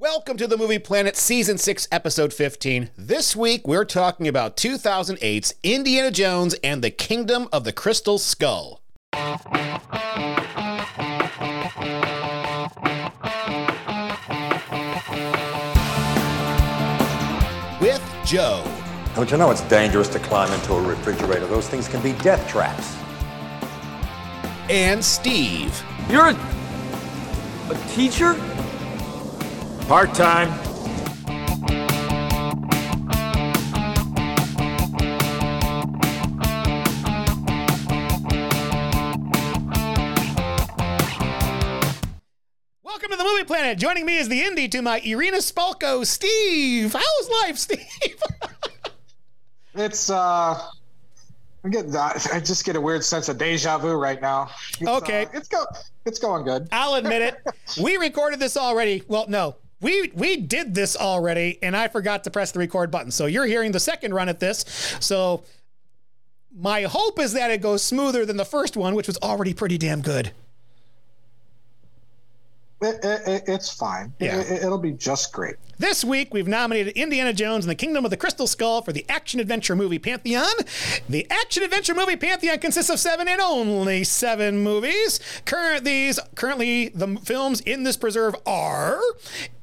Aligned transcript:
Welcome 0.00 0.38
to 0.38 0.46
the 0.46 0.56
Movie 0.56 0.78
Planet 0.78 1.14
Season 1.14 1.58
6, 1.58 1.86
Episode 1.92 2.32
15. 2.32 2.88
This 2.96 3.36
week 3.36 3.68
we're 3.68 3.84
talking 3.84 4.26
about 4.26 4.56
2008's 4.56 5.52
Indiana 5.62 6.10
Jones 6.10 6.54
and 6.64 6.82
the 6.82 6.90
Kingdom 6.90 7.48
of 7.52 7.64
the 7.64 7.72
Crystal 7.74 8.16
Skull. 8.16 8.80
With 17.78 18.02
Joe. 18.24 18.64
Don't 19.14 19.30
you 19.30 19.36
know 19.36 19.50
it's 19.50 19.60
dangerous 19.68 20.08
to 20.08 20.18
climb 20.20 20.50
into 20.50 20.72
a 20.72 20.80
refrigerator? 20.80 21.46
Those 21.46 21.68
things 21.68 21.88
can 21.88 22.00
be 22.00 22.12
death 22.22 22.48
traps. 22.48 22.96
And 24.70 25.04
Steve. 25.04 25.84
You're 26.08 26.28
a, 26.28 26.34
a 27.68 27.74
teacher? 27.90 28.34
Part 29.90 30.14
time. 30.14 30.48
Welcome 42.84 43.10
to 43.10 43.16
the 43.16 43.24
Movie 43.24 43.42
Planet. 43.42 43.78
Joining 43.78 44.06
me 44.06 44.18
is 44.18 44.28
the 44.28 44.40
Indy 44.40 44.68
to 44.68 44.80
my 44.80 45.00
Irina 45.00 45.38
Spalko, 45.38 46.06
Steve. 46.06 46.92
How's 46.92 47.30
life, 47.42 47.58
Steve? 47.58 47.80
It's 49.74 50.08
uh 50.10 50.68
I 51.64 51.68
get 51.68 51.86
I 51.96 52.40
just 52.40 52.64
get 52.64 52.76
a 52.76 52.80
weird 52.80 53.04
sense 53.04 53.28
of 53.28 53.38
deja 53.38 53.78
vu 53.78 53.94
right 53.94 54.20
now. 54.20 54.50
It's, 54.80 54.88
Okay. 54.88 55.26
uh, 55.26 55.30
it's 55.32 55.48
go 55.48 55.64
it's 56.06 56.18
going 56.20 56.44
good. 56.44 56.68
I'll 56.70 56.94
admit 56.94 57.22
it. 57.22 57.34
We 57.82 57.96
recorded 57.96 58.38
this 58.38 58.56
already. 58.56 59.02
Well, 59.08 59.26
no. 59.28 59.56
We 59.80 60.12
we 60.14 60.36
did 60.36 60.74
this 60.74 60.96
already 60.96 61.58
and 61.62 61.76
I 61.76 61.88
forgot 61.88 62.24
to 62.24 62.30
press 62.30 62.52
the 62.52 62.58
record 62.58 62.90
button. 62.90 63.10
So 63.10 63.26
you're 63.26 63.46
hearing 63.46 63.72
the 63.72 63.80
second 63.80 64.14
run 64.14 64.28
at 64.28 64.40
this. 64.40 64.64
So 65.00 65.44
my 66.54 66.82
hope 66.82 67.18
is 67.18 67.32
that 67.32 67.50
it 67.50 67.62
goes 67.62 67.82
smoother 67.82 68.26
than 68.26 68.36
the 68.36 68.44
first 68.44 68.76
one, 68.76 68.94
which 68.94 69.06
was 69.06 69.16
already 69.18 69.54
pretty 69.54 69.78
damn 69.78 70.02
good. 70.02 70.32
It, 72.82 73.04
it, 73.04 73.28
it- 73.28 73.42
it's 73.46 73.70
fine. 73.70 74.12
Yeah. 74.18 74.40
It, 74.40 74.64
will 74.68 74.78
be 74.78 74.92
just 74.92 75.32
great. 75.32 75.56
This 75.78 76.04
week, 76.04 76.32
we've 76.34 76.46
nominated 76.48 76.94
Indiana 76.94 77.32
Jones 77.32 77.64
and 77.64 77.70
the 77.70 77.74
Kingdom 77.74 78.04
of 78.04 78.10
the 78.10 78.16
Crystal 78.16 78.46
Skull 78.46 78.82
for 78.82 78.92
the 78.92 79.04
Action 79.08 79.40
Adventure 79.40 79.74
Movie 79.74 79.98
Pantheon. 79.98 80.46
The 81.08 81.26
Action 81.30 81.62
Adventure 81.62 81.94
Movie 81.94 82.16
Pantheon 82.16 82.58
consists 82.58 82.90
of 82.90 82.98
seven 83.00 83.28
and 83.28 83.40
only 83.40 84.04
seven 84.04 84.62
movies. 84.62 85.20
Current 85.46 85.84
these 85.84 86.18
currently 86.34 86.88
the 86.90 87.16
films 87.24 87.60
in 87.62 87.84
this 87.84 87.96
preserve 87.96 88.34
are 88.44 89.00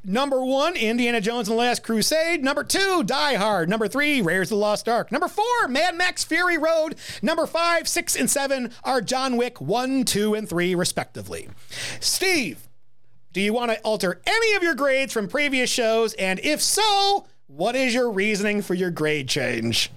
number 0.03 0.43
one, 0.43 0.75
Indiana 0.75 1.21
Jones 1.21 1.47
and 1.49 1.55
the 1.57 1.61
Last 1.61 1.83
Crusade. 1.83 2.43
Number 2.43 2.63
two, 2.63 3.03
Die 3.03 3.35
Hard. 3.35 3.69
Number 3.69 3.87
three, 3.87 4.19
Raiders 4.21 4.47
of 4.51 4.57
the 4.57 4.61
Lost 4.61 4.89
Ark. 4.89 5.11
Number 5.11 5.27
four, 5.27 5.67
Mad 5.67 5.95
Max 5.95 6.23
Fury 6.23 6.57
Road. 6.57 6.95
Number 7.21 7.45
five, 7.45 7.87
six, 7.87 8.15
and 8.15 8.29
seven 8.29 8.71
are 8.83 9.01
John 9.01 9.37
Wick 9.37 9.61
one, 9.61 10.03
two, 10.03 10.33
and 10.33 10.49
three, 10.49 10.73
respectively. 10.73 11.47
Steve. 11.99 12.66
Do 13.37 13.43
you 13.43 13.53
want 13.53 13.69
to 13.69 13.79
alter 13.81 14.19
any 14.25 14.55
of 14.55 14.63
your 14.63 14.73
grades 14.73 15.13
from 15.13 15.27
previous 15.27 15.69
shows? 15.69 16.15
And 16.15 16.39
if 16.39 16.59
so, 16.59 17.27
what 17.45 17.75
is 17.75 17.93
your 17.93 18.09
reasoning 18.09 18.63
for 18.63 18.73
your 18.73 18.89
grade 18.89 19.29
change? 19.29 19.91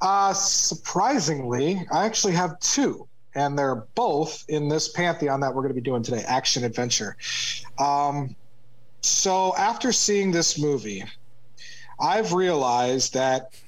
Uh 0.00 0.32
surprisingly, 0.32 1.84
I 1.90 2.06
actually 2.06 2.34
have 2.34 2.56
two. 2.60 3.08
And 3.34 3.58
they're 3.58 3.84
both 3.96 4.44
in 4.48 4.68
this 4.68 4.86
pantheon 4.86 5.40
that 5.40 5.52
we're 5.52 5.62
going 5.62 5.74
to 5.74 5.74
be 5.74 5.80
doing 5.80 6.04
today, 6.04 6.22
action 6.28 6.62
adventure. 6.62 7.16
Um, 7.80 8.36
so 9.00 9.52
after 9.56 9.90
seeing 9.90 10.30
this 10.30 10.60
movie, 10.60 11.02
I've 11.98 12.34
realized 12.34 13.14
that 13.14 13.60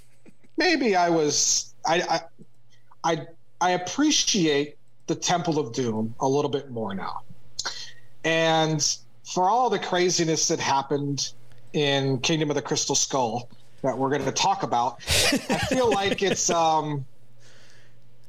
maybe 0.57 0.95
I 0.95 1.11
was 1.11 1.75
I 1.85 2.03
I 2.03 2.21
I, 3.03 3.27
I 3.61 3.71
appreciate 3.73 4.77
the 5.09 5.17
Temple 5.17 5.59
of 5.59 5.73
Doom 5.73 6.15
a 6.21 6.29
little 6.29 6.53
bit 6.53 6.71
more 6.71 6.95
now. 6.95 7.23
And 8.25 8.97
for 9.25 9.49
all 9.49 9.71
the 9.71 9.79
craziness 9.79 10.49
that 10.49 10.61
happened 10.61 11.33
in 11.73 12.19
Kingdom 12.19 12.51
of 12.51 12.57
the 12.57 12.63
Crystal 12.63 12.95
Skull 12.95 13.49
that 13.83 13.97
we're 13.97 14.11
going 14.11 14.25
to 14.25 14.33
talk 14.33 14.63
about, 14.63 14.97
I 15.09 15.59
feel 15.69 15.91
like 16.01 16.23
it's 16.23 16.51
um, 16.51 17.05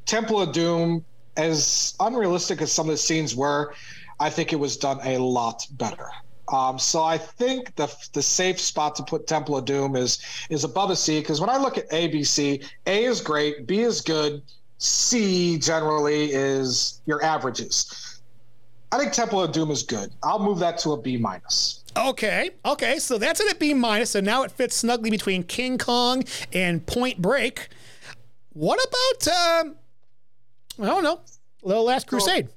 Temple 0.06 0.41
of 0.41 0.53
Doom, 0.53 1.06
as 1.38 1.96
unrealistic 2.00 2.62
as 2.62 2.72
some 2.72 2.88
of 2.88 2.91
the 2.91 2.97
scenes 2.97 3.35
were, 3.35 3.74
I 4.19 4.29
think 4.29 4.53
it 4.53 4.57
was 4.57 4.78
done 4.78 5.00
a 5.03 5.18
lot 5.18 5.66
better. 5.72 6.09
Um, 6.52 6.78
so 6.78 7.03
I 7.03 7.18
think 7.18 7.75
the 7.75 7.94
the 8.13 8.22
safe 8.22 8.59
spot 8.59 8.96
to 8.96 9.03
put 9.03 9.25
Temple 9.25 9.56
of 9.56 9.66
Doom 9.66 9.96
is 9.96 10.19
is 10.50 10.63
above 10.63 10.90
a 10.90 10.96
C 10.96 11.19
because 11.19 11.40
when 11.40 11.50
I 11.50 11.58
look 11.58 11.78
at 11.78 11.85
A, 11.91 12.08
B, 12.09 12.23
C, 12.23 12.62
A 12.88 13.06
is 13.06 13.22
great, 13.22 13.68
B 13.68 13.79
is 13.79 14.02
good, 14.02 14.41
C 14.78 15.58
generally 15.58 16.34
is 16.34 17.02
your 17.06 17.23
averages. 17.23 18.11
I 18.91 18.97
think 18.97 19.13
Temple 19.13 19.41
of 19.41 19.52
Doom 19.52 19.72
is 19.72 19.84
good. 19.84 20.12
I'll 20.22 20.40
move 20.40 20.59
that 20.59 20.78
to 20.79 20.91
a 20.91 21.02
B 21.02 21.18
minus. 21.18 21.84
Okay, 21.96 22.52
okay, 22.66 23.00
so 23.00 23.18
that's 23.18 23.41
at 23.41 23.59
B 23.59 23.74
minus. 23.74 24.12
So 24.12 24.19
now 24.19 24.44
it 24.44 24.52
fits 24.52 24.75
snugly 24.75 25.09
between 25.09 25.44
King 25.44 25.78
Kong 25.78 26.24
and 26.53 26.85
Point 26.85 27.22
Break. 27.22 27.69
What 28.53 28.79
about 28.85 29.62
um, 29.66 29.75
I 30.79 30.85
don't 30.85 31.03
know, 31.03 31.22
Little 31.63 31.85
Last 31.85 32.07
Crusade? 32.07 32.50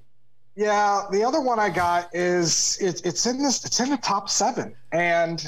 Yeah, 0.56 1.06
the 1.10 1.24
other 1.24 1.40
one 1.40 1.58
I 1.58 1.68
got 1.68 2.14
is 2.14 2.78
it, 2.80 3.04
it's 3.04 3.26
in 3.26 3.42
this 3.42 3.64
it's 3.64 3.80
in 3.80 3.90
the 3.90 3.96
top 3.96 4.28
seven. 4.28 4.74
And 4.92 5.44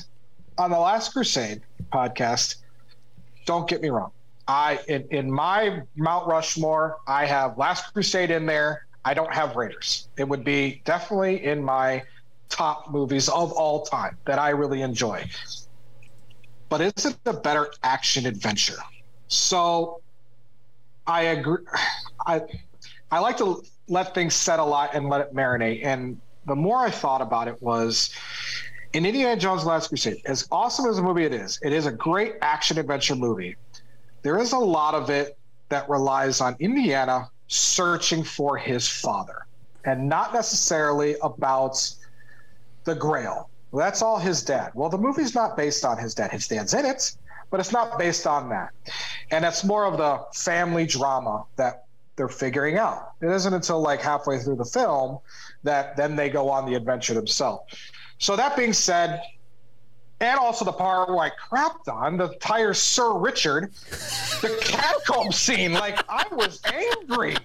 on 0.59 0.71
the 0.71 0.79
Last 0.79 1.13
Crusade 1.13 1.63
podcast, 1.93 2.57
don't 3.45 3.69
get 3.69 3.81
me 3.83 3.89
wrong. 3.89 4.11
I 4.49 4.81
in, 4.89 5.07
in 5.11 5.31
my 5.31 5.83
Mount 5.97 6.27
Rushmore, 6.27 6.99
I 7.07 7.27
have 7.27 7.59
Last 7.59 7.93
Crusade 7.93 8.31
in 8.31 8.47
there. 8.47 8.86
I 9.07 9.15
don't 9.15 9.33
have 9.33 9.55
Raiders. 9.55 10.09
It 10.19 10.29
would 10.29 10.45
be 10.45 10.83
definitely 10.85 11.45
in 11.45 11.63
my 11.63 12.03
top 12.49 12.91
movies 12.91 13.29
of 13.29 13.53
all 13.53 13.85
time 13.87 14.19
that 14.27 14.41
I 14.41 14.51
really 14.51 14.83
enjoy. 14.83 15.25
But 16.69 16.81
is 16.81 17.07
it 17.07 17.17
a 17.25 17.33
better 17.33 17.71
action 17.85 18.27
adventure? 18.27 18.79
So 19.29 20.01
I 21.07 21.23
agree. 21.23 21.65
I 22.27 22.43
I 23.13 23.21
like 23.21 23.37
to 23.37 23.63
let 23.89 24.13
things 24.13 24.35
set 24.35 24.59
a 24.59 24.65
lot 24.65 24.91
and 24.93 25.09
let 25.09 25.21
it 25.21 25.33
marinate. 25.33 25.87
And 25.87 26.21
the 26.47 26.57
more 26.57 26.79
I 26.79 26.91
thought 26.91 27.23
about 27.23 27.47
it 27.47 27.63
was 27.63 28.11
in 28.93 29.07
Indiana 29.07 29.39
Jones 29.39 29.65
Last 29.65 29.87
Crusade, 29.87 30.21
as 30.27 30.49
awesome 30.51 30.87
as 30.87 30.99
a 30.99 31.03
movie 31.03 31.25
it 31.25 31.33
is, 31.33 31.61
it 31.63 31.73
is 31.73 31.87
a 31.87 31.93
great 31.93 32.35
action 32.43 32.77
adventure 32.77 33.15
movie. 33.15 33.55
There 34.23 34.41
is 34.41 34.53
a 34.53 34.59
lot 34.59 34.95
of 34.95 35.11
it 35.11 35.39
that 35.69 35.89
relies 35.89 36.41
on 36.41 36.57
Indiana 36.59 37.31
searching 37.49 38.23
for 38.23 38.57
his 38.57 38.89
father 38.89 39.47
and 39.85 40.09
not 40.09 40.35
necessarily 40.35 41.17
about 41.23 41.79
the 42.85 42.95
Grail. 42.95 43.49
That's 43.73 44.03
all 44.03 44.19
his 44.19 44.43
dad. 44.43 44.73
Well, 44.75 44.89
the 44.89 44.99
movie's 44.99 45.35
not 45.35 45.57
based 45.57 45.85
on 45.85 45.99
his 45.99 46.15
dad. 46.15 46.31
His 46.31 46.49
dad's 46.49 46.75
in 46.75 46.87
it, 46.87 47.15
but 47.51 47.61
it's 47.61 47.73
not 47.73 47.99
based 47.99 48.27
on 48.27 48.49
that. 48.51 48.71
And 49.31 49.45
it's 49.45 49.65
more 49.65 49.85
of 49.85 49.97
the 49.97 50.25
family 50.35 50.87
drama 50.87 51.45
that 51.57 51.85
they're 52.17 52.29
figuring 52.29 52.79
out. 52.79 53.13
It 53.21 53.31
isn't 53.31 53.53
until 53.53 53.81
like 53.81 54.01
halfway 54.01 54.39
through 54.39 54.57
the 54.57 54.65
film 54.65 55.19
that 55.63 55.97
then 55.97 56.17
they 56.17 56.31
go 56.31 56.49
on 56.49 56.65
the 56.65 56.75
adventure 56.75 57.15
themselves. 57.15 57.75
So 58.19 58.35
that 58.37 58.57
being 58.57 58.73
said, 58.73 59.21
and 60.21 60.39
also 60.39 60.65
the 60.65 60.73
part 60.73 61.09
where 61.09 61.19
I 61.19 61.31
crapped 61.31 61.89
on 61.93 62.17
the 62.17 62.33
entire 62.33 62.75
Sir 62.75 63.19
Richard, 63.19 63.73
the 64.41 64.59
catacomb 64.63 65.33
scene, 65.33 65.73
like 65.73 66.03
I 66.09 66.25
was 66.33 66.61
angry. 66.65 67.37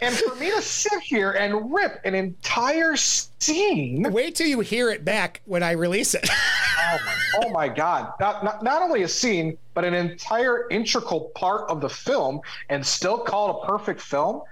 And 0.00 0.14
for 0.14 0.34
me 0.34 0.50
to 0.50 0.60
sit 0.60 1.00
here 1.00 1.32
and 1.32 1.72
rip 1.72 2.00
an 2.04 2.14
entire 2.14 2.96
scene, 2.96 4.06
Wait 4.10 4.34
till 4.34 4.46
you 4.46 4.60
hear 4.60 4.90
it 4.90 5.04
back 5.04 5.40
when 5.46 5.62
I 5.62 5.72
release 5.72 6.14
it. 6.14 6.28
oh 6.30 6.98
my, 7.06 7.14
oh 7.42 7.50
my 7.50 7.68
God! 7.68 8.12
Not, 8.20 8.44
not 8.44 8.62
not 8.62 8.82
only 8.82 9.04
a 9.04 9.08
scene, 9.08 9.56
but 9.72 9.84
an 9.84 9.94
entire 9.94 10.68
integral 10.68 11.32
part 11.34 11.70
of 11.70 11.80
the 11.80 11.88
film, 11.88 12.40
and 12.68 12.84
still 12.84 13.16
call 13.16 13.48
it 13.48 13.64
a 13.64 13.66
perfect 13.66 14.02
film. 14.02 14.42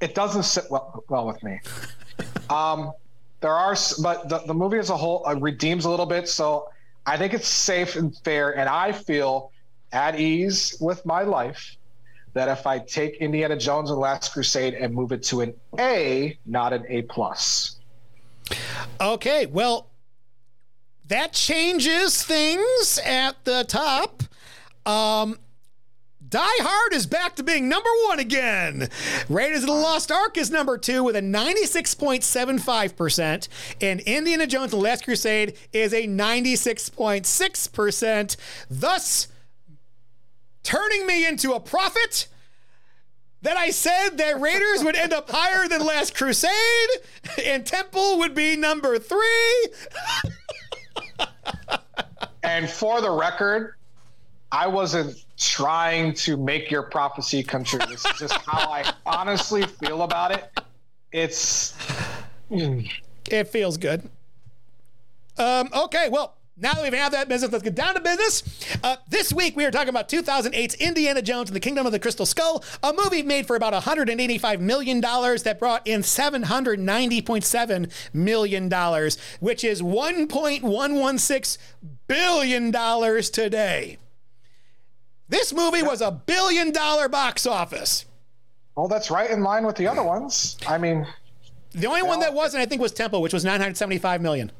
It 0.00 0.14
doesn't 0.14 0.44
sit 0.44 0.64
well 0.70 1.04
well 1.10 1.26
with 1.26 1.42
me. 1.42 1.60
Um, 2.48 2.92
there 3.40 3.52
are, 3.52 3.76
but 4.02 4.28
the, 4.28 4.38
the 4.46 4.54
movie 4.54 4.78
as 4.78 4.90
a 4.90 4.96
whole 4.96 5.26
uh, 5.26 5.34
redeems 5.34 5.84
a 5.84 5.90
little 5.90 6.06
bit. 6.06 6.28
So 6.28 6.70
I 7.04 7.16
think 7.16 7.34
it's 7.34 7.48
safe 7.48 7.96
and 7.96 8.16
fair, 8.18 8.56
and 8.56 8.68
I 8.68 8.92
feel 8.92 9.52
at 9.92 10.18
ease 10.18 10.76
with 10.80 11.04
my 11.06 11.22
life 11.22 11.76
that 12.32 12.48
if 12.48 12.66
I 12.66 12.78
take 12.78 13.16
Indiana 13.16 13.56
Jones 13.56 13.88
and 13.90 13.96
the 13.96 14.00
Last 14.00 14.32
Crusade 14.32 14.74
and 14.74 14.92
move 14.92 15.12
it 15.12 15.22
to 15.24 15.40
an 15.40 15.54
A, 15.78 16.38
not 16.44 16.72
an 16.72 16.84
A 16.88 17.02
plus. 17.02 17.76
Okay, 19.00 19.46
well, 19.46 19.88
that 21.08 21.32
changes 21.32 22.22
things 22.22 22.98
at 23.04 23.44
the 23.44 23.64
top. 23.66 24.22
Um, 24.84 25.38
Die 26.36 26.42
Hard 26.42 26.92
is 26.92 27.06
back 27.06 27.34
to 27.36 27.42
being 27.42 27.66
number 27.66 27.88
one 28.04 28.18
again. 28.18 28.90
Raiders 29.30 29.62
of 29.62 29.68
the 29.68 29.72
Lost 29.72 30.12
Ark 30.12 30.36
is 30.36 30.50
number 30.50 30.76
two 30.76 31.02
with 31.02 31.16
a 31.16 31.22
96.75%. 31.22 33.48
And 33.80 34.00
Indiana 34.00 34.46
Jones 34.46 34.74
and 34.74 34.82
the 34.82 34.84
Last 34.84 35.04
Crusade 35.04 35.56
is 35.72 35.94
a 35.94 36.06
96.6%. 36.06 38.36
Thus, 38.68 39.28
turning 40.62 41.06
me 41.06 41.26
into 41.26 41.54
a 41.54 41.60
prophet 41.60 42.28
that 43.40 43.56
I 43.56 43.70
said 43.70 44.18
that 44.18 44.38
Raiders 44.38 44.84
would 44.84 44.96
end 44.96 45.14
up 45.14 45.30
higher 45.30 45.66
than 45.66 45.86
Last 45.86 46.14
Crusade 46.14 46.50
and 47.46 47.64
Temple 47.64 48.18
would 48.18 48.34
be 48.34 48.56
number 48.56 48.98
three. 48.98 49.68
And 52.42 52.68
for 52.68 53.00
the 53.00 53.10
record, 53.10 53.76
I 54.52 54.66
wasn't 54.66 55.24
trying 55.36 56.14
to 56.14 56.36
make 56.36 56.70
your 56.70 56.84
prophecy 56.84 57.42
come 57.42 57.64
true. 57.64 57.80
This 57.88 58.04
is 58.04 58.18
just 58.18 58.34
how 58.46 58.70
I 58.70 58.92
honestly 59.04 59.62
feel 59.62 60.02
about 60.02 60.32
it. 60.32 60.50
It's 61.12 61.74
It 63.30 63.48
feels 63.48 63.76
good. 63.76 64.08
Um, 65.38 65.68
okay, 65.74 66.08
well, 66.10 66.36
now 66.58 66.72
that 66.72 66.82
we've 66.82 66.94
had 66.94 67.12
that 67.12 67.28
business, 67.28 67.52
let's 67.52 67.62
get 67.62 67.74
down 67.74 67.94
to 67.94 68.00
business. 68.00 68.42
Uh, 68.82 68.96
this 69.10 69.30
week, 69.30 69.56
we 69.56 69.66
are 69.66 69.70
talking 69.70 69.90
about 69.90 70.08
2008's 70.08 70.74
Indiana 70.76 71.20
Jones 71.20 71.50
and 71.50 71.56
the 71.56 71.60
Kingdom 71.60 71.84
of 71.84 71.92
the 71.92 71.98
Crystal 71.98 72.24
Skull, 72.24 72.64
a 72.82 72.94
movie 72.94 73.22
made 73.22 73.46
for 73.46 73.56
about 73.56 73.74
$185 73.74 74.60
million 74.60 75.02
that 75.02 75.56
brought 75.58 75.86
in 75.86 76.00
$790.7 76.00 77.92
million, 78.14 78.70
which 79.40 79.64
is 79.64 79.82
$1.116 79.82 81.58
billion 82.06 82.72
today. 83.22 83.98
This 85.28 85.52
movie 85.52 85.82
was 85.82 86.00
a 86.00 86.10
billion 86.10 86.70
dollar 86.72 87.08
box 87.08 87.46
office. 87.46 88.04
well, 88.76 88.88
that's 88.88 89.10
right 89.10 89.30
in 89.30 89.42
line 89.42 89.66
with 89.66 89.76
the 89.76 89.86
other 89.88 90.02
ones. 90.02 90.56
I 90.68 90.78
mean, 90.78 91.06
The 91.72 91.86
only 91.88 92.02
one 92.02 92.20
that 92.20 92.32
wasn't, 92.34 92.62
I 92.62 92.66
think, 92.66 92.80
was 92.80 92.92
Temple, 92.92 93.20
which 93.22 93.32
was 93.32 93.44
975 93.44 94.20
million. 94.22 94.52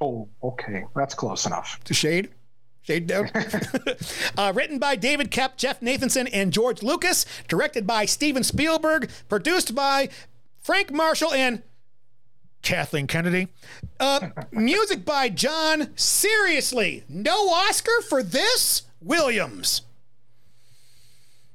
oh, 0.00 0.28
okay, 0.42 0.84
that's 0.96 1.14
close 1.14 1.46
enough. 1.46 1.78
to 1.84 1.94
shade. 1.94 2.30
Shade 2.84 3.06
down. 3.06 3.30
uh, 4.36 4.52
written 4.56 4.80
by 4.80 4.96
David 4.96 5.30
Koepp, 5.30 5.56
Jeff 5.56 5.78
Nathanson, 5.80 6.28
and 6.32 6.52
George 6.52 6.82
Lucas. 6.82 7.24
Directed 7.46 7.86
by 7.86 8.04
Steven 8.06 8.42
Spielberg. 8.42 9.08
Produced 9.28 9.72
by 9.76 10.08
Frank 10.60 10.90
Marshall 10.90 11.32
and 11.32 11.62
Kathleen 12.62 13.06
Kennedy. 13.06 13.46
Uh, 14.00 14.30
music 14.50 15.04
by 15.04 15.28
John. 15.28 15.96
Seriously, 15.96 17.04
no 17.08 17.50
Oscar 17.50 18.00
for 18.08 18.20
this? 18.24 18.82
Williams. 19.00 19.82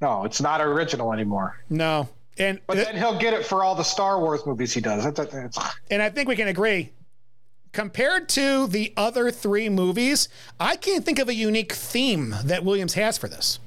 No, 0.01 0.23
it's 0.25 0.41
not 0.41 0.61
original 0.61 1.11
anymore. 1.13 1.59
No. 1.69 2.07
And 2.37 2.59
But 2.67 2.77
then 2.77 2.95
he'll 2.95 3.17
get 3.17 3.33
it 3.33 3.45
for 3.45 3.63
all 3.63 3.73
the 3.73 3.83
Star 3.83 4.19
Wars 4.19 4.45
movies 4.45 4.73
he 4.73 4.79
does. 4.81 5.05
And 5.89 6.01
I 6.03 6.09
think 6.09 6.27
we 6.29 6.35
can 6.35 6.47
agree. 6.47 6.91
Compared 7.71 8.29
to 8.29 8.67
the 8.67 8.93
other 8.95 9.31
three 9.31 9.69
movies, 9.69 10.29
I 10.59 10.75
can't 10.75 11.03
think 11.05 11.19
of 11.19 11.29
a 11.29 11.33
unique 11.33 11.73
theme 11.73 12.35
that 12.43 12.63
Williams 12.63 12.93
has 12.93 13.17
for 13.17 13.27
this. 13.27 13.59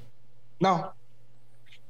no, 0.61 0.93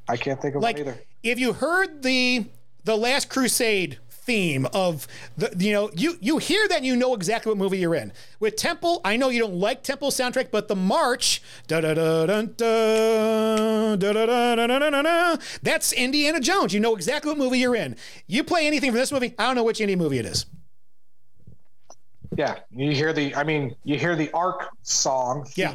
I 0.08 0.16
can't 0.16 0.40
think 0.42 0.56
of 0.56 0.62
like 0.62 0.76
one 0.76 0.88
either. 0.88 0.98
if 1.22 1.38
you 1.38 1.52
heard 1.52 2.02
the 2.02 2.46
the 2.84 2.96
last 2.96 3.28
crusade 3.30 3.98
theme 4.30 4.64
of 4.72 5.08
the 5.36 5.52
you 5.58 5.72
know 5.72 5.90
you 5.92 6.16
you 6.20 6.38
hear 6.38 6.68
that 6.68 6.76
and 6.76 6.86
you 6.86 6.94
know 6.94 7.14
exactly 7.14 7.50
what 7.50 7.58
movie 7.58 7.78
you're 7.78 7.96
in 7.96 8.12
with 8.38 8.54
temple 8.54 9.00
i 9.04 9.16
know 9.16 9.28
you 9.28 9.40
don't 9.40 9.54
like 9.54 9.82
temple 9.82 10.08
soundtrack 10.12 10.52
but 10.52 10.68
the 10.68 10.76
march 10.76 11.42
da 11.66 11.80
da 11.80 11.94
da 11.94 12.26
da 12.26 12.42
da 12.42 13.96
da 13.96 14.12
da 14.12 14.26
da 14.26 14.54
da 14.54 14.66
da 14.68 14.90
da 14.90 15.02
da 15.02 15.36
that's 15.64 15.92
indiana 15.94 16.38
jones 16.38 16.72
you 16.72 16.78
know 16.78 16.94
exactly 16.94 17.28
what 17.32 17.38
movie 17.38 17.58
you're 17.58 17.74
in 17.74 17.96
you 18.28 18.44
play 18.44 18.68
anything 18.68 18.92
from 18.92 19.00
this 19.00 19.10
movie 19.10 19.34
i 19.36 19.46
don't 19.46 19.56
know 19.56 19.64
which 19.64 19.80
Indy 19.80 19.96
movie 19.96 20.20
it 20.20 20.26
is 20.26 20.46
Yeah, 22.36 22.60
you 22.70 22.92
hear 22.92 23.12
the. 23.12 23.34
I 23.34 23.42
mean, 23.42 23.74
you 23.82 23.98
hear 23.98 24.14
the 24.14 24.30
Ark 24.30 24.68
song 24.82 25.48
Yeah. 25.56 25.74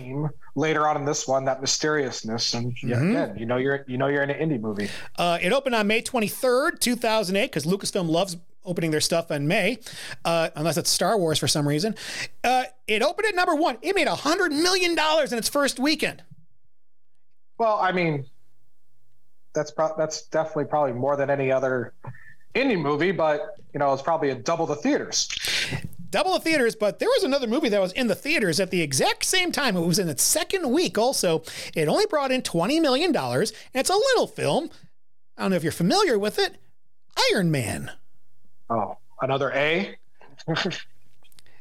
Later 0.57 0.87
on 0.87 0.95
in 0.95 1.03
this 1.05 1.27
one. 1.27 1.43
That 1.45 1.59
mysteriousness, 1.61 2.53
and 2.53 2.73
yeah, 2.81 2.95
Mm-hmm. 2.95 3.09
again, 3.09 3.37
you 3.37 3.45
know, 3.45 3.57
you're 3.57 3.83
you 3.87 3.97
know 3.97 4.07
you're 4.07 4.23
in 4.23 4.29
an 4.29 4.39
Indy 4.39 4.57
movie. 4.57 4.89
Uh, 5.17 5.37
it 5.41 5.51
opened 5.51 5.75
on 5.75 5.85
May 5.87 6.01
23rd, 6.01 6.79
2008, 6.79 7.47
because 7.51 7.65
Lucasfilm 7.65 8.09
loves 8.09 8.37
opening 8.63 8.89
their 8.89 9.01
stuff 9.01 9.29
in 9.31 9.47
May, 9.47 9.77
uh, 10.23 10.49
unless 10.55 10.77
it's 10.77 10.89
Star 10.89 11.17
Wars 11.19 11.37
for 11.37 11.47
some 11.47 11.67
reason. 11.67 11.93
Uh, 12.43 12.63
it 12.87 13.01
opened 13.03 13.27
at 13.27 13.35
number 13.35 13.53
one. 13.53 13.77
It 13.83 13.93
made 13.95 14.07
$100 14.07 14.49
million 14.51 14.93
in 14.97 15.37
its 15.37 15.49
first 15.49 15.77
weekend. 15.77 16.23
Well, 17.59 17.77
I 17.79 17.91
mean, 17.91 18.25
that's 19.53 19.71
pro- 19.71 19.95
that's 19.97 20.23
definitely 20.23 20.65
probably 20.65 20.93
more 20.93 21.15
than 21.15 21.29
any 21.29 21.51
other 21.51 21.93
Indy 22.55 22.75
movie, 22.77 23.11
but 23.11 23.55
you 23.73 23.79
know, 23.79 23.91
it's 23.93 24.01
probably 24.01 24.29
a 24.31 24.35
double 24.35 24.65
the 24.65 24.75
theaters. 24.77 25.29
Double 26.15 26.31
the 26.31 26.39
theaters, 26.39 26.77
but 26.77 26.99
there 26.99 27.09
was 27.09 27.25
another 27.25 27.45
movie 27.45 27.67
that 27.67 27.81
was 27.81 27.91
in 27.91 28.07
the 28.07 28.15
theaters 28.15 28.61
at 28.61 28.71
the 28.71 28.81
exact 28.81 29.25
same 29.25 29.51
time. 29.51 29.75
It 29.75 29.85
was 29.85 29.99
in 29.99 30.07
its 30.07 30.23
second 30.23 30.71
week 30.71 30.97
also. 30.97 31.43
It 31.75 31.89
only 31.89 32.05
brought 32.05 32.31
in 32.31 32.41
$20 32.41 32.81
million, 32.81 33.13
and 33.13 33.51
it's 33.73 33.89
a 33.89 33.95
little 33.95 34.25
film. 34.25 34.69
I 35.35 35.41
don't 35.41 35.49
know 35.49 35.57
if 35.57 35.63
you're 35.63 35.73
familiar 35.73 36.17
with 36.17 36.39
it 36.39 36.55
Iron 37.33 37.51
Man. 37.51 37.91
Oh, 38.69 38.97
another 39.21 39.51
A. 39.51 39.97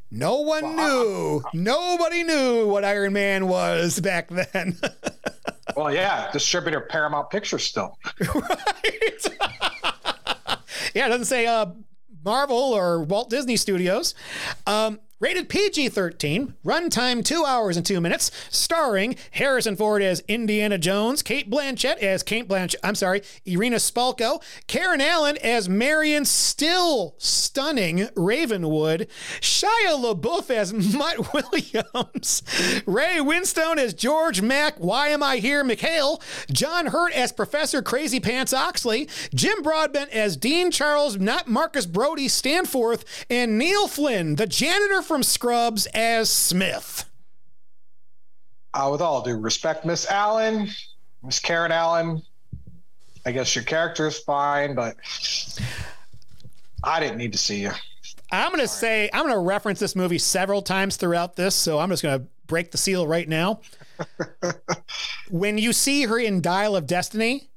No 0.09 0.39
one 0.39 0.77
knew. 0.77 1.43
Nobody 1.53 2.23
knew 2.23 2.65
what 2.65 2.85
Iron 2.85 3.11
Man 3.11 3.49
was 3.49 3.99
back 3.99 4.29
then. 4.29 4.77
well, 5.75 5.93
yeah, 5.93 6.31
distributor 6.31 6.79
Paramount 6.79 7.29
Pictures 7.29 7.65
still. 7.65 7.99
right? 8.21 9.27
yeah, 10.95 11.07
it 11.07 11.09
doesn't 11.09 11.25
say 11.25 11.45
uh, 11.45 11.65
Marvel 12.25 12.57
or 12.57 13.01
Walt 13.03 13.29
Disney 13.29 13.55
Studios. 13.55 14.15
Um, 14.67 14.99
rated 15.25 15.49
PG 15.49 15.89
13, 15.89 16.53
runtime 16.63 17.25
two 17.25 17.43
hours 17.45 17.77
and 17.77 17.83
two 17.83 17.99
minutes, 17.99 18.29
starring 18.51 19.15
Harrison 19.31 19.75
Ford 19.75 20.03
as 20.03 20.19
Indiana 20.27 20.77
Jones, 20.77 21.23
Cate 21.23 21.49
Blanchett 21.49 21.97
as 21.97 22.21
Cate 22.21 22.47
Blanchett, 22.47 22.75
I'm 22.83 22.93
sorry, 22.93 23.23
Irina 23.43 23.77
Spalko, 23.77 24.39
Karen 24.67 25.01
Allen 25.01 25.35
as 25.41 25.67
Marion, 25.67 26.25
still 26.25 27.15
stunning 27.17 28.07
Ravenwood, 28.15 29.07
Shia 29.41 29.65
LaBeouf 29.99 30.51
as 30.51 30.71
Mutt 30.71 31.33
Williams, 31.33 32.43
Ray 32.85 33.17
Winstone 33.17 33.77
as 33.77 33.95
George 33.95 34.43
Mac, 34.43 34.75
Why 34.77 35.07
Am 35.07 35.23
I 35.23 35.37
Here, 35.37 35.63
McHale, 35.63 36.21
John 36.51 36.85
Hurt 36.85 37.13
as 37.13 37.31
Professor 37.31 37.81
Crazy 37.81 38.19
Pants 38.19 38.53
Oxley, 38.53 39.09
Jim 39.33 39.63
Broadbent 39.63 40.11
as 40.11 40.37
Dean 40.37 40.69
Charles, 40.69 41.17
not 41.17 41.47
Marcus 41.47 41.87
Brody 41.87 42.27
Stanforth, 42.27 43.25
and 43.27 43.57
Neil 43.57 43.87
Flynn, 43.87 44.35
the 44.35 44.45
janitor 44.45 45.01
from 45.15 45.23
Scrubs, 45.23 45.85
as 45.93 46.29
Smith. 46.29 47.09
Uh, 48.73 48.89
with 48.91 48.99
all 48.99 49.21
due 49.21 49.37
respect, 49.37 49.85
Miss 49.85 50.05
Allen, 50.11 50.69
Miss 51.23 51.39
Karen 51.39 51.71
Allen, 51.71 52.21
I 53.25 53.31
guess 53.31 53.55
your 53.55 53.63
character 53.63 54.07
is 54.07 54.19
fine, 54.19 54.75
but 54.75 54.97
I 56.83 56.99
didn't 56.99 57.15
need 57.17 57.31
to 57.31 57.37
see 57.37 57.61
you. 57.61 57.71
I'm 58.29 58.49
going 58.49 58.59
to 58.59 58.67
say, 58.67 59.09
I'm 59.13 59.21
going 59.21 59.33
to 59.33 59.39
reference 59.39 59.79
this 59.79 59.95
movie 59.95 60.17
several 60.17 60.61
times 60.61 60.97
throughout 60.97 61.37
this, 61.37 61.55
so 61.55 61.79
I'm 61.79 61.89
just 61.89 62.03
going 62.03 62.19
to 62.19 62.27
break 62.47 62.71
the 62.71 62.77
seal 62.77 63.07
right 63.07 63.29
now. 63.29 63.61
when 65.29 65.57
you 65.57 65.71
see 65.71 66.03
her 66.03 66.19
in 66.19 66.41
Dial 66.41 66.75
of 66.75 66.87
Destiny, 66.87 67.51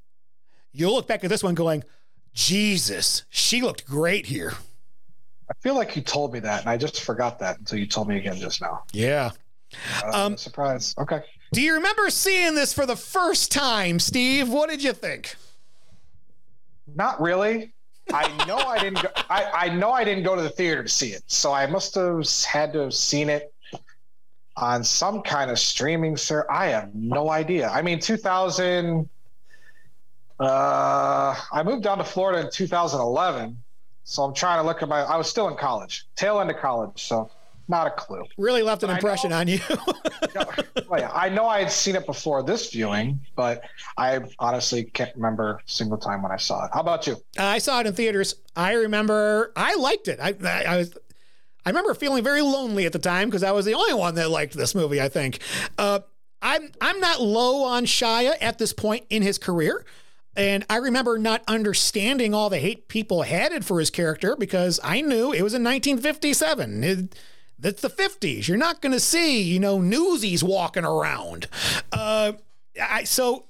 you'll 0.70 0.94
look 0.94 1.08
back 1.08 1.24
at 1.24 1.30
this 1.30 1.42
one 1.42 1.56
going, 1.56 1.82
Jesus, 2.32 3.24
she 3.30 3.62
looked 3.62 3.84
great 3.84 4.26
here. 4.26 4.52
I 5.50 5.54
feel 5.60 5.74
like 5.74 5.96
you 5.96 6.02
told 6.02 6.32
me 6.32 6.40
that, 6.40 6.60
and 6.60 6.70
I 6.70 6.76
just 6.76 7.02
forgot 7.02 7.38
that 7.38 7.58
until 7.58 7.78
you 7.78 7.86
told 7.86 8.08
me 8.08 8.16
again 8.18 8.36
just 8.36 8.60
now. 8.60 8.84
Yeah. 8.92 9.30
Uh, 10.04 10.36
surprise. 10.36 10.94
Okay. 10.98 11.22
Do 11.52 11.62
you 11.62 11.74
remember 11.74 12.10
seeing 12.10 12.54
this 12.54 12.72
for 12.72 12.84
the 12.86 12.96
first 12.96 13.50
time, 13.50 13.98
Steve? 13.98 14.48
What 14.48 14.68
did 14.68 14.82
you 14.82 14.92
think? 14.92 15.34
Not 16.94 17.20
really. 17.20 17.72
I 18.12 18.44
know 18.46 18.56
I 18.58 18.78
didn't. 18.78 19.02
Go, 19.02 19.08
I 19.28 19.50
I 19.52 19.68
know 19.68 19.90
I 19.90 20.04
didn't 20.04 20.24
go 20.24 20.34
to 20.34 20.42
the 20.42 20.48
theater 20.50 20.82
to 20.82 20.88
see 20.88 21.08
it, 21.08 21.22
so 21.26 21.52
I 21.52 21.66
must 21.66 21.94
have 21.94 22.26
had 22.46 22.72
to 22.74 22.80
have 22.80 22.94
seen 22.94 23.28
it 23.28 23.52
on 24.56 24.82
some 24.82 25.22
kind 25.22 25.50
of 25.50 25.58
streaming 25.58 26.16
sir 26.16 26.46
I 26.50 26.66
have 26.68 26.94
no 26.94 27.30
idea. 27.30 27.68
I 27.68 27.82
mean, 27.82 27.98
2000. 27.98 29.08
Uh, 30.40 31.34
I 31.52 31.62
moved 31.64 31.82
down 31.82 31.98
to 31.98 32.04
Florida 32.04 32.46
in 32.46 32.50
2011, 32.52 33.60
so 34.08 34.22
I'm 34.22 34.32
trying 34.32 34.58
to 34.58 34.66
look 34.66 34.82
at 34.82 34.88
my. 34.88 35.02
I 35.02 35.16
was 35.16 35.28
still 35.28 35.48
in 35.48 35.56
college, 35.56 36.06
tail 36.16 36.40
end 36.40 36.50
of 36.50 36.56
college, 36.56 37.04
so 37.04 37.30
not 37.68 37.86
a 37.86 37.90
clue. 37.90 38.24
Really 38.38 38.62
left 38.62 38.82
an 38.82 38.88
impression 38.88 39.30
know. 39.30 39.36
on 39.36 39.48
you. 39.48 39.60
well, 40.88 40.98
yeah, 40.98 41.10
I 41.12 41.28
know 41.28 41.46
I 41.46 41.58
had 41.58 41.70
seen 41.70 41.94
it 41.94 42.06
before 42.06 42.42
this 42.42 42.70
viewing, 42.72 43.20
but 43.36 43.64
I 43.98 44.20
honestly 44.38 44.84
can't 44.84 45.14
remember 45.14 45.60
a 45.66 45.70
single 45.70 45.98
time 45.98 46.22
when 46.22 46.32
I 46.32 46.38
saw 46.38 46.64
it. 46.64 46.70
How 46.72 46.80
about 46.80 47.06
you? 47.06 47.16
I 47.38 47.58
saw 47.58 47.80
it 47.80 47.86
in 47.86 47.92
theaters. 47.92 48.34
I 48.56 48.72
remember 48.72 49.52
I 49.54 49.74
liked 49.74 50.08
it. 50.08 50.18
I, 50.20 50.34
I, 50.42 50.62
I 50.62 50.76
was. 50.78 50.96
I 51.66 51.68
remember 51.68 51.92
feeling 51.92 52.24
very 52.24 52.40
lonely 52.40 52.86
at 52.86 52.94
the 52.94 52.98
time 52.98 53.28
because 53.28 53.42
I 53.42 53.52
was 53.52 53.66
the 53.66 53.74
only 53.74 53.92
one 53.92 54.14
that 54.14 54.30
liked 54.30 54.54
this 54.54 54.74
movie. 54.74 55.02
I 55.02 55.10
think. 55.10 55.40
Uh, 55.76 56.00
I'm 56.40 56.70
I'm 56.80 56.98
not 56.98 57.20
low 57.20 57.62
on 57.64 57.84
Shia 57.84 58.36
at 58.40 58.56
this 58.56 58.72
point 58.72 59.04
in 59.10 59.20
his 59.20 59.36
career. 59.36 59.84
And 60.38 60.64
I 60.70 60.76
remember 60.76 61.18
not 61.18 61.42
understanding 61.48 62.32
all 62.32 62.48
the 62.48 62.60
hate 62.60 62.86
people 62.86 63.22
had 63.22 63.64
for 63.64 63.80
his 63.80 63.90
character 63.90 64.36
because 64.36 64.78
I 64.84 65.00
knew 65.00 65.32
it 65.32 65.42
was 65.42 65.52
in 65.52 65.64
1957. 65.64 66.84
It, 66.84 67.18
that's 67.58 67.82
the 67.82 67.90
50s. 67.90 68.46
You're 68.46 68.56
not 68.56 68.80
going 68.80 68.92
to 68.92 69.00
see, 69.00 69.42
you 69.42 69.58
know, 69.58 69.80
newsies 69.80 70.44
walking 70.44 70.84
around. 70.84 71.48
Uh, 71.90 72.34
I, 72.80 73.02
so 73.02 73.46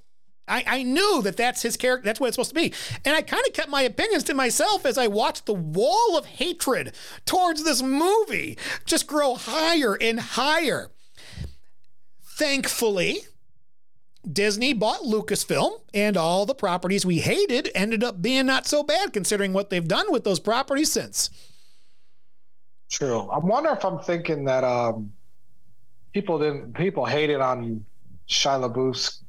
I, 0.49 0.64
I 0.66 0.83
knew 0.83 1.21
that 1.25 1.37
that's 1.37 1.61
his 1.61 1.76
character. 1.76 2.07
That's 2.07 2.21
what 2.21 2.28
it's 2.28 2.37
supposed 2.37 2.50
to 2.50 2.54
be. 2.54 2.73
And 3.04 3.14
I 3.14 3.21
kind 3.21 3.45
of 3.47 3.52
kept 3.52 3.68
my 3.68 3.83
opinions 3.83 4.25
to 4.25 4.35
myself 4.35 4.87
as 4.87 4.97
I 4.97 5.09
watched 5.09 5.45
the 5.45 5.52
wall 5.52 6.16
of 6.16 6.25
hatred 6.25 6.95
towards 7.26 7.64
this 7.64 7.83
movie 7.83 8.57
just 8.87 9.07
grow 9.07 9.35
higher 9.35 9.95
and 10.00 10.18
higher. 10.18 10.90
Thankfully, 12.25 13.18
Disney 14.32 14.73
bought 14.73 15.00
Lucasfilm, 15.00 15.80
and 15.94 16.16
all 16.16 16.47
the 16.47 16.54
properties 16.54 17.06
we 17.06 17.18
hated 17.18 17.70
ended 17.75 18.04
up 18.04 18.20
being 18.20 18.47
not 18.47 18.66
so 18.66 18.82
bad 18.82 19.12
considering 19.12 19.52
what 19.52 19.70
they've 19.70 19.87
done 19.87 20.12
with 20.12 20.25
those 20.25 20.40
properties 20.40 20.92
since. 20.92 21.30
True. 22.90 23.28
I 23.28 23.38
wonder 23.38 23.70
if 23.70 23.85
I'm 23.85 23.99
thinking 23.99 24.44
that 24.44 24.64
um, 24.64 25.12
people 26.12 26.38
didn't 26.38 26.75
people 26.75 27.04
hated 27.04 27.40
on 27.40 27.85
Shia 28.28 28.70
LaBeouf's 28.70 29.23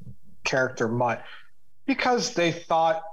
character 0.44 0.88
much 0.88 1.22
because 1.86 2.34
they 2.34 2.52
thought 2.52 3.04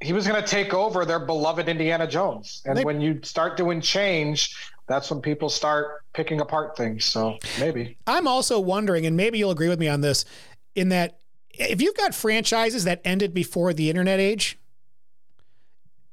he 0.00 0.12
was 0.12 0.26
going 0.26 0.40
to 0.40 0.46
take 0.46 0.72
over 0.74 1.04
their 1.04 1.18
beloved 1.18 1.68
Indiana 1.68 2.06
Jones. 2.06 2.62
And 2.64 2.78
they, 2.78 2.84
when 2.84 3.00
you 3.00 3.20
start 3.22 3.56
doing 3.56 3.80
change, 3.80 4.56
that's 4.86 5.10
when 5.10 5.20
people 5.20 5.48
start 5.50 6.04
picking 6.14 6.40
apart 6.40 6.76
things. 6.76 7.04
So 7.04 7.36
maybe. 7.58 7.98
I'm 8.06 8.28
also 8.28 8.60
wondering, 8.60 9.06
and 9.06 9.16
maybe 9.16 9.38
you'll 9.38 9.50
agree 9.50 9.68
with 9.68 9.80
me 9.80 9.88
on 9.88 10.00
this, 10.00 10.24
in 10.78 10.90
that 10.90 11.18
if 11.50 11.82
you've 11.82 11.96
got 11.96 12.14
franchises 12.14 12.84
that 12.84 13.00
ended 13.04 13.34
before 13.34 13.72
the 13.72 13.90
internet 13.90 14.20
age, 14.20 14.58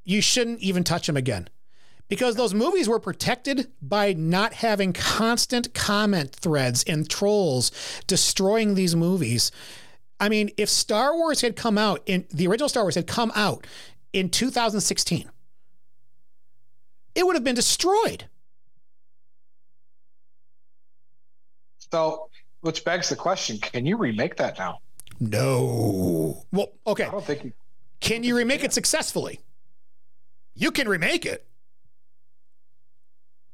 you 0.04 0.20
shouldn't 0.20 0.60
even 0.60 0.82
touch 0.82 1.06
them 1.06 1.16
again 1.16 1.48
because 2.08 2.34
those 2.34 2.52
movies 2.52 2.88
were 2.88 2.98
protected 2.98 3.70
by 3.80 4.12
not 4.12 4.54
having 4.54 4.92
constant 4.92 5.72
comment 5.72 6.34
threads 6.34 6.82
and 6.84 7.08
trolls 7.08 7.70
destroying 8.08 8.74
these 8.74 8.96
movies. 8.96 9.52
I 10.18 10.28
mean, 10.28 10.50
if 10.56 10.68
Star 10.68 11.14
Wars 11.14 11.42
had 11.42 11.54
come 11.54 11.78
out 11.78 12.02
in 12.06 12.26
the 12.32 12.48
original 12.48 12.68
Star 12.68 12.82
Wars 12.82 12.96
had 12.96 13.06
come 13.06 13.30
out 13.34 13.66
in 14.12 14.30
2016, 14.30 15.30
it 17.14 17.24
would 17.24 17.36
have 17.36 17.44
been 17.44 17.54
destroyed. 17.54 18.24
So, 21.92 22.28
which 22.66 22.84
begs 22.84 23.08
the 23.08 23.16
question: 23.16 23.58
Can 23.58 23.86
you 23.86 23.96
remake 23.96 24.36
that 24.36 24.58
now? 24.58 24.80
No. 25.20 26.44
Well, 26.52 26.72
okay. 26.86 27.04
I 27.04 27.10
don't 27.10 27.24
think 27.24 27.44
you. 27.44 27.52
Can 28.00 28.22
you 28.22 28.36
remake 28.36 28.62
it 28.62 28.72
successfully? 28.72 29.40
You 30.54 30.70
can 30.70 30.88
remake 30.88 31.24
it. 31.24 31.46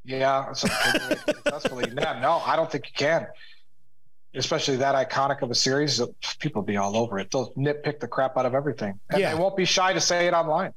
Yeah, 0.05 0.51
successfully. 0.51 1.85
yeah, 1.97 2.19
no, 2.19 2.41
I 2.45 2.55
don't 2.55 2.69
think 2.69 2.87
you 2.87 2.93
can. 2.95 3.27
Especially 4.35 4.75
that 4.77 4.95
iconic 4.95 5.41
of 5.43 5.51
a 5.51 5.55
series, 5.55 6.01
people 6.39 6.61
be 6.61 6.75
all 6.75 6.97
over 6.97 7.19
it. 7.19 7.29
They'll 7.31 7.53
nitpick 7.53 7.99
the 7.99 8.07
crap 8.07 8.35
out 8.35 8.45
of 8.45 8.55
everything, 8.55 8.99
and 9.11 9.21
yeah. 9.21 9.33
they 9.33 9.39
won't 9.39 9.55
be 9.55 9.63
shy 9.63 9.93
to 9.93 10.01
say 10.01 10.27
it 10.27 10.33
online. 10.33 10.73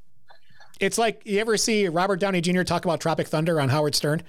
It's 0.78 0.98
like 0.98 1.22
you 1.24 1.40
ever 1.40 1.56
see 1.56 1.88
Robert 1.88 2.20
Downey 2.20 2.42
Jr. 2.42 2.62
talk 2.62 2.84
about 2.84 3.00
Tropic 3.00 3.28
Thunder 3.28 3.60
on 3.60 3.70
Howard 3.70 3.94
Stern? 3.94 4.22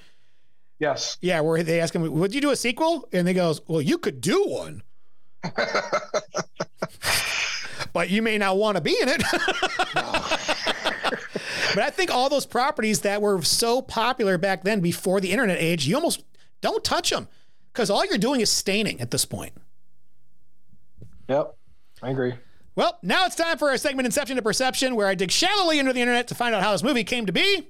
Yes. 0.79 1.17
Yeah, 1.21 1.39
where 1.41 1.63
they 1.63 1.79
ask 1.79 1.95
him, 1.95 2.09
"Would 2.11 2.35
you 2.35 2.41
do 2.41 2.51
a 2.51 2.55
sequel?" 2.55 3.07
And 3.11 3.27
he 3.27 3.33
goes, 3.33 3.61
"Well, 3.67 3.81
you 3.81 3.97
could 3.97 4.21
do 4.21 4.43
one." 4.47 4.83
but 7.93 8.09
you 8.09 8.21
may 8.21 8.37
not 8.37 8.57
want 8.57 8.75
to 8.75 8.81
be 8.81 8.95
in 9.01 9.09
it. 9.09 9.23
but 9.93 11.83
I 11.83 11.89
think 11.89 12.11
all 12.11 12.29
those 12.29 12.45
properties 12.45 13.01
that 13.01 13.21
were 13.21 13.41
so 13.41 13.81
popular 13.81 14.37
back 14.37 14.63
then 14.63 14.81
before 14.81 15.19
the 15.19 15.31
internet 15.31 15.57
age, 15.59 15.87
you 15.87 15.95
almost 15.95 16.23
don't 16.61 16.83
touch 16.83 17.09
them 17.09 17.27
because 17.73 17.89
all 17.89 18.05
you're 18.05 18.17
doing 18.17 18.41
is 18.41 18.51
staining 18.51 19.01
at 19.01 19.11
this 19.11 19.25
point. 19.25 19.53
Yep, 21.29 21.55
I 22.01 22.09
agree. 22.09 22.33
Well, 22.75 22.97
now 23.01 23.25
it's 23.25 23.35
time 23.35 23.57
for 23.57 23.69
our 23.69 23.77
segment 23.77 24.05
Inception 24.05 24.35
to 24.35 24.41
Perception, 24.43 24.95
where 24.95 25.07
I 25.07 25.15
dig 25.15 25.31
shallowly 25.31 25.79
into 25.79 25.93
the 25.93 26.01
internet 26.01 26.27
to 26.27 26.35
find 26.35 26.53
out 26.53 26.61
how 26.61 26.71
this 26.71 26.83
movie 26.83 27.03
came 27.03 27.25
to 27.25 27.31
be. 27.31 27.67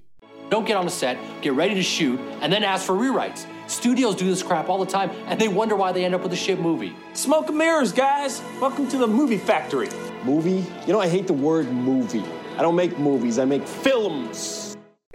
Don't 0.49 0.65
get 0.65 0.77
on 0.77 0.85
the 0.85 0.91
set, 0.91 1.17
get 1.41 1.53
ready 1.53 1.75
to 1.75 1.83
shoot, 1.83 2.19
and 2.41 2.51
then 2.51 2.63
ask 2.63 2.85
for 2.85 2.93
rewrites. 2.93 3.45
Studios 3.69 4.15
do 4.15 4.25
this 4.25 4.41
crap 4.41 4.69
all 4.69 4.79
the 4.79 4.89
time, 4.89 5.11
and 5.25 5.39
they 5.39 5.49
wonder 5.49 5.75
why 5.75 5.91
they 5.91 6.05
end 6.05 6.15
up 6.15 6.23
with 6.23 6.31
a 6.31 6.37
shit 6.37 6.59
movie. 6.59 6.95
Smoke 7.13 7.49
and 7.49 7.57
mirrors, 7.57 7.91
guys. 7.91 8.41
Welcome 8.61 8.87
to 8.89 8.97
the 8.97 9.07
movie 9.07 9.37
factory. 9.37 9.89
Movie? 10.23 10.65
You 10.85 10.93
know, 10.93 11.01
I 11.01 11.09
hate 11.09 11.27
the 11.27 11.33
word 11.33 11.69
movie. 11.71 12.23
I 12.57 12.61
don't 12.61 12.75
make 12.75 12.97
movies, 12.97 13.39
I 13.39 13.45
make 13.45 13.67
films. 13.67 14.66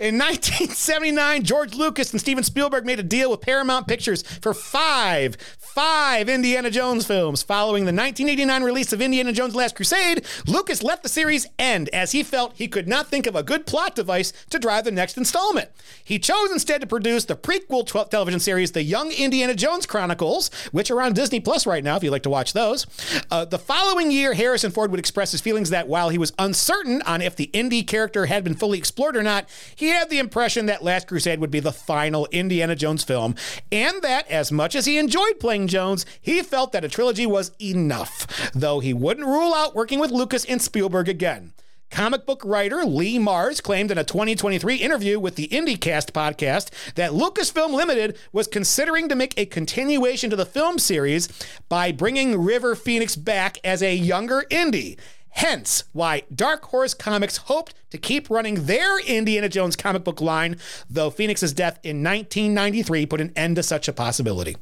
In 0.02 0.14
1979, 0.18 1.44
George 1.44 1.74
Lucas 1.76 2.10
and 2.10 2.20
Steven 2.20 2.42
Spielberg 2.42 2.84
made 2.84 2.98
a 2.98 3.04
deal 3.04 3.30
with 3.30 3.40
Paramount 3.40 3.86
Pictures 3.86 4.22
for 4.40 4.52
five, 4.52 5.36
five 5.60 6.28
Indiana 6.28 6.72
Jones 6.72 7.06
films. 7.06 7.44
Following 7.44 7.84
the 7.84 7.92
1989 7.92 8.64
release 8.64 8.92
of 8.92 9.00
Indiana 9.00 9.32
Jones 9.32 9.54
Last 9.54 9.76
Crusade, 9.76 10.26
Lucas 10.44 10.82
let 10.82 11.04
the 11.04 11.08
series 11.08 11.46
end 11.56 11.88
as 11.90 12.10
he 12.10 12.24
felt 12.24 12.56
he 12.56 12.66
could 12.66 12.88
not 12.88 13.06
think 13.06 13.28
of 13.28 13.36
a 13.36 13.44
good 13.44 13.64
plot 13.64 13.94
device 13.94 14.32
to 14.50 14.58
drive 14.58 14.82
the 14.82 14.90
next 14.90 15.16
installment. 15.16 15.70
He 16.02 16.18
chose 16.18 16.50
instead 16.50 16.80
to 16.80 16.86
produce 16.88 17.26
the 17.26 17.36
prequel 17.36 17.86
television 18.10 18.40
series, 18.40 18.72
The 18.72 18.82
Young 18.82 19.12
Indiana 19.12 19.54
Jones 19.54 19.86
Chronicles, 19.86 20.50
which 20.72 20.90
are 20.90 21.00
on 21.00 21.12
Disney 21.12 21.38
Plus 21.38 21.64
right 21.64 21.84
now 21.84 21.94
if 21.94 22.02
you'd 22.02 22.10
like 22.10 22.24
to 22.24 22.28
watch 22.28 22.54
those. 22.54 22.88
Uh, 23.30 23.44
the 23.44 23.56
following 23.56 24.10
year, 24.10 24.34
Harrison 24.34 24.72
Ford 24.72 24.90
would 24.90 24.98
express 24.98 25.30
his 25.30 25.40
feelings 25.40 25.70
that 25.70 25.86
while 25.86 26.08
he 26.08 26.18
was 26.18 26.32
uncertain 26.40 27.02
on 27.02 27.22
if 27.22 27.36
the 27.36 27.50
Indy 27.52 27.84
character 27.84 28.26
had 28.26 28.42
been 28.42 28.54
fully 28.54 28.78
explored 28.78 29.16
or 29.16 29.22
not, 29.22 29.48
he 29.76 29.91
had 29.92 30.10
the 30.10 30.18
impression 30.18 30.66
that 30.66 30.82
Last 30.82 31.06
Crusade 31.06 31.38
would 31.40 31.50
be 31.50 31.60
the 31.60 31.72
final 31.72 32.26
Indiana 32.32 32.74
Jones 32.74 33.04
film, 33.04 33.34
and 33.70 34.02
that 34.02 34.28
as 34.30 34.50
much 34.50 34.74
as 34.74 34.86
he 34.86 34.98
enjoyed 34.98 35.38
playing 35.38 35.68
Jones, 35.68 36.04
he 36.20 36.42
felt 36.42 36.72
that 36.72 36.84
a 36.84 36.88
trilogy 36.88 37.26
was 37.26 37.52
enough, 37.60 38.50
though 38.52 38.80
he 38.80 38.92
wouldn't 38.92 39.26
rule 39.26 39.54
out 39.54 39.74
working 39.74 39.98
with 39.98 40.10
Lucas 40.10 40.44
and 40.44 40.60
Spielberg 40.60 41.08
again. 41.08 41.52
Comic 41.92 42.24
book 42.24 42.42
writer 42.42 42.86
Lee 42.86 43.18
Marrs 43.18 43.62
claimed 43.62 43.90
in 43.90 43.98
a 43.98 44.04
2023 44.04 44.76
interview 44.76 45.20
with 45.20 45.36
the 45.36 45.48
IndyCast 45.48 46.12
podcast 46.12 46.70
that 46.94 47.10
Lucasfilm 47.10 47.74
Limited 47.74 48.16
was 48.32 48.46
considering 48.46 49.10
to 49.10 49.14
make 49.14 49.34
a 49.36 49.44
continuation 49.44 50.30
to 50.30 50.36
the 50.36 50.46
film 50.46 50.78
series 50.78 51.28
by 51.68 51.92
bringing 51.92 52.42
River 52.42 52.74
Phoenix 52.74 53.14
back 53.14 53.58
as 53.62 53.82
a 53.82 53.94
younger 53.94 54.46
Indy. 54.48 54.96
Hence, 55.32 55.84
why 55.92 56.22
Dark 56.32 56.66
Horse 56.66 56.94
Comics 56.94 57.38
hoped 57.38 57.74
to 57.90 57.98
keep 57.98 58.30
running 58.30 58.66
their 58.66 59.00
Indiana 59.00 59.48
Jones 59.48 59.76
comic 59.76 60.04
book 60.04 60.20
line, 60.20 60.56
though 60.88 61.10
Phoenix's 61.10 61.52
death 61.52 61.78
in 61.82 62.04
1993 62.04 63.06
put 63.06 63.20
an 63.20 63.32
end 63.34 63.56
to 63.56 63.62
such 63.62 63.88
a 63.88 63.92
possibility. 63.92 64.56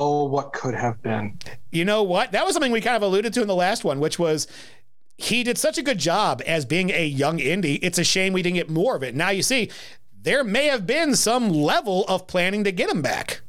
Oh, 0.00 0.24
what 0.24 0.52
could 0.52 0.74
have 0.74 1.00
been. 1.02 1.38
You 1.70 1.84
know 1.84 2.02
what? 2.02 2.32
That 2.32 2.44
was 2.44 2.54
something 2.54 2.72
we 2.72 2.80
kind 2.80 2.96
of 2.96 3.02
alluded 3.02 3.34
to 3.34 3.42
in 3.42 3.46
the 3.46 3.54
last 3.54 3.84
one, 3.84 4.00
which 4.00 4.18
was 4.18 4.46
he 5.16 5.44
did 5.44 5.58
such 5.58 5.78
a 5.78 5.82
good 5.82 5.98
job 5.98 6.42
as 6.46 6.64
being 6.64 6.90
a 6.90 7.06
young 7.06 7.38
Indy. 7.38 7.74
It's 7.76 7.98
a 7.98 8.04
shame 8.04 8.32
we 8.32 8.42
didn't 8.42 8.56
get 8.56 8.70
more 8.70 8.96
of 8.96 9.02
it. 9.02 9.14
Now 9.14 9.30
you 9.30 9.42
see, 9.42 9.70
there 10.22 10.42
may 10.42 10.66
have 10.66 10.86
been 10.86 11.14
some 11.14 11.50
level 11.50 12.04
of 12.08 12.26
planning 12.26 12.64
to 12.64 12.72
get 12.72 12.88
him 12.88 13.02
back. 13.02 13.42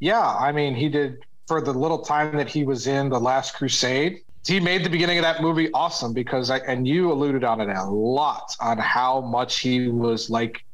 Yeah, 0.00 0.20
I 0.20 0.50
mean, 0.50 0.74
he 0.74 0.88
did 0.88 1.24
for 1.46 1.60
the 1.60 1.72
little 1.72 2.00
time 2.00 2.36
that 2.36 2.48
he 2.48 2.64
was 2.64 2.86
in 2.86 3.08
The 3.08 3.18
Last 3.18 3.54
Crusade. 3.54 4.22
He 4.46 4.58
made 4.58 4.84
the 4.84 4.90
beginning 4.90 5.18
of 5.18 5.22
that 5.22 5.42
movie 5.42 5.70
awesome 5.72 6.12
because 6.14 6.50
I, 6.50 6.58
and 6.58 6.88
you 6.88 7.12
alluded 7.12 7.44
on 7.44 7.60
it 7.60 7.68
a 7.68 7.84
lot 7.84 8.56
on 8.60 8.78
how 8.78 9.20
much 9.20 9.58
he 9.60 9.88
was 9.88 10.30
like 10.30 10.64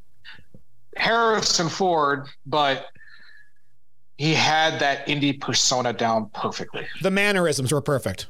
Harrison 0.97 1.69
Ford, 1.69 2.29
but 2.47 2.87
he 4.19 4.35
had 4.35 4.79
that 4.81 5.09
Indy 5.09 5.33
persona 5.33 5.93
down 5.93 6.31
perfectly. 6.33 6.87
The 7.03 7.11
mannerisms 7.11 7.73
were 7.73 7.83
perfect. 7.83 8.27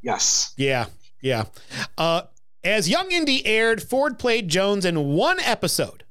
Yes. 0.00 0.52
Yeah. 0.56 0.86
Yeah. 1.20 1.44
Uh, 1.96 2.22
as 2.64 2.88
Young 2.88 3.10
Indy 3.12 3.46
aired, 3.46 3.82
Ford 3.82 4.18
played 4.18 4.48
Jones 4.48 4.84
in 4.84 5.12
one 5.14 5.38
episode 5.40 6.04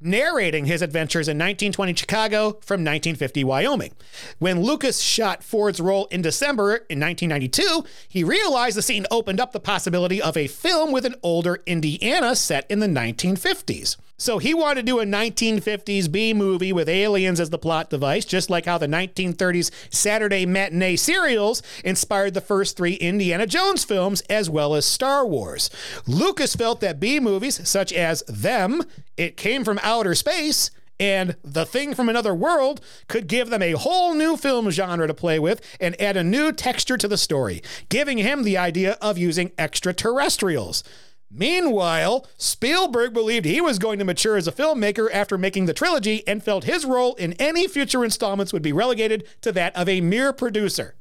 narrating 0.00 0.66
his 0.66 0.82
adventures 0.82 1.28
in 1.28 1.36
1920 1.36 1.94
Chicago 1.94 2.50
from 2.62 2.84
1950 2.84 3.44
Wyoming. 3.44 3.92
When 4.38 4.62
Lucas 4.62 5.00
shot 5.00 5.42
Ford's 5.42 5.80
role 5.80 6.06
in 6.06 6.22
December 6.22 6.76
in 6.88 7.00
1992, 7.00 7.84
he 8.08 8.24
realized 8.24 8.76
the 8.76 8.82
scene 8.82 9.06
opened 9.10 9.40
up 9.40 9.52
the 9.52 9.60
possibility 9.60 10.20
of 10.20 10.36
a 10.36 10.46
film 10.46 10.92
with 10.92 11.04
an 11.04 11.16
older 11.22 11.62
Indiana 11.66 12.34
set 12.34 12.66
in 12.70 12.80
the 12.80 12.86
1950s. 12.86 13.96
So 14.20 14.36
he 14.36 14.52
wanted 14.52 14.82
to 14.82 14.86
do 14.86 15.00
a 15.00 15.06
1950s 15.06 16.12
B 16.12 16.34
movie 16.34 16.74
with 16.74 16.90
aliens 16.90 17.40
as 17.40 17.48
the 17.48 17.56
plot 17.56 17.88
device, 17.88 18.26
just 18.26 18.50
like 18.50 18.66
how 18.66 18.76
the 18.76 18.86
1930s 18.86 19.70
Saturday 19.88 20.44
matinee 20.44 20.96
serials 20.96 21.62
inspired 21.84 22.34
the 22.34 22.42
first 22.42 22.76
three 22.76 22.96
Indiana 22.96 23.46
Jones 23.46 23.82
films 23.82 24.20
as 24.28 24.50
well 24.50 24.74
as 24.74 24.84
Star 24.84 25.26
Wars. 25.26 25.70
Lucas 26.06 26.54
felt 26.54 26.80
that 26.82 27.00
B 27.00 27.18
movies 27.18 27.66
such 27.66 27.94
as 27.94 28.22
Them, 28.28 28.82
It 29.16 29.38
Came 29.38 29.64
from 29.64 29.80
Outer 29.82 30.14
Space, 30.14 30.70
And 30.98 31.36
The 31.42 31.64
Thing 31.64 31.94
from 31.94 32.10
Another 32.10 32.34
World 32.34 32.82
could 33.08 33.26
give 33.26 33.48
them 33.48 33.62
a 33.62 33.72
whole 33.72 34.12
new 34.12 34.36
film 34.36 34.68
genre 34.68 35.06
to 35.06 35.14
play 35.14 35.38
with 35.38 35.62
and 35.80 35.98
add 35.98 36.18
a 36.18 36.22
new 36.22 36.52
texture 36.52 36.98
to 36.98 37.08
the 37.08 37.16
story, 37.16 37.62
giving 37.88 38.18
him 38.18 38.42
the 38.42 38.58
idea 38.58 38.98
of 39.00 39.16
using 39.16 39.52
extraterrestrials. 39.56 40.84
Meanwhile, 41.30 42.26
Spielberg 42.36 43.14
believed 43.14 43.46
he 43.46 43.60
was 43.60 43.78
going 43.78 44.00
to 44.00 44.04
mature 44.04 44.36
as 44.36 44.48
a 44.48 44.52
filmmaker 44.52 45.08
after 45.12 45.38
making 45.38 45.66
the 45.66 45.74
trilogy 45.74 46.26
and 46.26 46.42
felt 46.42 46.64
his 46.64 46.84
role 46.84 47.14
in 47.14 47.34
any 47.34 47.68
future 47.68 48.04
installments 48.04 48.52
would 48.52 48.62
be 48.62 48.72
relegated 48.72 49.28
to 49.42 49.52
that 49.52 49.76
of 49.76 49.88
a 49.88 50.00
mere 50.00 50.32
producer. 50.32 50.96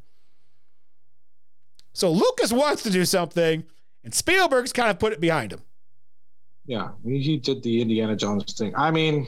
So 1.94 2.12
Lucas 2.12 2.54
wants 2.54 2.84
to 2.84 2.92
do 2.92 3.06
something, 3.06 3.64
and 4.04 4.14
Spielberg's 4.14 4.72
kind 4.72 4.92
of 4.92 5.00
put 5.00 5.14
it 5.14 5.20
behind 5.20 5.52
him. 5.52 5.62
Yeah, 6.68 6.90
he 7.04 7.38
did 7.38 7.64
the 7.64 7.82
Indiana 7.82 8.16
Jones 8.16 8.54
thing. 8.54 8.76
I 8.76 8.92
mean, 8.92 9.28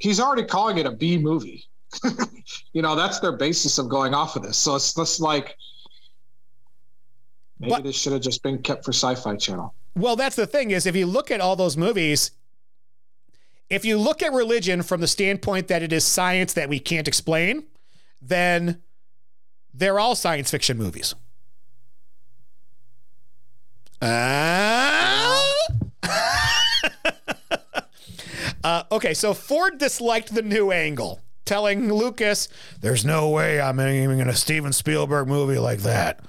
he's 0.00 0.18
already 0.18 0.44
calling 0.44 0.78
it 0.78 0.86
a 0.86 0.90
B 0.90 1.16
movie. 1.16 1.68
you 2.72 2.82
know, 2.82 2.96
that's 2.96 3.20
their 3.20 3.32
basis 3.32 3.78
of 3.78 3.88
going 3.88 4.14
off 4.14 4.34
of 4.34 4.42
this. 4.42 4.56
So 4.56 4.74
it's 4.74 4.92
just 4.92 5.20
like 5.20 5.56
maybe 7.60 7.70
but, 7.70 7.84
this 7.84 7.96
should 7.96 8.12
have 8.12 8.22
just 8.22 8.42
been 8.42 8.58
kept 8.58 8.84
for 8.84 8.92
Sci-Fi 8.92 9.36
Channel. 9.36 9.74
Well, 9.94 10.16
that's 10.16 10.36
the 10.36 10.46
thing 10.46 10.70
is 10.70 10.86
if 10.86 10.96
you 10.96 11.06
look 11.06 11.30
at 11.30 11.40
all 11.40 11.56
those 11.56 11.76
movies, 11.76 12.32
if 13.68 13.84
you 13.84 13.98
look 13.98 14.22
at 14.22 14.32
religion 14.32 14.82
from 14.82 15.00
the 15.00 15.06
standpoint 15.06 15.68
that 15.68 15.82
it 15.82 15.92
is 15.92 16.04
science 16.04 16.54
that 16.54 16.68
we 16.68 16.80
can't 16.80 17.06
explain, 17.06 17.64
then 18.20 18.82
they're 19.72 20.00
all 20.00 20.14
science 20.14 20.50
fiction 20.50 20.76
movies. 20.76 21.14
Uh, 24.02 25.42
uh, 28.64 28.82
okay, 28.90 29.14
so 29.14 29.34
Ford 29.34 29.78
disliked 29.78 30.34
the 30.34 30.42
new 30.42 30.72
angle, 30.72 31.20
telling 31.44 31.92
Lucas, 31.92 32.48
There's 32.80 33.04
no 33.04 33.28
way 33.28 33.60
I'm 33.60 33.78
aiming 33.78 34.20
in 34.20 34.28
a 34.28 34.34
Steven 34.34 34.72
Spielberg 34.72 35.28
movie 35.28 35.58
like 35.58 35.80
that. 35.80 36.20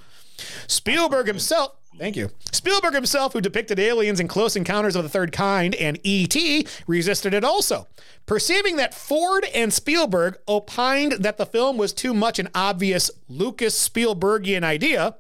Spielberg 0.68 1.28
himself. 1.28 1.76
Thank 1.98 2.16
you. 2.16 2.32
Spielberg 2.52 2.94
himself, 2.94 3.34
who 3.34 3.42
depicted 3.42 3.78
aliens 3.78 4.20
in 4.20 4.28
Close 4.28 4.56
Encounters 4.56 4.96
of 4.96 5.04
the 5.04 5.10
Third 5.10 5.32
Kind 5.32 5.76
and 5.76 6.00
E.T., 6.04 6.66
resisted 6.88 7.34
it 7.34 7.44
also. 7.44 7.88
Perceiving 8.26 8.78
that 8.78 8.94
Ford 8.94 9.46
and 9.54 9.74
Spielberg 9.74 10.38
opined 10.48 11.14
that 11.14 11.38
the 11.38 11.46
film 11.46 11.78
was 11.78 11.94
too 11.94 12.14
much 12.14 12.40
an 12.40 12.50
obvious 12.56 13.12
Lucas 13.28 13.78
Spielbergian 13.90 14.64
idea, 14.64 15.18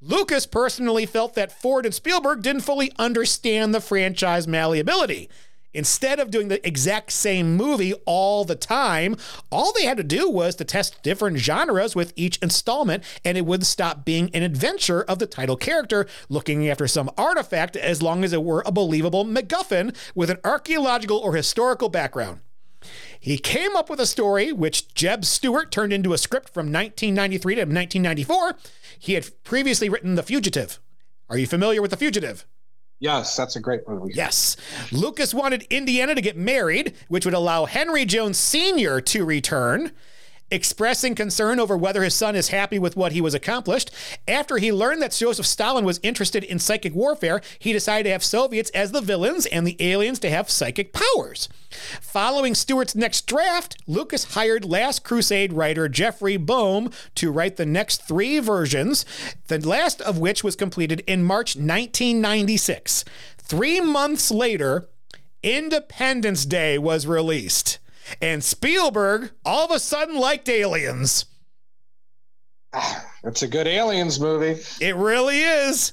Lucas 0.00 0.46
personally 0.46 1.06
felt 1.06 1.34
that 1.34 1.52
Ford 1.52 1.86
and 1.86 1.94
Spielberg 1.94 2.42
didn't 2.42 2.62
fully 2.62 2.92
understand 2.98 3.74
the 3.74 3.80
franchise 3.80 4.48
malleability. 4.48 5.30
Instead 5.74 6.20
of 6.20 6.30
doing 6.30 6.48
the 6.48 6.66
exact 6.66 7.12
same 7.12 7.56
movie 7.56 7.94
all 8.04 8.44
the 8.44 8.54
time, 8.54 9.16
all 9.50 9.72
they 9.72 9.84
had 9.84 9.96
to 9.96 10.02
do 10.02 10.28
was 10.28 10.54
to 10.56 10.64
test 10.64 11.02
different 11.02 11.38
genres 11.38 11.96
with 11.96 12.12
each 12.16 12.38
installment, 12.38 13.02
and 13.24 13.38
it 13.38 13.46
would 13.46 13.64
stop 13.64 14.04
being 14.04 14.30
an 14.34 14.42
adventure 14.42 15.02
of 15.02 15.18
the 15.18 15.26
title 15.26 15.56
character 15.56 16.06
looking 16.28 16.68
after 16.68 16.86
some 16.86 17.10
artifact 17.16 17.76
as 17.76 18.02
long 18.02 18.24
as 18.24 18.32
it 18.32 18.44
were 18.44 18.62
a 18.66 18.72
believable 18.72 19.24
MacGuffin 19.24 19.96
with 20.14 20.30
an 20.30 20.38
archaeological 20.44 21.18
or 21.18 21.34
historical 21.34 21.88
background. 21.88 22.40
He 23.18 23.38
came 23.38 23.76
up 23.76 23.88
with 23.88 24.00
a 24.00 24.06
story 24.06 24.52
which 24.52 24.92
Jeb 24.94 25.24
Stuart 25.24 25.70
turned 25.70 25.92
into 25.92 26.12
a 26.12 26.18
script 26.18 26.52
from 26.52 26.66
1993 26.66 27.54
to 27.54 27.60
1994. 27.60 28.56
He 28.98 29.14
had 29.14 29.30
previously 29.44 29.88
written 29.88 30.16
The 30.16 30.22
Fugitive. 30.24 30.80
Are 31.30 31.38
you 31.38 31.46
familiar 31.46 31.80
with 31.80 31.92
The 31.92 31.96
Fugitive? 31.96 32.44
Yes, 33.02 33.36
that's 33.36 33.56
a 33.56 33.60
great 33.60 33.86
movie. 33.88 34.12
Yes. 34.14 34.56
Lucas 34.92 35.34
wanted 35.34 35.64
Indiana 35.70 36.14
to 36.14 36.20
get 36.20 36.36
married, 36.36 36.94
which 37.08 37.24
would 37.24 37.34
allow 37.34 37.64
Henry 37.64 38.04
Jones 38.04 38.38
Sr. 38.38 39.00
to 39.00 39.24
return 39.24 39.90
expressing 40.52 41.14
concern 41.14 41.58
over 41.58 41.76
whether 41.76 42.02
his 42.02 42.14
son 42.14 42.36
is 42.36 42.48
happy 42.48 42.78
with 42.78 42.96
what 42.96 43.12
he 43.12 43.20
was 43.20 43.34
accomplished. 43.34 43.90
After 44.28 44.58
he 44.58 44.72
learned 44.72 45.02
that 45.02 45.12
Joseph 45.12 45.46
Stalin 45.46 45.84
was 45.84 45.98
interested 46.02 46.44
in 46.44 46.58
psychic 46.58 46.94
warfare, 46.94 47.40
he 47.58 47.72
decided 47.72 48.04
to 48.04 48.10
have 48.10 48.22
Soviets 48.22 48.70
as 48.70 48.92
the 48.92 49.00
villains 49.00 49.46
and 49.46 49.66
the 49.66 49.76
aliens 49.80 50.18
to 50.20 50.30
have 50.30 50.50
psychic 50.50 50.92
powers. 50.92 51.48
Following 52.00 52.54
Stuart's 52.54 52.94
next 52.94 53.26
draft, 53.26 53.78
Lucas 53.86 54.34
hired 54.34 54.64
Last 54.64 55.02
Crusade 55.02 55.52
writer 55.52 55.88
Jeffrey 55.88 56.36
Boam 56.36 56.92
to 57.14 57.32
write 57.32 57.56
the 57.56 57.66
next 57.66 58.06
three 58.06 58.38
versions, 58.38 59.04
the 59.48 59.66
last 59.66 60.00
of 60.02 60.18
which 60.18 60.44
was 60.44 60.54
completed 60.54 61.02
in 61.06 61.22
March 61.24 61.56
1996. 61.56 63.04
Three 63.38 63.80
months 63.80 64.30
later, 64.30 64.88
Independence 65.42 66.44
Day 66.44 66.78
was 66.78 67.06
released. 67.06 67.78
And 68.20 68.42
Spielberg 68.42 69.32
all 69.44 69.64
of 69.64 69.70
a 69.70 69.78
sudden 69.78 70.16
liked 70.16 70.48
aliens. 70.48 71.26
It's 73.24 73.42
a 73.42 73.46
good 73.46 73.68
aliens 73.68 74.18
movie. 74.18 74.60
It 74.80 74.96
really 74.96 75.38
is. 75.38 75.92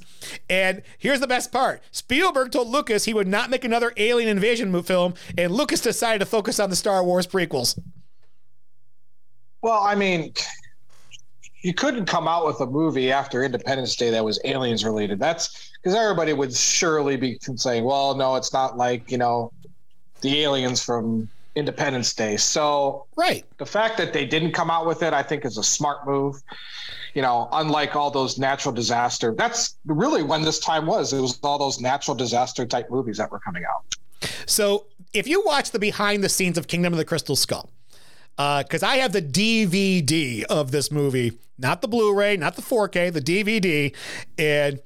And 0.50 0.82
here's 0.98 1.20
the 1.20 1.28
best 1.28 1.52
part 1.52 1.84
Spielberg 1.92 2.52
told 2.52 2.70
Lucas 2.70 3.06
he 3.06 3.14
would 3.14 3.28
not 3.28 3.52
make 3.52 3.64
another 3.64 3.94
alien 3.98 4.30
invasion 4.30 4.82
film, 4.82 5.14
and 5.38 5.52
Lucas 5.52 5.80
decided 5.80 6.20
to 6.20 6.26
focus 6.26 6.60
on 6.60 6.72
the 6.72 6.76
Star 6.76 7.04
Wars 7.04 7.28
prequels. 7.28 7.80
Well, 9.62 9.84
I 9.84 9.94
mean, 9.94 10.34
you 11.62 11.74
couldn't 11.74 12.06
come 12.06 12.28
out 12.28 12.46
with 12.46 12.60
a 12.62 12.66
movie 12.66 13.12
after 13.12 13.44
Independence 13.44 13.96
Day 13.96 14.10
that 14.10 14.24
was 14.24 14.40
aliens 14.46 14.84
related. 14.84 15.20
That's 15.20 15.72
because 15.74 15.96
everybody 15.96 16.34
would 16.34 16.54
surely 16.54 17.18
be 17.18 17.38
saying, 17.56 17.84
well, 17.84 18.16
no, 18.16 18.38
it's 18.38 18.54
not 18.54 18.78
like, 18.78 19.12
you 19.12 19.18
know, 19.18 19.52
the 20.22 20.42
aliens 20.42 20.84
from 20.84 21.30
Independence 21.56 22.14
Day. 22.14 22.38
So 22.38 23.06
right, 23.16 23.44
the 23.58 23.66
fact 23.66 23.98
that 23.98 24.14
they 24.14 24.26
didn't 24.26 24.52
come 24.52 24.70
out 24.70 24.86
with 24.86 25.04
it, 25.04 25.14
I 25.14 25.24
think, 25.24 25.46
is 25.46 25.58
a 25.58 25.64
smart 25.64 26.06
move. 26.08 26.42
You 27.16 27.24
know, 27.24 27.50
unlike 27.52 27.96
all 27.96 28.12
those 28.12 28.38
natural 28.38 28.74
disaster, 28.74 29.34
that's 29.36 29.78
really 29.86 30.22
when 30.22 30.44
this 30.44 30.60
time 30.60 30.86
was. 30.86 31.12
It 31.12 31.20
was 31.20 31.40
all 31.42 31.58
those 31.58 31.80
natural 31.80 32.16
disaster 32.16 32.66
type 32.66 32.90
movies 32.90 33.18
that 33.18 33.32
were 33.32 33.40
coming 33.40 33.64
out. 33.66 33.96
So 34.46 34.86
if 35.14 35.28
you 35.28 35.42
watch 35.46 35.72
the 35.72 35.80
behind 35.80 36.24
the 36.24 36.30
scenes 36.30 36.58
of 36.58 36.68
Kingdom 36.68 36.94
of 36.94 36.98
the 36.98 37.06
Crystal 37.06 37.36
Skull, 37.36 37.70
because 38.38 38.84
uh, 38.84 38.88
I 38.88 38.98
have 38.98 39.12
the 39.12 39.22
DVD 39.22 40.44
of 40.44 40.72
this 40.72 40.92
movie, 40.92 41.34
not 41.58 41.82
the 41.82 41.88
Blu-ray, 41.88 42.38
not 42.38 42.56
the 42.56 42.62
4K, 42.62 43.12
the 43.12 43.22
DVD, 43.22 43.94
and 44.38 44.80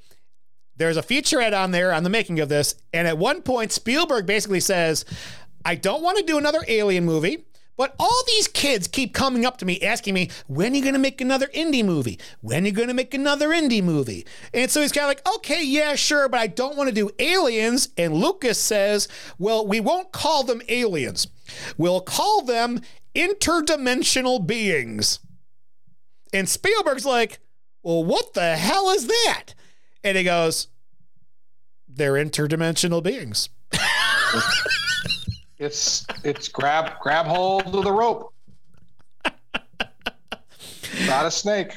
there's 0.77 0.97
a 0.97 1.03
featurette 1.03 1.57
on 1.57 1.71
there 1.71 1.93
on 1.93 2.03
the 2.03 2.09
making 2.09 2.39
of 2.39 2.49
this. 2.49 2.75
And 2.93 3.07
at 3.07 3.17
one 3.17 3.41
point, 3.43 3.71
Spielberg 3.71 4.25
basically 4.25 4.59
says, 4.59 5.05
I 5.65 5.75
don't 5.75 6.03
want 6.03 6.17
to 6.17 6.23
do 6.23 6.37
another 6.37 6.63
alien 6.67 7.05
movie. 7.05 7.45
But 7.75 7.95
all 7.99 8.23
these 8.27 8.47
kids 8.47 8.87
keep 8.87 9.13
coming 9.13 9.45
up 9.45 9.57
to 9.57 9.65
me 9.65 9.81
asking 9.81 10.13
me, 10.13 10.29
when 10.47 10.73
are 10.73 10.75
you 10.75 10.81
going 10.83 10.93
to 10.93 10.99
make 10.99 11.21
another 11.21 11.49
Indy 11.53 11.81
movie? 11.81 12.19
When 12.41 12.63
are 12.63 12.67
you 12.67 12.71
going 12.71 12.89
to 12.89 12.93
make 12.93 13.13
another 13.15 13.51
Indy 13.51 13.81
movie? 13.81 14.27
And 14.53 14.69
so 14.69 14.81
he's 14.81 14.91
kind 14.91 15.05
of 15.05 15.09
like, 15.09 15.27
okay, 15.37 15.63
yeah, 15.63 15.95
sure, 15.95 16.29
but 16.29 16.39
I 16.39 16.47
don't 16.47 16.77
want 16.77 16.89
to 16.89 16.95
do 16.95 17.09
aliens. 17.17 17.89
And 17.97 18.13
Lucas 18.13 18.59
says, 18.59 19.07
well, 19.39 19.65
we 19.65 19.79
won't 19.79 20.11
call 20.11 20.43
them 20.43 20.61
aliens. 20.69 21.27
We'll 21.75 22.01
call 22.01 22.43
them 22.43 22.81
interdimensional 23.15 24.45
beings. 24.45 25.19
And 26.31 26.47
Spielberg's 26.47 27.05
like, 27.05 27.39
well, 27.81 28.03
what 28.03 28.33
the 28.33 28.55
hell 28.55 28.89
is 28.91 29.07
that? 29.07 29.55
And 30.03 30.15
he 30.15 30.23
goes, 30.23 30.67
they're 31.87 32.13
interdimensional 32.13 33.01
beings. 33.01 33.49
It's 35.63 36.05
it's 36.23 36.49
grab 36.49 36.99
grab 36.99 37.25
hold 37.25 37.73
of 37.75 37.83
the 37.83 37.91
rope. 37.91 38.33
Not 41.05 41.25
a 41.25 41.31
snake. 41.31 41.73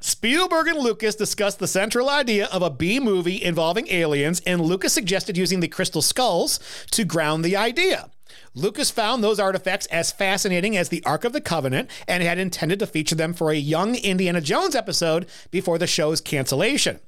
Spielberg 0.00 0.68
and 0.68 0.78
Lucas 0.78 1.14
discussed 1.14 1.58
the 1.58 1.66
central 1.66 2.10
idea 2.10 2.46
of 2.52 2.60
a 2.60 2.68
B 2.68 3.00
movie 3.00 3.42
involving 3.42 3.88
aliens, 3.88 4.42
and 4.46 4.60
Lucas 4.60 4.92
suggested 4.92 5.38
using 5.38 5.60
the 5.60 5.68
crystal 5.68 6.02
skulls 6.02 6.60
to 6.90 7.04
ground 7.04 7.42
the 7.42 7.56
idea. 7.56 8.10
Lucas 8.54 8.90
found 8.90 9.24
those 9.24 9.40
artifacts 9.40 9.86
as 9.86 10.12
fascinating 10.12 10.76
as 10.76 10.90
the 10.90 11.02
Ark 11.04 11.24
of 11.24 11.32
the 11.32 11.40
Covenant 11.40 11.90
and 12.06 12.22
had 12.22 12.38
intended 12.38 12.78
to 12.80 12.86
feature 12.86 13.14
them 13.14 13.32
for 13.32 13.50
a 13.50 13.56
young 13.56 13.94
Indiana 13.94 14.42
Jones 14.42 14.74
episode 14.74 15.26
before 15.50 15.78
the 15.78 15.86
show's 15.86 16.20
cancellation. 16.20 17.00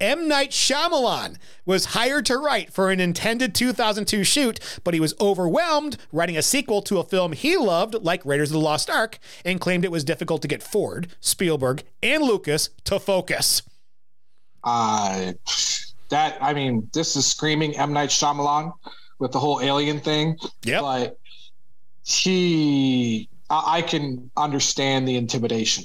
M. 0.00 0.28
Night 0.28 0.50
Shyamalan 0.50 1.36
was 1.64 1.86
hired 1.86 2.26
to 2.26 2.36
write 2.36 2.72
for 2.72 2.90
an 2.90 3.00
intended 3.00 3.54
2002 3.54 4.24
shoot, 4.24 4.80
but 4.84 4.92
he 4.92 5.00
was 5.00 5.14
overwhelmed 5.20 5.96
writing 6.12 6.36
a 6.36 6.42
sequel 6.42 6.82
to 6.82 6.98
a 6.98 7.04
film 7.04 7.32
he 7.32 7.56
loved, 7.56 7.94
like 7.94 8.24
Raiders 8.24 8.50
of 8.50 8.54
the 8.54 8.60
Lost 8.60 8.90
Ark, 8.90 9.18
and 9.44 9.60
claimed 9.60 9.84
it 9.84 9.90
was 9.90 10.04
difficult 10.04 10.42
to 10.42 10.48
get 10.48 10.62
Ford, 10.62 11.08
Spielberg, 11.20 11.82
and 12.02 12.22
Lucas 12.22 12.70
to 12.84 13.00
focus. 13.00 13.62
Uh, 14.62 15.32
that, 16.10 16.36
I 16.42 16.52
mean, 16.52 16.90
this 16.92 17.16
is 17.16 17.26
screaming 17.26 17.76
M. 17.76 17.92
Night 17.92 18.10
Shyamalan 18.10 18.72
with 19.18 19.32
the 19.32 19.40
whole 19.40 19.60
alien 19.62 20.00
thing. 20.00 20.36
Yeah. 20.62 20.80
But 20.80 21.18
he, 22.04 23.28
I, 23.48 23.78
I 23.78 23.82
can 23.82 24.30
understand 24.36 25.08
the 25.08 25.16
intimidation. 25.16 25.84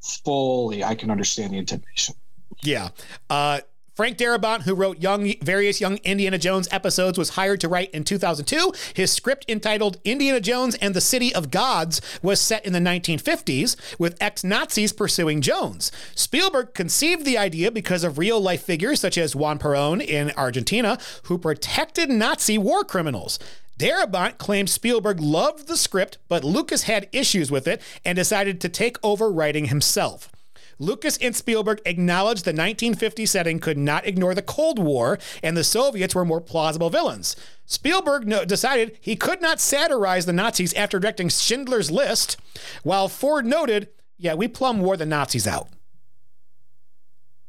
Fully, 0.00 0.82
I 0.82 0.94
can 0.94 1.10
understand 1.10 1.52
the 1.52 1.58
intimidation. 1.58 2.14
Yeah. 2.62 2.90
Uh, 3.28 3.60
Frank 3.98 4.16
Darabont, 4.16 4.62
who 4.62 4.76
wrote 4.76 5.02
young, 5.02 5.32
various 5.42 5.80
young 5.80 5.96
Indiana 6.04 6.38
Jones 6.38 6.68
episodes, 6.70 7.18
was 7.18 7.30
hired 7.30 7.60
to 7.62 7.68
write 7.68 7.90
in 7.90 8.04
2002. 8.04 8.72
His 8.94 9.10
script 9.10 9.44
entitled 9.48 9.98
Indiana 10.04 10.38
Jones 10.40 10.76
and 10.76 10.94
the 10.94 11.00
City 11.00 11.34
of 11.34 11.50
Gods 11.50 12.00
was 12.22 12.40
set 12.40 12.64
in 12.64 12.72
the 12.72 12.78
1950s, 12.78 13.74
with 13.98 14.16
ex 14.20 14.44
Nazis 14.44 14.92
pursuing 14.92 15.40
Jones. 15.40 15.90
Spielberg 16.14 16.74
conceived 16.74 17.24
the 17.24 17.36
idea 17.36 17.72
because 17.72 18.04
of 18.04 18.18
real 18.18 18.40
life 18.40 18.62
figures 18.62 19.00
such 19.00 19.18
as 19.18 19.34
Juan 19.34 19.58
Perón 19.58 20.00
in 20.00 20.30
Argentina, 20.36 20.96
who 21.24 21.36
protected 21.36 22.08
Nazi 22.08 22.56
war 22.56 22.84
criminals. 22.84 23.40
Darabont 23.80 24.38
claimed 24.38 24.70
Spielberg 24.70 25.18
loved 25.18 25.66
the 25.66 25.76
script, 25.76 26.18
but 26.28 26.44
Lucas 26.44 26.84
had 26.84 27.08
issues 27.10 27.50
with 27.50 27.66
it 27.66 27.82
and 28.04 28.14
decided 28.14 28.60
to 28.60 28.68
take 28.68 28.96
over 29.02 29.28
writing 29.28 29.64
himself. 29.64 30.30
Lucas 30.78 31.16
and 31.18 31.34
Spielberg 31.34 31.80
acknowledged 31.84 32.44
the 32.44 32.50
1950 32.50 33.26
setting 33.26 33.58
could 33.58 33.76
not 33.78 34.06
ignore 34.06 34.34
the 34.34 34.42
Cold 34.42 34.78
War, 34.78 35.18
and 35.42 35.56
the 35.56 35.64
Soviets 35.64 36.14
were 36.14 36.24
more 36.24 36.40
plausible 36.40 36.90
villains. 36.90 37.34
Spielberg 37.66 38.26
no- 38.26 38.44
decided 38.44 38.96
he 39.00 39.16
could 39.16 39.42
not 39.42 39.60
satirize 39.60 40.26
the 40.26 40.32
Nazis 40.32 40.72
after 40.74 40.98
directing 40.98 41.28
Schindler's 41.28 41.90
List, 41.90 42.36
while 42.82 43.08
Ford 43.08 43.44
noted, 43.44 43.88
yeah, 44.16 44.34
we 44.34 44.48
plumb 44.48 44.80
wore 44.80 44.96
the 44.96 45.06
Nazis 45.06 45.46
out. 45.46 45.68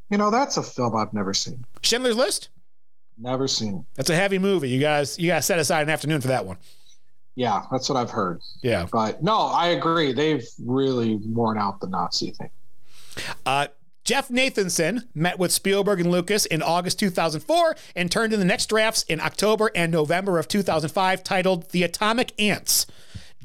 You 0.09 0.17
know, 0.17 0.31
that's 0.31 0.57
a 0.57 0.63
film 0.63 0.95
I've 0.95 1.13
never 1.13 1.33
seen. 1.33 1.63
Schindler's 1.83 2.15
List? 2.17 2.49
Never 3.17 3.47
seen. 3.47 3.85
That's 3.95 4.09
a 4.09 4.15
heavy 4.15 4.39
movie. 4.39 4.69
You 4.69 4.79
guys, 4.79 5.19
you 5.19 5.27
guys 5.27 5.45
set 5.45 5.59
aside 5.59 5.83
an 5.83 5.89
afternoon 5.89 6.21
for 6.21 6.29
that 6.29 6.45
one. 6.45 6.57
Yeah, 7.35 7.63
that's 7.71 7.87
what 7.87 7.97
I've 7.97 8.09
heard. 8.09 8.41
Yeah. 8.61 8.87
But 8.91 9.23
no, 9.23 9.37
I 9.37 9.67
agree. 9.67 10.13
They've 10.13 10.45
really 10.65 11.15
worn 11.15 11.57
out 11.57 11.79
the 11.79 11.87
Nazi 11.87 12.31
thing. 12.31 12.49
Uh, 13.45 13.67
Jeff 14.03 14.29
Nathanson 14.29 15.03
met 15.13 15.37
with 15.37 15.51
Spielberg 15.51 15.99
and 15.99 16.09
Lucas 16.09 16.45
in 16.45 16.63
August 16.63 16.97
2004 16.99 17.75
and 17.95 18.11
turned 18.11 18.33
in 18.33 18.39
the 18.39 18.45
next 18.45 18.67
drafts 18.67 19.03
in 19.03 19.19
October 19.19 19.69
and 19.75 19.91
November 19.91 20.39
of 20.39 20.47
2005 20.47 21.23
titled 21.23 21.69
The 21.69 21.83
Atomic 21.83 22.33
Ants. 22.39 22.87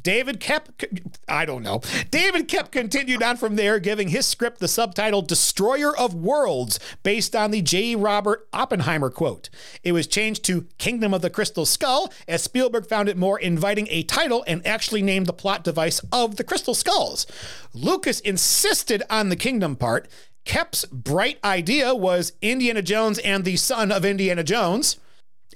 David 0.04 0.38
Koepp, 0.38 1.02
I 1.26 1.44
don't 1.44 1.62
know. 1.62 1.80
David 2.10 2.46
Koepp 2.46 2.70
continued 2.70 3.22
on 3.22 3.38
from 3.38 3.56
there, 3.56 3.80
giving 3.80 4.08
his 4.08 4.26
script 4.26 4.60
the 4.60 4.68
subtitle 4.68 5.22
Destroyer 5.22 5.96
of 5.96 6.14
Worlds, 6.14 6.78
based 7.02 7.34
on 7.34 7.50
the 7.50 7.62
J. 7.62 7.96
Robert 7.96 8.46
Oppenheimer 8.52 9.10
quote. 9.10 9.48
It 9.82 9.92
was 9.92 10.06
changed 10.06 10.44
to 10.44 10.68
Kingdom 10.78 11.14
of 11.14 11.22
the 11.22 11.30
Crystal 11.30 11.64
Skull, 11.64 12.12
as 12.28 12.42
Spielberg 12.42 12.86
found 12.86 13.08
it 13.08 13.16
more 13.16 13.40
inviting 13.40 13.88
a 13.90 14.02
title 14.02 14.44
and 14.46 14.64
actually 14.66 15.02
named 15.02 15.26
the 15.26 15.32
plot 15.32 15.64
device 15.64 16.00
of 16.12 16.36
the 16.36 16.44
Crystal 16.44 16.74
Skulls. 16.74 17.26
Lucas 17.72 18.20
insisted 18.20 19.02
on 19.08 19.30
the 19.30 19.36
Kingdom 19.36 19.74
part. 19.74 20.06
Koepp's 20.44 20.84
bright 20.84 21.38
idea 21.42 21.94
was 21.94 22.34
Indiana 22.42 22.82
Jones 22.82 23.18
and 23.20 23.44
the 23.44 23.56
son 23.56 23.90
of 23.90 24.04
Indiana 24.04 24.44
Jones. 24.44 24.98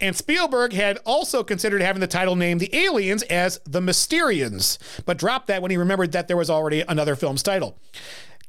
And 0.00 0.16
Spielberg 0.16 0.72
had 0.72 0.98
also 1.04 1.42
considered 1.42 1.82
having 1.82 2.00
the 2.00 2.06
title 2.06 2.36
name 2.36 2.58
The 2.58 2.74
Aliens 2.74 3.22
as 3.24 3.60
The 3.64 3.80
Mysterians, 3.80 4.78
but 5.04 5.18
dropped 5.18 5.46
that 5.48 5.62
when 5.62 5.70
he 5.70 5.76
remembered 5.76 6.12
that 6.12 6.28
there 6.28 6.36
was 6.36 6.50
already 6.50 6.82
another 6.82 7.16
film's 7.16 7.42
title. 7.42 7.78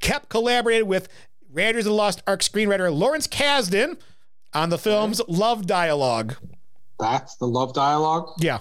Koepp 0.02 0.30
collaborated 0.30 0.88
with 0.88 1.10
Raiders 1.52 1.86
of 1.86 1.92
the 1.92 1.96
Lost 1.96 2.22
Ark 2.28 2.42
screenwriter 2.42 2.96
Lawrence 2.96 3.28
Kasdan 3.28 3.98
on 4.54 4.70
the 4.70 4.78
film's 4.78 5.22
love 5.28 5.66
dialogue. 5.66 6.36
That's 7.00 7.36
the 7.38 7.48
love 7.48 7.74
dialogue. 7.74 8.34
Yeah. 8.40 8.60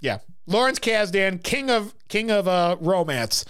Yeah. 0.00 0.18
Lawrence 0.46 0.78
Kasdan, 0.78 1.42
king 1.42 1.70
of 1.70 1.94
king 2.08 2.30
of 2.30 2.48
uh, 2.48 2.76
romance. 2.80 3.44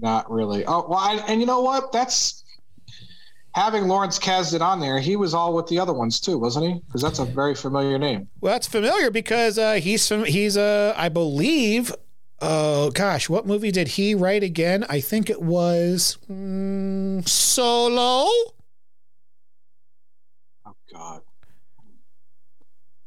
Not 0.00 0.30
really. 0.30 0.64
Oh 0.66 0.86
well, 0.88 0.98
I, 0.98 1.22
and 1.28 1.40
you 1.40 1.46
know 1.46 1.60
what? 1.60 1.92
That's 1.92 2.44
having 3.54 3.88
Lawrence 3.88 4.18
Kasdan 4.18 4.60
on 4.60 4.80
there. 4.80 5.00
He 5.00 5.16
was 5.16 5.34
all 5.34 5.54
with 5.54 5.66
the 5.66 5.78
other 5.78 5.92
ones 5.92 6.20
too, 6.20 6.38
wasn't 6.38 6.66
he? 6.66 6.80
Because 6.86 7.02
that's 7.02 7.18
a 7.18 7.24
very 7.24 7.54
familiar 7.54 7.98
name. 7.98 8.28
Well, 8.40 8.52
that's 8.52 8.66
familiar 8.66 9.10
because 9.10 9.58
uh, 9.58 9.74
he's 9.74 10.06
from 10.06 10.24
he's 10.24 10.56
uh, 10.56 10.94
I 10.96 11.08
believe. 11.08 11.94
Oh 12.42 12.90
gosh, 12.90 13.28
what 13.28 13.46
movie 13.46 13.70
did 13.70 13.88
he 13.88 14.14
write 14.14 14.42
again? 14.42 14.84
I 14.88 15.00
think 15.00 15.28
it 15.28 15.42
was 15.42 16.16
mm, 16.30 17.26
Solo. 17.28 18.26
Oh 20.64 20.74
God, 20.92 21.20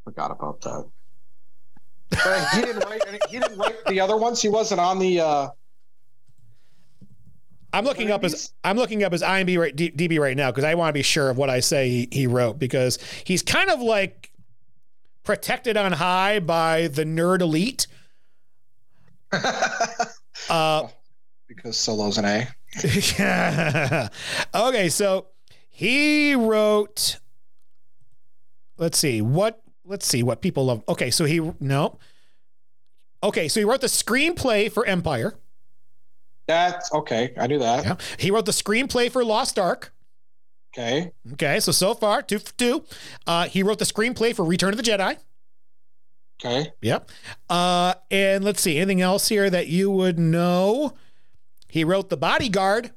forgot 0.04 0.32
about 0.32 0.62
that. 0.62 0.88
But 2.12 2.48
he 2.54 2.62
didn't 2.62 2.86
write. 2.86 3.02
Any, 3.08 3.20
he 3.30 3.40
didn't 3.40 3.58
write 3.58 3.84
the 3.88 4.00
other 4.00 4.18
ones. 4.18 4.42
He 4.42 4.50
wasn't 4.50 4.80
on 4.80 5.00
the. 5.00 5.22
Uh, 5.22 5.50
I'm 7.74 7.86
looking 7.86 8.12
up 8.12 8.22
his 8.22 8.52
I'm 8.64 8.78
looking 8.78 9.04
up 9.04 9.12
his 9.12 9.24
IMDb 9.24 9.60
right, 9.60 9.76
DB 9.76 10.20
right 10.20 10.38
now 10.38 10.52
because 10.52 10.64
I 10.64 10.76
want 10.76 10.90
to 10.90 10.94
be 10.94 11.02
sure 11.02 11.32
of 11.32 11.38
what 11.38 11.50
I 11.50 11.60
say 11.60 11.90
he, 11.90 12.08
he 12.12 12.28
wrote 12.28 12.60
because 12.60 13.00
he's 13.26 13.42
kind 13.42 13.72
of 13.72 13.82
like 13.82 14.32
protected 15.24 15.76
on 15.76 15.92
high 15.92 16.40
by 16.40 16.88
the 16.88 17.04
nerd 17.04 17.42
elite. 17.42 17.88
uh, 20.50 20.88
because 21.48 21.78
Solo's 21.78 22.20
an 22.20 22.26
A. 22.26 22.48
yeah. 23.18 24.10
okay, 24.54 24.90
so 24.90 25.28
he 25.70 26.36
wrote. 26.36 27.20
Let's 28.78 29.00
see 29.00 29.22
what. 29.22 29.62
Let's 29.86 30.08
see 30.08 30.24
what 30.24 30.42
people 30.42 30.66
love. 30.66 30.84
Okay, 30.88 31.10
so 31.12 31.26
he 31.26 31.42
no. 31.60 31.98
Okay, 33.24 33.48
so 33.48 33.60
he 33.60 33.64
wrote 33.64 33.82
the 33.82 33.88
screenplay 33.88 34.72
for 34.72 34.86
Empire. 34.86 35.36
That's 36.48 36.94
okay. 36.94 37.34
I 37.38 37.48
knew 37.48 37.60
that. 37.60 37.86
Yeah. 37.86 37.96
He 38.18 38.32
wrote 38.32 38.46
the 38.46 38.52
screenplay 38.52 39.12
for 39.12 39.24
Lost 39.24 39.58
Ark. 39.58 39.94
Okay. 40.76 41.12
Okay, 41.34 41.60
so 41.60 41.72
so 41.72 41.94
far 41.94 42.22
two 42.22 42.40
for 42.40 42.54
two. 42.54 42.84
Uh, 43.28 43.48
he 43.48 43.62
wrote 43.62 43.80
the 43.80 43.86
screenplay 43.86 44.36
for 44.36 44.44
Return 44.44 44.72
of 44.72 44.78
the 44.78 44.84
Jedi. 44.84 45.18
Okay. 46.44 46.72
Yep. 46.82 47.10
Uh, 47.50 47.94
and 48.12 48.44
let's 48.44 48.62
see 48.62 48.78
anything 48.78 49.02
else 49.02 49.30
here 49.30 49.50
that 49.50 49.68
you 49.68 49.90
would 49.92 50.20
know. 50.20 50.94
He 51.70 51.84
wrote 51.84 52.10
The 52.10 52.18
Bodyguard. 52.18 52.92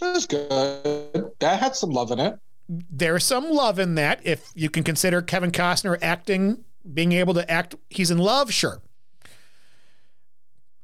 That 0.00 0.12
was 0.12 0.26
good. 0.26 1.32
That 1.40 1.58
had 1.60 1.74
some 1.74 1.90
love 1.90 2.10
in 2.10 2.20
it. 2.20 2.38
There's 2.68 3.24
some 3.24 3.50
love 3.50 3.78
in 3.78 3.94
that. 3.96 4.20
If 4.24 4.50
you 4.54 4.70
can 4.70 4.84
consider 4.84 5.20
Kevin 5.22 5.50
Costner 5.50 5.98
acting, 6.00 6.64
being 6.92 7.12
able 7.12 7.34
to 7.34 7.50
act, 7.50 7.74
he's 7.90 8.10
in 8.10 8.18
love, 8.18 8.52
sure. 8.52 8.80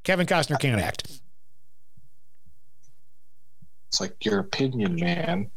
Kevin 0.03 0.25
Costner 0.25 0.59
can't 0.59 0.81
act. 0.81 1.21
It's 3.89 3.99
like 3.99 4.23
your 4.23 4.39
opinion, 4.39 4.95
man. 4.95 5.51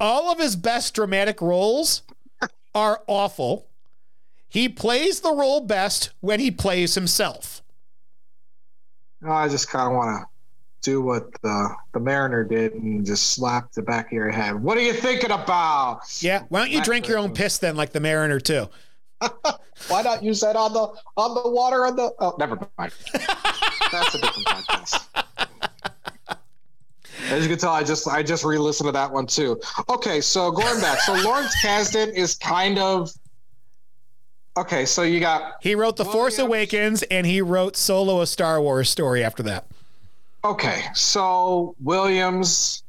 All 0.00 0.32
of 0.32 0.38
his 0.38 0.56
best 0.56 0.94
dramatic 0.94 1.40
roles 1.40 2.02
are 2.74 3.02
awful. 3.06 3.68
He 4.48 4.68
plays 4.68 5.20
the 5.20 5.32
role 5.32 5.60
best 5.60 6.10
when 6.20 6.40
he 6.40 6.50
plays 6.50 6.94
himself. 6.94 7.62
I 9.26 9.48
just 9.48 9.70
kind 9.70 9.88
of 9.88 9.96
want 9.96 10.22
to 10.22 10.26
do 10.82 11.00
what 11.00 11.32
the, 11.42 11.74
the 11.92 12.00
Mariner 12.00 12.42
did 12.42 12.74
and 12.74 13.06
just 13.06 13.30
slap 13.30 13.70
the 13.72 13.82
back 13.82 14.06
of 14.06 14.12
your 14.12 14.30
head. 14.30 14.60
What 14.60 14.76
are 14.76 14.82
you 14.82 14.92
thinking 14.92 15.30
about? 15.30 16.00
Yeah, 16.20 16.42
why 16.48 16.60
don't 16.60 16.72
you 16.72 16.82
drink 16.82 17.06
your 17.06 17.18
own 17.18 17.32
piss 17.32 17.58
then, 17.58 17.76
like 17.76 17.92
the 17.92 18.00
Mariner 18.00 18.40
too? 18.40 18.68
Why 19.88 20.02
not 20.02 20.22
use 20.22 20.40
that 20.40 20.56
on 20.56 20.72
the 20.72 20.88
on 21.16 21.34
the 21.34 21.50
water 21.50 21.86
on 21.86 21.96
the? 21.96 22.12
Oh, 22.18 22.34
never 22.38 22.56
mind. 22.78 22.92
That's 23.92 24.14
a 24.14 24.20
different 24.20 24.46
podcast. 24.48 25.06
As 27.30 27.42
you 27.42 27.48
can 27.48 27.58
tell, 27.58 27.72
I 27.72 27.82
just 27.82 28.06
I 28.08 28.22
just 28.22 28.44
re-listened 28.44 28.88
to 28.88 28.92
that 28.92 29.10
one 29.10 29.26
too. 29.26 29.60
Okay, 29.88 30.20
so 30.20 30.50
going 30.50 30.80
back, 30.80 31.00
so 31.00 31.14
Lawrence 31.14 31.54
Kasdan 31.64 32.12
is 32.14 32.34
kind 32.34 32.78
of 32.78 33.10
okay. 34.56 34.84
So 34.84 35.02
you 35.02 35.20
got 35.20 35.54
He 35.60 35.74
wrote 35.74 35.96
The 35.96 36.04
Force 36.04 36.38
Williams. 36.38 36.72
Awakens 36.72 37.02
and 37.04 37.26
he 37.26 37.40
wrote 37.40 37.76
Solo 37.76 38.20
a 38.20 38.26
Star 38.26 38.60
Wars 38.60 38.90
story 38.90 39.22
after 39.24 39.42
that. 39.44 39.66
okay, 40.44 40.84
so 40.94 41.74
Williams, 41.80 42.82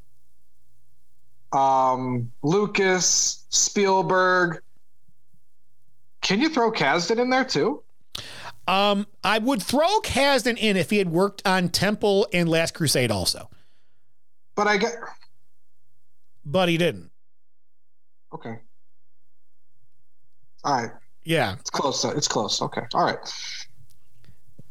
um, 1.51 2.31
Lucas, 2.41 3.45
Spielberg. 3.49 4.61
Can 6.23 6.41
you 6.41 6.49
throw 6.49 6.71
Kasdan 6.71 7.19
in 7.19 7.29
there 7.29 7.45
too? 7.45 7.83
Um, 8.67 9.05
I 9.23 9.37
would 9.39 9.61
throw 9.61 9.99
Kasdan 9.99 10.57
in 10.57 10.77
if 10.77 10.89
he 10.89 10.97
had 10.97 11.09
worked 11.11 11.41
on 11.45 11.69
Temple 11.69 12.27
and 12.33 12.47
Last 12.49 12.73
Crusade 12.73 13.11
also, 13.11 13.49
But 14.55 14.67
I 14.67 14.77
get 14.77 14.95
but 16.45 16.67
he 16.69 16.77
didn't. 16.77 17.11
okay. 18.33 18.55
All 20.63 20.81
right, 20.81 20.91
Yeah. 21.25 21.55
it's 21.59 21.69
close. 21.69 22.03
It's 22.05 22.27
close. 22.27 22.61
Okay, 22.61 22.81
all 22.93 23.05
right. 23.05 23.17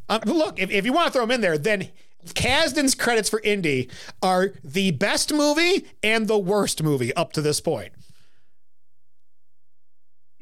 Um, 0.09 0.21
look, 0.25 0.59
if, 0.59 0.71
if 0.71 0.85
you 0.85 0.91
want 0.93 1.07
to 1.07 1.13
throw 1.13 1.23
him 1.23 1.31
in 1.31 1.41
there, 1.41 1.57
then 1.57 1.89
Kasdan's 2.25 2.95
credits 2.95 3.29
for 3.29 3.41
Indy 3.43 3.89
are 4.23 4.53
the 4.63 4.89
best 4.91 5.31
movie 5.33 5.85
and 6.01 6.27
the 6.27 6.37
worst 6.37 6.81
movie 6.81 7.13
up 7.15 7.31
to 7.33 7.41
this 7.41 7.59
point. 7.61 7.93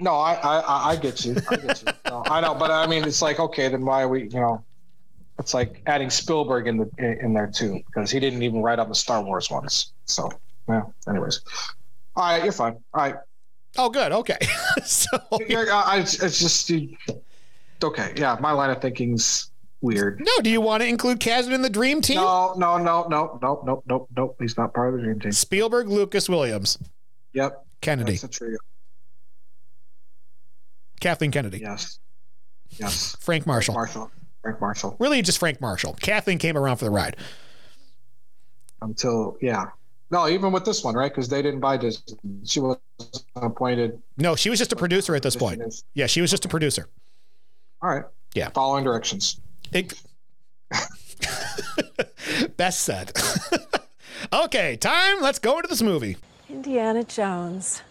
No, 0.02 0.16
I, 0.16 0.34
I, 0.34 0.90
I- 0.92 0.96
get 0.98 1.24
you. 1.24 1.36
I 1.50 1.56
get 1.56 1.84
you. 1.84 1.94
No, 2.08 2.24
I 2.26 2.42
know, 2.42 2.54
but 2.56 2.72
I 2.72 2.88
mean, 2.88 3.04
it's 3.06 3.22
like, 3.22 3.40
okay, 3.40 3.70
then 3.70 3.86
why 3.86 4.02
are 4.02 4.10
we, 4.10 4.24
you 4.24 4.40
know, 4.40 4.64
It's 5.40 5.54
like 5.54 5.82
adding 5.86 6.10
Spielberg 6.10 6.68
in 6.68 6.78
the 6.78 6.90
in, 6.98 7.34
there 7.34 7.48
too 7.48 7.80
because 7.86 8.12
he 8.12 8.20
didn't 8.20 8.42
even 8.44 8.62
write 8.62 8.80
on 8.80 8.90
the 8.90 8.96
Star 8.96 9.24
Wars 9.24 9.50
ones. 9.50 9.94
So 10.06 10.30
yeah. 10.68 10.82
Anyways, 11.08 11.42
all 12.16 12.24
right, 12.26 12.44
you're 12.44 12.52
fine. 12.52 12.74
All 12.94 13.02
right, 13.02 13.16
Oh, 13.78 13.90
good. 13.90 14.12
Okay. 14.12 14.38
so 14.84 15.08
you're, 15.48 15.72
I, 15.72 16.00
it's 16.00 16.18
just 16.18 16.70
you, 16.70 16.96
okay. 17.84 18.14
Yeah, 18.18 18.38
my 18.42 18.52
line 18.52 18.70
of 18.70 18.82
thinking's 18.82 19.50
weird. 19.82 20.20
no, 20.20 20.32
do 20.44 20.50
you 20.50 20.60
want 20.62 20.82
to 20.84 20.88
include 20.90 21.20
Kasdan 21.20 21.54
in 21.54 21.62
the 21.62 21.70
dream 21.70 22.02
team? 22.02 22.18
No, 22.18 22.54
no, 22.58 22.78
no, 22.78 23.08
no, 23.10 23.40
no, 23.42 23.64
no, 23.66 23.84
no, 23.88 24.08
no. 24.16 24.36
He's 24.40 24.58
not 24.58 24.74
part 24.74 24.94
of 24.94 25.00
the 25.00 25.06
dream 25.06 25.20
team. 25.20 25.32
Spielberg, 25.32 25.88
Lucas, 25.88 26.28
Williams, 26.30 26.78
Yep, 27.34 27.66
Kennedy, 27.80 28.12
that's 28.12 28.24
a 28.26 28.28
trio. 28.28 28.58
Kathleen 31.02 31.32
Kennedy, 31.32 31.60
Yes, 31.60 32.00
yes. 32.70 33.18
Frank 33.20 33.46
Marshall. 33.46 33.74
Marshall, 33.74 34.10
Frank 34.42 34.62
Marshall. 34.62 34.96
Really, 35.00 35.22
just 35.22 35.40
Frank 35.40 35.60
Marshall. 35.60 35.96
Kathleen 36.00 36.38
came 36.38 36.56
around 36.58 36.78
for 36.78 36.86
the 36.86 36.92
ride. 36.92 37.18
Until 38.82 39.36
yeah, 39.42 39.66
no, 40.12 40.28
even 40.30 40.52
with 40.52 40.64
this 40.66 40.84
one, 40.84 40.96
right? 40.96 41.12
Because 41.12 41.28
they 41.28 41.42
didn't 41.42 41.60
buy 41.60 41.78
Disney. 41.78 42.18
She 42.46 42.60
was 42.60 42.78
appointed. 43.36 44.02
No, 44.18 44.36
she 44.36 44.50
was 44.50 44.58
just 44.60 44.72
a 44.72 44.76
producer 44.76 45.16
at 45.16 45.24
this 45.24 45.36
point. 45.36 45.62
Yeah, 45.94 46.08
she 46.08 46.22
was 46.22 46.32
just 46.32 46.46
a 46.46 46.48
producer. 46.48 46.88
All 47.82 47.90
right. 47.90 48.04
Yeah. 48.34 48.50
Following 48.50 48.84
directions. 48.84 49.40
It- 49.74 49.94
Best 52.58 52.82
said. 52.82 53.12
okay, 54.34 54.76
time. 54.78 55.22
Let's 55.22 55.40
go 55.40 55.58
into 55.58 55.68
this 55.68 55.82
movie. 55.82 56.18
Indiana 56.50 57.04
Jones. 57.04 57.82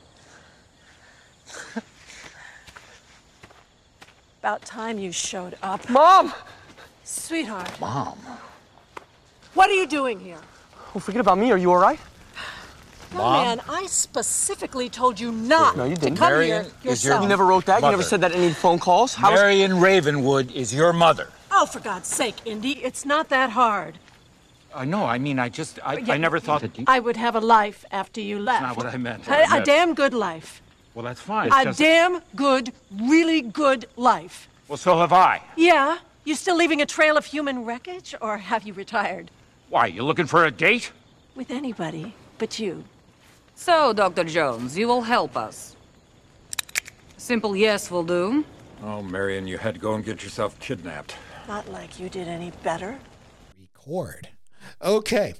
About 4.41 4.63
time 4.65 4.99
you 4.99 5.13
showed 5.13 5.57
up. 5.63 5.89
Mom! 5.91 6.33
Sweetheart. 7.05 7.79
Mom. 7.79 8.19
What 9.55 9.69
are 9.69 9.75
you 9.75 9.87
doing 9.87 10.19
here? 10.19 10.39
Oh, 10.95 10.99
forget 10.99 11.21
about 11.21 11.37
me. 11.39 11.53
Are 11.53 11.59
you 11.59 11.71
all 11.71 11.77
right? 11.79 12.01
Young 13.13 13.33
man, 13.45 13.61
I 13.69 13.87
specifically 13.87 14.89
told 14.89 15.19
you 15.21 15.31
not 15.33 15.77
No, 15.77 15.85
you 15.85 15.97
to 15.97 16.01
didn't. 16.01 16.17
come 16.17 16.33
Marion 16.33 16.65
here 16.83 16.93
is 16.93 17.05
your- 17.05 17.21
You 17.21 17.29
never 17.29 17.45
wrote 17.45 17.67
that. 17.67 17.83
You 17.83 17.91
never 17.91 18.03
said 18.05 18.21
that 18.23 18.33
in 18.33 18.41
any 18.41 18.53
phone 18.55 18.79
calls. 18.79 19.15
How 19.15 19.33
was- 19.33 19.41
Marion 19.41 19.79
Ravenwood 19.81 20.51
is 20.53 20.73
your 20.73 20.93
mother. 20.93 21.29
Oh, 21.51 21.67
for 21.67 21.81
God's 21.81 22.07
sake, 22.09 22.37
Indy, 22.47 22.83
it's 22.85 23.05
not 23.05 23.29
that 23.29 23.51
hard. 23.51 23.99
Uh, 24.73 24.85
no, 24.85 25.05
I 25.05 25.19
mean, 25.19 25.39
I 25.41 25.49
just, 25.49 25.81
I, 25.85 25.95
Yeah. 25.99 26.15
I 26.15 26.17
never 26.17 26.39
thought 26.39 26.61
that. 26.63 26.79
you... 26.79 26.85
I 26.87 27.01
would 27.01 27.17
have 27.17 27.35
a 27.35 27.41
life 27.41 27.85
after 27.91 28.21
you 28.21 28.39
left. 28.39 28.63
That's 28.63 28.77
not 28.77 28.85
what 28.85 28.95
I 28.95 28.97
meant. 28.97 29.27
A, 29.27 29.31
What 29.31 29.39
I 29.41 29.43
a 29.43 29.49
meant- 29.51 29.67
damn 29.67 29.95
good 29.95 30.15
life. 30.15 30.63
Well, 31.01 31.09
that's 31.09 31.23
fine. 31.23 31.51
a 31.51 31.65
Just- 31.65 31.79
damn 31.79 32.21
good, 32.37 32.75
really 32.91 33.41
good 33.41 33.87
life. 33.97 34.51
well, 34.69 34.77
so 34.77 34.99
have 34.99 35.15
I. 35.15 35.41
Yeah? 35.57 35.97
You 36.25 36.35
still 36.35 36.57
leaving 36.57 36.83
a 36.83 36.87
trail 36.87 37.17
of 37.17 37.25
human 37.25 37.65
wreckage, 37.65 38.15
or 38.21 38.37
have 38.37 38.65
you 38.65 38.75
retired? 38.75 39.31
Why, 39.71 39.87
you 39.87 40.03
looking 40.03 40.27
for 40.27 40.45
a 40.45 40.51
date? 40.51 40.93
With 41.35 41.51
anybody 41.51 42.15
but 42.37 42.59
you. 42.59 42.85
So, 43.55 43.95
Dr. 43.95 44.25
Jones, 44.25 44.77
you 44.77 44.87
will 44.89 45.01
help 45.01 45.39
us. 45.39 45.75
Simple 47.17 47.57
yes 47.57 47.91
will 47.91 48.05
do. 48.05 48.45
Oh, 48.83 49.01
Marion, 49.01 49.47
you 49.47 49.57
had 49.57 49.77
to 49.77 49.81
go 49.81 49.95
and 49.95 50.05
get 50.05 50.23
yourself 50.23 50.61
kidnapped. 50.61 51.17
Not 51.49 51.67
like 51.73 51.99
you 51.99 52.11
did 52.11 52.29
any 52.29 52.51
better. 52.63 52.99
Record. 53.59 54.29
Okay. 54.83 55.35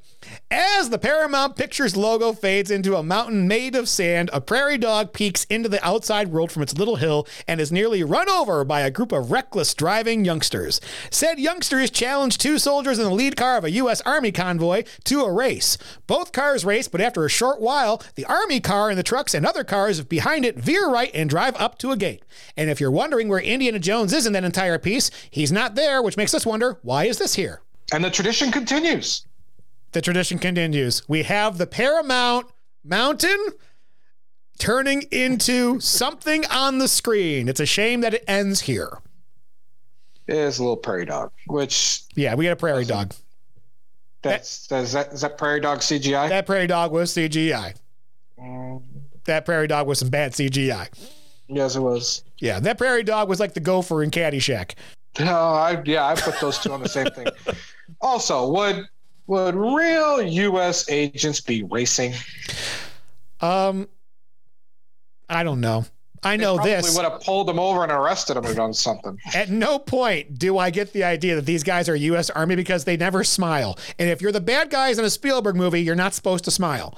As 0.51 0.91
the 0.91 0.99
Paramount 0.99 1.57
Pictures 1.57 1.97
logo 1.97 2.33
fades 2.33 2.71
into 2.71 2.97
a 2.97 3.03
mountain 3.03 3.49
made 3.49 3.75
of 3.75 3.89
sand, 3.89 4.29
a 4.33 4.41
prairie 4.41 4.77
dog 4.77 5.13
peeks 5.13 5.45
into 5.45 5.69
the 5.69 5.85
outside 5.85 6.29
world 6.29 6.53
from 6.53 6.63
its 6.63 6.77
little 6.77 6.97
hill 6.97 7.27
and 7.49 7.61
is 7.61 7.73
nearly 7.73 8.03
run 8.05 8.29
over 8.29 8.65
by 8.65 8.81
a 8.81 8.91
group 8.91 9.13
of 9.13 9.31
reckless 9.31 9.73
driving 9.73 10.25
youngsters. 10.25 10.81
Said 11.11 11.39
youngsters 11.39 11.91
challenge 11.91 12.37
two 12.37 12.59
soldiers 12.59 12.99
in 12.99 13.05
the 13.05 13.15
lead 13.15 13.37
car 13.37 13.57
of 13.57 13.65
a 13.65 13.71
U.S. 13.73 14.03
Army 14.03 14.31
convoy 14.31 14.85
to 15.05 15.23
a 15.23 15.33
race. 15.33 15.79
Both 16.07 16.33
cars 16.33 16.65
race, 16.65 16.87
but 16.87 17.01
after 17.01 17.25
a 17.25 17.31
short 17.31 17.61
while, 17.61 18.03
the 18.15 18.27
Army 18.27 18.61
car 18.61 18.91
and 18.91 18.99
the 18.99 19.03
trucks 19.03 19.35
and 19.35 19.47
other 19.47 19.65
cars 19.65 20.03
behind 20.03 20.45
it 20.45 20.59
veer 20.59 20.89
right 20.89 21.11
and 21.15 21.31
drive 21.31 21.57
up 21.57 21.79
to 21.79 21.93
a 21.93 21.97
gate. 21.97 22.25
And 22.57 22.69
if 22.69 22.81
you're 22.81 22.91
wondering 22.91 23.29
where 23.29 23.41
Indiana 23.41 23.79
Jones 23.79 24.13
is 24.13 24.27
in 24.27 24.35
that 24.35 24.45
entire 24.45 24.79
piece, 24.79 25.11
he's 25.31 25.51
not 25.51 25.77
there, 25.77 26.03
which 26.03 26.17
makes 26.19 26.35
us 26.35 26.45
wonder 26.45 26.79
why 26.83 27.05
is 27.05 27.19
this 27.19 27.35
here? 27.35 27.63
And 27.93 28.05
the 28.05 28.11
tradition 28.11 28.51
continues. 28.53 29.27
the 29.93 30.01
tradition 30.01 30.39
continues. 30.39 31.09
We 31.09 31.25
have 31.25 31.59
the 31.59 31.67
Paramount 31.67 32.47
Mountain 32.85 33.39
turning 34.59 35.03
into 35.11 35.81
something 35.81 36.45
on 36.47 36.79
the 36.79 36.87
screen. 36.89 37.49
It's 37.49 37.61
a 37.61 37.67
shame 37.67 38.01
that 38.03 38.15
it 38.15 38.25
ends 38.29 38.61
here. 38.63 38.99
It 40.27 40.37
is 40.37 40.59
a 40.59 40.63
little 40.63 40.77
prairie 40.77 41.07
dog, 41.07 41.33
which 41.49 42.03
Yeah, 42.15 42.35
we 42.37 42.45
got 42.45 42.53
a 42.53 42.57
prairie 42.57 42.85
dog. 42.85 43.13
that's 44.23 44.71
is 44.71 44.93
that 44.93 45.13
is 45.13 45.23
that 45.23 45.37
prairie 45.39 45.61
dog 45.61 45.81
CGI? 45.81 46.29
That 46.29 46.47
prairie 46.47 46.67
dog 46.69 46.93
was 46.93 47.13
CGI. 47.13 47.75
Mm. 48.39 48.83
That 49.25 49.45
prairie 49.45 49.67
dog 49.67 49.87
was 49.89 49.99
some 49.99 50.09
bad 50.11 50.33
CGI. 50.33 50.89
yes, 51.49 51.75
it 51.75 51.81
was. 51.81 52.23
Yeah, 52.39 52.61
that 52.61 52.79
prairie 52.79 53.03
dog 53.03 53.29
was 53.29 53.41
like 53.41 53.55
the 53.55 53.61
gopher 53.61 54.03
in 54.05 54.11
Caddyshack. 54.11 54.75
No, 55.19 55.35
I 55.35 55.83
yeah, 55.85 56.07
I 56.07 56.15
put 56.15 56.41
those 56.41 56.59
two 56.59 56.73
on 56.73 56.81
the 56.81 56.89
same 56.89 57.07
thing. 57.07 57.27
Also, 58.01 58.49
would 58.51 58.87
would 59.27 59.55
real 59.55 60.23
U.S. 60.23 60.89
agents 60.89 61.41
be 61.41 61.63
racing? 61.65 62.15
Um, 63.41 63.89
I 65.29 65.43
don't 65.43 65.61
know. 65.61 65.85
I 66.23 66.37
know 66.37 66.57
Probably 66.57 66.73
this. 66.73 66.97
would 66.97 67.05
have 67.05 67.21
pulled 67.23 67.49
them 67.49 67.59
over 67.59 67.83
and 67.83 67.91
arrested 67.91 68.35
them 68.35 68.45
or 68.45 68.53
done 68.53 68.75
something. 68.75 69.19
At 69.35 69.49
no 69.49 69.79
point 69.79 70.39
do 70.39 70.59
I 70.59 70.69
get 70.71 70.93
the 70.93 71.03
idea 71.05 71.35
that 71.37 71.47
these 71.47 71.63
guys 71.63 71.89
are 71.89 71.97
U.S. 71.97 72.29
Army 72.31 72.57
because 72.57 72.85
they 72.85 72.97
never 72.97 73.25
smile. 73.25 73.79
And 73.99 74.11
if 74.11 74.21
you're 74.21 74.33
the 74.33 74.41
bad 74.41 74.69
guys 74.71 74.99
in 74.99 75.05
a 75.05 75.11
Spielberg 75.11 75.57
movie, 75.57 75.81
you're 75.81 75.95
not 75.95 76.13
supposed 76.13 76.45
to 76.45 76.51
smile. 76.51 76.95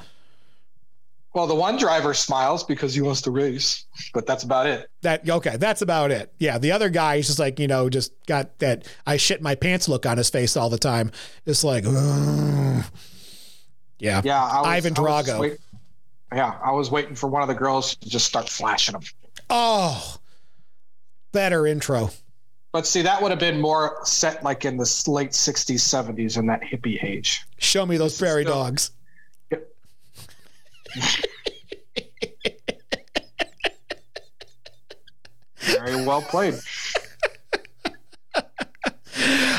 Well, 1.35 1.47
the 1.47 1.55
one 1.55 1.79
driver 1.79 2.13
smiles 2.13 2.63
because 2.63 2.93
he 2.95 3.01
wants 3.01 3.23
to 3.23 3.31
race, 3.31 3.87
but 4.13 4.27
that's 4.27 4.45
about 4.45 4.67
it. 4.67 4.91
That 5.01 5.29
okay, 5.29 5.57
that's 5.57 5.81
about 5.81 6.11
it. 6.11 6.31
Yeah, 6.39 6.59
the 6.59 6.73
other 6.73 6.91
guy 6.91 7.15
is 7.17 7.27
just 7.27 7.39
like 7.39 7.59
you 7.59 7.67
know, 7.67 7.89
just 7.89 8.13
got 8.27 8.59
that 8.59 8.87
I 9.07 9.17
shit 9.17 9.41
my 9.41 9.55
pants 9.55 9.89
look 9.89 10.05
on 10.05 10.19
his 10.19 10.29
face 10.29 10.57
all 10.59 10.69
the 10.69 10.77
time. 10.79 11.11
Just 11.47 11.65
like, 11.65 11.85
"Ugh." 11.87 12.85
yeah, 13.99 14.21
Yeah, 14.25 14.43
I 14.43 14.59
was, 14.61 14.67
Ivan 14.69 14.93
I 14.93 14.97
Drago. 14.97 15.39
wait- 15.41 15.59
yeah, 16.35 16.59
I 16.65 16.73
was 16.73 16.91
waiting 16.91 17.15
for 17.15 17.29
one 17.29 17.43
of 17.43 17.49
the 17.49 17.55
girls 17.55 17.95
to 17.97 18.09
just 18.09 18.27
start 18.27 18.49
flashing 18.49 18.93
them. 18.95 19.03
Oh, 19.51 20.17
better 21.33 21.67
intro. 21.67 22.11
But 22.73 22.87
see, 22.87 23.03
that 23.03 23.21
would 23.21 23.31
have 23.31 23.41
been 23.41 23.61
more 23.61 23.99
set 24.05 24.43
like 24.43 24.65
in 24.65 24.77
the 24.79 25.05
late 25.07 25.33
'60s, 25.33 25.81
'70s, 25.81 26.39
in 26.39 26.47
that 26.47 26.63
hippie 26.63 27.03
age. 27.05 27.43
Show 27.59 27.85
me 27.87 27.97
those 27.97 28.17
prairie 28.19 28.45
still- 28.45 28.55
dogs. 28.55 28.91
Very 35.61 36.05
well 36.05 36.23
played. 36.23 36.55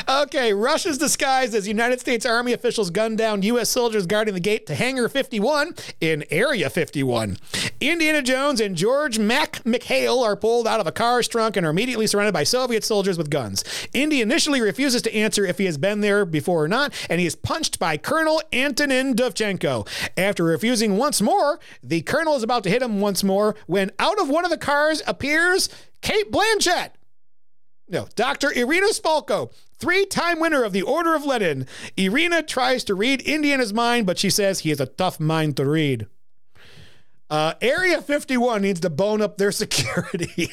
Okay, 0.06 0.52
Russia's 0.52 0.98
disguised 0.98 1.54
as 1.54 1.66
United 1.66 1.98
States 1.98 2.26
Army 2.26 2.52
officials 2.52 2.90
gun 2.90 3.16
down 3.16 3.40
U.S. 3.42 3.70
soldiers 3.70 4.06
guarding 4.06 4.34
the 4.34 4.40
gate 4.40 4.66
to 4.66 4.74
Hangar 4.74 5.08
51 5.08 5.74
in 5.98 6.24
Area 6.30 6.68
51. 6.68 7.38
Indiana 7.80 8.20
Jones 8.20 8.60
and 8.60 8.76
George 8.76 9.18
Mac 9.18 9.62
McHale 9.64 10.22
are 10.22 10.36
pulled 10.36 10.66
out 10.66 10.78
of 10.78 10.86
a 10.86 10.92
car's 10.92 11.26
trunk 11.26 11.56
and 11.56 11.64
are 11.64 11.70
immediately 11.70 12.06
surrounded 12.06 12.32
by 12.32 12.44
Soviet 12.44 12.84
soldiers 12.84 13.16
with 13.16 13.30
guns. 13.30 13.64
Indy 13.94 14.20
initially 14.20 14.60
refuses 14.60 15.00
to 15.02 15.14
answer 15.14 15.46
if 15.46 15.56
he 15.56 15.64
has 15.64 15.78
been 15.78 16.00
there 16.00 16.26
before 16.26 16.64
or 16.64 16.68
not, 16.68 16.92
and 17.08 17.18
he 17.18 17.26
is 17.26 17.34
punched 17.34 17.78
by 17.78 17.96
Colonel 17.96 18.42
Antonin 18.52 19.14
Dovchenko. 19.14 19.88
After 20.18 20.44
refusing 20.44 20.98
once 20.98 21.22
more, 21.22 21.58
the 21.82 22.02
colonel 22.02 22.36
is 22.36 22.42
about 22.42 22.62
to 22.64 22.70
hit 22.70 22.82
him 22.82 23.00
once 23.00 23.24
more 23.24 23.56
when 23.66 23.90
out 23.98 24.20
of 24.20 24.28
one 24.28 24.44
of 24.44 24.50
the 24.50 24.58
cars 24.58 25.02
appears 25.06 25.70
Cate 26.02 26.30
Blanchett. 26.30 26.90
No, 27.94 28.08
Dr. 28.16 28.50
Irina 28.52 28.88
Spalko, 28.88 29.52
three 29.78 30.04
time 30.04 30.40
winner 30.40 30.64
of 30.64 30.72
the 30.72 30.82
Order 30.82 31.14
of 31.14 31.24
Lenin. 31.24 31.64
Irina 31.96 32.42
tries 32.42 32.82
to 32.82 32.94
read 32.96 33.22
Indiana's 33.22 33.72
mind, 33.72 34.04
but 34.04 34.18
she 34.18 34.30
says 34.30 34.58
he 34.58 34.70
has 34.70 34.80
a 34.80 34.86
tough 34.86 35.20
mind 35.20 35.56
to 35.58 35.64
read. 35.64 36.08
Uh, 37.30 37.54
Area 37.62 38.02
51 38.02 38.62
needs 38.62 38.80
to 38.80 38.90
bone 38.90 39.22
up 39.22 39.38
their 39.38 39.52
security. 39.62 40.48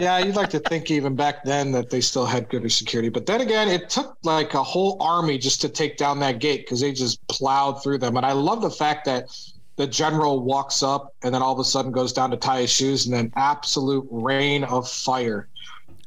Yeah, 0.00 0.18
you'd 0.18 0.34
like 0.34 0.50
to 0.50 0.58
think 0.58 0.90
even 0.90 1.14
back 1.14 1.44
then 1.44 1.70
that 1.70 1.88
they 1.88 2.00
still 2.00 2.26
had 2.26 2.48
good 2.48 2.70
security. 2.72 3.08
But 3.08 3.26
then 3.26 3.40
again, 3.40 3.68
it 3.68 3.88
took 3.88 4.18
like 4.24 4.54
a 4.54 4.64
whole 4.64 4.96
army 5.00 5.38
just 5.38 5.60
to 5.60 5.68
take 5.68 5.98
down 5.98 6.18
that 6.18 6.40
gate 6.40 6.66
because 6.66 6.80
they 6.80 6.90
just 6.90 7.24
plowed 7.28 7.80
through 7.80 7.98
them. 7.98 8.16
And 8.16 8.26
I 8.26 8.32
love 8.32 8.60
the 8.60 8.70
fact 8.70 9.04
that 9.04 9.28
the 9.76 9.86
general 9.86 10.42
walks 10.42 10.82
up 10.82 11.14
and 11.22 11.32
then 11.32 11.42
all 11.42 11.52
of 11.52 11.60
a 11.60 11.64
sudden 11.64 11.92
goes 11.92 12.12
down 12.12 12.32
to 12.32 12.36
tie 12.36 12.62
his 12.62 12.70
shoes 12.70 13.06
and 13.06 13.14
then 13.14 13.32
absolute 13.36 14.06
rain 14.10 14.64
of 14.64 14.90
fire. 14.90 15.48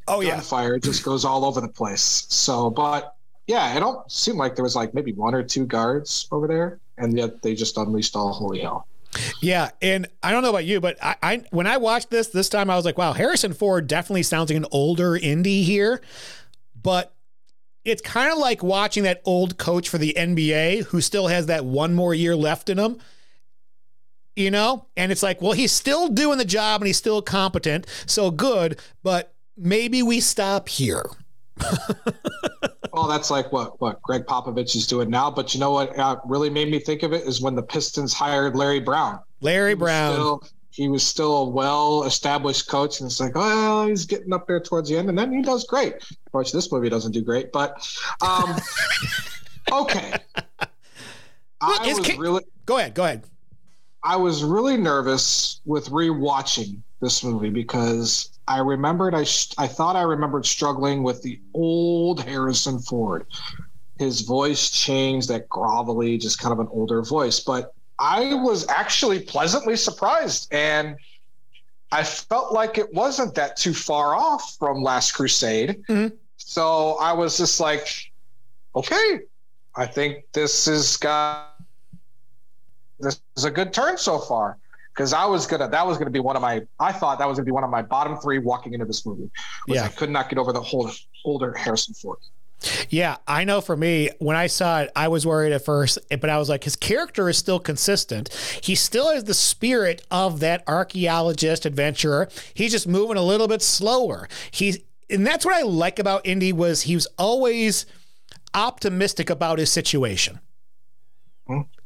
Oh, 0.09 0.21
yeah. 0.21 0.41
It 0.73 0.83
just 0.83 1.03
goes 1.03 1.23
all 1.23 1.45
over 1.45 1.61
the 1.61 1.67
place. 1.67 2.25
So, 2.29 2.69
but 2.69 3.15
yeah, 3.47 3.75
it 3.75 3.79
don't 3.79 4.09
seem 4.11 4.37
like 4.37 4.55
there 4.55 4.63
was 4.63 4.75
like 4.75 4.93
maybe 4.93 5.13
one 5.13 5.33
or 5.33 5.43
two 5.43 5.65
guards 5.65 6.27
over 6.31 6.47
there. 6.47 6.79
And 6.97 7.17
yet 7.17 7.41
they 7.41 7.55
just 7.55 7.77
unleashed 7.77 8.15
all 8.15 8.33
holy 8.33 8.59
hell. 8.59 8.87
Yeah, 9.41 9.71
and 9.81 10.07
I 10.21 10.31
don't 10.31 10.43
know 10.43 10.49
about 10.49 10.65
you, 10.65 10.79
but 10.79 10.97
I, 11.01 11.15
I 11.23 11.43
when 11.49 11.65
I 11.65 11.77
watched 11.77 12.09
this 12.09 12.27
this 12.27 12.49
time, 12.49 12.69
I 12.69 12.75
was 12.75 12.85
like, 12.85 12.97
wow, 12.97 13.13
Harrison 13.13 13.53
Ford 13.53 13.87
definitely 13.87 14.23
sounds 14.23 14.51
like 14.51 14.57
an 14.57 14.67
older 14.71 15.15
Indy 15.15 15.63
here. 15.63 16.01
But 16.81 17.13
it's 17.83 18.01
kind 18.01 18.31
of 18.31 18.37
like 18.37 18.61
watching 18.61 19.03
that 19.03 19.21
old 19.25 19.57
coach 19.57 19.89
for 19.89 19.97
the 19.97 20.13
NBA 20.15 20.85
who 20.85 21.01
still 21.01 21.27
has 21.27 21.47
that 21.47 21.65
one 21.65 21.95
more 21.95 22.13
year 22.13 22.35
left 22.35 22.69
in 22.69 22.77
him. 22.77 22.99
You 24.35 24.51
know, 24.51 24.85
and 24.95 25.11
it's 25.11 25.23
like, 25.23 25.41
well, 25.41 25.51
he's 25.51 25.71
still 25.71 26.07
doing 26.07 26.37
the 26.37 26.45
job 26.45 26.81
and 26.81 26.87
he's 26.87 26.97
still 26.97 27.21
competent, 27.21 27.87
so 28.05 28.31
good, 28.31 28.79
but 29.03 29.33
maybe 29.59 30.01
we 30.01 30.19
stop 30.19 30.69
here. 30.69 31.05
well, 32.93 33.07
that's 33.07 33.29
like 33.29 33.51
what 33.51 33.79
what 33.81 34.01
Gregg 34.01 34.25
Popovich 34.25 34.75
is 34.75 34.87
doing 34.87 35.09
now. 35.09 35.29
But 35.29 35.53
you 35.53 35.59
know 35.59 35.71
what 35.71 35.97
uh, 35.97 36.17
really 36.25 36.49
made 36.49 36.71
me 36.71 36.79
think 36.79 37.03
of 37.03 37.13
it 37.13 37.23
is 37.27 37.41
when 37.41 37.55
the 37.55 37.63
Pistons 37.63 38.13
hired 38.13 38.55
Larry 38.55 38.79
Brown. 38.79 39.19
Larry 39.41 39.75
Brown. 39.75 40.13
Still, 40.13 40.43
he 40.71 40.87
was 40.87 41.03
still 41.03 41.35
a 41.37 41.49
well-established 41.49 42.69
coach, 42.69 43.01
and 43.01 43.09
it's 43.09 43.19
like, 43.19 43.33
oh, 43.35 43.87
he's 43.87 44.05
getting 44.05 44.31
up 44.31 44.47
there 44.47 44.61
towards 44.61 44.89
the 44.89 44.97
end, 44.97 45.09
and 45.09 45.17
then 45.17 45.33
he 45.33 45.41
does 45.41 45.65
great. 45.65 45.95
Of 45.95 46.31
course, 46.31 46.51
this 46.51 46.71
movie 46.71 46.89
doesn't 46.89 47.11
do 47.11 47.21
great, 47.21 47.51
but 47.51 47.85
um, 48.21 48.55
okay. 49.71 50.13
I 51.61 51.93
was 51.93 52.17
really 52.17 52.43
go 52.65 52.77
ahead. 52.77 52.93
Go 52.93 53.03
ahead. 53.03 53.25
I 54.03 54.15
was 54.15 54.43
really 54.43 54.77
nervous 54.77 55.59
with 55.65 55.89
rewatching 55.89 56.81
this 57.01 57.23
movie 57.23 57.49
because 57.49 58.38
I 58.49 58.57
remembered 58.57 59.13
I 59.13 59.25
I 59.59 59.67
thought 59.67 59.95
I 59.95 60.01
remembered 60.01 60.45
struggling 60.45 61.03
with 61.03 61.21
the 61.21 61.39
old 61.53 62.21
Harrison 62.21 62.79
Ford. 62.79 63.27
His 63.99 64.21
voice 64.21 64.71
changed, 64.71 65.29
that 65.29 65.47
grovelly, 65.49 66.19
just 66.19 66.39
kind 66.39 66.51
of 66.51 66.59
an 66.59 66.67
older 66.71 67.03
voice. 67.03 67.39
But 67.39 67.73
I 67.99 68.33
was 68.33 68.67
actually 68.67 69.19
pleasantly 69.19 69.75
surprised, 69.75 70.51
and 70.51 70.95
I 71.91 72.03
felt 72.03 72.51
like 72.51 72.77
it 72.79 72.91
wasn't 72.93 73.35
that 73.35 73.55
too 73.55 73.73
far 73.73 74.15
off 74.15 74.55
from 74.57 74.81
Last 74.81 75.11
Crusade. 75.11 75.83
Mm-hmm. 75.87 76.15
So 76.37 76.97
I 76.99 77.13
was 77.13 77.37
just 77.37 77.59
like, 77.59 78.11
okay, 78.75 79.19
I 79.75 79.85
think 79.85 80.23
this 80.33 80.67
is 80.67 80.97
got 80.97 81.55
this 82.99 83.21
is 83.37 83.43
a 83.43 83.51
good 83.51 83.73
turn 83.73 83.97
so 83.97 84.17
far 84.17 84.57
because 84.99 85.13
I 85.13 85.25
was 85.25 85.47
gonna 85.47 85.69
that 85.69 85.87
was 85.87 85.97
gonna 85.97 86.09
be 86.09 86.19
one 86.19 86.35
of 86.35 86.41
my 86.41 86.61
I 86.77 86.91
thought 86.91 87.19
that 87.19 87.27
was 87.27 87.37
gonna 87.37 87.45
be 87.45 87.53
one 87.53 87.63
of 87.63 87.69
my 87.69 87.81
bottom 87.81 88.17
three 88.17 88.37
walking 88.37 88.73
into 88.73 88.85
this 88.85 89.05
movie. 89.05 89.31
yeah, 89.65 89.85
I 89.85 89.87
could 89.87 90.09
not 90.09 90.27
get 90.27 90.37
over 90.37 90.51
the 90.51 90.61
whole 90.61 90.91
older 91.23 91.53
Harrison 91.53 91.93
Ford. 91.93 92.17
Yeah, 92.89 93.15
I 93.25 93.45
know 93.45 93.61
for 93.61 93.77
me, 93.77 94.09
when 94.19 94.35
I 94.35 94.47
saw 94.47 94.81
it, 94.81 94.91
I 94.97 95.07
was 95.07 95.25
worried 95.25 95.53
at 95.53 95.63
first, 95.63 95.99
but 96.09 96.29
I 96.29 96.37
was 96.37 96.49
like, 96.49 96.65
his 96.65 96.75
character 96.75 97.29
is 97.29 97.37
still 97.37 97.61
consistent. 97.61 98.27
He 98.61 98.75
still 98.75 99.13
has 99.13 99.23
the 99.23 99.33
spirit 99.33 100.05
of 100.11 100.41
that 100.41 100.65
archaeologist 100.67 101.65
adventurer. 101.65 102.27
He's 102.53 102.73
just 102.73 102.85
moving 102.85 103.15
a 103.15 103.23
little 103.23 103.47
bit 103.47 103.61
slower. 103.61 104.27
He's 104.51 104.79
and 105.09 105.25
that's 105.25 105.45
what 105.45 105.55
I 105.55 105.61
like 105.61 105.97
about 105.97 106.27
Indy 106.27 106.51
was 106.51 106.81
he 106.81 106.95
was 106.95 107.07
always 107.17 107.85
optimistic 108.53 109.29
about 109.29 109.59
his 109.59 109.71
situation. 109.71 110.41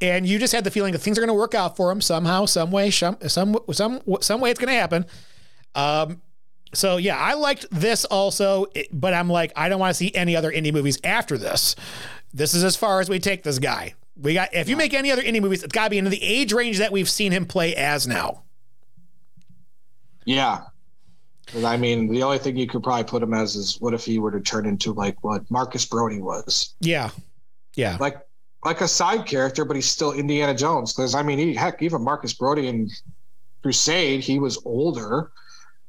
And 0.01 0.27
you 0.27 0.39
just 0.39 0.53
had 0.53 0.63
the 0.63 0.71
feeling 0.71 0.91
that 0.93 0.99
things 0.99 1.17
are 1.17 1.21
going 1.21 1.29
to 1.29 1.33
work 1.33 1.55
out 1.55 1.77
for 1.77 1.91
him 1.91 2.01
somehow, 2.01 2.45
some 2.45 2.71
way, 2.71 2.91
some 2.91 3.17
some 3.27 3.57
some 3.71 4.01
some 4.21 4.41
way 4.41 4.51
it's 4.51 4.59
going 4.59 4.73
to 4.73 4.79
happen. 4.79 5.05
Um, 5.75 6.21
so 6.73 6.97
yeah, 6.97 7.17
I 7.17 7.35
liked 7.35 7.67
this 7.71 8.03
also, 8.05 8.65
but 8.91 9.13
I'm 9.13 9.29
like, 9.29 9.53
I 9.55 9.69
don't 9.69 9.79
want 9.79 9.91
to 9.91 9.93
see 9.93 10.13
any 10.13 10.35
other 10.35 10.51
Indy 10.51 10.71
movies 10.71 10.99
after 11.03 11.37
this. 11.37 11.75
This 12.33 12.53
is 12.53 12.63
as 12.63 12.75
far 12.75 12.99
as 12.99 13.09
we 13.09 13.19
take 13.19 13.43
this 13.43 13.59
guy. 13.59 13.93
We 14.19 14.33
got 14.33 14.53
if 14.53 14.69
you 14.69 14.75
make 14.75 14.93
any 14.93 15.11
other 15.11 15.21
Indy 15.21 15.39
movies, 15.39 15.63
it's 15.63 15.73
got 15.73 15.85
to 15.85 15.89
be 15.89 15.97
in 15.97 16.05
the 16.05 16.21
age 16.21 16.53
range 16.53 16.79
that 16.79 16.91
we've 16.91 17.09
seen 17.09 17.31
him 17.31 17.45
play 17.45 17.75
as 17.75 18.07
now. 18.07 18.43
Yeah. 20.25 20.63
I 21.63 21.77
mean, 21.77 22.07
the 22.07 22.23
only 22.23 22.37
thing 22.37 22.55
you 22.55 22.67
could 22.67 22.83
probably 22.83 23.03
put 23.03 23.21
him 23.21 23.33
as 23.33 23.55
is 23.55 23.79
what 23.79 23.93
if 23.93 24.05
he 24.05 24.19
were 24.19 24.31
to 24.31 24.39
turn 24.39 24.65
into 24.65 24.93
like 24.93 25.23
what 25.23 25.49
Marcus 25.51 25.85
Brody 25.85 26.21
was? 26.21 26.73
Yeah. 26.79 27.09
Yeah. 27.75 27.97
Like 27.99 28.17
like 28.65 28.81
a 28.81 28.87
side 28.87 29.25
character, 29.25 29.65
but 29.65 29.75
he's 29.75 29.89
still 29.89 30.13
Indiana 30.13 30.53
Jones. 30.53 30.93
Because 30.93 31.15
I 31.15 31.23
mean, 31.23 31.37
he, 31.39 31.53
heck, 31.53 31.81
even 31.81 32.01
Marcus 32.03 32.33
Brody 32.33 32.67
in 32.67 32.89
Crusade, 33.61 34.21
he 34.21 34.39
was 34.39 34.61
older 34.65 35.31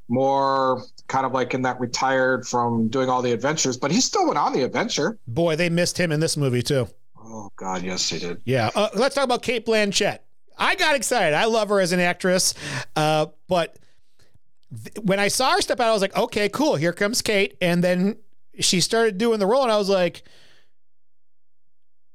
more 0.08 0.82
kind 1.08 1.26
of 1.26 1.32
like 1.32 1.54
in 1.54 1.62
that 1.62 1.78
retired 1.80 2.46
from 2.46 2.88
doing 2.88 3.08
all 3.08 3.22
the 3.22 3.32
adventures, 3.32 3.76
but 3.76 3.90
he 3.90 4.00
still 4.00 4.26
went 4.26 4.38
on 4.38 4.52
the 4.52 4.62
adventure. 4.62 5.18
Boy, 5.26 5.56
they 5.56 5.68
missed 5.68 5.98
him 5.98 6.12
in 6.12 6.20
this 6.20 6.36
movie 6.36 6.62
too. 6.62 6.88
Oh 7.18 7.50
God, 7.56 7.82
yes, 7.82 8.10
they 8.10 8.18
did. 8.18 8.40
Yeah, 8.44 8.70
uh, 8.74 8.88
let's 8.94 9.14
talk 9.14 9.24
about 9.24 9.42
Cate 9.42 9.64
Blanchett. 9.66 10.18
I 10.56 10.74
got 10.76 10.94
excited. 10.94 11.34
I 11.34 11.46
love 11.46 11.68
her 11.68 11.80
as 11.80 11.92
an 11.92 12.00
actress, 12.00 12.54
uh, 12.96 13.26
but 13.48 13.78
th- 14.70 14.98
when 15.02 15.18
I 15.18 15.28
saw 15.28 15.52
her 15.52 15.60
step 15.60 15.80
out, 15.80 15.88
I 15.88 15.92
was 15.92 16.02
like, 16.02 16.16
okay, 16.16 16.48
cool. 16.48 16.76
Here 16.76 16.92
comes 16.92 17.22
Cate, 17.22 17.56
and 17.60 17.82
then 17.82 18.16
she 18.60 18.80
started 18.80 19.18
doing 19.18 19.40
the 19.40 19.46
role, 19.46 19.62
and 19.62 19.72
I 19.72 19.78
was 19.78 19.88
like, 19.88 20.22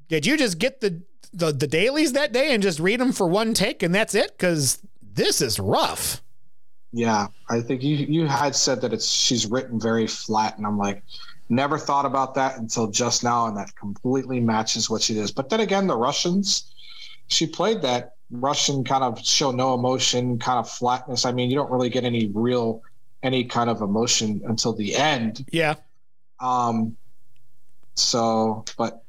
did 0.09 0.25
you 0.25 0.37
just 0.37 0.59
get 0.59 0.81
the 0.81 1.01
the, 1.31 1.51
the 1.51 1.67
dailies 1.67 2.13
that 2.13 2.33
day 2.33 2.53
and 2.53 2.61
just 2.61 2.79
read 2.79 2.99
them 2.99 3.11
for 3.11 3.27
one 3.27 3.53
take, 3.53 3.83
and 3.83 3.93
that's 3.93 4.15
it? 4.15 4.31
Because 4.37 4.79
this 5.01 5.41
is 5.41 5.59
rough. 5.59 6.21
Yeah, 6.91 7.27
I 7.49 7.61
think 7.61 7.83
you 7.83 7.95
you 7.95 8.25
had 8.25 8.55
said 8.55 8.81
that 8.81 8.91
it's 8.91 9.07
she's 9.07 9.45
written 9.45 9.79
very 9.79 10.07
flat, 10.07 10.57
and 10.57 10.65
I'm 10.65 10.77
like, 10.77 11.03
never 11.47 11.77
thought 11.77 12.05
about 12.05 12.33
that 12.35 12.57
until 12.57 12.87
just 12.87 13.23
now, 13.23 13.45
and 13.45 13.55
that 13.57 13.75
completely 13.75 14.39
matches 14.39 14.89
what 14.89 15.01
she 15.01 15.13
does. 15.13 15.31
But 15.31 15.49
then 15.49 15.59
again, 15.59 15.85
the 15.85 15.95
Russians, 15.95 16.73
she 17.27 17.45
played 17.45 17.83
that 17.83 18.15
Russian 18.31 18.83
kind 18.83 19.03
of 19.03 19.23
show 19.23 19.51
no 19.51 19.75
emotion, 19.75 20.39
kind 20.39 20.57
of 20.57 20.67
flatness. 20.67 21.25
I 21.25 21.31
mean, 21.31 21.51
you 21.51 21.55
don't 21.55 21.69
really 21.69 21.89
get 21.89 22.03
any 22.03 22.31
real 22.33 22.81
any 23.21 23.43
kind 23.43 23.69
of 23.69 23.81
emotion 23.81 24.41
until 24.47 24.73
the 24.73 24.95
end. 24.95 25.45
Yeah. 25.51 25.75
Um. 26.39 26.97
So, 27.93 28.65
but 28.77 29.03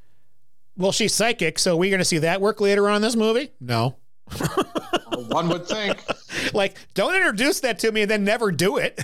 well, 0.81 0.93
she's 0.93 1.15
psychic, 1.15 1.59
so 1.59 1.77
we're 1.77 1.91
going 1.91 1.99
to 1.99 2.07
see 2.07 2.19
that 2.19 2.41
work 2.41 2.61
later 2.61 2.89
on 2.89 2.97
in 2.97 3.03
this 3.03 3.15
movie. 3.15 3.53
No. 3.61 3.97
One 5.29 5.49
would 5.51 5.67
think. 5.67 6.03
like, 6.55 6.79
don't 6.95 7.15
introduce 7.15 7.61
that 7.61 7.79
to 7.81 7.93
me 7.93 8.03
and 8.03 8.11
then 8.11 8.25
never 8.25 8.51
do 8.51 8.79
it. 8.79 8.99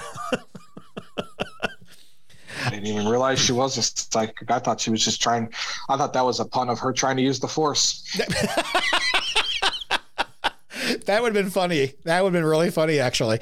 I 2.65 2.71
didn't 2.71 2.87
even 2.87 3.07
realize 3.07 3.39
she 3.39 3.53
was 3.53 3.77
a 3.77 3.83
psychic. 3.83 4.51
I 4.51 4.59
thought 4.59 4.81
she 4.81 4.91
was 4.91 5.05
just 5.05 5.21
trying. 5.21 5.53
I 5.91 5.99
thought 5.99 6.15
that 6.15 6.25
was 6.25 6.41
a 6.41 6.47
pun 6.47 6.71
of 6.71 6.79
her 6.79 6.93
trying 6.93 7.19
to 7.19 7.23
use 7.23 7.39
the 7.39 7.47
force. 7.47 8.03
that 11.05 11.23
would 11.23 11.35
have 11.37 11.45
been 11.45 11.51
funny. 11.51 11.93
That 12.05 12.25
would 12.25 12.33
have 12.33 12.43
been 12.43 12.49
really 12.49 12.71
funny, 12.71 12.99
actually. 12.99 13.41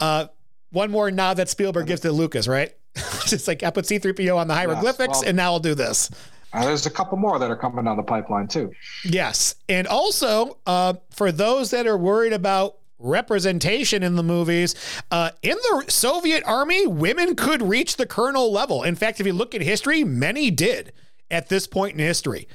Uh, 0.00 0.28
one 0.70 0.90
more 0.90 1.10
nod 1.10 1.34
that 1.34 1.50
Spielberg 1.50 1.86
gives 1.86 2.00
to 2.00 2.10
Lucas, 2.10 2.48
right? 2.48 2.74
just 3.26 3.46
like 3.46 3.62
I 3.62 3.70
put 3.70 3.84
C3PO 3.84 4.36
on 4.36 4.48
the 4.48 4.54
hieroglyphics, 4.54 5.08
yes, 5.08 5.20
well, 5.20 5.28
and 5.28 5.36
now 5.36 5.52
I'll 5.52 5.60
do 5.60 5.74
this. 5.74 6.10
Uh, 6.54 6.64
there's 6.64 6.86
a 6.86 6.90
couple 6.90 7.18
more 7.18 7.38
that 7.38 7.50
are 7.50 7.56
coming 7.56 7.84
down 7.84 7.96
the 7.96 8.02
pipeline 8.02 8.46
too. 8.46 8.72
Yes, 9.04 9.56
and 9.68 9.86
also 9.86 10.58
uh, 10.66 10.94
for 11.10 11.32
those 11.32 11.70
that 11.70 11.86
are 11.86 11.98
worried 11.98 12.32
about 12.32 12.76
representation 12.98 14.02
in 14.02 14.14
the 14.14 14.22
movies, 14.22 14.74
uh, 15.10 15.30
in 15.42 15.56
the 15.56 15.84
Soviet 15.88 16.44
army, 16.46 16.86
women 16.86 17.34
could 17.34 17.60
reach 17.60 17.96
the 17.96 18.06
colonel 18.06 18.52
level. 18.52 18.84
In 18.84 18.94
fact, 18.94 19.20
if 19.20 19.26
you 19.26 19.32
look 19.32 19.54
at 19.54 19.62
history, 19.62 20.04
many 20.04 20.50
did 20.50 20.92
at 21.30 21.48
this 21.48 21.66
point 21.66 21.94
in 21.94 21.98
history. 21.98 22.48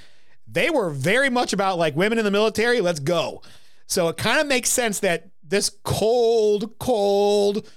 They 0.48 0.70
were 0.70 0.90
very 0.90 1.30
much 1.30 1.54
about 1.54 1.78
like 1.78 1.96
women 1.96 2.18
in 2.18 2.26
the 2.26 2.32
military. 2.32 2.82
Let's 2.82 3.00
go. 3.00 3.42
So 3.86 4.08
it 4.08 4.18
kind 4.18 4.40
of 4.40 4.48
makes 4.48 4.70
sense 4.70 5.00
that 5.02 5.30
this 5.44 5.70
cold, 5.84 6.80
cold, 6.80 7.70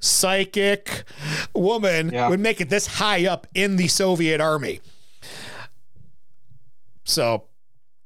psychic 0.00 1.04
woman 1.54 2.10
yeah. 2.10 2.28
would 2.28 2.40
make 2.40 2.60
it 2.60 2.70
this 2.70 2.86
high 2.86 3.26
up 3.26 3.46
in 3.54 3.76
the 3.76 3.86
Soviet 3.86 4.40
army. 4.40 4.80
So, 7.10 7.44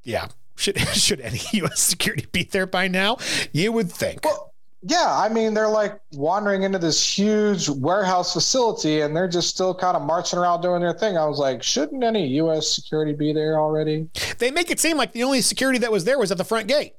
yeah, 0.03 0.29
should 0.57 0.79
should 0.95 1.21
any 1.21 1.41
U.S. 1.53 1.81
security 1.81 2.27
be 2.33 2.45
there 2.45 2.67
by 2.67 2.89
now? 2.89 3.19
You 3.53 3.73
would 3.73 3.91
think. 3.91 4.25
Well, 4.25 4.53
yeah, 4.87 5.07
I 5.09 5.31
mean 5.31 5.55
they're 5.55 5.69
like 5.69 5.99
wandering 6.13 6.63
into 6.63 6.79
this 6.79 7.03
huge 7.19 7.69
warehouse 7.69 8.33
facility, 8.33 9.01
and 9.01 9.17
they're 9.17 9.29
just 9.29 9.49
still 9.49 9.75
kind 9.75 9.97
of 9.97 10.03
marching 10.03 10.39
around 10.39 10.61
doing 10.61 10.81
their 10.81 10.93
thing. 10.93 11.17
I 11.17 11.25
was 11.27 11.39
like, 11.39 11.63
shouldn't 11.63 12.05
any 12.05 12.27
U.S. 12.37 12.69
security 12.69 13.15
be 13.15 13.33
there 13.33 13.59
already? 13.59 14.09
They 14.39 14.51
make 14.51 14.71
it 14.71 14.81
seem 14.81 14.97
like 14.97 15.13
the 15.13 15.23
only 15.23 15.41
security 15.41 15.79
that 15.79 15.91
was 15.91 16.05
there 16.05 16.19
was 16.19 16.31
at 16.31 16.39
the 16.39 16.45
front 16.45 16.69
gate. 16.69 16.95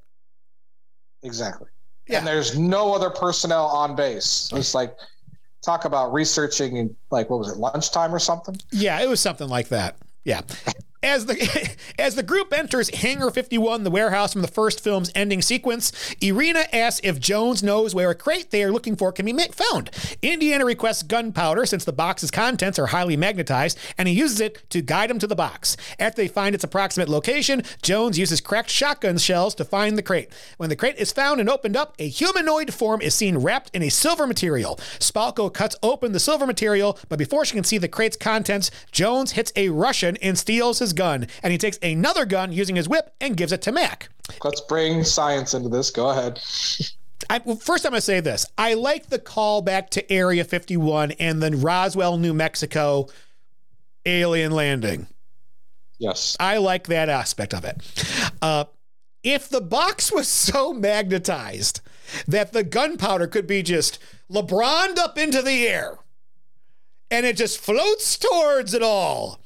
Exactly. 1.22 1.68
Yeah. 2.08 2.20
And 2.20 2.28
there's 2.28 2.58
no 2.58 2.94
other 2.94 3.10
personnel 3.10 3.66
on 3.66 3.96
base. 3.96 4.52
It's 4.54 4.76
like 4.76 4.96
talk 5.64 5.86
about 5.86 6.14
researching 6.14 6.96
like 7.10 7.30
what 7.30 7.40
was 7.40 7.50
it 7.50 7.58
lunchtime 7.58 8.14
or 8.14 8.20
something? 8.20 8.56
Yeah, 8.72 9.02
it 9.02 9.10
was 9.10 9.20
something 9.20 9.48
like 9.48 9.70
that. 9.70 9.98
Yeah. 10.24 10.42
As 11.06 11.28
the 11.28 11.76
as 12.00 12.16
the 12.16 12.24
group 12.24 12.52
enters 12.52 12.90
Hangar 12.90 13.30
51, 13.30 13.84
the 13.84 13.92
warehouse 13.92 14.34
from 14.34 14.42
the 14.42 14.48
first 14.48 14.84
film's 14.84 15.12
ending 15.14 15.40
sequence, 15.44 15.92
Irina 16.20 16.66
asks 16.74 17.00
if 17.04 17.20
Jones 17.20 17.62
knows 17.62 17.94
where 17.94 18.10
a 18.10 18.16
crate 18.16 18.50
they 18.50 18.64
are 18.64 18.72
looking 18.72 18.96
for 18.96 19.12
can 19.12 19.28
be 19.28 19.34
found. 19.52 19.92
Indiana 20.24 20.66
requests 20.66 21.04
gunpowder 21.04 21.68
since 21.68 21.86
the 21.86 21.94
box's 21.94 22.32
contents 22.32 22.80
are 22.80 22.88
highly 22.88 23.16
magnetized, 23.16 23.78
and 24.00 24.08
he 24.08 24.16
uses 24.16 24.40
it 24.40 24.68
to 24.72 24.82
guide 24.82 25.12
him 25.12 25.20
to 25.20 25.28
the 25.28 25.36
box. 25.36 25.78
After 26.00 26.24
they 26.24 26.28
find 26.28 26.56
its 26.56 26.64
approximate 26.64 27.08
location, 27.08 27.62
Jones 27.84 28.18
uses 28.18 28.42
cracked 28.42 28.72
shotgun 28.72 29.20
shells 29.20 29.54
to 29.56 29.64
find 29.64 30.00
the 30.00 30.04
crate. 30.04 30.32
When 30.58 30.70
the 30.70 30.76
crate 30.76 30.98
is 30.98 31.12
found 31.12 31.40
and 31.40 31.50
opened 31.50 31.78
up, 31.78 31.94
a 32.00 32.08
humanoid 32.08 32.74
form 32.74 33.02
is 33.02 33.14
seen 33.14 33.38
wrapped 33.38 33.70
in 33.76 33.84
a 33.84 33.90
silver 33.90 34.26
material. 34.26 34.78
Spalko 35.00 35.54
cuts 35.54 35.76
open 35.84 36.14
the 36.14 36.20
silver 36.20 36.48
material, 36.48 36.98
but 37.10 37.20
before 37.20 37.46
she 37.46 37.54
can 37.54 37.64
see 37.64 37.78
the 37.78 37.88
crate's 37.88 38.18
contents, 38.18 38.72
Jones 38.92 39.34
hits 39.34 39.54
a 39.56 39.70
Russian 39.70 40.18
and 40.18 40.40
steals 40.40 40.80
his 40.80 40.95
gun, 40.96 41.28
and 41.44 41.52
he 41.52 41.58
takes 41.58 41.78
another 41.82 42.26
gun 42.26 42.52
using 42.52 42.76
his 42.76 42.90
whip 42.90 43.14
and 43.22 43.38
gives 43.38 43.52
it 43.52 43.62
to 43.64 43.72
Mac. 43.72 44.10
Let's 44.44 44.62
bring 44.62 45.04
science 45.04 45.54
into 45.54 45.70
this. 45.70 45.92
Go 45.92 46.10
ahead. 46.10 46.42
I, 47.30 47.42
well, 47.44 47.56
first, 47.56 47.86
I'm 47.86 47.92
going 47.92 47.98
to 48.00 48.02
say 48.02 48.20
this. 48.20 48.46
I 48.58 48.74
like 48.74 49.08
the 49.08 49.20
callback 49.20 49.90
to 49.92 50.12
Area 50.12 50.44
51 50.44 51.12
and 51.14 51.42
then 51.42 51.62
Roswell, 51.62 52.18
New 52.18 52.34
Mexico 52.34 53.08
alien 54.06 54.52
landing. 54.52 55.08
Yes. 55.98 56.36
I 56.40 56.58
like 56.58 56.88
that 56.88 57.10
aspect 57.10 57.54
of 57.54 57.66
it. 57.66 57.78
Uh, 58.42 58.66
if 59.24 59.50
the 59.50 59.62
box 59.62 60.12
was 60.14 60.28
so 60.28 60.74
magnetized 60.74 61.82
that 62.28 62.54
the 62.54 62.64
gunpowder 62.64 63.28
could 63.28 63.48
be 63.48 63.64
just 63.64 64.00
LeBroned 64.32 64.98
up 64.98 65.18
into 65.18 65.42
the 65.42 65.68
air 65.68 65.98
and 67.10 67.26
it 67.26 67.38
just 67.38 67.60
floats 67.60 68.18
towards 68.18 68.74
it 68.74 68.84
all, 68.84 69.40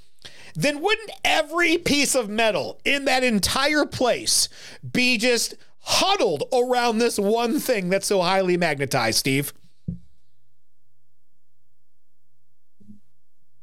then 0.61 0.81
wouldn't 0.81 1.11
every 1.23 1.77
piece 1.77 2.15
of 2.15 2.29
metal 2.29 2.79
in 2.83 3.05
that 3.05 3.23
entire 3.23 3.85
place 3.85 4.49
be 4.91 5.17
just 5.17 5.55
huddled 5.79 6.43
around 6.51 6.97
this 6.97 7.17
one 7.17 7.59
thing 7.59 7.89
that's 7.89 8.07
so 8.07 8.21
highly 8.21 8.57
magnetized, 8.57 9.19
Steve? 9.19 9.53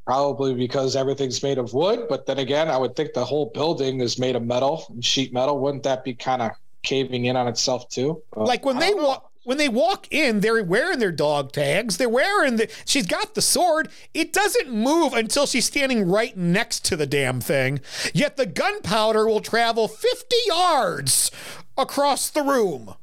Probably 0.06 0.54
because 0.54 0.96
everything's 0.96 1.42
made 1.42 1.58
of 1.58 1.74
wood, 1.74 2.06
but 2.08 2.24
then 2.24 2.38
again, 2.38 2.70
I 2.70 2.78
would 2.78 2.96
think 2.96 3.12
the 3.12 3.24
whole 3.24 3.46
building 3.46 4.00
is 4.00 4.18
made 4.18 4.34
of 4.34 4.42
metal, 4.42 4.86
and 4.88 5.04
sheet 5.04 5.34
metal. 5.34 5.58
Wouldn't 5.58 5.82
that 5.82 6.02
be 6.02 6.14
kind 6.14 6.40
of 6.40 6.52
caving 6.82 7.26
in 7.26 7.36
on 7.36 7.46
itself 7.46 7.88
too? 7.90 8.22
But 8.32 8.46
like 8.46 8.64
when 8.64 8.78
they 8.78 8.94
walk 8.94 9.32
when 9.46 9.58
they 9.58 9.68
walk 9.68 10.08
in, 10.10 10.40
they're 10.40 10.64
wearing 10.64 10.98
their 10.98 11.12
dog 11.12 11.52
tags. 11.52 11.98
They're 11.98 12.08
wearing 12.08 12.56
the. 12.56 12.68
She's 12.84 13.06
got 13.06 13.36
the 13.36 13.40
sword. 13.40 13.88
It 14.12 14.32
doesn't 14.32 14.72
move 14.72 15.12
until 15.12 15.46
she's 15.46 15.66
standing 15.66 16.08
right 16.10 16.36
next 16.36 16.84
to 16.86 16.96
the 16.96 17.06
damn 17.06 17.40
thing. 17.40 17.80
Yet 18.12 18.36
the 18.36 18.46
gunpowder 18.46 19.24
will 19.24 19.38
travel 19.38 19.86
50 19.86 20.36
yards 20.48 21.30
across 21.78 22.28
the 22.28 22.42
room. 22.42 22.96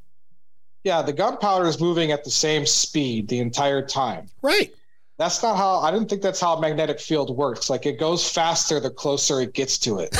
Yeah, 0.83 1.01
the 1.01 1.13
gunpowder 1.13 1.65
is 1.65 1.79
moving 1.79 2.11
at 2.11 2.25
the 2.25 2.31
same 2.31 2.65
speed 2.65 3.29
the 3.29 3.39
entire 3.39 3.81
time. 3.81 4.27
Right. 4.41 4.75
That's 5.17 5.41
not 5.41 5.55
how 5.55 5.79
I 5.79 5.91
didn't 5.91 6.09
think 6.09 6.21
that's 6.21 6.41
how 6.41 6.57
a 6.57 6.61
magnetic 6.61 6.99
field 6.99 7.33
works. 7.37 7.69
Like 7.69 7.85
it 7.85 7.97
goes 7.97 8.29
faster 8.29 8.81
the 8.81 8.89
closer 8.89 9.39
it 9.39 9.53
gets 9.53 9.77
to 9.79 9.99
it. 9.99 10.13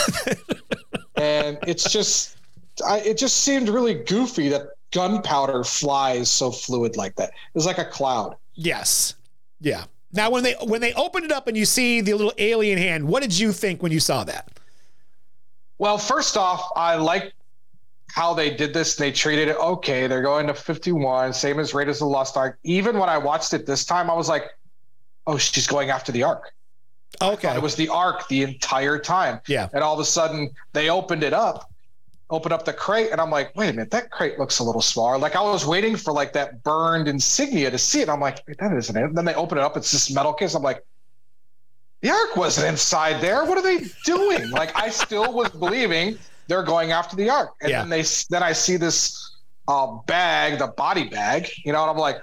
and 1.17 1.57
it's 1.67 1.91
just 1.91 2.37
I, 2.87 2.99
it 2.99 3.17
just 3.17 3.43
seemed 3.43 3.67
really 3.67 3.95
goofy 3.95 4.47
that 4.49 4.67
gunpowder 4.93 5.63
flies 5.63 6.29
so 6.29 6.51
fluid 6.51 6.95
like 6.95 7.15
that. 7.15 7.29
It 7.29 7.55
was 7.55 7.65
like 7.65 7.77
a 7.77 7.85
cloud. 7.85 8.35
Yes. 8.55 9.15
Yeah. 9.59 9.85
Now 10.11 10.29
when 10.29 10.43
they 10.43 10.53
when 10.63 10.79
they 10.81 10.93
opened 10.93 11.25
it 11.25 11.31
up 11.31 11.47
and 11.47 11.57
you 11.57 11.65
see 11.65 12.01
the 12.01 12.13
little 12.13 12.33
alien 12.37 12.77
hand, 12.77 13.07
what 13.07 13.23
did 13.23 13.37
you 13.37 13.51
think 13.51 13.81
when 13.81 13.91
you 13.91 13.99
saw 13.99 14.23
that? 14.25 14.49
Well, 15.79 15.97
first 15.97 16.37
off, 16.37 16.69
I 16.75 16.95
like 16.95 17.33
how 18.11 18.33
they 18.35 18.53
did 18.53 18.73
this. 18.73 18.95
They 18.95 19.11
treated 19.11 19.47
it 19.47 19.57
okay. 19.57 20.05
They're 20.05 20.21
going 20.21 20.45
to 20.47 20.53
51, 20.53 21.33
same 21.33 21.59
as 21.59 21.73
Raiders 21.73 21.95
of 21.97 22.05
the 22.05 22.11
Lost 22.11 22.37
Ark. 22.37 22.59
Even 22.63 22.99
when 22.99 23.09
I 23.09 23.17
watched 23.17 23.53
it 23.53 23.65
this 23.65 23.85
time, 23.85 24.09
I 24.09 24.13
was 24.13 24.29
like, 24.29 24.45
oh, 25.25 25.37
she's 25.37 25.65
going 25.65 25.89
after 25.89 26.11
the 26.11 26.21
Ark. 26.21 26.53
Okay. 27.21 27.55
It 27.55 27.61
was 27.61 27.75
the 27.75 27.89
Ark 27.89 28.27
the 28.27 28.43
entire 28.43 28.99
time. 28.99 29.41
Yeah. 29.47 29.67
And 29.73 29.83
all 29.83 29.95
of 29.95 29.99
a 29.99 30.05
sudden 30.05 30.51
they 30.73 30.89
opened 30.89 31.23
it 31.23 31.33
up, 31.33 31.71
opened 32.33 32.51
up 32.53 32.65
the 32.65 32.73
crate, 32.73 33.11
and 33.11 33.21
I'm 33.21 33.29
like, 33.29 33.55
wait 33.55 33.69
a 33.69 33.73
minute, 33.73 33.91
that 33.91 34.09
crate 34.09 34.39
looks 34.39 34.59
a 34.59 34.63
little 34.63 34.81
smaller. 34.81 35.17
Like 35.17 35.35
I 35.35 35.41
was 35.41 35.65
waiting 35.65 35.95
for 35.95 36.11
like 36.11 36.33
that 36.33 36.63
burned 36.63 37.07
insignia 37.07 37.69
to 37.71 37.77
see 37.77 38.01
it. 38.01 38.09
I'm 38.09 38.19
like, 38.19 38.43
that 38.59 38.73
isn't 38.75 38.95
it. 38.97 39.03
And 39.03 39.15
then 39.17 39.25
they 39.25 39.35
open 39.35 39.57
it 39.57 39.61
up, 39.63 39.77
it's 39.77 39.91
this 39.91 40.13
metal 40.13 40.33
case. 40.33 40.55
I'm 40.55 40.63
like, 40.63 40.81
the 42.01 42.09
Ark 42.09 42.35
wasn't 42.35 42.67
inside 42.67 43.21
there. 43.21 43.45
What 43.45 43.57
are 43.57 43.61
they 43.63 43.85
doing? 44.03 44.49
like 44.49 44.75
I 44.75 44.89
still 44.89 45.31
was 45.33 45.49
believing 45.51 46.17
they're 46.47 46.63
going 46.63 46.91
after 46.91 47.15
the 47.15 47.29
Ark. 47.29 47.51
And 47.61 47.69
Yeah. 47.69 47.81
then 47.81 47.89
they 47.89 48.03
then 48.29 48.43
I 48.43 48.51
see 48.51 48.77
this 48.77 49.17
uh, 49.67 49.87
bag, 50.07 50.59
the 50.59 50.67
body 50.67 51.07
bag, 51.07 51.47
you 51.63 51.71
know, 51.71 51.81
and 51.83 51.91
I'm 51.91 51.97
like, 51.97 52.17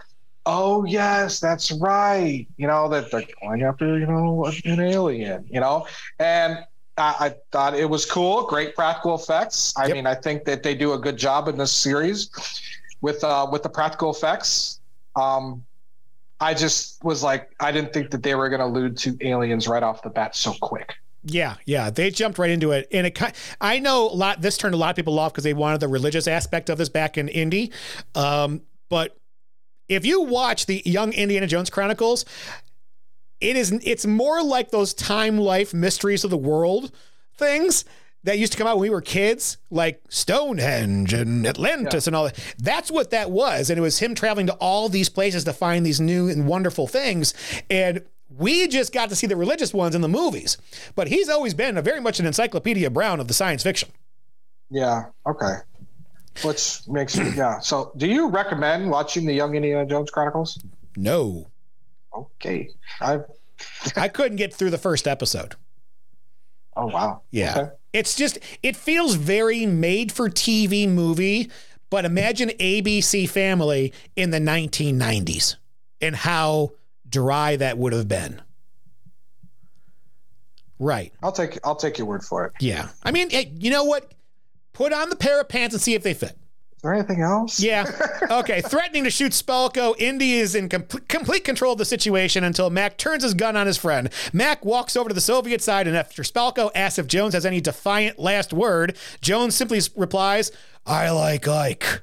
oh 0.44 0.84
yes, 0.84 1.40
that's 1.40 1.70
right. 1.72 2.46
You 2.58 2.66
know 2.66 2.88
that 2.90 3.10
they're 3.10 3.24
going 3.42 3.62
after 3.62 3.98
you 3.98 4.06
know 4.06 4.52
an 4.64 4.80
alien. 4.80 5.46
You 5.48 5.60
know, 5.60 5.86
and 6.18 6.58
I, 7.00 7.14
I 7.26 7.34
thought 7.50 7.74
it 7.74 7.88
was 7.88 8.04
cool. 8.06 8.44
Great 8.46 8.74
practical 8.74 9.14
effects. 9.14 9.72
I 9.76 9.86
Yep. 9.86 9.94
mean, 9.96 10.06
I 10.06 10.14
think 10.14 10.44
that 10.44 10.62
they 10.62 10.74
do 10.74 10.92
a 10.92 10.98
good 10.98 11.16
job 11.16 11.48
in 11.48 11.56
this 11.56 11.72
series 11.72 12.30
with 13.00 13.24
uh, 13.24 13.46
with 13.50 13.62
the 13.62 13.68
practical 13.70 14.10
effects. 14.10 14.80
Um, 15.16 15.64
I 16.40 16.54
just 16.54 17.02
was 17.04 17.22
like, 17.22 17.54
I 17.60 17.72
didn't 17.72 17.92
think 17.92 18.10
that 18.10 18.22
they 18.22 18.34
were 18.34 18.48
going 18.48 18.60
to 18.60 18.66
allude 18.66 18.96
to 18.98 19.16
aliens 19.20 19.68
right 19.68 19.82
off 19.82 20.02
the 20.02 20.10
bat 20.10 20.34
so 20.36 20.54
quick. 20.60 20.94
Yeah, 21.22 21.56
yeah, 21.66 21.90
they 21.90 22.10
jumped 22.10 22.38
right 22.38 22.50
into 22.50 22.72
it, 22.72 22.88
and 22.92 23.06
it. 23.06 23.14
ki- 23.14 23.26
I 23.60 23.78
know 23.78 24.08
a 24.08 24.14
lot. 24.14 24.40
This 24.40 24.56
turned 24.56 24.74
a 24.74 24.78
lot 24.78 24.88
of 24.90 24.96
people 24.96 25.18
off 25.18 25.32
because 25.32 25.44
they 25.44 25.52
wanted 25.52 25.80
the 25.80 25.88
religious 25.88 26.26
aspect 26.26 26.70
of 26.70 26.78
this 26.78 26.88
back 26.88 27.18
in 27.18 27.28
Indy, 27.28 27.72
um, 28.14 28.62
but 28.88 29.16
if 29.88 30.06
you 30.06 30.22
watch 30.22 30.64
the 30.66 30.80
Young 30.86 31.12
Indiana 31.12 31.46
Jones 31.46 31.68
Chronicles, 31.68 32.24
it 33.40 33.56
is 33.56 33.72
it's 33.82 34.06
more 34.06 34.42
like 34.42 34.70
those 34.70 34.94
time 34.94 35.38
life 35.38 35.72
mysteries 35.74 36.24
of 36.24 36.30
the 36.30 36.36
world 36.36 36.92
things 37.36 37.84
that 38.24 38.38
used 38.38 38.52
to 38.52 38.58
come 38.58 38.66
out 38.66 38.76
when 38.76 38.82
we 38.82 38.90
were 38.90 39.00
kids, 39.00 39.56
like 39.70 40.02
Stonehenge 40.08 41.12
and 41.14 41.46
Atlantis 41.46 42.06
and 42.06 42.14
all 42.14 42.24
that. 42.24 42.54
That's 42.58 42.90
what 42.90 43.10
that 43.10 43.30
was. 43.30 43.70
And 43.70 43.78
it 43.78 43.82
was 43.82 43.98
him 43.98 44.14
traveling 44.14 44.46
to 44.48 44.52
all 44.54 44.88
these 44.88 45.08
places 45.08 45.44
to 45.44 45.52
find 45.52 45.86
these 45.86 46.00
new 46.00 46.28
and 46.28 46.46
wonderful 46.46 46.86
things. 46.86 47.32
And 47.70 48.02
we 48.28 48.68
just 48.68 48.92
got 48.92 49.08
to 49.08 49.16
see 49.16 49.26
the 49.26 49.36
religious 49.36 49.72
ones 49.72 49.94
in 49.94 50.02
the 50.02 50.08
movies. 50.08 50.58
But 50.94 51.08
he's 51.08 51.28
always 51.28 51.54
been 51.54 51.78
a 51.78 51.82
very 51.82 52.00
much 52.00 52.20
an 52.20 52.26
encyclopedia 52.26 52.90
Brown 52.90 53.20
of 53.20 53.28
the 53.28 53.34
science 53.34 53.62
fiction. 53.62 53.88
Yeah. 54.70 55.06
Okay. 55.26 55.54
Which 56.44 56.86
makes 56.86 57.16
yeah. 57.16 57.58
So, 57.58 57.92
do 57.96 58.06
you 58.06 58.28
recommend 58.28 58.90
watching 58.90 59.26
the 59.26 59.32
Young 59.32 59.54
Indiana 59.54 59.84
Jones 59.84 60.10
Chronicles? 60.10 60.62
No. 60.96 61.50
Okay. 62.14 62.70
I. 63.00 63.20
I 63.96 64.08
couldn't 64.08 64.36
get 64.36 64.54
through 64.54 64.70
the 64.70 64.78
first 64.78 65.06
episode. 65.06 65.54
Oh 66.76 66.86
wow. 66.86 67.22
Yeah. 67.30 67.58
Okay. 67.58 67.70
It's 67.92 68.14
just, 68.14 68.38
it 68.62 68.76
feels 68.76 69.16
very 69.16 69.66
made 69.66 70.12
for 70.12 70.30
TV 70.30 70.88
movie, 70.88 71.50
but 71.90 72.04
imagine 72.04 72.50
ABC 72.50 73.28
Family 73.28 73.92
in 74.16 74.30
the 74.30 74.38
1990s 74.38 75.56
and 76.00 76.14
how 76.14 76.70
dry 77.08 77.56
that 77.56 77.76
would 77.76 77.92
have 77.92 78.06
been. 78.08 78.40
Right. 80.78 81.12
I'll 81.22 81.32
take 81.32 81.58
I'll 81.64 81.76
take 81.76 81.98
your 81.98 82.06
word 82.06 82.24
for 82.24 82.46
it. 82.46 82.52
Yeah. 82.60 82.88
I 83.02 83.10
mean, 83.10 83.28
hey, 83.28 83.52
you 83.58 83.70
know 83.70 83.84
what? 83.84 84.14
Put 84.72 84.92
on 84.94 85.10
the 85.10 85.16
pair 85.16 85.40
of 85.40 85.48
pants 85.48 85.74
and 85.74 85.82
see 85.82 85.94
if 85.94 86.02
they 86.02 86.14
fit. 86.14 86.38
Is 86.80 86.82
there 86.82 86.94
anything 86.94 87.20
else? 87.20 87.60
Yeah. 87.60 87.84
Okay. 88.30 88.60
Threatening 88.62 89.02
to 89.04 89.10
shoot 89.10 89.32
Spalko, 89.32 89.94
Indy 89.98 90.34
is 90.34 90.54
in 90.54 90.68
com- 90.68 90.84
complete 91.08 91.42
control 91.42 91.72
of 91.72 91.78
the 91.78 91.84
situation 91.84 92.44
until 92.44 92.70
Mac 92.70 92.96
turns 92.96 93.24
his 93.24 93.34
gun 93.34 93.56
on 93.56 93.66
his 93.66 93.76
friend. 93.76 94.08
Mac 94.32 94.64
walks 94.64 94.94
over 94.96 95.08
to 95.08 95.14
the 95.14 95.20
Soviet 95.20 95.60
side, 95.60 95.88
and 95.88 95.96
after 95.96 96.22
Spalko 96.22 96.70
asks 96.74 96.98
if 97.00 97.08
Jones 97.08 97.34
has 97.34 97.44
any 97.44 97.60
defiant 97.60 98.20
last 98.20 98.52
word, 98.52 98.96
Jones 99.20 99.56
simply 99.56 99.80
replies, 99.96 100.52
I 100.86 101.10
like 101.10 101.48
Ike. 101.48 102.02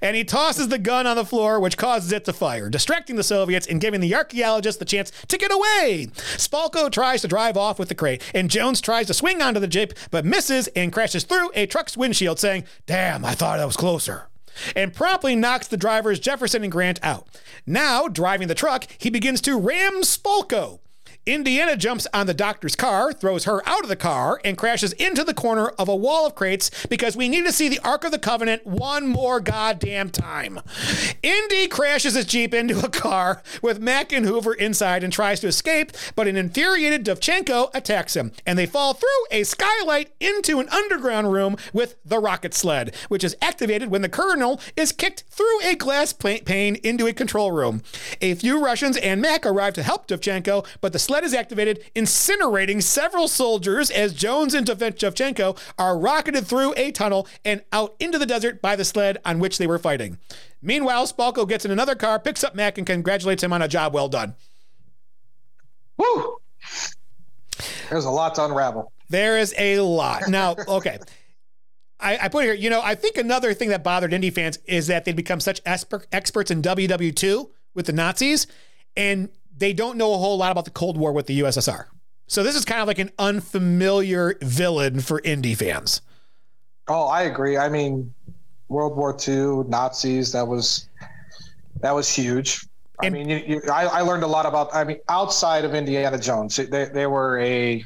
And 0.00 0.16
he 0.16 0.24
tosses 0.24 0.68
the 0.68 0.78
gun 0.78 1.06
on 1.06 1.16
the 1.16 1.24
floor, 1.24 1.60
which 1.60 1.76
causes 1.76 2.12
it 2.12 2.24
to 2.24 2.32
fire, 2.32 2.68
distracting 2.68 3.16
the 3.16 3.22
Soviets 3.22 3.66
and 3.66 3.80
giving 3.80 4.00
the 4.00 4.14
archaeologist 4.14 4.78
the 4.78 4.84
chance 4.84 5.10
to 5.28 5.38
get 5.38 5.52
away. 5.52 6.08
Spalko 6.36 6.90
tries 6.90 7.22
to 7.22 7.28
drive 7.28 7.56
off 7.56 7.78
with 7.78 7.88
the 7.88 7.94
crate, 7.94 8.22
and 8.34 8.50
Jones 8.50 8.80
tries 8.80 9.06
to 9.08 9.14
swing 9.14 9.42
onto 9.42 9.60
the 9.60 9.66
jeep, 9.66 9.92
but 10.10 10.24
misses 10.24 10.68
and 10.68 10.92
crashes 10.92 11.24
through 11.24 11.50
a 11.54 11.66
truck's 11.66 11.96
windshield, 11.96 12.38
saying, 12.38 12.64
Damn, 12.86 13.24
I 13.24 13.34
thought 13.34 13.60
I 13.60 13.66
was 13.66 13.76
closer. 13.76 14.28
And 14.74 14.94
promptly 14.94 15.36
knocks 15.36 15.68
the 15.68 15.76
drivers 15.76 16.20
Jefferson 16.20 16.62
and 16.62 16.72
Grant 16.72 16.98
out. 17.02 17.28
Now, 17.66 18.08
driving 18.08 18.48
the 18.48 18.54
truck, 18.54 18.86
he 18.98 19.10
begins 19.10 19.40
to 19.42 19.58
ram 19.58 20.02
Spalko. 20.02 20.80
Indiana 21.26 21.76
jumps 21.76 22.06
on 22.14 22.26
the 22.26 22.32
doctor's 22.32 22.74
car, 22.74 23.12
throws 23.12 23.44
her 23.44 23.66
out 23.68 23.82
of 23.82 23.88
the 23.88 23.96
car, 23.96 24.40
and 24.42 24.56
crashes 24.56 24.94
into 24.94 25.22
the 25.22 25.34
corner 25.34 25.68
of 25.68 25.86
a 25.86 25.94
wall 25.94 26.26
of 26.26 26.34
crates 26.34 26.70
because 26.88 27.14
we 27.14 27.28
need 27.28 27.44
to 27.44 27.52
see 27.52 27.68
the 27.68 27.78
Ark 27.80 28.04
of 28.04 28.10
the 28.10 28.18
Covenant 28.18 28.66
one 28.66 29.06
more 29.06 29.38
goddamn 29.38 30.08
time. 30.10 30.60
Indy 31.22 31.68
crashes 31.68 32.14
his 32.14 32.24
Jeep 32.24 32.54
into 32.54 32.82
a 32.84 32.88
car 32.88 33.42
with 33.60 33.80
Mac 33.80 34.12
and 34.12 34.24
Hoover 34.24 34.54
inside 34.54 35.04
and 35.04 35.12
tries 35.12 35.40
to 35.40 35.46
escape, 35.46 35.92
but 36.16 36.26
an 36.26 36.38
infuriated 36.38 37.04
Dovchenko 37.04 37.70
attacks 37.74 38.16
him, 38.16 38.32
and 38.46 38.58
they 38.58 38.66
fall 38.66 38.94
through 38.94 39.08
a 39.30 39.44
skylight 39.44 40.12
into 40.20 40.58
an 40.58 40.70
underground 40.70 41.32
room 41.32 41.56
with 41.74 41.96
the 42.02 42.18
rocket 42.18 42.54
sled, 42.54 42.94
which 43.08 43.24
is 43.24 43.36
activated 43.42 43.90
when 43.90 44.00
the 44.02 44.08
colonel 44.08 44.58
is 44.74 44.90
kicked 44.90 45.24
through 45.28 45.60
a 45.64 45.74
glass 45.74 46.14
pane 46.14 46.76
into 46.76 47.06
a 47.06 47.12
control 47.12 47.52
room. 47.52 47.82
A 48.22 48.34
few 48.34 48.64
Russians 48.64 48.96
and 48.96 49.20
Mac 49.20 49.44
arrive 49.44 49.74
to 49.74 49.82
help 49.82 50.06
Dovchenko, 50.06 50.66
but 50.80 50.94
the 50.94 51.09
sled 51.10 51.24
is 51.24 51.34
activated, 51.34 51.82
incinerating 51.96 52.80
several 52.80 53.26
soldiers 53.26 53.90
as 53.90 54.14
Jones 54.14 54.54
and 54.54 54.64
Dovchenko 54.64 55.58
are 55.76 55.98
rocketed 55.98 56.46
through 56.46 56.72
a 56.76 56.92
tunnel 56.92 57.26
and 57.44 57.64
out 57.72 57.96
into 57.98 58.16
the 58.16 58.26
desert 58.26 58.62
by 58.62 58.76
the 58.76 58.84
sled 58.84 59.18
on 59.24 59.40
which 59.40 59.58
they 59.58 59.66
were 59.66 59.80
fighting. 59.80 60.18
Meanwhile, 60.62 61.08
Spalko 61.08 61.48
gets 61.48 61.64
in 61.64 61.72
another 61.72 61.96
car, 61.96 62.20
picks 62.20 62.44
up 62.44 62.54
Mac, 62.54 62.78
and 62.78 62.86
congratulates 62.86 63.42
him 63.42 63.52
on 63.52 63.60
a 63.60 63.66
job 63.66 63.92
well 63.92 64.08
done. 64.08 64.36
Woo! 65.96 66.36
There's 67.88 68.04
a 68.04 68.10
lot 68.10 68.36
to 68.36 68.44
unravel. 68.44 68.92
There 69.08 69.36
is 69.36 69.52
a 69.58 69.80
lot. 69.80 70.28
Now, 70.28 70.54
okay. 70.68 71.00
I, 71.98 72.18
I, 72.22 72.28
put 72.28 72.44
here, 72.44 72.54
you 72.54 72.70
know, 72.70 72.82
I 72.82 72.94
think 72.94 73.16
another 73.16 73.52
thing 73.52 73.70
that 73.70 73.82
bothered 73.82 74.12
Indy 74.12 74.30
fans 74.30 74.60
is 74.64 74.86
that 74.86 75.04
they'd 75.04 75.16
become 75.16 75.40
such 75.40 75.60
esper- 75.66 76.06
experts 76.12 76.52
in 76.52 76.62
WW2 76.62 77.50
with 77.74 77.86
the 77.86 77.92
Nazis, 77.92 78.46
and 78.96 79.28
they 79.60 79.72
don't 79.72 79.96
know 79.96 80.12
a 80.14 80.18
whole 80.18 80.36
lot 80.36 80.50
about 80.50 80.64
the 80.64 80.70
Cold 80.70 80.96
War 80.96 81.12
with 81.12 81.26
the 81.26 81.40
USSR. 81.40 81.84
So 82.26 82.42
this 82.42 82.56
is 82.56 82.64
kind 82.64 82.80
of 82.80 82.88
like 82.88 82.98
an 82.98 83.10
unfamiliar 83.18 84.36
villain 84.40 85.00
for 85.00 85.20
Indy 85.22 85.54
fans. 85.54 86.00
Oh, 86.88 87.06
I 87.06 87.22
agree. 87.22 87.56
I 87.56 87.68
mean, 87.68 88.12
World 88.68 88.96
War 88.96 89.16
II, 89.16 89.68
Nazis, 89.68 90.32
that 90.32 90.46
was 90.46 90.88
that 91.80 91.94
was 91.94 92.12
huge. 92.12 92.66
I 93.00 93.06
and, 93.06 93.14
mean, 93.14 93.28
you, 93.28 93.42
you, 93.46 93.62
I, 93.72 93.84
I, 93.86 94.00
learned 94.02 94.22
a 94.22 94.26
lot 94.26 94.44
about. 94.44 94.74
I 94.74 94.84
mean, 94.84 94.98
outside 95.08 95.64
of 95.64 95.74
Indiana 95.74 96.18
Jones, 96.18 96.56
they, 96.56 96.84
they 96.86 97.06
were 97.06 97.38
a 97.40 97.84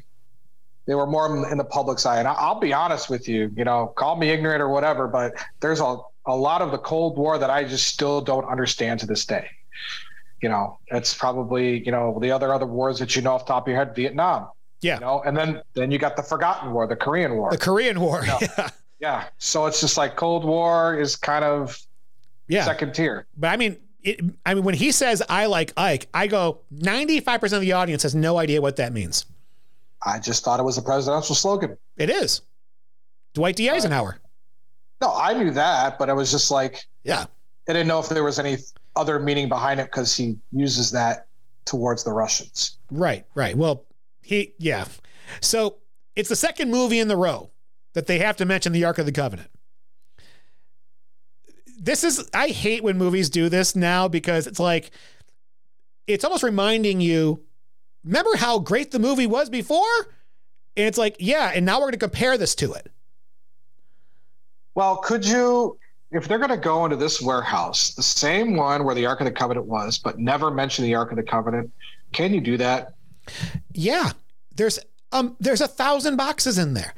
they 0.87 0.95
were 0.95 1.07
more 1.07 1.51
in 1.51 1.57
the 1.57 1.65
public's 1.65 2.05
eye. 2.05 2.19
And 2.19 2.29
I'll 2.29 2.59
be 2.61 2.73
honest 2.73 3.09
with 3.09 3.29
you, 3.29 3.53
you 3.57 3.65
know, 3.65 3.89
call 3.97 4.17
me 4.17 4.31
ignorant 4.31 4.61
or 4.61 4.69
whatever, 4.69 5.07
but 5.07 5.35
there's 5.61 5.81
a 5.81 5.97
a 6.27 6.37
lot 6.37 6.63
of 6.63 6.71
the 6.71 6.79
Cold 6.79 7.17
War 7.17 7.39
that 7.39 7.51
I 7.51 7.65
just 7.65 7.87
still 7.89 8.21
don't 8.21 8.47
understand 8.47 9.01
to 9.01 9.07
this 9.07 9.25
day. 9.25 9.49
You 10.45 10.51
know, 10.51 10.79
it's 10.89 11.15
probably 11.15 11.83
you 11.87 11.91
know 11.91 12.19
the 12.21 12.31
other 12.31 12.53
other 12.53 12.67
wars 12.67 12.99
that 12.99 13.17
you 13.17 13.23
know 13.23 13.33
off 13.33 13.47
the 13.47 13.55
top 13.55 13.63
of 13.63 13.69
your 13.69 13.79
head, 13.79 13.95
Vietnam. 13.95 14.49
Yeah. 14.83 14.97
You 14.97 15.01
know, 15.01 15.23
and 15.25 15.35
then 15.35 15.63
then 15.73 15.91
you 15.91 15.97
got 15.97 16.17
the 16.17 16.23
forgotten 16.23 16.75
war, 16.75 16.87
the 16.87 16.97
Korean 16.97 17.39
War. 17.39 17.51
The 17.51 17.57
Korean 17.57 17.99
War. 17.99 18.21
You 18.21 18.27
know? 18.29 18.39
Yeah. 18.59 18.69
Yeah. 19.01 19.25
So 19.39 19.65
it's 19.65 19.81
just 19.81 19.97
like 19.97 20.17
Cold 20.17 20.45
War 20.45 21.01
is 21.01 21.17
kind 21.17 21.47
of 21.47 21.81
yeah 22.47 22.63
second 22.67 22.95
tier. 22.95 23.27
But 23.39 23.53
I 23.53 23.57
mean, 23.57 23.79
it, 24.03 24.21
I 24.45 24.53
mean, 24.53 24.65
when 24.65 24.75
he 24.75 24.93
says 24.93 25.23
"I 25.31 25.47
like 25.47 25.73
Ike," 25.79 26.09
I 26.13 26.27
go 26.27 26.59
ninety 26.71 27.21
five 27.21 27.41
percent 27.41 27.63
of 27.63 27.63
the 27.63 27.73
audience 27.73 28.03
has 28.03 28.15
no 28.15 28.37
idea 28.37 28.61
what 28.61 28.77
that 28.77 28.93
means. 28.93 29.25
I 30.05 30.19
just 30.19 30.45
thought 30.45 30.61
it 30.61 30.65
was 30.65 30.77
a 30.77 30.83
presidential 30.83 31.35
slogan. 31.35 31.79
It 31.97 32.11
is. 32.11 32.43
Dwight 33.33 33.57
D. 33.57 33.71
Eisenhower. 33.71 34.19
Uh, 35.01 35.07
no, 35.07 35.15
I 35.17 35.33
knew 35.33 35.53
that, 35.53 35.99
but 35.99 36.11
I 36.11 36.13
was 36.13 36.31
just 36.31 36.51
like, 36.51 36.85
yeah, 37.03 37.25
I 37.67 37.73
didn't 37.73 37.89
know 37.89 37.99
if 37.99 38.11
there 38.11 38.25
was 38.25 38.39
any 38.39 38.59
other 38.97 39.19
meaning 39.19 39.49
behind 39.49 39.81
it 39.81 39.85
because 39.85 40.17
he 40.17 40.37
uses 40.53 40.91
that 40.93 41.27
towards 41.65 42.05
the 42.05 42.13
Russians. 42.13 42.79
Right, 42.91 43.25
right. 43.35 43.57
Well, 43.57 43.85
he, 44.23 44.55
yeah. 44.59 44.87
So 45.41 45.77
it's 46.17 46.29
the 46.29 46.37
second 46.37 46.71
movie 46.71 46.99
in 46.99 47.09
the 47.09 47.17
row 47.17 47.51
that 47.95 48.07
they 48.07 48.19
have 48.19 48.37
to 48.37 48.45
mention 48.45 48.73
the 48.73 48.85
Ark 48.85 48.99
of 48.99 49.07
the 49.07 49.13
Covenant. 49.13 49.51
This 51.79 52.05
is, 52.05 52.29
I 52.33 52.49
hate 52.49 52.83
when 52.83 52.97
movies 52.97 53.29
do 53.29 53.49
this 53.49 53.77
now 53.77 54.09
because 54.09 54.47
it's 54.47 54.61
like, 54.61 54.91
it's 56.07 56.25
almost 56.25 56.43
reminding 56.43 57.01
you, 57.01 57.43
remember 58.05 58.37
how 58.37 58.59
great 58.59 58.91
the 58.91 58.99
movie 58.99 59.27
was 59.27 59.51
before? 59.51 60.09
And 60.77 60.87
it's 60.87 60.99
like, 60.99 61.17
yeah, 61.19 61.53
and 61.55 61.65
now 61.65 61.77
we're 61.77 61.87
going 61.87 61.93
to 61.93 61.99
compare 61.99 62.37
this 62.37 62.55
to 62.57 62.73
it. 62.73 62.91
Well, 64.75 64.97
could 64.97 65.27
you, 65.27 65.79
if 66.15 66.29
they're 66.29 66.39
going 66.39 66.51
to 66.51 66.57
go 66.57 66.85
into 66.85 66.97
this 66.97 67.21
warehouse, 67.21 67.91
the 67.95 68.03
same 68.03 68.57
one 68.57 68.85
where 68.85 68.95
the 68.95 69.05
Ark 69.05 69.21
of 69.21 69.25
the 69.27 69.33
Covenant 69.33 69.67
was, 69.67 69.99
but 69.99 70.19
never 70.19 70.51
mention 70.51 70.85
the 70.85 70.95
Ark 70.95 71.11
of 71.11 71.17
the 71.17 71.25
Covenant, 71.25 71.73
can 72.13 72.33
you 72.33 72.41
do 72.41 72.57
that? 72.57 72.95
Yeah, 73.73 74.13
there's 74.55 74.79
um, 75.13 75.37
there's 75.41 75.61
a 75.61 75.69
thousand 75.69 76.17
boxes 76.17 76.57
in 76.57 76.75
there. 76.75 76.95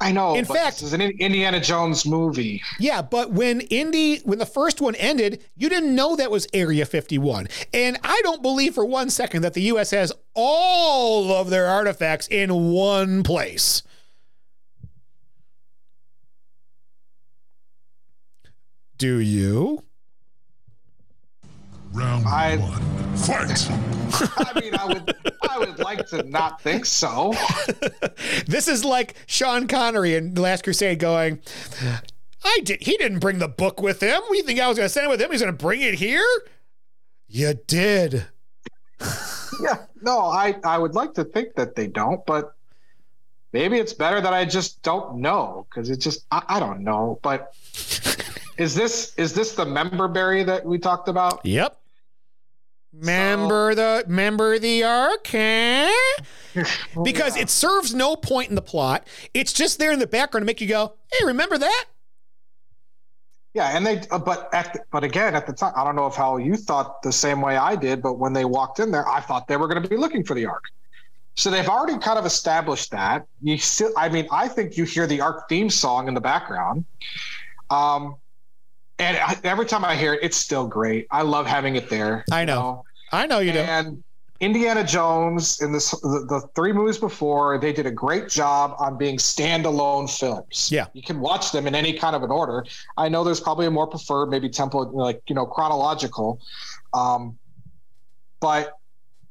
I 0.00 0.12
know. 0.12 0.36
In 0.36 0.44
fact, 0.44 0.76
this 0.76 0.84
is 0.84 0.92
an 0.92 1.00
Indiana 1.00 1.60
Jones 1.60 2.06
movie. 2.06 2.62
Yeah, 2.78 3.02
but 3.02 3.32
when 3.32 3.62
Indy, 3.62 4.18
when 4.18 4.38
the 4.38 4.46
first 4.46 4.80
one 4.80 4.94
ended, 4.94 5.42
you 5.56 5.68
didn't 5.68 5.94
know 5.94 6.14
that 6.14 6.30
was 6.30 6.46
Area 6.52 6.86
51, 6.86 7.48
and 7.72 7.98
I 8.04 8.20
don't 8.22 8.42
believe 8.42 8.74
for 8.74 8.84
one 8.84 9.10
second 9.10 9.42
that 9.42 9.54
the 9.54 9.62
U.S. 9.62 9.90
has 9.90 10.12
all 10.34 11.32
of 11.32 11.50
their 11.50 11.66
artifacts 11.66 12.28
in 12.28 12.70
one 12.70 13.22
place. 13.24 13.82
Do 18.98 19.20
you? 19.20 19.84
Round 21.92 22.26
I, 22.26 22.56
one, 22.56 23.16
fight. 23.16 23.70
I 24.36 24.60
mean, 24.60 24.74
I 24.74 24.86
would, 24.86 25.16
I 25.48 25.58
would 25.58 25.78
like 25.78 26.06
to 26.08 26.24
not 26.24 26.60
think 26.60 26.84
so. 26.84 27.32
this 28.46 28.66
is 28.66 28.84
like 28.84 29.14
Sean 29.26 29.68
Connery 29.68 30.16
in 30.16 30.34
The 30.34 30.40
Last 30.40 30.64
Crusade 30.64 30.98
going, 30.98 31.40
I 32.44 32.60
did. 32.64 32.82
He 32.82 32.96
didn't 32.96 33.20
bring 33.20 33.38
the 33.38 33.48
book 33.48 33.80
with 33.80 34.02
him. 34.02 34.20
What 34.20 34.32
do 34.32 34.36
you 34.36 34.42
think 34.42 34.58
I 34.58 34.66
was 34.66 34.76
going 34.76 34.86
to 34.86 34.92
send 34.92 35.06
it 35.06 35.10
with 35.10 35.20
him? 35.20 35.30
He's 35.30 35.42
going 35.42 35.56
to 35.56 35.64
bring 35.64 35.80
it 35.80 35.94
here. 35.94 36.26
You 37.28 37.54
did. 37.68 38.26
yeah. 39.62 39.84
No, 40.02 40.22
I, 40.22 40.56
I 40.64 40.76
would 40.76 40.94
like 40.94 41.14
to 41.14 41.24
think 41.24 41.54
that 41.54 41.76
they 41.76 41.86
don't, 41.86 42.26
but 42.26 42.54
maybe 43.52 43.78
it's 43.78 43.92
better 43.92 44.20
that 44.20 44.32
I 44.32 44.44
just 44.44 44.82
don't 44.82 45.20
know 45.20 45.66
because 45.70 45.88
it 45.88 45.98
just 45.98 46.24
I, 46.32 46.42
I 46.48 46.60
don't 46.60 46.80
know. 46.80 47.20
But 47.22 47.54
is 48.58 48.74
this 48.74 49.14
is 49.16 49.32
this 49.32 49.54
the 49.54 49.64
member 49.64 50.08
berry 50.08 50.42
that 50.44 50.64
we 50.64 50.78
talked 50.78 51.08
about? 51.08 51.44
Yep. 51.44 51.78
Member 52.92 53.72
so, 53.72 54.02
the 54.02 54.08
member 54.08 54.58
the 54.58 54.82
ark, 54.82 55.28
huh? 55.30 55.90
because 57.04 57.36
yeah. 57.36 57.42
it 57.42 57.50
serves 57.50 57.94
no 57.94 58.16
point 58.16 58.48
in 58.48 58.54
the 58.54 58.62
plot. 58.62 59.06
It's 59.32 59.52
just 59.52 59.78
there 59.78 59.92
in 59.92 59.98
the 59.98 60.06
background 60.06 60.42
to 60.42 60.46
make 60.46 60.60
you 60.60 60.66
go, 60.66 60.94
"Hey, 61.12 61.24
remember 61.24 61.58
that?" 61.58 61.84
Yeah, 63.54 63.76
and 63.76 63.86
they, 63.86 64.02
uh, 64.10 64.18
but 64.18 64.52
at 64.52 64.72
the, 64.72 64.80
but 64.90 65.04
again, 65.04 65.34
at 65.34 65.46
the 65.46 65.52
time, 65.52 65.72
I 65.76 65.84
don't 65.84 65.96
know 65.96 66.06
if 66.06 66.14
how 66.14 66.36
you 66.36 66.56
thought 66.56 67.02
the 67.02 67.12
same 67.12 67.40
way 67.40 67.56
I 67.56 67.76
did, 67.76 68.02
but 68.02 68.14
when 68.14 68.32
they 68.32 68.44
walked 68.44 68.80
in 68.80 68.90
there, 68.90 69.08
I 69.08 69.20
thought 69.20 69.48
they 69.48 69.56
were 69.56 69.68
going 69.68 69.82
to 69.82 69.88
be 69.88 69.96
looking 69.96 70.24
for 70.24 70.34
the 70.34 70.46
ark. 70.46 70.64
So 71.34 71.50
they've 71.50 71.68
already 71.68 71.98
kind 71.98 72.18
of 72.18 72.26
established 72.26 72.90
that. 72.90 73.26
You 73.42 73.58
still, 73.58 73.92
I 73.96 74.08
mean, 74.08 74.26
I 74.32 74.48
think 74.48 74.76
you 74.76 74.84
hear 74.84 75.06
the 75.06 75.20
ark 75.20 75.48
theme 75.48 75.70
song 75.70 76.08
in 76.08 76.14
the 76.14 76.20
background. 76.20 76.84
Um, 77.70 78.16
and 78.98 79.16
I, 79.16 79.36
every 79.44 79.66
time 79.66 79.84
I 79.84 79.96
hear 79.96 80.14
it, 80.14 80.20
it's 80.22 80.36
still 80.36 80.66
great. 80.66 81.06
I 81.10 81.22
love 81.22 81.46
having 81.46 81.76
it 81.76 81.88
there. 81.88 82.24
I 82.30 82.44
know. 82.44 82.60
know? 82.60 82.84
I 83.12 83.26
know 83.26 83.38
you 83.38 83.52
do. 83.52 83.58
And 83.58 84.02
Indiana 84.40 84.84
Jones 84.84 85.60
in 85.60 85.72
this 85.72 85.90
the, 85.90 86.24
the, 86.28 86.48
three 86.54 86.72
movies 86.72 86.98
before, 86.98 87.58
they 87.58 87.72
did 87.72 87.86
a 87.86 87.90
great 87.90 88.28
job 88.28 88.74
on 88.78 88.96
being 88.96 89.16
standalone 89.16 90.08
films. 90.08 90.70
Yeah. 90.70 90.86
You 90.92 91.02
can 91.02 91.20
watch 91.20 91.50
them 91.50 91.66
in 91.66 91.74
any 91.74 91.92
kind 91.92 92.14
of 92.14 92.22
an 92.22 92.30
order. 92.30 92.64
I 92.96 93.08
know 93.08 93.24
there's 93.24 93.40
probably 93.40 93.66
a 93.66 93.70
more 93.70 93.86
preferred, 93.86 94.26
maybe 94.26 94.48
tempo 94.48 94.80
like, 94.90 95.22
you 95.28 95.34
know, 95.34 95.46
chronological. 95.46 96.40
Um, 96.94 97.36
but 98.40 98.74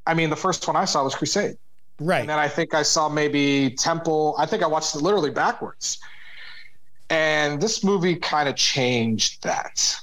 I 0.06 0.14
mean, 0.14 0.28
the 0.28 0.36
first 0.36 0.66
one 0.66 0.76
I 0.76 0.84
saw 0.84 1.04
was 1.04 1.14
Crusade. 1.14 1.56
Right. 2.00 2.20
And 2.20 2.28
then 2.28 2.38
I 2.38 2.48
think 2.48 2.74
I 2.74 2.82
saw 2.82 3.08
maybe 3.08 3.70
Temple. 3.70 4.34
I 4.38 4.46
think 4.46 4.62
I 4.62 4.66
watched 4.66 4.94
it 4.94 5.02
literally 5.02 5.30
backwards. 5.30 5.98
And 7.10 7.60
this 7.60 7.82
movie 7.82 8.16
kind 8.16 8.48
of 8.48 8.56
changed 8.56 9.42
that. 9.42 9.98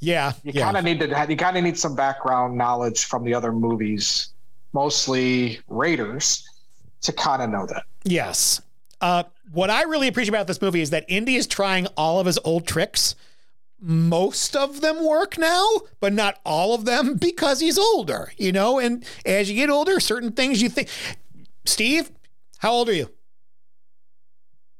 Yeah, 0.00 0.32
you 0.42 0.52
yeah. 0.54 0.64
kind 0.64 0.76
of 0.76 0.84
need 0.84 0.98
to. 0.98 1.26
You 1.28 1.36
kind 1.36 1.56
of 1.56 1.62
need 1.62 1.78
some 1.78 1.94
background 1.94 2.58
knowledge 2.58 3.04
from 3.04 3.22
the 3.22 3.32
other 3.34 3.52
movies, 3.52 4.30
mostly 4.72 5.60
Raiders, 5.68 6.44
to 7.02 7.12
kind 7.12 7.40
of 7.40 7.50
know 7.50 7.66
that. 7.66 7.84
Yes. 8.04 8.60
Uh, 9.00 9.24
what 9.52 9.70
I 9.70 9.82
really 9.82 10.08
appreciate 10.08 10.30
about 10.30 10.46
this 10.46 10.60
movie 10.60 10.80
is 10.80 10.90
that 10.90 11.04
Indy 11.08 11.36
is 11.36 11.46
trying 11.46 11.86
all 11.96 12.18
of 12.18 12.26
his 12.26 12.38
old 12.44 12.66
tricks. 12.66 13.14
Most 13.80 14.56
of 14.56 14.80
them 14.80 15.04
work 15.04 15.38
now, 15.38 15.66
but 16.00 16.12
not 16.12 16.40
all 16.44 16.74
of 16.74 16.84
them 16.84 17.16
because 17.16 17.60
he's 17.60 17.78
older, 17.78 18.32
you 18.36 18.52
know. 18.52 18.78
And 18.78 19.04
as 19.26 19.50
you 19.50 19.56
get 19.56 19.70
older, 19.70 20.00
certain 20.00 20.32
things 20.32 20.62
you 20.62 20.68
think. 20.68 20.88
Steve, 21.64 22.10
how 22.58 22.72
old 22.72 22.88
are 22.88 22.94
you? 22.94 23.10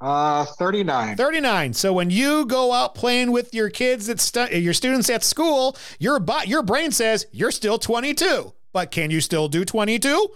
Uh, 0.02 0.44
39. 0.44 1.16
39. 1.16 1.72
So 1.74 1.92
when 1.92 2.10
you 2.10 2.44
go 2.44 2.72
out 2.72 2.94
playing 2.94 3.30
with 3.30 3.54
your 3.54 3.70
kids 3.70 4.08
at 4.08 4.18
stu- 4.20 4.58
your 4.58 4.74
students 4.74 5.08
at 5.08 5.22
school, 5.22 5.76
your 6.00 6.18
bo- 6.18 6.42
your 6.44 6.62
brain 6.62 6.90
says 6.90 7.26
you're 7.30 7.52
still 7.52 7.78
22 7.78 8.52
but 8.72 8.90
can 8.90 9.10
you 9.10 9.20
still 9.20 9.48
do 9.48 9.64
22? 9.64 10.28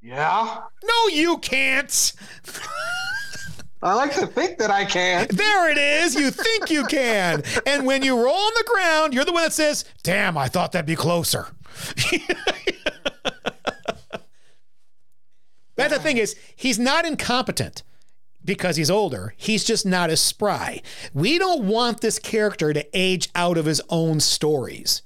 Yeah. 0.00 0.60
No, 0.84 1.08
you 1.08 1.38
can't. 1.38 2.12
I 3.82 3.94
like 3.94 4.14
to 4.14 4.26
think 4.26 4.58
that 4.58 4.70
I 4.70 4.84
can. 4.84 5.28
There 5.30 5.70
it 5.70 5.78
is. 5.78 6.14
You 6.14 6.30
think 6.30 6.70
you 6.70 6.84
can. 6.84 7.42
And 7.66 7.86
when 7.86 8.02
you 8.02 8.16
roll 8.16 8.34
on 8.34 8.52
the 8.56 8.64
ground, 8.66 9.14
you're 9.14 9.24
the 9.24 9.32
one 9.32 9.44
that 9.44 9.52
says, 9.52 9.84
Damn, 10.02 10.36
I 10.36 10.48
thought 10.48 10.72
that'd 10.72 10.86
be 10.86 10.96
closer. 10.96 11.48
That's 15.78 15.94
the 15.94 16.00
thing 16.02 16.18
is, 16.18 16.34
he's 16.56 16.78
not 16.78 17.04
incompetent 17.06 17.82
because 18.44 18.76
he's 18.76 18.90
older. 18.90 19.34
He's 19.36 19.64
just 19.64 19.86
not 19.86 20.10
as 20.10 20.20
spry. 20.20 20.82
We 21.14 21.38
don't 21.38 21.64
want 21.64 22.00
this 22.00 22.18
character 22.18 22.72
to 22.72 22.84
age 22.92 23.28
out 23.34 23.56
of 23.56 23.64
his 23.64 23.80
own 23.88 24.20
stories. 24.20 25.02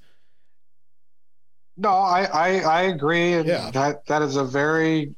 No, 1.77 1.91
I 1.91 2.25
I, 2.25 2.49
I 2.61 2.83
agree, 2.83 3.35
and 3.35 3.47
Yeah. 3.47 3.70
that 3.73 4.07
that 4.07 4.23
is 4.23 4.37
a 4.37 4.45
very 4.45 5.14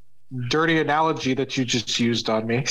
dirty 0.49 0.81
analogy 0.81 1.35
that 1.35 1.57
you 1.57 1.65
just 1.65 1.99
used 2.01 2.29
on 2.29 2.47
me. 2.47 2.65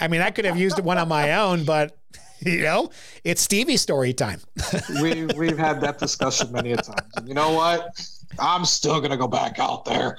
I 0.00 0.08
mean, 0.08 0.20
I 0.20 0.30
could 0.30 0.44
have 0.44 0.58
used 0.58 0.78
one 0.80 0.98
on 0.98 1.08
my 1.08 1.32
own, 1.34 1.64
but 1.64 1.96
you 2.40 2.62
know, 2.62 2.90
it's 3.24 3.40
Stevie 3.40 3.76
story 3.76 4.12
time. 4.12 4.40
we 5.00 5.26
we've 5.36 5.58
had 5.58 5.80
that 5.82 5.98
discussion 5.98 6.52
many 6.52 6.72
a 6.72 6.76
times. 6.76 7.10
And 7.16 7.28
you 7.28 7.34
know 7.34 7.52
what? 7.52 7.98
I'm 8.38 8.64
still 8.64 9.00
gonna 9.00 9.16
go 9.16 9.28
back 9.28 9.58
out 9.58 9.84
there. 9.84 10.16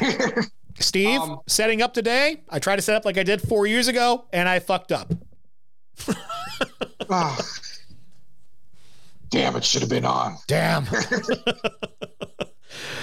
Steve, 0.80 1.20
Um, 1.20 1.40
setting 1.46 1.82
up 1.82 1.92
today, 1.94 2.42
I 2.48 2.58
tried 2.58 2.76
to 2.76 2.82
set 2.82 2.96
up 2.96 3.04
like 3.04 3.18
I 3.18 3.22
did 3.22 3.40
four 3.42 3.66
years 3.66 3.86
ago, 3.88 4.26
and 4.32 4.48
I 4.48 4.58
fucked 4.58 4.92
up. 4.92 5.12
Ah. 7.08 7.38
Damn, 9.28 9.56
it 9.56 9.64
should 9.64 9.82
have 9.82 9.90
been 9.90 10.04
on. 10.04 10.36
Damn. 10.46 10.86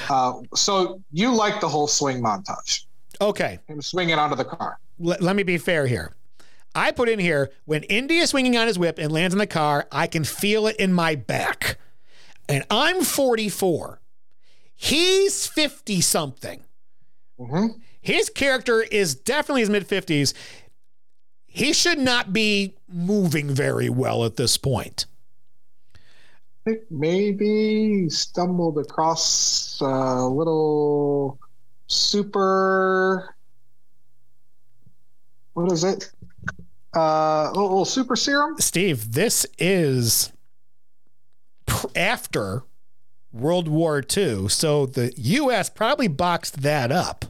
Uh, 0.10 0.40
so 0.56 1.02
you 1.12 1.34
like 1.36 1.60
the 1.60 1.68
whole 1.68 1.86
swing 1.88 2.24
montage? 2.24 2.86
Okay, 3.20 3.60
Him 3.68 3.82
swinging 3.82 4.16
onto 4.18 4.38
the 4.38 4.46
car. 4.46 4.80
let, 5.00 5.22
let 5.22 5.36
me 5.36 5.44
be 5.44 5.58
fair 5.58 5.86
here. 5.86 6.16
I 6.74 6.92
put 6.92 7.10
in 7.10 7.20
here 7.20 7.52
when 7.66 7.84
Indy 7.84 8.20
is 8.20 8.30
swinging 8.30 8.56
on 8.56 8.68
his 8.68 8.80
whip 8.80 8.98
and 9.00 9.12
lands 9.12 9.34
in 9.36 9.40
the 9.40 9.46
car, 9.48 9.86
I 9.92 10.08
can 10.08 10.24
feel 10.24 10.66
it 10.68 10.78
in 10.78 10.94
my 10.94 11.16
back. 11.16 11.78
And 12.48 12.64
I'm 12.72 13.02
44. 13.04 14.00
He's 14.74 15.46
50 15.46 16.00
something. 16.00 16.64
Mm-hmm. 17.40 17.80
His 18.02 18.30
character 18.30 18.82
is 18.82 19.16
definitely 19.16 19.62
his 19.62 19.70
mid 19.70 19.88
50s. 19.88 20.34
He 21.46 21.74
should 21.74 22.00
not 22.00 22.34
be 22.34 22.76
moving 22.88 23.50
very 23.50 23.90
well 23.90 24.26
at 24.26 24.36
this 24.36 24.58
point. 24.58 25.06
I 25.96 26.72
think 26.72 26.82
maybe 26.90 28.04
he 28.04 28.10
stumbled 28.10 28.78
across 28.78 29.80
a 29.82 30.28
little 30.28 31.40
super. 31.88 33.36
What 35.54 35.72
is 35.72 35.84
it? 35.84 36.12
Uh, 36.96 37.50
a 37.50 37.54
little 37.54 37.86
super 37.86 38.16
serum. 38.16 38.56
Steve, 38.60 39.14
this 39.14 39.46
is 39.58 40.32
pr- 41.66 41.88
after 41.96 42.64
World 43.32 43.68
War 43.68 44.04
II. 44.16 44.50
So 44.50 44.86
the 44.86 45.14
U.S. 45.16 45.70
probably 45.70 46.08
boxed 46.08 46.62
that 46.62 46.92
up. 46.92 47.26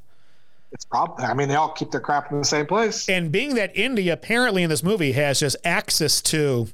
It's 0.72 0.86
probably. 0.86 1.26
I 1.26 1.34
mean, 1.34 1.48
they 1.48 1.56
all 1.56 1.72
keep 1.72 1.92
their 1.92 2.02
crap 2.02 2.32
in 2.32 2.40
the 2.40 2.46
same 2.46 2.66
place. 2.66 3.08
And 3.08 3.32
being 3.32 3.56
that 3.56 3.76
Indy 3.76 4.10
apparently 4.10 4.64
in 4.64 4.70
this 4.70 4.84
movie 4.84 5.14
has 5.14 5.40
just 5.40 5.56
access 5.64 6.22
to 6.24 6.68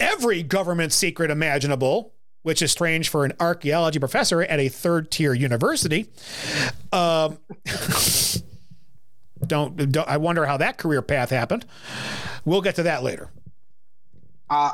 every 0.00 0.42
government 0.42 0.92
secret 0.92 1.30
imaginable, 1.30 2.12
which 2.42 2.60
is 2.60 2.72
strange 2.72 3.08
for 3.08 3.24
an 3.24 3.32
archaeology 3.38 3.98
professor 3.98 4.42
at 4.42 4.58
a 4.58 4.68
third 4.68 5.10
tier 5.10 5.32
university. 5.32 6.06
Um, 6.92 7.38
don't, 9.46 9.92
don't 9.92 10.08
I 10.08 10.16
wonder 10.16 10.46
how 10.46 10.56
that 10.56 10.76
career 10.76 11.02
path 11.02 11.30
happened. 11.30 11.66
We'll 12.44 12.62
get 12.62 12.74
to 12.76 12.82
that 12.84 13.02
later. 13.02 13.30
Uh, 14.50 14.72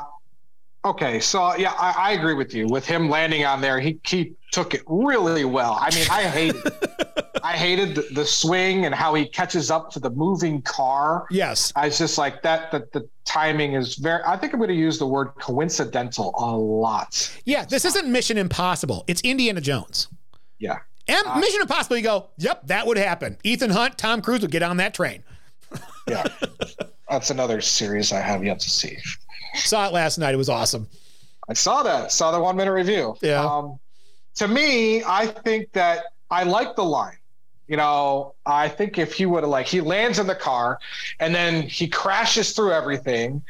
okay, 0.85 1.19
so 1.19 1.55
yeah, 1.55 1.73
I, 1.77 1.93
I 1.97 2.11
agree 2.11 2.33
with 2.33 2.53
you. 2.53 2.67
With 2.67 2.85
him 2.85 3.09
landing 3.09 3.45
on 3.45 3.61
there, 3.61 3.79
he 3.79 3.99
he 4.05 4.33
took 4.51 4.73
it 4.73 4.83
really 4.87 5.45
well. 5.45 5.77
I 5.79 5.93
mean, 5.95 6.05
I 6.09 6.23
hated, 6.23 6.61
I 7.43 7.53
hated 7.53 7.95
the, 7.95 8.07
the 8.13 8.25
swing 8.25 8.85
and 8.85 8.93
how 8.93 9.13
he 9.13 9.25
catches 9.25 9.71
up 9.71 9.91
to 9.91 9.99
the 9.99 10.09
moving 10.09 10.61
car. 10.61 11.25
Yes. 11.31 11.73
I 11.75 11.87
was 11.87 11.97
just 11.97 12.17
like 12.17 12.41
that. 12.43 12.71
That 12.71 12.91
the 12.91 13.07
timing 13.25 13.73
is 13.73 13.95
very. 13.95 14.21
I 14.25 14.37
think 14.37 14.53
I'm 14.53 14.59
going 14.59 14.69
to 14.69 14.75
use 14.75 14.99
the 14.99 15.07
word 15.07 15.29
coincidental 15.39 16.33
a 16.37 16.55
lot. 16.55 17.31
Yeah, 17.45 17.65
this 17.65 17.85
isn't 17.85 18.11
Mission 18.11 18.37
Impossible. 18.37 19.03
It's 19.07 19.21
Indiana 19.21 19.61
Jones. 19.61 20.07
Yeah. 20.59 20.79
And 21.07 21.41
Mission 21.41 21.61
Impossible, 21.61 21.97
you 21.97 22.03
go, 22.03 22.29
yep, 22.37 22.65
that 22.67 22.87
would 22.87 22.97
happen. 22.97 23.37
Ethan 23.43 23.71
Hunt, 23.71 23.97
Tom 23.97 24.21
Cruise 24.21 24.41
would 24.41 24.51
get 24.51 24.63
on 24.63 24.77
that 24.77 24.93
train. 24.93 25.23
Yeah. 26.07 26.23
That's 27.09 27.29
another 27.29 27.61
series 27.61 28.11
I 28.13 28.21
have 28.21 28.43
yet 28.43 28.59
to 28.61 28.69
see. 28.69 28.97
Saw 29.55 29.87
it 29.87 29.93
last 29.93 30.17
night. 30.17 30.33
It 30.33 30.37
was 30.37 30.49
awesome. 30.49 30.87
I 31.47 31.53
saw 31.53 31.83
that. 31.83 32.11
Saw 32.11 32.31
the 32.31 32.39
one 32.39 32.55
minute 32.55 32.71
review. 32.71 33.15
Yeah. 33.21 33.43
Um, 33.43 33.79
to 34.35 34.47
me, 34.47 35.03
I 35.03 35.27
think 35.27 35.71
that 35.73 36.05
I 36.31 36.43
like 36.43 36.75
the 36.75 36.83
line. 36.83 37.17
You 37.67 37.77
know, 37.77 38.35
I 38.45 38.67
think 38.67 38.97
if 38.97 39.13
he 39.13 39.25
would 39.25 39.43
have 39.43 39.49
like 39.49 39.67
he 39.67 39.81
lands 39.81 40.19
in 40.19 40.27
the 40.27 40.35
car 40.35 40.79
and 41.19 41.33
then 41.33 41.63
he 41.63 41.87
crashes 41.87 42.51
through 42.51 42.73
everything, 42.73 43.41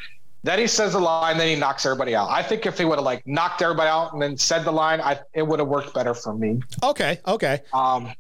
then 0.44 0.60
he 0.60 0.68
says 0.68 0.94
the 0.94 1.00
line, 1.00 1.38
then 1.38 1.48
he 1.48 1.56
knocks 1.56 1.86
everybody 1.86 2.16
out. 2.16 2.30
I 2.30 2.44
think 2.44 2.66
if 2.66 2.78
he 2.78 2.86
would 2.86 2.98
have 2.98 3.06
like 3.06 3.26
knocked 3.26 3.62
everybody 3.62 3.90
out 3.90 4.14
and 4.14 4.22
then 4.22 4.38
said 4.38 4.66
the 4.66 4.72
line, 4.72 5.02
I 5.02 5.20
it 5.34 5.44
would 5.44 5.60
have 5.60 5.68
worked 5.68 5.94
better 5.94 6.14
for 6.14 6.34
me. 6.34 6.62
Okay, 6.84 7.20
okay. 7.26 7.62
Um, 7.74 8.12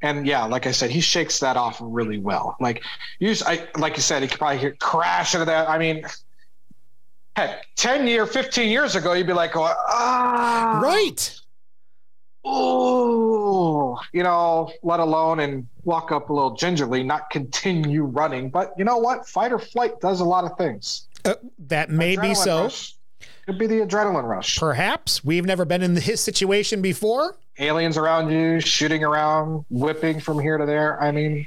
and 0.00 0.26
yeah, 0.26 0.44
like 0.44 0.66
I 0.66 0.70
said, 0.70 0.90
he 0.90 1.00
shakes 1.00 1.40
that 1.40 1.56
off 1.56 1.78
really 1.80 2.18
well. 2.18 2.56
Like 2.60 2.82
you, 3.18 3.34
I 3.44 3.66
like 3.76 3.96
you 3.96 4.02
said, 4.02 4.22
he 4.22 4.28
could 4.28 4.38
probably 4.38 4.58
hear 4.58 4.76
crash 4.78 5.34
into 5.34 5.46
that. 5.46 5.68
I 5.68 5.78
mean, 5.78 6.04
heck, 7.38 7.66
ten 7.76 8.06
year, 8.06 8.26
fifteen 8.26 8.68
years 8.70 8.96
ago, 8.96 9.12
you'd 9.12 9.26
be 9.26 9.32
like, 9.32 9.52
going, 9.52 9.72
ah, 9.88 10.80
Right. 10.82 11.34
oh, 12.44 13.98
you 14.12 14.22
know, 14.22 14.70
let 14.82 15.00
alone 15.00 15.40
and 15.40 15.66
walk 15.84 16.10
up 16.12 16.30
a 16.30 16.32
little 16.32 16.56
gingerly, 16.56 17.02
not 17.02 17.30
continue 17.30 18.04
running. 18.04 18.50
But 18.50 18.72
you 18.76 18.84
know 18.84 18.96
what? 18.98 19.26
Fight 19.26 19.52
or 19.52 19.58
flight 19.58 20.00
does 20.00 20.20
a 20.20 20.24
lot 20.24 20.44
of 20.44 20.56
things. 20.58 21.06
Uh, 21.24 21.34
that 21.66 21.90
may 21.90 22.16
be 22.16 22.34
so. 22.34 22.64
rush. 22.64 22.94
Could 23.46 23.58
be 23.58 23.66
the 23.66 23.76
adrenaline 23.76 24.24
rush. 24.28 24.58
Perhaps. 24.58 25.24
We've 25.24 25.44
never 25.46 25.64
been 25.64 25.82
in 25.82 25.96
his 25.96 26.20
situation 26.20 26.82
before. 26.82 27.36
Aliens 27.58 27.96
around 27.96 28.30
you, 28.30 28.60
shooting 28.60 29.02
around, 29.02 29.64
whipping 29.70 30.20
from 30.20 30.38
here 30.38 30.58
to 30.58 30.66
there. 30.66 31.02
I 31.02 31.10
mean, 31.12 31.46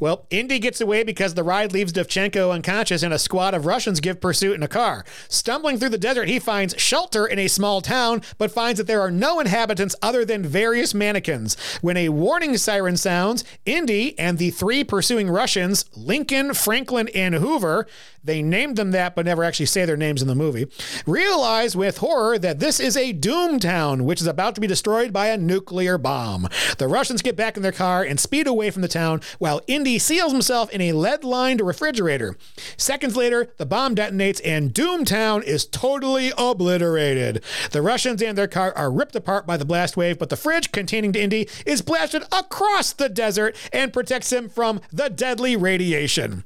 Well, 0.00 0.26
Indy 0.30 0.58
gets 0.58 0.80
away 0.80 1.02
because 1.02 1.34
the 1.34 1.42
ride 1.42 1.72
leaves 1.72 1.92
Dovchenko 1.92 2.52
unconscious 2.52 3.02
and 3.02 3.14
a 3.14 3.18
squad 3.18 3.54
of 3.54 3.66
Russians 3.66 4.00
give 4.00 4.20
pursuit 4.20 4.54
in 4.54 4.62
a 4.62 4.68
car. 4.68 5.04
Stumbling 5.28 5.78
through 5.78 5.90
the 5.90 5.98
desert, 5.98 6.28
he 6.28 6.38
finds 6.38 6.78
shelter 6.80 7.26
in 7.26 7.38
a 7.38 7.48
small 7.48 7.80
town, 7.80 8.22
but 8.38 8.50
finds 8.50 8.78
that 8.78 8.86
there 8.86 9.00
are 9.00 9.10
no 9.10 9.40
inhabitants 9.40 9.96
other 10.02 10.24
than 10.24 10.42
various 10.42 10.94
mannequins. 10.94 11.56
When 11.80 11.96
a 11.96 12.10
warning 12.10 12.56
siren 12.56 12.96
sounds, 12.96 13.44
Indy 13.64 14.18
and 14.18 14.38
the 14.38 14.50
three 14.50 14.84
pursuing 14.84 15.30
Russians, 15.30 15.84
Lincoln, 15.96 16.54
Franklin, 16.54 17.08
and 17.14 17.34
Hoover, 17.34 17.86
they 18.26 18.42
named 18.42 18.76
them 18.76 18.90
that 18.90 19.14
but 19.14 19.24
never 19.24 19.44
actually 19.44 19.66
say 19.66 19.84
their 19.84 19.96
names 19.96 20.20
in 20.20 20.28
the 20.28 20.34
movie, 20.34 20.66
realize 21.06 21.76
with 21.76 21.98
horror 21.98 22.38
that 22.38 22.58
this 22.58 22.80
is 22.80 22.96
a 22.96 23.12
doom 23.12 23.60
town 23.60 24.04
which 24.04 24.20
is 24.20 24.26
about 24.26 24.54
to 24.56 24.60
be 24.60 24.66
destroyed 24.66 25.12
by 25.12 25.28
a 25.28 25.38
nuclear 25.38 25.96
bomb. 25.96 26.48
The 26.78 26.88
Russians 26.88 27.22
get 27.22 27.36
back 27.36 27.56
in 27.56 27.62
their 27.62 27.72
car 27.72 28.02
and 28.02 28.18
speed 28.18 28.46
away 28.46 28.70
from 28.70 28.82
the 28.82 28.88
town 28.88 29.20
while 29.46 29.60
Indy 29.68 29.96
seals 29.96 30.32
himself 30.32 30.70
in 30.70 30.80
a 30.80 30.90
lead 30.90 31.22
lined 31.22 31.60
refrigerator. 31.60 32.36
Seconds 32.76 33.14
later, 33.14 33.54
the 33.58 33.64
bomb 33.64 33.94
detonates 33.94 34.40
and 34.44 34.74
Doomtown 34.74 35.44
is 35.44 35.64
totally 35.64 36.32
obliterated. 36.36 37.44
The 37.70 37.80
Russians 37.80 38.20
and 38.22 38.36
their 38.36 38.48
car 38.48 38.72
are 38.76 38.90
ripped 38.90 39.14
apart 39.14 39.46
by 39.46 39.56
the 39.56 39.64
blast 39.64 39.96
wave, 39.96 40.18
but 40.18 40.30
the 40.30 40.36
fridge 40.36 40.72
containing 40.72 41.14
Indy 41.14 41.48
is 41.64 41.80
blasted 41.80 42.24
across 42.32 42.92
the 42.92 43.08
desert 43.08 43.54
and 43.72 43.92
protects 43.92 44.32
him 44.32 44.48
from 44.48 44.80
the 44.92 45.08
deadly 45.08 45.54
radiation. 45.54 46.42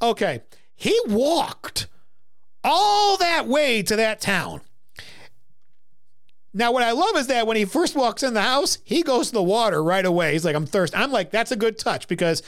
Okay, 0.00 0.42
he 0.76 0.96
walked 1.08 1.88
all 2.62 3.16
that 3.16 3.48
way 3.48 3.82
to 3.82 3.96
that 3.96 4.20
town. 4.20 4.60
Now, 6.56 6.72
what 6.72 6.82
I 6.82 6.92
love 6.92 7.16
is 7.16 7.26
that 7.26 7.46
when 7.46 7.58
he 7.58 7.66
first 7.66 7.94
walks 7.94 8.22
in 8.22 8.32
the 8.32 8.40
house, 8.40 8.78
he 8.82 9.02
goes 9.02 9.26
to 9.28 9.34
the 9.34 9.42
water 9.42 9.82
right 9.82 10.06
away. 10.06 10.32
He's 10.32 10.42
like, 10.42 10.56
I'm 10.56 10.64
thirsty. 10.64 10.96
I'm 10.96 11.12
like, 11.12 11.30
that's 11.30 11.52
a 11.52 11.56
good 11.56 11.78
touch 11.78 12.08
because 12.08 12.42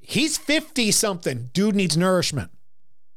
he's 0.00 0.36
50 0.36 0.90
something. 0.90 1.48
Dude 1.52 1.76
needs 1.76 1.96
nourishment. 1.96 2.50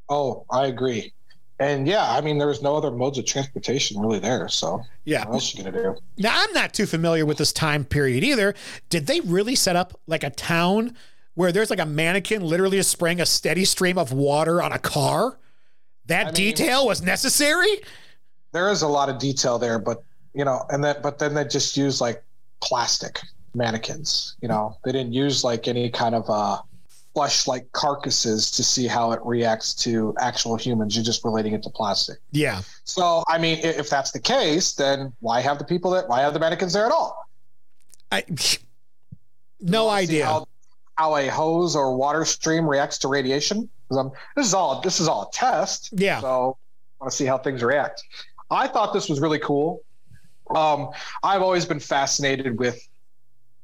Oh, 0.07 0.45
I 0.51 0.67
agree. 0.67 1.13
And 1.59 1.87
yeah, 1.87 2.11
I 2.11 2.21
mean, 2.21 2.37
there 2.37 2.47
was 2.49 2.61
no 2.61 2.75
other 2.75 2.91
modes 2.91 3.17
of 3.17 3.25
transportation 3.25 3.99
really 3.99 4.19
there. 4.19 4.47
So 4.47 4.83
Yeah. 5.05 5.25
what 5.25 5.33
else 5.33 5.55
you 5.55 5.63
gonna 5.63 5.75
do? 5.81 5.95
Now, 6.19 6.33
I'm 6.35 6.53
not 6.53 6.75
too 6.75 6.85
familiar 6.85 7.25
with 7.25 7.39
this 7.39 7.51
time 7.51 7.83
period 7.83 8.23
either. 8.23 8.53
Did 8.89 9.07
they 9.07 9.21
really 9.21 9.55
set 9.55 9.75
up 9.75 9.99
like 10.05 10.23
a 10.23 10.29
town 10.29 10.95
where 11.33 11.51
there's 11.51 11.71
like 11.71 11.79
a 11.79 11.87
mannequin 11.87 12.43
literally 12.43 12.77
just 12.77 12.91
spraying 12.91 13.19
a 13.19 13.25
steady 13.25 13.65
stream 13.65 13.97
of 13.97 14.11
water 14.11 14.61
on 14.61 14.71
a 14.73 14.79
car? 14.79 15.39
That 16.05 16.21
I 16.21 16.25
mean- 16.25 16.33
detail 16.35 16.85
was 16.85 17.01
necessary? 17.01 17.81
There 18.51 18.69
is 18.69 18.83
a 18.83 18.87
lot 18.87 19.09
of 19.09 19.17
detail 19.17 19.57
there, 19.57 19.79
but 19.79 20.03
you 20.35 20.45
know, 20.45 20.65
and 20.69 20.83
then 20.83 20.97
but 21.01 21.19
then 21.19 21.33
they 21.33 21.45
just 21.45 21.77
use 21.77 22.01
like 22.01 22.23
plastic 22.61 23.19
mannequins. 23.53 24.35
You 24.41 24.47
know, 24.47 24.77
they 24.83 24.91
didn't 24.91 25.13
use 25.13 25.43
like 25.43 25.67
any 25.67 25.89
kind 25.89 26.13
of 26.13 26.29
uh, 26.29 26.61
flesh 27.13 27.47
like 27.47 27.71
carcasses 27.71 28.51
to 28.51 28.63
see 28.63 28.85
how 28.87 29.11
it 29.13 29.19
reacts 29.23 29.73
to 29.73 30.13
actual 30.19 30.57
humans. 30.57 30.95
You're 30.95 31.05
just 31.05 31.23
relating 31.23 31.53
it 31.53 31.63
to 31.63 31.69
plastic. 31.69 32.17
Yeah. 32.31 32.61
So 32.83 33.23
I 33.27 33.37
mean, 33.37 33.59
if 33.63 33.89
that's 33.89 34.11
the 34.11 34.19
case, 34.19 34.73
then 34.73 35.13
why 35.21 35.39
have 35.41 35.57
the 35.57 35.65
people 35.65 35.91
that 35.91 36.07
why 36.09 36.21
have 36.21 36.33
the 36.33 36.39
mannequins 36.39 36.73
there 36.73 36.85
at 36.85 36.91
all? 36.91 37.27
I 38.11 38.23
no 39.61 39.89
idea. 39.89 40.25
how, 40.25 40.47
how 40.97 41.15
a 41.15 41.27
hose 41.27 41.75
or 41.75 41.95
water 41.95 42.25
stream 42.25 42.67
reacts 42.67 42.97
to 42.99 43.07
radiation. 43.07 43.69
This 43.89 44.47
is 44.47 44.53
all 44.53 44.81
this 44.81 44.99
is 44.99 45.07
all 45.07 45.29
a 45.29 45.31
test. 45.31 45.89
Yeah. 45.93 46.19
So 46.19 46.57
I 46.99 47.03
want 47.03 47.11
to 47.11 47.17
see 47.17 47.25
how 47.25 47.37
things 47.37 47.63
react. 47.63 48.03
I 48.51 48.67
thought 48.67 48.93
this 48.93 49.09
was 49.09 49.19
really 49.19 49.39
cool. 49.39 49.81
Um, 50.53 50.89
I've 51.23 51.41
always 51.41 51.65
been 51.65 51.79
fascinated 51.79 52.59
with 52.59 52.87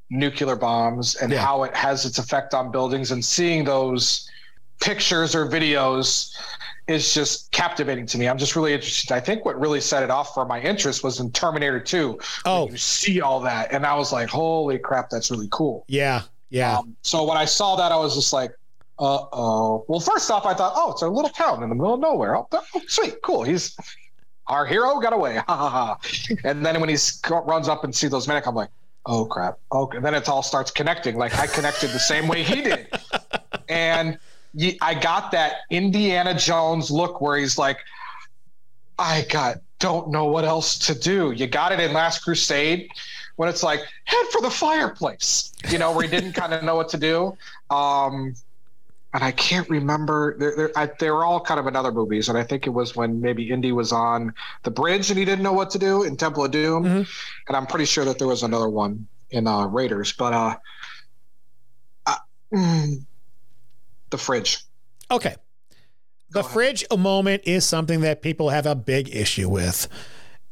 nuclear 0.09 0.55
bombs 0.55 1.15
and 1.15 1.31
Yeah. 1.31 1.39
how 1.45 1.63
it 1.63 1.75
has 1.75 2.05
its 2.05 2.17
effect 2.17 2.53
on 2.53 2.71
buildings, 2.71 3.11
and 3.11 3.23
seeing 3.23 3.63
those 3.63 4.29
pictures 4.81 5.35
or 5.35 5.47
videos 5.47 6.35
is 6.87 7.13
just 7.13 7.51
captivating 7.51 8.05
to 8.07 8.17
me. 8.17 8.27
I'm 8.27 8.37
just 8.37 8.55
really 8.55 8.73
interested. 8.73 9.11
I 9.13 9.19
think 9.19 9.45
what 9.45 9.57
really 9.59 9.79
set 9.79 10.01
it 10.03 10.09
off 10.09 10.33
for 10.33 10.43
my 10.45 10.59
interest 10.59 11.03
was 11.03 11.19
in 11.19 11.31
Terminator 11.31 11.79
2. 11.79 12.19
Oh. 12.45 12.67
you 12.69 12.77
see 12.77 13.21
all 13.21 13.39
that, 13.41 13.71
and 13.71 13.85
I 13.85 13.93
was 13.95 14.11
like, 14.11 14.27
"Holy 14.27 14.77
crap, 14.79 15.09
that's 15.09 15.29
really 15.31 15.47
cool." 15.51 15.85
Yeah. 15.87 16.23
Yeah. 16.49 16.79
Um, 16.79 16.95
so 17.03 17.23
when 17.23 17.37
I 17.37 17.45
saw 17.45 17.75
that, 17.77 17.91
I 17.93 17.95
was 17.95 18.15
just 18.15 18.33
like, 18.33 18.51
"Uh 18.99 19.19
oh." 19.31 19.85
Well, 19.87 19.99
first 20.01 20.29
off, 20.31 20.45
I 20.45 20.53
thought, 20.53 20.73
"Oh, 20.75 20.91
it's 20.91 21.01
a 21.03 21.07
little 21.07 21.29
town 21.29 21.63
in 21.63 21.69
the 21.69 21.75
middle 21.75 21.93
of 21.93 21.99
nowhere. 22.01 22.35
Oh, 22.35 22.47
oh, 22.51 22.81
sweet, 22.87 23.21
cool. 23.21 23.43
He's 23.43 23.77
our 24.51 24.65
hero 24.65 24.99
got 24.99 25.13
away." 25.13 25.35
Ha 25.47 25.55
ha 25.55 25.69
ha. 25.69 25.99
And 26.43 26.65
then 26.65 26.79
when 26.79 26.89
he 26.89 26.97
runs 27.29 27.67
up 27.67 27.83
and 27.83 27.95
see 27.95 28.07
those 28.07 28.27
medic, 28.27 28.45
I'm 28.47 28.55
like, 28.55 28.69
"Oh 29.05 29.25
crap." 29.25 29.57
Okay. 29.71 29.97
And 29.97 30.05
then 30.05 30.13
it 30.13 30.29
all 30.29 30.43
starts 30.43 30.69
connecting. 30.69 31.17
Like 31.17 31.33
I 31.39 31.47
connected 31.47 31.89
the 31.89 31.99
same 31.99 32.27
way 32.27 32.43
he 32.43 32.61
did, 32.61 32.87
and 33.69 34.19
I 34.81 34.93
got 34.93 35.31
that 35.31 35.61
Indiana 35.69 36.37
Jones 36.37 36.91
look 36.91 37.21
where 37.21 37.37
he's 37.37 37.57
like, 37.57 37.79
"I 38.99 39.25
got." 39.29 39.57
Don't 39.79 40.11
know 40.11 40.25
what 40.25 40.45
else 40.45 40.77
to 40.77 40.93
do. 40.93 41.31
You 41.31 41.47
got 41.47 41.71
it 41.71 41.79
in 41.79 41.91
Last 41.91 42.19
Crusade 42.19 42.91
when 43.37 43.49
it's 43.49 43.63
like 43.63 43.79
head 44.05 44.25
for 44.31 44.39
the 44.39 44.51
fireplace, 44.51 45.51
you 45.69 45.79
know, 45.79 45.91
where 45.91 46.03
he 46.03 46.11
didn't 46.11 46.33
kind 46.33 46.53
of 46.53 46.63
know 46.63 46.75
what 46.75 46.87
to 46.89 46.97
do. 46.99 47.35
Um, 47.71 48.35
and 49.13 49.23
I 49.23 49.31
can't 49.31 49.69
remember. 49.69 50.37
They're, 50.37 50.55
they're, 50.55 50.71
I, 50.75 50.89
they 50.99 51.09
were 51.11 51.25
all 51.25 51.41
kind 51.41 51.59
of 51.59 51.67
in 51.67 51.75
other 51.75 51.91
movies, 51.91 52.29
and 52.29 52.37
I 52.37 52.43
think 52.43 52.67
it 52.67 52.71
was 52.71 52.95
when 52.95 53.19
maybe 53.21 53.49
Indy 53.49 53.71
was 53.71 53.91
on 53.91 54.33
the 54.63 54.71
bridge 54.71 55.09
and 55.09 55.19
he 55.19 55.25
didn't 55.25 55.43
know 55.43 55.53
what 55.53 55.69
to 55.71 55.79
do 55.79 56.03
in 56.03 56.15
Temple 56.17 56.45
of 56.45 56.51
Doom, 56.51 56.85
and 56.85 57.07
I'm 57.57 57.67
pretty 57.67 57.85
sure 57.85 58.05
that 58.05 58.19
there 58.19 58.27
was 58.27 58.43
another 58.43 58.69
one 58.69 59.07
in 59.29 59.47
uh, 59.47 59.65
Raiders, 59.65 60.13
but 60.13 60.33
uh, 60.33 60.55
uh, 62.05 62.15
mm, 62.53 63.05
the 64.09 64.17
fridge. 64.17 64.59
Okay. 65.09 65.35
The 66.29 66.43
fridge 66.43 66.85
moment 66.97 67.43
is 67.45 67.65
something 67.65 68.01
that 68.01 68.21
people 68.21 68.49
have 68.49 68.65
a 68.65 68.75
big 68.75 69.13
issue 69.13 69.49
with. 69.49 69.89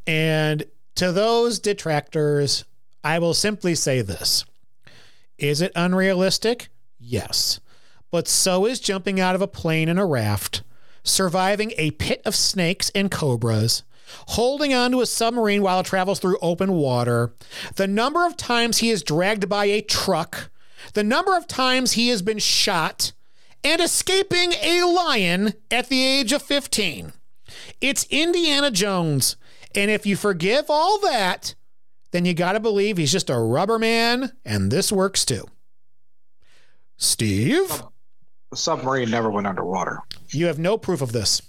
And 0.05 0.65
to 0.95 1.13
those 1.13 1.59
detractors, 1.59 2.65
I 3.01 3.19
will 3.19 3.33
simply 3.33 3.75
say 3.75 4.01
this 4.01 4.43
Is 5.37 5.61
it 5.61 5.71
unrealistic? 5.75 6.67
Yes. 6.99 7.61
But 8.11 8.27
so 8.27 8.65
is 8.65 8.79
jumping 8.79 9.19
out 9.19 9.35
of 9.35 9.41
a 9.41 9.47
plane 9.47 9.89
in 9.89 9.97
a 9.97 10.05
raft, 10.05 10.63
surviving 11.03 11.73
a 11.77 11.91
pit 11.91 12.21
of 12.25 12.35
snakes 12.35 12.89
and 12.95 13.11
cobras, 13.11 13.83
holding 14.29 14.73
onto 14.73 15.01
a 15.01 15.05
submarine 15.05 15.61
while 15.61 15.79
it 15.79 15.85
travels 15.85 16.19
through 16.19 16.39
open 16.41 16.73
water, 16.73 17.33
the 17.75 17.87
number 17.87 18.25
of 18.25 18.37
times 18.37 18.79
he 18.79 18.89
is 18.89 19.03
dragged 19.03 19.47
by 19.47 19.65
a 19.65 19.81
truck, 19.81 20.49
the 20.93 21.03
number 21.03 21.37
of 21.37 21.47
times 21.47 21.93
he 21.93 22.09
has 22.09 22.21
been 22.21 22.39
shot, 22.39 23.11
and 23.63 23.81
escaping 23.81 24.53
a 24.61 24.83
lion 24.83 25.53
at 25.69 25.89
the 25.89 26.03
age 26.03 26.31
of 26.31 26.41
15. 26.41 27.13
It's 27.81 28.07
Indiana 28.09 28.71
Jones. 28.71 29.35
And 29.75 29.91
if 29.91 30.05
you 30.05 30.15
forgive 30.15 30.65
all 30.69 30.99
that, 31.01 31.55
then 32.11 32.25
you 32.25 32.33
got 32.33 32.53
to 32.53 32.59
believe 32.59 32.97
he's 32.97 33.11
just 33.11 33.29
a 33.29 33.37
rubber 33.37 33.77
man, 33.77 34.31
and 34.43 34.71
this 34.71 34.91
works 34.91 35.25
too. 35.25 35.45
Steve, 36.97 37.83
The 38.51 38.57
submarine 38.57 39.09
never 39.11 39.29
went 39.29 39.45
underwater. 39.47 39.99
you 40.29 40.47
have 40.47 40.57
no 40.59 40.77
proof 40.77 41.01
of 41.01 41.11
this, 41.11 41.41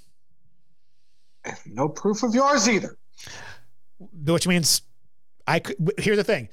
No 1.66 1.88
proof 1.88 2.22
of 2.22 2.34
yours 2.34 2.68
either. 2.68 2.96
which 4.24 4.46
means 4.46 4.82
I 5.46 5.60
could. 5.60 5.92
Here's 5.98 6.18
the 6.18 6.24
thing 6.24 6.48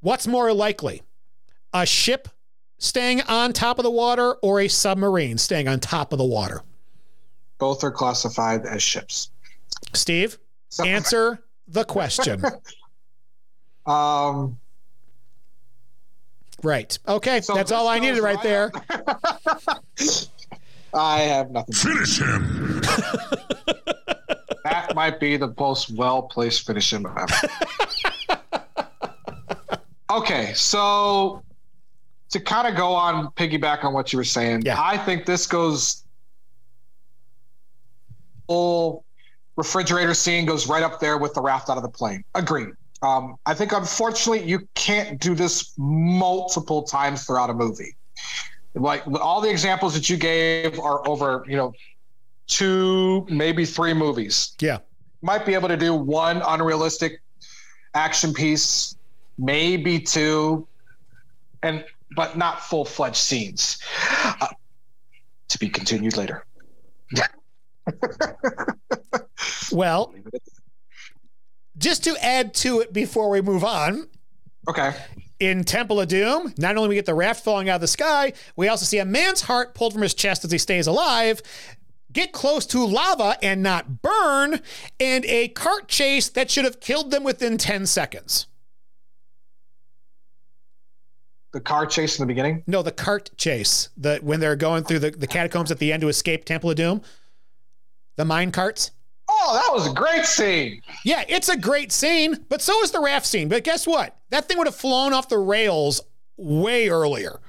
what's 0.00 0.26
more 0.26 0.52
likely? 0.52 1.02
A 1.74 1.84
ship 1.86 2.28
staying 2.78 3.20
on 3.22 3.52
top 3.52 3.78
of 3.78 3.82
the 3.84 3.90
water 3.90 4.34
or 4.42 4.60
a 4.60 4.68
submarine 4.68 5.38
staying 5.38 5.68
on 5.68 5.80
top 5.80 6.12
of 6.12 6.18
the 6.18 6.24
water? 6.24 6.62
Both 7.58 7.84
are 7.84 7.90
classified 7.92 8.66
as 8.66 8.82
ships. 8.82 9.30
Steve, 9.94 10.38
answer 10.84 11.44
the 11.68 11.84
question. 11.84 12.42
Um, 13.84 14.60
Right. 16.62 16.98
Okay. 17.08 17.40
That's 17.40 17.72
all 17.72 17.88
I 17.88 17.98
needed 17.98 18.22
right 18.22 18.42
there. 18.42 18.70
I 20.94 21.20
have 21.20 21.50
nothing. 21.50 21.74
Finish 21.74 22.20
him. 22.20 22.82
That 24.64 24.94
might 24.94 25.18
be 25.18 25.36
the 25.36 25.52
most 25.58 25.90
well 25.90 26.22
placed 26.22 26.66
finish 26.66 26.92
in 26.92 27.04
ever. 27.04 27.26
okay, 30.10 30.52
so 30.54 31.42
to 32.30 32.40
kind 32.40 32.68
of 32.68 32.76
go 32.76 32.94
on 32.94 33.28
piggyback 33.32 33.84
on 33.84 33.92
what 33.92 34.12
you 34.12 34.18
were 34.18 34.24
saying, 34.24 34.62
Yeah. 34.64 34.80
I 34.80 34.96
think 34.98 35.26
this 35.26 35.46
goes 35.46 36.04
full 38.46 39.04
refrigerator 39.56 40.14
scene 40.14 40.46
goes 40.46 40.68
right 40.68 40.82
up 40.82 41.00
there 41.00 41.18
with 41.18 41.34
the 41.34 41.40
raft 41.42 41.68
out 41.68 41.76
of 41.76 41.82
the 41.82 41.88
plane. 41.88 42.22
Agreed. 42.34 42.68
Um, 43.02 43.36
I 43.46 43.54
think 43.54 43.72
unfortunately 43.72 44.48
you 44.48 44.68
can't 44.74 45.20
do 45.20 45.34
this 45.34 45.74
multiple 45.76 46.82
times 46.82 47.24
throughout 47.24 47.50
a 47.50 47.54
movie. 47.54 47.96
Like 48.74 49.02
all 49.06 49.40
the 49.40 49.50
examples 49.50 49.94
that 49.94 50.08
you 50.08 50.16
gave 50.16 50.78
are 50.78 51.06
over, 51.06 51.44
you 51.48 51.56
know, 51.56 51.74
two, 52.46 53.26
maybe 53.28 53.64
three 53.64 53.92
movies. 53.92 54.54
Yeah. 54.60 54.78
Might 55.20 55.44
be 55.44 55.54
able 55.54 55.68
to 55.68 55.76
do 55.76 55.94
one 55.94 56.42
unrealistic 56.46 57.20
action 57.94 58.32
piece, 58.32 58.96
maybe 59.38 59.98
two, 60.00 60.66
and 61.62 61.84
but 62.14 62.36
not 62.36 62.60
full 62.60 62.84
fledged 62.84 63.16
scenes. 63.16 63.78
Uh, 64.40 64.48
to 65.48 65.58
be 65.58 65.68
continued 65.68 66.16
later. 66.16 66.46
Well, 69.72 70.14
just 71.82 72.04
to 72.04 72.16
add 72.24 72.54
to 72.54 72.80
it 72.80 72.92
before 72.92 73.28
we 73.28 73.40
move 73.42 73.64
on, 73.64 74.08
Okay. 74.68 74.94
in 75.40 75.64
Temple 75.64 76.00
of 76.00 76.08
Doom, 76.08 76.54
not 76.56 76.76
only 76.76 76.88
we 76.88 76.94
get 76.94 77.04
the 77.06 77.14
raft 77.14 77.44
falling 77.44 77.68
out 77.68 77.74
of 77.76 77.80
the 77.80 77.88
sky, 77.88 78.32
we 78.56 78.68
also 78.68 78.84
see 78.84 78.98
a 78.98 79.04
man's 79.04 79.42
heart 79.42 79.74
pulled 79.74 79.92
from 79.92 80.02
his 80.02 80.14
chest 80.14 80.44
as 80.44 80.52
he 80.52 80.58
stays 80.58 80.86
alive, 80.86 81.42
get 82.12 82.32
close 82.32 82.64
to 82.66 82.84
lava 82.86 83.36
and 83.42 83.62
not 83.62 84.00
burn, 84.02 84.60
and 85.00 85.24
a 85.26 85.48
cart 85.48 85.88
chase 85.88 86.28
that 86.30 86.50
should 86.50 86.64
have 86.64 86.78
killed 86.80 87.10
them 87.10 87.24
within 87.24 87.58
10 87.58 87.86
seconds. 87.86 88.46
The 91.52 91.60
car 91.60 91.84
chase 91.84 92.18
in 92.18 92.22
the 92.22 92.26
beginning. 92.26 92.62
No, 92.66 92.82
the 92.82 92.92
cart 92.92 93.30
chase. 93.36 93.90
The 93.98 94.20
when 94.22 94.40
they're 94.40 94.56
going 94.56 94.84
through 94.84 95.00
the, 95.00 95.10
the 95.10 95.26
catacombs 95.26 95.70
at 95.70 95.78
the 95.78 95.92
end 95.92 96.00
to 96.00 96.08
escape 96.08 96.46
Temple 96.46 96.70
of 96.70 96.76
Doom. 96.76 97.02
The 98.16 98.24
mine 98.24 98.52
carts. 98.52 98.90
Oh, 99.44 99.54
that 99.54 99.74
was 99.74 99.90
a 99.90 99.92
great 99.92 100.24
scene. 100.24 100.80
Yeah, 101.04 101.24
it's 101.28 101.48
a 101.48 101.56
great 101.56 101.90
scene, 101.90 102.44
but 102.48 102.62
so 102.62 102.80
is 102.82 102.92
the 102.92 103.00
raft 103.00 103.26
scene. 103.26 103.48
But 103.48 103.64
guess 103.64 103.86
what? 103.88 104.16
That 104.30 104.46
thing 104.46 104.56
would 104.58 104.68
have 104.68 104.76
flown 104.76 105.12
off 105.12 105.28
the 105.28 105.38
rails 105.38 106.00
way 106.36 106.88
earlier. 106.88 107.40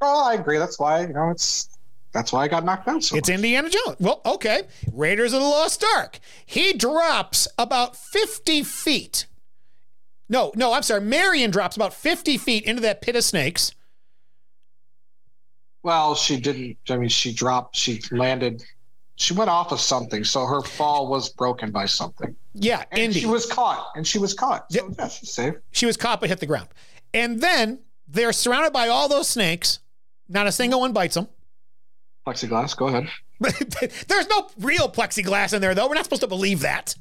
Oh, 0.00 0.30
I 0.30 0.34
agree. 0.34 0.58
That's 0.58 0.78
why 0.78 1.00
you 1.02 1.12
know 1.12 1.30
it's 1.30 1.68
that's 2.12 2.32
why 2.32 2.44
I 2.44 2.48
got 2.48 2.64
knocked 2.64 2.86
down. 2.86 3.02
So 3.02 3.16
It's 3.16 3.28
Indiana 3.28 3.68
Jones. 3.68 3.96
Well, 3.98 4.20
okay. 4.24 4.62
Raiders 4.92 5.32
of 5.32 5.40
the 5.40 5.46
Lost 5.46 5.84
Ark. 5.96 6.20
He 6.46 6.72
drops 6.72 7.48
about 7.58 7.96
50 7.96 8.62
feet. 8.62 9.26
No, 10.28 10.52
no, 10.54 10.72
I'm 10.72 10.82
sorry. 10.82 11.00
Marion 11.00 11.50
drops 11.50 11.74
about 11.74 11.92
50 11.92 12.38
feet 12.38 12.64
into 12.64 12.80
that 12.82 13.02
pit 13.02 13.16
of 13.16 13.24
snakes. 13.24 13.72
well, 15.82 16.14
she 16.14 16.38
didn't. 16.38 16.78
I 16.88 16.96
mean, 16.96 17.08
she 17.08 17.32
dropped. 17.32 17.76
She 17.76 18.00
landed. 18.10 18.64
She 19.16 19.32
went 19.32 19.48
off 19.48 19.70
of 19.70 19.80
something, 19.80 20.24
so 20.24 20.44
her 20.44 20.60
fall 20.60 21.06
was 21.06 21.28
broken 21.28 21.70
by 21.70 21.86
something. 21.86 22.34
Yeah, 22.52 22.84
And 22.90 23.00
Indy. 23.00 23.20
she 23.20 23.26
was 23.26 23.46
caught, 23.46 23.92
and 23.94 24.04
she 24.06 24.18
was 24.18 24.34
caught. 24.34 24.72
So 24.72 24.92
yeah, 24.98 25.08
she's 25.08 25.32
safe. 25.32 25.54
She 25.70 25.86
was 25.86 25.96
caught 25.96 26.20
but 26.20 26.28
hit 26.28 26.40
the 26.40 26.46
ground. 26.46 26.68
And 27.12 27.40
then 27.40 27.80
they're 28.08 28.32
surrounded 28.32 28.72
by 28.72 28.88
all 28.88 29.08
those 29.08 29.28
snakes. 29.28 29.78
Not 30.28 30.46
a 30.48 30.52
single 30.52 30.80
one 30.80 30.92
bites 30.92 31.14
them. 31.14 31.28
Plexiglass. 32.26 32.76
Go 32.76 32.88
ahead. 32.88 33.08
There's 33.40 34.28
no 34.28 34.48
real 34.58 34.88
plexiglass 34.88 35.52
in 35.52 35.60
there, 35.60 35.74
though. 35.74 35.86
We're 35.88 35.94
not 35.94 36.04
supposed 36.04 36.22
to 36.22 36.28
believe 36.28 36.60
that. 36.60 36.94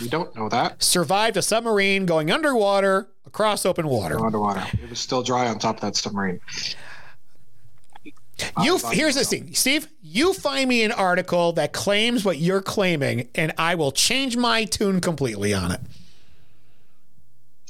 You 0.00 0.08
don't 0.08 0.34
know 0.34 0.48
that. 0.48 0.82
Survived 0.82 1.36
a 1.36 1.42
submarine 1.42 2.06
going 2.06 2.30
underwater 2.30 3.08
across 3.26 3.66
open 3.66 3.88
water. 3.88 4.18
Underwater. 4.24 4.64
It 4.82 4.88
was 4.88 5.00
still 5.00 5.22
dry 5.22 5.48
on 5.48 5.58
top 5.58 5.76
of 5.76 5.80
that 5.82 5.96
submarine. 5.96 6.40
You 8.62 8.78
here's 8.90 9.14
the 9.14 9.24
thing, 9.24 9.54
Steve. 9.54 9.88
You 10.02 10.34
find 10.34 10.68
me 10.68 10.82
an 10.82 10.92
article 10.92 11.52
that 11.54 11.72
claims 11.72 12.24
what 12.24 12.38
you're 12.38 12.62
claiming, 12.62 13.28
and 13.34 13.52
I 13.56 13.74
will 13.74 13.92
change 13.92 14.36
my 14.36 14.64
tune 14.64 15.00
completely 15.00 15.54
on 15.54 15.72
it. 15.72 15.80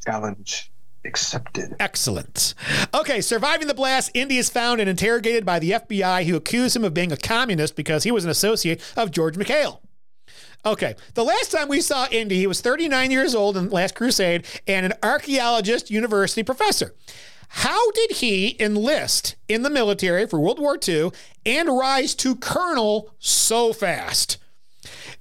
Challenge 0.04 0.70
accepted. 1.04 1.76
Excellent. 1.80 2.54
Okay, 2.92 3.20
surviving 3.20 3.68
the 3.68 3.74
blast, 3.74 4.10
Indy 4.12 4.38
is 4.38 4.50
found 4.50 4.80
and 4.80 4.90
interrogated 4.90 5.46
by 5.46 5.58
the 5.58 5.72
FBI, 5.72 6.24
who 6.24 6.36
accuse 6.36 6.74
him 6.76 6.84
of 6.84 6.92
being 6.92 7.12
a 7.12 7.16
communist 7.16 7.76
because 7.76 8.02
he 8.02 8.10
was 8.10 8.24
an 8.24 8.30
associate 8.30 8.82
of 8.96 9.10
George 9.10 9.36
McHale. 9.36 9.78
Okay, 10.64 10.96
the 11.14 11.22
last 11.22 11.52
time 11.52 11.68
we 11.68 11.80
saw 11.80 12.08
Indy, 12.10 12.38
he 12.38 12.46
was 12.48 12.60
39 12.60 13.12
years 13.12 13.34
old 13.34 13.56
in 13.56 13.68
the 13.68 13.74
Last 13.74 13.94
Crusade 13.94 14.44
and 14.66 14.84
an 14.84 14.94
archaeologist, 15.02 15.90
university 15.90 16.42
professor. 16.42 16.94
How 17.48 17.90
did 17.92 18.12
he 18.12 18.56
enlist 18.60 19.36
in 19.48 19.62
the 19.62 19.70
military 19.70 20.26
for 20.26 20.40
World 20.40 20.58
War 20.58 20.78
II 20.86 21.10
and 21.44 21.68
rise 21.68 22.14
to 22.16 22.36
colonel 22.36 23.14
so 23.18 23.72
fast? 23.72 24.38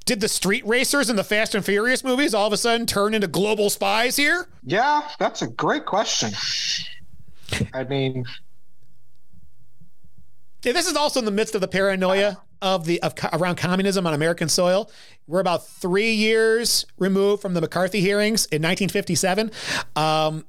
Did 0.05 0.21
the 0.21 0.27
street 0.27 0.65
racers 0.67 1.09
in 1.09 1.15
the 1.15 1.23
Fast 1.23 1.55
and 1.55 1.65
Furious 1.65 2.03
movies 2.03 2.33
all 2.33 2.45
of 2.45 2.53
a 2.53 2.57
sudden 2.57 2.85
turn 2.85 3.13
into 3.15 3.27
global 3.27 3.69
spies 3.69 4.15
here? 4.15 4.47
Yeah, 4.63 5.07
that's 5.17 5.41
a 5.41 5.47
great 5.47 5.85
question. 5.85 6.31
I 7.73 7.83
mean, 7.83 8.25
this 10.61 10.87
is 10.87 10.95
also 10.95 11.19
in 11.19 11.25
the 11.25 11.31
midst 11.31 11.55
of 11.55 11.61
the 11.61 11.67
paranoia 11.67 12.37
of 12.61 12.85
the 12.85 13.01
of 13.01 13.13
around 13.33 13.55
communism 13.55 14.07
on 14.07 14.13
American 14.13 14.49
soil. 14.49 14.91
We're 15.27 15.39
about 15.39 15.67
three 15.67 16.13
years 16.13 16.85
removed 16.97 17.41
from 17.41 17.53
the 17.53 17.61
McCarthy 17.61 18.01
hearings 18.01 18.45
in 18.45 18.61
1957. 18.61 19.51
Um, 19.95 20.45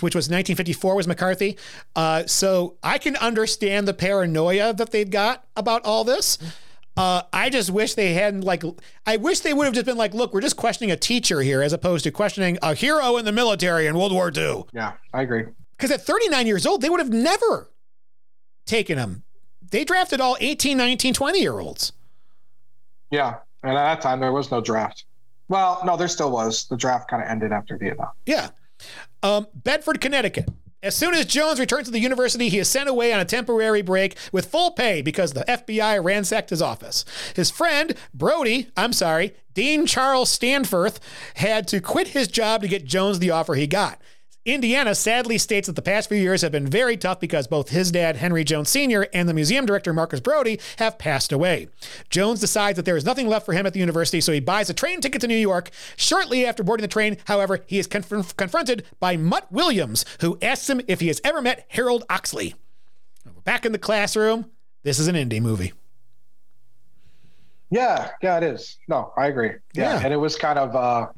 which 0.00 0.14
was 0.14 0.26
1954 0.26 0.94
was 0.94 1.06
McCarthy. 1.06 1.56
Uh, 1.96 2.26
so 2.26 2.76
I 2.82 2.98
can 2.98 3.16
understand 3.16 3.88
the 3.88 3.94
paranoia 3.94 4.74
that 4.74 4.90
they've 4.90 5.10
got 5.10 5.44
about 5.56 5.84
all 5.84 6.04
this. 6.04 6.38
Uh, 6.96 7.22
I 7.32 7.48
just 7.48 7.70
wish 7.70 7.94
they 7.94 8.12
hadn't 8.14 8.42
like. 8.42 8.64
I 9.06 9.16
wish 9.18 9.40
they 9.40 9.54
would 9.54 9.64
have 9.66 9.74
just 9.74 9.86
been 9.86 9.96
like, 9.96 10.14
"Look, 10.14 10.34
we're 10.34 10.40
just 10.40 10.56
questioning 10.56 10.90
a 10.90 10.96
teacher 10.96 11.42
here, 11.42 11.62
as 11.62 11.72
opposed 11.72 12.02
to 12.04 12.10
questioning 12.10 12.58
a 12.60 12.74
hero 12.74 13.16
in 13.16 13.24
the 13.24 13.30
military 13.30 13.86
in 13.86 13.96
World 13.96 14.12
War 14.12 14.32
II." 14.36 14.64
Yeah, 14.72 14.94
I 15.14 15.22
agree. 15.22 15.44
Because 15.76 15.92
at 15.92 16.02
39 16.02 16.48
years 16.48 16.66
old, 16.66 16.82
they 16.82 16.90
would 16.90 16.98
have 16.98 17.10
never 17.12 17.70
taken 18.66 18.98
him. 18.98 19.22
They 19.70 19.84
drafted 19.84 20.20
all 20.20 20.36
18, 20.40 20.76
19, 20.76 21.14
20 21.14 21.40
year 21.40 21.60
olds. 21.60 21.92
Yeah, 23.12 23.36
and 23.62 23.72
at 23.72 23.84
that 23.94 24.00
time 24.00 24.18
there 24.18 24.32
was 24.32 24.50
no 24.50 24.60
draft. 24.60 25.04
Well, 25.48 25.80
no, 25.84 25.96
there 25.96 26.08
still 26.08 26.30
was. 26.30 26.66
The 26.66 26.76
draft 26.76 27.08
kind 27.08 27.22
of 27.22 27.28
ended 27.28 27.52
after 27.52 27.76
Vietnam. 27.78 28.10
Yeah. 28.26 28.48
Um, 29.22 29.46
Bedford, 29.54 30.00
Connecticut. 30.00 30.48
As 30.80 30.96
soon 30.96 31.12
as 31.14 31.26
Jones 31.26 31.58
returns 31.58 31.86
to 31.86 31.90
the 31.90 31.98
university, 31.98 32.48
he 32.48 32.60
is 32.60 32.68
sent 32.68 32.88
away 32.88 33.12
on 33.12 33.18
a 33.18 33.24
temporary 33.24 33.82
break 33.82 34.16
with 34.30 34.46
full 34.46 34.70
pay 34.70 35.02
because 35.02 35.32
the 35.32 35.44
FBI 35.48 36.02
ransacked 36.02 36.50
his 36.50 36.62
office. 36.62 37.04
His 37.34 37.50
friend, 37.50 37.94
Brody, 38.14 38.68
I'm 38.76 38.92
sorry, 38.92 39.34
Dean 39.54 39.86
Charles 39.86 40.30
Stanforth, 40.30 41.00
had 41.34 41.66
to 41.68 41.80
quit 41.80 42.08
his 42.08 42.28
job 42.28 42.62
to 42.62 42.68
get 42.68 42.84
Jones 42.84 43.18
the 43.18 43.32
offer 43.32 43.56
he 43.56 43.66
got. 43.66 44.00
Indiana 44.52 44.94
sadly 44.94 45.36
states 45.36 45.66
that 45.66 45.76
the 45.76 45.82
past 45.82 46.08
few 46.08 46.16
years 46.16 46.40
have 46.42 46.52
been 46.52 46.66
very 46.66 46.96
tough 46.96 47.20
because 47.20 47.46
both 47.46 47.68
his 47.68 47.90
dad, 47.92 48.16
Henry 48.16 48.44
Jones 48.44 48.70
Sr., 48.70 49.06
and 49.12 49.28
the 49.28 49.34
museum 49.34 49.66
director, 49.66 49.92
Marcus 49.92 50.20
Brody, 50.20 50.58
have 50.78 50.98
passed 50.98 51.32
away. 51.32 51.68
Jones 52.08 52.40
decides 52.40 52.76
that 52.76 52.84
there 52.84 52.96
is 52.96 53.04
nothing 53.04 53.28
left 53.28 53.44
for 53.44 53.52
him 53.52 53.66
at 53.66 53.74
the 53.74 53.80
university, 53.80 54.20
so 54.20 54.32
he 54.32 54.40
buys 54.40 54.70
a 54.70 54.74
train 54.74 55.00
ticket 55.00 55.20
to 55.20 55.28
New 55.28 55.36
York. 55.36 55.70
Shortly 55.96 56.46
after 56.46 56.62
boarding 56.62 56.82
the 56.82 56.88
train, 56.88 57.18
however, 57.26 57.60
he 57.66 57.78
is 57.78 57.86
conf- 57.86 58.36
confronted 58.36 58.84
by 58.98 59.16
Mutt 59.16 59.50
Williams, 59.52 60.04
who 60.20 60.38
asks 60.40 60.70
him 60.70 60.80
if 60.88 61.00
he 61.00 61.08
has 61.08 61.20
ever 61.24 61.42
met 61.42 61.66
Harold 61.68 62.04
Oxley. 62.08 62.54
We're 63.26 63.42
back 63.42 63.66
in 63.66 63.72
the 63.72 63.78
classroom. 63.78 64.50
This 64.82 64.98
is 64.98 65.08
an 65.08 65.16
Indy 65.16 65.40
movie. 65.40 65.72
Yeah, 67.70 68.10
yeah, 68.22 68.38
it 68.38 68.44
is. 68.44 68.78
No, 68.88 69.12
I 69.18 69.26
agree. 69.26 69.50
Yeah, 69.74 69.98
Yeah. 69.98 70.04
and 70.04 70.14
it 70.14 70.16
was 70.16 70.36
kind 70.36 70.58
of 70.58 70.74
uh 70.74 71.08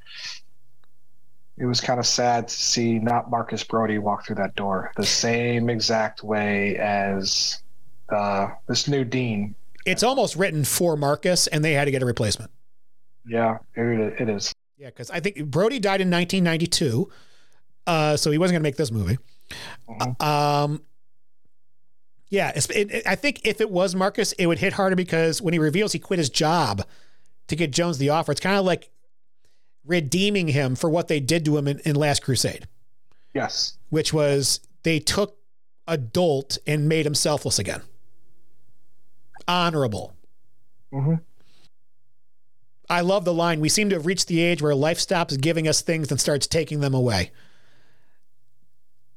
it 1.61 1.67
was 1.67 1.81
kind 1.81 2.01
of 2.01 2.07
sad 2.07 2.49
to 2.49 2.55
see 2.55 2.99
not 2.99 3.31
Marcus 3.31 3.63
Brody 3.63 3.99
walk 3.99 4.27
through 4.27 4.37
that 4.37 4.55
door 4.57 4.91
the 4.97 5.05
same 5.07 5.69
exact 5.71 6.23
way 6.25 6.77
as 6.79 7.63
uh 8.09 8.49
this 8.67 8.89
new 8.89 9.05
dean. 9.05 9.55
It's 9.87 10.03
almost 10.03 10.37
written 10.37 10.65
for 10.65 10.97
Marcus, 10.97 11.47
and 11.47 11.65
they 11.65 11.73
had 11.73 11.85
to 11.85 11.91
get 11.91 12.03
a 12.03 12.07
replacement. 12.07 12.51
Yeah, 13.27 13.59
it, 13.75 14.21
it 14.21 14.29
is. 14.29 14.53
Yeah, 14.77 14.89
because 14.89 15.11
I 15.11 15.21
think 15.21 15.45
Brody 15.47 15.79
died 15.79 16.01
in 16.01 16.11
1992, 16.11 17.11
uh, 17.87 18.17
so 18.17 18.31
he 18.31 18.39
wasn't 18.39 18.55
going 18.55 18.63
to 18.63 18.67
make 18.67 18.77
this 18.77 18.91
movie. 18.91 19.19
Um, 20.21 20.83
yeah, 22.29 22.53
it, 22.55 22.71
it- 22.71 23.07
I 23.07 23.15
think 23.15 23.41
if 23.45 23.61
it 23.61 23.71
was 23.71 23.95
Marcus, 23.95 24.33
it 24.33 24.47
would 24.47 24.59
hit 24.59 24.73
harder 24.75 24.97
because 24.97 25.43
when 25.43 25.53
he 25.53 25.59
reveals 25.59 25.93
he 25.93 25.99
quit 25.99 26.19
his 26.19 26.31
job 26.31 26.83
to 27.49 27.57
get 27.57 27.71
Jones 27.73 27.99
the 27.99 28.11
offer, 28.11 28.33
it's 28.33 28.41
kind 28.41 28.57
of 28.57 28.65
like 28.65 28.91
redeeming 29.91 30.49
him 30.49 30.77
for 30.77 30.89
what 30.89 31.09
they 31.09 31.19
did 31.19 31.45
to 31.45 31.59
him 31.59 31.67
in, 31.67 31.81
in 31.81 31.97
Last 31.97 32.23
Crusade, 32.23 32.69
Yes. 33.35 33.77
which 33.91 34.13
was 34.13 34.61
they 34.85 35.01
took 35.01 35.37
adult 35.89 36.57
and 36.67 36.89
made 36.89 37.05
him 37.05 37.15
selfless 37.15 37.59
again, 37.59 37.83
honorable. 39.49 40.15
Mm-hmm. 40.93 41.17
I 42.89 43.01
love 43.01 43.25
the 43.25 43.35
line. 43.35 43.61
We 43.61 43.69
seem 43.69 43.91
to 43.91 43.97
have 43.97 44.07
reached 44.07 44.29
the 44.29 44.41
age 44.41 44.63
where 44.63 44.75
life 44.75 44.99
stops 44.99 45.37
giving 45.37 45.67
us 45.67 45.81
things 45.81 46.11
and 46.11 46.21
starts 46.21 46.47
taking 46.47 46.81
them 46.81 46.95
away. 46.95 47.33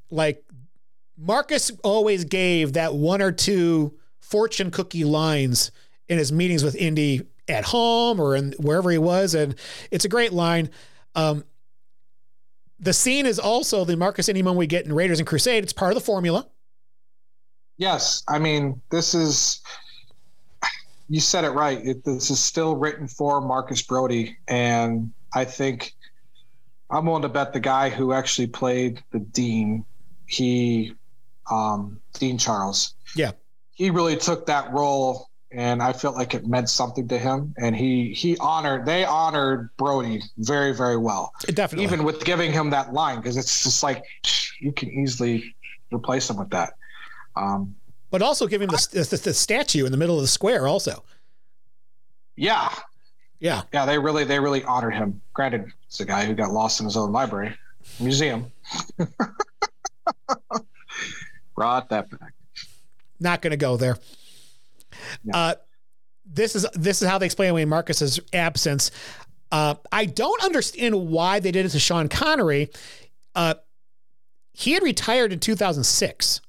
Like 0.09 0.43
Marcus 1.17 1.71
always 1.83 2.25
gave 2.25 2.73
that 2.73 2.95
one 2.95 3.21
or 3.21 3.31
two 3.31 3.97
fortune 4.19 4.71
cookie 4.71 5.03
lines 5.03 5.71
in 6.09 6.17
his 6.17 6.31
meetings 6.31 6.63
with 6.63 6.75
Indy 6.75 7.23
at 7.47 7.65
home 7.65 8.19
or 8.19 8.35
in 8.35 8.53
wherever 8.59 8.89
he 8.91 8.97
was, 8.97 9.35
and 9.35 9.55
it's 9.91 10.05
a 10.05 10.09
great 10.09 10.33
line. 10.33 10.69
Um, 11.15 11.43
the 12.79 12.93
scene 12.93 13.25
is 13.25 13.39
also 13.39 13.85
the 13.85 13.95
Marcus 13.97 14.27
Indy 14.29 14.41
moment 14.41 14.59
we 14.59 14.67
get 14.67 14.85
in 14.85 14.93
Raiders 14.93 15.19
and 15.19 15.27
Crusade. 15.27 15.63
It's 15.63 15.73
part 15.73 15.91
of 15.91 15.95
the 15.95 16.05
formula. 16.05 16.47
Yes, 17.77 18.23
I 18.27 18.39
mean 18.39 18.81
this 18.91 19.13
is. 19.13 19.61
You 21.09 21.19
said 21.19 21.43
it 21.43 21.49
right. 21.49 21.85
It, 21.85 22.05
this 22.05 22.29
is 22.29 22.39
still 22.39 22.75
written 22.77 23.07
for 23.07 23.41
Marcus 23.41 23.81
Brody, 23.81 24.37
and 24.47 25.11
I 25.33 25.43
think 25.45 25.93
I'm 26.89 27.05
willing 27.05 27.23
to 27.23 27.29
bet 27.29 27.51
the 27.53 27.59
guy 27.59 27.89
who 27.89 28.13
actually 28.13 28.47
played 28.47 29.03
the 29.11 29.19
dean, 29.19 29.83
he, 30.27 30.93
um, 31.51 31.99
Dean 32.13 32.37
Charles, 32.37 32.93
Yeah. 33.15 33.31
he 33.73 33.89
really 33.89 34.15
took 34.15 34.45
that 34.45 34.71
role, 34.71 35.29
and 35.53 35.81
I 35.83 35.93
felt 35.93 36.15
like 36.15 36.33
it 36.33 36.47
meant 36.47 36.69
something 36.69 37.07
to 37.09 37.17
him, 37.17 37.53
and 37.57 37.75
he 37.75 38.13
he 38.13 38.37
honored 38.37 38.85
they 38.85 39.05
honored 39.05 39.69
Brody 39.77 40.21
very 40.37 40.73
very 40.73 40.97
well, 40.97 41.33
Definitely. 41.45 41.85
even 41.85 42.03
with 42.03 42.23
giving 42.25 42.51
him 42.51 42.69
that 42.71 42.93
line 42.93 43.17
because 43.17 43.37
it's 43.37 43.63
just 43.63 43.83
like 43.83 44.03
you 44.59 44.71
can 44.71 44.89
easily 44.89 45.55
replace 45.91 46.29
him 46.29 46.37
with 46.37 46.49
that. 46.49 46.73
Um, 47.35 47.75
but 48.09 48.21
also 48.21 48.45
give 48.47 48.61
him 48.61 48.69
the, 48.69 49.07
the, 49.09 49.17
the 49.17 49.33
statue 49.33 49.85
in 49.85 49.91
the 49.91 49.97
middle 49.97 50.15
of 50.17 50.21
the 50.21 50.27
square, 50.27 50.67
also. 50.67 51.03
Yeah. 52.35 52.69
Yeah. 53.39 53.63
Yeah, 53.73 53.85
they 53.85 53.97
really 53.97 54.23
they 54.23 54.39
really 54.39 54.63
honored 54.63 54.93
him. 54.93 55.19
Granted, 55.33 55.71
it's 55.87 55.99
a 55.99 56.05
guy 56.05 56.25
who 56.25 56.33
got 56.33 56.51
lost 56.51 56.79
in 56.79 56.85
his 56.85 56.95
own 56.95 57.11
library, 57.11 57.55
museum. 57.99 58.51
Brought 61.55 61.89
that 61.89 62.09
back. 62.09 62.33
Not 63.19 63.41
going 63.41 63.51
to 63.51 63.57
go 63.57 63.77
there. 63.77 63.97
Uh, 65.33 65.55
this 66.25 66.55
is 66.55 66.65
this 66.73 67.01
is 67.01 67.07
how 67.07 67.17
they 67.17 67.25
explain 67.25 67.51
away 67.51 67.65
Marcus's 67.65 68.19
absence. 68.31 68.91
Uh, 69.51 69.75
I 69.91 70.05
don't 70.05 70.43
understand 70.43 71.09
why 71.09 71.39
they 71.39 71.51
did 71.51 71.65
it 71.65 71.69
to 71.69 71.79
Sean 71.79 72.09
Connery. 72.09 72.69
Uh, 73.35 73.55
he 74.53 74.71
had 74.73 74.83
retired 74.83 75.31
in 75.31 75.39
2006. 75.39 76.41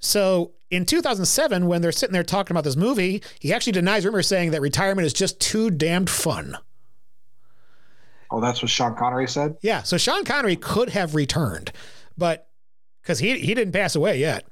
So 0.00 0.52
in 0.70 0.84
2007, 0.84 1.66
when 1.66 1.82
they're 1.82 1.92
sitting 1.92 2.12
there 2.12 2.22
talking 2.22 2.54
about 2.54 2.64
this 2.64 2.76
movie, 2.76 3.22
he 3.40 3.52
actually 3.52 3.72
denies 3.72 4.04
rumors 4.04 4.26
saying 4.26 4.50
that 4.52 4.60
retirement 4.60 5.06
is 5.06 5.12
just 5.12 5.40
too 5.40 5.70
damned 5.70 6.10
fun. 6.10 6.56
Oh, 8.30 8.40
that's 8.40 8.60
what 8.60 8.70
Sean 8.70 8.94
Connery 8.94 9.26
said. 9.26 9.56
Yeah, 9.62 9.82
so 9.82 9.96
Sean 9.96 10.24
Connery 10.24 10.56
could 10.56 10.90
have 10.90 11.14
returned, 11.14 11.72
but 12.16 12.48
because 13.02 13.18
he 13.18 13.38
he 13.38 13.54
didn't 13.54 13.72
pass 13.72 13.94
away 13.94 14.18
yet. 14.18 14.46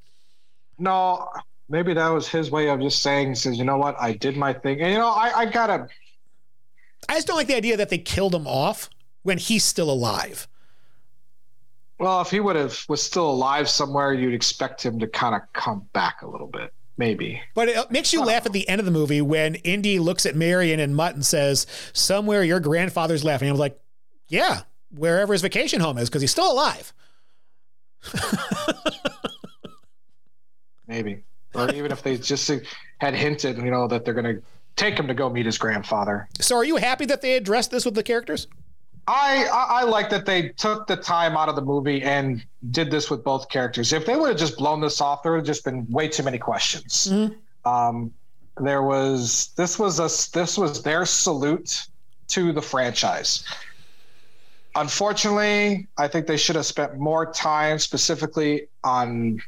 No, 0.79 1.29
maybe 1.69 1.95
that 1.95 2.09
was 2.09 2.29
his 2.29 2.51
way 2.51 2.69
of 2.69 2.81
just 2.81 3.03
saying, 3.03 3.35
says, 3.35 3.59
you 3.59 3.64
know 3.64 3.79
what, 3.79 3.97
I 4.01 4.12
did 4.12 4.37
my 4.37 4.53
thing, 4.53 4.81
and 4.81 4.93
you 4.93 4.99
know, 4.99 5.09
I, 5.09 5.41
I 5.41 5.47
gotta. 5.47 5.89
I 7.09 7.14
just 7.14 7.27
don't 7.27 7.37
like 7.37 7.47
the 7.47 7.57
idea 7.57 7.77
that 7.77 7.89
they 7.89 7.99
killed 7.99 8.35
him 8.35 8.47
off 8.47 8.91
when 9.23 9.39
he's 9.39 9.64
still 9.64 9.91
alive. 9.91 10.49
Well, 11.99 12.21
if 12.21 12.31
he 12.31 12.41
would 12.41 12.57
have 12.57 12.85
was 12.89 13.03
still 13.03 13.31
alive 13.31 13.69
somewhere, 13.69 14.12
you'd 14.12 14.35
expect 14.35 14.85
him 14.85 14.99
to 14.99 15.07
kind 15.07 15.35
of 15.35 15.43
come 15.53 15.87
back 15.93 16.23
a 16.23 16.29
little 16.29 16.47
bit, 16.47 16.73
maybe. 16.99 17.41
But 17.55 17.69
it 17.69 17.91
makes 17.91 18.12
you 18.12 18.23
laugh 18.23 18.45
at 18.45 18.53
the 18.53 18.69
end 18.69 18.81
of 18.81 18.85
the 18.85 18.91
movie 18.91 19.23
when 19.23 19.55
Indy 19.57 19.99
looks 19.99 20.27
at 20.27 20.37
Marion 20.37 20.79
and 20.79 20.95
Mutt 20.95 21.14
and 21.14 21.25
says, 21.25 21.67
"Somewhere 21.93 22.45
your 22.45 22.61
grandfather's 22.61 23.25
laughing." 23.25 23.49
I 23.49 23.53
was 23.53 23.61
like, 23.61 23.81
Yeah, 24.29 24.62
wherever 24.91 25.33
his 25.33 25.43
vacation 25.43 25.81
home 25.81 25.97
is, 25.99 26.09
because 26.09 26.21
he's 26.21 26.31
still 26.31 26.51
alive. 26.53 26.93
Maybe, 30.87 31.25
or 31.57 31.71
even 31.75 31.93
if 31.93 32.03
they 32.03 32.17
just 32.17 32.51
had 32.99 33.15
hinted, 33.15 33.59
you 33.59 33.71
know, 33.71 33.89
that 33.89 34.05
they're 34.05 34.15
going 34.15 34.37
to 34.37 34.43
take 34.77 34.99
him 34.99 35.07
to 35.09 35.15
go 35.15 35.29
meet 35.29 35.47
his 35.47 35.59
grandfather. 35.59 36.29
So, 36.41 36.57
are 36.57 36.65
you 36.65 36.77
happy 36.77 37.07
that 37.07 37.23
they 37.23 37.37
addressed 37.37 37.71
this 37.71 37.85
with 37.85 37.95
the 37.95 38.03
characters? 38.03 38.47
I, 39.09 39.47
I, 39.53 39.81
I 39.81 39.83
like 39.85 40.11
that 40.11 40.27
they 40.27 40.49
took 40.51 40.87
the 40.87 40.97
time 40.97 41.37
out 41.37 41.49
of 41.49 41.55
the 41.55 41.63
movie 41.63 42.03
and 42.03 42.45
did 42.71 42.91
this 42.91 43.09
with 43.09 43.23
both 43.23 43.49
characters. 43.49 43.93
If 43.93 44.05
they 44.05 44.17
would 44.17 44.31
have 44.31 44.39
just 44.39 44.57
blown 44.57 44.81
this 44.81 45.01
off, 45.01 45.23
there 45.23 45.33
would 45.33 45.39
have 45.39 45.47
just 45.47 45.65
been 45.65 45.87
way 45.89 46.09
too 46.09 46.25
many 46.25 46.39
questions. 46.39 47.09
Mm-hmm. 47.11 47.69
Um, 47.69 48.13
there 48.59 48.83
was 48.83 49.51
this 49.57 49.79
was 49.79 49.99
a 50.01 50.37
this 50.37 50.59
was 50.59 50.83
their 50.83 51.05
salute 51.05 51.87
to 52.29 52.53
the 52.53 52.63
franchise. 52.63 53.45
Unfortunately, 54.75 55.87
I 55.97 56.09
think 56.09 56.27
they 56.27 56.37
should 56.37 56.57
have 56.57 56.67
spent 56.67 56.99
more 56.99 57.31
time 57.33 57.79
specifically 57.79 58.69
on 58.83 59.41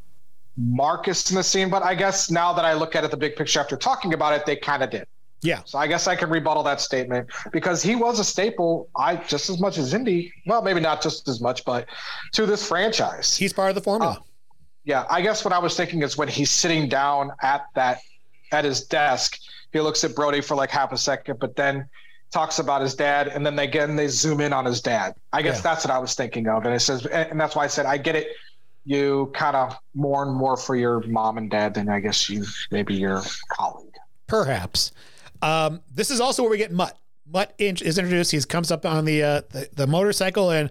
Marcus 0.58 1.30
in 1.30 1.36
the 1.36 1.42
scene. 1.42 1.70
But 1.70 1.82
I 1.82 1.94
guess 1.94 2.30
now 2.30 2.52
that 2.52 2.64
I 2.64 2.74
look 2.74 2.96
at 2.96 3.04
it, 3.04 3.10
the 3.10 3.16
big 3.16 3.36
picture 3.36 3.60
after 3.60 3.76
talking 3.76 4.12
about 4.12 4.34
it, 4.34 4.44
they 4.44 4.56
kind 4.56 4.82
of 4.82 4.90
did. 4.90 5.06
Yeah. 5.40 5.62
So 5.64 5.78
I 5.78 5.86
guess 5.86 6.08
I 6.08 6.16
can 6.16 6.30
rebuttal 6.30 6.64
that 6.64 6.80
statement 6.80 7.30
because 7.52 7.82
he 7.82 7.94
was 7.94 8.18
a 8.18 8.24
staple. 8.24 8.88
I 8.96 9.16
just 9.16 9.48
as 9.48 9.60
much 9.60 9.78
as 9.78 9.94
Indy. 9.94 10.32
Well, 10.46 10.62
maybe 10.62 10.80
not 10.80 11.00
just 11.00 11.28
as 11.28 11.40
much, 11.40 11.64
but 11.64 11.86
to 12.32 12.44
this 12.44 12.66
franchise, 12.66 13.36
he's 13.36 13.52
part 13.52 13.68
of 13.68 13.76
the 13.76 13.80
formula. 13.80 14.14
Uh, 14.14 14.22
yeah, 14.84 15.04
I 15.08 15.20
guess 15.20 15.44
what 15.44 15.52
I 15.52 15.58
was 15.58 15.76
thinking 15.76 16.02
is 16.02 16.16
when 16.16 16.28
he's 16.28 16.50
sitting 16.50 16.88
down 16.88 17.30
at 17.42 17.66
that 17.74 18.00
at 18.50 18.64
his 18.64 18.84
desk, 18.84 19.38
he 19.72 19.80
looks 19.80 20.02
at 20.02 20.14
Brody 20.14 20.40
for 20.40 20.56
like 20.56 20.70
half 20.70 20.92
a 20.92 20.98
second, 20.98 21.38
but 21.38 21.54
then 21.54 21.88
talks 22.32 22.58
about 22.58 22.82
his 22.82 22.94
dad, 22.94 23.28
and 23.28 23.44
then 23.46 23.58
again 23.58 23.96
they 23.96 24.08
zoom 24.08 24.40
in 24.40 24.52
on 24.52 24.64
his 24.64 24.80
dad. 24.80 25.14
I 25.32 25.42
guess 25.42 25.58
yeah. 25.58 25.62
that's 25.62 25.84
what 25.84 25.94
I 25.94 25.98
was 25.98 26.14
thinking 26.14 26.48
of, 26.48 26.64
and 26.64 26.74
it 26.74 26.80
says, 26.80 27.06
and 27.06 27.40
that's 27.40 27.54
why 27.54 27.64
I 27.64 27.68
said 27.68 27.86
I 27.86 27.96
get 27.96 28.16
it. 28.16 28.28
You 28.88 29.30
kind 29.34 29.54
of 29.54 29.76
mourn 29.94 30.30
more 30.30 30.56
for 30.56 30.74
your 30.74 31.00
mom 31.00 31.36
and 31.36 31.50
dad 31.50 31.74
than 31.74 31.90
I 31.90 32.00
guess 32.00 32.30
you 32.30 32.46
maybe 32.70 32.94
your 32.94 33.20
colleague. 33.50 33.94
Perhaps. 34.26 34.92
Um, 35.42 35.82
this 35.94 36.10
is 36.10 36.20
also 36.20 36.42
where 36.42 36.50
we 36.50 36.56
get 36.56 36.72
Mutt. 36.72 36.96
Mutt 37.30 37.52
is 37.58 37.98
introduced. 37.98 38.30
He 38.30 38.40
comes 38.40 38.70
up 38.70 38.86
on 38.86 39.04
the, 39.04 39.22
uh, 39.22 39.40
the 39.50 39.68
the 39.74 39.86
motorcycle, 39.86 40.50
and 40.50 40.70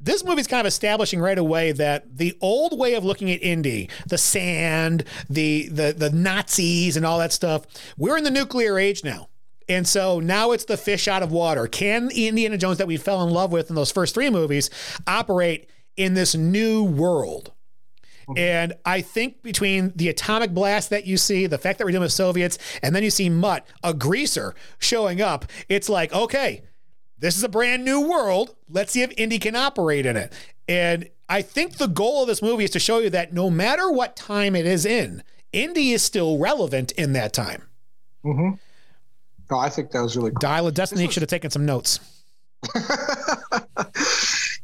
this 0.00 0.24
movie's 0.24 0.48
kind 0.48 0.62
of 0.62 0.66
establishing 0.66 1.20
right 1.20 1.38
away 1.38 1.70
that 1.70 2.16
the 2.18 2.36
old 2.40 2.76
way 2.76 2.94
of 2.94 3.04
looking 3.04 3.30
at 3.30 3.40
Indy, 3.40 3.88
the 4.08 4.18
sand, 4.18 5.04
the 5.30 5.68
the 5.68 5.94
the 5.96 6.10
Nazis, 6.10 6.96
and 6.96 7.06
all 7.06 7.20
that 7.20 7.32
stuff, 7.32 7.66
we're 7.96 8.18
in 8.18 8.24
the 8.24 8.32
nuclear 8.32 8.80
age 8.80 9.04
now. 9.04 9.28
And 9.68 9.86
so 9.86 10.18
now 10.18 10.50
it's 10.50 10.64
the 10.64 10.76
fish 10.76 11.06
out 11.06 11.22
of 11.22 11.30
water. 11.30 11.68
Can 11.68 12.10
Indiana 12.10 12.58
Jones 12.58 12.78
that 12.78 12.88
we 12.88 12.96
fell 12.96 13.22
in 13.22 13.32
love 13.32 13.52
with 13.52 13.70
in 13.70 13.76
those 13.76 13.92
first 13.92 14.12
three 14.12 14.28
movies 14.28 14.68
operate 15.06 15.70
in 15.96 16.14
this 16.14 16.34
new 16.34 16.82
world? 16.82 17.52
And 18.36 18.72
I 18.86 19.02
think 19.02 19.42
between 19.42 19.92
the 19.94 20.08
atomic 20.08 20.52
blast 20.54 20.88
that 20.88 21.06
you 21.06 21.18
see, 21.18 21.46
the 21.46 21.58
fact 21.58 21.78
that 21.78 21.84
we're 21.84 21.90
dealing 21.90 22.04
with 22.04 22.12
Soviets, 22.12 22.56
and 22.82 22.96
then 22.96 23.02
you 23.02 23.10
see 23.10 23.28
Mutt, 23.28 23.66
a 23.82 23.92
greaser, 23.92 24.54
showing 24.78 25.20
up, 25.20 25.44
it's 25.68 25.90
like, 25.90 26.10
okay, 26.14 26.62
this 27.18 27.36
is 27.36 27.44
a 27.44 27.50
brand 27.50 27.84
new 27.84 28.00
world. 28.00 28.56
Let's 28.68 28.92
see 28.92 29.02
if 29.02 29.12
Indy 29.18 29.38
can 29.38 29.54
operate 29.54 30.06
in 30.06 30.16
it. 30.16 30.32
And 30.66 31.10
I 31.28 31.42
think 31.42 31.76
the 31.76 31.86
goal 31.86 32.22
of 32.22 32.28
this 32.28 32.40
movie 32.40 32.64
is 32.64 32.70
to 32.70 32.78
show 32.78 32.98
you 32.98 33.10
that 33.10 33.34
no 33.34 33.50
matter 33.50 33.90
what 33.90 34.16
time 34.16 34.56
it 34.56 34.64
is 34.64 34.86
in, 34.86 35.22
Indy 35.52 35.92
is 35.92 36.02
still 36.02 36.38
relevant 36.38 36.92
in 36.92 37.12
that 37.12 37.34
time. 37.34 37.64
Mm-hmm. 38.24 38.50
No, 39.50 39.58
I 39.58 39.68
think 39.68 39.90
that 39.90 40.00
was 40.00 40.16
really 40.16 40.30
cool. 40.30 40.38
Dial 40.40 40.66
of 40.66 40.72
Destiny 40.72 41.04
was- 41.04 41.12
should 41.12 41.22
have 41.22 41.28
taken 41.28 41.50
some 41.50 41.66
notes. 41.66 42.00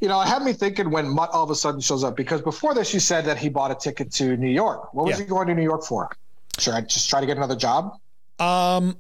you 0.01 0.09
know, 0.09 0.21
it 0.23 0.29
had 0.29 0.43
me 0.43 0.53
thinking 0.53 0.91
when 0.91 1.09
Mutt 1.09 1.31
all 1.31 1.45
of 1.45 1.51
a 1.51 1.55
sudden 1.55 1.81
shows 1.81 2.05
up 2.05 2.17
because 2.17 2.41
before 2.41 2.75
this, 2.75 2.95
you 2.95 3.01
said 3.01 3.27
that 3.27 3.37
he 3.37 3.49
bought 3.49 3.71
a 3.71 3.75
ticket 3.75 4.11
to 4.13 4.37
New 4.37 4.49
York. 4.49 4.95
What 4.95 5.07
was 5.07 5.19
yeah. 5.19 5.25
he 5.25 5.29
going 5.29 5.47
to 5.49 5.55
New 5.55 5.63
York 5.63 5.85
for? 5.85 6.11
Sure, 6.59 6.75
I 6.75 6.81
just 6.81 7.11
try 7.11 7.21
to 7.21 7.27
get 7.27 7.37
another 7.37 7.57
job? 7.57 7.99
Um, 8.39 8.97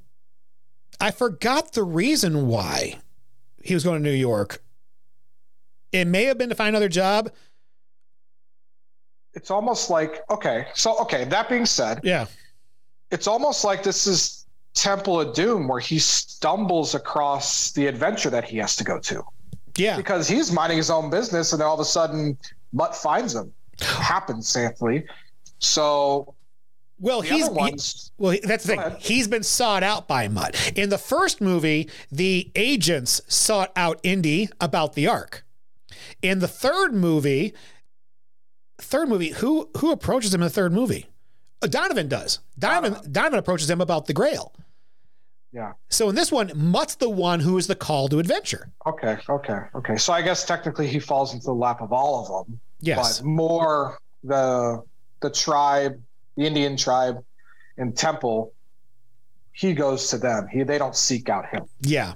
I 1.01 1.11
forgot 1.11 1.73
the 1.73 1.83
reason 1.83 2.47
why 2.49 2.99
he 3.63 3.73
was 3.73 3.83
going 3.83 4.03
to 4.03 4.09
New 4.09 4.15
York. 4.15 4.63
It 5.93 6.07
may 6.07 6.25
have 6.25 6.37
been 6.37 6.51
to 6.51 6.55
find 6.55 6.69
another 6.69 6.89
job. 6.89 7.33
It's 9.33 9.51
almost 9.51 9.91
like 9.91 10.23
okay, 10.31 10.67
so 10.75 10.99
okay. 11.01 11.25
That 11.25 11.49
being 11.49 11.65
said, 11.65 12.01
yeah, 12.03 12.27
it's 13.11 13.27
almost 13.27 13.65
like 13.65 13.83
this 13.83 14.07
is 14.07 14.47
Temple 14.75 15.21
of 15.21 15.35
Doom 15.35 15.69
where 15.69 15.81
he 15.81 15.99
stumbles 15.99 16.95
across 16.95 17.71
the 17.73 17.87
adventure 17.87 18.31
that 18.31 18.45
he 18.45 18.59
has 18.59 18.77
to 18.77 18.85
go 18.85 18.99
to. 18.99 19.23
Yeah. 19.77 19.97
Because 19.97 20.29
he's 20.29 20.53
minding 20.53 20.79
his 20.79 20.91
own 20.91 21.11
business 21.11 21.53
and 21.53 21.61
then 21.61 21.67
all 21.67 21.75
of 21.75 21.81
a 21.81 21.85
sudden 21.85 22.37
Mutt 22.73 22.95
finds 22.95 23.35
him. 23.35 23.53
happens, 23.81 24.49
sadly. 24.49 25.07
So 25.59 26.35
well, 27.01 27.23
he's 27.23 27.49
ones, 27.49 28.13
he, 28.19 28.23
well. 28.23 28.39
That's 28.43 28.65
the 28.65 28.77
thing. 28.77 28.97
He's 28.99 29.27
been 29.27 29.43
sought 29.43 29.83
out 29.83 30.07
by 30.07 30.29
Mutt. 30.29 30.73
In 30.77 30.91
the 30.91 30.99
first 30.99 31.41
movie, 31.41 31.89
the 32.13 32.51
agents 32.55 33.23
sought 33.27 33.73
out 33.75 33.99
Indy 34.03 34.51
about 34.61 34.93
the 34.93 35.07
Ark. 35.07 35.45
In 36.21 36.41
the 36.41 36.49
third 36.49 36.93
movie, 36.93 37.55
third 38.79 39.09
movie, 39.09 39.31
who 39.31 39.71
who 39.79 39.93
approaches 39.93 40.35
him 40.35 40.43
in 40.43 40.47
the 40.47 40.53
third 40.53 40.75
movie? 40.75 41.07
Uh, 41.63 41.69
Donovan 41.69 42.09
does. 42.09 42.41
Donovan 42.59 43.11
Donovan 43.11 43.39
approaches 43.39 43.71
him 43.71 43.81
about 43.81 44.05
the 44.05 44.13
Grail. 44.13 44.53
Yeah. 45.53 45.73
So 45.89 46.09
in 46.09 46.15
this 46.15 46.31
one, 46.31 46.53
Mutt's 46.55 46.95
the 46.95 47.11
one 47.11 47.41
who 47.41 47.59
is 47.59 47.67
the 47.67 47.75
call 47.75 48.09
to 48.09 48.19
adventure. 48.19 48.71
Okay, 48.87 49.19
okay, 49.29 49.59
okay. 49.75 49.97
So 49.97 50.13
I 50.13 50.23
guess 50.23 50.45
technically 50.45 50.87
he 50.87 51.01
falls 51.01 51.35
into 51.35 51.47
the 51.47 51.55
lap 51.55 51.81
of 51.81 51.93
all 51.93 52.21
of 52.21 52.47
them. 52.47 52.61
Yes. 52.81 53.19
But 53.19 53.27
more 53.27 53.99
the 54.23 54.83
the 55.23 55.31
tribe, 55.31 56.01
the 56.37 56.47
Indian 56.47 56.77
tribe, 56.77 57.25
and 57.77 57.97
Temple. 57.97 58.53
He 59.53 59.75
goes 59.75 60.09
to 60.11 60.19
them. 60.19 60.47
He 60.51 60.63
they 60.63 60.79
don't 60.79 60.97
seek 60.97 61.29
out 61.29 61.47
him. 61.49 61.65
Yeah. 61.81 62.15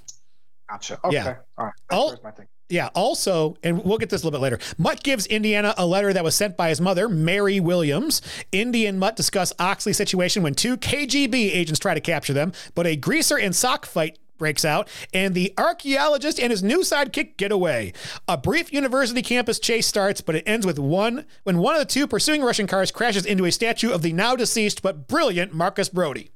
Gotcha. 0.71 0.99
Okay. 1.05 1.17
Yeah. 1.17 1.37
All 1.59 1.67
right. 1.67 1.75
That's 1.91 2.23
my 2.23 2.31
thing. 2.31 2.47
Yeah. 2.69 2.89
Also, 2.95 3.57
and 3.63 3.85
we'll 3.85 3.99
get 3.99 4.11
this 4.11 4.23
a 4.23 4.27
little 4.27 4.39
bit 4.39 4.43
later. 4.43 4.59
Mutt 4.79 5.03
gives 5.03 5.27
Indiana 5.27 5.75
a 5.77 5.87
letter 5.87 6.13
that 6.13 6.25
was 6.25 6.35
sent 6.35 6.57
by 6.57 6.71
his 6.71 6.81
mother, 6.81 7.09
Mary 7.09 7.61
Williams. 7.61 8.23
Indy 8.53 8.87
and 8.87 8.99
Mutt 8.99 9.17
discuss 9.17 9.53
Oxley's 9.59 9.97
situation 9.97 10.43
when 10.43 10.55
two 10.55 10.77
KGB 10.77 11.35
agents 11.55 11.79
try 11.79 11.95
to 11.95 12.01
capture 12.01 12.33
them, 12.33 12.53
but 12.75 12.87
a 12.87 12.97
greaser 12.97 13.37
and 13.39 13.55
sock 13.55 13.85
fight 13.87 14.19
breaks 14.39 14.65
out, 14.65 14.89
and 15.13 15.35
the 15.35 15.55
archaeologist 15.57 16.41
and 16.41 16.51
his 16.51 16.63
new 16.63 16.81
sidekick 16.81 17.37
get 17.37 17.53
away. 17.53 17.93
A 18.27 18.37
brief 18.37 18.73
university 18.73 19.23
campus 19.23 19.59
chase 19.59 19.87
starts, 19.87 20.21
but 20.21 20.35
it 20.35 20.43
ends 20.47 20.67
with 20.67 20.79
one 20.79 21.25
when 21.45 21.59
one 21.59 21.75
of 21.75 21.81
the 21.81 21.87
two 21.87 22.07
pursuing 22.07 22.43
Russian 22.43 22.67
cars 22.67 22.91
crashes 22.91 23.27
into 23.27 23.45
a 23.45 23.53
statue 23.53 23.93
of 23.93 24.03
the 24.03 24.13
now 24.13 24.35
deceased 24.37 24.83
but 24.83 25.07
brilliant 25.07 25.55
Marcus 25.55 25.89
Brody. 25.89 26.31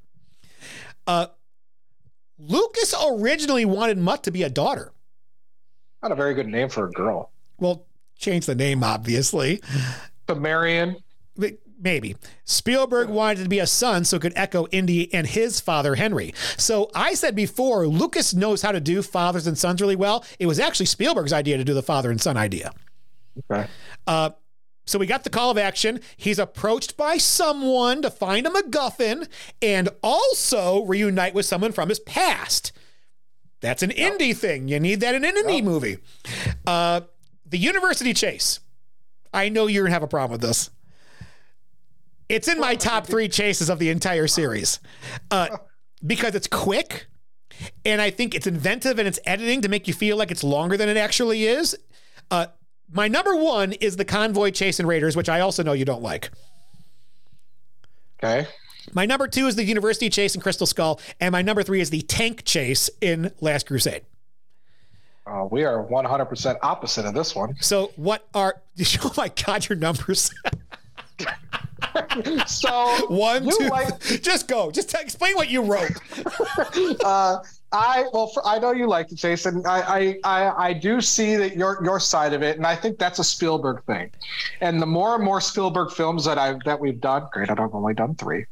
Uh, 1.06 1.26
Lucas 2.38 2.94
originally 3.10 3.64
wanted 3.64 3.98
Mutt 3.98 4.22
to 4.24 4.30
be 4.30 4.42
a 4.42 4.50
daughter. 4.50 4.92
Not 6.02 6.12
a 6.12 6.14
very 6.14 6.34
good 6.34 6.46
name 6.46 6.68
for 6.68 6.86
a 6.86 6.90
girl. 6.90 7.30
Well, 7.58 7.86
change 8.16 8.46
the 8.46 8.54
name, 8.54 8.84
obviously. 8.84 9.60
Marion. 10.36 10.96
Maybe. 11.80 12.16
Spielberg 12.44 13.08
wanted 13.08 13.44
to 13.44 13.48
be 13.48 13.60
a 13.60 13.66
son 13.66 14.04
so 14.04 14.16
it 14.16 14.22
could 14.22 14.32
echo 14.34 14.66
Indy 14.68 15.12
and 15.14 15.26
his 15.26 15.60
father, 15.60 15.94
Henry. 15.94 16.34
So 16.56 16.90
I 16.94 17.14
said 17.14 17.36
before, 17.36 17.86
Lucas 17.86 18.34
knows 18.34 18.62
how 18.62 18.72
to 18.72 18.80
do 18.80 19.00
fathers 19.00 19.46
and 19.46 19.56
sons 19.56 19.80
really 19.80 19.94
well. 19.94 20.24
It 20.40 20.46
was 20.46 20.58
actually 20.58 20.86
Spielberg's 20.86 21.32
idea 21.32 21.56
to 21.56 21.64
do 21.64 21.74
the 21.74 21.82
father 21.82 22.10
and 22.10 22.20
son 22.20 22.36
idea. 22.36 22.72
Okay. 23.50 23.68
Uh, 24.08 24.30
so 24.86 24.98
we 24.98 25.06
got 25.06 25.22
the 25.22 25.30
call 25.30 25.50
of 25.50 25.58
action. 25.58 26.00
He's 26.16 26.38
approached 26.38 26.96
by 26.96 27.18
someone 27.18 28.02
to 28.02 28.10
find 28.10 28.46
a 28.46 28.50
MacGuffin 28.50 29.28
and 29.62 29.90
also 30.02 30.84
reunite 30.84 31.34
with 31.34 31.46
someone 31.46 31.72
from 31.72 31.90
his 31.90 32.00
past. 32.00 32.72
That's 33.60 33.82
an. 33.82 33.90
Indy 33.90 34.32
thing. 34.32 34.68
You 34.68 34.80
need 34.80 35.00
that 35.00 35.14
in 35.14 35.24
an 35.24 35.36
Indy 35.36 35.56
yep. 35.56 35.64
movie. 35.64 35.98
Uh, 36.66 37.02
the 37.46 37.58
University 37.58 38.14
Chase. 38.14 38.60
I 39.32 39.48
know 39.48 39.66
you're 39.66 39.84
going 39.84 39.90
to 39.90 39.94
have 39.94 40.02
a 40.02 40.08
problem 40.08 40.32
with 40.32 40.40
this. 40.40 40.70
It's 42.28 42.48
in 42.48 42.60
my 42.60 42.74
top 42.74 43.06
three 43.06 43.28
chases 43.28 43.70
of 43.70 43.78
the 43.78 43.88
entire 43.88 44.26
series 44.26 44.80
uh, 45.30 45.58
because 46.06 46.34
it's 46.34 46.46
quick 46.46 47.06
and 47.84 48.00
I 48.00 48.10
think 48.10 48.34
it's 48.34 48.46
inventive 48.46 48.98
and 48.98 49.08
its 49.08 49.18
editing 49.24 49.62
to 49.62 49.68
make 49.68 49.88
you 49.88 49.94
feel 49.94 50.16
like 50.16 50.30
it's 50.30 50.44
longer 50.44 50.76
than 50.76 50.88
it 50.88 50.96
actually 50.96 51.44
is. 51.44 51.76
Uh, 52.30 52.46
my 52.90 53.08
number 53.08 53.34
one 53.36 53.72
is 53.72 53.96
the 53.96 54.04
convoy 54.04 54.50
chase 54.50 54.80
in 54.80 54.86
Raiders, 54.86 55.16
which 55.16 55.28
I 55.28 55.40
also 55.40 55.62
know 55.62 55.72
you 55.72 55.84
don't 55.84 56.02
like. 56.02 56.30
Okay. 58.22 58.48
My 58.94 59.06
number 59.06 59.28
two 59.28 59.46
is 59.46 59.56
the 59.56 59.64
University 59.64 60.08
Chase 60.08 60.34
in 60.34 60.40
Crystal 60.40 60.66
Skull, 60.66 61.00
and 61.20 61.32
my 61.32 61.42
number 61.42 61.62
three 61.62 61.80
is 61.80 61.90
the 61.90 62.02
Tank 62.02 62.44
Chase 62.44 62.90
in 63.00 63.32
Last 63.40 63.66
Crusade. 63.66 64.02
Uh, 65.26 65.46
we 65.50 65.64
are 65.64 65.84
100% 65.84 66.56
opposite 66.62 67.04
of 67.04 67.14
this 67.14 67.34
one. 67.34 67.54
So, 67.60 67.92
what 67.96 68.26
are, 68.34 68.62
oh 69.02 69.12
my 69.16 69.28
God, 69.28 69.68
your 69.68 69.76
numbers. 69.76 70.30
so, 72.46 73.06
one, 73.08 73.44
two, 73.44 73.68
like, 73.68 74.00
just 74.22 74.48
go. 74.48 74.70
Just 74.70 74.90
t- 74.90 74.98
explain 75.00 75.36
what 75.36 75.50
you 75.50 75.62
wrote. 75.62 75.92
uh, 77.04 77.38
I 77.70 78.06
well, 78.14 78.28
for, 78.28 78.46
I 78.46 78.58
know 78.58 78.72
you 78.72 78.86
like 78.86 79.12
it, 79.12 79.16
Jason. 79.16 79.62
I, 79.66 79.82
I 79.82 80.18
I 80.24 80.68
I 80.68 80.72
do 80.72 81.02
see 81.02 81.36
that 81.36 81.54
your 81.54 81.78
your 81.84 82.00
side 82.00 82.32
of 82.32 82.42
it, 82.42 82.56
and 82.56 82.66
I 82.66 82.74
think 82.74 82.98
that's 82.98 83.18
a 83.18 83.24
Spielberg 83.24 83.84
thing. 83.84 84.10
And 84.62 84.80
the 84.80 84.86
more 84.86 85.14
and 85.14 85.22
more 85.22 85.40
Spielberg 85.42 85.90
films 85.90 86.24
that 86.24 86.38
I 86.38 86.58
that 86.64 86.80
we've 86.80 86.98
done, 86.98 87.28
great, 87.30 87.50
I've 87.50 87.58
only 87.58 87.92
done 87.92 88.14
three. 88.14 88.46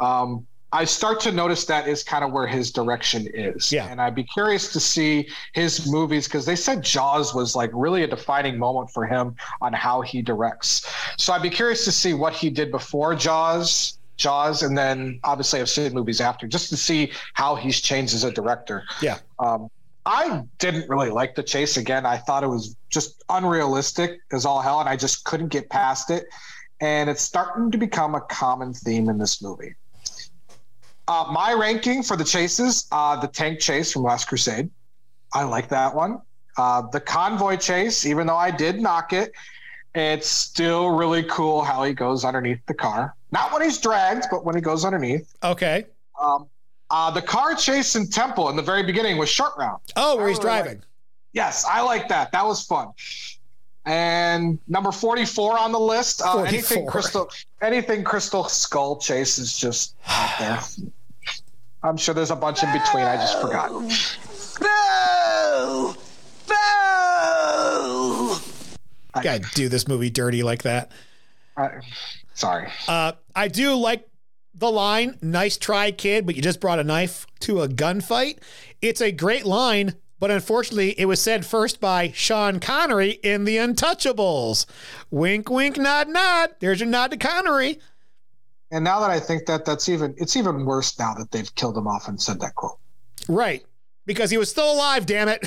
Um, 0.00 0.46
I 0.72 0.84
start 0.84 1.18
to 1.20 1.32
notice 1.32 1.64
that 1.64 1.88
is 1.88 2.04
kind 2.04 2.22
of 2.22 2.30
where 2.30 2.46
his 2.46 2.70
direction 2.70 3.26
is. 3.34 3.72
Yeah. 3.72 3.88
And 3.90 4.00
I'd 4.00 4.14
be 4.14 4.22
curious 4.22 4.72
to 4.72 4.80
see 4.80 5.28
his 5.52 5.90
movies 5.90 6.28
because 6.28 6.46
they 6.46 6.54
said 6.54 6.82
Jaws 6.82 7.34
was 7.34 7.56
like 7.56 7.70
really 7.72 8.04
a 8.04 8.06
defining 8.06 8.56
moment 8.56 8.90
for 8.90 9.04
him 9.04 9.34
on 9.60 9.72
how 9.72 10.00
he 10.00 10.22
directs. 10.22 10.88
So 11.18 11.32
I'd 11.32 11.42
be 11.42 11.50
curious 11.50 11.84
to 11.86 11.92
see 11.92 12.14
what 12.14 12.34
he 12.34 12.50
did 12.50 12.70
before 12.70 13.16
Jaws, 13.16 13.98
Jaws, 14.16 14.62
and 14.62 14.78
then 14.78 15.18
obviously 15.24 15.60
I've 15.60 15.68
seen 15.68 15.92
movies 15.92 16.20
after 16.20 16.46
just 16.46 16.68
to 16.68 16.76
see 16.76 17.10
how 17.34 17.56
he's 17.56 17.80
changed 17.80 18.14
as 18.14 18.22
a 18.22 18.30
director. 18.30 18.84
Yeah. 19.02 19.18
Um, 19.40 19.70
I 20.06 20.42
didn't 20.58 20.88
really 20.88 21.10
like 21.10 21.34
the 21.34 21.42
chase 21.42 21.76
again. 21.76 22.06
I 22.06 22.16
thought 22.16 22.44
it 22.44 22.48
was 22.48 22.76
just 22.90 23.22
unrealistic 23.28 24.20
as 24.32 24.46
all 24.46 24.60
hell, 24.60 24.80
and 24.80 24.88
I 24.88 24.96
just 24.96 25.24
couldn't 25.24 25.48
get 25.48 25.68
past 25.68 26.10
it. 26.10 26.26
And 26.80 27.10
it's 27.10 27.20
starting 27.20 27.70
to 27.72 27.78
become 27.78 28.14
a 28.14 28.20
common 28.22 28.72
theme 28.72 29.08
in 29.08 29.18
this 29.18 29.42
movie. 29.42 29.74
Uh, 31.10 31.26
my 31.32 31.52
ranking 31.52 32.04
for 32.04 32.16
the 32.16 32.22
chases, 32.22 32.86
uh, 32.92 33.16
the 33.16 33.26
tank 33.26 33.58
chase 33.58 33.92
from 33.92 34.04
Last 34.04 34.28
Crusade. 34.28 34.70
I 35.32 35.42
like 35.42 35.68
that 35.70 35.92
one. 35.92 36.22
Uh, 36.56 36.82
the 36.82 37.00
convoy 37.00 37.56
chase, 37.56 38.06
even 38.06 38.28
though 38.28 38.36
I 38.36 38.52
did 38.52 38.80
knock 38.80 39.12
it, 39.12 39.32
it's 39.92 40.28
still 40.28 40.90
really 40.90 41.24
cool 41.24 41.62
how 41.62 41.82
he 41.82 41.94
goes 41.94 42.24
underneath 42.24 42.64
the 42.66 42.74
car. 42.74 43.16
Not 43.32 43.52
when 43.52 43.60
he's 43.60 43.78
dragged, 43.78 44.26
but 44.30 44.44
when 44.44 44.54
he 44.54 44.60
goes 44.60 44.84
underneath. 44.84 45.34
Okay. 45.42 45.84
Um, 46.20 46.46
uh, 46.90 47.10
the 47.10 47.22
car 47.22 47.56
chase 47.56 47.96
in 47.96 48.06
Temple 48.06 48.48
in 48.48 48.54
the 48.54 48.62
very 48.62 48.84
beginning 48.84 49.16
was 49.16 49.28
short 49.28 49.54
round. 49.58 49.80
Oh, 49.96 50.14
where 50.14 50.26
I 50.26 50.28
he's 50.28 50.38
really 50.38 50.48
driving. 50.48 50.74
liked- 50.74 50.86
yes, 51.32 51.64
I 51.68 51.80
like 51.80 52.06
that. 52.10 52.30
That 52.30 52.46
was 52.46 52.64
fun. 52.64 52.92
And 53.84 54.60
number 54.68 54.92
44 54.92 55.58
on 55.58 55.72
the 55.72 55.80
list, 55.80 56.22
uh, 56.22 56.42
anything 56.42 56.86
crystal, 56.86 57.28
anything 57.60 58.04
crystal 58.04 58.44
skull 58.44 58.98
chase 58.98 59.38
is 59.38 59.58
just 59.58 59.96
out 60.06 60.38
there. 60.38 60.60
I'm 61.82 61.96
sure 61.96 62.14
there's 62.14 62.30
a 62.30 62.36
bunch 62.36 62.62
in 62.62 62.70
between. 62.72 63.04
I 63.04 63.16
just 63.16 63.40
forgot. 63.40 63.70
Boo! 64.60 65.94
Boo! 66.46 68.36
Gotta 69.22 69.40
do 69.54 69.68
this 69.68 69.88
movie 69.88 70.10
dirty 70.10 70.42
like 70.42 70.62
that. 70.64 70.92
I, 71.56 71.80
sorry. 72.34 72.68
Uh, 72.86 73.12
I 73.34 73.48
do 73.48 73.74
like 73.74 74.06
the 74.54 74.70
line, 74.70 75.18
nice 75.22 75.56
try, 75.56 75.90
kid, 75.90 76.26
but 76.26 76.36
you 76.36 76.42
just 76.42 76.60
brought 76.60 76.78
a 76.78 76.84
knife 76.84 77.26
to 77.40 77.62
a 77.62 77.68
gunfight. 77.68 78.38
It's 78.82 79.00
a 79.00 79.10
great 79.10 79.46
line, 79.46 79.94
but 80.18 80.30
unfortunately, 80.30 80.94
it 80.98 81.06
was 81.06 81.20
said 81.20 81.46
first 81.46 81.80
by 81.80 82.12
Sean 82.12 82.60
Connery 82.60 83.12
in 83.22 83.44
The 83.44 83.56
Untouchables. 83.56 84.66
Wink, 85.10 85.48
wink, 85.48 85.78
nod, 85.78 86.08
nod. 86.08 86.50
There's 86.60 86.80
your 86.80 86.90
nod 86.90 87.10
to 87.12 87.16
Connery. 87.16 87.78
And 88.70 88.84
now 88.84 89.00
that 89.00 89.10
I 89.10 89.18
think 89.18 89.46
that, 89.46 89.64
that's 89.64 89.88
even 89.88 90.14
it's 90.16 90.36
even 90.36 90.64
worse 90.64 90.98
now 90.98 91.14
that 91.14 91.30
they've 91.30 91.52
killed 91.54 91.76
him 91.76 91.86
off 91.86 92.08
and 92.08 92.20
said 92.20 92.40
that 92.40 92.54
quote. 92.54 92.78
Right. 93.28 93.64
Because 94.06 94.30
he 94.30 94.38
was 94.38 94.50
still 94.50 94.72
alive, 94.72 95.06
damn 95.06 95.28
it. 95.28 95.46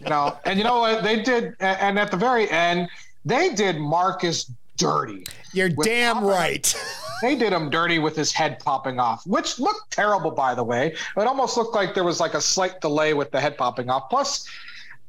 You 0.00 0.10
know, 0.10 0.38
and 0.44 0.58
you 0.58 0.64
know 0.64 0.78
what 0.78 1.02
they 1.02 1.22
did, 1.22 1.56
and 1.58 1.98
at 1.98 2.10
the 2.10 2.16
very 2.16 2.48
end, 2.50 2.88
they 3.24 3.54
did 3.54 3.78
Marcus 3.78 4.52
dirty. 4.76 5.26
You're 5.52 5.70
damn 5.70 6.24
right. 6.24 6.74
They 7.22 7.34
did 7.34 7.50
him 7.50 7.70
dirty 7.70 7.98
with 7.98 8.14
his 8.14 8.30
head 8.30 8.58
popping 8.58 9.00
off, 9.00 9.26
which 9.26 9.58
looked 9.58 9.90
terrible, 9.90 10.30
by 10.30 10.54
the 10.54 10.62
way. 10.62 10.94
It 11.16 11.26
almost 11.26 11.56
looked 11.56 11.74
like 11.74 11.94
there 11.94 12.04
was 12.04 12.20
like 12.20 12.34
a 12.34 12.42
slight 12.42 12.82
delay 12.82 13.14
with 13.14 13.30
the 13.30 13.40
head 13.40 13.56
popping 13.56 13.88
off. 13.88 14.10
Plus, 14.10 14.46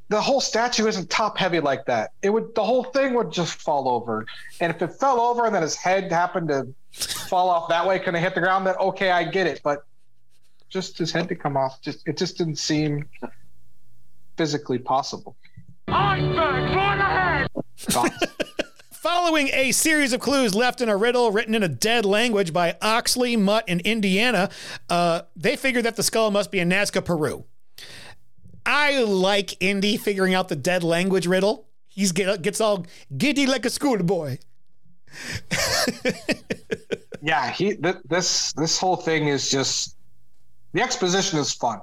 the 0.10 0.22
whole 0.22 0.40
statue 0.40 0.88
isn't 0.88 1.10
top 1.10 1.38
heavy 1.38 1.60
like 1.60 1.86
that. 1.86 2.12
It 2.22 2.30
would 2.30 2.56
the 2.56 2.64
whole 2.64 2.86
thing 2.86 3.14
would 3.16 3.32
just 3.32 3.56
fall 3.62 3.90
over. 3.90 4.26
And 4.60 4.74
if 4.74 4.82
it 4.82 4.94
fell 4.94 5.20
over 5.20 5.46
and 5.46 5.54
then 5.54 5.62
his 5.62 5.76
head 5.76 6.12
happened 6.12 6.48
to 6.50 6.68
fall 6.92 7.50
off 7.50 7.70
that 7.70 7.86
way, 7.86 8.00
couldn't 8.00 8.22
hit 8.22 8.36
the 8.36 8.42
ground, 8.42 8.66
then 8.66 8.76
okay, 8.76 9.12
I 9.12 9.26
get 9.26 9.48
it. 9.48 9.62
But 9.64 9.86
just 10.70 10.98
his 10.98 11.12
head 11.12 11.28
to 11.30 11.36
come 11.36 11.58
off, 11.58 11.82
just 11.82 12.08
it 12.08 12.18
just 12.18 12.38
didn't 12.38 12.58
seem 12.58 13.06
physically 14.38 14.80
possible. 14.80 15.36
Iceberg, 15.90 16.76
right 16.76 17.00
ahead. 17.00 17.48
Following 18.92 19.50
a 19.54 19.72
series 19.72 20.12
of 20.12 20.20
clues 20.20 20.54
left 20.54 20.82
in 20.82 20.90
a 20.90 20.98
riddle 20.98 21.32
written 21.32 21.56
in 21.56 21.64
a 21.64 21.70
dead 21.70 22.06
language 22.06 22.52
by 22.52 22.76
Oxley, 22.82 23.38
Mutt, 23.38 23.64
and 23.68 23.80
Indiana, 23.82 24.50
uh, 24.90 25.22
they 25.36 25.56
figured 25.56 25.86
that 25.86 25.96
the 25.96 26.04
skull 26.04 26.30
must 26.30 26.52
be 26.52 26.60
in 26.60 26.70
Nazca, 26.70 27.04
Peru. 27.04 27.46
I 28.68 29.02
like 29.04 29.56
Indy 29.62 29.96
figuring 29.96 30.34
out 30.34 30.50
the 30.50 30.56
dead 30.58 30.84
language 30.84 31.26
riddle. 31.26 31.68
He's 31.88 32.12
get, 32.12 32.42
gets 32.42 32.60
all 32.60 32.86
giddy 33.18 33.48
like 33.48 33.66
a 33.66 33.70
schoolboy. 33.70 34.40
yeah, 37.22 37.50
he 37.50 37.76
th- 37.78 37.96
this 38.10 38.52
this 38.54 38.78
whole 38.78 38.98
thing 38.98 39.30
is 39.30 39.50
just 39.50 39.96
the 40.74 40.82
exposition 40.82 41.40
is 41.40 41.54
fun. 41.54 41.80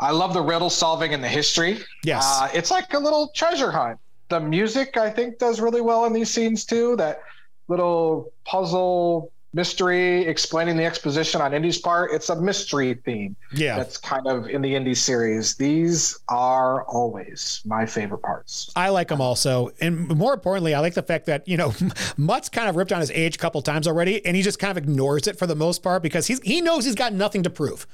I 0.00 0.10
love 0.10 0.34
the 0.34 0.42
riddle 0.42 0.68
solving 0.68 1.14
and 1.14 1.24
the 1.24 1.28
history. 1.28 1.78
Yes. 2.04 2.24
uh, 2.24 2.50
it's 2.52 2.70
like 2.70 2.92
a 2.92 2.98
little 2.98 3.28
treasure 3.34 3.72
hunt. 3.72 3.98
The 4.28 4.38
music 4.38 4.98
I 4.98 5.10
think 5.10 5.38
does 5.38 5.60
really 5.60 5.80
well 5.80 6.04
in 6.04 6.12
these 6.12 6.30
scenes 6.30 6.66
too. 6.66 6.94
That 6.96 7.22
little 7.68 8.30
puzzle 8.44 9.32
mystery 9.52 10.26
explaining 10.26 10.76
the 10.76 10.84
exposition 10.84 11.40
on 11.40 11.54
Indy's 11.54 11.78
part. 11.78 12.12
It's 12.12 12.28
a 12.28 12.36
mystery 12.40 12.94
theme. 13.04 13.34
Yeah. 13.54 13.76
that's 13.78 13.96
kind 13.96 14.26
of 14.26 14.48
in 14.48 14.60
the 14.62 14.74
Indy 14.74 14.94
series. 14.94 15.54
These 15.56 16.18
are 16.28 16.84
always 16.84 17.62
my 17.64 17.86
favorite 17.86 18.22
parts. 18.22 18.70
I 18.76 18.90
like 18.90 19.08
them 19.08 19.20
also. 19.20 19.70
And 19.80 20.08
more 20.08 20.34
importantly, 20.34 20.74
I 20.74 20.80
like 20.80 20.94
the 20.94 21.02
fact 21.02 21.26
that, 21.26 21.48
you 21.48 21.56
know, 21.56 21.72
Mutt's 22.18 22.48
kind 22.48 22.68
of 22.68 22.76
ripped 22.76 22.92
on 22.92 23.00
his 23.00 23.10
age 23.10 23.36
a 23.36 23.38
couple 23.38 23.62
times 23.62 23.86
already, 23.88 24.24
and 24.26 24.36
he 24.36 24.42
just 24.42 24.58
kind 24.58 24.70
of 24.70 24.76
ignores 24.76 25.26
it 25.26 25.38
for 25.38 25.46
the 25.46 25.56
most 25.56 25.82
part 25.82 26.02
because 26.02 26.26
he's 26.26 26.40
he 26.42 26.60
knows 26.60 26.84
he's 26.84 26.94
got 26.94 27.12
nothing 27.12 27.42
to 27.44 27.50
prove. 27.50 27.86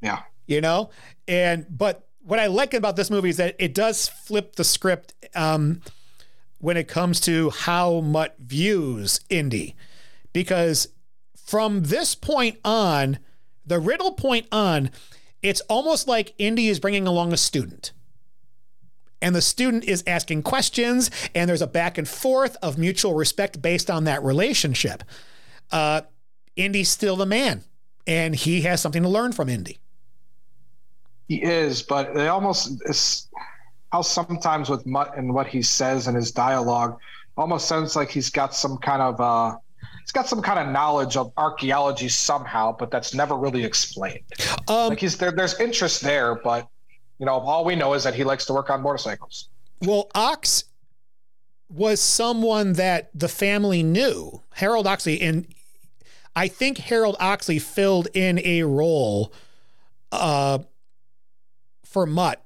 Yeah. 0.00 0.20
you 0.46 0.60
know 0.60 0.90
and 1.26 1.66
but 1.68 2.06
what 2.22 2.38
i 2.38 2.46
like 2.46 2.74
about 2.74 2.94
this 2.96 3.10
movie 3.10 3.30
is 3.30 3.38
that 3.38 3.56
it 3.58 3.74
does 3.74 4.06
flip 4.08 4.54
the 4.56 4.62
script 4.62 5.14
um, 5.34 5.80
when 6.58 6.76
it 6.76 6.86
comes 6.86 7.18
to 7.22 7.50
how 7.50 8.00
mutt 8.02 8.36
views 8.38 9.20
indy 9.30 9.74
because 10.36 10.88
from 11.46 11.84
this 11.84 12.14
point 12.14 12.58
on 12.62 13.18
the 13.64 13.80
riddle 13.80 14.12
point 14.12 14.46
on 14.52 14.90
it's 15.40 15.62
almost 15.62 16.06
like 16.06 16.34
indy 16.36 16.68
is 16.68 16.78
bringing 16.78 17.06
along 17.06 17.32
a 17.32 17.38
student. 17.38 17.92
And 19.22 19.34
the 19.34 19.40
student 19.40 19.84
is 19.84 20.04
asking 20.06 20.42
questions 20.42 21.10
and 21.34 21.48
there's 21.48 21.62
a 21.62 21.66
back 21.66 21.96
and 21.96 22.06
forth 22.06 22.54
of 22.62 22.76
mutual 22.76 23.14
respect 23.14 23.62
based 23.62 23.88
on 23.90 24.04
that 24.04 24.22
relationship. 24.22 25.02
Uh, 25.70 26.02
indy's 26.54 26.90
still 26.90 27.16
the 27.16 27.24
man 27.24 27.64
and 28.06 28.34
he 28.34 28.60
has 28.60 28.82
something 28.82 29.04
to 29.04 29.08
learn 29.08 29.32
from 29.32 29.48
indy. 29.48 29.78
He 31.28 31.42
is, 31.42 31.82
but 31.82 32.12
they 32.12 32.28
almost 32.28 32.82
how 33.90 34.02
sometimes 34.02 34.68
with 34.68 34.84
Mutt 34.84 35.16
and 35.16 35.32
what 35.32 35.46
he 35.46 35.62
says 35.62 36.08
in 36.08 36.14
his 36.14 36.30
dialogue 36.30 36.98
almost 37.38 37.68
sounds 37.68 37.96
like 37.96 38.10
he's 38.10 38.28
got 38.28 38.54
some 38.54 38.76
kind 38.76 39.00
of 39.00 39.18
uh 39.18 39.56
he's 40.06 40.12
got 40.12 40.28
some 40.28 40.40
kind 40.40 40.60
of 40.60 40.68
knowledge 40.68 41.16
of 41.16 41.32
archaeology 41.36 42.08
somehow, 42.08 42.74
but 42.78 42.92
that's 42.92 43.12
never 43.12 43.36
really 43.36 43.64
explained. 43.64 44.22
Um, 44.68 44.90
like 44.90 45.00
he's 45.00 45.18
there 45.18 45.32
there's 45.32 45.58
interest 45.58 46.00
there, 46.00 46.36
but 46.36 46.68
you 47.18 47.26
know, 47.26 47.32
all 47.32 47.64
we 47.64 47.74
know 47.74 47.92
is 47.94 48.04
that 48.04 48.14
he 48.14 48.22
likes 48.22 48.44
to 48.46 48.52
work 48.52 48.70
on 48.70 48.82
motorcycles. 48.82 49.48
Well, 49.80 50.08
Ox 50.14 50.64
was 51.68 52.00
someone 52.00 52.74
that 52.74 53.10
the 53.14 53.28
family 53.28 53.82
knew, 53.82 54.42
Harold 54.54 54.86
Oxley, 54.86 55.20
and 55.20 55.46
I 56.36 56.46
think 56.46 56.78
Harold 56.78 57.16
Oxley 57.18 57.58
filled 57.58 58.06
in 58.14 58.38
a 58.44 58.62
role 58.62 59.32
uh, 60.12 60.60
for 61.84 62.06
Mutt 62.06 62.44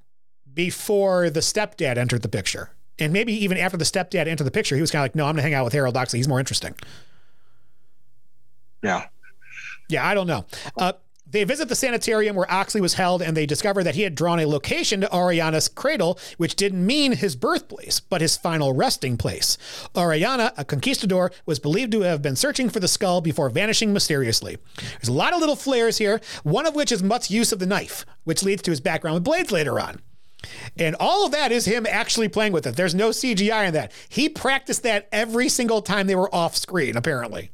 before 0.54 1.28
the 1.28 1.40
stepdad 1.40 1.98
entered 1.98 2.22
the 2.22 2.28
picture. 2.28 2.70
And 2.98 3.12
maybe 3.12 3.32
even 3.32 3.58
after 3.58 3.76
the 3.76 3.84
stepdad 3.84 4.28
entered 4.28 4.44
the 4.44 4.50
picture, 4.50 4.76
he 4.76 4.80
was 4.80 4.90
kind 4.90 5.02
of 5.02 5.04
like, 5.04 5.14
no, 5.14 5.24
I'm 5.24 5.34
going 5.34 5.36
to 5.36 5.42
hang 5.42 5.54
out 5.54 5.64
with 5.64 5.74
Harold 5.74 5.96
Oxley. 5.96 6.18
He's 6.18 6.28
more 6.28 6.38
interesting. 6.38 6.74
Yeah. 8.82 9.06
Yeah, 9.88 10.06
I 10.06 10.14
don't 10.14 10.26
know. 10.26 10.46
Uh, 10.76 10.92
they 11.30 11.44
visit 11.44 11.68
the 11.68 11.76
sanitarium 11.76 12.34
where 12.34 12.50
Oxley 12.50 12.80
was 12.80 12.94
held, 12.94 13.22
and 13.22 13.36
they 13.36 13.46
discover 13.46 13.84
that 13.84 13.94
he 13.94 14.02
had 14.02 14.16
drawn 14.16 14.40
a 14.40 14.46
location 14.46 15.00
to 15.00 15.06
Orellana's 15.08 15.68
cradle, 15.68 16.18
which 16.38 16.56
didn't 16.56 16.84
mean 16.84 17.12
his 17.12 17.36
birthplace, 17.36 18.00
but 18.00 18.20
his 18.20 18.36
final 18.36 18.72
resting 18.72 19.16
place. 19.16 19.56
Orellana, 19.94 20.52
a 20.56 20.64
conquistador, 20.64 21.30
was 21.46 21.60
believed 21.60 21.92
to 21.92 22.00
have 22.00 22.20
been 22.20 22.34
searching 22.36 22.68
for 22.68 22.80
the 22.80 22.88
skull 22.88 23.20
before 23.20 23.48
vanishing 23.48 23.92
mysteriously. 23.92 24.58
There's 24.94 25.08
a 25.08 25.12
lot 25.12 25.32
of 25.32 25.38
little 25.40 25.56
flares 25.56 25.98
here, 25.98 26.20
one 26.42 26.66
of 26.66 26.74
which 26.74 26.90
is 26.90 27.02
Mutt's 27.02 27.30
use 27.30 27.52
of 27.52 27.60
the 27.60 27.66
knife, 27.66 28.04
which 28.24 28.42
leads 28.42 28.62
to 28.62 28.72
his 28.72 28.80
background 28.80 29.14
with 29.14 29.24
blades 29.24 29.52
later 29.52 29.78
on. 29.78 30.00
And 30.76 30.96
all 30.98 31.26
of 31.26 31.32
that 31.32 31.52
is 31.52 31.66
him 31.66 31.86
actually 31.88 32.28
playing 32.28 32.52
with 32.52 32.66
it. 32.66 32.74
There's 32.74 32.94
no 32.94 33.10
CGI 33.10 33.68
in 33.68 33.74
that. 33.74 33.92
He 34.08 34.28
practiced 34.28 34.82
that 34.82 35.08
every 35.12 35.48
single 35.48 35.82
time 35.82 36.06
they 36.06 36.14
were 36.14 36.34
off 36.34 36.56
screen, 36.56 36.96
apparently. 36.96 37.50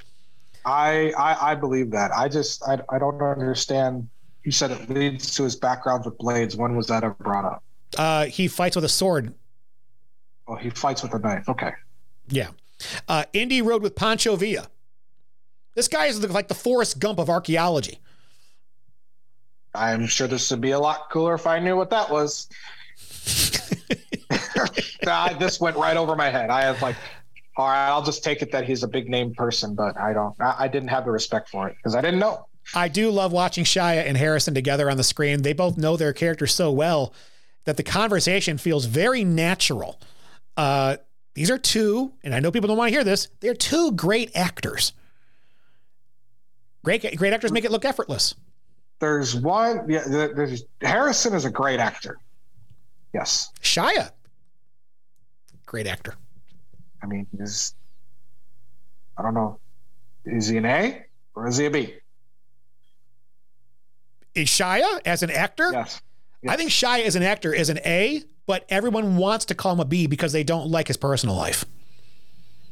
I, 0.66 1.12
I 1.16 1.52
I 1.52 1.54
believe 1.54 1.90
that. 1.92 2.10
I 2.12 2.28
just 2.28 2.62
I, 2.64 2.80
I 2.90 2.98
don't 2.98 3.22
understand 3.22 4.08
you 4.42 4.52
said 4.52 4.70
it 4.70 4.90
leads 4.90 5.34
to 5.36 5.44
his 5.44 5.56
background 5.56 6.04
with 6.04 6.18
blades. 6.18 6.56
When 6.56 6.76
was 6.76 6.86
that 6.88 7.02
ever 7.02 7.14
brought 7.14 7.44
up? 7.44 7.64
Uh, 7.96 8.26
he 8.26 8.48
fights 8.48 8.76
with 8.76 8.84
a 8.84 8.88
sword. 8.88 9.34
Oh, 10.48 10.56
he 10.56 10.70
fights 10.70 11.02
with 11.02 11.14
a 11.14 11.18
knife. 11.18 11.48
Okay. 11.48 11.72
Yeah. 12.28 12.48
Uh, 13.08 13.24
Indy 13.32 13.62
rode 13.62 13.82
with 13.82 13.96
Pancho 13.96 14.36
Villa. 14.36 14.68
This 15.74 15.88
guy 15.88 16.06
is 16.06 16.22
like 16.30 16.48
the 16.48 16.54
Forrest 16.54 16.98
Gump 16.98 17.18
of 17.18 17.28
archaeology. 17.28 18.00
I'm 19.74 20.06
sure 20.06 20.26
this 20.26 20.50
would 20.50 20.60
be 20.60 20.70
a 20.70 20.78
lot 20.78 21.10
cooler 21.10 21.34
if 21.34 21.46
I 21.46 21.58
knew 21.58 21.76
what 21.76 21.90
that 21.90 22.10
was. 22.10 22.48
I, 25.06 25.34
this 25.34 25.60
went 25.60 25.76
right 25.76 25.96
over 25.96 26.16
my 26.16 26.30
head. 26.30 26.50
I 26.50 26.62
have 26.62 26.80
like, 26.82 26.96
all 27.56 27.68
right, 27.68 27.88
I'll 27.88 28.02
just 28.02 28.22
take 28.22 28.42
it 28.42 28.52
that 28.52 28.64
he's 28.64 28.82
a 28.82 28.88
big 28.88 29.08
name 29.08 29.34
person, 29.34 29.74
but 29.74 29.98
I 29.98 30.12
don't, 30.12 30.34
I, 30.40 30.54
I 30.60 30.68
didn't 30.68 30.88
have 30.88 31.04
the 31.04 31.10
respect 31.10 31.48
for 31.48 31.68
it 31.68 31.76
because 31.76 31.94
I 31.94 32.00
didn't 32.00 32.20
know. 32.20 32.46
I 32.74 32.88
do 32.88 33.10
love 33.10 33.32
watching 33.32 33.64
Shia 33.64 34.04
and 34.06 34.16
Harrison 34.16 34.52
together 34.52 34.90
on 34.90 34.96
the 34.96 35.04
screen. 35.04 35.42
They 35.42 35.52
both 35.52 35.78
know 35.78 35.96
their 35.96 36.12
characters 36.12 36.52
so 36.54 36.70
well 36.70 37.14
that 37.64 37.76
the 37.76 37.82
conversation 37.82 38.58
feels 38.58 38.84
very 38.84 39.24
natural. 39.24 40.00
Uh, 40.56 40.96
these 41.34 41.50
are 41.50 41.58
two, 41.58 42.12
and 42.24 42.34
I 42.34 42.40
know 42.40 42.50
people 42.50 42.68
don't 42.68 42.76
want 42.76 42.88
to 42.88 42.94
hear 42.94 43.04
this. 43.04 43.28
They're 43.40 43.54
two 43.54 43.92
great 43.92 44.34
actors. 44.34 44.92
Great, 46.84 47.16
great 47.16 47.32
actors 47.32 47.52
make 47.52 47.64
it 47.64 47.70
look 47.70 47.84
effortless. 47.84 48.34
There's 49.00 49.34
one. 49.34 49.84
Yeah, 49.88 50.06
there's 50.06 50.64
Harrison 50.80 51.34
is 51.34 51.44
a 51.44 51.50
great 51.50 51.80
actor. 51.80 52.18
Yes. 53.12 53.50
Shia, 53.60 54.10
great 55.66 55.86
actor. 55.86 56.14
I 57.02 57.06
mean, 57.06 57.26
is 57.38 57.74
I 59.18 59.22
don't 59.22 59.34
know, 59.34 59.58
is 60.24 60.48
he 60.48 60.56
an 60.56 60.66
A 60.66 61.04
or 61.34 61.46
is 61.46 61.56
he 61.56 61.66
a 61.66 61.70
B? 61.70 61.94
Is 64.34 64.48
Shia 64.48 65.00
as 65.06 65.22
an 65.22 65.30
actor? 65.30 65.70
Yes. 65.72 66.02
yes. 66.42 66.52
I 66.52 66.56
think 66.56 66.70
Shia 66.70 67.04
as 67.04 67.16
an 67.16 67.22
actor 67.22 67.54
is 67.54 67.70
an 67.70 67.78
A, 67.86 68.22
but 68.46 68.66
everyone 68.68 69.16
wants 69.16 69.46
to 69.46 69.54
call 69.54 69.72
him 69.72 69.80
a 69.80 69.84
B 69.84 70.06
because 70.06 70.32
they 70.32 70.44
don't 70.44 70.70
like 70.70 70.88
his 70.88 70.96
personal 70.96 71.34
life. 71.34 71.64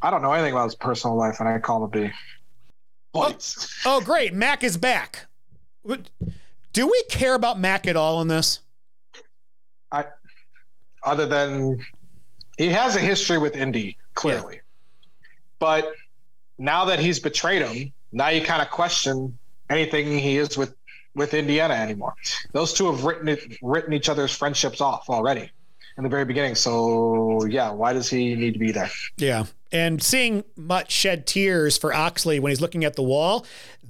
I 0.03 0.11
don't 0.11 0.21
know 0.21 0.33
anything 0.33 0.53
about 0.53 0.65
his 0.65 0.75
personal 0.75 1.17
life, 1.17 1.41
and 1.41 1.49
I 1.49 1.59
call 1.59 1.79
him 1.79 1.83
a 1.85 1.89
B. 1.89 2.11
Oh, 3.15 3.35
oh, 3.87 4.01
great. 4.01 4.35
Mac 4.35 4.63
is 4.63 4.77
back. 4.77 5.27
Do 6.73 6.87
we 6.87 7.05
care 7.09 7.35
about 7.35 7.59
Mac 7.59 7.87
at 7.87 7.97
all 7.97 8.21
in 8.21 8.29
this? 8.29 8.61
I, 9.93 10.05
other 11.05 11.25
than 11.25 11.79
he 12.59 12.69
has 12.71 12.97
a 12.97 13.01
history 13.01 13.39
with 13.39 13.57
Indy, 13.57 13.97
clearly. 14.15 14.55
Yeah. 14.55 14.61
But 15.59 15.93
now 16.59 16.85
that 16.87 16.99
he's 16.99 17.21
betrayed 17.21 17.63
him, 17.63 17.93
now 18.13 18.29
you 18.29 18.43
kind 18.43 18.63
of 18.63 18.71
question 18.71 19.37
anything 19.71 20.19
he 20.19 20.39
is 20.39 20.57
with 20.57 20.75
with 21.15 21.35
Indiana 21.35 21.75
anymore. 21.75 22.15
Those 22.53 22.73
two 22.73 22.91
have 22.91 23.05
written 23.05 23.29
it, 23.29 23.59
written 23.63 23.93
each 23.93 24.09
other's 24.09 24.35
friendships 24.35 24.81
off 24.81 25.09
already 25.09 25.51
in 25.97 26.03
the 26.03 26.09
very 26.09 26.25
beginning. 26.25 26.55
So 26.55 27.45
yeah, 27.47 27.71
why 27.71 27.93
does 27.93 28.11
he 28.11 28.35
need 28.35 28.53
to 28.55 28.59
be 28.59 28.73
there? 28.73 28.91
Yeah, 29.17 29.45
and 29.71 30.03
seeing 30.03 30.45
Mutt 30.57 30.91
shed 30.91 31.27
tears 31.27 31.79
for 31.79 31.95
Oxley 31.95 32.41
when 32.41 32.51
he's 32.51 32.61
looking 32.61 32.85
at 32.85 32.97
the 32.97 33.03
wall, 33.03 33.47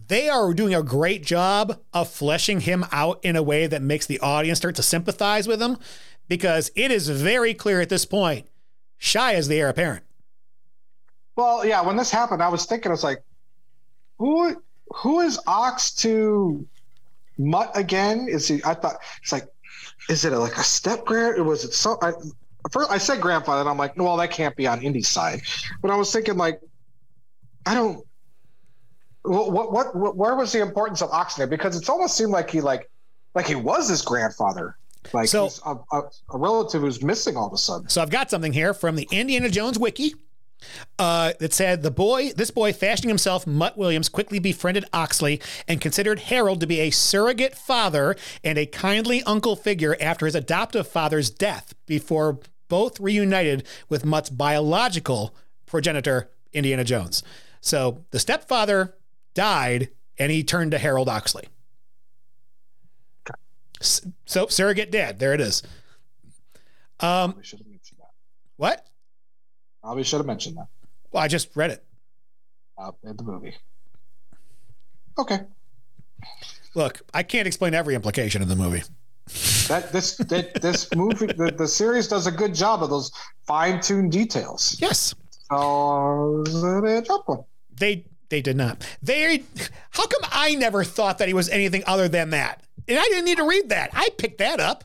they 0.09 0.29
are 0.29 0.53
doing 0.53 0.75
a 0.75 0.83
great 0.83 1.25
job 1.25 1.81
of 1.95 2.11
fleshing 2.11 2.61
him 2.61 2.85
out 2.93 3.21
in 3.23 3.37
a 3.37 3.43
way 3.43 3.67
that 3.67 3.81
makes 3.81 4.07
the 4.07 4.21
audience 4.21 4.59
start 4.59 4.75
to 4.77 4.83
sympathize 4.83 5.49
with 5.49 5.63
him, 5.63 5.79
because 6.29 6.71
it 6.77 6.91
is 6.91 7.09
very 7.09 7.55
clear 7.55 7.81
at 7.81 7.89
this 7.89 8.05
point, 8.05 8.47
Shia 9.01 9.35
is 9.35 9.49
the 9.49 9.59
heir 9.59 9.71
apparent. 9.71 10.05
Well, 11.37 11.67
yeah, 11.67 11.83
when 11.83 11.97
this 11.97 12.11
happened, 12.11 12.43
I 12.43 12.49
was 12.49 12.67
thinking, 12.67 12.91
I 12.91 12.95
was 12.95 13.05
like, 13.05 13.23
who 14.19 14.63
who 14.91 15.21
is 15.21 15.39
Ox 15.47 15.93
to 15.97 16.67
Mutt 17.39 17.71
again? 17.75 18.27
Is 18.29 18.47
he? 18.47 18.61
I 18.65 18.75
thought 18.75 18.97
it's 19.23 19.33
like, 19.33 19.47
is 20.09 20.25
it 20.25 20.33
a, 20.33 20.39
like 20.39 20.57
a 20.57 20.63
step 20.63 21.05
grand? 21.05 21.39
Or 21.39 21.45
was 21.45 21.65
it 21.65 21.75
so? 21.75 21.99
I, 22.03 22.13
first, 22.71 22.91
I 22.91 22.99
said 22.99 23.21
grandfather, 23.21 23.61
and 23.61 23.69
I'm 23.69 23.79
like, 23.79 23.97
well, 23.97 24.17
that 24.17 24.31
can't 24.31 24.55
be 24.55 24.67
on 24.67 24.83
Indy's 24.83 25.09
side. 25.09 25.43
But 25.83 25.91
I 25.91 25.97
was 25.97 26.13
thinking, 26.13 26.37
like, 26.37 26.61
I 27.67 27.75
don't. 27.75 28.05
What, 29.23 29.73
what 29.73 29.97
what 29.97 30.17
where 30.17 30.37
was 30.37 30.53
the 30.53 30.61
importance 30.61 31.03
of 31.03 31.11
Ox 31.11 31.35
there? 31.35 31.47
Because 31.47 31.77
it's 31.77 31.89
almost 31.89 32.17
seemed 32.17 32.31
like 32.31 32.51
he 32.51 32.61
like 32.61 32.91
like 33.35 33.47
he 33.47 33.55
was 33.55 33.89
his 33.89 34.03
grandfather. 34.03 34.77
Like 35.13 35.29
so, 35.29 35.51
a, 35.67 35.77
a, 35.93 36.03
a 36.31 36.39
relative 36.39 36.81
who's 36.81 37.03
missing 37.03 37.37
all 37.37 37.47
of 37.47 37.53
a 37.53 37.59
sudden. 37.59 37.89
So 37.91 38.01
I've 38.01 38.11
got 38.11 38.31
something 38.31 38.53
here 38.53 38.73
from 38.73 38.97
the 38.97 39.07
Indiana 39.11 39.51
Jones 39.51 39.79
wiki 39.79 40.15
uh, 40.99 41.33
that 41.41 41.53
said 41.53 41.83
the 41.83 41.91
boy, 41.91 42.33
this 42.33 42.51
boy 42.51 42.73
fashioning 42.73 43.09
himself, 43.09 43.47
Mutt 43.47 43.77
Williams, 43.77 44.09
quickly 44.09 44.39
befriended 44.39 44.85
Oxley 44.93 45.41
and 45.69 45.81
considered 45.81 46.21
Harold 46.21 46.61
to 46.61 46.67
be 46.67 46.81
a 46.81 46.91
surrogate 46.91 47.55
father 47.55 48.17
and 48.43 48.59
a 48.59 48.67
kindly 48.67 49.23
uncle 49.25 49.57
figure 49.57 49.97
after 50.01 50.27
his 50.27 50.35
adoptive 50.35 50.87
father's 50.87 51.31
death 51.31 51.75
before 51.87 52.41
both 52.69 52.99
reunited 53.01 53.67
with 53.89 54.05
Mutt's 54.05 54.31
biological 54.31 55.35
progenitor, 55.67 56.31
Indiana 56.53 56.85
Jones. 56.85 57.23
So 57.61 58.05
the 58.11 58.19
stepfather 58.19 58.95
died 59.35 59.91
and 60.19 60.31
he 60.31 60.43
turned 60.43 60.71
to 60.71 60.79
Harold 60.79 61.09
Oxley. 61.09 61.49
So 63.81 64.47
surrogate 64.47 64.91
dad, 64.91 65.19
there 65.19 65.35
it 65.35 65.41
is. 65.41 65.63
Um, 67.01 67.41
what? 68.57 68.87
Probably 69.85 70.03
should 70.03 70.17
have 70.17 70.27
mentioned 70.27 70.57
that. 70.57 70.69
Well, 71.13 71.23
I 71.23 71.29
just 71.29 71.55
read 71.55 71.71
it. 71.71 71.85
Uh, 72.79 72.93
in 73.05 73.19
the 73.19 73.23
movie. 73.23 73.55
Okay. 75.19 75.41
Look, 76.75 77.03
I 77.13 77.23
can't 77.23 77.47
explain 77.47 77.75
every 77.75 77.95
implication 77.95 78.41
of 78.41 78.49
the 78.49 78.57
movie. 78.57 78.83
That 79.69 79.91
this 79.93 80.17
that, 80.17 80.61
this 80.63 80.93
movie 80.97 81.27
the, 81.27 81.53
the 81.57 81.69
series 81.69 82.09
does 82.09 82.27
a 82.27 82.33
good 82.33 82.55
job 82.55 82.83
of 82.83 82.89
those 82.89 83.13
fine 83.47 83.79
tuned 83.81 84.11
details. 84.11 84.75
Yes. 84.81 85.15
So 85.51 86.43
they 86.83 87.03
dropped 87.03 87.29
one. 87.29 87.45
They 87.79 88.07
they 88.31 88.41
did 88.41 88.57
not. 88.57 88.87
They 89.03 89.45
how 89.91 90.07
come 90.07 90.31
I 90.33 90.55
never 90.55 90.83
thought 90.83 91.19
that 91.19 91.29
he 91.29 91.35
was 91.35 91.51
anything 91.51 91.85
other 91.87 92.09
than 92.09 92.31
that? 92.31 92.63
And 92.89 92.99
I 92.99 93.03
didn't 93.05 93.27
need 93.27 93.37
to 93.37 93.47
read 93.47 93.69
that. 93.69 93.91
I 93.93 94.09
picked 94.17 94.39
that 94.39 94.61
up. 94.61 94.85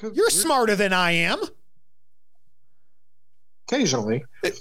You're 0.00 0.30
smarter 0.30 0.76
than 0.76 0.92
I 0.92 1.10
am. 1.12 1.40
Occasionally. 3.72 4.24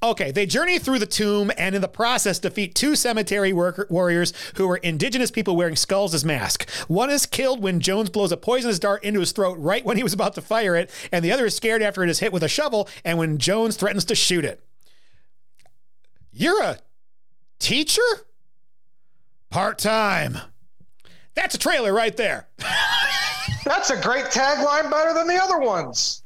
Okay, 0.00 0.30
they 0.30 0.46
journey 0.46 0.78
through 0.78 1.00
the 1.00 1.06
tomb 1.06 1.50
and 1.58 1.74
in 1.74 1.80
the 1.80 1.88
process 1.88 2.38
defeat 2.38 2.76
two 2.76 2.94
cemetery 2.94 3.52
worker, 3.52 3.88
warriors 3.90 4.32
who 4.54 4.68
were 4.68 4.76
indigenous 4.76 5.32
people 5.32 5.56
wearing 5.56 5.74
skulls 5.74 6.14
as 6.14 6.24
masks. 6.24 6.82
One 6.82 7.10
is 7.10 7.26
killed 7.26 7.60
when 7.64 7.80
Jones 7.80 8.08
blows 8.08 8.30
a 8.30 8.36
poisonous 8.36 8.78
dart 8.78 9.02
into 9.02 9.18
his 9.18 9.32
throat 9.32 9.58
right 9.58 9.84
when 9.84 9.96
he 9.96 10.04
was 10.04 10.12
about 10.12 10.34
to 10.34 10.40
fire 10.40 10.76
it, 10.76 10.88
and 11.10 11.24
the 11.24 11.32
other 11.32 11.46
is 11.46 11.56
scared 11.56 11.82
after 11.82 12.04
it 12.04 12.10
is 12.10 12.20
hit 12.20 12.32
with 12.32 12.44
a 12.44 12.48
shovel 12.48 12.88
and 13.04 13.18
when 13.18 13.38
Jones 13.38 13.74
threatens 13.74 14.04
to 14.04 14.14
shoot 14.14 14.44
it. 14.44 14.62
You're 16.32 16.62
a 16.62 16.78
teacher? 17.58 18.02
Part 19.50 19.78
time. 19.80 20.38
That's 21.34 21.56
a 21.56 21.58
trailer 21.58 21.92
right 21.92 22.16
there. 22.16 22.46
That's 23.64 23.90
a 23.90 24.00
great 24.00 24.26
tagline, 24.26 24.88
better 24.92 25.12
than 25.12 25.26
the 25.26 25.42
other 25.42 25.58
ones. 25.58 26.22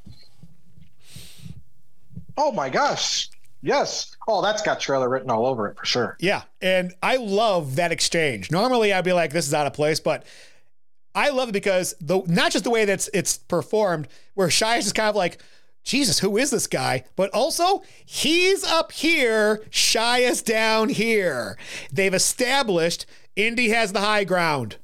Oh 2.36 2.52
my 2.52 2.68
gosh. 2.68 3.28
Yes. 3.62 4.16
Oh, 4.26 4.40
that's 4.40 4.62
got 4.62 4.80
trailer 4.80 5.08
written 5.08 5.30
all 5.30 5.46
over 5.46 5.68
it 5.68 5.76
for 5.76 5.84
sure. 5.84 6.16
Yeah. 6.18 6.42
And 6.62 6.94
I 7.02 7.16
love 7.16 7.76
that 7.76 7.92
exchange. 7.92 8.50
Normally 8.50 8.92
I'd 8.92 9.04
be 9.04 9.12
like, 9.12 9.32
this 9.32 9.46
is 9.46 9.54
out 9.54 9.66
of 9.66 9.74
place, 9.74 10.00
but 10.00 10.24
I 11.14 11.30
love 11.30 11.50
it 11.50 11.52
because 11.52 11.94
the 12.00 12.22
not 12.26 12.52
just 12.52 12.64
the 12.64 12.70
way 12.70 12.84
that's 12.84 13.10
it's 13.12 13.36
performed, 13.36 14.08
where 14.34 14.48
Shia 14.48 14.78
is 14.78 14.84
just 14.84 14.94
kind 14.94 15.08
of 15.08 15.16
like, 15.16 15.42
Jesus, 15.82 16.18
who 16.18 16.36
is 16.36 16.50
this 16.50 16.66
guy? 16.66 17.04
But 17.16 17.30
also, 17.30 17.82
he's 18.04 18.64
up 18.64 18.92
here, 18.92 19.62
Shia's 19.70 20.42
down 20.42 20.90
here. 20.90 21.58
They've 21.92 22.14
established 22.14 23.06
Indy 23.36 23.70
has 23.70 23.92
the 23.92 24.00
high 24.00 24.24
ground. 24.24 24.76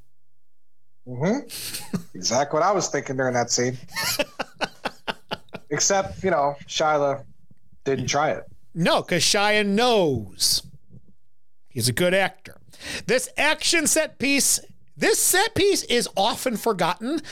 Mm-hmm. 1.06 1.96
exactly 2.14 2.58
what 2.58 2.66
I 2.66 2.72
was 2.72 2.88
thinking 2.88 3.16
during 3.16 3.34
that 3.34 3.50
scene. 3.50 3.78
Except, 5.70 6.22
you 6.24 6.30
know, 6.30 6.56
Shyla 6.66 7.24
didn't 7.86 8.08
try 8.08 8.32
it. 8.32 8.44
No, 8.74 9.00
because 9.00 9.22
Shia 9.22 9.64
knows 9.64 10.62
he's 11.68 11.88
a 11.88 11.92
good 11.92 12.12
actor. 12.12 12.56
This 13.06 13.28
action 13.38 13.86
set 13.86 14.18
piece, 14.18 14.60
this 14.96 15.18
set 15.22 15.54
piece 15.54 15.82
is 15.84 16.08
often 16.16 16.58
forgotten. 16.58 17.22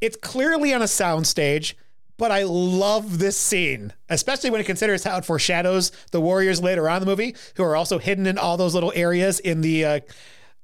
It's 0.00 0.16
clearly 0.16 0.74
on 0.74 0.82
a 0.82 0.86
soundstage, 0.86 1.74
but 2.16 2.32
I 2.32 2.42
love 2.42 3.18
this 3.20 3.36
scene, 3.36 3.92
especially 4.08 4.50
when 4.50 4.60
it 4.60 4.64
considers 4.64 5.04
how 5.04 5.16
it 5.18 5.24
foreshadows 5.24 5.92
the 6.10 6.20
warriors 6.20 6.60
later 6.60 6.88
on 6.88 6.96
in 6.96 7.00
the 7.00 7.06
movie, 7.06 7.36
who 7.56 7.62
are 7.62 7.76
also 7.76 7.98
hidden 7.98 8.26
in 8.26 8.38
all 8.38 8.56
those 8.56 8.74
little 8.74 8.92
areas 8.96 9.38
in 9.38 9.60
the 9.60 9.84
uh, 9.84 10.00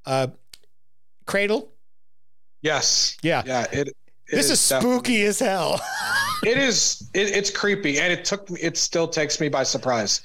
uh, 0.04 0.26
cradle. 1.26 1.72
Yes. 2.60 3.16
Yeah. 3.22 3.42
Yeah. 3.46 3.66
It. 3.70 3.96
This 4.30 4.46
is, 4.46 4.52
is 4.52 4.60
spooky 4.60 5.22
as 5.22 5.38
hell. 5.38 5.80
it 6.44 6.56
is 6.58 7.08
it, 7.14 7.28
it's 7.36 7.50
creepy 7.50 7.98
and 7.98 8.12
it 8.12 8.24
took 8.24 8.48
me 8.50 8.60
it 8.60 8.76
still 8.76 9.08
takes 9.08 9.40
me 9.40 9.48
by 9.48 9.62
surprise 9.62 10.20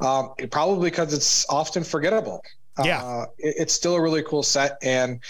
um, 0.00 0.32
it, 0.38 0.50
probably 0.50 0.90
because 0.90 1.12
it's 1.14 1.46
often 1.48 1.84
forgettable 1.84 2.42
Yeah. 2.84 3.02
Uh, 3.04 3.26
it- 3.38 3.56
it's 3.58 3.72
still 3.74 3.94
a 3.94 4.00
really 4.02 4.22
cool 4.22 4.42
set. 4.42 4.78
And 4.82 5.20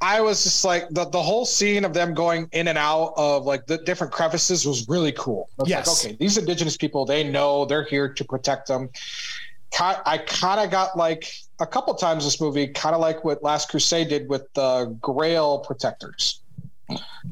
I 0.00 0.20
was 0.20 0.42
just 0.42 0.64
like, 0.64 0.88
the, 0.90 1.04
the 1.04 1.22
whole 1.22 1.44
scene 1.44 1.84
of 1.84 1.92
them 1.94 2.12
going 2.12 2.48
in 2.52 2.66
and 2.66 2.76
out 2.76 3.12
of 3.16 3.44
like 3.44 3.66
the 3.66 3.78
different 3.78 4.12
crevices 4.12 4.66
was 4.66 4.88
really 4.88 5.12
cool. 5.12 5.48
Was 5.58 5.68
Yes. 5.68 5.86
like, 5.86 6.12
okay, 6.12 6.16
these 6.18 6.36
indigenous 6.38 6.76
people, 6.76 7.04
they 7.04 7.22
know 7.22 7.66
they're 7.66 7.84
here 7.84 8.08
to 8.12 8.24
protect 8.24 8.66
them. 8.66 8.88
I 9.78 10.18
kind 10.26 10.60
of 10.60 10.70
got 10.70 10.96
like 10.98 11.32
a 11.60 11.66
couple 11.66 11.94
times 11.94 12.24
this 12.24 12.40
movie, 12.40 12.66
kind 12.68 12.94
of 12.94 13.00
like 13.00 13.24
what 13.24 13.42
Last 13.42 13.70
Crusade 13.70 14.08
did 14.08 14.28
with 14.28 14.52
the 14.54 14.96
Grail 15.00 15.60
protectors. 15.60 16.40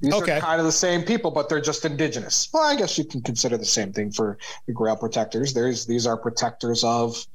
These 0.01 0.15
Okay. 0.15 0.39
are 0.39 0.41
kind 0.41 0.59
of 0.61 0.67
the 0.67 0.73
same 0.73 1.03
people, 1.03 1.31
but 1.31 1.49
they're 1.49 1.61
just 1.61 1.85
indigenous. 1.85 2.49
Well, 2.53 2.63
I 2.63 2.77
guess 2.77 2.97
you 2.97 3.05
can 3.05 3.21
consider 3.21 3.59
the 3.59 3.65
same 3.65 3.93
thing 3.93 4.11
for 4.11 4.39
the 4.67 4.73
Grail 4.73 4.97
protectors. 4.97 5.53
There's 5.53 5.87
these 5.87 6.07
are 6.07 6.17
protectors 6.17 6.83
of 6.85 7.27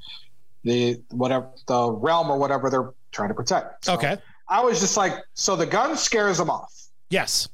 the 0.64 1.02
whatever 1.12 1.48
the 1.68 1.92
realm 1.92 2.30
or 2.32 2.38
whatever 2.38 2.70
they're 2.70 2.92
trying 3.12 3.30
to 3.30 3.36
protect. 3.36 3.86
So 3.86 3.94
Okay. 3.94 4.18
I 4.48 4.64
was 4.64 4.80
just 4.80 4.96
like, 4.98 5.24
so 5.34 5.56
the 5.56 5.66
gun 5.66 5.98
scares 5.98 6.38
them 6.38 6.50
off. 6.50 6.74
Yes. 7.10 7.48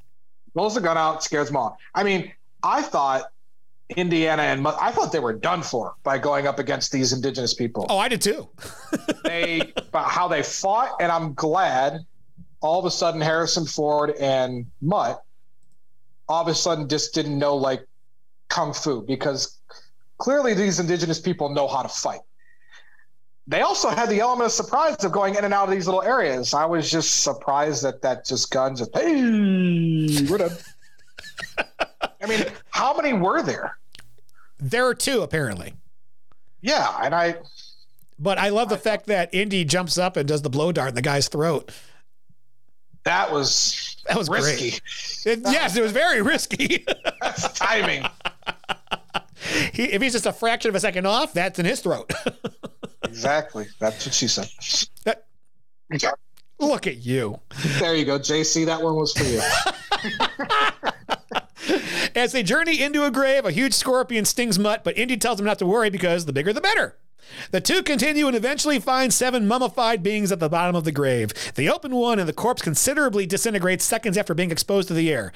Pulls 0.53 0.75
the 0.75 0.81
gun 0.81 0.97
out, 0.97 1.23
scares 1.23 1.47
them 1.47 1.57
off. 1.57 1.77
I 1.95 2.03
mean, 2.03 2.31
I 2.63 2.81
thought 2.81 3.31
Indiana 3.97 4.43
and 4.43 4.65
I 4.65 4.91
thought 4.91 5.11
they 5.11 5.19
were 5.19 5.33
done 5.33 5.61
for 5.63 5.95
by 6.03 6.17
going 6.17 6.47
up 6.47 6.59
against 6.59 6.91
these 6.91 7.11
indigenous 7.11 7.53
people. 7.53 7.85
Oh, 7.89 7.97
I 7.97 8.07
did 8.07 8.21
too. 8.21 8.47
they 9.25 9.73
about 9.75 10.09
how 10.09 10.27
they 10.29 10.43
fought, 10.43 10.91
and 11.01 11.11
I'm 11.11 11.33
glad 11.33 12.05
all 12.61 12.79
of 12.79 12.85
a 12.85 12.91
sudden 12.91 13.19
Harrison 13.19 13.65
Ford 13.65 14.11
and 14.11 14.65
Mutt 14.81 15.23
all 16.31 16.41
of 16.41 16.47
a 16.47 16.55
sudden 16.55 16.87
just 16.87 17.13
didn't 17.13 17.37
know 17.37 17.55
like 17.57 17.85
kung 18.47 18.73
fu 18.73 19.01
because 19.01 19.59
clearly 20.17 20.53
these 20.53 20.79
indigenous 20.79 21.19
people 21.19 21.49
know 21.49 21.67
how 21.67 21.81
to 21.81 21.89
fight. 21.89 22.21
They 23.47 23.61
also 23.61 23.89
had 23.89 24.07
the 24.07 24.21
element 24.21 24.45
of 24.45 24.51
surprise 24.53 25.03
of 25.03 25.11
going 25.11 25.35
in 25.35 25.43
and 25.43 25.53
out 25.53 25.65
of 25.65 25.71
these 25.71 25.87
little 25.87 26.03
areas. 26.03 26.53
I 26.53 26.65
was 26.65 26.89
just 26.89 27.23
surprised 27.23 27.83
that 27.83 28.01
that 28.03 28.25
just 28.25 28.49
guns 28.49 28.79
just 28.79 28.95
hey, 28.95 30.25
we're 30.29 30.37
done. 30.37 30.51
I 32.21 32.27
mean, 32.27 32.45
how 32.69 32.95
many 32.95 33.11
were 33.11 33.41
there? 33.41 33.77
There 34.57 34.87
are 34.87 34.95
two 34.95 35.23
apparently. 35.23 35.73
Yeah, 36.61 36.97
and 37.03 37.13
I 37.13 37.37
But 38.17 38.37
I 38.37 38.49
love 38.49 38.69
the 38.69 38.77
fact 38.77 39.07
that 39.07 39.33
Indy 39.33 39.65
jumps 39.65 39.97
up 39.97 40.15
and 40.15 40.25
does 40.25 40.43
the 40.43 40.49
blow 40.49 40.71
dart 40.71 40.89
in 40.89 40.95
the 40.95 41.01
guy's 41.01 41.27
throat. 41.27 41.71
That 43.03 43.31
was 43.31 43.97
That 44.07 44.17
was 44.17 44.29
risky. 44.29 44.79
It- 45.29 45.39
yes, 45.43 45.75
it 45.75 45.81
was 45.81 45.91
very 45.91 46.21
risky. 46.21 46.85
That's 47.21 47.51
timing. 47.53 48.05
he, 49.73 49.83
if 49.83 50.01
he's 50.01 50.13
just 50.13 50.25
a 50.25 50.33
fraction 50.33 50.69
of 50.69 50.75
a 50.75 50.79
second 50.79 51.05
off, 51.07 51.33
that's 51.33 51.59
in 51.59 51.65
his 51.65 51.79
throat. 51.81 52.11
Exactly. 53.03 53.65
That's 53.79 54.05
what 54.05 54.13
she 54.15 54.27
said. 54.29 54.47
That- 55.03 55.25
Look 56.59 56.87
at 56.87 56.97
you. 57.05 57.39
There 57.79 57.93
you 57.93 58.05
go, 58.05 58.17
JC. 58.19 58.65
That 58.67 58.81
one 58.81 58.95
was 58.95 59.11
for 59.11 59.25
you. 59.25 59.41
As 62.15 62.31
they 62.31 62.41
journey 62.43 62.81
into 62.81 63.03
a 63.05 63.11
grave, 63.11 63.45
a 63.45 63.51
huge 63.51 63.73
scorpion 63.73 64.23
stings 64.25 64.57
Mutt, 64.57 64.83
but 64.85 64.97
Indy 64.97 65.17
tells 65.17 65.39
him 65.41 65.45
not 65.45 65.59
to 65.59 65.65
worry 65.65 65.89
because 65.89 66.25
the 66.25 66.31
bigger 66.33 66.53
the 66.53 66.61
better. 66.61 66.95
The 67.51 67.61
two 67.61 67.83
continue 67.83 68.27
and 68.27 68.35
eventually 68.35 68.79
find 68.79 69.13
seven 69.13 69.47
mummified 69.47 70.03
beings 70.03 70.31
at 70.31 70.39
the 70.39 70.49
bottom 70.49 70.75
of 70.75 70.83
the 70.83 70.91
grave. 70.91 71.33
They 71.55 71.69
open 71.69 71.95
one 71.95 72.19
and 72.19 72.27
the 72.27 72.33
corpse 72.33 72.61
considerably 72.61 73.25
disintegrates 73.25 73.85
seconds 73.85 74.17
after 74.17 74.33
being 74.33 74.51
exposed 74.51 74.87
to 74.89 74.93
the 74.93 75.11
air. 75.11 75.31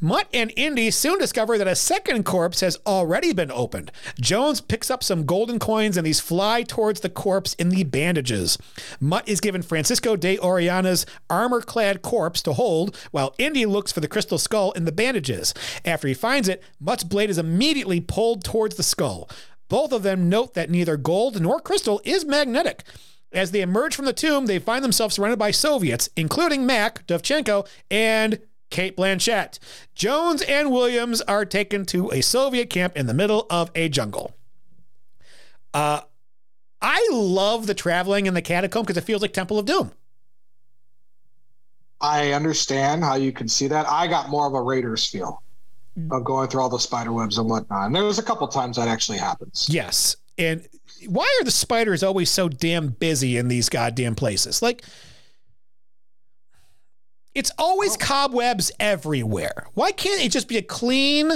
Mutt 0.00 0.28
and 0.32 0.52
Indy 0.56 0.90
soon 0.90 1.18
discover 1.18 1.58
that 1.58 1.66
a 1.66 1.76
second 1.76 2.24
corpse 2.24 2.60
has 2.60 2.78
already 2.86 3.32
been 3.32 3.50
opened. 3.50 3.92
Jones 4.20 4.60
picks 4.60 4.90
up 4.90 5.02
some 5.02 5.26
golden 5.26 5.58
coins 5.58 5.96
and 5.96 6.06
these 6.06 6.20
fly 6.20 6.62
towards 6.62 7.00
the 7.00 7.10
corpse 7.10 7.54
in 7.54 7.70
the 7.70 7.84
bandages. 7.84 8.58
Mutt 9.00 9.28
is 9.28 9.40
given 9.40 9.62
Francisco 9.62 10.16
de 10.16 10.36
Orellana's 10.38 11.06
armor 11.30 11.60
clad 11.60 12.02
corpse 12.02 12.42
to 12.42 12.52
hold, 12.52 12.96
while 13.10 13.34
Indy 13.38 13.66
looks 13.66 13.92
for 13.92 14.00
the 14.00 14.08
crystal 14.08 14.38
skull 14.38 14.72
in 14.72 14.84
the 14.84 14.92
bandages. 14.92 15.54
After 15.84 16.08
he 16.08 16.14
finds 16.14 16.48
it, 16.48 16.62
Mutt's 16.80 17.04
blade 17.04 17.30
is 17.30 17.38
immediately 17.38 18.00
pulled 18.00 18.44
towards 18.44 18.76
the 18.76 18.82
skull. 18.82 19.28
Both 19.72 19.92
of 19.92 20.02
them 20.02 20.28
note 20.28 20.52
that 20.52 20.68
neither 20.68 20.98
gold 20.98 21.40
nor 21.40 21.58
crystal 21.58 22.02
is 22.04 22.26
magnetic. 22.26 22.84
As 23.32 23.52
they 23.52 23.62
emerge 23.62 23.96
from 23.96 24.04
the 24.04 24.12
tomb, 24.12 24.44
they 24.44 24.58
find 24.58 24.84
themselves 24.84 25.14
surrounded 25.14 25.38
by 25.38 25.50
Soviets, 25.50 26.10
including 26.14 26.66
Mac, 26.66 27.06
Dovchenko, 27.06 27.66
and 27.90 28.38
Cate 28.68 28.98
Blanchett. 28.98 29.58
Jones 29.94 30.42
and 30.42 30.70
Williams 30.70 31.22
are 31.22 31.46
taken 31.46 31.86
to 31.86 32.10
a 32.10 32.20
Soviet 32.20 32.68
camp 32.68 32.98
in 32.98 33.06
the 33.06 33.14
middle 33.14 33.46
of 33.48 33.70
a 33.74 33.88
jungle. 33.88 34.34
Uh, 35.72 36.02
I 36.82 37.08
love 37.10 37.66
the 37.66 37.72
traveling 37.72 38.26
in 38.26 38.34
the 38.34 38.42
catacomb 38.42 38.82
because 38.82 38.98
it 38.98 39.04
feels 39.04 39.22
like 39.22 39.32
Temple 39.32 39.58
of 39.58 39.64
Doom. 39.64 39.92
I 41.98 42.32
understand 42.32 43.04
how 43.04 43.14
you 43.14 43.32
can 43.32 43.48
see 43.48 43.68
that. 43.68 43.86
I 43.88 44.06
got 44.06 44.28
more 44.28 44.46
of 44.46 44.52
a 44.52 44.60
Raiders 44.60 45.06
feel 45.06 45.42
of 46.10 46.24
going 46.24 46.48
through 46.48 46.62
all 46.62 46.68
the 46.68 46.78
spider 46.78 47.12
webs 47.12 47.38
and 47.38 47.48
whatnot. 47.48 47.86
And 47.86 47.94
there 47.94 48.04
was 48.04 48.18
a 48.18 48.22
couple 48.22 48.46
times 48.48 48.76
that 48.76 48.88
actually 48.88 49.18
happens. 49.18 49.66
Yes. 49.68 50.16
And 50.38 50.66
why 51.06 51.24
are 51.40 51.44
the 51.44 51.50
spiders 51.50 52.02
always 52.02 52.30
so 52.30 52.48
damn 52.48 52.88
busy 52.88 53.36
in 53.36 53.48
these 53.48 53.68
goddamn 53.68 54.14
places? 54.14 54.62
Like, 54.62 54.84
it's 57.34 57.50
always 57.58 57.96
cobwebs 57.96 58.70
everywhere. 58.78 59.66
Why 59.74 59.92
can't 59.92 60.22
it 60.24 60.30
just 60.30 60.48
be 60.48 60.58
a 60.58 60.62
clean 60.62 61.32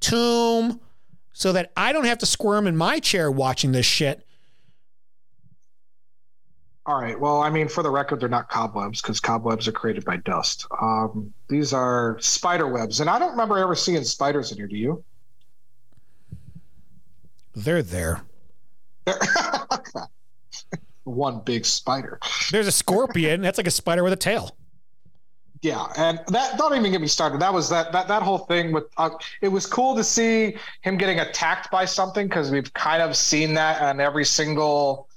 tomb 0.00 0.80
so 1.32 1.52
that 1.52 1.72
I 1.76 1.92
don't 1.92 2.04
have 2.04 2.18
to 2.18 2.26
squirm 2.26 2.66
in 2.66 2.76
my 2.76 3.00
chair 3.00 3.30
watching 3.30 3.72
this 3.72 3.86
shit? 3.86 4.23
All 6.86 7.00
right. 7.00 7.18
Well, 7.18 7.40
I 7.40 7.48
mean, 7.48 7.68
for 7.68 7.82
the 7.82 7.90
record, 7.90 8.20
they're 8.20 8.28
not 8.28 8.50
cobwebs 8.50 9.00
because 9.00 9.18
cobwebs 9.18 9.66
are 9.66 9.72
created 9.72 10.04
by 10.04 10.18
dust. 10.18 10.66
Um, 10.82 11.32
these 11.48 11.72
are 11.72 12.18
spider 12.20 12.68
webs. 12.68 13.00
And 13.00 13.08
I 13.08 13.18
don't 13.18 13.30
remember 13.30 13.56
ever 13.58 13.74
seeing 13.74 14.04
spiders 14.04 14.52
in 14.52 14.58
here. 14.58 14.66
Do 14.66 14.76
you? 14.76 15.04
They're 17.54 17.82
there. 17.82 18.22
One 21.04 21.40
big 21.40 21.64
spider. 21.64 22.18
There's 22.50 22.66
a 22.66 22.72
scorpion. 22.72 23.40
That's 23.40 23.58
like 23.58 23.66
a 23.66 23.70
spider 23.70 24.04
with 24.04 24.12
a 24.12 24.16
tail. 24.16 24.54
Yeah, 25.62 25.86
and 25.96 26.20
that 26.28 26.58
don't 26.58 26.76
even 26.76 26.92
get 26.92 27.00
me 27.00 27.06
started. 27.06 27.40
That 27.40 27.54
was 27.54 27.70
that 27.70 27.90
that 27.92 28.06
that 28.08 28.22
whole 28.22 28.38
thing 28.38 28.70
with 28.70 28.84
uh, 28.98 29.10
it 29.40 29.48
was 29.48 29.64
cool 29.64 29.96
to 29.96 30.04
see 30.04 30.56
him 30.82 30.98
getting 30.98 31.20
attacked 31.20 31.70
by 31.70 31.86
something 31.86 32.28
because 32.28 32.50
we've 32.50 32.70
kind 32.74 33.00
of 33.00 33.16
seen 33.16 33.54
that 33.54 33.80
on 33.80 33.98
every 33.98 34.26
single 34.26 35.08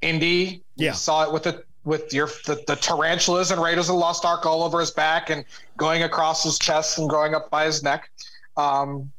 Indy. 0.00 0.61
Yeah. 0.76 0.90
we 0.90 0.96
saw 0.96 1.24
it 1.24 1.32
with 1.32 1.44
the 1.44 1.64
with 1.84 2.12
your 2.14 2.28
the, 2.46 2.62
the 2.66 2.76
tarantulas 2.76 3.50
and 3.50 3.60
Raiders 3.60 3.88
of 3.88 3.94
the 3.94 3.98
Lost 4.00 4.24
Ark 4.24 4.46
all 4.46 4.62
over 4.62 4.80
his 4.80 4.90
back 4.90 5.30
and 5.30 5.44
going 5.76 6.04
across 6.04 6.44
his 6.44 6.58
chest 6.58 6.98
and 6.98 7.08
going 7.10 7.34
up 7.34 7.50
by 7.50 7.64
his 7.64 7.82
neck, 7.82 8.10
um, 8.56 9.10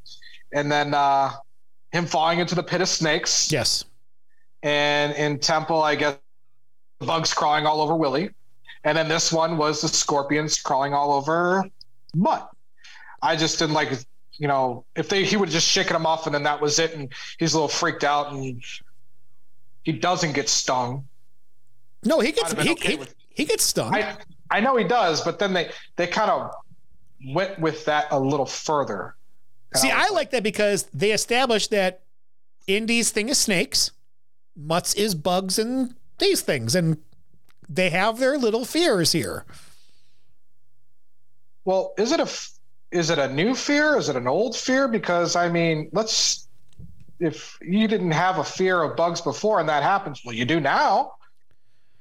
and 0.53 0.71
then 0.71 0.93
uh, 0.93 1.31
him 1.91 2.05
falling 2.05 2.39
into 2.39 2.55
the 2.55 2.63
pit 2.63 2.81
of 2.81 2.87
snakes. 2.87 3.51
Yes. 3.51 3.85
And 4.63 5.13
in 5.15 5.39
Temple, 5.39 5.83
I 5.83 5.95
guess 5.95 6.17
bugs 6.99 7.33
crawling 7.33 7.65
all 7.65 7.81
over 7.81 7.95
Willie. 7.95 8.29
And 8.85 8.97
then 8.97 9.07
this 9.07 9.31
one 9.31 9.57
was 9.57 9.81
the 9.81 9.87
scorpions 9.87 10.59
crawling 10.61 10.93
all 10.93 11.13
over 11.13 11.63
Mutt. 12.15 12.49
I 13.21 13.35
just 13.35 13.59
didn't 13.59 13.73
like, 13.73 13.91
you 14.33 14.47
know, 14.47 14.85
if 14.95 15.07
they 15.09 15.23
he 15.23 15.37
would 15.37 15.49
have 15.49 15.53
just 15.53 15.67
shaken 15.67 15.95
him 15.95 16.05
off 16.05 16.25
and 16.25 16.35
then 16.35 16.43
that 16.43 16.59
was 16.59 16.79
it, 16.79 16.93
and 16.93 17.11
he's 17.39 17.53
a 17.53 17.57
little 17.57 17.69
freaked 17.69 18.03
out 18.03 18.33
and 18.33 18.61
he 19.83 19.91
doesn't 19.91 20.33
get 20.33 20.49
stung. 20.49 21.07
No, 22.05 22.19
he 22.19 22.31
gets 22.31 22.53
I'd 22.53 22.57
have 22.57 22.57
been 22.57 22.67
he, 22.67 22.73
okay 22.73 22.91
he, 22.91 22.95
with- 22.97 23.15
he 23.29 23.45
gets 23.45 23.63
stung. 23.63 23.93
I 23.93 24.17
I 24.49 24.59
know 24.59 24.75
he 24.75 24.83
does, 24.83 25.21
but 25.21 25.39
then 25.39 25.53
they 25.53 25.71
they 25.95 26.07
kind 26.07 26.29
of 26.29 26.51
went 27.27 27.59
with 27.59 27.85
that 27.85 28.07
a 28.11 28.19
little 28.19 28.45
further. 28.45 29.15
See, 29.75 29.87
was 29.87 29.95
I 29.95 30.13
like 30.13 30.31
that 30.31 30.43
because 30.43 30.83
they 30.93 31.11
established 31.11 31.71
that 31.71 32.01
Indy's 32.67 33.11
thing 33.11 33.29
is 33.29 33.37
snakes, 33.39 33.91
Mutt's 34.55 34.93
is 34.93 35.15
bugs 35.15 35.57
and 35.57 35.95
these 36.19 36.41
things, 36.41 36.75
and 36.75 36.97
they 37.67 37.89
have 37.89 38.19
their 38.19 38.37
little 38.37 38.65
fears 38.65 39.11
here. 39.13 39.45
Well, 41.65 41.93
is 41.97 42.11
it 42.11 42.19
a 42.19 42.29
is 42.91 43.09
it 43.09 43.17
a 43.17 43.27
new 43.27 43.55
fear? 43.55 43.97
Is 43.97 44.09
it 44.09 44.15
an 44.15 44.27
old 44.27 44.55
fear? 44.55 44.87
Because 44.87 45.35
I 45.35 45.49
mean, 45.49 45.89
let's 45.91 46.47
if 47.19 47.57
you 47.61 47.87
didn't 47.87 48.11
have 48.11 48.37
a 48.37 48.43
fear 48.43 48.83
of 48.83 48.95
bugs 48.95 49.21
before 49.21 49.59
and 49.59 49.69
that 49.69 49.81
happens, 49.81 50.21
well, 50.23 50.35
you 50.35 50.45
do 50.45 50.59
now. 50.59 51.13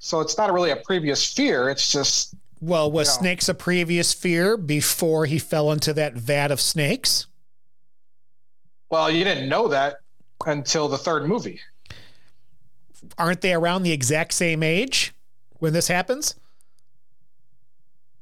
So 0.05 0.19
it's 0.19 0.37
not 0.37 0.51
really 0.51 0.71
a 0.71 0.75
previous 0.75 1.33
fear. 1.33 1.69
It's 1.69 1.89
just 1.89 2.35
Well, 2.59 2.91
was 2.91 3.07
No. 3.07 3.21
snakes 3.21 3.47
a 3.47 3.53
previous 3.53 4.11
fear 4.13 4.57
before 4.57 5.25
he 5.25 5.39
fell 5.39 5.71
into 5.71 5.93
that 5.93 6.13
vat 6.15 6.51
of 6.51 6.59
snakes? 6.59 7.25
well, 8.89 9.09
you 9.09 9.23
didn't 9.23 9.47
know 9.49 9.69
that 9.69 9.95
until 10.45 10.87
the 10.89 10.97
third 10.99 11.25
movie. 11.25 11.59
Aren't 13.17 13.39
they 13.41 13.53
around 13.53 13.83
the 13.83 13.91
exact 13.93 14.33
same 14.33 14.61
age 14.61 15.13
when 15.59 15.71
this 15.73 15.87
happens? 15.87 16.35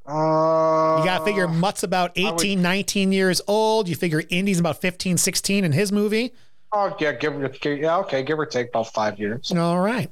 Uh, 0.08 0.98
You 0.99 1.03
got 1.06 1.20
to 1.20 1.26
figure 1.26 1.48
Mutt's 1.48 1.84
about 1.84 2.12
18, 2.16 2.62
19 2.62 3.12
years 3.12 3.41
old. 3.48 3.90
You 3.90 3.95
figure 3.95 4.24
Indy's 4.30 4.60
about 4.60 4.80
15, 4.80 5.18
16 5.18 5.66
in 5.66 5.72
his 5.74 5.91
movie. 5.91 6.32
Oh 6.72 6.95
yeah, 6.99 7.12
give, 7.14 7.60
give 7.60 7.80
yeah 7.80 7.98
okay, 7.98 8.24
give 8.24 8.40
or 8.40 8.45
take 8.45 8.70
about 8.70 8.94
five 8.94 9.20
years. 9.20 9.52
All 9.52 9.80
right. 9.82 10.10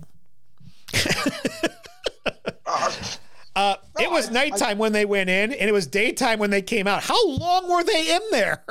Uh, 3.55 3.75
it 3.99 4.09
was 4.09 4.31
nighttime 4.31 4.77
when 4.77 4.93
they 4.93 5.03
went 5.03 5.29
in, 5.29 5.51
and 5.51 5.69
it 5.69 5.73
was 5.73 5.85
daytime 5.85 6.39
when 6.39 6.49
they 6.49 6.61
came 6.61 6.87
out. 6.87 7.03
How 7.03 7.27
long 7.27 7.69
were 7.69 7.83
they 7.83 8.15
in 8.15 8.21
there? 8.31 8.63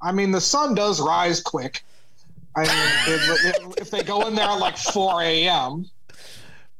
I 0.00 0.12
mean, 0.12 0.30
the 0.30 0.40
sun 0.40 0.74
does 0.74 0.98
rise 0.98 1.42
quick. 1.42 1.84
I 2.56 2.60
mean, 2.60 3.14
if, 3.14 3.78
if, 3.82 3.90
they 3.90 4.02
go 4.02 4.26
in 4.26 4.34
there 4.34 4.48
at 4.48 4.54
like 4.54 4.78
4 4.78 5.22
a.m., 5.22 5.90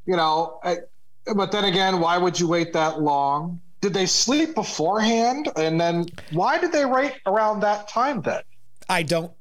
you 0.06 0.16
know, 0.16 0.58
I, 0.64 0.78
but 1.34 1.52
then 1.52 1.64
again, 1.64 2.00
why 2.00 2.16
would 2.16 2.40
you 2.40 2.48
wait 2.48 2.72
that 2.72 3.00
long? 3.00 3.60
Did 3.82 3.92
they 3.92 4.06
sleep 4.06 4.54
beforehand? 4.54 5.50
And 5.56 5.80
then 5.80 6.06
why 6.30 6.58
did 6.58 6.72
they 6.72 6.86
wait 6.86 7.14
around 7.26 7.60
that 7.60 7.88
time 7.88 8.22
then? 8.22 8.42
I 8.88 9.02
don't, 9.02 9.32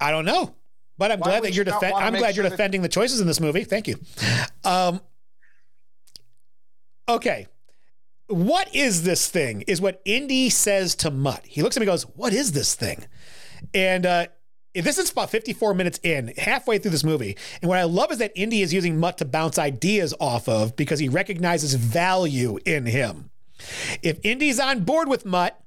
I 0.00 0.10
don't 0.10 0.24
know. 0.24 0.54
But 1.00 1.12
I'm 1.12 1.18
why 1.20 1.28
glad 1.28 1.44
that 1.44 1.54
you're 1.54 1.64
defending. 1.64 1.94
I'm 1.96 2.14
glad 2.14 2.34
sure 2.34 2.44
you're 2.44 2.50
defending 2.50 2.82
that- 2.82 2.88
the 2.90 2.92
choices 2.92 3.22
in 3.22 3.26
this 3.26 3.40
movie. 3.40 3.64
Thank 3.64 3.88
you. 3.88 3.98
Um, 4.64 5.00
okay. 7.08 7.46
What 8.26 8.72
is 8.74 9.02
this 9.02 9.26
thing? 9.26 9.62
Is 9.62 9.80
what 9.80 10.02
Indy 10.04 10.50
says 10.50 10.94
to 10.96 11.10
Mutt. 11.10 11.40
He 11.46 11.62
looks 11.62 11.74
at 11.76 11.80
me 11.80 11.84
and 11.84 11.92
goes, 11.92 12.02
What 12.02 12.34
is 12.34 12.52
this 12.52 12.74
thing? 12.74 13.06
And 13.72 14.04
uh, 14.04 14.26
this 14.74 14.98
is 14.98 15.10
about 15.10 15.30
54 15.30 15.72
minutes 15.72 15.98
in, 16.02 16.34
halfway 16.36 16.76
through 16.76 16.90
this 16.90 17.02
movie. 17.02 17.34
And 17.62 17.70
what 17.70 17.78
I 17.78 17.84
love 17.84 18.12
is 18.12 18.18
that 18.18 18.32
Indy 18.36 18.60
is 18.60 18.74
using 18.74 19.00
Mutt 19.00 19.16
to 19.18 19.24
bounce 19.24 19.58
ideas 19.58 20.12
off 20.20 20.50
of 20.50 20.76
because 20.76 20.98
he 20.98 21.08
recognizes 21.08 21.72
value 21.72 22.58
in 22.66 22.84
him. 22.84 23.30
If 24.02 24.18
Indy's 24.22 24.60
on 24.60 24.84
board 24.84 25.08
with 25.08 25.24
Mutt, 25.24 25.58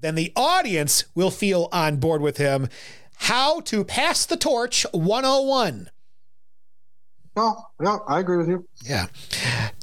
then 0.00 0.16
the 0.16 0.32
audience 0.34 1.04
will 1.14 1.30
feel 1.30 1.68
on 1.70 1.98
board 1.98 2.22
with 2.22 2.38
him. 2.38 2.68
How 3.18 3.60
to 3.60 3.84
pass 3.84 4.24
the 4.26 4.36
torch 4.36 4.86
101. 4.92 5.90
Oh, 7.36 7.56
yeah, 7.80 7.98
I 8.08 8.20
agree 8.20 8.36
with 8.36 8.48
you. 8.48 8.66
Yeah. 8.84 9.06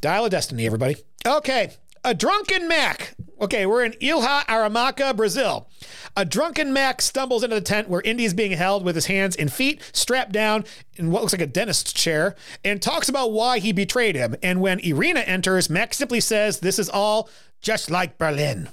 Dial 0.01 0.25
of 0.25 0.31
Destiny, 0.31 0.65
everybody. 0.65 0.97
Okay. 1.25 1.71
A 2.03 2.13
drunken 2.13 2.67
Mac. 2.67 3.15
Okay, 3.41 3.65
we're 3.65 3.83
in 3.83 3.93
Ilha 3.99 4.45
Aramaca, 4.47 5.15
Brazil. 5.15 5.67
A 6.15 6.23
drunken 6.23 6.71
Mac 6.71 7.01
stumbles 7.01 7.43
into 7.43 7.55
the 7.55 7.61
tent 7.61 7.89
where 7.89 8.01
Indy 8.01 8.25
is 8.25 8.33
being 8.33 8.51
held 8.51 8.83
with 8.85 8.95
his 8.95 9.07
hands 9.07 9.35
and 9.35 9.51
feet 9.51 9.81
strapped 9.91 10.31
down 10.31 10.65
in 10.95 11.11
what 11.11 11.21
looks 11.21 11.33
like 11.33 11.41
a 11.41 11.47
dentist's 11.47 11.91
chair 11.93 12.35
and 12.63 12.81
talks 12.81 13.09
about 13.09 13.31
why 13.31 13.59
he 13.59 13.71
betrayed 13.73 14.15
him. 14.15 14.35
And 14.41 14.61
when 14.61 14.79
Irina 14.79 15.21
enters, 15.21 15.69
Mac 15.69 15.93
simply 15.93 16.19
says, 16.19 16.59
This 16.59 16.79
is 16.79 16.89
all 16.89 17.29
just 17.61 17.89
like 17.91 18.17
Berlin. 18.17 18.69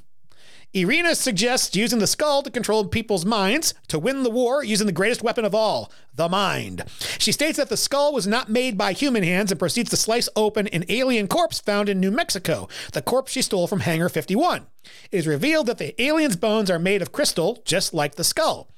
Irina 0.74 1.14
suggests 1.14 1.76
using 1.76 1.98
the 1.98 2.06
skull 2.06 2.42
to 2.42 2.50
control 2.50 2.86
people's 2.86 3.26
minds 3.26 3.74
to 3.88 3.98
win 3.98 4.22
the 4.22 4.30
war 4.30 4.64
using 4.64 4.86
the 4.86 4.92
greatest 4.92 5.22
weapon 5.22 5.44
of 5.44 5.54
all, 5.54 5.92
the 6.14 6.30
mind. 6.30 6.84
She 7.18 7.30
states 7.30 7.58
that 7.58 7.68
the 7.68 7.76
skull 7.76 8.14
was 8.14 8.26
not 8.26 8.48
made 8.48 8.78
by 8.78 8.94
human 8.94 9.22
hands 9.22 9.52
and 9.52 9.58
proceeds 9.58 9.90
to 9.90 9.98
slice 9.98 10.30
open 10.34 10.68
an 10.68 10.86
alien 10.88 11.28
corpse 11.28 11.60
found 11.60 11.90
in 11.90 12.00
New 12.00 12.10
Mexico, 12.10 12.70
the 12.94 13.02
corpse 13.02 13.32
she 13.32 13.42
stole 13.42 13.66
from 13.66 13.80
Hangar 13.80 14.08
51. 14.08 14.66
It 15.10 15.18
is 15.18 15.26
revealed 15.26 15.66
that 15.66 15.76
the 15.76 16.00
alien's 16.02 16.36
bones 16.36 16.70
are 16.70 16.78
made 16.78 17.02
of 17.02 17.12
crystal, 17.12 17.60
just 17.66 17.92
like 17.92 18.14
the 18.14 18.24
skull. 18.24 18.68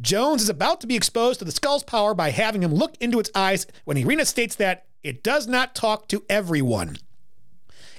Jones 0.00 0.42
is 0.42 0.48
about 0.48 0.80
to 0.80 0.88
be 0.88 0.96
exposed 0.96 1.38
to 1.38 1.44
the 1.44 1.52
skull's 1.52 1.84
power 1.84 2.14
by 2.14 2.30
having 2.30 2.64
him 2.64 2.74
look 2.74 2.96
into 2.98 3.20
its 3.20 3.30
eyes 3.32 3.68
when 3.84 3.96
Irina 3.96 4.24
states 4.24 4.56
that 4.56 4.86
it 5.04 5.22
does 5.22 5.46
not 5.46 5.76
talk 5.76 6.08
to 6.08 6.24
everyone. 6.28 6.98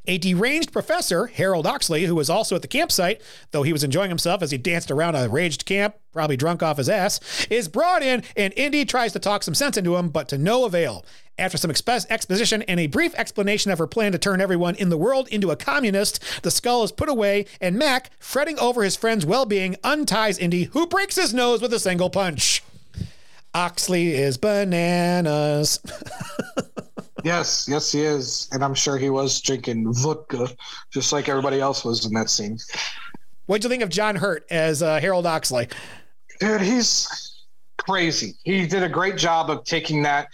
A 0.07 0.17
deranged 0.17 0.71
professor, 0.71 1.27
Harold 1.27 1.65
Oxley, 1.65 2.05
who 2.05 2.15
was 2.15 2.29
also 2.29 2.55
at 2.55 2.61
the 2.61 2.67
campsite, 2.67 3.21
though 3.51 3.63
he 3.63 3.73
was 3.73 3.83
enjoying 3.83 4.09
himself 4.09 4.41
as 4.41 4.51
he 4.51 4.57
danced 4.57 4.91
around 4.91 5.15
a 5.15 5.27
raged 5.27 5.65
camp, 5.65 5.95
probably 6.13 6.37
drunk 6.37 6.61
off 6.61 6.77
his 6.77 6.89
ass, 6.89 7.19
is 7.49 7.67
brought 7.67 8.03
in 8.03 8.23
and 8.35 8.53
Indy 8.55 8.85
tries 8.85 9.13
to 9.13 9.19
talk 9.19 9.43
some 9.43 9.55
sense 9.55 9.77
into 9.77 9.95
him, 9.95 10.09
but 10.09 10.29
to 10.29 10.37
no 10.37 10.65
avail. 10.65 11.05
After 11.37 11.57
some 11.57 11.71
exp- 11.71 12.05
exposition 12.09 12.61
and 12.63 12.79
a 12.79 12.87
brief 12.87 13.13
explanation 13.15 13.71
of 13.71 13.79
her 13.79 13.87
plan 13.87 14.11
to 14.13 14.17
turn 14.17 14.39
everyone 14.39 14.75
in 14.75 14.89
the 14.89 14.97
world 14.97 15.27
into 15.29 15.51
a 15.51 15.57
communist, 15.57 16.23
the 16.43 16.51
skull 16.51 16.83
is 16.83 16.91
put 16.91 17.09
away, 17.09 17.45
and 17.59 17.77
Mac, 17.77 18.11
fretting 18.19 18.57
over 18.59 18.83
his 18.83 18.95
friend's 18.95 19.25
well 19.25 19.45
being, 19.45 19.75
unties 19.83 20.37
Indy, 20.37 20.65
who 20.65 20.87
breaks 20.87 21.15
his 21.15 21.33
nose 21.33 21.61
with 21.61 21.73
a 21.73 21.79
single 21.79 22.09
punch. 22.09 22.63
Oxley 23.53 24.13
is 24.13 24.37
bananas. 24.37 25.79
Yes, 27.25 27.67
yes, 27.67 27.91
he 27.91 28.03
is, 28.03 28.47
and 28.51 28.63
I'm 28.63 28.75
sure 28.75 28.99
he 28.99 29.09
was 29.09 29.41
drinking 29.41 29.91
vodka, 29.91 30.47
just 30.91 31.11
like 31.11 31.27
everybody 31.27 31.59
else 31.59 31.83
was 31.83 32.05
in 32.05 32.13
that 32.13 32.29
scene. 32.29 32.59
What'd 33.47 33.63
you 33.63 33.69
think 33.69 33.81
of 33.81 33.89
John 33.89 34.15
Hurt 34.15 34.45
as 34.51 34.83
uh, 34.83 34.99
Harold 34.99 35.25
Oxley? 35.25 35.67
Dude, 36.39 36.61
he's 36.61 37.41
crazy. 37.77 38.35
He 38.43 38.67
did 38.67 38.83
a 38.83 38.89
great 38.89 39.17
job 39.17 39.49
of 39.49 39.63
taking 39.63 40.03
that 40.03 40.27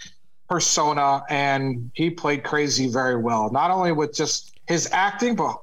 persona, 0.50 1.24
and 1.30 1.90
he 1.94 2.10
played 2.10 2.44
crazy 2.44 2.88
very 2.88 3.16
well. 3.16 3.50
Not 3.50 3.70
only 3.70 3.92
with 3.92 4.14
just 4.14 4.52
his 4.68 4.86
acting, 4.92 5.34
but 5.34 5.62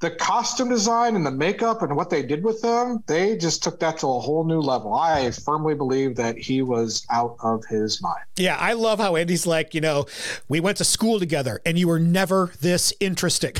the 0.00 0.10
costume 0.12 0.68
design 0.68 1.16
and 1.16 1.26
the 1.26 1.30
makeup 1.30 1.82
and 1.82 1.96
what 1.96 2.08
they 2.08 2.22
did 2.22 2.44
with 2.44 2.62
them, 2.62 3.02
they 3.06 3.36
just 3.36 3.62
took 3.62 3.80
that 3.80 3.98
to 3.98 4.06
a 4.06 4.20
whole 4.20 4.44
new 4.44 4.60
level. 4.60 4.94
I 4.94 5.30
firmly 5.30 5.74
believe 5.74 6.14
that 6.16 6.38
he 6.38 6.62
was 6.62 7.04
out 7.10 7.36
of 7.40 7.64
his 7.66 8.00
mind. 8.00 8.24
Yeah, 8.36 8.56
I 8.56 8.74
love 8.74 9.00
how 9.00 9.16
Indy's 9.16 9.46
like, 9.46 9.74
you 9.74 9.80
know, 9.80 10.06
we 10.48 10.60
went 10.60 10.78
to 10.78 10.84
school 10.84 11.18
together 11.18 11.60
and 11.66 11.78
you 11.78 11.88
were 11.88 11.98
never 11.98 12.52
this 12.60 12.92
interesting. 13.00 13.54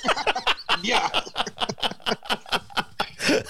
yeah. 0.82 1.08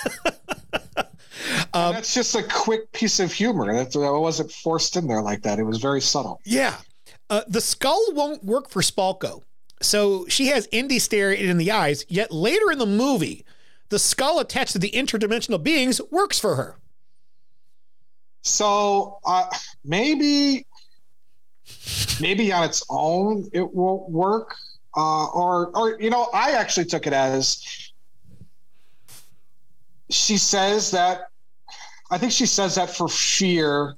Um, 1.75 1.93
that's 1.93 2.15
just 2.15 2.35
a 2.35 2.43
quick 2.43 2.91
piece 2.93 3.21
of 3.21 3.31
humor. 3.31 3.67
That, 3.67 3.95
wasn't 3.95 4.51
forced 4.51 4.97
in 4.97 5.07
there 5.07 5.21
like 5.21 5.43
that. 5.43 5.59
It 5.59 5.65
was 5.65 5.77
very 5.77 6.01
subtle. 6.01 6.41
Yeah. 6.43 6.75
Uh, 7.29 7.43
the 7.49 7.61
skull 7.61 8.03
won't 8.13 8.43
work 8.43 8.71
for 8.71 8.81
Spalko. 8.81 9.43
So 9.83 10.27
she 10.29 10.47
has 10.47 10.69
Indy 10.73 10.99
stare 10.99 11.33
it 11.33 11.41
in 11.41 11.59
the 11.59 11.71
eyes, 11.71 12.05
yet 12.09 12.33
later 12.33 12.71
in 12.73 12.79
the 12.79 12.87
movie, 12.87 13.45
the 13.89 13.99
skull 13.99 14.41
attached 14.41 14.73
to 14.73 14.79
the 14.79 14.91
interdimensional 14.91 15.63
beings 15.63 16.01
works 16.11 16.39
for 16.39 16.57
her. 16.57 16.77
So 18.43 19.19
uh, 19.25 19.47
maybe, 19.85 20.67
maybe 22.21 22.53
on 22.53 22.65
its 22.65 22.83
own 22.89 23.49
it 23.53 23.75
won't 23.75 24.09
work, 24.09 24.55
uh, 24.97 25.27
or 25.27 25.77
or 25.77 26.01
you 26.01 26.11
know, 26.11 26.29
I 26.33 26.53
actually 26.53 26.87
took 26.87 27.07
it 27.07 27.13
as 27.13 27.93
she 30.11 30.39
says 30.39 30.91
that. 30.93 31.29
I 32.09 32.19
think 32.19 32.31
she 32.31 32.47
says 32.47 32.77
that 32.77 32.89
for 32.89 33.09
fear 33.09 33.97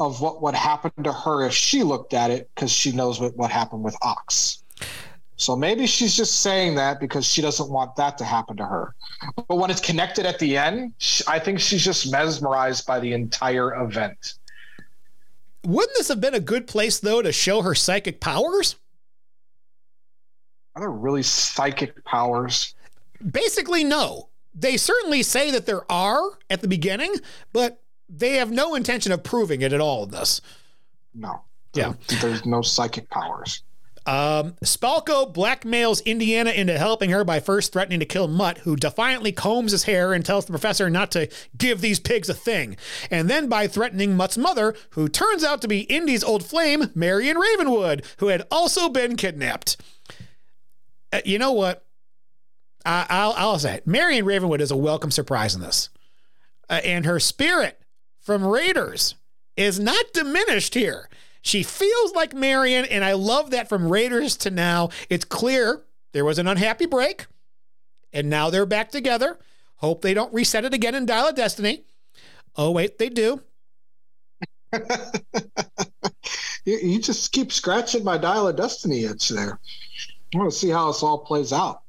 of 0.00 0.20
what 0.20 0.42
would 0.42 0.54
happen 0.54 0.90
to 1.04 1.12
her 1.12 1.44
if 1.46 1.52
she 1.52 1.82
looked 1.82 2.14
at 2.14 2.30
it 2.30 2.50
because 2.54 2.72
she 2.72 2.90
knows 2.90 3.20
what, 3.20 3.36
what 3.36 3.50
happened 3.50 3.84
with 3.84 3.96
Ox. 4.02 4.64
So 5.36 5.54
maybe 5.54 5.86
she's 5.86 6.16
just 6.16 6.40
saying 6.40 6.74
that 6.74 7.00
because 7.00 7.26
she 7.26 7.40
doesn't 7.40 7.70
want 7.70 7.96
that 7.96 8.18
to 8.18 8.24
happen 8.24 8.56
to 8.56 8.66
her. 8.66 8.94
But 9.36 9.56
when 9.56 9.70
it's 9.70 9.80
connected 9.80 10.26
at 10.26 10.38
the 10.38 10.56
end, 10.56 10.94
I 11.28 11.38
think 11.38 11.60
she's 11.60 11.84
just 11.84 12.10
mesmerized 12.10 12.86
by 12.86 12.98
the 12.98 13.12
entire 13.12 13.74
event. 13.82 14.34
Wouldn't 15.64 15.96
this 15.96 16.08
have 16.08 16.20
been 16.20 16.34
a 16.34 16.40
good 16.40 16.66
place, 16.66 16.98
though, 16.98 17.20
to 17.20 17.32
show 17.32 17.62
her 17.62 17.74
psychic 17.74 18.20
powers? 18.20 18.76
Are 20.74 20.80
there 20.80 20.90
really 20.90 21.22
psychic 21.22 22.02
powers? 22.04 22.74
Basically, 23.30 23.84
no. 23.84 24.28
They 24.54 24.76
certainly 24.76 25.22
say 25.22 25.50
that 25.50 25.66
there 25.66 25.90
are 25.92 26.22
at 26.48 26.60
the 26.62 26.68
beginning, 26.68 27.14
but 27.52 27.79
they 28.10 28.36
have 28.36 28.50
no 28.50 28.74
intention 28.74 29.12
of 29.12 29.22
proving 29.22 29.62
it 29.62 29.72
at 29.72 29.80
all 29.80 30.04
in 30.04 30.10
this. 30.10 30.40
No. 31.14 31.42
Yeah. 31.74 31.94
There's 32.20 32.44
no 32.44 32.62
psychic 32.62 33.08
powers. 33.10 33.62
Um, 34.06 34.54
Spalko 34.64 35.32
blackmails 35.32 36.04
Indiana 36.04 36.50
into 36.50 36.76
helping 36.78 37.10
her 37.10 37.22
by 37.22 37.38
first 37.38 37.72
threatening 37.72 38.00
to 38.00 38.06
kill 38.06 38.28
Mutt, 38.28 38.58
who 38.58 38.74
defiantly 38.74 39.30
combs 39.30 39.72
his 39.72 39.84
hair 39.84 40.12
and 40.12 40.24
tells 40.24 40.46
the 40.46 40.52
professor 40.52 40.88
not 40.88 41.10
to 41.12 41.28
give 41.56 41.80
these 41.80 42.00
pigs 42.00 42.28
a 42.28 42.34
thing. 42.34 42.76
And 43.10 43.28
then 43.28 43.48
by 43.48 43.68
threatening 43.68 44.16
Mutt's 44.16 44.38
mother, 44.38 44.74
who 44.90 45.08
turns 45.08 45.44
out 45.44 45.60
to 45.62 45.68
be 45.68 45.80
Indy's 45.82 46.24
old 46.24 46.44
flame, 46.44 46.90
Marion 46.94 47.38
Ravenwood, 47.38 48.04
who 48.18 48.28
had 48.28 48.46
also 48.50 48.88
been 48.88 49.16
kidnapped. 49.16 49.76
Uh, 51.12 51.20
you 51.24 51.38
know 51.38 51.52
what? 51.52 51.84
I, 52.84 53.26
will 53.26 53.34
I'll 53.36 53.58
say 53.58 53.74
it. 53.74 53.86
Marion 53.86 54.24
Ravenwood 54.24 54.62
is 54.62 54.70
a 54.70 54.76
welcome 54.76 55.10
surprise 55.10 55.54
in 55.54 55.60
this. 55.60 55.90
Uh, 56.70 56.80
and 56.84 57.04
her 57.04 57.20
spirit 57.20 57.79
from 58.20 58.44
Raiders 58.46 59.14
is 59.56 59.80
not 59.80 60.12
diminished 60.12 60.74
here. 60.74 61.08
She 61.42 61.62
feels 61.62 62.14
like 62.14 62.34
Marion, 62.34 62.84
and 62.84 63.04
I 63.04 63.14
love 63.14 63.50
that 63.50 63.68
from 63.68 63.90
Raiders 63.90 64.36
to 64.38 64.50
now. 64.50 64.90
It's 65.08 65.24
clear 65.24 65.82
there 66.12 66.24
was 66.24 66.38
an 66.38 66.46
unhappy 66.46 66.86
break, 66.86 67.26
and 68.12 68.28
now 68.28 68.50
they're 68.50 68.66
back 68.66 68.90
together. 68.90 69.38
Hope 69.76 70.02
they 70.02 70.12
don't 70.12 70.34
reset 70.34 70.64
it 70.64 70.74
again 70.74 70.94
in 70.94 71.06
Dial 71.06 71.28
of 71.28 71.34
Destiny. 71.34 71.84
Oh, 72.56 72.70
wait, 72.70 72.98
they 72.98 73.08
do. 73.08 73.40
you, 76.64 76.76
you, 76.76 77.00
just 77.00 77.32
keep 77.32 77.50
scratching 77.50 78.04
my 78.04 78.18
Dial 78.18 78.48
of 78.48 78.56
Destiny 78.56 79.04
itch 79.04 79.30
there. 79.30 79.58
I 80.34 80.38
want 80.38 80.52
to 80.52 80.58
see 80.58 80.68
how 80.68 80.88
this 80.88 81.02
all 81.02 81.18
plays 81.18 81.52
out. 81.52 81.82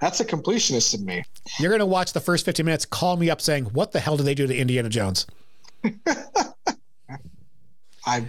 That's 0.00 0.20
a 0.20 0.24
completionist 0.24 0.94
in 0.94 1.04
me. 1.04 1.24
You're 1.58 1.70
going 1.70 1.80
to 1.80 1.86
watch 1.86 2.12
the 2.12 2.20
first 2.20 2.44
15 2.44 2.64
minutes, 2.64 2.84
call 2.84 3.16
me 3.16 3.30
up 3.30 3.40
saying, 3.40 3.64
What 3.66 3.92
the 3.92 4.00
hell 4.00 4.16
did 4.16 4.26
they 4.26 4.34
do 4.34 4.46
to 4.46 4.56
Indiana 4.56 4.88
Jones? 4.88 5.26
I 8.06 8.24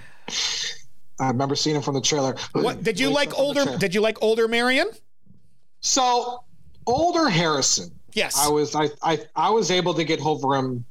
I 1.19 1.27
remember 1.27 1.55
seeing 1.55 1.75
him 1.75 1.81
from 1.81 1.93
the 1.95 2.01
trailer. 2.01 2.35
What 2.53 2.83
did 2.83 2.99
you 2.99 3.09
like 3.09 3.29
up 3.29 3.35
from 3.35 3.53
the 3.53 3.59
older? 3.61 3.77
Did 3.77 3.93
you 3.93 4.01
like 4.01 4.17
older 4.21 4.47
Marion? 4.47 4.89
So 5.81 6.43
older 6.87 7.29
Harrison. 7.29 7.91
Yes. 8.13 8.37
I 8.37 8.49
was 8.49 8.75
I, 8.75 8.89
I 9.03 9.19
I 9.35 9.49
was 9.49 9.71
able 9.71 9.93
to 9.93 10.03
get 10.03 10.19
over 10.25 10.55
him 10.55 10.83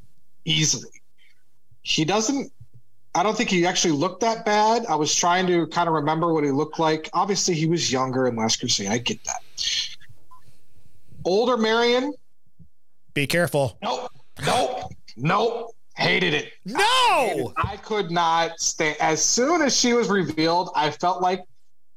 easily. 0.45 0.91
He 1.83 2.05
doesn't 2.05 2.53
I 3.15 3.23
don't 3.25 3.37
think 3.37 3.51
he 3.51 3.67
actually 3.67 3.93
looked 3.95 4.21
that 4.21 4.45
bad. 4.45 4.87
I 4.87 4.95
was 4.95 5.15
trying 5.15 5.47
to 5.49 5.67
kind 5.69 5.89
of 5.89 5.95
remember 5.95 6.33
what 6.33 6.45
he 6.45 6.51
looked 6.51 6.79
like. 6.79 7.11
Obviously 7.13 7.55
he 7.55 7.67
was 7.67 7.91
younger 7.91 8.29
in 8.29 8.37
Last 8.37 8.61
Crusade. 8.61 8.89
I 8.89 8.99
get 8.99 9.23
that. 9.25 9.43
Older 11.25 11.57
Marion, 11.57 12.15
Be 13.13 13.27
careful. 13.27 13.77
nope, 13.83 14.11
nope, 14.47 14.93
nope. 15.17 15.75
Hated 15.97 16.35
it. 16.35 16.53
No. 16.65 17.53
I 17.57 17.79
could 17.83 18.11
not 18.11 18.61
stay. 18.61 18.97
As 19.01 19.23
soon 19.23 19.63
as 19.63 19.77
she 19.77 19.93
was 19.93 20.09
revealed, 20.09 20.71
I 20.75 20.91
felt 20.91 21.21
like 21.21 21.45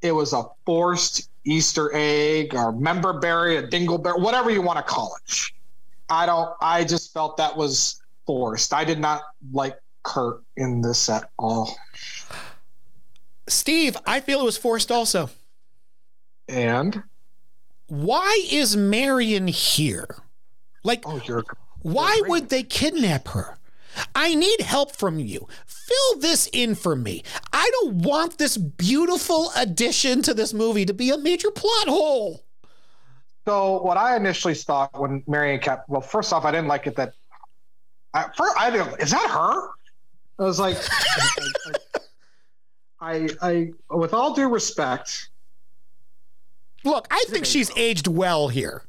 it 0.02 0.12
was 0.12 0.32
a 0.32 0.44
forced 0.66 1.30
Easter 1.44 1.90
egg 1.94 2.54
or 2.54 2.72
member 2.72 3.18
berry, 3.18 3.56
a 3.56 3.66
dingleberry, 3.66 4.20
whatever 4.20 4.50
you 4.50 4.62
want 4.62 4.78
to 4.78 4.82
call 4.82 5.16
it. 5.16 5.50
I 6.10 6.26
don't. 6.26 6.50
I 6.60 6.84
just 6.84 7.12
felt 7.12 7.36
that 7.38 7.56
was 7.56 8.02
forced. 8.26 8.74
I 8.74 8.84
did 8.84 8.98
not 8.98 9.22
like 9.52 9.78
Kurt 10.02 10.42
in 10.56 10.82
this 10.82 11.08
at 11.08 11.30
all. 11.38 11.76
Steve, 13.46 13.96
I 14.06 14.20
feel 14.20 14.40
it 14.40 14.44
was 14.44 14.56
forced 14.56 14.90
also. 14.90 15.30
And 16.48 17.02
Why 17.86 18.46
is 18.50 18.76
Marion 18.76 19.48
here? 19.48 20.16
Like, 20.82 21.04
oh, 21.06 21.20
why 21.80 22.20
would 22.26 22.50
they 22.50 22.62
kidnap 22.62 23.28
her? 23.28 23.56
I 24.14 24.34
need 24.34 24.60
help 24.60 24.94
from 24.94 25.18
you. 25.18 25.48
Fill 25.66 26.20
this 26.20 26.48
in 26.52 26.74
for 26.74 26.96
me. 26.96 27.22
I 27.52 27.70
don't 27.80 27.96
want 27.96 28.38
this 28.38 28.56
beautiful 28.56 29.50
addition 29.56 30.22
to 30.22 30.34
this 30.34 30.52
movie 30.52 30.84
to 30.84 30.94
be 30.94 31.10
a 31.10 31.18
major 31.18 31.50
plot 31.50 31.88
hole. 31.88 32.44
So 33.46 33.82
what 33.82 33.96
I 33.96 34.16
initially 34.16 34.54
thought 34.54 34.98
when 34.98 35.22
Marion 35.26 35.60
kept 35.60 35.88
well, 35.88 36.00
first 36.00 36.32
off, 36.32 36.44
I 36.44 36.50
didn't 36.50 36.68
like 36.68 36.86
it 36.86 36.96
that. 36.96 37.12
I, 38.14 38.24
first, 38.36 38.54
I 38.58 38.70
didn't. 38.70 39.00
Is 39.00 39.10
that 39.10 39.28
her? 39.30 39.70
I 40.38 40.42
was 40.42 40.58
like, 40.58 40.76
I, 43.00 43.28
I, 43.42 43.70
I, 43.90 43.94
with 43.94 44.14
all 44.14 44.34
due 44.34 44.48
respect, 44.48 45.28
Look, 46.84 47.08
I 47.10 47.24
think 47.28 47.46
she's 47.46 47.70
aged 47.76 48.06
well 48.06 48.48
here. 48.48 48.84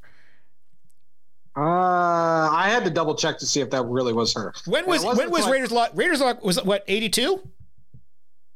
Uh, 1.57 1.59
I 1.61 2.67
had 2.69 2.83
to 2.83 2.89
double 2.89 3.15
check 3.15 3.37
to 3.39 3.45
see 3.45 3.61
if 3.61 3.69
that 3.69 3.83
really 3.85 4.13
was 4.13 4.33
her. 4.33 4.53
When 4.65 4.85
was 4.85 5.03
when 5.05 5.29
was 5.31 5.45
I- 5.47 5.51
Raiders 5.51 5.71
Lock? 5.71 5.91
Raiders 5.93 6.19
Lock 6.21 6.43
was 6.43 6.61
what 6.63 6.83
82? 6.87 7.41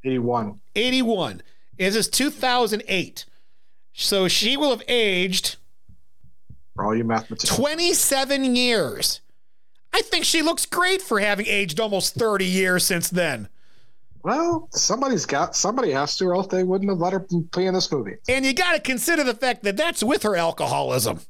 Eighty-one. 0.03 0.59
81. 0.75 1.41
This 1.77 1.95
is 1.95 2.07
2008. 2.09 3.25
So 3.93 4.27
she 4.27 4.55
will 4.57 4.69
have 4.69 4.83
aged 4.87 5.57
For 6.75 6.85
all 6.85 6.95
you 6.95 7.03
mathematicians. 7.03 7.57
27 7.57 8.55
years. 8.55 9.21
I 9.91 10.01
think 10.01 10.23
she 10.23 10.41
looks 10.41 10.65
great 10.65 11.01
for 11.01 11.19
having 11.19 11.47
aged 11.47 11.79
almost 11.79 12.13
30 12.15 12.45
years 12.45 12.83
since 12.85 13.09
then. 13.09 13.49
Well, 14.23 14.67
somebody's 14.71 15.25
got 15.25 15.55
somebody 15.55 15.91
has 15.91 16.15
to, 16.17 16.25
or 16.25 16.35
else 16.35 16.47
they 16.47 16.63
wouldn't 16.63 16.89
have 16.89 16.99
let 16.99 17.13
her 17.13 17.25
play 17.51 17.65
in 17.67 17.73
this 17.73 17.91
movie. 17.91 18.15
And 18.27 18.45
you 18.45 18.53
got 18.53 18.73
to 18.73 18.79
consider 18.79 19.23
the 19.23 19.33
fact 19.33 19.63
that 19.63 19.77
that's 19.77 20.03
with 20.03 20.23
her 20.23 20.35
alcoholism. 20.35 21.21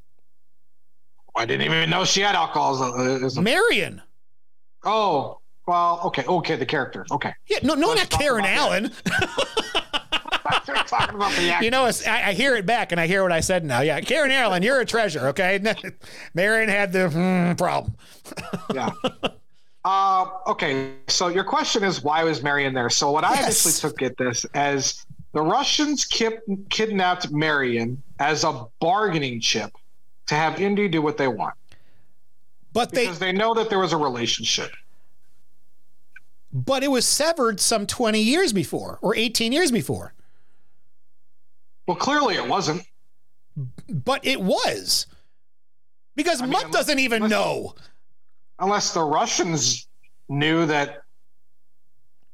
I 1.39 1.45
didn't 1.45 1.65
even 1.65 1.89
know 1.89 2.03
she 2.03 2.19
had 2.19 2.35
alcoholism. 2.35 3.45
Marion. 3.45 4.01
Oh, 4.83 5.39
well, 5.65 6.01
okay, 6.03 6.25
okay, 6.25 6.57
the 6.57 6.65
character, 6.65 7.05
okay. 7.11 7.33
Yeah, 7.47 7.59
no, 7.63 7.75
no, 7.75 7.89
Let's 7.89 8.11
not 8.11 8.19
Karen 8.19 8.43
Allen. 8.43 8.91
Talking 10.87 11.15
about 11.15 11.31
the 11.37 11.49
actor. 11.49 11.63
You 11.63 11.71
know, 11.71 11.85
I, 11.85 12.29
I 12.29 12.33
hear 12.33 12.57
it 12.57 12.65
back 12.65 12.91
and 12.91 12.99
I 12.99 13.07
hear 13.07 13.23
what 13.23 13.31
I 13.31 13.39
said 13.39 13.63
now. 13.63 13.79
Yeah, 13.79 14.01
Karen 14.01 14.31
Allen, 14.31 14.63
you're 14.63 14.81
a 14.81 14.85
treasure, 14.85 15.27
okay? 15.29 15.59
Marion 16.33 16.67
had 16.67 16.91
the 16.91 17.07
mm, 17.07 17.57
problem. 17.57 17.95
yeah. 18.73 18.91
Uh, 19.85 20.29
okay, 20.45 20.95
so 21.07 21.29
your 21.29 21.45
question 21.45 21.85
is 21.85 22.03
why 22.03 22.21
was 22.25 22.43
Marion 22.43 22.73
there? 22.73 22.89
So 22.89 23.11
what 23.11 23.23
I 23.23 23.35
Yes. 23.35 23.65
initially 23.65 23.91
took 23.91 24.01
at 24.01 24.17
this 24.17 24.45
as 24.55 25.05
the 25.31 25.41
Russians 25.41 26.03
kip, 26.03 26.43
kidnapped 26.69 27.31
Marion 27.31 28.03
as 28.19 28.43
a 28.43 28.65
bargaining 28.81 29.39
chip 29.39 29.71
to 30.29 30.35
have 30.35 30.61
Indy 30.61 30.87
do 30.87 31.01
what 31.01 31.17
they 31.17 31.27
want 31.27 31.55
But 32.71 32.91
they, 32.91 33.05
because 33.05 33.17
they 33.19 33.31
know 33.31 33.53
that 33.55 33.69
there 33.69 33.79
was 33.79 33.93
a 33.93 33.97
relationship. 33.97 34.71
but 36.53 36.83
it 36.83 36.87
was 36.89 37.05
severed 37.05 37.59
some 37.59 37.85
20 37.87 38.19
years 38.21 38.53
before 38.53 38.99
or 39.01 39.15
18 39.15 39.51
years 39.51 39.71
before. 39.71 40.13
Well, 41.87 41.97
clearly 41.97 42.35
it 42.35 42.47
wasn't. 42.47 42.83
But 43.89 44.25
it 44.25 44.39
was. 44.39 45.07
Because 46.15 46.41
mean, 46.41 46.51
Mutt 46.51 46.65
unless- 46.65 46.77
doesn't 46.79 46.99
even 46.99 47.23
unless- 47.23 47.31
know. 47.31 47.75
unless 48.59 48.93
the 48.93 49.03
Russians 49.03 49.87
knew 50.29 50.65
that 50.67 51.01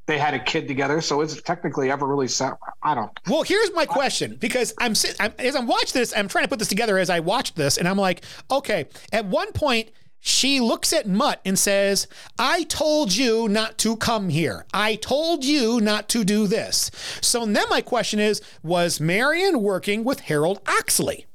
they 0.05 0.17
had 0.17 0.33
a 0.33 0.39
kid 0.39 0.67
together. 0.67 1.01
So 1.01 1.21
it's 1.21 1.41
technically 1.41 1.91
ever 1.91 2.05
really 2.05 2.27
set. 2.27 2.53
I 2.83 2.93
don't. 2.93 3.11
Well, 3.27 3.43
here's 3.43 3.73
my 3.73 3.85
question 3.85 4.35
because 4.39 4.73
I'm, 4.79 4.93
I'm 5.19 5.33
as 5.39 5.55
I'm 5.55 5.67
watching 5.67 5.99
this, 5.99 6.13
I'm 6.15 6.27
trying 6.27 6.43
to 6.43 6.49
put 6.49 6.59
this 6.59 6.67
together 6.67 6.97
as 6.97 7.09
I 7.09 7.19
watched 7.19 7.55
this, 7.55 7.77
and 7.77 7.87
I'm 7.87 7.97
like, 7.97 8.23
okay. 8.51 8.87
At 9.11 9.25
one 9.25 9.51
point, 9.51 9.89
she 10.19 10.59
looks 10.59 10.91
at 10.93 11.07
Mutt 11.07 11.41
and 11.45 11.57
says, 11.57 12.07
"I 12.37 12.63
told 12.63 13.15
you 13.15 13.47
not 13.47 13.77
to 13.79 13.95
come 13.97 14.29
here. 14.29 14.65
I 14.73 14.95
told 14.95 15.43
you 15.43 15.79
not 15.81 16.09
to 16.09 16.23
do 16.23 16.47
this." 16.47 16.91
So 17.21 17.45
then 17.45 17.65
my 17.69 17.81
question 17.81 18.19
is, 18.19 18.41
was 18.63 18.99
Marion 18.99 19.61
working 19.61 20.03
with 20.03 20.21
Harold 20.21 20.61
Oxley? 20.67 21.25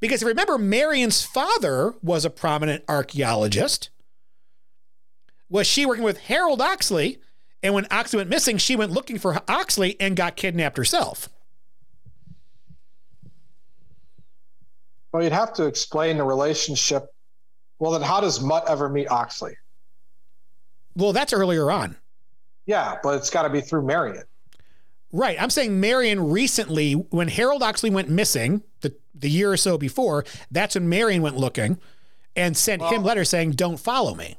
Because 0.00 0.24
remember, 0.24 0.58
Marion's 0.58 1.22
father 1.22 1.94
was 2.02 2.24
a 2.24 2.30
prominent 2.30 2.82
archaeologist. 2.88 3.90
Was 5.52 5.66
she 5.66 5.84
working 5.84 6.02
with 6.02 6.18
Harold 6.18 6.62
Oxley? 6.62 7.18
And 7.62 7.74
when 7.74 7.86
Oxley 7.90 8.16
went 8.16 8.30
missing, 8.30 8.56
she 8.56 8.74
went 8.74 8.90
looking 8.90 9.18
for 9.18 9.38
Oxley 9.46 10.00
and 10.00 10.16
got 10.16 10.34
kidnapped 10.34 10.78
herself. 10.78 11.28
Well, 15.12 15.22
you'd 15.22 15.32
have 15.32 15.52
to 15.54 15.66
explain 15.66 16.16
the 16.16 16.24
relationship. 16.24 17.14
Well, 17.78 17.92
then 17.92 18.00
how 18.00 18.22
does 18.22 18.40
Mutt 18.40 18.64
ever 18.66 18.88
meet 18.88 19.10
Oxley? 19.10 19.54
Well, 20.96 21.12
that's 21.12 21.34
earlier 21.34 21.70
on. 21.70 21.96
Yeah, 22.64 22.96
but 23.02 23.16
it's 23.16 23.28
got 23.28 23.42
to 23.42 23.50
be 23.50 23.60
through 23.60 23.82
Marion. 23.82 24.24
Right. 25.12 25.36
I'm 25.38 25.50
saying 25.50 25.78
Marion 25.78 26.30
recently, 26.30 26.94
when 26.94 27.28
Harold 27.28 27.62
Oxley 27.62 27.90
went 27.90 28.08
missing 28.08 28.62
the, 28.80 28.96
the 29.14 29.28
year 29.28 29.52
or 29.52 29.58
so 29.58 29.76
before, 29.76 30.24
that's 30.50 30.76
when 30.76 30.88
Marion 30.88 31.20
went 31.20 31.36
looking 31.36 31.78
and 32.34 32.56
sent 32.56 32.80
him 32.80 33.02
letters 33.02 33.28
saying, 33.28 33.50
don't 33.50 33.78
follow 33.78 34.14
me. 34.14 34.38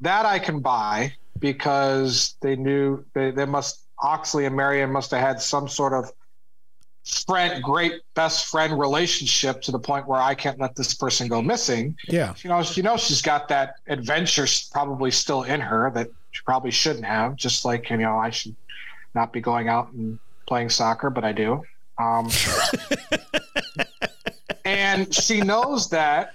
That 0.00 0.26
I 0.26 0.38
can 0.38 0.60
buy 0.60 1.14
because 1.38 2.36
they 2.40 2.56
knew 2.56 3.04
they, 3.14 3.30
they 3.30 3.44
must 3.44 3.80
Oxley 4.00 4.44
and 4.44 4.56
Marion 4.56 4.92
must 4.92 5.10
have 5.10 5.20
had 5.20 5.40
some 5.40 5.68
sort 5.68 5.92
of 5.92 6.12
friend, 7.04 7.62
great 7.62 8.02
best 8.14 8.46
friend 8.46 8.78
relationship 8.78 9.62
to 9.62 9.72
the 9.72 9.78
point 9.78 10.06
where 10.06 10.20
I 10.20 10.34
can't 10.34 10.58
let 10.58 10.76
this 10.76 10.94
person 10.94 11.28
go 11.28 11.40
missing. 11.42 11.96
Yeah. 12.08 12.34
You 12.42 12.50
know, 12.50 12.60
you 12.60 12.82
know, 12.82 12.96
she's 12.96 13.22
got 13.22 13.48
that 13.48 13.76
adventure 13.86 14.46
probably 14.72 15.10
still 15.10 15.42
in 15.42 15.60
her 15.60 15.90
that 15.94 16.08
she 16.30 16.42
probably 16.44 16.70
shouldn't 16.70 17.06
have. 17.06 17.36
Just 17.36 17.64
like 17.64 17.90
you 17.90 17.96
know, 17.96 18.18
I 18.18 18.30
should 18.30 18.54
not 19.14 19.32
be 19.32 19.40
going 19.40 19.68
out 19.68 19.92
and 19.92 20.18
playing 20.46 20.70
soccer, 20.70 21.10
but 21.10 21.24
I 21.24 21.32
do. 21.32 21.62
Um, 21.98 22.30
and 24.64 25.12
she 25.12 25.40
knows 25.40 25.90
that 25.90 26.34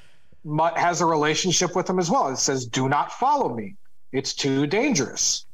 has 0.76 1.02
a 1.02 1.06
relationship 1.06 1.76
with 1.76 1.90
him 1.90 2.00
as 2.00 2.10
well. 2.10 2.30
It 2.30 2.38
says, 2.38 2.66
"Do 2.66 2.90
not 2.90 3.12
follow 3.12 3.54
me; 3.54 3.76
it's 4.12 4.34
too 4.34 4.68
dangerous." 4.68 5.46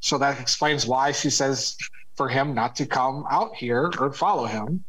So 0.00 0.18
that 0.18 0.40
explains 0.40 0.86
why 0.86 1.12
she 1.12 1.30
says 1.30 1.76
for 2.14 2.28
him 2.28 2.54
not 2.54 2.76
to 2.76 2.86
come 2.86 3.24
out 3.30 3.54
here 3.54 3.90
or 3.98 4.12
follow 4.12 4.46
him. 4.46 4.84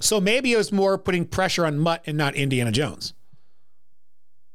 So 0.00 0.20
maybe 0.20 0.52
it 0.52 0.56
was 0.56 0.72
more 0.72 0.96
putting 0.96 1.26
pressure 1.26 1.66
on 1.66 1.78
Mutt 1.78 2.02
and 2.06 2.16
not 2.16 2.34
Indiana 2.34 2.72
Jones. 2.72 3.12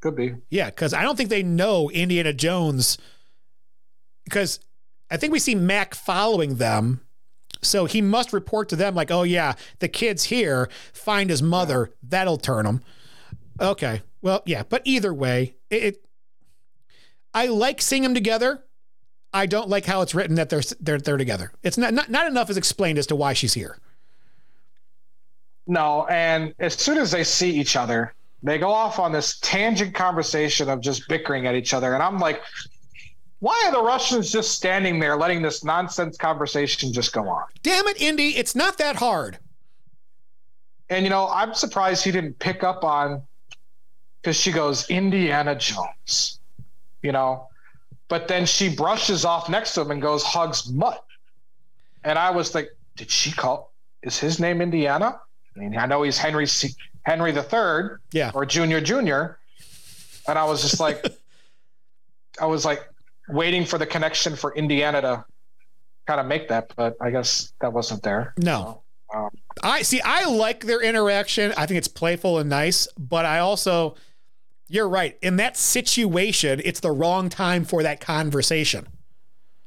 Could 0.02 0.16
be. 0.16 0.36
Yeah, 0.50 0.70
because 0.70 0.94
I 0.94 1.04
don't 1.04 1.16
think 1.16 1.30
they 1.30 1.44
know 1.44 1.90
Indiana 1.92 2.34
Jones. 2.34 2.98
Because 4.24 4.60
I 5.10 5.18
think 5.18 5.34
we 5.34 5.40
see 5.40 5.56
Mac 5.56 5.94
following 5.94 6.56
them. 6.56 7.02
So 7.66 7.86
he 7.86 8.02
must 8.02 8.34
report 8.34 8.70
to 8.70 8.76
them, 8.76 8.96
like, 8.96 9.12
oh, 9.12 9.24
yeah, 9.24 9.54
the 9.80 9.88
kid's 9.88 10.26
here. 10.26 10.70
Find 10.94 11.30
his 11.30 11.42
mother. 11.42 11.92
That'll 12.02 12.38
turn 12.38 12.66
him. 12.66 12.82
Okay. 13.60 14.02
Well, 14.22 14.42
yeah. 14.46 14.64
But 14.68 14.82
either 14.86 15.14
way, 15.14 15.56
it, 15.70 15.84
it 15.84 16.06
I 17.34 17.48
like 17.48 17.82
seeing 17.82 18.04
them 18.04 18.14
together. 18.14 18.64
I 19.34 19.46
don't 19.46 19.68
like 19.68 19.86
how 19.86 20.02
it's 20.02 20.16
written 20.16 20.36
that 20.36 20.50
they're 20.50 20.62
they're 20.80 20.98
they're 20.98 21.18
together. 21.18 21.52
It's 21.62 21.78
not 21.78 21.94
not, 21.94 22.10
not 22.10 22.28
enough 22.28 22.50
is 22.50 22.58
explained 22.58 22.98
as 22.98 23.08
to 23.08 23.16
why 23.16 23.34
she's 23.34 23.54
here. 23.54 23.78
No, 25.68 26.08
and 26.08 26.54
as 26.60 26.76
soon 26.76 26.98
as 26.98 27.12
they 27.12 27.24
see 27.24 27.50
each 27.50 27.76
other, 27.76 28.14
they 28.44 28.58
go 28.58 28.70
off 28.72 29.00
on 29.00 29.12
this 29.12 29.40
tangent 29.40 29.94
conversation 29.94 30.70
of 30.70 30.80
just 30.80 31.08
bickering 31.10 31.48
at 31.48 31.56
each 31.56 31.74
other, 31.74 31.94
and 31.94 32.02
I'm 32.02 32.20
like, 32.20 32.42
why 33.46 33.66
are 33.68 33.72
the 33.72 33.84
Russians 33.84 34.32
just 34.32 34.54
standing 34.56 34.98
there 34.98 35.16
letting 35.16 35.44
this 35.44 35.64
nonsense 35.64 36.18
conversation 36.18 36.92
just 36.92 37.14
go 37.14 37.30
on? 37.30 37.44
Damn 37.62 37.86
it, 37.86 38.02
Indy, 38.02 38.30
it's 38.30 38.56
not 38.56 38.80
that 38.80 38.96
hard. 38.96 39.38
And 40.90 41.06
you 41.06 41.12
know, 41.12 41.28
I'm 41.28 41.54
surprised 41.54 42.04
he 42.04 42.12
didn't 42.12 42.40
pick 42.40 42.64
up 42.64 42.84
on 42.84 43.22
because 44.20 44.36
she 44.36 44.52
goes, 44.52 44.90
Indiana 44.90 45.54
Jones, 45.54 46.40
you 47.04 47.12
know. 47.12 47.48
But 48.08 48.28
then 48.28 48.48
she 48.48 48.76
brushes 48.76 49.26
off 49.26 49.48
next 49.48 49.76
to 49.76 49.82
him 49.82 49.92
and 49.92 50.02
goes, 50.02 50.24
hugs 50.24 50.68
Mutt. 50.68 51.06
And 52.04 52.18
I 52.18 52.32
was 52.32 52.56
like, 52.56 52.70
did 52.96 53.12
she 53.12 53.32
call 53.32 53.74
is 54.02 54.18
his 54.18 54.40
name 54.40 54.60
Indiana? 54.60 55.22
I 55.56 55.60
mean, 55.60 55.78
I 55.78 55.86
know 55.86 56.02
he's 56.02 56.18
Henry 56.18 56.48
C, 56.48 56.74
Henry 57.04 57.32
the 57.32 57.44
Third, 57.44 58.02
yeah, 58.12 58.32
or 58.34 58.44
Junior 58.44 58.82
Junior. 58.82 59.38
And 60.28 60.40
I 60.40 60.46
was 60.46 60.64
just 60.64 60.80
like 60.80 61.06
I 62.42 62.48
was 62.48 62.66
like 62.66 62.90
waiting 63.30 63.66
for 63.66 63.78
the 63.78 63.86
connection 63.86 64.36
for 64.36 64.56
Indiana 64.56 65.02
to 65.02 65.26
kind 66.08 66.20
of 66.20 66.26
make 66.26 66.48
that, 66.50 66.72
but 66.76 66.96
I 67.02 67.10
guess 67.10 67.54
that 67.62 67.74
wasn't 67.74 68.04
there. 68.04 68.34
No. 68.38 68.82
So, 69.12 69.18
um, 69.18 69.30
I 69.64 69.82
see. 69.82 70.02
I 70.02 70.26
like 70.26 70.66
their 70.66 70.82
interaction. 70.82 71.54
I 71.58 71.66
think 71.66 71.78
it's 71.78 71.88
playful 71.88 72.40
and 72.40 72.50
nice, 72.50 72.88
but 72.98 73.26
I 73.26 73.40
also, 73.40 73.96
you're 74.68 74.90
right. 74.90 75.18
In 75.22 75.38
that 75.38 75.58
situation, 75.58 76.62
it's 76.66 76.80
the 76.80 76.92
wrong 76.92 77.30
time 77.30 77.66
for 77.66 77.84
that 77.84 78.02
conversation. 78.02 78.88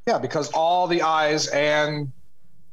Yeah, 0.07 0.19
because 0.19 0.51
all 0.53 0.87
the 0.87 1.03
eyes 1.03 1.49
and 1.49 2.11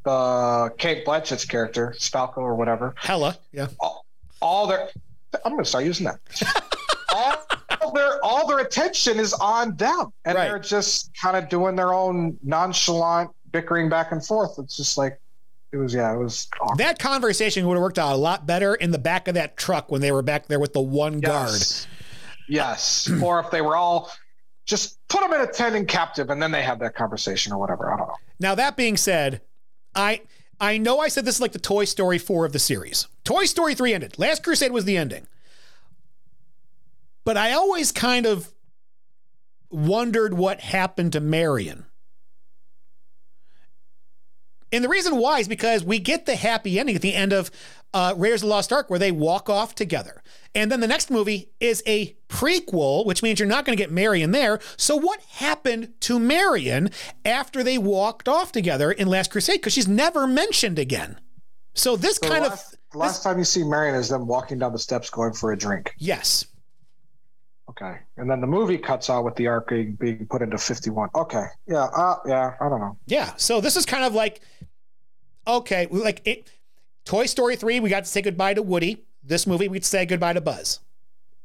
the 0.04 0.74
Cate 0.78 1.06
Blanchett's 1.06 1.46
character, 1.46 1.94
Spalko 1.98 2.38
or 2.38 2.56
whatever, 2.56 2.94
Hella, 2.98 3.38
yeah, 3.52 3.68
all, 3.80 4.06
all 4.42 4.68
their, 4.68 4.90
I'm 5.44 5.52
going 5.52 5.64
to 5.64 5.70
start 5.70 5.84
using 5.84 6.06
that. 6.06 6.20
all, 7.14 7.34
all 7.86 7.92
their 7.94 8.24
all 8.24 8.48
their 8.48 8.60
attention 8.60 9.20
is 9.20 9.34
on 9.34 9.76
them, 9.76 10.12
and 10.26 10.36
Right. 10.36 10.50
they're 10.50 10.60
just 10.60 11.12
kind 11.20 11.38
of 11.38 11.50
doing 11.50 11.76
their 11.76 11.94
own 11.94 12.38
nonchalant 12.44 13.32
bickering 13.52 13.90
back 13.90 14.12
and 14.12 14.26
forth. 14.26 14.58
It's 14.60 14.76
just 14.78 14.98
like 14.98 15.20
it 15.72 15.78
was. 15.78 15.94
Yeah, 15.94 16.14
it 16.14 16.18
was. 16.18 16.48
awkward. 16.60 16.78
that 16.80 17.00
conversation 17.00 17.66
would 17.68 17.76
have 17.76 17.82
worked 17.82 18.00
out 18.00 18.14
a 18.14 18.18
lot 18.18 18.46
better 18.46 18.76
in 18.76 18.92
the 18.92 18.98
back 19.00 19.28
of 19.28 19.36
that 19.36 19.58
truck 19.58 19.92
when 19.92 20.02
they 20.02 20.12
were 20.12 20.22
back 20.22 20.48
there 20.48 20.60
with 20.60 20.74
the 20.74 20.82
one 20.82 21.20
guard. 21.20 21.52
Yes. 21.52 21.88
Yes. 22.48 23.10
or 23.24 23.40
if 23.40 23.50
they 23.52 23.62
were 23.62 23.76
all 23.76 24.12
just 24.66 24.98
put 25.08 25.22
them 25.22 25.34
in 25.34 25.42
a 25.42 25.48
tent 25.52 25.76
and 25.76 25.88
captive 25.88 26.30
and 26.30 26.42
then 26.42 26.52
they 26.52 26.62
have 26.64 26.80
that 26.80 26.96
conversation 26.96 27.52
or 27.54 27.58
whatever. 27.60 27.92
I 27.94 27.98
don't 27.98 28.08
know. 28.08 28.16
Now 28.40 28.56
that 28.56 28.76
being 28.76 28.98
said, 28.98 29.42
I 29.96 30.22
I 30.60 30.78
know 30.78 31.00
I 31.00 31.08
said 31.10 31.26
this 31.26 31.36
is 31.36 31.42
like 31.42 31.52
the 31.52 31.60
Toy 31.60 31.86
Story 31.86 32.18
4 32.18 32.46
of 32.46 32.54
the 32.54 32.60
series. 32.60 33.08
Toy 33.24 33.46
Story 33.46 33.76
3 33.76 33.94
ended. 33.94 34.18
Last 34.18 34.44
Crusade 34.44 34.72
was 34.72 34.86
the 34.86 34.96
ending. 34.98 35.28
But 37.26 37.38
I 37.38 37.52
always 37.52 37.92
kind 37.92 38.26
of 38.26 38.54
wondered 39.70 40.36
what 40.36 40.62
happened 40.62 41.14
to 41.14 41.20
Marion. 41.20 41.86
And 44.72 44.84
the 44.84 44.90
reason 44.90 45.18
why 45.18 45.40
is 45.40 45.48
because 45.48 45.84
we 45.84 46.00
get 46.00 46.26
the 46.26 46.36
happy 46.36 46.80
ending 46.80 46.96
at 46.96 47.02
the 47.02 47.14
end 47.14 47.34
of 47.34 47.50
uh, 47.94 48.14
Raiders 48.18 48.42
of 48.42 48.48
the 48.48 48.54
Lost 48.54 48.74
Ark 48.74 48.90
where 48.90 49.00
they 49.00 49.12
walk 49.12 49.50
off 49.50 49.74
together. 49.74 50.22
And 50.54 50.72
then 50.72 50.82
the 50.82 50.88
next 50.88 51.10
movie 51.10 51.50
is 51.60 51.82
a 51.88 52.16
prequel, 52.28 53.06
which 53.06 53.24
means 53.24 53.40
you're 53.40 53.48
not 53.48 53.64
going 53.64 53.78
to 53.78 53.82
get 53.82 53.92
Marion 53.92 54.32
there. 54.32 54.60
So 54.76 54.96
what 54.96 55.22
happened 55.22 55.94
to 56.02 56.20
Marion 56.20 56.90
after 57.24 57.64
they 57.64 57.78
walked 57.78 58.28
off 58.28 58.52
together 58.52 58.92
in 58.92 59.08
Last 59.08 59.32
Crusade? 59.32 59.62
Because 59.62 59.74
she's 59.74 59.88
never 59.88 60.28
mentioned 60.28 60.78
again. 60.78 61.20
So 61.74 61.96
this 61.96 62.18
So 62.18 62.28
kind 62.30 62.44
the 62.44 62.48
of 62.48 62.52
last, 62.52 62.78
last 62.94 63.24
time 63.24 63.38
you 63.38 63.46
see 63.46 63.64
Marion 63.64 63.96
is 63.96 64.10
them 64.10 64.28
walking 64.28 64.60
down 64.60 64.74
the 64.74 64.80
steps 64.80 65.10
going 65.10 65.34
for 65.34 65.54
a 65.54 65.58
drink. 65.58 65.94
yes, 65.98 66.46
Okay. 67.82 67.98
And 68.18 68.30
then 68.30 68.40
the 68.40 68.48
movie 68.48 68.78
cuts 68.78 69.10
out 69.10 69.26
with 69.26 69.36
the 69.36 69.48
arc 69.48 69.70
being, 69.70 69.94
being 69.94 70.26
put 70.28 70.42
into 70.42 70.58
51. 70.58 71.10
Okay. 71.14 71.46
Yeah. 71.68 71.84
Uh, 71.84 72.18
yeah. 72.26 72.54
I 72.62 72.70
don't 72.70 72.80
know. 72.80 72.98
Yeah. 73.06 73.34
So 73.36 73.60
this 73.60 73.76
is 73.76 73.86
kind 73.86 74.06
of 74.06 74.14
like, 74.14 74.42
okay, 75.46 75.88
like 75.92 76.22
it, 76.26 76.50
Toy 77.04 77.26
Story 77.26 77.56
3, 77.56 77.82
we 77.82 77.90
got 77.90 78.06
to 78.06 78.10
say 78.10 78.22
goodbye 78.22 78.54
to 78.54 78.62
Woody. 78.62 79.04
This 79.24 79.46
movie, 79.46 79.68
we'd 79.68 79.84
say 79.84 80.06
goodbye 80.06 80.34
to 80.34 80.42
Buzz. 80.42 80.80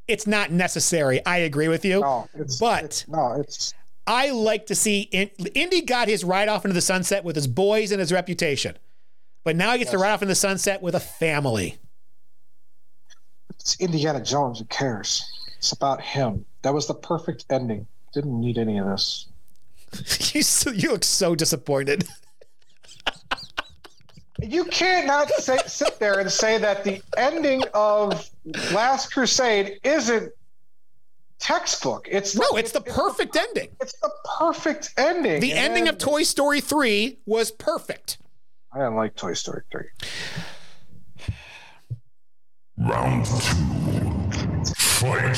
It's 0.07 0.27
not 0.27 0.51
necessary. 0.51 1.25
I 1.25 1.39
agree 1.39 1.69
with 1.69 1.85
you. 1.85 2.01
No, 2.01 2.29
it's, 2.35 2.59
but 2.59 2.85
it's, 2.85 3.09
no, 3.09 3.33
it's, 3.41 3.75
I 4.07 4.31
like 4.31 4.67
to 4.67 4.75
see 4.75 5.03
in, 5.13 5.31
Indy 5.55 5.83
got 5.83 6.09
his 6.09 6.25
ride 6.25 6.49
off 6.49 6.65
into 6.65 6.75
the 6.75 6.81
sunset 6.81 7.25
with 7.25 7.37
his 7.37 7.47
boys 7.47 7.93
and 7.93 8.01
his 8.01 8.13
reputation. 8.13 8.77
But 9.45 9.57
now 9.57 9.73
he 9.73 9.79
gets 9.79 9.93
to 9.93 9.99
ride 9.99 10.13
off 10.13 10.23
in 10.23 10.29
the 10.29 10.35
sunset 10.35 10.83
with 10.83 10.95
a 10.95 11.01
family. 11.01 11.79
it's 13.51 13.81
Indiana 13.81 14.21
Jones. 14.21 14.59
Who 14.59 14.65
cares? 14.67 15.25
It's 15.61 15.73
about 15.73 16.01
him. 16.01 16.47
That 16.63 16.73
was 16.73 16.87
the 16.87 16.95
perfect 16.95 17.45
ending. 17.51 17.87
Didn't 18.15 18.41
need 18.41 18.57
any 18.57 18.79
of 18.79 18.87
this. 18.87 19.27
you, 20.35 20.43
so, 20.43 20.71
you 20.71 20.93
look 20.93 21.05
so 21.05 21.35
disappointed. 21.35 22.09
You 24.43 24.65
can't 24.65 25.07
not 25.07 25.29
say, 25.33 25.59
sit 25.67 25.99
there 25.99 26.19
and 26.19 26.33
say 26.33 26.57
that 26.57 26.83
the 26.83 27.03
ending 27.19 27.63
of 27.75 28.31
Last 28.73 29.13
Crusade 29.13 29.79
isn't 29.85 30.33
textbook. 31.39 32.09
It's 32.11 32.35
No, 32.35 32.57
it's 32.57 32.73
the 32.73 32.81
perfect 32.81 33.37
ending. 33.37 33.69
It's 33.83 33.93
the 34.01 34.11
perfect 34.39 34.95
ending. 34.97 35.43
The 35.43 35.53
ending 35.53 35.89
of 35.89 35.99
Toy 35.99 36.23
Story 36.23 36.63
3 36.63 37.19
was 37.27 37.51
perfect. 37.51 38.17
I 38.73 38.79
didn't 38.79 38.97
like 38.97 39.15
Toy 39.15 39.35
Story 39.35 39.61
3. 39.71 39.83
Round 42.79 43.27
two. 43.27 44.10
Fight. 45.01 45.35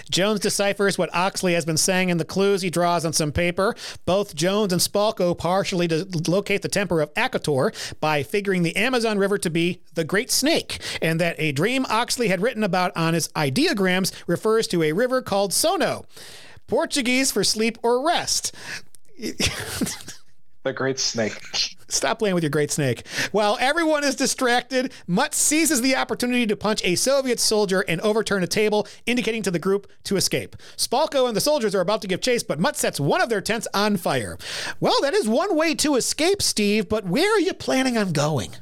Jones 0.10 0.40
deciphers 0.40 0.96
what 0.96 1.14
Oxley 1.14 1.52
has 1.52 1.66
been 1.66 1.76
saying 1.76 2.08
in 2.08 2.16
the 2.16 2.24
clues 2.24 2.62
he 2.62 2.70
draws 2.70 3.04
on 3.04 3.12
some 3.12 3.30
paper. 3.30 3.74
Both 4.06 4.34
Jones 4.34 4.72
and 4.72 4.80
Spalko 4.80 5.36
partially 5.36 5.86
to 5.88 6.06
locate 6.26 6.62
the 6.62 6.68
temper 6.68 7.02
of 7.02 7.12
Akator 7.12 7.74
by 8.00 8.22
figuring 8.22 8.62
the 8.62 8.74
Amazon 8.74 9.18
River 9.18 9.36
to 9.36 9.50
be 9.50 9.82
the 9.92 10.04
Great 10.04 10.30
Snake, 10.30 10.80
and 11.02 11.20
that 11.20 11.36
a 11.38 11.52
dream 11.52 11.84
Oxley 11.90 12.28
had 12.28 12.40
written 12.40 12.64
about 12.64 12.96
on 12.96 13.12
his 13.12 13.28
ideograms 13.28 14.10
refers 14.26 14.66
to 14.68 14.82
a 14.82 14.92
river 14.92 15.20
called 15.20 15.52
Sono, 15.52 16.06
Portuguese 16.68 17.30
for 17.30 17.44
sleep 17.44 17.76
or 17.82 18.02
rest. 18.02 18.54
The 19.18 20.72
Great 20.72 20.98
Snake. 20.98 21.74
Stop 21.88 22.18
playing 22.18 22.34
with 22.34 22.44
your 22.44 22.50
great 22.50 22.70
snake. 22.70 23.06
While 23.32 23.56
everyone 23.60 24.04
is 24.04 24.14
distracted, 24.14 24.92
Mutt 25.06 25.34
seizes 25.34 25.80
the 25.80 25.96
opportunity 25.96 26.46
to 26.46 26.56
punch 26.56 26.82
a 26.84 26.96
Soviet 26.96 27.40
soldier 27.40 27.80
and 27.80 28.00
overturn 28.02 28.42
a 28.42 28.46
table, 28.46 28.86
indicating 29.06 29.42
to 29.44 29.50
the 29.50 29.58
group 29.58 29.90
to 30.04 30.16
escape. 30.16 30.56
Spalko 30.76 31.26
and 31.26 31.34
the 31.34 31.40
soldiers 31.40 31.74
are 31.74 31.80
about 31.80 32.02
to 32.02 32.08
give 32.08 32.20
chase, 32.20 32.42
but 32.42 32.60
Mutt 32.60 32.76
sets 32.76 33.00
one 33.00 33.22
of 33.22 33.30
their 33.30 33.40
tents 33.40 33.66
on 33.72 33.96
fire. 33.96 34.36
Well, 34.80 35.00
that 35.00 35.14
is 35.14 35.26
one 35.26 35.56
way 35.56 35.74
to 35.76 35.96
escape, 35.96 36.42
Steve, 36.42 36.88
but 36.88 37.06
where 37.06 37.34
are 37.34 37.40
you 37.40 37.54
planning 37.54 37.96
on 37.96 38.12
going? 38.12 38.54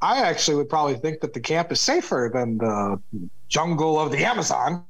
I 0.00 0.22
actually 0.22 0.56
would 0.56 0.68
probably 0.68 0.96
think 0.96 1.20
that 1.20 1.34
the 1.34 1.40
camp 1.40 1.72
is 1.72 1.80
safer 1.80 2.30
than 2.32 2.58
the 2.58 3.00
jungle 3.48 4.00
of 4.00 4.12
the 4.12 4.24
Amazon. 4.24 4.84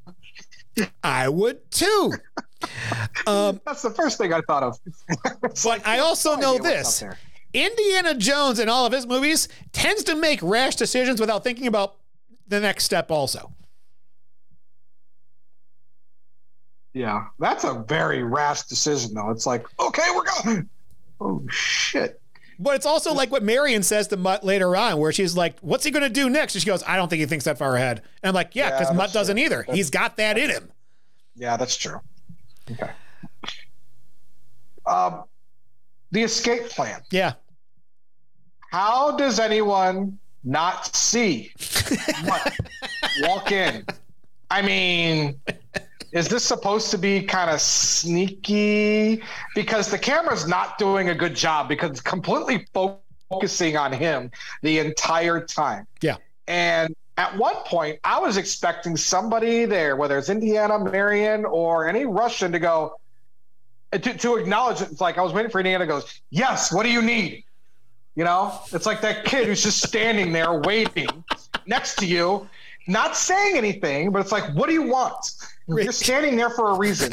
I 1.02 1.28
would 1.28 1.70
too. 1.70 2.12
Um, 3.26 3.60
That's 3.64 3.80
the 3.80 3.90
first 3.90 4.18
thing 4.18 4.34
I 4.34 4.40
thought 4.42 4.62
of. 4.62 4.78
but 5.64 5.86
I 5.86 6.00
also 6.00 6.36
know 6.36 6.58
this 6.58 7.02
Indiana 7.54 8.14
Jones 8.14 8.58
in 8.58 8.68
all 8.68 8.84
of 8.84 8.92
his 8.92 9.06
movies 9.06 9.48
tends 9.72 10.04
to 10.04 10.14
make 10.14 10.40
rash 10.42 10.76
decisions 10.76 11.20
without 11.20 11.42
thinking 11.42 11.66
about 11.66 11.94
the 12.48 12.60
next 12.60 12.84
step, 12.84 13.10
also. 13.10 13.50
Yeah, 16.92 17.24
that's 17.38 17.64
a 17.64 17.84
very 17.88 18.22
rash 18.22 18.62
decision, 18.62 19.14
though. 19.14 19.30
It's 19.30 19.46
like, 19.46 19.66
okay, 19.80 20.02
we're 20.14 20.24
going. 20.42 20.68
Oh 21.20 21.40
shit! 21.48 22.20
But 22.58 22.74
it's 22.74 22.84
also 22.84 23.14
like 23.14 23.30
what 23.30 23.42
Marion 23.44 23.84
says 23.84 24.08
to 24.08 24.16
Mutt 24.16 24.42
later 24.44 24.74
on, 24.76 24.98
where 24.98 25.12
she's 25.12 25.36
like, 25.36 25.58
"What's 25.60 25.84
he 25.84 25.92
going 25.92 26.02
to 26.02 26.08
do 26.10 26.28
next?" 26.28 26.56
And 26.56 26.62
she 26.62 26.66
goes, 26.66 26.82
"I 26.86 26.96
don't 26.96 27.08
think 27.08 27.20
he 27.20 27.26
thinks 27.26 27.44
that 27.44 27.56
far 27.56 27.76
ahead." 27.76 27.98
And 28.22 28.28
I'm 28.28 28.34
like, 28.34 28.56
"Yeah, 28.56 28.70
Yeah, 28.70 28.78
because 28.80 28.88
Mutt 28.88 28.98
that's 28.98 29.12
doesn't 29.12 29.36
true. 29.36 29.44
either. 29.44 29.56
That's- 29.58 29.76
He's 29.76 29.90
got 29.90 30.16
that 30.16 30.36
in 30.36 30.50
him." 30.50 30.72
Yeah, 31.36 31.56
that's 31.56 31.76
true. 31.76 32.00
Okay. 32.70 32.90
Um, 34.86 35.24
the 36.10 36.22
escape 36.22 36.68
plan. 36.68 37.02
Yeah. 37.10 37.34
How 38.70 39.16
does 39.16 39.38
anyone 39.38 40.18
not 40.42 40.94
see 40.94 41.52
walk 43.22 43.52
in? 43.52 43.84
I 44.50 44.62
mean, 44.62 45.40
is 46.12 46.28
this 46.28 46.44
supposed 46.44 46.90
to 46.90 46.98
be 46.98 47.22
kind 47.22 47.50
of 47.50 47.60
sneaky? 47.60 49.22
Because 49.54 49.90
the 49.90 49.98
camera's 49.98 50.46
not 50.46 50.78
doing 50.78 51.08
a 51.08 51.14
good 51.14 51.34
job 51.34 51.68
because 51.68 51.90
it's 51.90 52.00
completely 52.00 52.66
focusing 52.72 53.76
on 53.76 53.92
him 53.92 54.30
the 54.62 54.78
entire 54.78 55.44
time. 55.44 55.86
Yeah. 56.00 56.16
And 56.46 56.94
at 57.16 57.36
one 57.36 57.54
point, 57.66 58.00
I 58.04 58.18
was 58.18 58.36
expecting 58.36 58.96
somebody 58.96 59.64
there, 59.66 59.96
whether 59.96 60.18
it's 60.18 60.28
Indiana, 60.28 60.78
Marion, 60.78 61.44
or 61.44 61.88
any 61.88 62.04
Russian, 62.06 62.50
to 62.52 62.58
go 62.58 62.96
uh, 63.92 63.98
to, 63.98 64.18
to 64.18 64.36
acknowledge 64.36 64.80
it. 64.80 64.90
It's 64.90 65.00
like 65.00 65.16
I 65.18 65.22
was 65.22 65.32
waiting 65.32 65.50
for 65.50 65.60
Indiana 65.60 65.84
to 65.84 65.88
go, 65.88 66.02
Yes, 66.30 66.72
what 66.72 66.82
do 66.82 66.90
you 66.90 67.02
need? 67.02 67.44
You 68.16 68.24
know, 68.24 68.58
it's 68.72 68.86
like 68.86 69.00
that 69.02 69.24
kid 69.24 69.46
who's 69.46 69.62
just 69.62 69.82
standing 69.82 70.32
there 70.32 70.60
waiting 70.60 71.06
next 71.66 71.96
to 71.96 72.06
you, 72.06 72.48
not 72.86 73.16
saying 73.16 73.56
anything, 73.56 74.10
but 74.10 74.20
it's 74.20 74.32
like, 74.32 74.52
What 74.54 74.66
do 74.68 74.72
you 74.72 74.82
want? 74.82 75.14
You're 75.68 75.92
standing 75.92 76.36
there 76.36 76.50
for 76.50 76.70
a 76.72 76.76
reason, 76.76 77.12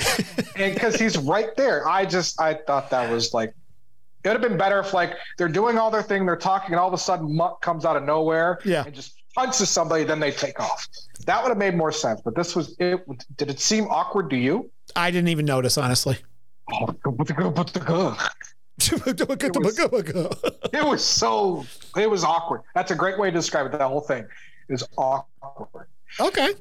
and 0.57 0.73
because 0.73 0.95
he's 0.99 1.17
right 1.17 1.55
there. 1.55 1.87
I 1.87 2.05
just 2.05 2.41
I 2.41 2.55
thought 2.55 2.89
that 2.89 3.09
was 3.09 3.33
like 3.33 3.53
it 4.23 4.27
would 4.27 4.33
have 4.33 4.41
been 4.41 4.57
better 4.57 4.79
if 4.79 4.93
like 4.93 5.13
they're 5.37 5.47
doing 5.47 5.77
all 5.77 5.89
their 5.89 6.03
thing, 6.03 6.25
they're 6.25 6.35
talking, 6.35 6.71
and 6.71 6.79
all 6.79 6.87
of 6.87 6.93
a 6.93 6.97
sudden 6.97 7.33
Mutt 7.35 7.61
comes 7.61 7.85
out 7.85 7.95
of 7.95 8.03
nowhere, 8.03 8.59
Yeah. 8.65 8.83
and 8.85 8.93
just 8.93 9.20
punches 9.33 9.69
somebody, 9.69 10.03
then 10.03 10.19
they 10.19 10.31
take 10.31 10.59
off. 10.59 10.87
That 11.25 11.41
would 11.41 11.49
have 11.49 11.57
made 11.57 11.75
more 11.75 11.91
sense. 11.91 12.21
But 12.21 12.35
this 12.35 12.55
was 12.55 12.75
it. 12.79 13.05
Did 13.37 13.49
it 13.49 13.59
seem 13.59 13.85
awkward 13.85 14.29
to 14.31 14.37
you? 14.37 14.69
I 14.95 15.11
didn't 15.11 15.29
even 15.29 15.45
notice, 15.45 15.77
honestly. 15.77 16.17
Oh, 16.71 16.87
but 17.03 17.27
the 17.27 17.33
good, 17.33 17.53
but 17.53 17.73
the 17.73 17.79
good. 17.79 18.15
It 20.73 20.85
was 20.85 21.03
so. 21.03 21.65
It 21.97 22.09
was 22.09 22.23
awkward. 22.23 22.61
That's 22.73 22.91
a 22.91 22.95
great 22.95 23.19
way 23.19 23.29
to 23.29 23.35
describe 23.37 23.65
it. 23.67 23.71
That 23.73 23.87
whole 23.87 24.01
thing 24.01 24.25
is 24.69 24.83
awkward. 24.97 25.87
Okay. 26.19 26.53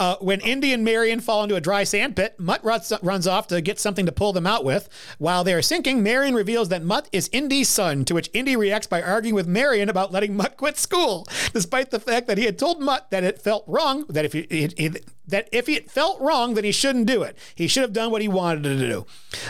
Uh, 0.00 0.16
when 0.20 0.40
Indy 0.40 0.72
and 0.72 0.82
Marion 0.82 1.20
fall 1.20 1.42
into 1.42 1.56
a 1.56 1.60
dry 1.60 1.84
sand 1.84 2.16
pit, 2.16 2.34
Mutt 2.38 2.64
runs, 2.64 2.90
runs 3.02 3.26
off 3.26 3.48
to 3.48 3.60
get 3.60 3.78
something 3.78 4.06
to 4.06 4.12
pull 4.12 4.32
them 4.32 4.46
out 4.46 4.64
with. 4.64 4.88
While 5.18 5.44
they 5.44 5.52
are 5.52 5.60
sinking, 5.60 6.02
Marion 6.02 6.34
reveals 6.34 6.70
that 6.70 6.82
Mutt 6.82 7.06
is 7.12 7.28
Indy's 7.34 7.68
son, 7.68 8.06
to 8.06 8.14
which 8.14 8.30
Indy 8.32 8.56
reacts 8.56 8.86
by 8.86 9.02
arguing 9.02 9.34
with 9.34 9.46
Marion 9.46 9.90
about 9.90 10.10
letting 10.10 10.34
Mutt 10.34 10.56
quit 10.56 10.78
school, 10.78 11.28
despite 11.52 11.90
the 11.90 12.00
fact 12.00 12.28
that 12.28 12.38
he 12.38 12.46
had 12.46 12.58
told 12.58 12.80
Mutt 12.80 13.10
that 13.10 13.24
it 13.24 13.42
felt 13.42 13.62
wrong, 13.66 14.06
that 14.08 14.24
if 14.24 14.32
he, 14.32 14.46
he- 14.48 14.72
he- 14.78 15.00
that 15.28 15.50
if 15.52 15.68
it 15.68 15.90
felt 15.90 16.18
wrong, 16.18 16.54
then 16.54 16.64
he 16.64 16.72
shouldn't 16.72 17.04
do 17.06 17.22
it. 17.22 17.36
He 17.54 17.68
should 17.68 17.82
have 17.82 17.92
done 17.92 18.10
what 18.10 18.22
he 18.22 18.26
wanted 18.26 18.62
to 18.62 18.78
do. 18.78 19.04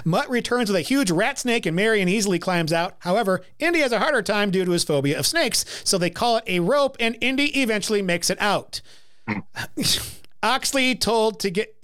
Mutt 0.05 0.29
returns 0.29 0.69
with 0.69 0.77
a 0.77 0.83
huge 0.83 1.13
rat 1.13 1.39
snake, 1.39 1.65
and 1.65 1.77
Marion 1.77 2.09
easily 2.09 2.41
climbs 2.41 2.73
out. 2.73 2.97
However, 2.99 3.43
Indy 3.61 3.79
has 3.79 3.93
a 3.93 4.01
harder 4.01 4.21
time 4.21 4.51
due 4.51 4.65
to 4.65 4.73
his 4.73 4.83
phobia 4.83 5.17
of 5.17 5.27
snakes, 5.27 5.65
so 5.85 5.97
they 5.97 6.11
call 6.11 6.39
it 6.39 6.45
a 6.49 6.59
rope, 6.59 6.97
and 6.99 7.17
Indy 7.21 7.57
eventually 7.63 8.03
makes 8.03 8.31
it 8.31 8.41
out. 8.43 8.81
Oxley 10.43 10.95
told 10.95 11.41
to 11.41 11.51
get. 11.51 11.75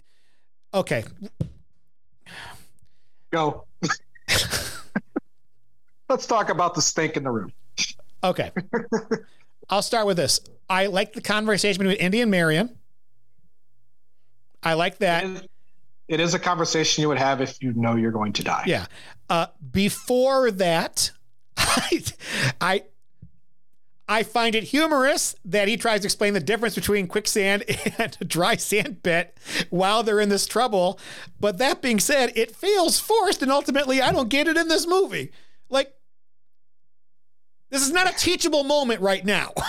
Okay. 0.72 1.04
Go. 3.30 3.64
Let's 6.08 6.26
talk 6.26 6.50
about 6.50 6.74
the 6.74 6.82
stink 6.82 7.16
in 7.16 7.24
the 7.24 7.30
room. 7.30 7.52
Okay. 8.22 8.50
I'll 9.68 9.82
start 9.82 10.06
with 10.06 10.16
this. 10.16 10.40
I 10.68 10.86
like 10.86 11.12
the 11.12 11.20
conversation 11.20 11.82
between 11.82 11.98
Indy 11.98 12.20
and 12.20 12.30
Marion. 12.30 12.76
I 14.62 14.74
like 14.74 14.98
that. 14.98 15.46
It 16.08 16.20
is 16.20 16.34
a 16.34 16.38
conversation 16.38 17.02
you 17.02 17.08
would 17.08 17.18
have 17.18 17.40
if 17.40 17.62
you 17.62 17.72
know 17.72 17.96
you're 17.96 18.12
going 18.12 18.32
to 18.34 18.44
die. 18.44 18.64
Yeah. 18.66 18.86
Uh, 19.28 19.46
before 19.72 20.50
that, 20.52 21.10
I, 21.56 22.02
I 22.60 22.82
I 24.08 24.22
find 24.22 24.54
it 24.54 24.64
humorous 24.64 25.34
that 25.44 25.66
he 25.68 25.76
tries 25.76 26.00
to 26.00 26.06
explain 26.06 26.34
the 26.34 26.40
difference 26.40 26.74
between 26.74 27.08
quicksand 27.08 27.64
and 27.98 28.16
a 28.20 28.24
dry 28.24 28.56
sand 28.56 29.02
pit 29.02 29.36
while 29.70 30.02
they're 30.02 30.20
in 30.20 30.28
this 30.28 30.46
trouble. 30.46 31.00
But 31.40 31.58
that 31.58 31.82
being 31.82 31.98
said, 31.98 32.32
it 32.36 32.54
feels 32.54 33.00
forced, 33.00 33.42
and 33.42 33.50
ultimately, 33.50 34.00
I 34.00 34.12
don't 34.12 34.28
get 34.28 34.46
it 34.46 34.56
in 34.56 34.68
this 34.68 34.86
movie. 34.86 35.32
Like, 35.68 35.92
this 37.70 37.82
is 37.82 37.92
not 37.92 38.08
a 38.08 38.16
teachable 38.16 38.62
moment 38.62 39.00
right 39.00 39.24
now. 39.24 39.52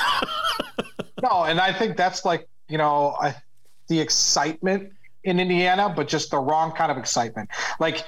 No, 1.23 1.45
and 1.45 1.59
I 1.59 1.73
think 1.73 1.97
that's 1.97 2.25
like 2.25 2.47
you 2.69 2.77
know 2.77 3.15
I, 3.19 3.35
the 3.87 3.99
excitement 3.99 4.91
in 5.23 5.39
Indiana, 5.39 5.91
but 5.93 6.07
just 6.07 6.31
the 6.31 6.37
wrong 6.37 6.71
kind 6.71 6.91
of 6.91 6.97
excitement. 6.97 7.49
Like 7.79 8.03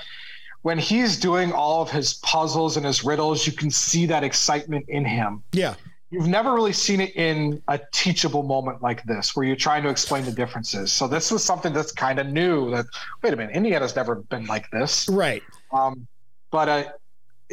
when 0.62 0.78
he's 0.78 1.18
doing 1.18 1.52
all 1.52 1.82
of 1.82 1.90
his 1.90 2.16
puzzles 2.16 2.78
and 2.78 2.86
his 2.86 3.04
riddles, 3.04 3.48
you 3.48 3.54
can 3.54 3.72
see 3.72 4.06
that 4.08 4.24
excitement 4.24 4.86
in 4.90 5.06
him. 5.06 5.42
yeah. 5.54 5.76
You've 6.12 6.28
never 6.28 6.54
really 6.54 6.74
seen 6.74 7.02
it 7.02 7.16
in 7.16 7.62
a 7.68 7.80
teachable 7.92 8.42
moment 8.44 8.82
like 8.82 9.04
this, 9.04 9.36
where 9.36 9.46
you're 9.46 9.56
trying 9.56 9.84
to 9.84 9.90
explain 9.90 10.26
the 10.26 10.32
differences. 10.32 10.92
So 10.92 11.08
this 11.08 11.32
was 11.32 11.44
something 11.44 11.72
that's 11.72 11.92
kind 11.92 12.18
of 12.18 12.28
new. 12.28 12.72
That 12.72 12.86
wait 13.22 13.34
a 13.34 13.36
minute, 13.36 13.56
Indiana's 13.56 13.96
never 13.96 14.16
been 14.16 14.46
like 14.48 14.70
this, 14.72 15.08
Right. 15.08 15.44
um, 15.72 16.08
but 16.50 16.68
uh, 16.70 16.84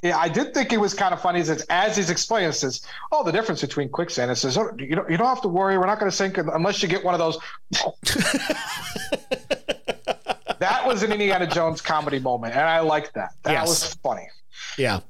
yeah, 0.03 0.17
I 0.19 0.29
did 0.31 0.55
think 0.55 0.73
it 0.73 0.79
was 0.81 0.95
kind 0.95 1.13
of 1.13 1.21
funny. 1.21 1.41
Is 1.41 1.51
as 1.69 1.97
he's 1.97 2.09
explaining, 2.11 2.49
it 2.49 2.55
says, 2.55 2.81
"Oh, 3.13 3.23
the 3.25 3.33
difference 3.33 3.61
between 3.61 3.89
quicksand." 3.91 4.31
It 4.31 4.37
says, 4.37 4.57
"Oh, 4.57 4.71
you 4.79 4.95
don't, 4.97 5.11
you 5.11 5.17
don't 5.19 5.27
have 5.27 5.43
to 5.43 5.49
worry. 5.49 5.77
We're 5.79 5.87
not 5.87 5.99
going 5.99 6.11
to 6.11 6.17
sink 6.17 6.39
unless 6.39 6.83
you 6.83 6.89
get 6.89 7.05
one 7.05 7.15
of 7.15 7.19
those." 7.19 7.39
that 10.59 10.83
was 10.87 11.03
an 11.03 11.13
Indiana 11.13 11.47
Jones 11.47 11.81
comedy 11.81 12.19
moment, 12.19 12.55
and 12.55 12.63
I 12.63 12.81
liked 12.81 13.15
that. 13.15 13.31
That 13.43 13.53
Yes. 13.53 13.69
was 13.69 13.95
funny. 14.03 14.29
Yeah. 14.79 15.01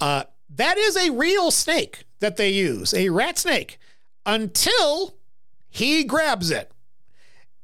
Uh, 0.00 0.24
that 0.56 0.76
is 0.78 0.96
a 0.96 1.10
real 1.10 1.50
snake 1.50 2.04
that 2.20 2.36
they 2.36 2.50
use, 2.50 2.94
a 2.94 3.08
rat 3.08 3.38
snake, 3.38 3.78
until 4.24 5.14
he 5.68 6.04
grabs 6.04 6.50
it. 6.50 6.70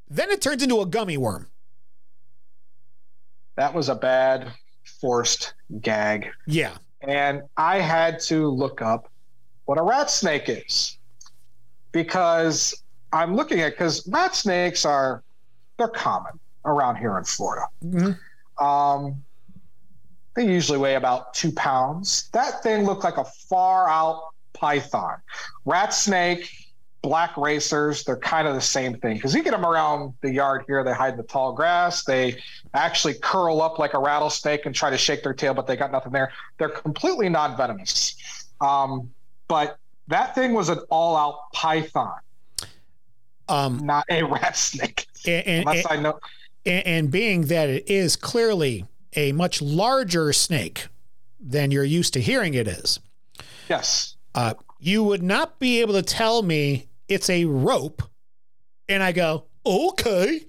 Then 0.08 0.30
it 0.30 0.40
turns 0.42 0.62
into 0.62 0.80
a 0.80 0.86
gummy 0.86 1.16
worm. 1.16 1.48
That 3.56 3.72
was 3.74 3.88
a 3.88 3.94
bad 3.94 4.52
forced 5.00 5.54
gag, 5.80 6.28
Yeah. 6.46 6.76
and 7.02 7.42
I 7.56 7.78
had 7.80 8.20
to 8.20 8.48
look 8.48 8.82
up 8.82 9.10
what 9.64 9.78
a 9.78 9.82
rat 9.82 10.10
snake 10.10 10.44
is 10.48 10.96
because 11.92 12.74
I'm 13.12 13.34
looking 13.34 13.60
at 13.60 13.72
because 13.72 14.06
rat 14.08 14.34
snakes 14.34 14.84
are 14.84 15.22
they're 15.78 15.88
common 15.88 16.38
around 16.64 16.96
here 16.96 17.16
in 17.18 17.24
Florida. 17.24 17.66
Um, 18.58 19.22
they 20.34 20.46
usually 20.46 20.78
weigh 20.78 20.94
about 20.94 21.34
two 21.34 21.52
pounds. 21.52 22.28
That 22.32 22.62
thing 22.62 22.84
looked 22.84 23.04
like 23.04 23.16
a 23.16 23.24
far 23.24 23.88
out 23.88 24.34
python. 24.56 25.18
Rat 25.64 25.92
snake, 25.94 26.50
black 27.02 27.36
racers, 27.36 28.02
they're 28.04 28.16
kind 28.16 28.48
of 28.48 28.54
the 28.54 28.60
same 28.60 28.94
thing 28.98 29.14
because 29.16 29.34
you 29.34 29.42
get 29.42 29.52
them 29.52 29.64
around 29.64 30.12
the 30.22 30.30
yard 30.30 30.64
here. 30.66 30.82
They 30.82 30.92
hide 30.92 31.12
in 31.12 31.16
the 31.18 31.22
tall 31.22 31.52
grass. 31.52 32.04
They 32.04 32.40
actually 32.74 33.14
curl 33.14 33.62
up 33.62 33.78
like 33.78 33.94
a 33.94 33.98
rattlesnake 33.98 34.66
and 34.66 34.74
try 34.74 34.90
to 34.90 34.98
shake 34.98 35.22
their 35.22 35.34
tail, 35.34 35.54
but 35.54 35.66
they 35.66 35.76
got 35.76 35.92
nothing 35.92 36.12
there. 36.12 36.32
They're 36.58 36.68
completely 36.68 37.28
non 37.28 37.56
venomous. 37.56 38.16
Um, 38.60 39.10
but 39.48 39.76
that 40.08 40.34
thing 40.34 40.52
was 40.54 40.68
an 40.68 40.78
all 40.90 41.16
out 41.16 41.52
python, 41.52 42.14
Um, 43.48 43.84
not 43.84 44.04
a 44.10 44.22
rat 44.24 44.56
snake. 44.56 45.06
and, 45.26 45.46
and, 45.46 45.68
Unless 45.68 45.86
I 45.90 45.96
know. 45.96 46.18
and, 46.64 46.86
and 46.86 47.10
being 47.10 47.42
that 47.42 47.68
it 47.68 47.88
is 47.88 48.16
clearly 48.16 48.86
a 49.14 49.32
much 49.32 49.62
larger 49.62 50.32
snake 50.32 50.88
than 51.38 51.70
you're 51.70 51.84
used 51.84 52.12
to 52.14 52.20
hearing 52.20 52.54
it 52.54 52.66
is, 52.66 52.98
Yes. 53.68 54.15
Uh, 54.36 54.54
you 54.78 55.02
would 55.02 55.22
not 55.22 55.58
be 55.58 55.80
able 55.80 55.94
to 55.94 56.02
tell 56.02 56.42
me 56.42 56.86
it's 57.08 57.30
a 57.30 57.46
rope. 57.46 58.02
And 58.88 59.02
I 59.02 59.10
go, 59.12 59.44
okay. 59.64 60.42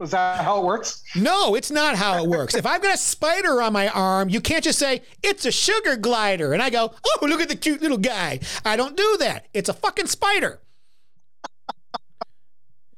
Is 0.00 0.10
that 0.12 0.44
how 0.44 0.60
it 0.60 0.64
works? 0.64 1.02
No, 1.14 1.54
it's 1.54 1.70
not 1.70 1.96
how 1.96 2.22
it 2.22 2.28
works. 2.28 2.54
if 2.54 2.64
I've 2.64 2.82
got 2.82 2.94
a 2.94 2.98
spider 2.98 3.60
on 3.60 3.72
my 3.72 3.88
arm, 3.88 4.28
you 4.28 4.40
can't 4.40 4.64
just 4.64 4.78
say, 4.78 5.02
it's 5.22 5.44
a 5.44 5.52
sugar 5.52 5.96
glider. 5.96 6.52
And 6.52 6.62
I 6.62 6.70
go, 6.70 6.94
oh, 7.04 7.26
look 7.26 7.40
at 7.40 7.48
the 7.48 7.56
cute 7.56 7.82
little 7.82 7.98
guy. 7.98 8.40
I 8.64 8.76
don't 8.76 8.96
do 8.96 9.16
that. 9.20 9.46
It's 9.52 9.68
a 9.68 9.74
fucking 9.74 10.06
spider. 10.06 10.60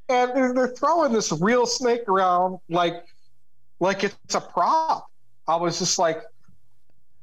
and 0.09 0.31
they're, 0.37 0.55
they're 0.55 0.69
throwing 0.69 1.12
this 1.12 1.33
real 1.33 1.67
snake 1.67 2.09
around 2.09 2.59
like 2.69 3.05
like 3.81 4.05
it's 4.05 4.35
a 4.35 4.41
prop. 4.41 5.07
I 5.49 5.57
was 5.57 5.79
just 5.79 5.99
like, 5.99 6.23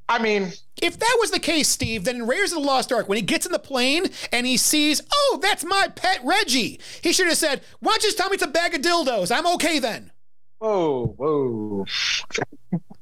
I 0.09 0.19
mean, 0.19 0.53
If 0.81 0.99
that 0.99 1.17
was 1.19 1.31
the 1.31 1.39
case, 1.39 1.67
Steve, 1.67 2.05
then 2.05 2.15
in 2.15 2.27
Raiders 2.27 2.53
of 2.53 2.59
the 2.61 2.65
Lost 2.65 2.91
Ark, 2.93 3.09
when 3.09 3.17
he 3.17 3.21
gets 3.21 3.45
in 3.45 3.51
the 3.51 3.59
plane 3.59 4.05
and 4.31 4.45
he 4.47 4.55
sees, 4.57 5.01
oh, 5.13 5.39
that's 5.41 5.65
my 5.65 5.87
pet 5.95 6.21
Reggie, 6.23 6.79
he 7.01 7.11
should 7.11 7.27
have 7.27 7.37
said, 7.37 7.61
why 7.79 7.91
don't 7.91 8.03
you 8.03 8.07
just 8.09 8.17
tell 8.17 8.29
me 8.29 8.35
it's 8.35 8.43
a 8.43 8.47
bag 8.47 8.73
of 8.73 8.81
dildos? 8.81 9.35
I'm 9.35 9.45
okay 9.55 9.79
then. 9.79 10.11
whoa, 10.59 11.07
whoa, 11.17 11.85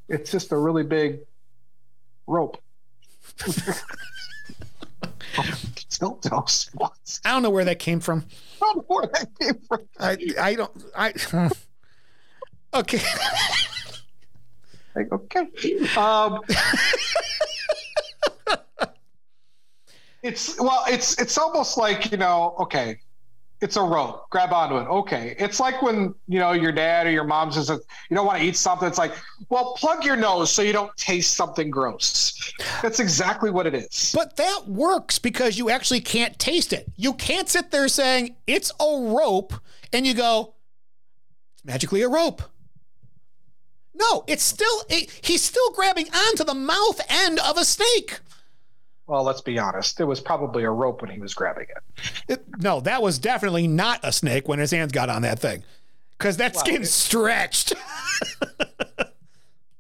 it's 0.10 0.32
just 0.32 0.52
a 0.52 0.58
really 0.58 0.84
big 0.84 1.20
rope. 2.28 2.62
Dildos. 5.90 6.70
What? 6.76 7.20
I 7.26 7.32
don't 7.32 7.44
know 7.44 7.50
where 7.50 7.66
that 7.66 7.80
came 7.80 8.00
from. 8.00 8.26
I 8.62 8.66
don't 8.74 8.78
know 8.78 8.84
where 8.96 9.08
that 9.08 9.40
came 9.40 9.60
from. 9.68 9.80
I, 10.00 10.18
I 10.40 10.56
don't, 10.56 10.72
I, 10.96 11.50
okay. 12.74 13.02
Like, 14.96 15.12
okay. 15.12 15.48
Um, 15.98 16.42
it's 20.24 20.60
well, 20.60 20.84
it's 20.88 21.20
it's 21.22 21.38
almost 21.38 21.78
like 21.78 22.12
you 22.12 22.18
know, 22.18 22.56
okay, 22.60 22.98
it's 23.62 23.78
a 23.78 23.82
rope. 23.82 24.30
Grab 24.30 24.52
onto 24.52 24.78
it. 24.78 24.88
Okay, 24.88 25.36
it's 25.38 25.60
like 25.60 25.82
when 25.82 26.14
you 26.28 26.40
know 26.40 26.52
your 26.52 26.72
dad 26.72 27.08
or 27.08 27.12
your 27.12 27.24
mom 27.24 27.52
says 27.52 27.70
you 27.70 28.16
don't 28.16 28.26
want 28.26 28.40
to 28.40 28.46
eat 28.46 28.58
something. 28.58 28.88
It's 28.88 28.98
like, 28.98 29.14
well, 29.50 29.74
plug 29.78 30.04
your 30.04 30.16
nose 30.16 30.52
so 30.52 30.62
you 30.62 30.74
don't 30.74 30.96
taste 30.98 31.36
something 31.36 31.70
gross. 31.70 32.54
That's 32.82 33.00
exactly 33.00 33.52
what 33.52 33.68
it 33.68 33.76
is. 33.76 34.12
But 34.16 34.36
that 34.38 34.64
works 34.68 35.20
because 35.20 35.58
you 35.58 35.70
actually 35.70 36.02
can't 36.02 36.38
taste 36.40 36.74
it. 36.74 36.92
You 36.96 37.14
can't 37.14 37.48
sit 37.48 37.72
there 37.72 37.88
saying 37.88 38.36
it's 38.48 38.72
a 38.80 39.14
rope 39.16 39.54
and 39.94 40.06
you 40.06 40.14
go, 40.14 40.56
it's 41.54 41.66
magically 41.66 42.02
a 42.02 42.10
rope. 42.10 42.42
No, 43.96 44.24
it's 44.28 44.44
still, 44.44 44.84
it, 44.90 45.10
he's 45.24 45.44
still 45.44 45.72
grabbing 45.72 46.08
onto 46.14 46.44
the 46.44 46.54
mouth 46.54 47.00
end 47.10 47.40
of 47.40 47.58
a 47.58 47.66
snake. 47.66 48.20
Well, 49.08 49.24
let's 49.24 49.42
be 49.42 49.58
honest. 49.58 50.00
It 50.00 50.06
was 50.06 50.20
probably 50.20 50.64
a 50.64 50.72
rope 50.72 51.02
when 51.02 51.12
he 51.12 51.20
was 51.20 51.34
grabbing 51.34 51.68
it. 51.70 52.12
It- 52.28 52.46
no, 52.60 52.80
that 52.82 53.02
was 53.02 53.20
definitely 53.20 53.68
not 53.68 54.00
a 54.04 54.12
snake 54.12 54.48
when 54.48 54.60
his 54.60 54.72
hands 54.72 54.92
got 54.92 55.10
on 55.10 55.22
that 55.22 55.40
thing. 55.40 55.64
because 56.18 56.38
that 56.38 56.56
skin's 56.56 56.92
stretched. 56.92 57.74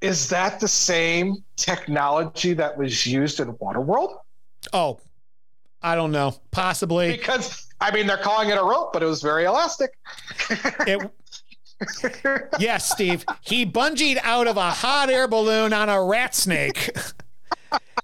Is 0.01 0.29
that 0.29 0.59
the 0.59 0.67
same 0.67 1.43
technology 1.55 2.53
that 2.53 2.77
was 2.77 3.07
used 3.07 3.39
in 3.39 3.51
Waterworld? 3.53 4.17
Oh, 4.71 4.99
I 5.81 5.95
don't 5.95 6.11
know. 6.11 6.35
Possibly. 6.51 7.11
Because 7.11 7.67
I 7.81 7.91
mean, 7.91 8.05
they're 8.05 8.17
calling 8.17 8.49
it 8.49 8.57
a 8.57 8.63
rope, 8.63 8.93
but 8.93 9.01
it 9.01 9.07
was 9.07 9.21
very 9.21 9.45
elastic. 9.45 9.91
It, 10.87 11.11
yes, 12.59 12.91
Steve. 12.91 13.25
He 13.41 13.65
bungeed 13.65 14.17
out 14.23 14.47
of 14.47 14.57
a 14.57 14.71
hot 14.71 15.09
air 15.09 15.27
balloon 15.27 15.73
on 15.73 15.89
a 15.89 16.03
rat 16.03 16.35
snake. 16.35 16.95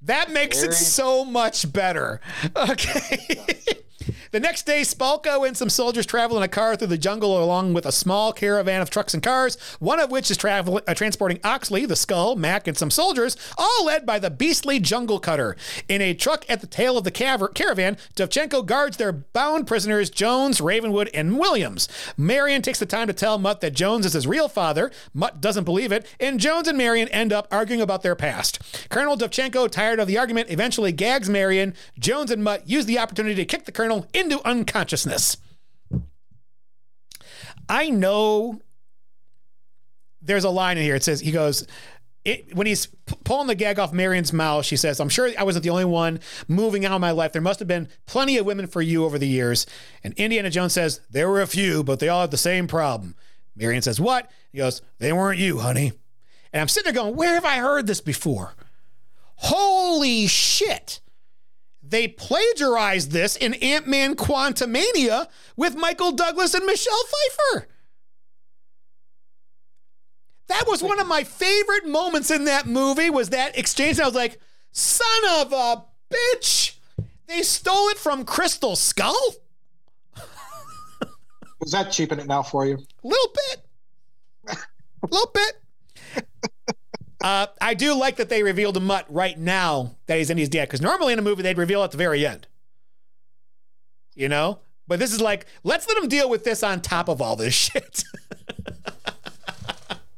That 0.04 0.32
makes 0.32 0.64
it 0.64 0.74
so 0.74 1.24
much 1.24 1.72
better. 1.72 2.22
Okay. 2.56 3.38
The 4.32 4.40
next 4.40 4.66
day, 4.66 4.82
Spalko 4.82 5.46
and 5.46 5.58
some 5.58 5.70
soldiers 5.70 6.06
travel 6.06 6.38
in 6.38 6.44
a 6.44 6.48
car 6.48 6.76
through 6.76 6.88
the 6.88 6.98
jungle 6.98 7.44
along 7.44 7.74
with 7.74 7.86
a 7.86 7.92
small 7.92 8.34
caravan 8.34 8.82
of 8.82 8.90
trucks 8.90 9.14
and 9.14 9.22
cars, 9.22 9.58
one 9.80 10.00
of 10.00 10.12
which 10.12 10.32
is 10.32 10.38
travel, 10.38 10.82
uh, 10.88 10.94
transporting 10.94 11.40
Oxley, 11.44 11.86
the 11.86 11.96
skull, 11.96 12.36
Mac, 12.36 12.68
and 12.68 12.78
some 12.78 12.92
soldiers, 12.92 13.36
all 13.58 13.86
led 13.86 14.06
by 14.06 14.20
the 14.20 14.30
beastly 14.30 14.80
jungle 14.80 15.20
cutter. 15.20 15.56
In 15.88 16.02
a 16.02 16.14
truck 16.14 16.46
at 16.48 16.62
the 16.62 16.68
tail 16.68 16.98
of 16.98 17.04
the 17.04 17.12
cav- 17.12 17.54
caravan, 17.54 17.98
Dovchenko 18.16 18.66
guards 18.66 18.98
their 18.98 19.12
bound 19.12 19.68
prisoners, 19.68 20.10
Jones, 20.10 20.62
Ravenwood, 20.62 21.10
and 21.14 21.38
Williams. 21.38 21.88
Marion 22.18 22.62
takes 22.62 22.80
the 22.80 22.86
time 22.86 23.08
to 23.08 23.14
tell 23.14 23.38
Mutt 23.38 23.62
that 23.62 23.74
Jones 23.74 24.06
is 24.06 24.14
his 24.14 24.28
real 24.28 24.48
father. 24.48 24.92
Mutt 25.14 25.42
doesn't 25.42 25.64
believe 25.66 25.92
it, 25.92 26.06
and 26.20 26.40
Jones 26.40 26.68
and 26.68 26.78
Marion 26.78 27.08
end 27.10 27.34
up 27.34 27.48
arguing 27.52 27.82
about 27.82 28.02
their 28.02 28.16
past. 28.16 28.60
Colonel 28.90 29.18
Dovchenko, 29.18 29.70
tired 29.70 30.00
of 30.00 30.08
the 30.08 30.18
argument, 30.18 30.50
eventually 30.50 30.92
gags 30.92 31.30
Marion. 31.30 31.74
Jones 32.00 32.32
and 32.32 32.44
Mutt 32.44 32.68
use 32.68 32.86
the 32.86 33.00
opportunity 33.00 33.36
to 33.36 33.46
kick 33.46 33.66
the 33.66 33.72
colonel 33.72 33.91
into 34.14 34.46
unconsciousness. 34.46 35.38
I 37.70 37.90
know 37.90 38.60
there's 40.22 40.44
a 40.44 40.50
line 40.50 40.78
in 40.78 40.84
here. 40.84 40.96
It 40.96 41.04
says, 41.04 41.20
he 41.22 41.32
goes, 41.32 41.66
it, 42.24 42.56
when 42.56 42.68
he's 42.68 42.86
p- 42.86 43.16
pulling 43.24 43.48
the 43.48 43.56
gag 43.56 43.80
off 43.80 43.94
Marion's 43.94 44.32
mouth, 44.32 44.66
she 44.66 44.78
says, 44.78 45.00
I'm 45.00 45.10
sure 45.10 45.32
I 45.38 45.44
wasn't 45.44 45.64
the 45.64 45.72
only 45.72 45.86
one 45.86 46.20
moving 46.48 46.86
out 46.86 46.92
of 46.92 47.02
my 47.02 47.12
life. 47.12 47.34
There 47.34 47.42
must 47.42 47.60
have 47.60 47.68
been 47.68 47.90
plenty 48.06 48.38
of 48.38 48.46
women 48.46 48.68
for 48.68 48.82
you 48.82 49.06
over 49.06 49.18
the 49.18 49.28
years. 49.28 49.66
And 50.04 50.14
Indiana 50.16 50.50
Jones 50.50 50.74
says, 50.74 51.02
There 51.10 51.30
were 51.30 51.42
a 51.42 51.48
few, 51.48 51.84
but 51.84 52.00
they 52.00 52.10
all 52.10 52.22
had 52.22 52.32
the 52.32 52.38
same 52.38 52.68
problem. 52.68 53.16
Marion 53.56 53.82
says, 53.82 54.00
What? 54.00 54.30
He 54.52 54.60
goes, 54.60 54.82
They 55.00 55.12
weren't 55.12 55.40
you, 55.40 55.60
honey. 55.60 55.94
And 56.54 56.62
I'm 56.62 56.68
sitting 56.68 56.94
there 56.94 57.04
going, 57.04 57.16
Where 57.16 57.34
have 57.34 57.46
I 57.46 57.58
heard 57.58 57.88
this 57.88 58.02
before? 58.02 58.54
Holy 59.36 60.28
shit. 60.28 61.00
They 61.92 62.08
plagiarized 62.08 63.12
this 63.12 63.36
in 63.36 63.54
Ant 63.56 63.86
Man 63.86 64.16
Quantumania 64.16 65.28
with 65.58 65.76
Michael 65.76 66.14
Douglas 66.14 66.54
and 66.54 66.66
Michelle 66.66 67.04
Pfeiffer. 67.04 67.68
That 70.48 70.64
was 70.68 70.82
one 70.82 71.02
of 71.02 71.08
my 71.08 71.26
favorite 71.26 71.86
moments 71.86 72.32
in 72.32 72.46
that 72.46 72.66
movie 72.66 73.10
was 73.10 73.30
that 73.32 73.58
exchange. 73.58 74.00
I 74.00 74.06
was 74.06 74.16
like, 74.16 74.40
son 74.72 75.06
of 75.32 75.52
a 75.52 75.84
bitch. 76.10 76.78
They 77.28 77.42
stole 77.42 77.90
it 77.90 77.98
from 77.98 78.24
Crystal 78.24 78.78
Skull? 78.78 79.36
Was 81.60 81.72
that 81.72 81.92
cheaping 81.92 82.20
it 82.20 82.26
now 82.26 82.42
for 82.42 82.66
you? 82.66 82.76
A 82.76 83.08
little 83.08 83.34
bit. 83.34 83.66
A 84.48 85.08
little 85.10 85.32
bit. 85.34 85.61
Uh, 87.24 87.48
I 87.60 87.74
do 87.74 87.94
like 87.94 88.18
that 88.18 88.30
they 88.30 88.44
revealed 88.44 88.76
to 88.76 88.80
Mutt 88.80 89.06
right 89.10 89.38
now 89.38 89.96
that 90.08 90.18
he's 90.18 90.30
in 90.30 90.38
his 90.38 90.50
dad, 90.50 90.66
because 90.66 90.82
normally 90.82 91.14
in 91.14 91.20
a 91.20 91.22
movie 91.22 91.44
they'd 91.44 91.58
reveal 91.58 91.84
at 91.84 91.92
the 91.92 91.98
very 91.98 92.26
end. 92.26 92.48
You 94.16 94.30
know? 94.30 94.60
But 94.88 95.00
this 95.00 95.14
is 95.14 95.22
like, 95.22 95.46
let's 95.64 95.88
let 95.88 95.98
him 95.98 96.10
deal 96.10 96.30
with 96.30 96.44
this 96.44 96.64
on 96.64 96.82
top 96.82 97.08
of 97.08 97.22
all 97.22 97.36
this 97.36 97.54
shit. 97.72 98.04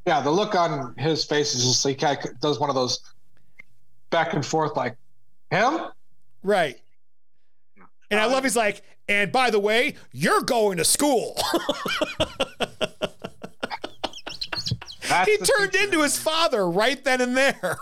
Yeah, 0.05 0.21
the 0.21 0.31
look 0.31 0.55
on 0.55 0.95
his 0.97 1.23
face 1.23 1.55
is 1.55 1.63
just 1.63 1.85
like 1.85 2.01
he 2.01 2.29
does 2.41 2.59
one 2.59 2.69
of 2.69 2.75
those 2.75 2.99
back 4.09 4.33
and 4.33 4.45
forth, 4.45 4.75
like 4.75 4.97
him. 5.51 5.79
right. 6.43 6.79
And 8.11 8.19
I 8.19 8.25
love 8.25 8.43
he's 8.43 8.55
like, 8.55 8.83
and 9.07 9.31
by 9.31 9.49
the 9.49 9.59
way, 9.59 9.95
you're 10.11 10.41
going 10.41 10.77
to 10.77 10.85
school. 10.85 11.35
That's 15.13 15.29
he 15.29 15.37
turned 15.37 15.75
into 15.75 16.01
his 16.01 16.17
father 16.17 16.69
right 16.69 17.03
then 17.03 17.21
and 17.21 17.37
there. 17.37 17.77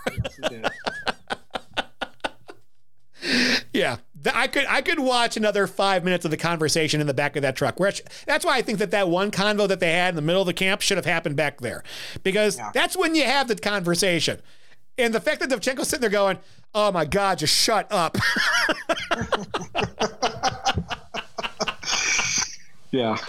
yeah, 3.73 3.97
I 4.33 4.47
could 4.47 4.65
I 4.67 4.81
could 4.81 4.99
watch 4.99 5.37
another 5.37 5.67
five 5.67 6.03
minutes 6.03 6.25
of 6.25 6.31
the 6.31 6.37
conversation 6.37 7.01
in 7.01 7.07
the 7.07 7.13
back 7.13 7.35
of 7.35 7.41
that 7.41 7.55
truck. 7.55 7.79
Which 7.79 8.01
that's 8.25 8.45
why 8.45 8.57
I 8.57 8.61
think 8.61 8.79
that 8.79 8.91
that 8.91 9.09
one 9.09 9.31
convo 9.31 9.67
that 9.67 9.79
they 9.79 9.93
had 9.93 10.09
in 10.09 10.15
the 10.15 10.21
middle 10.21 10.41
of 10.41 10.47
the 10.47 10.53
camp 10.53 10.81
should 10.81 10.97
have 10.97 11.05
happened 11.05 11.35
back 11.35 11.61
there, 11.61 11.83
because 12.23 12.59
that's 12.73 12.97
when 12.97 13.15
you 13.15 13.23
have 13.23 13.47
the 13.47 13.55
conversation. 13.55 14.41
And 14.97 15.13
the 15.13 15.21
fact 15.21 15.39
that 15.39 15.49
Dovchenko's 15.49 15.87
sitting 15.87 16.01
there 16.01 16.09
going, 16.09 16.37
"Oh 16.75 16.91
my 16.91 17.05
God, 17.05 17.37
just 17.39 17.55
shut 17.55 17.87
up." 17.91 18.17
Yeah. 22.91 23.17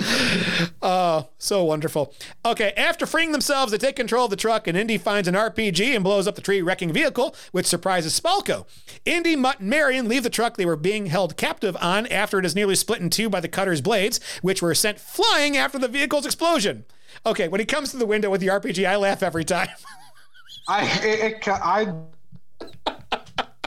Oh, 0.85 1.29
so 1.39 1.63
wonderful. 1.63 2.13
Okay, 2.45 2.73
after 2.77 3.07
freeing 3.07 3.31
themselves, 3.31 3.71
they 3.71 3.79
take 3.79 3.95
control 3.95 4.25
of 4.25 4.31
the 4.31 4.37
truck, 4.37 4.67
and 4.67 4.77
Indy 4.77 4.99
finds 4.99 5.29
an 5.29 5.35
RPG 5.35 5.95
and 5.95 6.03
blows 6.03 6.27
up 6.27 6.35
the 6.35 6.41
tree 6.41 6.61
wrecking 6.61 6.93
vehicle, 6.93 7.37
which 7.53 7.67
surprises 7.67 8.19
Spalko. 8.19 8.67
Indy, 9.05 9.37
Mutt, 9.37 9.61
and 9.61 9.71
Marion 9.71 10.09
leave 10.09 10.25
the 10.25 10.31
truck 10.31 10.57
they 10.57 10.67
were 10.67 10.75
being 10.75 11.07
held 11.07 11.37
captive 11.37 11.77
on 11.81 12.07
after 12.09 12.41
it 12.41 12.45
is 12.45 12.57
nearly 12.57 12.75
split 12.75 13.01
in 13.01 13.11
two 13.11 13.31
by 13.31 13.39
the 13.39 13.47
cutter's 13.47 13.81
blades, 13.81 14.19
which 14.43 14.61
were 14.61 14.75
sent 14.75 14.99
flying 14.99 15.57
after 15.57 15.79
the 15.79 15.87
vehicle's 15.89 16.27
explosion. 16.27 16.85
Okay, 17.25 17.47
when 17.47 17.61
he 17.61 17.67
comes 17.67 17.93
to 17.93 17.97
the 17.97 18.07
window 18.07 18.29
with 18.31 18.41
the 18.41 18.49
RPG, 18.49 18.85
I 18.85 18.97
laugh 18.97 19.23
every 19.23 19.45
time. 19.45 19.69
I 20.69 20.85
it, 21.05 21.47
it, 21.47 21.49
I 21.49 21.95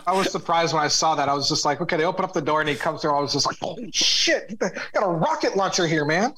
I 0.07 0.13
was 0.13 0.31
surprised 0.31 0.73
when 0.73 0.83
I 0.83 0.87
saw 0.87 1.15
that. 1.15 1.29
I 1.29 1.33
was 1.33 1.49
just 1.49 1.65
like, 1.65 1.81
okay, 1.81 1.97
they 1.97 2.05
open 2.05 2.23
up 2.23 2.33
the 2.33 2.41
door 2.41 2.59
and 2.61 2.69
he 2.69 2.75
comes 2.75 3.01
through. 3.01 3.11
I 3.11 3.19
was 3.19 3.33
just 3.33 3.45
like, 3.45 3.57
holy 3.59 3.89
shit, 3.91 4.57
got 4.59 4.73
a 5.03 5.07
rocket 5.07 5.55
launcher 5.55 5.87
here, 5.87 6.05
man. 6.05 6.33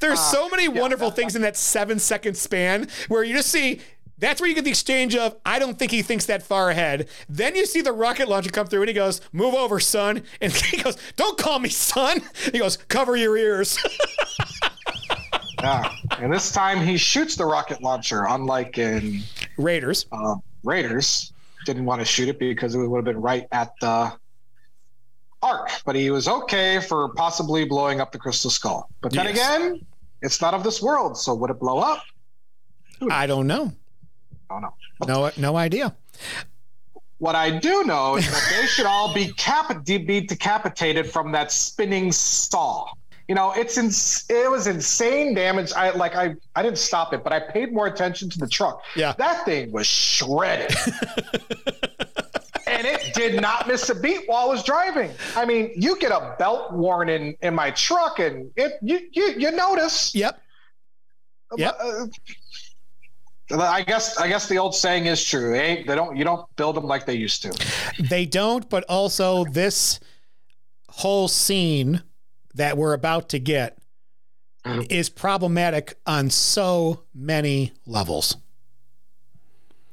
There's 0.00 0.18
Uh, 0.18 0.22
so 0.32 0.48
many 0.48 0.68
wonderful 0.68 1.10
things 1.10 1.36
in 1.36 1.42
that 1.42 1.56
seven 1.56 1.98
second 1.98 2.36
span 2.36 2.88
where 3.08 3.22
you 3.24 3.34
just 3.36 3.50
see 3.50 3.80
that's 4.18 4.40
where 4.40 4.48
you 4.48 4.54
get 4.54 4.62
the 4.64 4.70
exchange 4.70 5.16
of, 5.16 5.34
I 5.44 5.58
don't 5.58 5.76
think 5.76 5.90
he 5.90 6.00
thinks 6.02 6.26
that 6.26 6.44
far 6.44 6.70
ahead. 6.70 7.08
Then 7.28 7.56
you 7.56 7.66
see 7.66 7.80
the 7.80 7.92
rocket 7.92 8.28
launcher 8.28 8.50
come 8.50 8.68
through 8.68 8.82
and 8.82 8.88
he 8.88 8.94
goes, 8.94 9.20
Move 9.32 9.54
over, 9.54 9.80
son. 9.80 10.22
And 10.40 10.52
he 10.52 10.80
goes, 10.80 10.96
Don't 11.16 11.36
call 11.36 11.58
me 11.58 11.68
son. 11.70 12.20
He 12.52 12.58
goes, 12.60 12.76
Cover 12.88 13.16
your 13.16 13.36
ears. 13.36 13.78
Yeah. 15.60 15.94
And 16.18 16.32
this 16.32 16.50
time 16.50 16.84
he 16.84 16.96
shoots 16.96 17.36
the 17.36 17.44
rocket 17.44 17.82
launcher, 17.82 18.24
unlike 18.28 18.78
in 18.78 19.20
Raiders. 19.56 20.06
uh, 20.10 20.34
Raiders. 20.64 21.32
Didn't 21.64 21.84
want 21.84 22.00
to 22.00 22.04
shoot 22.04 22.28
it 22.28 22.38
because 22.38 22.74
it 22.74 22.78
would 22.78 22.98
have 22.98 23.04
been 23.04 23.20
right 23.20 23.46
at 23.52 23.72
the 23.80 24.12
arc, 25.42 25.70
but 25.84 25.94
he 25.96 26.10
was 26.10 26.28
okay 26.28 26.80
for 26.80 27.08
possibly 27.14 27.64
blowing 27.64 28.00
up 28.00 28.12
the 28.12 28.18
crystal 28.18 28.50
skull. 28.50 28.88
But 29.00 29.12
then 29.12 29.26
Yes. 29.26 29.34
again, 29.36 29.86
it's 30.22 30.40
not 30.40 30.54
of 30.54 30.62
this 30.64 30.80
world, 30.82 31.16
so 31.16 31.34
would 31.34 31.50
it 31.50 31.58
blow 31.58 31.78
up? 31.78 32.02
I 33.10 33.26
don't 33.26 33.46
know. 33.46 33.72
Oh, 34.50 34.56
I 34.56 34.60
don't 34.60 34.62
know. 34.62 34.74
No, 35.06 35.30
no 35.36 35.56
idea. 35.56 35.94
What 37.18 37.34
I 37.36 37.58
do 37.58 37.84
know 37.84 38.16
is 38.16 38.28
that 38.30 38.54
they 38.54 38.66
should 38.66 38.86
all 38.86 39.12
be 39.14 39.32
cap- 39.36 39.84
be 39.84 40.20
decapitated 40.20 41.10
from 41.10 41.32
that 41.32 41.50
spinning 41.52 42.12
saw. 42.12 42.86
You 43.28 43.34
know, 43.34 43.52
it's 43.52 43.78
ins- 43.78 44.24
it 44.28 44.50
was 44.50 44.66
insane 44.66 45.34
damage. 45.34 45.72
I 45.72 45.90
like 45.90 46.14
I 46.14 46.34
I 46.54 46.62
didn't 46.62 46.78
stop 46.78 47.12
it, 47.14 47.22
but 47.22 47.32
I 47.32 47.40
paid 47.40 47.72
more 47.72 47.86
attention 47.86 48.28
to 48.30 48.38
the 48.38 48.48
truck. 48.48 48.82
Yeah. 48.96 49.14
that 49.18 49.44
thing 49.44 49.70
was 49.72 49.86
shredded, 49.86 50.74
and 52.66 52.86
it 52.86 53.12
did 53.14 53.40
not 53.40 53.68
miss 53.68 53.88
a 53.90 53.94
beat 53.94 54.22
while 54.26 54.46
I 54.46 54.48
was 54.48 54.62
driving. 54.64 55.10
I 55.36 55.44
mean, 55.44 55.70
you 55.76 55.98
get 55.98 56.10
a 56.10 56.34
belt 56.38 56.72
worn 56.72 57.08
in 57.08 57.36
in 57.42 57.54
my 57.54 57.70
truck, 57.70 58.18
and 58.18 58.50
it 58.56 58.78
you 58.82 59.00
you, 59.12 59.34
you 59.38 59.50
notice. 59.52 60.14
Yep. 60.14 60.40
Yep. 61.56 61.78
Uh, 61.80 62.06
I 63.50 63.82
guess 63.82 64.16
I 64.16 64.28
guess 64.28 64.48
the 64.48 64.58
old 64.58 64.74
saying 64.74 65.06
is 65.06 65.22
true. 65.22 65.52
They, 65.52 65.84
they 65.86 65.94
don't 65.94 66.16
you 66.16 66.24
don't 66.24 66.44
build 66.56 66.76
them 66.76 66.84
like 66.84 67.06
they 67.06 67.14
used 67.14 67.42
to. 67.42 67.52
They 67.98 68.26
don't, 68.26 68.68
but 68.68 68.84
also 68.88 69.44
this 69.44 70.00
whole 70.88 71.28
scene 71.28 72.02
that 72.54 72.76
we're 72.76 72.92
about 72.92 73.28
to 73.30 73.38
get 73.38 73.78
mm-hmm. 74.64 74.82
is 74.90 75.08
problematic 75.08 75.94
on 76.06 76.30
so 76.30 77.04
many 77.14 77.72
levels. 77.86 78.36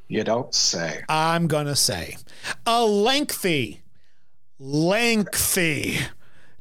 You 0.07 0.23
don't 0.23 0.53
say. 0.53 1.03
I'm 1.07 1.47
going 1.47 1.67
to 1.67 1.75
say 1.75 2.17
a 2.65 2.83
lengthy, 2.83 3.83
lengthy 4.57 5.99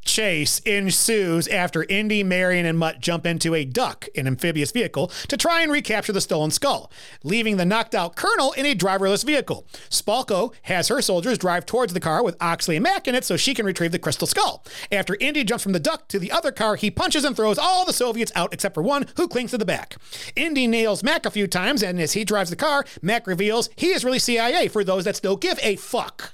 chase 0.09 0.59
ensues 0.61 1.47
after 1.49 1.85
Indy, 1.85 2.25
Marion, 2.25 2.67
and 2.67 2.79
Mutt 2.79 3.01
jump 3.01 3.27
into 3.27 3.55
a 3.55 3.65
duck, 3.65 4.09
an 4.17 4.27
amphibious 4.27 4.73
vehicle, 4.73 5.09
to 5.29 5.37
try 5.37 5.63
and 5.63 5.71
recapture 5.71 6.13
the 6.13 6.21
stolen 6.21 6.51
skull, 6.51 6.91
leaving 7.23 7.59
the 7.59 7.65
knocked 7.65 7.95
out 7.95 8.17
Colonel 8.17 8.53
in 8.53 8.67
a 8.67 8.75
driverless 8.75 9.25
vehicle. 9.25 9.67
Spalko 9.91 10.53
has 10.63 10.89
her 10.89 11.03
soldiers 11.03 11.39
drive 11.39 11.67
towards 11.67 11.93
the 11.93 12.01
car 12.01 12.25
with 12.25 12.37
Oxley 12.41 12.77
and 12.77 12.83
Mac 12.83 13.07
in 13.07 13.15
it 13.15 13.25
so 13.25 13.37
she 13.37 13.55
can 13.55 13.67
retrieve 13.67 13.93
the 13.93 13.99
crystal 13.99 14.27
skull. 14.27 14.65
After 14.91 15.17
Indy 15.21 15.45
jumps 15.45 15.63
from 15.63 15.73
the 15.73 15.81
duck 15.81 16.09
to 16.09 16.19
the 16.19 16.33
other 16.33 16.53
car, 16.53 16.77
he 16.77 16.91
punches 16.91 17.25
and 17.25 17.37
throws 17.37 17.59
all 17.59 17.85
the 17.85 17.93
Soviets 17.93 18.33
out 18.35 18.53
except 18.55 18.75
for 18.75 18.83
one 18.83 19.07
who 19.17 19.29
clings 19.29 19.51
to 19.51 19.59
the 19.59 19.65
back. 19.65 19.97
Indy 20.35 20.67
nails 20.67 21.05
Mac 21.05 21.27
a 21.27 21.31
few 21.31 21.47
times, 21.47 21.83
and 21.83 22.01
as 22.01 22.15
he 22.15 22.25
drives 22.25 22.51
the 22.51 22.57
car, 22.57 22.85
Mac 23.03 23.27
reveals 23.27 23.69
he 23.77 23.89
is 23.89 24.05
really 24.05 24.19
CIA 24.19 24.69
for 24.69 24.83
those 24.83 25.05
that 25.05 25.17
still 25.17 25.37
give 25.37 25.59
a 25.63 25.77
fuck. 25.77 26.33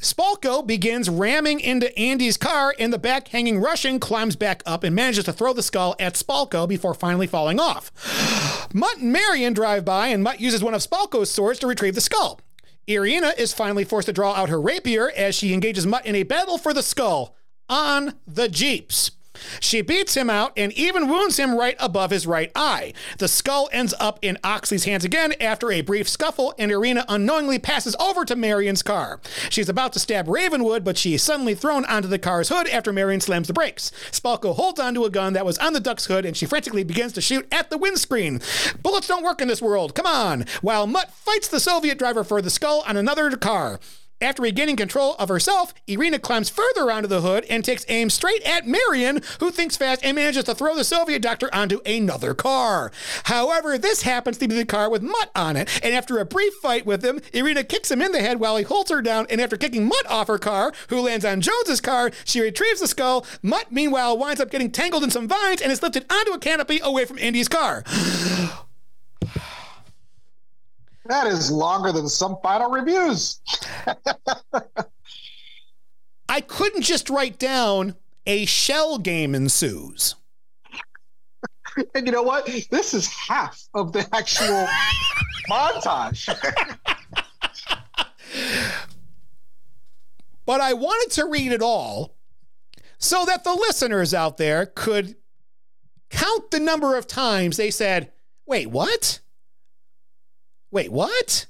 Spalko 0.00 0.64
begins 0.64 1.08
ramming 1.08 1.60
into 1.60 1.94
Indy's 1.98 2.36
car, 2.36 2.72
in 2.78 2.90
the 2.90 2.98
back 3.08 3.28
hanging 3.28 3.58
Russian 3.58 3.98
climbs 3.98 4.36
back 4.36 4.62
up 4.66 4.84
and 4.84 4.94
manages 4.94 5.24
to 5.24 5.32
throw 5.32 5.54
the 5.54 5.62
skull 5.62 5.96
at 5.98 6.12
Spalko 6.12 6.68
before 6.68 6.92
finally 6.92 7.26
falling 7.26 7.58
off. 7.58 7.90
Mutt 8.74 8.98
and 8.98 9.10
Marion 9.10 9.54
drive 9.54 9.82
by, 9.82 10.08
and 10.08 10.22
Mutt 10.22 10.40
uses 10.40 10.62
one 10.62 10.74
of 10.74 10.82
Spalko's 10.82 11.30
swords 11.30 11.58
to 11.60 11.66
retrieve 11.66 11.94
the 11.94 12.02
skull. 12.02 12.38
Irina 12.86 13.32
is 13.38 13.54
finally 13.54 13.84
forced 13.84 14.08
to 14.08 14.12
draw 14.12 14.34
out 14.34 14.50
her 14.50 14.60
rapier 14.60 15.10
as 15.16 15.34
she 15.34 15.54
engages 15.54 15.86
Mutt 15.86 16.04
in 16.04 16.16
a 16.16 16.22
battle 16.22 16.58
for 16.58 16.74
the 16.74 16.82
skull 16.82 17.34
on 17.70 18.12
the 18.26 18.46
Jeeps. 18.46 19.12
She 19.60 19.82
beats 19.82 20.16
him 20.16 20.30
out 20.30 20.52
and 20.56 20.72
even 20.72 21.08
wounds 21.08 21.38
him 21.38 21.56
right 21.56 21.76
above 21.78 22.10
his 22.10 22.26
right 22.26 22.50
eye. 22.54 22.92
The 23.18 23.28
skull 23.28 23.68
ends 23.72 23.94
up 24.00 24.18
in 24.22 24.38
Oxley's 24.44 24.84
hands 24.84 25.04
again 25.04 25.34
after 25.40 25.70
a 25.70 25.80
brief 25.80 26.08
scuffle, 26.08 26.54
and 26.58 26.70
Irina 26.70 27.04
unknowingly 27.08 27.58
passes 27.58 27.96
over 28.00 28.24
to 28.24 28.36
Marion's 28.36 28.82
car. 28.82 29.20
She's 29.50 29.68
about 29.68 29.92
to 29.94 29.98
stab 29.98 30.28
Ravenwood, 30.28 30.84
but 30.84 30.98
she 30.98 31.14
is 31.14 31.22
suddenly 31.22 31.54
thrown 31.54 31.84
onto 31.84 32.08
the 32.08 32.18
car's 32.18 32.48
hood 32.48 32.68
after 32.68 32.92
Marion 32.92 33.20
slams 33.20 33.46
the 33.46 33.52
brakes. 33.52 33.90
Spalko 34.10 34.54
holds 34.54 34.80
onto 34.80 35.04
a 35.04 35.10
gun 35.10 35.32
that 35.32 35.46
was 35.46 35.58
on 35.58 35.72
the 35.72 35.80
duck's 35.80 36.06
hood, 36.06 36.24
and 36.24 36.36
she 36.36 36.46
frantically 36.46 36.84
begins 36.84 37.12
to 37.12 37.20
shoot 37.20 37.46
at 37.52 37.70
the 37.70 37.78
windscreen. 37.78 38.40
Bullets 38.82 39.08
don't 39.08 39.24
work 39.24 39.40
in 39.40 39.48
this 39.48 39.62
world, 39.62 39.94
come 39.94 40.06
on! 40.06 40.44
While 40.60 40.86
Mutt 40.86 41.10
fights 41.12 41.48
the 41.48 41.60
Soviet 41.60 41.98
driver 41.98 42.24
for 42.24 42.42
the 42.42 42.50
skull 42.50 42.84
on 42.86 42.96
another 42.96 43.30
car. 43.36 43.80
After 44.20 44.42
regaining 44.42 44.74
control 44.74 45.14
of 45.20 45.28
herself, 45.28 45.72
Irina 45.86 46.18
climbs 46.18 46.50
further 46.50 46.90
onto 46.90 47.06
the 47.06 47.20
hood 47.20 47.44
and 47.48 47.64
takes 47.64 47.84
aim 47.88 48.10
straight 48.10 48.42
at 48.42 48.66
Marion, 48.66 49.22
who 49.38 49.52
thinks 49.52 49.76
fast 49.76 50.04
and 50.04 50.16
manages 50.16 50.44
to 50.44 50.56
throw 50.56 50.74
the 50.74 50.82
Soviet 50.82 51.22
doctor 51.22 51.48
onto 51.54 51.80
another 51.86 52.34
car. 52.34 52.90
However, 53.24 53.78
this 53.78 54.02
happens 54.02 54.36
to 54.38 54.48
be 54.48 54.56
the 54.56 54.64
car 54.64 54.90
with 54.90 55.02
Mutt 55.02 55.30
on 55.36 55.56
it, 55.56 55.68
and 55.84 55.94
after 55.94 56.18
a 56.18 56.24
brief 56.24 56.52
fight 56.54 56.84
with 56.84 57.04
him, 57.04 57.20
Irina 57.32 57.62
kicks 57.62 57.92
him 57.92 58.02
in 58.02 58.10
the 58.10 58.20
head 58.20 58.40
while 58.40 58.56
he 58.56 58.64
holds 58.64 58.90
her 58.90 59.02
down, 59.02 59.26
and 59.30 59.40
after 59.40 59.56
kicking 59.56 59.86
Mutt 59.86 60.06
off 60.10 60.26
her 60.26 60.38
car, 60.38 60.72
who 60.88 61.00
lands 61.00 61.24
on 61.24 61.40
Jones's 61.40 61.80
car, 61.80 62.10
she 62.24 62.40
retrieves 62.40 62.80
the 62.80 62.88
skull. 62.88 63.24
Mutt, 63.40 63.70
meanwhile, 63.70 64.18
winds 64.18 64.40
up 64.40 64.50
getting 64.50 64.72
tangled 64.72 65.04
in 65.04 65.10
some 65.10 65.28
vines 65.28 65.62
and 65.62 65.70
is 65.70 65.82
lifted 65.82 66.04
onto 66.10 66.32
a 66.32 66.38
canopy 66.40 66.80
away 66.82 67.04
from 67.04 67.18
Indy's 67.18 67.48
car. 67.48 67.84
That 71.08 71.26
is 71.26 71.50
longer 71.50 71.90
than 71.90 72.08
some 72.08 72.36
final 72.42 72.70
reviews. 72.70 73.40
I 76.28 76.42
couldn't 76.42 76.82
just 76.82 77.08
write 77.08 77.38
down 77.38 77.94
a 78.26 78.44
shell 78.44 78.98
game 78.98 79.34
ensues. 79.34 80.14
And 81.94 82.06
you 82.06 82.12
know 82.12 82.22
what? 82.22 82.46
This 82.72 82.92
is 82.92 83.06
half 83.06 83.62
of 83.72 83.92
the 83.92 84.04
actual 84.12 84.66
montage. 85.48 86.26
but 90.44 90.60
I 90.60 90.72
wanted 90.72 91.14
to 91.14 91.26
read 91.26 91.52
it 91.52 91.62
all 91.62 92.16
so 92.98 93.24
that 93.26 93.44
the 93.44 93.54
listeners 93.54 94.12
out 94.12 94.38
there 94.38 94.66
could 94.66 95.14
count 96.10 96.50
the 96.50 96.58
number 96.58 96.96
of 96.96 97.06
times 97.06 97.56
they 97.56 97.70
said, 97.70 98.10
wait, 98.44 98.66
what? 98.66 99.20
Wait, 100.70 100.92
what? 100.92 101.46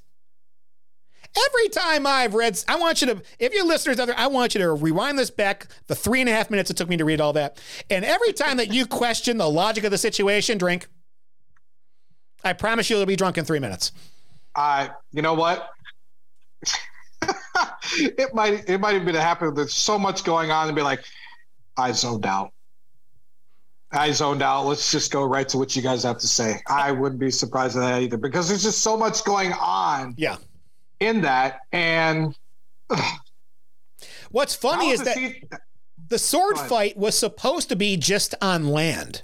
Every 1.47 1.69
time 1.69 2.07
I've 2.07 2.35
read, 2.35 2.59
I 2.69 2.77
want 2.77 3.01
you 3.01 3.09
to, 3.09 3.23
if 3.39 3.53
your 3.53 3.65
listeners 3.65 4.01
out 4.01 4.07
there, 4.07 4.19
I 4.19 4.27
want 4.29 4.55
you 4.55 4.61
to 4.61 4.73
rewind 4.73 5.19
this 5.19 5.31
back 5.31 5.67
the 5.87 5.95
three 5.95 6.21
and 6.21 6.29
a 6.29 6.33
half 6.33 6.51
minutes 6.51 6.71
it 6.71 6.77
took 6.77 6.89
me 6.89 6.97
to 6.97 7.05
read 7.05 7.21
all 7.21 7.33
that. 7.35 7.61
And 7.91 8.05
every 8.05 8.33
time 8.33 8.57
that 8.57 8.73
you 8.73 8.87
question 8.87 9.37
the 9.37 9.49
logic 9.49 9.85
of 9.85 9.91
the 9.91 9.99
situation, 9.99 10.59
drink. 10.59 10.89
I 12.45 12.53
promise 12.53 12.89
you 12.89 12.97
you'll 12.97 13.07
be 13.07 13.17
drunk 13.17 13.37
in 13.37 13.45
three 13.45 13.59
minutes. 13.59 13.93
I, 14.55 14.87
uh, 14.87 14.89
you 15.13 15.23
know 15.23 15.35
what? 15.35 15.69
it 18.01 18.35
might, 18.35 18.69
it 18.69 18.79
might 18.79 18.95
have 18.95 19.05
been 19.05 19.15
happen. 19.15 19.55
There's 19.55 19.75
so 19.75 19.99
much 19.99 20.25
going 20.25 20.51
on 20.51 20.69
and 20.69 20.77
be 20.77 20.83
like, 20.83 21.05
I 21.77 21.93
zoned 21.93 22.27
out. 22.27 22.53
I 23.91 24.11
zoned 24.11 24.43
out. 24.43 24.67
Let's 24.67 24.91
just 24.91 25.11
go 25.11 25.25
right 25.25 25.49
to 25.49 25.59
what 25.59 25.75
you 25.75 25.83
guys 25.83 26.03
have 26.03 26.19
to 26.19 26.27
say. 26.27 26.61
I 26.67 26.93
wouldn't 26.93 27.21
be 27.21 27.31
surprised 27.31 27.77
at 27.77 27.81
that 27.81 28.03
either 28.03 28.17
because 28.19 28.49
there's 28.49 28.63
just 28.63 28.83
so 28.83 28.97
much 28.97 29.25
going 29.25 29.53
on. 29.55 30.15
Yeah. 30.19 30.37
In 31.01 31.23
that, 31.23 31.61
and 31.73 32.37
ugh. 32.91 32.99
what's 34.31 34.55
funny 34.55 34.91
is 34.91 35.01
that 35.03 35.17
see- 35.17 35.43
the 36.09 36.19
sword 36.19 36.59
fight 36.59 36.97
was 36.97 37.19
supposed 37.19 37.69
to 37.69 37.77
be 37.77 37.97
just 37.97 38.35
on 38.43 38.69
land, 38.69 39.23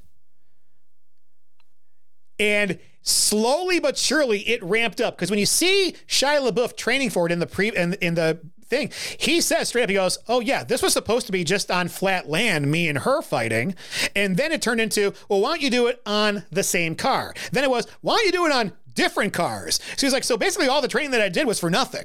and 2.39 2.78
slowly 3.03 3.78
but 3.81 3.99
surely 3.99 4.41
it 4.49 4.62
ramped 4.62 5.01
up 5.01 5.16
because 5.16 5.31
when 5.31 5.39
you 5.39 5.47
see 5.47 5.95
Shia 6.07 6.51
LaBeouf 6.51 6.77
training 6.77 7.11
for 7.11 7.27
it 7.27 7.32
in 7.32 7.39
the 7.39 7.47
pre 7.47 7.74
in, 7.74 7.95
in 7.95 8.15
the 8.15 8.41
thing. 8.74 8.90
He 9.18 9.40
says 9.40 9.68
straight 9.68 9.84
up, 9.84 9.88
he 9.88 9.94
goes, 9.94 10.18
Oh, 10.28 10.40
yeah, 10.40 10.64
this 10.64 10.82
was 10.82 10.92
supposed 10.92 11.26
to 11.26 11.32
be 11.32 11.44
just 11.44 11.70
on 11.70 11.88
flat 11.88 12.28
land, 12.28 12.70
me 12.70 12.88
and 12.88 12.98
her 12.98 13.22
fighting. 13.22 13.74
And 14.14 14.36
then 14.36 14.52
it 14.52 14.62
turned 14.62 14.80
into, 14.80 15.12
Well, 15.28 15.40
why 15.40 15.51
don't 15.51 15.62
you 15.62 15.70
do 15.70 15.86
it 15.86 16.01
on 16.06 16.44
the 16.51 16.62
same 16.62 16.94
car? 16.94 17.34
Then 17.52 17.64
it 17.64 17.70
was, 17.70 17.86
Why 18.01 18.16
don't 18.16 18.26
you 18.26 18.32
do 18.32 18.46
it 18.46 18.52
on 18.52 18.72
different 18.94 19.32
cars? 19.32 19.80
So 19.96 20.06
he's 20.06 20.12
like, 20.12 20.24
So 20.24 20.36
basically, 20.36 20.68
all 20.68 20.82
the 20.82 20.88
training 20.88 21.12
that 21.12 21.20
I 21.20 21.28
did 21.28 21.46
was 21.46 21.60
for 21.60 21.70
nothing. 21.70 22.05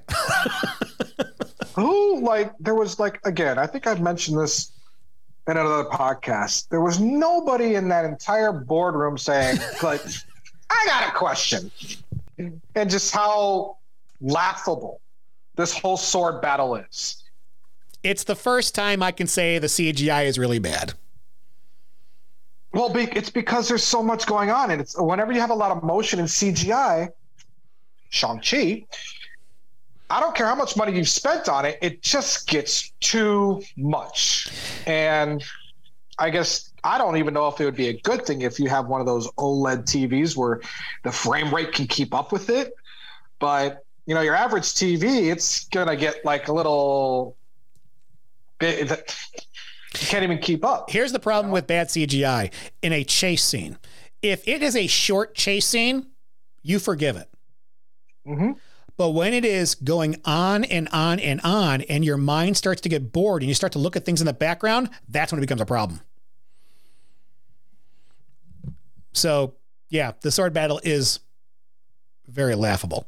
Who, 1.76 2.22
like, 2.22 2.52
there 2.60 2.76
was, 2.76 3.00
like, 3.00 3.20
again, 3.26 3.58
I 3.58 3.66
think 3.66 3.88
I've 3.88 4.02
mentioned 4.02 4.38
this 4.38 4.72
in 5.48 5.58
another 5.58 5.86
podcast. 5.86 6.68
There 6.70 6.82
was 6.82 7.00
nobody 7.00 7.76
in 7.76 7.88
that 7.90 8.06
entire 8.06 8.52
boardroom 8.52 9.18
saying, 9.18 9.60
like, 9.84 10.02
I 10.70 10.84
got 10.86 11.10
a 11.10 11.12
question. 11.18 11.72
And 12.38 12.90
just 12.90 13.14
how 13.14 13.78
laughable 14.22 15.02
this 15.60 15.78
whole 15.78 15.98
sword 15.98 16.42
battle 16.42 16.76
is. 16.76 17.24
It's 18.02 18.24
the 18.24 18.36
first 18.36 18.74
time 18.74 19.04
I 19.04 19.12
can 19.12 19.28
say 19.28 19.60
the 19.60 19.68
CGI 19.68 20.26
is 20.26 20.40
really 20.40 20.60
bad. 20.60 20.94
Well, 22.74 22.96
it's 22.96 23.30
because 23.30 23.68
there's 23.68 23.84
so 23.84 24.02
much 24.02 24.26
going 24.26 24.52
on, 24.52 24.72
and 24.72 24.80
it's 24.80 24.98
whenever 24.98 25.34
you 25.34 25.42
have 25.42 25.50
a 25.50 25.56
lot 25.56 25.76
of 25.76 25.84
motion 25.84 26.20
in 26.20 26.26
CGI, 26.26 27.10
Shang 28.10 28.40
Chi. 28.40 28.86
I 30.12 30.20
don't 30.20 30.36
care 30.36 30.46
how 30.46 30.56
much 30.56 30.78
money 30.78 30.96
you've 30.96 31.10
spent 31.10 31.50
on 31.50 31.66
it; 31.66 31.78
it 31.82 32.04
just 32.04 32.48
gets 32.48 32.92
too 33.02 33.62
much. 33.76 34.48
And 34.88 35.44
I 36.20 36.30
guess 36.30 36.72
I 36.84 36.98
don't 36.98 37.18
even 37.18 37.34
know 37.34 37.48
if 37.48 37.60
it 37.60 37.66
would 37.66 37.76
be 37.76 37.90
a 37.90 38.00
good 38.02 38.26
thing 38.26 38.44
if 38.44 38.60
you 38.60 38.70
have 38.70 38.88
one 38.88 39.02
of 39.02 39.08
those 39.08 39.28
OLED 39.32 39.84
TVs 39.84 40.38
where 40.38 40.62
the 41.04 41.12
frame 41.12 41.54
rate 41.54 41.74
can 41.74 41.88
keep 41.88 42.14
up 42.14 42.32
with 42.32 42.50
it. 42.50 42.74
But 43.40 43.84
you 44.10 44.16
know, 44.16 44.22
your 44.22 44.34
average 44.34 44.64
TV, 44.64 45.32
it's 45.32 45.66
gonna 45.66 45.96
get 45.96 46.26
like 46.26 46.48
a 46.48 46.52
little 46.52 47.38
bit. 48.58 48.90
You 48.90 50.08
can't 50.08 50.24
even 50.24 50.40
keep 50.40 50.66
up. 50.66 50.90
Here's 50.90 51.12
the 51.12 51.20
problem 51.20 51.46
you 51.46 51.50
know? 51.50 51.54
with 51.54 51.68
bad 51.68 51.90
CGI 51.90 52.52
in 52.82 52.92
a 52.92 53.04
chase 53.04 53.44
scene. 53.44 53.78
If 54.24 54.48
it 54.48 54.64
is 54.64 54.76
a 54.76 54.88
short 54.88 55.36
chase 55.36 55.68
scene, 55.68 56.08
you 56.64 56.80
forgive 56.80 57.18
it. 57.18 57.30
Mm-hmm. 58.28 58.54
But 58.98 59.10
when 59.10 59.36
it 59.36 59.46
is 59.46 59.76
going 59.76 60.20
on 60.26 60.64
and 60.64 60.90
on 60.92 61.20
and 61.20 61.40
on, 61.44 61.82
and 61.82 62.04
your 62.04 62.18
mind 62.18 62.58
starts 62.58 62.82
to 62.82 62.90
get 62.90 63.12
bored 63.12 63.44
and 63.44 63.48
you 63.48 63.54
start 63.54 63.74
to 63.74 63.80
look 63.80 63.96
at 63.96 64.06
things 64.06 64.22
in 64.22 64.26
the 64.26 64.34
background, 64.34 64.90
that's 65.08 65.32
when 65.32 65.38
it 65.38 65.42
becomes 65.42 65.62
a 65.62 65.68
problem. 65.68 66.02
So, 69.14 69.54
yeah, 69.90 70.14
the 70.22 70.32
sword 70.32 70.54
battle 70.54 70.82
is 70.84 71.20
very 72.28 72.56
laughable 72.56 73.08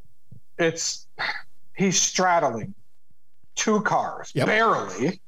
it's 0.58 1.06
he's 1.76 2.00
straddling 2.00 2.74
two 3.54 3.80
cars 3.82 4.32
yep. 4.34 4.46
barely 4.46 5.20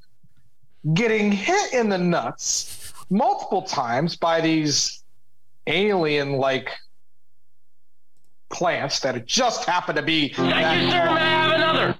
getting 0.92 1.32
hit 1.32 1.72
in 1.72 1.88
the 1.88 1.98
nuts 1.98 2.92
multiple 3.10 3.62
times 3.62 4.16
by 4.16 4.40
these 4.40 5.02
alien 5.66 6.32
like 6.32 6.70
plants 8.50 9.00
that 9.00 9.26
just 9.26 9.64
happen 9.64 9.96
to 9.96 10.02
be 10.02 10.32
Thank 10.32 10.82
you, 10.82 10.90
sir. 10.90 11.04
May 11.06 11.20
I 11.20 11.48
have 11.48 11.52
another? 11.52 11.98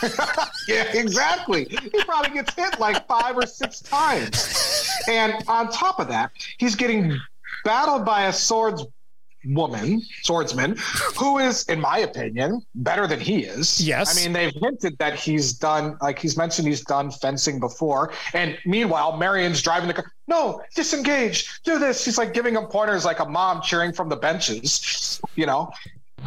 yeah, 0.68 0.96
exactly. 0.96 1.64
He 1.64 2.04
probably 2.04 2.32
gets 2.32 2.54
hit 2.54 2.78
like 2.78 3.06
five 3.06 3.36
or 3.36 3.46
six 3.46 3.80
times. 3.80 4.88
And 5.08 5.34
on 5.48 5.70
top 5.70 5.98
of 5.98 6.08
that, 6.08 6.30
he's 6.58 6.74
getting 6.74 7.18
battled 7.64 8.04
by 8.04 8.26
a 8.26 8.32
sword's 8.32 8.84
woman 9.46 10.02
swordsman 10.22 10.76
who 11.16 11.38
is 11.38 11.64
in 11.68 11.80
my 11.80 11.98
opinion 11.98 12.60
better 12.74 13.06
than 13.06 13.20
he 13.20 13.44
is 13.44 13.80
Yes. 13.80 14.16
i 14.16 14.20
mean 14.20 14.32
they've 14.32 14.52
hinted 14.60 14.98
that 14.98 15.14
he's 15.14 15.52
done 15.52 15.96
like 16.02 16.18
he's 16.18 16.36
mentioned 16.36 16.66
he's 16.66 16.82
done 16.82 17.10
fencing 17.10 17.60
before 17.60 18.12
and 18.34 18.58
meanwhile 18.66 19.16
marion's 19.16 19.62
driving 19.62 19.86
the 19.88 19.94
car 19.94 20.10
no 20.26 20.60
disengage 20.74 21.60
do 21.62 21.78
this 21.78 22.02
she's 22.02 22.18
like 22.18 22.34
giving 22.34 22.54
him 22.54 22.64
pointers 22.66 23.04
like 23.04 23.20
a 23.20 23.24
mom 23.24 23.62
cheering 23.62 23.92
from 23.92 24.08
the 24.08 24.16
benches 24.16 25.20
you 25.36 25.46
know 25.46 25.70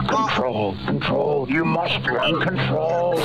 Control, 0.08 0.74
control. 0.86 1.50
You 1.50 1.66
must 1.66 2.00
learn 2.06 2.40
control. 2.40 3.22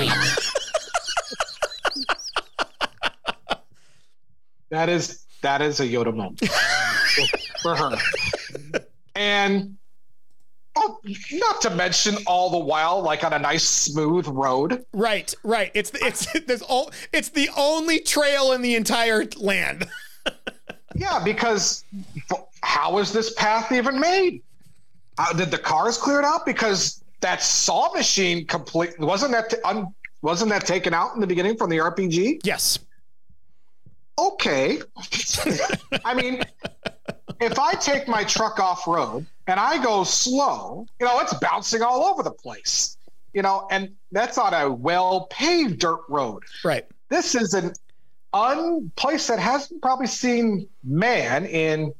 That 4.70 4.88
is 4.88 5.24
that 5.42 5.62
is 5.62 5.78
a 5.80 5.84
Yoda 5.86 6.14
moment 6.14 6.40
for 7.62 7.76
her. 7.76 7.96
And 9.16 9.76
oh, 10.76 10.98
not 11.32 11.60
to 11.62 11.70
mention 11.70 12.16
all 12.26 12.50
the 12.50 12.58
while, 12.58 13.02
like 13.02 13.24
on 13.24 13.32
a 13.32 13.38
nice 13.38 13.64
smooth 13.64 14.26
road. 14.28 14.84
Right, 14.92 15.34
right. 15.42 15.70
It's 15.74 15.90
the, 15.90 16.04
it's 16.04 16.26
there's 16.46 16.62
all 16.62 16.90
it's 17.12 17.30
the 17.30 17.48
only 17.56 18.00
trail 18.00 18.52
in 18.52 18.62
the 18.62 18.74
entire 18.76 19.24
land. 19.36 19.88
Yeah, 20.98 21.22
because 21.22 21.84
how 22.62 22.98
is 22.98 23.12
this 23.12 23.34
path 23.34 23.70
even 23.70 24.00
made? 24.00 24.42
Uh, 25.18 25.32
did 25.34 25.50
the 25.50 25.58
cars 25.58 25.98
clear 25.98 26.18
it 26.18 26.24
out? 26.24 26.46
Because 26.46 27.02
that 27.20 27.42
saw 27.42 27.92
machine 27.92 28.46
complete 28.46 28.98
wasn't 28.98 29.32
that 29.32 29.50
t- 29.50 29.56
un, 29.64 29.94
wasn't 30.22 30.50
that 30.50 30.66
taken 30.66 30.94
out 30.94 31.14
in 31.14 31.20
the 31.20 31.26
beginning 31.26 31.56
from 31.56 31.70
the 31.70 31.76
RPG? 31.76 32.40
Yes. 32.44 32.78
Okay. 34.18 34.80
I 36.04 36.14
mean, 36.14 36.42
if 37.40 37.58
I 37.58 37.74
take 37.74 38.08
my 38.08 38.24
truck 38.24 38.58
off 38.58 38.86
road 38.86 39.26
and 39.46 39.60
I 39.60 39.82
go 39.82 40.04
slow, 40.04 40.86
you 41.00 41.06
know, 41.06 41.18
it's 41.20 41.34
bouncing 41.34 41.82
all 41.82 42.04
over 42.04 42.22
the 42.22 42.30
place. 42.30 42.96
You 43.32 43.42
know, 43.42 43.68
and 43.70 43.94
that's 44.12 44.38
on 44.38 44.54
a 44.54 44.70
well 44.70 45.26
paved 45.30 45.80
dirt 45.80 46.00
road. 46.08 46.44
Right. 46.64 46.86
This 47.10 47.34
is 47.34 47.52
an 47.52 47.74
un 48.32 48.90
place 48.96 49.26
that 49.26 49.38
hasn't 49.38 49.82
probably 49.82 50.06
seen 50.06 50.66
man 50.82 51.44
in 51.44 51.92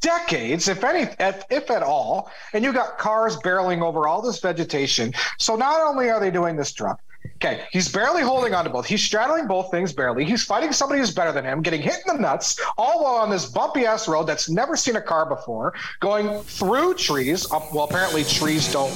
decades, 0.00 0.68
if 0.68 0.84
any, 0.84 1.08
if, 1.18 1.44
if 1.50 1.70
at 1.70 1.82
all. 1.82 2.30
And 2.52 2.64
you 2.64 2.72
got 2.72 2.98
cars 2.98 3.36
barreling 3.38 3.82
over 3.82 4.06
all 4.06 4.22
this 4.22 4.40
vegetation. 4.40 5.12
So 5.38 5.56
not 5.56 5.80
only 5.80 6.10
are 6.10 6.20
they 6.20 6.30
doing 6.30 6.56
this 6.56 6.72
truck, 6.72 7.00
okay, 7.36 7.64
he's 7.70 7.88
barely 7.88 8.22
holding 8.22 8.54
on 8.54 8.64
to 8.64 8.70
both. 8.70 8.86
He's 8.86 9.02
straddling 9.02 9.46
both 9.46 9.70
things 9.70 9.92
barely. 9.92 10.24
He's 10.24 10.44
fighting 10.44 10.72
somebody 10.72 11.00
who's 11.00 11.14
better 11.14 11.32
than 11.32 11.44
him, 11.44 11.62
getting 11.62 11.82
hit 11.82 11.96
in 12.06 12.16
the 12.16 12.20
nuts, 12.20 12.60
all 12.76 13.02
while 13.02 13.16
on 13.16 13.30
this 13.30 13.46
bumpy 13.46 13.86
ass 13.86 14.08
road 14.08 14.24
that's 14.24 14.48
never 14.48 14.76
seen 14.76 14.96
a 14.96 15.02
car 15.02 15.26
before, 15.26 15.74
going 16.00 16.40
through 16.42 16.94
trees. 16.94 17.46
Well, 17.50 17.84
apparently 17.84 18.24
trees 18.24 18.72
don't 18.72 18.94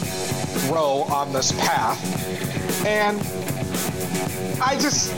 grow 0.69 1.05
on 1.11 1.33
this 1.33 1.53
path. 1.53 1.99
And 2.87 3.19
I 4.62 4.75
just 4.79 5.12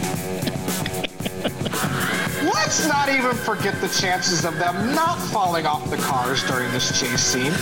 let's 2.63 2.87
not 2.87 3.09
even 3.09 3.35
forget 3.35 3.75
the 3.81 3.89
chances 3.89 4.45
of 4.45 4.57
them 4.57 4.95
not 4.95 5.19
falling 5.19 5.67
off 5.67 5.91
the 5.91 5.97
cars 5.97 6.45
during 6.45 6.71
this 6.71 7.01
chase 7.01 7.21
scene 7.21 7.53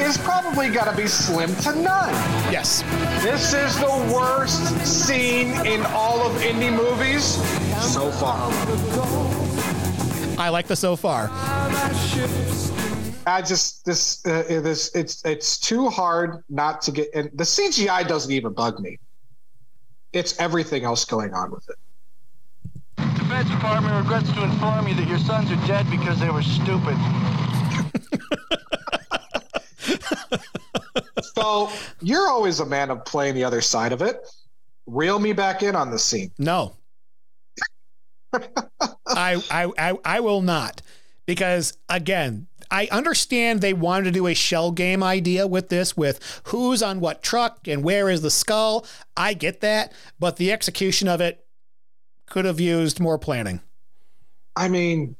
is 0.00 0.16
probably 0.18 0.68
got 0.68 0.88
to 0.88 0.96
be 0.96 1.08
slim 1.08 1.52
to 1.56 1.74
none. 1.74 2.14
Yes. 2.52 2.82
This 3.20 3.52
is 3.52 3.76
the 3.80 4.14
worst 4.14 4.64
scene 4.86 5.48
in 5.66 5.84
all 5.86 6.24
of 6.24 6.40
Indy 6.40 6.70
movies 6.70 7.34
so 7.82 8.12
far. 8.12 8.48
I 10.38 10.50
like 10.50 10.68
the 10.68 10.76
so 10.76 10.94
far. 10.94 11.30
I 13.26 13.42
just 13.44 13.84
this 13.84 14.24
uh, 14.24 14.44
this 14.48 14.94
it's 14.94 15.24
it's 15.24 15.58
too 15.58 15.88
hard 15.88 16.44
not 16.48 16.80
to 16.82 16.92
get 16.92 17.08
and 17.12 17.28
the 17.34 17.44
CGI 17.44 18.06
doesn't 18.06 18.30
even 18.30 18.52
bug 18.52 18.78
me. 18.78 19.00
It's 20.12 20.38
everything 20.38 20.84
else 20.84 21.04
going 21.04 21.34
on 21.34 21.50
with 21.50 21.68
it. 21.68 21.76
The 23.44 23.50
Defense 23.50 23.62
Department 23.62 23.96
regrets 23.96 24.32
to 24.32 24.44
inform 24.44 24.88
you 24.88 24.94
that 24.94 25.08
your 25.08 25.18
sons 25.18 25.50
are 25.50 25.66
dead 25.66 25.90
because 25.90 26.18
they 26.18 26.30
were 26.30 26.42
stupid. 26.42 26.96
So 31.34 31.70
you're 32.00 32.28
always 32.28 32.60
a 32.60 32.66
man 32.66 32.90
of 32.90 33.04
playing 33.04 33.34
the 33.34 33.44
other 33.44 33.60
side 33.60 33.92
of 33.92 34.00
it. 34.00 34.16
Reel 34.86 35.18
me 35.18 35.32
back 35.32 35.62
in 35.62 35.76
on 35.76 35.90
the 35.90 35.98
scene. 35.98 36.30
No. 36.38 36.76
I, 38.32 39.42
I 39.50 39.70
I 39.78 39.98
I 40.04 40.20
will 40.20 40.42
not 40.42 40.80
because 41.26 41.76
again 41.88 42.46
I 42.70 42.88
understand 42.90 43.60
they 43.60 43.74
wanted 43.74 44.04
to 44.04 44.10
do 44.10 44.26
a 44.26 44.34
shell 44.34 44.70
game 44.70 45.02
idea 45.02 45.46
with 45.46 45.68
this 45.68 45.96
with 45.96 46.40
who's 46.44 46.82
on 46.82 47.00
what 47.00 47.22
truck 47.22 47.68
and 47.68 47.84
where 47.84 48.08
is 48.08 48.22
the 48.22 48.30
skull 48.30 48.86
I 49.16 49.34
get 49.34 49.60
that 49.60 49.92
but 50.18 50.36
the 50.36 50.50
execution 50.50 51.06
of 51.06 51.20
it 51.20 51.43
could 52.26 52.44
have 52.44 52.60
used 52.60 53.00
more 53.00 53.18
planning 53.18 53.60
I 54.56 54.68
mean 54.68 55.16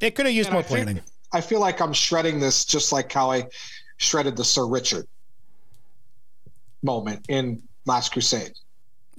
it 0.00 0.14
could 0.14 0.26
have 0.26 0.34
used 0.34 0.50
more 0.50 0.60
I 0.60 0.64
planning 0.64 1.00
I 1.32 1.40
feel 1.40 1.60
like 1.60 1.80
I'm 1.80 1.92
shredding 1.92 2.38
this 2.40 2.64
just 2.64 2.92
like 2.92 3.12
how 3.12 3.30
I 3.30 3.44
shredded 3.96 4.36
the 4.36 4.44
Sir 4.44 4.66
Richard 4.66 5.06
moment 6.82 7.24
in 7.28 7.62
Last 7.86 8.12
Crusade. 8.12 8.52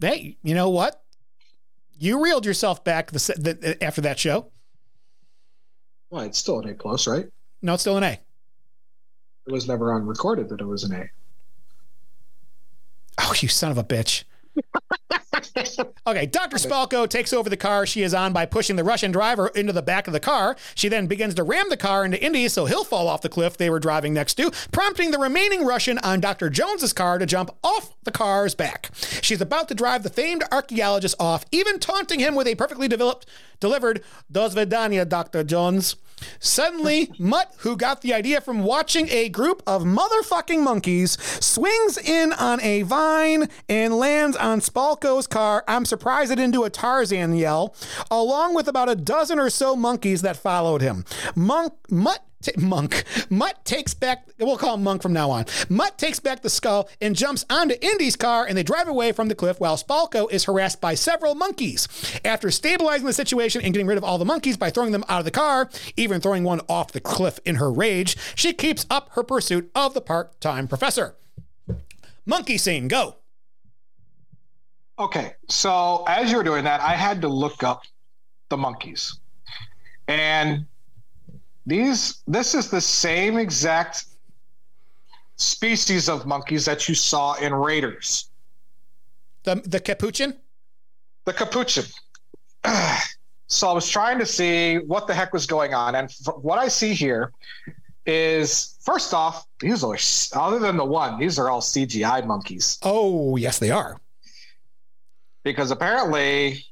hey 0.01 0.37
you 0.43 0.53
know 0.53 0.69
what 0.69 1.01
you 1.97 2.23
reeled 2.23 2.45
yourself 2.45 2.83
back 2.83 3.11
the, 3.11 3.19
the 3.37 3.77
after 3.83 4.01
that 4.01 4.19
show 4.19 4.51
Well, 6.09 6.23
it's 6.23 6.37
still 6.37 6.59
an 6.59 6.69
A 6.69 6.73
plus, 6.73 7.07
right? 7.07 7.25
no 7.61 7.73
it's 7.73 7.83
still 7.83 7.97
an 7.97 8.03
A 8.03 8.19
It 9.47 9.51
was 9.51 9.67
never 9.67 9.93
on 9.93 10.05
recorded 10.05 10.49
that 10.49 10.61
it 10.61 10.65
was 10.65 10.83
an 10.83 10.93
A. 10.93 11.09
Oh, 13.19 13.33
you 13.37 13.47
son 13.47 13.71
of 13.71 13.77
a 13.77 13.83
bitch. 13.83 14.23
Okay, 16.07 16.25
Dr. 16.25 16.57
Spalko 16.57 17.07
takes 17.09 17.33
over 17.33 17.49
the 17.49 17.57
car 17.57 17.85
she 17.85 18.03
is 18.03 18.13
on 18.13 18.31
by 18.31 18.45
pushing 18.45 18.75
the 18.75 18.83
Russian 18.83 19.11
driver 19.11 19.47
into 19.49 19.73
the 19.73 19.81
back 19.81 20.07
of 20.07 20.13
the 20.13 20.19
car. 20.19 20.55
She 20.75 20.87
then 20.87 21.07
begins 21.07 21.33
to 21.35 21.43
ram 21.43 21.69
the 21.69 21.77
car 21.77 22.05
into 22.05 22.23
Indy 22.23 22.47
so 22.47 22.65
he'll 22.65 22.83
fall 22.83 23.07
off 23.07 23.21
the 23.21 23.29
cliff 23.29 23.57
they 23.57 23.69
were 23.69 23.79
driving 23.79 24.13
next 24.13 24.35
to, 24.35 24.51
prompting 24.71 25.11
the 25.11 25.17
remaining 25.17 25.65
Russian 25.65 25.97
on 25.99 26.19
Dr. 26.19 26.49
Jones's 26.49 26.93
car 26.93 27.17
to 27.17 27.25
jump 27.25 27.51
off 27.63 27.95
the 28.03 28.11
car's 28.11 28.53
back. 28.55 28.91
She's 29.21 29.41
about 29.41 29.67
to 29.69 29.75
drive 29.75 30.03
the 30.03 30.09
famed 30.09 30.43
archaeologist 30.51 31.15
off, 31.19 31.45
even 31.51 31.79
taunting 31.79 32.19
him 32.19 32.35
with 32.35 32.47
a 32.47 32.55
perfectly 32.55 32.87
developed, 32.87 33.25
delivered 33.59 34.03
Dos 34.31 34.53
Vedania, 34.53 35.07
Dr. 35.07 35.43
Jones. 35.43 35.95
Suddenly, 36.39 37.11
Mutt, 37.17 37.53
who 37.59 37.75
got 37.75 38.01
the 38.01 38.13
idea 38.13 38.41
from 38.41 38.63
watching 38.63 39.09
a 39.09 39.29
group 39.29 39.61
of 39.67 39.83
motherfucking 39.83 40.61
monkeys, 40.61 41.17
swings 41.43 41.97
in 41.97 42.33
on 42.33 42.61
a 42.61 42.83
vine 42.83 43.49
and 43.67 43.97
lands 43.97 44.37
on 44.37 44.59
Spalko's 44.59 45.27
car. 45.27 45.63
I'm 45.67 45.85
surprised 45.85 46.31
it 46.31 46.35
didn't 46.35 46.53
do 46.53 46.63
a 46.63 46.69
Tarzan 46.69 47.35
yell, 47.35 47.75
along 48.09 48.55
with 48.55 48.67
about 48.67 48.89
a 48.89 48.95
dozen 48.95 49.39
or 49.39 49.49
so 49.49 49.75
monkeys 49.75 50.21
that 50.21 50.37
followed 50.37 50.81
him. 50.81 51.05
Monk, 51.35 51.73
Mutt 51.89 52.23
Ta- 52.45 52.51
Monk. 52.57 53.03
Mutt 53.29 53.63
takes 53.65 53.93
back, 53.93 54.27
we'll 54.39 54.57
call 54.57 54.75
him 54.75 54.83
Monk 54.83 55.01
from 55.01 55.13
now 55.13 55.31
on. 55.31 55.45
Mutt 55.69 55.97
takes 55.97 56.19
back 56.19 56.41
the 56.41 56.49
skull 56.49 56.89
and 57.01 57.15
jumps 57.15 57.45
onto 57.49 57.75
Indy's 57.81 58.15
car 58.15 58.45
and 58.45 58.57
they 58.57 58.63
drive 58.63 58.87
away 58.87 59.11
from 59.11 59.27
the 59.27 59.35
cliff 59.35 59.59
while 59.59 59.77
Spalko 59.77 60.31
is 60.31 60.45
harassed 60.45 60.81
by 60.81 60.93
several 60.93 61.35
monkeys. 61.35 61.87
After 62.23 62.51
stabilizing 62.51 63.05
the 63.05 63.13
situation 63.13 63.61
and 63.61 63.73
getting 63.73 63.87
rid 63.87 63.97
of 63.97 64.03
all 64.03 64.17
the 64.17 64.25
monkeys 64.25 64.57
by 64.57 64.69
throwing 64.69 64.91
them 64.91 65.05
out 65.09 65.19
of 65.19 65.25
the 65.25 65.31
car, 65.31 65.69
even 65.97 66.21
throwing 66.21 66.43
one 66.43 66.61
off 66.69 66.91
the 66.91 66.99
cliff 66.99 67.39
in 67.45 67.55
her 67.55 67.71
rage, 67.71 68.17
she 68.35 68.53
keeps 68.53 68.85
up 68.89 69.09
her 69.13 69.23
pursuit 69.23 69.69
of 69.75 69.93
the 69.93 70.01
part 70.01 70.39
time 70.39 70.67
professor. 70.67 71.15
Monkey 72.25 72.57
scene, 72.57 72.87
go. 72.87 73.17
Okay, 74.97 75.33
so 75.49 76.05
as 76.07 76.31
you 76.31 76.37
were 76.37 76.43
doing 76.43 76.63
that, 76.63 76.79
I 76.81 76.95
had 76.95 77.21
to 77.21 77.27
look 77.27 77.63
up 77.63 77.83
the 78.49 78.57
monkeys, 78.57 79.19
and 80.07 80.65
these 81.65 82.21
this 82.27 82.53
is 82.55 82.69
the 82.69 82.81
same 82.81 83.37
exact 83.37 84.05
species 85.37 86.07
of 86.07 86.25
monkeys 86.25 86.65
that 86.65 86.87
you 86.87 86.95
saw 86.95 87.33
in 87.35 87.53
Raiders. 87.53 88.29
The 89.43 89.55
the 89.65 89.79
capuchin? 89.79 90.35
The 91.25 91.33
capuchin. 91.33 91.85
so 93.47 93.69
I 93.69 93.73
was 93.73 93.89
trying 93.89 94.19
to 94.19 94.25
see 94.25 94.77
what 94.77 95.07
the 95.07 95.13
heck 95.13 95.33
was 95.33 95.45
going 95.45 95.73
on, 95.73 95.95
and 95.95 96.11
what 96.41 96.59
I 96.59 96.67
see 96.67 96.93
here 96.93 97.31
is 98.05 98.77
first 98.81 99.13
off, 99.13 99.47
these 99.59 99.83
are 99.83 99.97
other 100.39 100.59
than 100.59 100.77
the 100.77 100.85
one, 100.85 101.19
these 101.19 101.39
are 101.39 101.49
all 101.49 101.61
CGI 101.61 102.25
monkeys. 102.25 102.77
Oh, 102.83 103.35
yes, 103.35 103.57
they 103.57 103.71
are. 103.71 103.99
because 105.43 105.71
apparently 105.71 106.63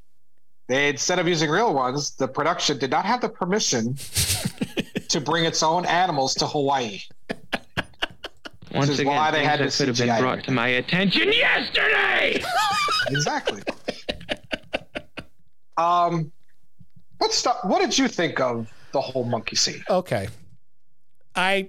they 0.68 0.88
instead 0.88 1.18
of 1.18 1.26
using 1.28 1.50
real 1.50 1.74
ones, 1.74 2.12
the 2.12 2.28
production 2.28 2.78
did 2.78 2.90
not 2.90 3.04
have 3.04 3.20
the 3.20 3.28
permission 3.28 3.96
to 5.14 5.20
bring 5.20 5.44
its 5.44 5.62
own 5.62 5.86
animals 5.86 6.34
to 6.34 6.46
Hawaii. 6.46 7.00
Once 8.72 8.90
is 8.90 8.98
again, 8.98 9.14
why 9.14 9.30
they 9.30 9.38
things 9.38 9.48
had 9.48 9.60
that 9.60 9.70
to 9.70 9.76
could 9.78 9.88
have 9.88 9.98
been 9.98 10.08
CGI 10.08 10.20
brought 10.20 10.44
to 10.44 10.50
my 10.50 10.68
attention 10.68 11.32
yesterday. 11.32 12.42
exactly. 13.08 13.62
Um, 15.76 16.30
let's 17.20 17.36
start. 17.38 17.64
What 17.64 17.80
did 17.80 17.96
you 17.96 18.08
think 18.08 18.40
of 18.40 18.68
the 18.94 19.00
whole 19.02 19.24
monkey 19.24 19.56
scene. 19.56 19.84
Okay. 19.90 20.28
I 21.36 21.68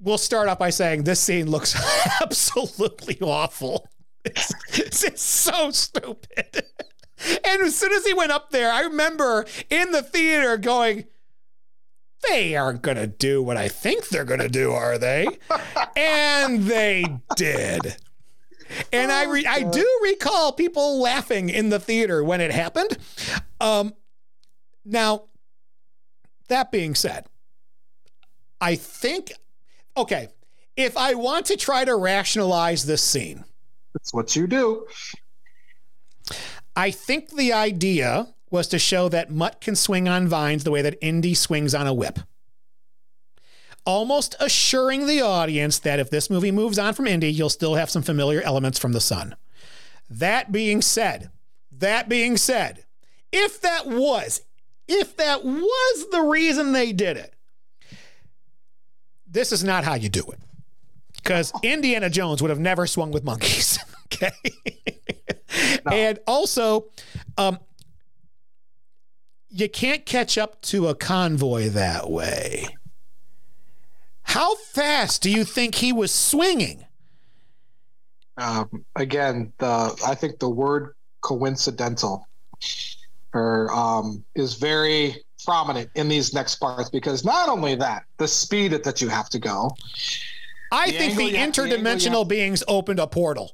will 0.00 0.16
start 0.16 0.48
off 0.48 0.58
by 0.58 0.70
saying 0.70 1.04
this 1.04 1.20
scene 1.20 1.50
looks 1.50 1.76
absolutely 2.22 3.18
awful. 3.20 3.86
It's, 4.24 4.54
it's, 4.78 5.04
it's 5.04 5.22
so 5.22 5.70
stupid. 5.70 6.64
And 7.44 7.62
as 7.62 7.78
soon 7.78 7.92
as 7.92 8.04
he 8.04 8.12
went 8.12 8.32
up 8.32 8.50
there, 8.50 8.70
I 8.70 8.82
remember 8.82 9.46
in 9.70 9.92
the 9.92 10.02
theater 10.02 10.58
going, 10.58 11.04
they 12.28 12.56
aren't 12.56 12.82
going 12.82 12.96
to 12.96 13.06
do 13.06 13.42
what 13.42 13.56
I 13.56 13.68
think 13.68 14.08
they're 14.08 14.24
going 14.24 14.40
to 14.40 14.48
do, 14.48 14.72
are 14.72 14.98
they? 14.98 15.26
and 15.96 16.64
they 16.64 17.04
did. 17.36 17.96
And 18.92 19.12
I 19.12 19.24
re- 19.26 19.46
I 19.46 19.62
do 19.62 19.86
recall 20.02 20.52
people 20.52 21.00
laughing 21.00 21.48
in 21.48 21.68
the 21.68 21.78
theater 21.78 22.24
when 22.24 22.40
it 22.40 22.50
happened. 22.50 22.96
Um, 23.60 23.94
now, 24.84 25.24
that 26.48 26.72
being 26.72 26.94
said, 26.94 27.26
I 28.60 28.74
think, 28.76 29.32
okay, 29.96 30.28
if 30.76 30.96
I 30.96 31.14
want 31.14 31.46
to 31.46 31.56
try 31.56 31.84
to 31.84 31.94
rationalize 31.94 32.84
this 32.84 33.02
scene, 33.02 33.44
that's 33.92 34.12
what 34.12 34.34
you 34.34 34.46
do. 34.46 34.86
I 36.74 36.90
think 36.90 37.30
the 37.30 37.52
idea 37.52 38.34
was 38.54 38.68
to 38.68 38.78
show 38.78 39.08
that 39.08 39.32
Mutt 39.32 39.60
can 39.60 39.74
swing 39.74 40.08
on 40.08 40.28
vines 40.28 40.62
the 40.62 40.70
way 40.70 40.80
that 40.80 40.96
Indy 41.02 41.34
swings 41.34 41.74
on 41.74 41.88
a 41.88 41.92
whip. 41.92 42.20
Almost 43.84 44.36
assuring 44.38 45.06
the 45.06 45.20
audience 45.20 45.80
that 45.80 45.98
if 45.98 46.08
this 46.08 46.30
movie 46.30 46.52
moves 46.52 46.78
on 46.78 46.94
from 46.94 47.08
Indy, 47.08 47.32
you'll 47.32 47.50
still 47.50 47.74
have 47.74 47.90
some 47.90 48.02
familiar 48.02 48.40
elements 48.42 48.78
from 48.78 48.92
the 48.92 49.00
son. 49.00 49.34
That 50.08 50.52
being 50.52 50.82
said, 50.82 51.30
that 51.72 52.08
being 52.08 52.36
said, 52.36 52.84
if 53.32 53.60
that 53.60 53.88
was, 53.88 54.42
if 54.86 55.16
that 55.16 55.44
was 55.44 56.10
the 56.12 56.22
reason 56.22 56.72
they 56.72 56.92
did 56.92 57.16
it, 57.16 57.34
this 59.26 59.50
is 59.50 59.64
not 59.64 59.82
how 59.82 59.94
you 59.94 60.08
do 60.08 60.22
it. 60.30 60.38
Because 61.16 61.52
Indiana 61.64 62.08
Jones 62.08 62.40
would 62.40 62.50
have 62.50 62.60
never 62.60 62.86
swung 62.86 63.10
with 63.10 63.24
monkeys. 63.24 63.80
okay. 64.14 64.30
no. 65.84 65.92
And 65.92 66.20
also, 66.28 66.86
um, 67.36 67.58
you 69.54 69.68
can't 69.68 70.04
catch 70.04 70.36
up 70.36 70.60
to 70.62 70.88
a 70.88 70.96
convoy 70.96 71.68
that 71.68 72.10
way. 72.10 72.66
How 74.22 74.56
fast 74.56 75.22
do 75.22 75.30
you 75.30 75.44
think 75.44 75.76
he 75.76 75.92
was 75.92 76.12
swinging? 76.12 76.84
Um, 78.36 78.84
again, 78.96 79.52
the 79.58 79.96
I 80.04 80.16
think 80.16 80.40
the 80.40 80.48
word 80.48 80.96
coincidental 81.20 82.26
or 83.32 83.72
um, 83.72 84.24
is 84.34 84.54
very 84.54 85.22
prominent 85.44 85.88
in 85.94 86.08
these 86.08 86.34
next 86.34 86.56
parts 86.56 86.90
because 86.90 87.24
not 87.24 87.48
only 87.48 87.76
that, 87.76 88.04
the 88.16 88.26
speed 88.26 88.72
at 88.72 88.82
that 88.82 89.00
you 89.00 89.08
have 89.08 89.28
to 89.30 89.38
go. 89.38 89.70
I 90.72 90.90
the 90.90 90.98
think 90.98 91.16
the 91.16 91.32
interdimensional 91.34 92.22
the 92.22 92.34
beings 92.34 92.64
opened 92.66 92.98
a 92.98 93.06
portal. 93.06 93.52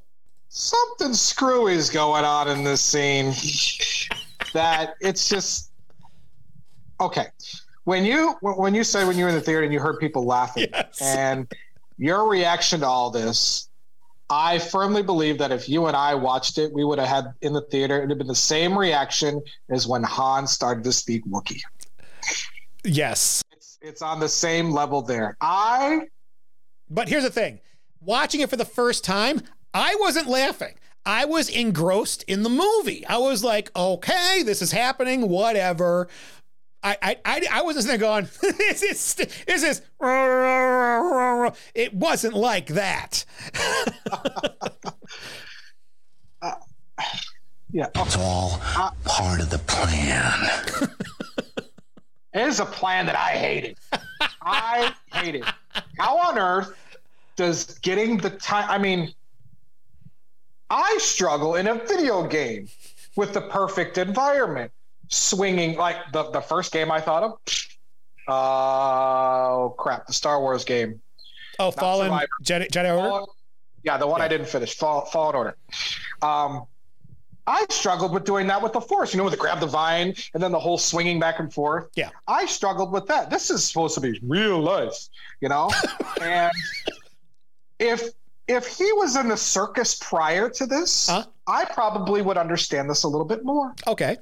Something 0.48 1.12
screwy 1.12 1.74
is 1.74 1.90
going 1.90 2.24
on 2.24 2.48
in 2.48 2.64
this 2.64 2.81
scene 2.81 3.35
that 4.55 4.94
it's 5.01 5.28
just 5.28 5.69
okay. 7.01 7.27
When 7.85 8.05
you 8.05 8.35
when 8.43 8.74
you 8.74 8.85
say 8.85 9.05
when 9.05 9.16
you 9.16 9.24
were 9.24 9.31
in 9.31 9.35
the 9.35 9.40
theater 9.40 9.62
and 9.62 9.72
you 9.72 9.81
heard 9.81 9.98
people 9.98 10.24
laughing 10.24 10.68
yes. 10.72 11.01
and 11.01 11.51
your 11.98 12.28
reaction 12.28 12.81
to 12.81 12.86
all 12.86 13.10
this, 13.10 13.68
I 14.28 14.59
firmly 14.59 15.02
believe 15.02 15.39
that 15.39 15.51
if 15.51 15.68
you 15.68 15.86
and 15.86 15.97
I 15.97 16.14
watched 16.14 16.59
it, 16.59 16.72
we 16.72 16.85
would 16.85 16.98
have 16.98 17.09
had 17.09 17.35
in 17.43 17.52
the 17.52 17.62
theater, 17.62 17.98
it 17.98 18.02
would 18.02 18.10
have 18.10 18.18
been 18.18 18.28
the 18.28 18.35
same 18.35 18.78
reaction 18.78 19.43
as 19.70 19.89
when 19.89 20.02
Han 20.05 20.47
started 20.47 20.85
to 20.85 20.93
speak 20.93 21.24
Wookiee. 21.27 21.62
Yes. 22.85 23.43
It's, 23.52 23.78
it's 23.82 24.02
on 24.02 24.20
the 24.20 24.28
same 24.28 24.70
level 24.70 25.02
there. 25.02 25.36
I. 25.40 26.02
But 26.89 27.09
here's 27.09 27.24
the 27.24 27.31
thing 27.31 27.60
watching 28.01 28.40
it 28.40 28.51
for 28.51 28.56
the 28.56 28.64
first 28.64 29.05
time, 29.05 29.43
I 29.74 29.97
wasn't 29.98 30.28
laughing. 30.28 30.74
I 31.06 31.24
was 31.24 31.48
engrossed 31.48 32.22
in 32.24 32.43
the 32.43 32.51
movie. 32.51 33.06
I 33.06 33.16
was 33.18 33.43
like, 33.43 33.70
okay, 33.74 34.43
this 34.44 34.60
is 34.60 34.70
happening, 34.70 35.28
whatever. 35.28 36.09
I, 36.82 36.97
I, 37.02 37.16
I, 37.24 37.47
I 37.52 37.62
wasn't 37.62 37.86
there 37.86 37.98
going, 37.98 38.24
is 38.43 38.81
this, 38.81 39.19
is 39.47 39.62
this, 39.62 39.82
it 41.74 41.93
wasn't 41.93 42.35
like 42.35 42.69
that. 42.69 43.24
uh, 46.43 46.55
yeah. 47.73 47.86
It's 47.94 48.16
all 48.16 48.61
uh, 48.77 48.90
part 49.05 49.40
of 49.40 49.51
the 49.51 49.59
plan. 49.59 50.89
it 52.32 52.40
is 52.40 52.61
a 52.61 52.66
plan 52.66 53.05
that 53.07 53.16
I 53.16 53.32
hated. 53.32 53.77
I 54.40 54.94
hated. 55.12 55.44
How 55.98 56.19
on 56.19 56.39
earth 56.39 56.74
does 57.36 57.78
getting 57.81 58.16
the 58.16 58.31
time, 58.31 58.70
I 58.70 58.78
mean, 58.78 59.12
I 60.70 60.98
struggle 60.98 61.57
in 61.57 61.66
a 61.66 61.74
video 61.74 62.27
game 62.27 62.69
with 63.16 63.35
the 63.35 63.43
perfect 63.43 63.98
environment 63.98 64.73
swinging 65.10 65.76
like 65.76 65.96
the, 66.12 66.30
the 66.30 66.40
first 66.40 66.72
game 66.72 66.90
I 66.90 67.00
thought 67.00 67.22
of. 67.22 67.32
Uh, 68.28 68.32
oh 68.32 69.74
crap, 69.76 70.06
the 70.06 70.12
Star 70.12 70.40
Wars 70.40 70.64
game. 70.64 71.00
Oh, 71.58 71.70
Fallen 71.70 72.10
Jedi, 72.42 72.70
Jedi 72.70 72.96
Order. 72.96 73.08
Fallen, 73.08 73.26
yeah, 73.82 73.96
the 73.98 74.06
one 74.06 74.20
yeah. 74.20 74.24
I 74.26 74.28
didn't 74.28 74.48
finish, 74.48 74.76
Fall, 74.76 75.04
Fallen 75.06 75.34
Order. 75.34 75.56
Um, 76.22 76.64
I 77.46 77.66
struggled 77.70 78.12
with 78.12 78.24
doing 78.24 78.46
that 78.46 78.62
with 78.62 78.72
the 78.72 78.80
Force. 78.80 79.12
You 79.12 79.18
know, 79.18 79.24
with 79.24 79.32
the 79.32 79.38
grab 79.38 79.60
the 79.60 79.66
vine 79.66 80.14
and 80.34 80.42
then 80.42 80.52
the 80.52 80.58
whole 80.58 80.78
swinging 80.78 81.18
back 81.18 81.40
and 81.40 81.52
forth. 81.52 81.88
Yeah, 81.96 82.10
I 82.28 82.46
struggled 82.46 82.92
with 82.92 83.06
that. 83.06 83.30
This 83.30 83.50
is 83.50 83.66
supposed 83.66 83.94
to 83.96 84.00
be 84.00 84.20
real 84.22 84.60
life, 84.60 85.08
you 85.40 85.48
know. 85.48 85.70
and 86.22 86.52
if 87.78 88.10
if 88.46 88.66
he 88.66 88.92
was 88.92 89.16
in 89.16 89.28
the 89.28 89.36
circus 89.36 89.96
prior 89.96 90.48
to 90.50 90.66
this, 90.66 91.08
huh? 91.08 91.24
I 91.46 91.64
probably 91.64 92.22
would 92.22 92.36
understand 92.36 92.88
this 92.88 93.02
a 93.02 93.08
little 93.08 93.26
bit 93.26 93.44
more. 93.44 93.74
Okay. 93.86 94.18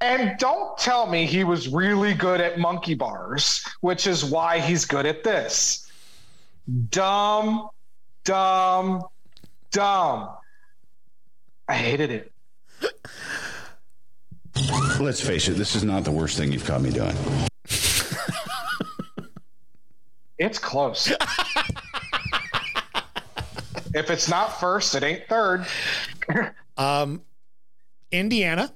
And 0.00 0.38
don't 0.38 0.76
tell 0.76 1.06
me 1.06 1.24
he 1.24 1.44
was 1.44 1.68
really 1.68 2.12
good 2.12 2.40
at 2.40 2.58
monkey 2.58 2.94
bars, 2.94 3.64
which 3.80 4.06
is 4.06 4.24
why 4.24 4.58
he's 4.58 4.84
good 4.84 5.06
at 5.06 5.24
this. 5.24 5.90
Dumb, 6.90 7.70
dumb, 8.24 9.04
dumb. 9.70 10.28
I 11.68 11.74
hated 11.74 12.10
it. 12.10 12.32
Let's 15.00 15.20
face 15.20 15.48
it, 15.48 15.52
this 15.52 15.74
is 15.74 15.84
not 15.84 16.04
the 16.04 16.10
worst 16.10 16.36
thing 16.36 16.52
you've 16.52 16.64
caught 16.64 16.82
me 16.82 16.90
doing. 16.90 17.16
it's 20.38 20.58
close. 20.58 21.10
if 23.94 24.10
it's 24.10 24.28
not 24.28 24.60
first, 24.60 24.94
it 24.94 25.02
ain't 25.02 25.26
third. 25.28 25.66
um, 26.76 27.22
Indiana 28.12 28.72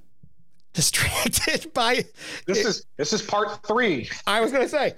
distracted 0.72 1.72
by 1.74 2.04
this 2.46 2.64
is 2.64 2.86
this 2.96 3.12
is 3.12 3.22
part 3.22 3.62
three. 3.66 4.08
I 4.26 4.40
was 4.40 4.52
gonna 4.52 4.68
say, 4.68 4.94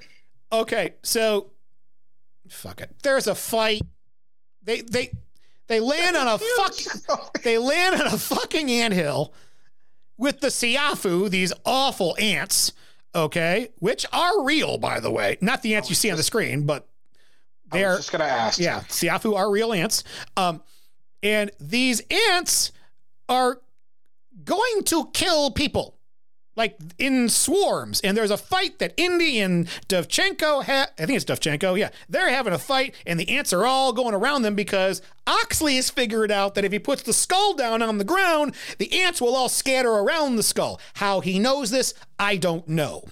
okay, 0.51 0.95
so 1.03 1.51
fuck 2.49 2.81
it. 2.81 2.91
There's 3.03 3.27
a 3.27 3.35
fight. 3.35 3.83
They 4.63 4.81
they 4.83 5.13
they 5.67 5.81
land 5.81 6.17
on 6.17 6.29
a 6.29 6.39
fuck. 6.57 7.43
They 7.43 7.59
land 7.59 8.01
on 8.01 8.07
a 8.09 8.19
fucking 8.19 8.71
anthill 8.71 9.33
with 10.19 10.41
the 10.41 10.49
Siafu, 10.49 11.31
these 11.31 11.53
awful 11.65 12.17
ants. 12.19 12.73
Okay, 13.15 13.69
which 13.79 14.07
are 14.13 14.43
real, 14.43 14.79
by 14.79 14.99
the 14.99 15.11
way. 15.11 15.37
Not 15.43 15.63
the 15.63 15.75
ants 15.75 15.91
you 15.91 15.95
see 15.95 16.11
on 16.11 16.17
the 16.17 16.23
screen, 16.23 16.65
but 16.65 16.89
they're 17.71 17.97
just 17.97 18.11
gonna 18.13 18.25
ask. 18.25 18.59
Yeah, 18.59 18.81
Siafu 18.81 19.37
are 19.37 19.51
real 19.51 19.73
ants. 19.73 20.05
Um, 20.37 20.63
and 21.23 21.51
these 21.61 22.01
ants 22.31 22.73
are 23.29 23.61
going 24.45 24.83
to 24.85 25.11
kill 25.13 25.51
people 25.51 25.99
like 26.57 26.79
in 26.99 27.29
swarms. 27.29 28.01
And 28.03 28.17
there's 28.17 28.31
a 28.31 28.37
fight 28.37 28.79
that 28.79 28.95
Indy 28.97 29.39
and 29.41 29.67
Dovchenko 29.89 30.65
ha- 30.65 30.89
I 30.99 31.07
think 31.07 31.17
it's 31.17 31.25
Dovchenko, 31.25 31.79
yeah. 31.79 31.91
They're 32.09 32.31
having 32.31 32.53
a 32.53 32.59
fight, 32.59 32.95
and 33.07 33.19
the 33.19 33.29
ants 33.31 33.53
are 33.53 33.65
all 33.65 33.93
going 33.93 34.15
around 34.15 34.43
them 34.43 34.55
because 34.55 35.03
Oxley 35.27 35.77
has 35.77 35.91
figured 35.91 36.31
out 36.31 36.55
that 36.55 36.65
if 36.65 36.73
he 36.73 36.79
puts 36.79 37.03
the 37.03 37.13
skull 37.13 37.55
down 37.55 37.83
on 37.83 37.99
the 37.99 38.05
ground, 38.05 38.55
the 38.79 38.93
ants 39.03 39.21
will 39.21 39.35
all 39.35 39.49
scatter 39.49 39.91
around 39.91 40.37
the 40.37 40.43
skull. 40.43 40.81
How 40.95 41.21
he 41.21 41.39
knows 41.39 41.71
this, 41.71 41.95
I 42.19 42.37
don't 42.37 42.69
know. 42.69 43.05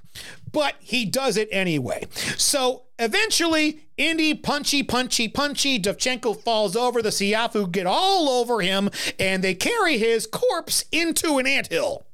But 0.53 0.75
he 0.81 1.05
does 1.05 1.37
it 1.37 1.49
anyway. 1.53 2.09
So 2.37 2.83
eventually, 2.99 3.87
Indy 3.97 4.35
punchy, 4.35 4.83
punchy, 4.83 5.29
punchy. 5.29 5.79
Dovchenko 5.79 6.43
falls 6.43 6.75
over. 6.75 7.01
The 7.01 7.11
Siafu 7.11 7.71
get 7.71 7.87
all 7.87 8.29
over 8.29 8.61
him, 8.61 8.91
and 9.19 9.45
they 9.45 9.55
carry 9.55 9.99
his 9.99 10.27
corpse 10.27 10.85
into 10.91 11.39
an 11.39 11.47
anthill 11.47 12.05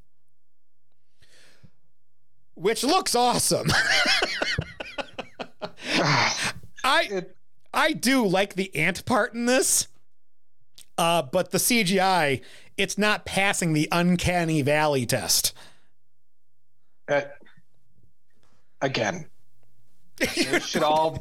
which 2.56 2.82
looks 2.82 3.14
awesome. 3.14 3.70
I 6.82 7.26
I 7.72 7.92
do 7.92 8.26
like 8.26 8.54
the 8.54 8.74
ant 8.74 9.04
part 9.04 9.34
in 9.34 9.46
this, 9.46 9.86
uh, 10.98 11.22
but 11.22 11.52
the 11.52 11.58
CGI 11.58 12.40
it's 12.76 12.98
not 12.98 13.24
passing 13.24 13.72
the 13.72 13.88
uncanny 13.90 14.62
valley 14.62 15.06
test. 15.06 15.54
Uh, 17.08 17.22
again. 18.82 19.26
they 20.16 20.60
should 20.60 20.82
all 20.82 21.18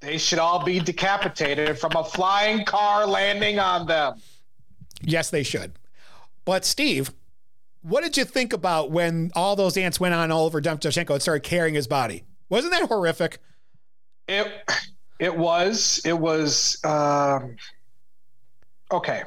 they 0.00 0.18
should 0.18 0.38
all 0.38 0.64
be 0.64 0.80
decapitated 0.80 1.78
from 1.78 1.92
a 1.96 2.04
flying 2.04 2.64
car 2.64 3.06
landing 3.06 3.58
on 3.58 3.86
them. 3.86 4.20
Yes, 5.02 5.30
they 5.30 5.42
should. 5.42 5.72
But 6.44 6.64
Steve, 6.64 7.12
what 7.88 8.04
did 8.04 8.16
you 8.16 8.24
think 8.24 8.52
about 8.52 8.90
when 8.90 9.30
all 9.34 9.56
those 9.56 9.76
ants 9.76 9.98
went 9.98 10.14
on 10.14 10.30
all 10.30 10.44
over 10.44 10.60
Dovchenko 10.60 11.10
and 11.10 11.22
started 11.22 11.42
carrying 11.42 11.74
his 11.74 11.86
body? 11.86 12.24
Wasn't 12.48 12.72
that 12.72 12.88
horrific? 12.88 13.38
It 14.26 14.46
it 15.18 15.36
was 15.36 16.00
it 16.04 16.18
was 16.18 16.78
um, 16.84 17.56
okay. 18.92 19.22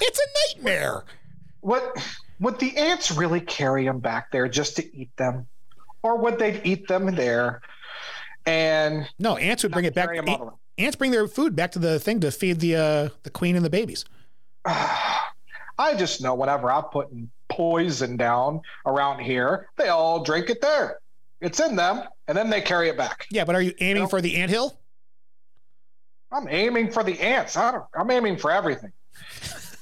It's 0.00 0.18
a 0.18 0.56
nightmare. 0.56 1.04
What 1.60 2.02
would 2.40 2.58
the 2.58 2.76
ants 2.76 3.10
really 3.10 3.40
carry 3.40 3.86
him 3.86 3.98
back 4.00 4.30
there 4.30 4.48
just 4.48 4.76
to 4.76 4.96
eat 4.96 5.14
them, 5.16 5.46
or 6.02 6.16
would 6.18 6.38
they 6.38 6.62
eat 6.62 6.88
them 6.88 7.14
there? 7.14 7.60
And 8.46 9.06
no, 9.18 9.36
ants 9.36 9.62
would 9.62 9.72
bring 9.72 9.84
it 9.84 9.94
back. 9.94 10.08
Ant, 10.14 10.52
ants 10.78 10.96
bring 10.96 11.10
their 11.10 11.28
food 11.28 11.54
back 11.54 11.72
to 11.72 11.78
the 11.78 11.98
thing 11.98 12.20
to 12.20 12.30
feed 12.30 12.60
the 12.60 12.76
uh, 12.76 13.08
the 13.24 13.30
queen 13.30 13.56
and 13.56 13.64
the 13.64 13.70
babies. 13.70 14.04
I 15.78 15.94
just 15.94 16.20
know 16.20 16.34
whenever 16.34 16.70
I'm 16.70 16.84
putting 16.84 17.30
poison 17.48 18.16
down 18.16 18.60
around 18.86 19.20
here, 19.20 19.68
they 19.76 19.88
all 19.88 20.22
drink 20.22 20.50
it 20.50 20.60
there. 20.60 20.98
It's 21.40 21.60
in 21.60 21.76
them, 21.76 22.02
and 22.26 22.36
then 22.36 22.50
they 22.50 22.60
carry 22.60 22.88
it 22.88 22.96
back. 22.96 23.26
Yeah, 23.30 23.44
but 23.44 23.54
are 23.54 23.62
you 23.62 23.72
aiming 23.80 23.96
you 23.96 24.02
know? 24.02 24.08
for 24.08 24.20
the 24.20 24.36
ant 24.36 24.50
hill? 24.50 24.80
I'm 26.32 26.48
aiming 26.48 26.90
for 26.90 27.02
the 27.04 27.18
ants. 27.20 27.56
I 27.56 27.72
don't, 27.72 27.84
I'm 27.94 28.10
aiming 28.10 28.36
for 28.36 28.50
everything. 28.50 28.92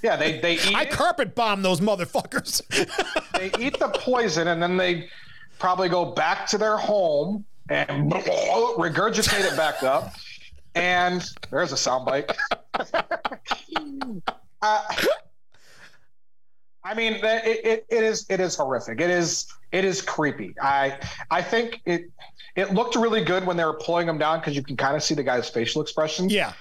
Yeah, 0.03 0.17
they 0.17 0.39
they 0.41 0.55
eat. 0.55 0.75
I 0.75 0.83
it. 0.83 0.91
carpet 0.91 1.35
bomb 1.35 1.63
those 1.63 1.81
motherfuckers. 1.81 2.63
they 3.33 3.51
eat 3.59 3.79
the 3.79 3.89
poison, 3.89 4.49
and 4.49 4.63
then 4.63 4.77
they 4.77 5.09
probably 5.59 5.89
go 5.89 6.05
back 6.13 6.47
to 6.49 6.59
their 6.59 6.77
home 6.77 7.45
and 7.71 8.13
regurgitate 8.13 9.51
it 9.51 9.57
back 9.57 9.83
up. 9.83 10.15
And 10.75 11.25
there's 11.51 11.73
a 11.73 11.77
soundbite. 11.77 12.37
uh, 14.63 14.83
I 16.87 16.95
mean, 16.95 17.15
it, 17.15 17.21
it, 17.65 17.87
it 17.89 18.05
is 18.05 18.27
it 18.29 18.39
is 18.39 18.55
horrific. 18.55 19.01
It 19.01 19.11
is 19.11 19.47
it 19.73 19.85
is 19.85 20.01
creepy. 20.01 20.55
I 20.63 20.99
I 21.33 21.43
think 21.43 21.81
it 21.85 22.13
it 22.55 22.73
looked 22.75 22.95
really 22.95 23.25
good 23.25 23.45
when 23.45 23.57
they 23.57 23.65
were 23.65 23.75
pulling 23.79 24.09
him 24.09 24.19
down 24.19 24.39
because 24.39 24.55
you 24.55 24.63
can 24.63 24.77
kind 24.77 24.95
of 24.95 25.03
see 25.03 25.15
the 25.15 25.25
guy's 25.25 25.49
facial 25.51 25.83
expression. 25.83 26.31
Yeah. 26.31 26.53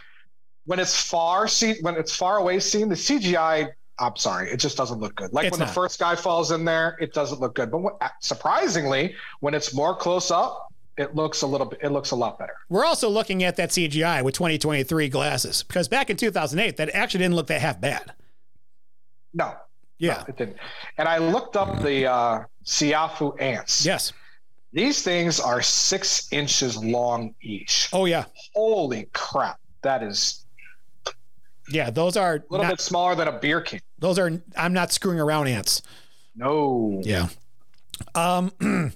When 0.66 0.80
it's 0.80 1.00
far 1.00 1.48
see 1.48 1.76
when 1.82 1.96
it's 1.96 2.16
far 2.16 2.38
away 2.40 2.60
seen 2.60 2.90
the 2.90 2.96
CGI. 2.96 3.70
I'm 3.98 4.18
sorry, 4.18 4.50
it 4.50 4.58
just 4.58 4.76
doesn't 4.76 5.00
look 5.00 5.16
good. 5.16 5.32
Like 5.32 5.46
It's 5.46 5.54
when 5.54 5.60
not. 5.60 5.68
the 5.68 5.74
first 5.74 6.02
guy 6.02 6.18
falls 6.18 6.52
in 6.52 6.66
there, 6.66 6.98
it 7.00 7.14
doesn't 7.14 7.40
look 7.40 7.56
good. 7.56 7.72
But 7.72 7.78
when, 7.78 7.94
uh, 8.02 8.10
surprisingly, 8.20 9.16
when 9.40 9.54
it's 9.54 9.74
more 9.74 9.96
close 9.96 10.32
up, 10.32 10.68
it 10.98 11.16
looks 11.16 11.44
a 11.44 11.48
little 11.48 11.68
bit. 11.68 11.80
It 11.82 11.92
looks 11.94 12.12
a 12.12 12.16
lot 12.18 12.38
better. 12.38 12.56
We're 12.68 12.84
also 12.84 13.08
looking 13.08 13.42
at 13.44 13.56
that 13.56 13.70
CGI 13.70 14.22
with 14.22 14.34
2023 14.34 15.08
glasses 15.08 15.64
because 15.64 15.88
back 15.88 16.10
in 16.10 16.18
2008, 16.18 16.76
that 16.76 16.90
actually 16.94 17.20
didn't 17.20 17.36
look 17.36 17.48
that 17.48 17.62
half 17.62 17.80
bad. 17.80 18.12
No, 19.34 19.54
Yeah. 19.98 20.16
no, 20.18 20.24
it 20.28 20.38
didn't. 20.38 20.58
And 20.98 21.08
I 21.08 21.18
looked 21.18 21.56
up 21.56 21.82
the 21.82 22.06
uh, 22.08 22.44
Siafu 22.66 23.40
ants. 23.42 23.86
Yes. 23.86 24.12
These 24.74 25.04
things 25.04 25.40
are 25.40 25.62
six 25.62 26.28
inches 26.34 26.76
long 26.84 27.34
each. 27.42 27.90
Oh 27.94 28.06
yeah. 28.06 28.26
Holy 28.54 29.08
crap! 29.14 29.58
That 29.84 30.04
is 30.04 30.44
Yeah. 31.70 31.90
Those 31.92 32.18
are 32.18 32.36
a 32.36 32.44
little 32.50 32.66
not- 32.66 32.72
bit 32.74 32.82
smaller 32.82 33.16
than 33.16 33.30
a 33.30 33.40
beer 33.40 33.62
can. 33.62 33.80
Those 34.00 34.20
are. 34.20 34.30
I'm 34.58 34.74
not 34.74 34.92
screwing 34.92 35.20
around 35.22 35.48
ants. 35.48 35.82
No. 36.36 37.02
Yeah. 37.06 37.30
Um. 38.16 38.52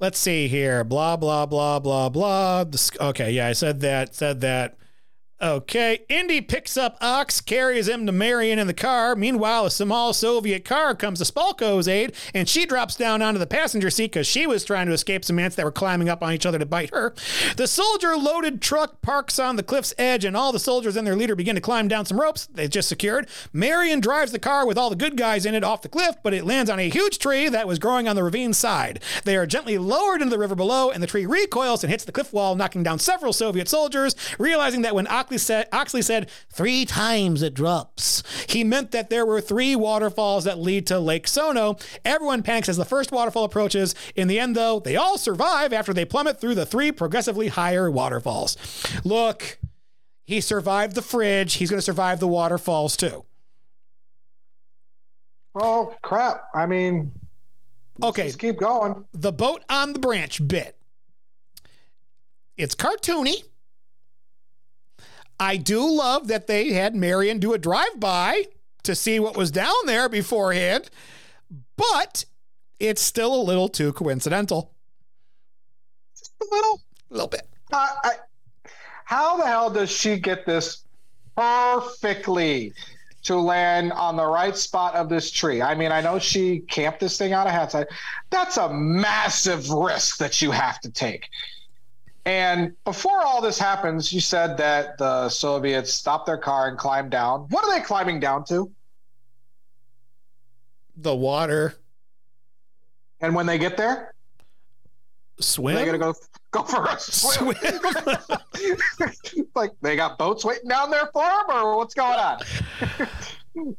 let's 0.00 0.18
see 0.18 0.48
here. 0.48 0.84
Blah 0.84 1.16
blah 1.18 1.44
blah 1.44 1.78
blah 1.80 2.08
blah. 2.08 2.64
Okay. 3.00 3.32
Yeah. 3.32 3.46
I 3.48 3.52
said 3.52 3.80
that. 3.80 4.14
Said 4.14 4.40
that. 4.40 4.78
Okay, 5.42 6.00
Indy 6.10 6.42
picks 6.42 6.76
up 6.76 6.98
Ox, 7.00 7.40
carries 7.40 7.88
him 7.88 8.04
to 8.04 8.12
Marion 8.12 8.58
in 8.58 8.66
the 8.66 8.74
car. 8.74 9.16
Meanwhile, 9.16 9.64
a 9.64 9.70
small 9.70 10.12
Soviet 10.12 10.66
car 10.66 10.94
comes 10.94 11.18
to 11.18 11.24
Spalko's 11.24 11.88
aid, 11.88 12.14
and 12.34 12.46
she 12.46 12.66
drops 12.66 12.94
down 12.94 13.22
onto 13.22 13.38
the 13.38 13.46
passenger 13.46 13.88
seat 13.88 14.12
because 14.12 14.26
she 14.26 14.46
was 14.46 14.66
trying 14.66 14.86
to 14.88 14.92
escape 14.92 15.24
some 15.24 15.38
ants 15.38 15.56
that 15.56 15.64
were 15.64 15.72
climbing 15.72 16.10
up 16.10 16.22
on 16.22 16.34
each 16.34 16.44
other 16.44 16.58
to 16.58 16.66
bite 16.66 16.90
her. 16.90 17.14
The 17.56 17.66
soldier 17.66 18.18
loaded 18.18 18.60
truck 18.60 19.00
parks 19.00 19.38
on 19.38 19.56
the 19.56 19.62
cliff's 19.62 19.94
edge, 19.96 20.26
and 20.26 20.36
all 20.36 20.52
the 20.52 20.58
soldiers 20.58 20.94
and 20.94 21.06
their 21.06 21.16
leader 21.16 21.34
begin 21.34 21.54
to 21.54 21.62
climb 21.62 21.88
down 21.88 22.04
some 22.04 22.20
ropes 22.20 22.46
they 22.52 22.68
just 22.68 22.90
secured. 22.90 23.26
Marion 23.50 24.00
drives 24.00 24.32
the 24.32 24.38
car 24.38 24.66
with 24.66 24.76
all 24.76 24.90
the 24.90 24.96
good 24.96 25.16
guys 25.16 25.46
in 25.46 25.54
it 25.54 25.64
off 25.64 25.80
the 25.80 25.88
cliff, 25.88 26.16
but 26.22 26.34
it 26.34 26.44
lands 26.44 26.68
on 26.68 26.78
a 26.78 26.90
huge 26.90 27.18
tree 27.18 27.48
that 27.48 27.66
was 27.66 27.78
growing 27.78 28.06
on 28.06 28.14
the 28.14 28.22
ravine 28.22 28.52
side. 28.52 29.00
They 29.24 29.38
are 29.38 29.46
gently 29.46 29.78
lowered 29.78 30.20
into 30.20 30.34
the 30.34 30.38
river 30.38 30.54
below, 30.54 30.90
and 30.90 31.02
the 31.02 31.06
tree 31.06 31.24
recoils 31.24 31.82
and 31.82 31.90
hits 31.90 32.04
the 32.04 32.12
cliff 32.12 32.30
wall, 32.30 32.56
knocking 32.56 32.82
down 32.82 32.98
several 32.98 33.32
Soviet 33.32 33.70
soldiers. 33.70 34.14
Realizing 34.38 34.82
that 34.82 34.94
when 34.94 35.06
Oxley 35.30 35.38
said, 35.38 35.68
Oxley 35.72 36.02
said 36.02 36.28
three 36.52 36.84
times 36.84 37.40
it 37.40 37.54
drops, 37.54 38.24
he 38.48 38.64
meant 38.64 38.90
that 38.90 39.10
there 39.10 39.24
were 39.24 39.40
three 39.40 39.76
waterfalls 39.76 40.42
that 40.42 40.58
lead 40.58 40.88
to 40.88 40.98
Lake 40.98 41.28
Sono. 41.28 41.76
Everyone 42.04 42.42
panics 42.42 42.68
as 42.68 42.76
the 42.76 42.84
first 42.84 43.12
waterfall 43.12 43.44
approaches. 43.44 43.94
In 44.16 44.26
the 44.26 44.40
end, 44.40 44.56
though, 44.56 44.80
they 44.80 44.96
all 44.96 45.18
survive 45.18 45.72
after 45.72 45.94
they 45.94 46.04
plummet 46.04 46.40
through 46.40 46.56
the 46.56 46.66
three 46.66 46.90
progressively 46.90 47.46
higher 47.46 47.88
waterfalls. 47.88 48.56
Look, 49.04 49.58
he 50.24 50.40
survived 50.40 50.96
the 50.96 51.02
fridge. 51.02 51.54
He's 51.54 51.70
going 51.70 51.78
to 51.78 51.82
survive 51.84 52.18
the 52.18 52.26
waterfalls 52.26 52.96
too. 52.96 53.24
Oh 55.54 55.94
crap! 56.02 56.42
I 56.54 56.66
mean, 56.66 57.12
Okay. 58.02 58.24
just 58.26 58.40
keep 58.40 58.56
going. 58.58 59.04
the 59.12 59.30
boat 59.32 59.62
on 59.70 59.92
the 59.92 60.00
branch 60.00 60.46
bit. 60.48 60.76
It's 62.56 62.74
cartoony. 62.74 63.44
I 65.40 65.56
do 65.56 65.90
love 65.90 66.28
that 66.28 66.46
they 66.46 66.74
had 66.74 66.94
Marion 66.94 67.38
do 67.38 67.54
a 67.54 67.58
drive 67.58 67.98
by 67.98 68.44
to 68.82 68.94
see 68.94 69.18
what 69.18 69.38
was 69.38 69.50
down 69.50 69.74
there 69.86 70.06
beforehand, 70.08 70.90
but 71.78 72.26
it's 72.78 73.00
still 73.00 73.34
a 73.34 73.42
little 73.42 73.70
too 73.70 73.94
coincidental. 73.94 74.74
Just 76.16 76.32
a 76.42 76.54
little. 76.54 76.82
A 77.10 77.14
little 77.14 77.28
bit. 77.28 77.48
Uh, 77.72 77.88
I, 78.04 78.10
how 79.04 79.38
the 79.38 79.46
hell 79.46 79.70
does 79.70 79.90
she 79.90 80.18
get 80.18 80.44
this 80.44 80.84
perfectly 81.34 82.74
to 83.22 83.36
land 83.36 83.92
on 83.92 84.16
the 84.16 84.26
right 84.26 84.56
spot 84.56 84.94
of 84.94 85.08
this 85.08 85.30
tree? 85.30 85.62
I 85.62 85.74
mean, 85.74 85.90
I 85.90 86.02
know 86.02 86.18
she 86.18 86.60
camped 86.60 87.00
this 87.00 87.16
thing 87.16 87.32
out 87.32 87.46
of 87.46 87.54
hindsight. 87.54 87.86
That's 88.28 88.58
a 88.58 88.68
massive 88.72 89.70
risk 89.70 90.18
that 90.18 90.42
you 90.42 90.50
have 90.50 90.80
to 90.80 90.90
take. 90.90 91.28
And 92.30 92.76
before 92.84 93.22
all 93.22 93.42
this 93.42 93.58
happens, 93.58 94.12
you 94.12 94.20
said 94.20 94.56
that 94.58 94.96
the 94.98 95.28
Soviets 95.28 95.92
stopped 95.92 96.26
their 96.26 96.38
car 96.38 96.68
and 96.68 96.78
climbed 96.78 97.10
down. 97.10 97.48
What 97.50 97.64
are 97.64 97.76
they 97.76 97.84
climbing 97.84 98.20
down 98.20 98.44
to? 98.44 98.70
The 100.96 101.12
water. 101.12 101.74
And 103.20 103.34
when 103.34 103.46
they 103.46 103.58
get 103.58 103.76
there, 103.76 104.14
Swim. 105.40 105.74
they're 105.74 105.84
gonna 105.84 105.98
go 105.98 106.14
go 106.52 106.62
for 106.62 106.84
a 106.84 107.00
swim. 107.00 107.48
like 109.56 109.72
they 109.82 109.96
got 109.96 110.16
boats 110.16 110.44
waiting 110.44 110.68
down 110.68 110.92
there 110.92 111.10
for 111.12 111.24
them, 111.24 111.46
or 111.48 111.78
what's 111.78 111.94
going 111.94 112.16
on? 112.16 112.38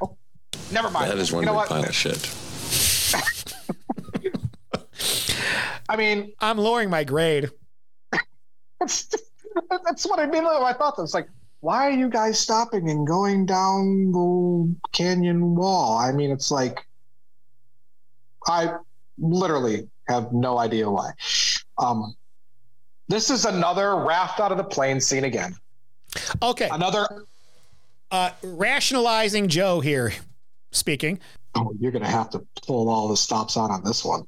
oh, 0.00 0.16
never 0.72 0.90
mind. 0.90 1.10
That 1.10 1.18
is 1.18 1.30
one 1.30 1.42
you 1.42 1.52
know 1.52 1.60
big 1.60 1.68
pile 1.68 1.84
of 1.84 1.94
shit. 1.94 2.34
I 5.90 5.96
mean, 5.96 6.32
I'm 6.40 6.56
lowering 6.56 6.88
my 6.88 7.04
grade. 7.04 7.50
That's, 8.78 9.08
that's 9.84 10.06
what 10.06 10.18
I 10.18 10.26
mean. 10.26 10.44
I 10.44 10.72
thought 10.72 10.96
that's 10.96 11.14
like, 11.14 11.28
why 11.60 11.86
are 11.86 11.92
you 11.92 12.08
guys 12.08 12.38
stopping 12.38 12.90
and 12.90 13.06
going 13.06 13.46
down 13.46 14.12
the 14.12 14.74
canyon 14.92 15.54
wall? 15.54 15.98
I 15.98 16.12
mean, 16.12 16.30
it's 16.30 16.50
like, 16.50 16.86
I 18.46 18.74
literally 19.18 19.88
have 20.08 20.32
no 20.32 20.58
idea 20.58 20.88
why. 20.90 21.10
Um, 21.78 22.14
this 23.08 23.30
is 23.30 23.44
another 23.44 23.96
raft 23.96 24.40
out 24.40 24.52
of 24.52 24.58
the 24.58 24.64
plane 24.64 25.00
scene 25.00 25.24
again. 25.24 25.56
Okay. 26.42 26.68
Another. 26.70 27.26
Uh, 28.10 28.30
rationalizing 28.42 29.48
Joe 29.48 29.80
here 29.80 30.12
speaking. 30.70 31.18
Oh, 31.56 31.74
you're 31.80 31.90
gonna 31.90 32.08
have 32.08 32.30
to 32.30 32.46
pull 32.64 32.88
all 32.88 33.08
the 33.08 33.16
stops 33.16 33.56
out 33.56 33.70
on 33.70 33.82
this 33.82 34.04
one. 34.04 34.26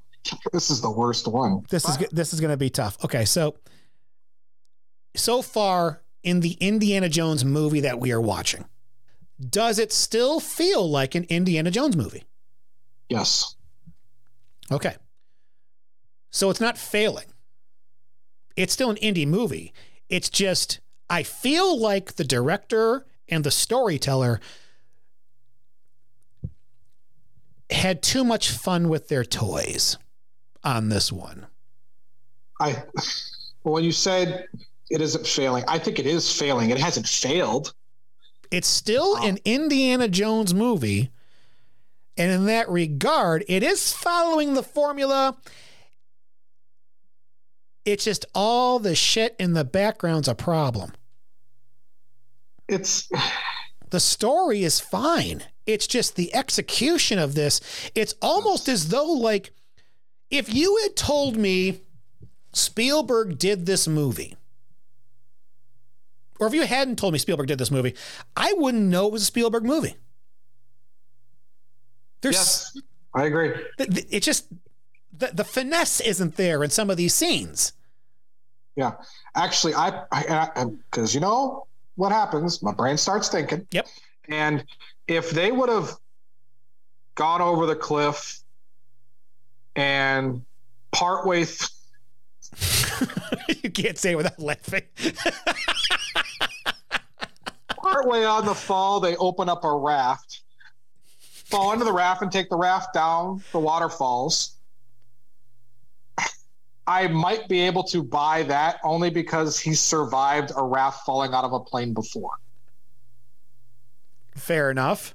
This 0.52 0.70
is 0.70 0.80
the 0.80 0.90
worst 0.90 1.28
one. 1.28 1.64
This 1.70 1.88
is 1.88 1.96
this 2.10 2.32
is 2.32 2.40
going 2.40 2.50
to 2.50 2.56
be 2.56 2.70
tough. 2.70 3.02
Okay, 3.04 3.24
so 3.24 3.54
so 5.18 5.42
far 5.42 6.00
in 6.22 6.40
the 6.40 6.52
Indiana 6.60 7.08
Jones 7.08 7.44
movie 7.44 7.80
that 7.80 8.00
we 8.00 8.12
are 8.12 8.20
watching, 8.20 8.64
does 9.40 9.78
it 9.78 9.92
still 9.92 10.40
feel 10.40 10.88
like 10.88 11.14
an 11.14 11.24
Indiana 11.24 11.70
Jones 11.70 11.96
movie? 11.96 12.24
Yes. 13.08 13.56
Okay. 14.70 14.96
So 16.30 16.50
it's 16.50 16.60
not 16.60 16.76
failing. 16.76 17.26
It's 18.56 18.72
still 18.72 18.90
an 18.90 18.96
indie 18.96 19.26
movie. 19.26 19.72
It's 20.08 20.28
just 20.28 20.80
I 21.08 21.22
feel 21.22 21.78
like 21.78 22.16
the 22.16 22.24
director 22.24 23.06
and 23.28 23.44
the 23.44 23.50
storyteller 23.50 24.40
had 27.70 28.02
too 28.02 28.24
much 28.24 28.50
fun 28.50 28.88
with 28.88 29.08
their 29.08 29.24
toys 29.24 29.98
on 30.64 30.88
this 30.88 31.12
one. 31.12 31.46
I 32.60 32.82
well, 33.62 33.74
when 33.74 33.84
you 33.84 33.92
said 33.92 34.48
it 34.90 35.00
isn't 35.00 35.26
failing, 35.26 35.64
I 35.68 35.78
think 35.78 35.98
it 35.98 36.06
is 36.06 36.32
failing. 36.32 36.70
It 36.70 36.78
hasn't 36.78 37.06
failed. 37.06 37.74
It's 38.50 38.68
still 38.68 39.16
an 39.16 39.32
um, 39.32 39.38
Indiana 39.44 40.08
Jones 40.08 40.54
movie. 40.54 41.10
And 42.16 42.32
in 42.32 42.46
that 42.46 42.68
regard, 42.68 43.44
it 43.48 43.62
is 43.62 43.92
following 43.92 44.54
the 44.54 44.62
formula. 44.62 45.36
It's 47.84 48.04
just 48.04 48.26
all 48.34 48.78
the 48.78 48.94
shit 48.94 49.36
in 49.38 49.52
the 49.52 49.64
background's 49.64 50.28
a 50.28 50.34
problem. 50.34 50.92
It's 52.66 53.08
the 53.90 54.00
story 54.00 54.64
is 54.64 54.80
fine. 54.80 55.44
It's 55.66 55.86
just 55.86 56.16
the 56.16 56.34
execution 56.34 57.18
of 57.18 57.34
this. 57.34 57.60
It's 57.94 58.14
almost 58.22 58.68
as 58.68 58.88
though 58.88 59.12
like 59.12 59.52
if 60.30 60.52
you 60.52 60.78
had 60.82 60.96
told 60.96 61.36
me 61.36 61.82
Spielberg 62.52 63.38
did 63.38 63.66
this 63.66 63.86
movie, 63.86 64.36
or 66.38 66.46
if 66.46 66.54
you 66.54 66.66
hadn't 66.66 66.96
told 66.96 67.12
me 67.12 67.18
Spielberg 67.18 67.48
did 67.48 67.58
this 67.58 67.70
movie, 67.70 67.94
I 68.36 68.54
wouldn't 68.56 68.84
know 68.84 69.06
it 69.06 69.12
was 69.12 69.22
a 69.22 69.26
Spielberg 69.26 69.64
movie. 69.64 69.96
There's, 72.20 72.34
yes, 72.34 72.80
I 73.14 73.24
agree. 73.24 73.54
It 73.78 74.22
just 74.22 74.46
the, 75.16 75.30
the 75.32 75.44
finesse 75.44 76.00
isn't 76.00 76.36
there 76.36 76.64
in 76.64 76.70
some 76.70 76.90
of 76.90 76.96
these 76.96 77.14
scenes. 77.14 77.72
Yeah, 78.76 78.92
actually, 79.34 79.74
I 79.74 80.64
because 80.90 81.14
you 81.14 81.20
know 81.20 81.66
what 81.96 82.12
happens, 82.12 82.62
my 82.62 82.72
brain 82.72 82.96
starts 82.96 83.28
thinking. 83.28 83.66
Yep. 83.72 83.88
And 84.28 84.64
if 85.08 85.30
they 85.30 85.50
would 85.50 85.68
have 85.68 85.96
gone 87.18 87.42
over 87.42 87.66
the 87.66 87.74
cliff 87.74 88.40
and 89.74 90.42
partway. 90.92 91.44
Th- 91.44 91.70
you 93.62 93.70
can't 93.70 93.98
say 93.98 94.12
it 94.12 94.16
without 94.16 94.38
laughing. 94.38 94.82
partway 97.92 98.24
on 98.24 98.44
the 98.44 98.54
fall, 98.54 99.00
they 99.00 99.16
open 99.16 99.48
up 99.48 99.64
a 99.64 99.72
raft, 99.72 100.42
fall 101.44 101.72
into 101.72 101.84
the 101.84 101.92
raft, 101.92 102.22
and 102.22 102.30
take 102.30 102.48
the 102.48 102.56
raft 102.56 102.92
down 102.94 103.42
the 103.52 103.58
waterfalls. 103.58 104.54
I 106.86 107.06
might 107.08 107.48
be 107.48 107.60
able 107.60 107.84
to 107.84 108.02
buy 108.02 108.44
that 108.44 108.78
only 108.82 109.10
because 109.10 109.60
he 109.60 109.74
survived 109.74 110.52
a 110.56 110.62
raft 110.62 111.04
falling 111.04 111.34
out 111.34 111.44
of 111.44 111.52
a 111.52 111.60
plane 111.60 111.92
before. 111.92 112.32
Fair 114.36 114.70
enough. 114.70 115.14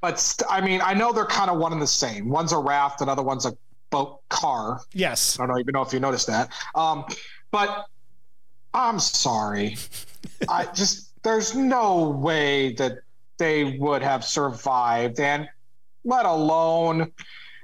But 0.00 0.18
st- 0.18 0.50
I 0.50 0.60
mean, 0.60 0.80
I 0.82 0.94
know 0.94 1.12
they're 1.12 1.24
kind 1.24 1.48
of 1.48 1.58
one 1.58 1.72
and 1.72 1.80
the 1.80 1.86
same. 1.86 2.28
One's 2.28 2.52
a 2.52 2.58
raft, 2.58 3.02
another 3.02 3.22
one's 3.22 3.46
a 3.46 3.56
boat 3.90 4.20
car. 4.30 4.80
Yes. 4.94 5.38
I 5.38 5.46
don't 5.46 5.60
even 5.60 5.72
know 5.72 5.82
if 5.82 5.92
you 5.92 6.00
noticed 6.00 6.26
that. 6.26 6.50
Um, 6.74 7.04
but 7.52 7.86
I'm 8.74 8.98
sorry. 8.98 9.76
I 10.48 10.66
just 10.74 11.11
there's 11.22 11.54
no 11.54 12.08
way 12.08 12.72
that 12.74 12.98
they 13.38 13.76
would 13.78 14.02
have 14.02 14.24
survived, 14.24 15.20
and 15.20 15.48
let 16.04 16.26
alone 16.26 17.12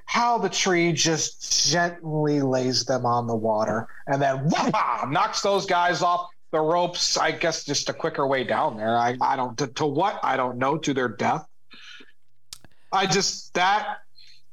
how 0.09 0.39
the 0.39 0.49
tree 0.49 0.91
just 0.91 1.69
gently 1.69 2.41
lays 2.41 2.83
them 2.83 3.05
on 3.05 3.27
the 3.27 3.35
water 3.35 3.87
and 4.07 4.19
then 4.19 4.49
wah, 4.49 5.05
knocks 5.07 5.41
those 5.41 5.67
guys 5.67 6.01
off 6.01 6.29
the 6.49 6.59
ropes. 6.59 7.15
I 7.15 7.31
guess 7.31 7.63
just 7.63 7.89
a 7.89 7.93
quicker 7.93 8.25
way 8.25 8.43
down 8.43 8.75
there. 8.75 8.97
I, 8.97 9.15
I 9.21 9.35
don't 9.35 9.55
to, 9.59 9.67
to 9.67 9.85
what 9.85 10.19
I 10.23 10.35
don't 10.35 10.57
know 10.57 10.77
to 10.79 10.95
their 10.95 11.09
death. 11.09 11.45
I 12.91 13.05
just 13.05 13.53
that 13.53 13.99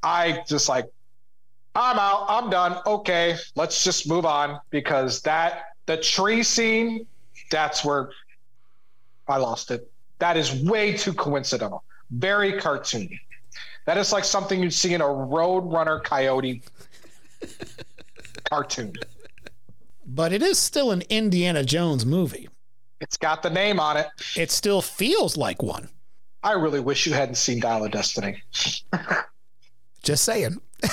I 0.03 0.45
just 0.47 0.69
like 0.69 0.85
I'm 1.75 1.99
out. 1.99 2.27
I'm 2.29 2.51
done. 2.51 2.79
Okay, 2.87 3.37
let's 3.55 3.83
just 3.83 4.07
move 4.07 4.27
on 4.27 4.61
because 4.69 5.23
that 5.23 5.65
the 5.87 5.97
tree 5.97 6.43
scene 6.43 7.07
that's 7.51 7.83
where 7.85 8.11
I 9.29 9.37
lost 9.39 9.71
it. 9.71 9.91
That 10.19 10.37
is 10.37 10.63
way 10.63 10.97
too 10.97 11.13
coincidental. 11.13 11.85
Very 12.11 12.55
cartoony. 12.55 13.19
That 13.87 13.99
is 13.99 14.13
like 14.13 14.25
something 14.25 14.63
you'd 14.63 14.75
see 14.75 14.95
in 14.95 15.01
a 15.01 15.05
Roadrunner 15.05 16.03
Coyote 16.03 16.63
cartoon. 18.51 18.95
But 20.07 20.33
it 20.33 20.43
is 20.43 20.59
still 20.59 20.91
an 20.91 21.03
Indiana 21.09 21.65
Jones 21.65 22.07
movie. 22.07 22.49
It's 23.01 23.17
got 23.17 23.43
the 23.43 23.51
name 23.51 23.79
on 23.79 23.97
it. 23.97 24.07
It 24.37 24.51
still 24.51 24.81
feels 24.81 25.37
like 25.37 25.63
one. 25.63 25.89
I 26.43 26.53
really 26.53 26.81
wish 26.81 27.07
you 27.07 27.13
hadn't 27.13 27.35
seen 27.35 27.61
Dial 27.61 27.85
of 27.85 27.91
Destiny. 27.91 28.43
Just 30.03 30.25
saying. 30.25 30.61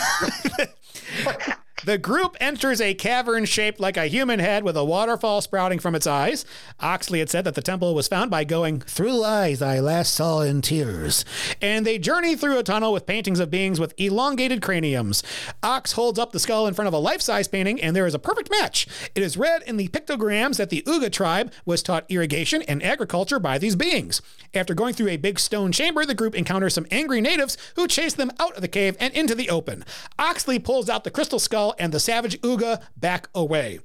The 1.85 1.97
group 1.97 2.37
enters 2.39 2.79
a 2.79 2.93
cavern 2.93 3.43
shaped 3.43 3.77
like 3.77 3.97
a 3.97 4.07
human 4.07 4.39
head 4.39 4.63
with 4.63 4.77
a 4.77 4.85
waterfall 4.85 5.41
sprouting 5.41 5.79
from 5.79 5.95
its 5.95 6.07
eyes. 6.07 6.45
Oxley 6.79 7.19
had 7.19 7.29
said 7.29 7.43
that 7.43 7.55
the 7.55 7.61
temple 7.61 7.93
was 7.93 8.07
found 8.07 8.31
by 8.31 8.45
going 8.45 8.79
through 8.79 9.21
eyes 9.23 9.61
I 9.61 9.79
last 9.79 10.13
saw 10.13 10.41
in 10.41 10.61
tears. 10.61 11.25
And 11.61 11.85
they 11.85 11.97
journey 11.97 12.37
through 12.37 12.57
a 12.57 12.63
tunnel 12.63 12.93
with 12.93 13.05
paintings 13.05 13.41
of 13.41 13.51
beings 13.51 13.81
with 13.81 13.93
elongated 13.97 14.61
craniums. 14.61 15.23
Ox 15.61 15.91
holds 15.91 16.17
up 16.17 16.31
the 16.31 16.39
skull 16.39 16.67
in 16.67 16.73
front 16.73 16.87
of 16.87 16.93
a 16.93 16.99
life 16.99 17.21
size 17.21 17.49
painting, 17.49 17.81
and 17.81 17.93
there 17.93 18.07
is 18.07 18.15
a 18.15 18.19
perfect 18.19 18.49
match. 18.49 18.87
It 19.13 19.21
is 19.21 19.35
read 19.35 19.63
in 19.63 19.75
the 19.75 19.89
pictograms 19.89 20.57
that 20.57 20.69
the 20.69 20.83
Uga 20.83 21.11
tribe 21.11 21.51
was 21.65 21.83
taught 21.83 22.09
irrigation 22.09 22.61
and 22.61 22.81
agriculture 22.81 23.39
by 23.39 23.57
these 23.57 23.75
beings. 23.75 24.21
After 24.53 24.73
going 24.73 24.93
through 24.93 25.09
a 25.09 25.17
big 25.17 25.37
stone 25.37 25.73
chamber, 25.73 26.05
the 26.05 26.15
group 26.15 26.33
encounters 26.33 26.75
some 26.75 26.87
angry 26.91 27.19
natives 27.19 27.57
who 27.75 27.87
chase 27.87 28.13
them 28.13 28.31
out 28.39 28.55
of 28.55 28.61
the 28.61 28.67
cave 28.69 28.95
and 29.01 29.13
into 29.13 29.35
the 29.35 29.49
open. 29.49 29.83
Oxley 30.17 30.59
pulls 30.59 30.89
out 30.89 31.03
the 31.03 31.11
crystal 31.11 31.39
skull 31.39 31.72
and 31.79 31.91
the 31.93 31.99
savage 31.99 32.39
Uga 32.41 32.81
back 32.97 33.27
away. 33.35 33.79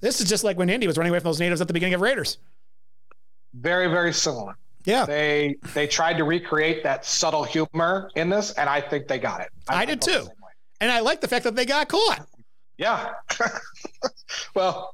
This 0.00 0.20
is 0.20 0.28
just 0.28 0.44
like 0.44 0.58
when 0.58 0.68
Indy 0.68 0.86
was 0.86 0.96
running 0.98 1.10
away 1.10 1.20
from 1.20 1.28
those 1.28 1.40
natives 1.40 1.60
at 1.60 1.68
the 1.68 1.74
beginning 1.74 1.94
of 1.94 2.00
Raiders. 2.00 2.38
Very, 3.54 3.88
very 3.88 4.12
similar. 4.12 4.56
Yeah. 4.84 5.04
They 5.04 5.56
they 5.74 5.86
tried 5.86 6.16
to 6.18 6.24
recreate 6.24 6.82
that 6.82 7.04
subtle 7.04 7.44
humor 7.44 8.10
in 8.16 8.28
this, 8.28 8.52
and 8.52 8.68
I 8.68 8.80
think 8.80 9.06
they 9.06 9.18
got 9.18 9.40
it. 9.40 9.48
I, 9.68 9.82
I 9.82 9.84
did 9.84 10.00
too. 10.00 10.26
And 10.80 10.90
I 10.90 11.00
like 11.00 11.20
the 11.20 11.28
fact 11.28 11.44
that 11.44 11.54
they 11.54 11.64
got 11.64 11.88
caught. 11.88 12.26
Yeah. 12.78 13.12
well, 14.54 14.90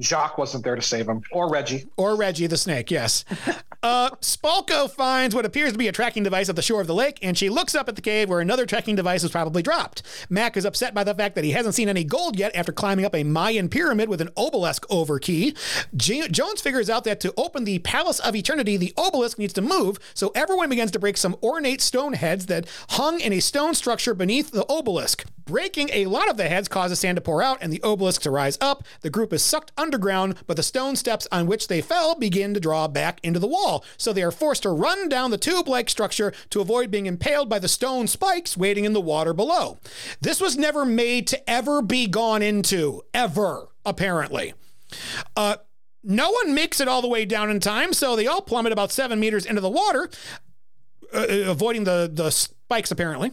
Jacques 0.00 0.36
wasn't 0.36 0.64
there 0.64 0.76
to 0.76 0.82
save 0.82 1.08
him, 1.08 1.22
or 1.30 1.50
Reggie. 1.50 1.86
Or 1.96 2.16
Reggie 2.16 2.46
the 2.46 2.56
snake, 2.56 2.90
yes. 2.90 3.24
uh, 3.82 4.10
Spalko 4.20 4.90
finds 4.90 5.34
what 5.34 5.46
appears 5.46 5.72
to 5.72 5.78
be 5.78 5.88
a 5.88 5.92
tracking 5.92 6.22
device 6.22 6.48
at 6.48 6.56
the 6.56 6.62
shore 6.62 6.80
of 6.80 6.86
the 6.86 6.94
lake, 6.94 7.18
and 7.22 7.36
she 7.36 7.48
looks 7.48 7.74
up 7.74 7.88
at 7.88 7.96
the 7.96 8.02
cave 8.02 8.28
where 8.28 8.40
another 8.40 8.66
tracking 8.66 8.94
device 8.94 9.22
was 9.22 9.32
probably 9.32 9.62
dropped. 9.62 10.02
Mac 10.28 10.56
is 10.56 10.64
upset 10.64 10.94
by 10.94 11.02
the 11.02 11.14
fact 11.14 11.34
that 11.34 11.44
he 11.44 11.52
hasn't 11.52 11.74
seen 11.74 11.88
any 11.88 12.04
gold 12.04 12.38
yet 12.38 12.54
after 12.54 12.72
climbing 12.72 13.04
up 13.04 13.14
a 13.14 13.24
Mayan 13.24 13.68
pyramid 13.68 14.08
with 14.08 14.20
an 14.20 14.30
obelisk 14.36 14.84
over 14.90 15.18
key. 15.18 15.54
Jones 15.96 16.60
figures 16.60 16.90
out 16.90 17.04
that 17.04 17.20
to 17.20 17.32
open 17.36 17.64
the 17.64 17.78
Palace 17.80 18.18
of 18.20 18.36
Eternity, 18.36 18.76
the 18.76 18.92
obelisk 18.96 19.38
needs 19.38 19.54
to 19.54 19.62
move, 19.62 19.98
so 20.14 20.30
everyone 20.34 20.68
begins 20.68 20.90
to 20.90 20.98
break 20.98 21.16
some 21.16 21.36
ornate 21.42 21.80
stone 21.80 22.12
heads 22.12 22.46
that 22.46 22.66
hung 22.90 23.20
in 23.20 23.32
a 23.32 23.40
stone 23.40 23.74
structure 23.74 24.14
beneath 24.14 24.50
the 24.50 24.66
obelisk. 24.68 25.24
Breaking 25.46 25.90
a 25.92 26.06
lot 26.06 26.28
of 26.28 26.36
the 26.36 26.48
heads 26.48 26.66
causes 26.66 26.98
sand 26.98 27.14
to 27.16 27.20
pour 27.20 27.40
out 27.40 27.58
and 27.60 27.72
the 27.72 27.82
obelisk 27.84 28.22
to 28.22 28.32
rise 28.32 28.58
up. 28.60 28.82
The 29.02 29.10
group 29.10 29.32
is 29.32 29.44
sucked 29.44 29.70
underground, 29.78 30.34
but 30.48 30.56
the 30.56 30.62
stone 30.64 30.96
steps 30.96 31.28
on 31.30 31.46
which 31.46 31.68
they 31.68 31.80
fell 31.80 32.16
begin 32.16 32.52
to 32.54 32.58
draw 32.58 32.88
back 32.88 33.20
into 33.22 33.38
the 33.38 33.46
wall. 33.46 33.84
So 33.96 34.12
they 34.12 34.24
are 34.24 34.32
forced 34.32 34.64
to 34.64 34.70
run 34.70 35.08
down 35.08 35.30
the 35.30 35.38
tube 35.38 35.68
like 35.68 35.88
structure 35.88 36.32
to 36.50 36.60
avoid 36.60 36.90
being 36.90 37.06
impaled 37.06 37.48
by 37.48 37.60
the 37.60 37.68
stone 37.68 38.08
spikes 38.08 38.56
waiting 38.56 38.84
in 38.84 38.92
the 38.92 39.00
water 39.00 39.32
below. 39.32 39.78
This 40.20 40.40
was 40.40 40.58
never 40.58 40.84
made 40.84 41.28
to 41.28 41.48
ever 41.48 41.80
be 41.80 42.08
gone 42.08 42.42
into, 42.42 43.02
ever, 43.14 43.68
apparently. 43.84 44.52
Uh, 45.36 45.58
no 46.02 46.32
one 46.32 46.54
makes 46.54 46.80
it 46.80 46.88
all 46.88 47.02
the 47.02 47.08
way 47.08 47.24
down 47.24 47.50
in 47.50 47.60
time, 47.60 47.92
so 47.92 48.16
they 48.16 48.26
all 48.26 48.42
plummet 48.42 48.72
about 48.72 48.90
seven 48.90 49.20
meters 49.20 49.46
into 49.46 49.60
the 49.60 49.70
water, 49.70 50.10
uh, 51.14 51.26
avoiding 51.44 51.84
the, 51.84 52.10
the 52.12 52.48
spikes, 52.66 52.90
apparently. 52.90 53.30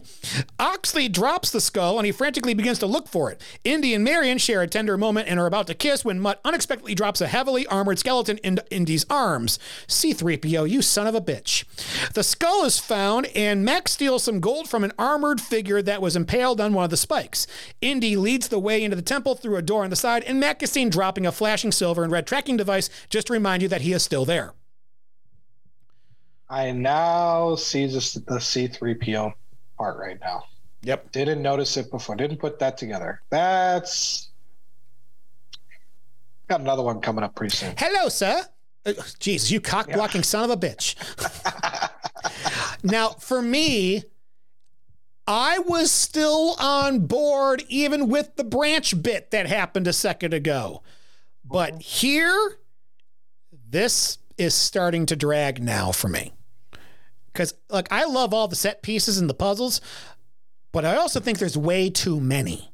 Oxley 0.60 1.08
drops 1.08 1.50
the 1.50 1.60
skull 1.60 1.98
and 1.98 2.06
he 2.06 2.12
frantically 2.12 2.54
begins 2.54 2.78
to 2.78 2.86
look 2.86 3.08
for 3.08 3.32
it. 3.32 3.42
Indy 3.64 3.92
and 3.92 4.04
Marion 4.04 4.38
share 4.38 4.62
a 4.62 4.68
tender 4.68 4.96
moment 4.96 5.26
and 5.26 5.40
are 5.40 5.46
about 5.46 5.66
to 5.66 5.74
kiss 5.74 6.04
when 6.04 6.20
Mutt 6.20 6.40
unexpectedly 6.44 6.94
drops 6.94 7.20
a 7.20 7.26
heavily 7.26 7.66
armored 7.66 7.98
skeleton 7.98 8.38
into 8.44 8.64
Indy's 8.70 9.04
arms. 9.10 9.58
C3PO, 9.88 10.70
you 10.70 10.82
son 10.82 11.08
of 11.08 11.16
a 11.16 11.20
bitch. 11.20 11.64
The 12.12 12.22
skull 12.22 12.64
is 12.64 12.78
found 12.78 13.26
and 13.34 13.64
Mac 13.64 13.88
steals 13.88 14.22
some 14.22 14.38
gold 14.38 14.68
from 14.68 14.84
an 14.84 14.92
armored 15.00 15.40
figure 15.40 15.82
that 15.82 16.00
was 16.00 16.14
impaled 16.14 16.60
on 16.60 16.72
one 16.72 16.84
of 16.84 16.90
the 16.90 16.96
spikes. 16.96 17.48
Indy 17.80 18.14
leads 18.16 18.46
the 18.46 18.60
way 18.60 18.84
into 18.84 18.94
the 18.94 19.02
temple 19.02 19.34
through 19.34 19.56
a 19.56 19.62
door 19.62 19.82
on 19.82 19.90
the 19.90 19.96
side, 19.96 20.22
and 20.22 20.38
Mac 20.38 20.62
is 20.62 20.70
seen 20.70 20.90
dropping 20.90 21.26
a 21.26 21.32
flashing 21.32 21.72
silver 21.72 22.04
and 22.04 22.12
red 22.12 22.28
tracking 22.28 22.56
device 22.56 22.88
just 23.10 23.26
to 23.26 23.32
remind 23.32 23.62
you 23.62 23.68
that 23.68 23.80
he 23.80 23.92
is 23.92 24.04
still 24.04 24.24
there. 24.24 24.54
I 26.54 26.70
now 26.70 27.56
see 27.56 27.86
the, 27.86 27.94
the 28.28 28.38
C3PO 28.38 29.32
part 29.76 29.98
right 29.98 30.20
now. 30.20 30.44
Yep. 30.82 31.10
Didn't 31.10 31.42
notice 31.42 31.76
it 31.76 31.90
before. 31.90 32.14
Didn't 32.14 32.36
put 32.36 32.60
that 32.60 32.78
together. 32.78 33.20
That's 33.28 34.28
got 36.46 36.60
another 36.60 36.84
one 36.84 37.00
coming 37.00 37.24
up 37.24 37.34
pretty 37.34 37.56
soon. 37.56 37.74
Hello, 37.76 38.08
sir. 38.08 38.44
Uh, 38.86 38.92
Jesus, 39.18 39.50
you 39.50 39.60
cock 39.60 39.90
blocking 39.90 40.20
yeah. 40.20 40.26
son 40.26 40.48
of 40.48 40.50
a 40.50 40.56
bitch. 40.56 40.94
now, 42.84 43.08
for 43.08 43.42
me, 43.42 44.04
I 45.26 45.58
was 45.58 45.90
still 45.90 46.54
on 46.60 47.08
board 47.08 47.64
even 47.68 48.08
with 48.08 48.36
the 48.36 48.44
branch 48.44 49.02
bit 49.02 49.32
that 49.32 49.48
happened 49.48 49.88
a 49.88 49.92
second 49.92 50.32
ago. 50.32 50.84
But 51.44 51.82
here, 51.82 52.58
this 53.68 54.18
is 54.38 54.54
starting 54.54 55.04
to 55.06 55.16
drag 55.16 55.60
now 55.60 55.90
for 55.90 56.08
me. 56.08 56.32
Because, 57.34 57.52
like, 57.68 57.90
I 57.90 58.04
love 58.04 58.32
all 58.32 58.46
the 58.46 58.56
set 58.56 58.80
pieces 58.80 59.18
and 59.18 59.28
the 59.28 59.34
puzzles, 59.34 59.80
but 60.70 60.84
I 60.84 60.94
also 60.94 61.18
think 61.18 61.38
there's 61.38 61.58
way 61.58 61.90
too 61.90 62.20
many. 62.20 62.72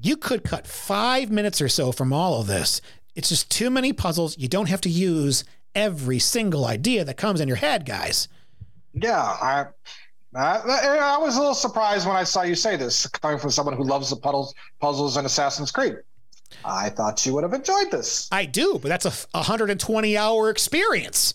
You 0.00 0.16
could 0.16 0.42
cut 0.42 0.66
five 0.66 1.30
minutes 1.30 1.60
or 1.60 1.68
so 1.68 1.92
from 1.92 2.12
all 2.12 2.40
of 2.40 2.46
this. 2.46 2.80
It's 3.14 3.28
just 3.28 3.50
too 3.50 3.68
many 3.68 3.92
puzzles. 3.92 4.38
You 4.38 4.48
don't 4.48 4.68
have 4.70 4.80
to 4.82 4.88
use 4.88 5.44
every 5.74 6.18
single 6.18 6.64
idea 6.64 7.04
that 7.04 7.18
comes 7.18 7.40
in 7.40 7.48
your 7.48 7.58
head, 7.58 7.84
guys. 7.84 8.28
Yeah, 8.94 9.20
I, 9.20 9.66
I, 10.34 10.56
I 10.56 11.18
was 11.18 11.36
a 11.36 11.38
little 11.38 11.54
surprised 11.54 12.06
when 12.06 12.16
I 12.16 12.24
saw 12.24 12.42
you 12.42 12.54
say 12.54 12.76
this, 12.76 13.06
coming 13.06 13.38
from 13.38 13.50
someone 13.50 13.76
who 13.76 13.84
loves 13.84 14.08
the 14.08 14.16
puzzles, 14.16 14.54
puzzles 14.80 15.16
in 15.18 15.26
Assassin's 15.26 15.70
Creed. 15.70 15.96
I 16.64 16.88
thought 16.88 17.24
you 17.26 17.34
would 17.34 17.42
have 17.42 17.52
enjoyed 17.52 17.90
this. 17.90 18.26
I 18.32 18.46
do, 18.46 18.78
but 18.80 18.88
that's 18.88 19.04
a 19.04 19.36
120 19.36 20.16
hour 20.16 20.48
experience. 20.48 21.34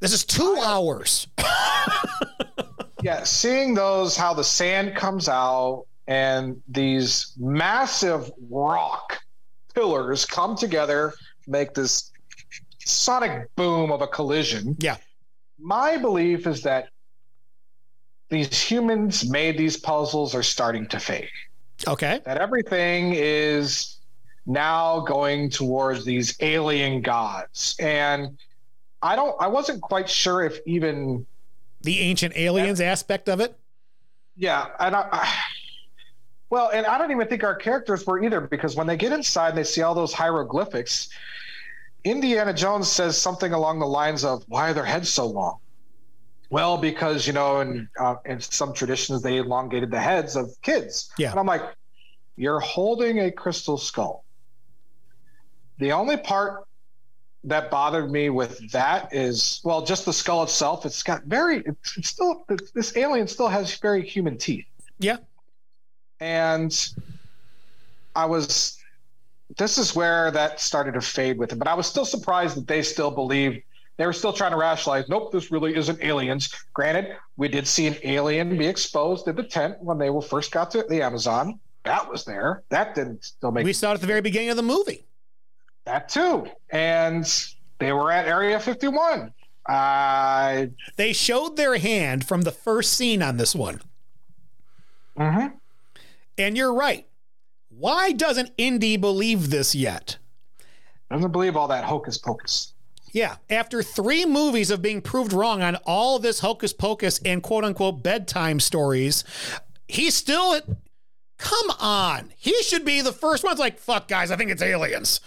This 0.00 0.12
is 0.12 0.24
two 0.24 0.56
hours. 0.64 1.26
yeah, 3.02 3.24
seeing 3.24 3.74
those, 3.74 4.16
how 4.16 4.32
the 4.32 4.44
sand 4.44 4.94
comes 4.94 5.28
out 5.28 5.86
and 6.06 6.60
these 6.68 7.32
massive 7.36 8.30
rock 8.48 9.18
pillars 9.74 10.24
come 10.24 10.56
together, 10.56 11.14
make 11.46 11.74
this 11.74 12.12
sonic 12.78 13.54
boom 13.56 13.90
of 13.90 14.00
a 14.00 14.06
collision. 14.06 14.76
Yeah. 14.78 14.96
My 15.58 15.96
belief 15.96 16.46
is 16.46 16.62
that 16.62 16.88
these 18.30 18.60
humans 18.60 19.28
made 19.28 19.58
these 19.58 19.76
puzzles 19.76 20.34
are 20.34 20.42
starting 20.42 20.86
to 20.88 21.00
fade. 21.00 21.28
Okay. 21.86 22.20
That 22.24 22.38
everything 22.38 23.14
is 23.14 23.98
now 24.46 25.00
going 25.00 25.50
towards 25.50 26.04
these 26.04 26.36
alien 26.40 27.02
gods. 27.02 27.76
And 27.80 28.38
I 29.02 29.16
don't 29.16 29.34
I 29.40 29.46
wasn't 29.46 29.80
quite 29.80 30.08
sure 30.08 30.42
if 30.42 30.58
even 30.66 31.26
the 31.82 32.00
ancient 32.00 32.36
aliens 32.36 32.80
aspect 32.80 33.28
of 33.28 33.40
it. 33.40 33.58
Yeah, 34.36 34.66
and 34.78 34.94
I, 34.94 35.08
I 35.10 35.38
well, 36.50 36.70
and 36.72 36.86
I 36.86 36.98
don't 36.98 37.10
even 37.10 37.28
think 37.28 37.44
our 37.44 37.54
characters 37.54 38.06
were 38.06 38.22
either 38.22 38.40
because 38.40 38.76
when 38.76 38.86
they 38.86 38.96
get 38.96 39.12
inside 39.12 39.50
and 39.50 39.58
they 39.58 39.64
see 39.64 39.82
all 39.82 39.94
those 39.94 40.12
hieroglyphics, 40.12 41.08
Indiana 42.04 42.54
Jones 42.54 42.88
says 42.88 43.18
something 43.20 43.52
along 43.52 43.80
the 43.80 43.86
lines 43.86 44.24
of, 44.24 44.44
"Why 44.48 44.70
are 44.70 44.74
their 44.74 44.84
heads 44.84 45.12
so 45.12 45.26
long?" 45.26 45.58
Well, 46.50 46.78
because 46.78 47.26
you 47.26 47.32
know, 47.32 47.60
in 47.60 47.88
uh, 47.98 48.16
in 48.24 48.40
some 48.40 48.72
traditions, 48.72 49.22
they 49.22 49.36
elongated 49.36 49.90
the 49.90 50.00
heads 50.00 50.36
of 50.36 50.50
kids. 50.62 51.10
Yeah, 51.18 51.30
and 51.30 51.38
I'm 51.38 51.46
like, 51.46 51.62
you're 52.36 52.60
holding 52.60 53.20
a 53.20 53.30
crystal 53.30 53.76
skull. 53.76 54.24
The 55.78 55.92
only 55.92 56.16
part 56.16 56.67
that 57.44 57.70
bothered 57.70 58.10
me 58.10 58.30
with 58.30 58.70
that 58.72 59.14
is, 59.14 59.60
well, 59.64 59.84
just 59.84 60.04
the 60.04 60.12
skull 60.12 60.42
itself. 60.42 60.84
It's 60.84 61.02
got 61.02 61.24
very, 61.24 61.62
it's, 61.64 61.96
it's 61.96 62.08
still 62.08 62.44
this 62.74 62.96
alien 62.96 63.28
still 63.28 63.48
has 63.48 63.76
very 63.78 64.06
human 64.06 64.36
teeth. 64.36 64.66
Yeah, 64.98 65.18
and 66.20 66.74
I 68.16 68.26
was 68.26 68.78
this 69.56 69.78
is 69.78 69.94
where 69.94 70.30
that 70.32 70.60
started 70.60 70.94
to 70.94 71.00
fade 71.00 71.38
with 71.38 71.52
it. 71.52 71.58
But 71.58 71.68
I 71.68 71.74
was 71.74 71.86
still 71.86 72.04
surprised 72.04 72.56
that 72.56 72.66
they 72.66 72.82
still 72.82 73.10
believed 73.10 73.62
they 73.96 74.06
were 74.06 74.12
still 74.12 74.32
trying 74.32 74.52
to 74.52 74.56
rationalize. 74.56 75.08
Nope, 75.08 75.32
this 75.32 75.50
really 75.50 75.74
isn't 75.74 76.02
aliens. 76.02 76.54
Granted, 76.72 77.16
we 77.36 77.48
did 77.48 77.66
see 77.66 77.86
an 77.86 77.96
alien 78.04 78.56
be 78.56 78.66
exposed 78.66 79.26
in 79.26 79.34
the 79.34 79.42
tent 79.42 79.76
when 79.80 79.98
they 79.98 80.08
were 80.08 80.22
first 80.22 80.52
got 80.52 80.70
to 80.70 80.84
the 80.88 81.02
Amazon. 81.02 81.58
That 81.84 82.08
was 82.08 82.24
there. 82.24 82.62
That 82.68 82.94
didn't 82.94 83.24
still 83.24 83.50
make. 83.50 83.64
We 83.64 83.72
saw 83.72 83.90
it 83.90 83.94
at 83.94 84.00
the 84.00 84.06
very 84.06 84.20
beginning 84.20 84.50
of 84.50 84.56
the 84.56 84.62
movie. 84.62 85.04
That 85.88 86.10
too, 86.10 86.46
and 86.68 87.24
they 87.78 87.94
were 87.94 88.12
at 88.12 88.28
Area 88.28 88.60
51. 88.60 89.32
Uh, 89.66 90.66
they 90.96 91.14
showed 91.14 91.56
their 91.56 91.78
hand 91.78 92.28
from 92.28 92.42
the 92.42 92.52
first 92.52 92.92
scene 92.92 93.22
on 93.22 93.38
this 93.38 93.54
one. 93.54 93.80
Mm-hmm. 95.18 95.56
And 96.36 96.58
you're 96.58 96.74
right. 96.74 97.06
Why 97.70 98.12
doesn't 98.12 98.50
Indy 98.58 98.98
believe 98.98 99.48
this 99.48 99.74
yet? 99.74 100.18
Doesn't 101.10 101.32
believe 101.32 101.56
all 101.56 101.68
that 101.68 101.84
hocus 101.84 102.18
pocus. 102.18 102.74
Yeah, 103.12 103.36
after 103.48 103.82
three 103.82 104.26
movies 104.26 104.70
of 104.70 104.82
being 104.82 105.00
proved 105.00 105.32
wrong 105.32 105.62
on 105.62 105.76
all 105.86 106.18
this 106.18 106.40
hocus 106.40 106.74
pocus 106.74 107.18
and 107.24 107.42
quote 107.42 107.64
unquote 107.64 108.02
bedtime 108.02 108.60
stories, 108.60 109.24
he's 109.86 110.14
still. 110.14 110.52
At 110.52 110.64
come 111.38 111.70
on. 111.80 112.34
He 112.36 112.62
should 112.62 112.84
be 112.84 113.00
the 113.00 113.12
first 113.12 113.42
one. 113.42 113.52
It's 113.52 113.60
like, 113.60 113.78
fuck, 113.78 114.06
guys, 114.06 114.30
I 114.30 114.36
think 114.36 114.50
it's 114.50 114.60
aliens. 114.60 115.22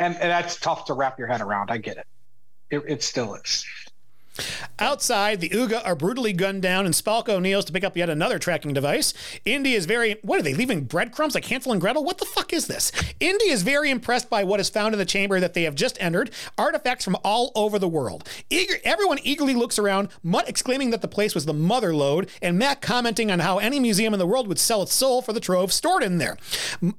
And, 0.00 0.14
and 0.16 0.30
that's 0.30 0.58
tough 0.58 0.86
to 0.86 0.94
wrap 0.94 1.18
your 1.18 1.28
head 1.28 1.42
around. 1.42 1.70
I 1.70 1.78
get 1.78 1.98
it. 1.98 2.06
It, 2.70 2.82
it 2.88 3.02
still 3.02 3.34
is. 3.34 3.64
Outside, 4.78 5.40
the 5.40 5.50
Uga 5.50 5.84
are 5.84 5.94
brutally 5.94 6.32
gunned 6.32 6.62
down, 6.62 6.86
and 6.86 6.94
Spalko 6.94 7.40
kneels 7.40 7.64
to 7.66 7.72
pick 7.72 7.84
up 7.84 7.96
yet 7.96 8.10
another 8.10 8.38
tracking 8.38 8.72
device. 8.72 9.12
Indy 9.44 9.74
is 9.74 9.86
very. 9.86 10.16
What 10.22 10.38
are 10.38 10.42
they 10.42 10.54
leaving 10.54 10.84
breadcrumbs 10.84 11.34
like 11.34 11.44
Hansel 11.44 11.72
and 11.72 11.80
Gretel? 11.80 12.04
What 12.04 12.18
the 12.18 12.24
fuck 12.24 12.52
is 12.52 12.66
this? 12.66 12.92
Indy 13.20 13.48
is 13.48 13.62
very 13.62 13.90
impressed 13.90 14.30
by 14.30 14.44
what 14.44 14.60
is 14.60 14.68
found 14.68 14.94
in 14.94 14.98
the 14.98 15.04
chamber 15.04 15.40
that 15.40 15.54
they 15.54 15.64
have 15.64 15.74
just 15.74 16.00
entered 16.00 16.30
artifacts 16.58 17.04
from 17.04 17.16
all 17.24 17.52
over 17.54 17.78
the 17.78 17.88
world. 17.88 18.28
Eager, 18.48 18.74
everyone 18.84 19.18
eagerly 19.22 19.54
looks 19.54 19.78
around, 19.78 20.08
Mutt 20.22 20.48
exclaiming 20.48 20.90
that 20.90 21.02
the 21.02 21.08
place 21.08 21.34
was 21.34 21.46
the 21.46 21.54
mother 21.54 21.94
lode, 21.94 22.28
and 22.42 22.58
Mac 22.58 22.80
commenting 22.80 23.30
on 23.30 23.40
how 23.40 23.58
any 23.58 23.80
museum 23.80 24.12
in 24.12 24.18
the 24.18 24.26
world 24.26 24.48
would 24.48 24.58
sell 24.58 24.82
its 24.82 24.94
soul 24.94 25.22
for 25.22 25.32
the 25.32 25.40
trove 25.40 25.72
stored 25.72 26.02
in 26.02 26.18
there. 26.18 26.36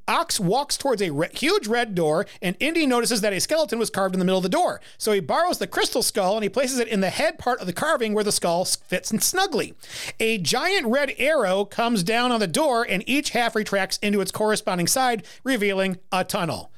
Ox 0.08 0.40
walks 0.40 0.78
towards 0.78 1.02
a 1.02 1.12
re- 1.12 1.30
huge 1.34 1.68
red 1.68 1.96
door, 1.96 2.26
and 2.42 2.56
Indy 2.60 2.86
notices 2.86 3.22
that 3.22 3.34
a 3.34 3.40
skeleton 3.40 3.80
was 3.80 3.90
carved 3.90 4.16
in 4.16 4.20
the 4.20 4.26
middle 4.26 4.40
of 4.40 4.44
the 4.44 4.50
door. 4.50 4.82
So 4.98 5.12
he 5.12 5.20
borrows 5.20 5.58
the 5.58 5.68
crystal 5.68 6.04
skull 6.04 6.36
and 6.36 6.44
he 6.44 6.50
places 6.50 6.80
it 6.80 6.88
in 6.88 7.02
the 7.02 7.10
head 7.10 7.31
part 7.38 7.60
of 7.60 7.68
the 7.68 7.74
carving 7.74 8.14
where 8.14 8.24
the 8.24 8.32
skull 8.32 8.66
fits 8.66 9.12
in 9.12 9.20
snugly. 9.20 9.74
A 10.20 10.38
giant 10.38 10.88
red 10.88 11.14
arrow 11.18 11.66
comes 11.66 12.04
down 12.04 12.32
on 12.32 12.40
the 12.40 12.48
door, 12.48 12.86
and 12.88 13.04
each 13.08 13.32
half 13.32 13.56
retracts 13.56 13.98
into 14.00 14.22
its 14.22 14.32
corresponding 14.32 14.88
side, 14.88 15.26
revealing 15.44 15.98
a 16.12 16.24
tunnel. 16.24 16.72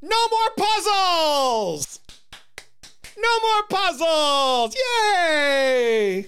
No 0.00 0.28
more 0.30 0.50
puzzles! 0.56 2.00
No 3.16 3.40
more 3.40 3.62
puzzles! 3.68 4.76
Yay! 4.76 6.26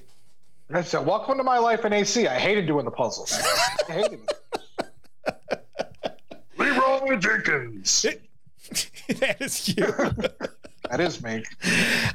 I 0.72 0.82
said, 0.82 1.04
welcome 1.04 1.36
to 1.36 1.44
my 1.44 1.58
life 1.58 1.84
in 1.84 1.92
AC. 1.92 2.28
I 2.28 2.38
hated 2.38 2.66
doing 2.66 2.84
the 2.84 2.90
puzzles. 2.90 3.32
I 3.88 3.92
hated 3.92 4.20
it. 4.20 4.40
Leeroy 6.58 7.16
Jenkins. 7.16 8.06
that 9.08 9.40
is 9.40 9.76
you. 9.76 9.86
that 10.90 11.00
is 11.00 11.22
me. 11.22 11.44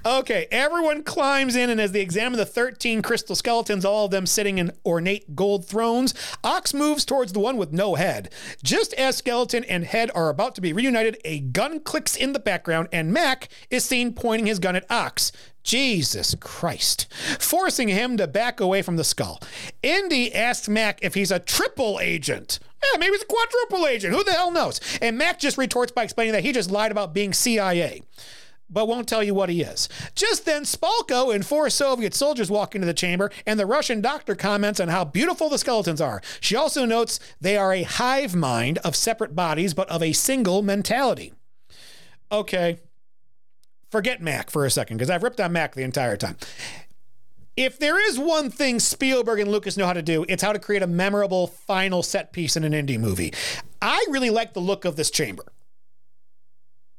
Okay, 0.06 0.48
everyone 0.52 1.02
climbs 1.02 1.56
in, 1.56 1.70
and 1.70 1.82
as 1.82 1.92
they 1.92 2.02
examine 2.02 2.38
the 2.38 2.46
13 2.46 3.02
crystal 3.02 3.36
skeletons, 3.36 3.86
all 3.86 4.06
of 4.06 4.12
them 4.12 4.26
sitting 4.26 4.58
in 4.58 4.72
ornate 4.86 5.36
gold 5.36 5.66
thrones, 5.66 6.14
Ox 6.44 6.74
moves 6.74 7.06
towards 7.06 7.34
the 7.34 7.40
one 7.40 7.58
with 7.58 7.72
no 7.72 7.96
head. 7.96 8.32
Just 8.62 8.94
as 8.94 9.16
skeleton 9.16 9.64
and 9.64 9.86
head 9.86 10.12
are 10.14 10.30
about 10.30 10.54
to 10.56 10.62
be 10.62 10.74
reunited, 10.74 11.18
a 11.26 11.40
gun 11.40 11.80
clicks 11.80 12.16
in 12.16 12.34
the 12.34 12.40
background, 12.40 12.90
and 12.92 13.12
Mac 13.12 13.48
is 13.70 13.86
seen 13.86 14.14
pointing 14.14 14.46
his 14.46 14.60
gun 14.60 14.76
at 14.76 14.90
Ox. 14.92 15.32
Jesus 15.64 16.36
Christ, 16.40 17.12
forcing 17.40 17.88
him 17.88 18.18
to 18.18 18.28
back 18.28 18.60
away 18.60 18.84
from 18.84 18.98
the 18.98 19.04
skull. 19.04 19.42
Indy 19.82 20.34
asks 20.36 20.70
Mac 20.70 21.00
if 21.02 21.16
he's 21.16 21.32
a 21.32 21.40
triple 21.40 22.00
agent. 22.00 22.60
Yeah, 22.84 23.00
maybe 23.00 23.14
he's 23.14 23.24
a 23.24 23.26
quadruple 23.26 23.88
agent. 23.88 24.14
Who 24.14 24.24
the 24.24 24.34
hell 24.34 24.52
knows? 24.52 24.80
And 25.02 25.18
Mac 25.18 25.40
just 25.40 25.58
retorts 25.58 25.92
by 25.92 26.04
explaining 26.04 26.34
that 26.34 26.44
he 26.44 26.52
just 26.52 26.70
lied 26.70 26.92
about 26.92 27.16
being 27.16 27.34
CIA 27.34 28.04
but 28.70 28.88
won't 28.88 29.08
tell 29.08 29.24
you 29.24 29.34
what 29.34 29.50
he 29.50 29.62
is. 29.62 29.88
Just 30.16 30.46
then, 30.46 30.64
Spalko 30.64 31.34
and 31.34 31.46
four 31.46 31.70
Soviet 31.70 32.14
soldiers 32.14 32.50
walk 32.50 32.76
into 32.76 32.88
the 32.88 32.94
chamber, 32.94 33.32
and 33.46 33.60
the 33.60 33.66
Russian 33.66 34.02
doctor 34.02 34.36
comments 34.36 34.80
on 34.80 34.88
how 34.88 35.06
beautiful 35.06 35.50
the 35.50 35.58
skeletons 35.58 36.02
are. 36.02 36.22
She 36.40 36.56
also 36.56 36.86
notes 36.86 37.20
they 37.40 37.58
are 37.58 37.74
a 37.74 37.84
hive 37.84 38.36
mind 38.36 38.78
of 38.80 38.96
separate 38.96 39.36
bodies, 39.36 39.74
but 39.74 39.90
of 39.90 40.02
a 40.02 40.14
single 40.14 40.62
mentality. 40.62 41.34
Okay, 42.32 42.80
forget 43.92 44.22
Mac 44.22 44.50
for 44.50 44.66
a 44.66 44.72
second, 44.72 44.98
because 44.98 45.10
I've 45.10 45.24
ripped 45.24 45.40
on 45.40 45.54
Mac 45.54 45.76
the 45.76 45.84
entire 45.84 46.18
time. 46.18 46.38
If 47.56 47.80
there 47.80 48.06
is 48.10 48.20
one 48.20 48.50
thing 48.50 48.82
Spielberg 48.82 49.40
and 49.40 49.50
Lucas 49.50 49.78
know 49.78 49.86
how 49.86 49.94
to 49.94 50.02
do, 50.02 50.26
it's 50.28 50.44
how 50.44 50.52
to 50.52 50.60
create 50.60 50.82
a 50.82 50.88
memorable 50.88 51.48
final 51.48 52.04
set 52.04 52.34
piece 52.34 52.58
in 52.58 52.66
an 52.66 52.74
indie 52.74 53.00
movie. 53.00 53.34
I 53.82 54.06
really 54.10 54.30
like 54.30 54.54
the 54.54 54.60
look 54.60 54.84
of 54.84 54.98
this 54.98 55.10
chamber. 55.10 55.46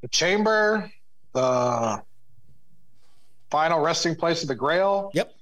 The 0.00 0.08
chamber, 0.08 0.90
the 1.36 2.02
final 3.50 3.80
resting 3.80 4.16
place 4.16 4.42
of 4.42 4.48
the 4.48 4.54
Grail. 4.54 5.10
Yep. 5.14 5.32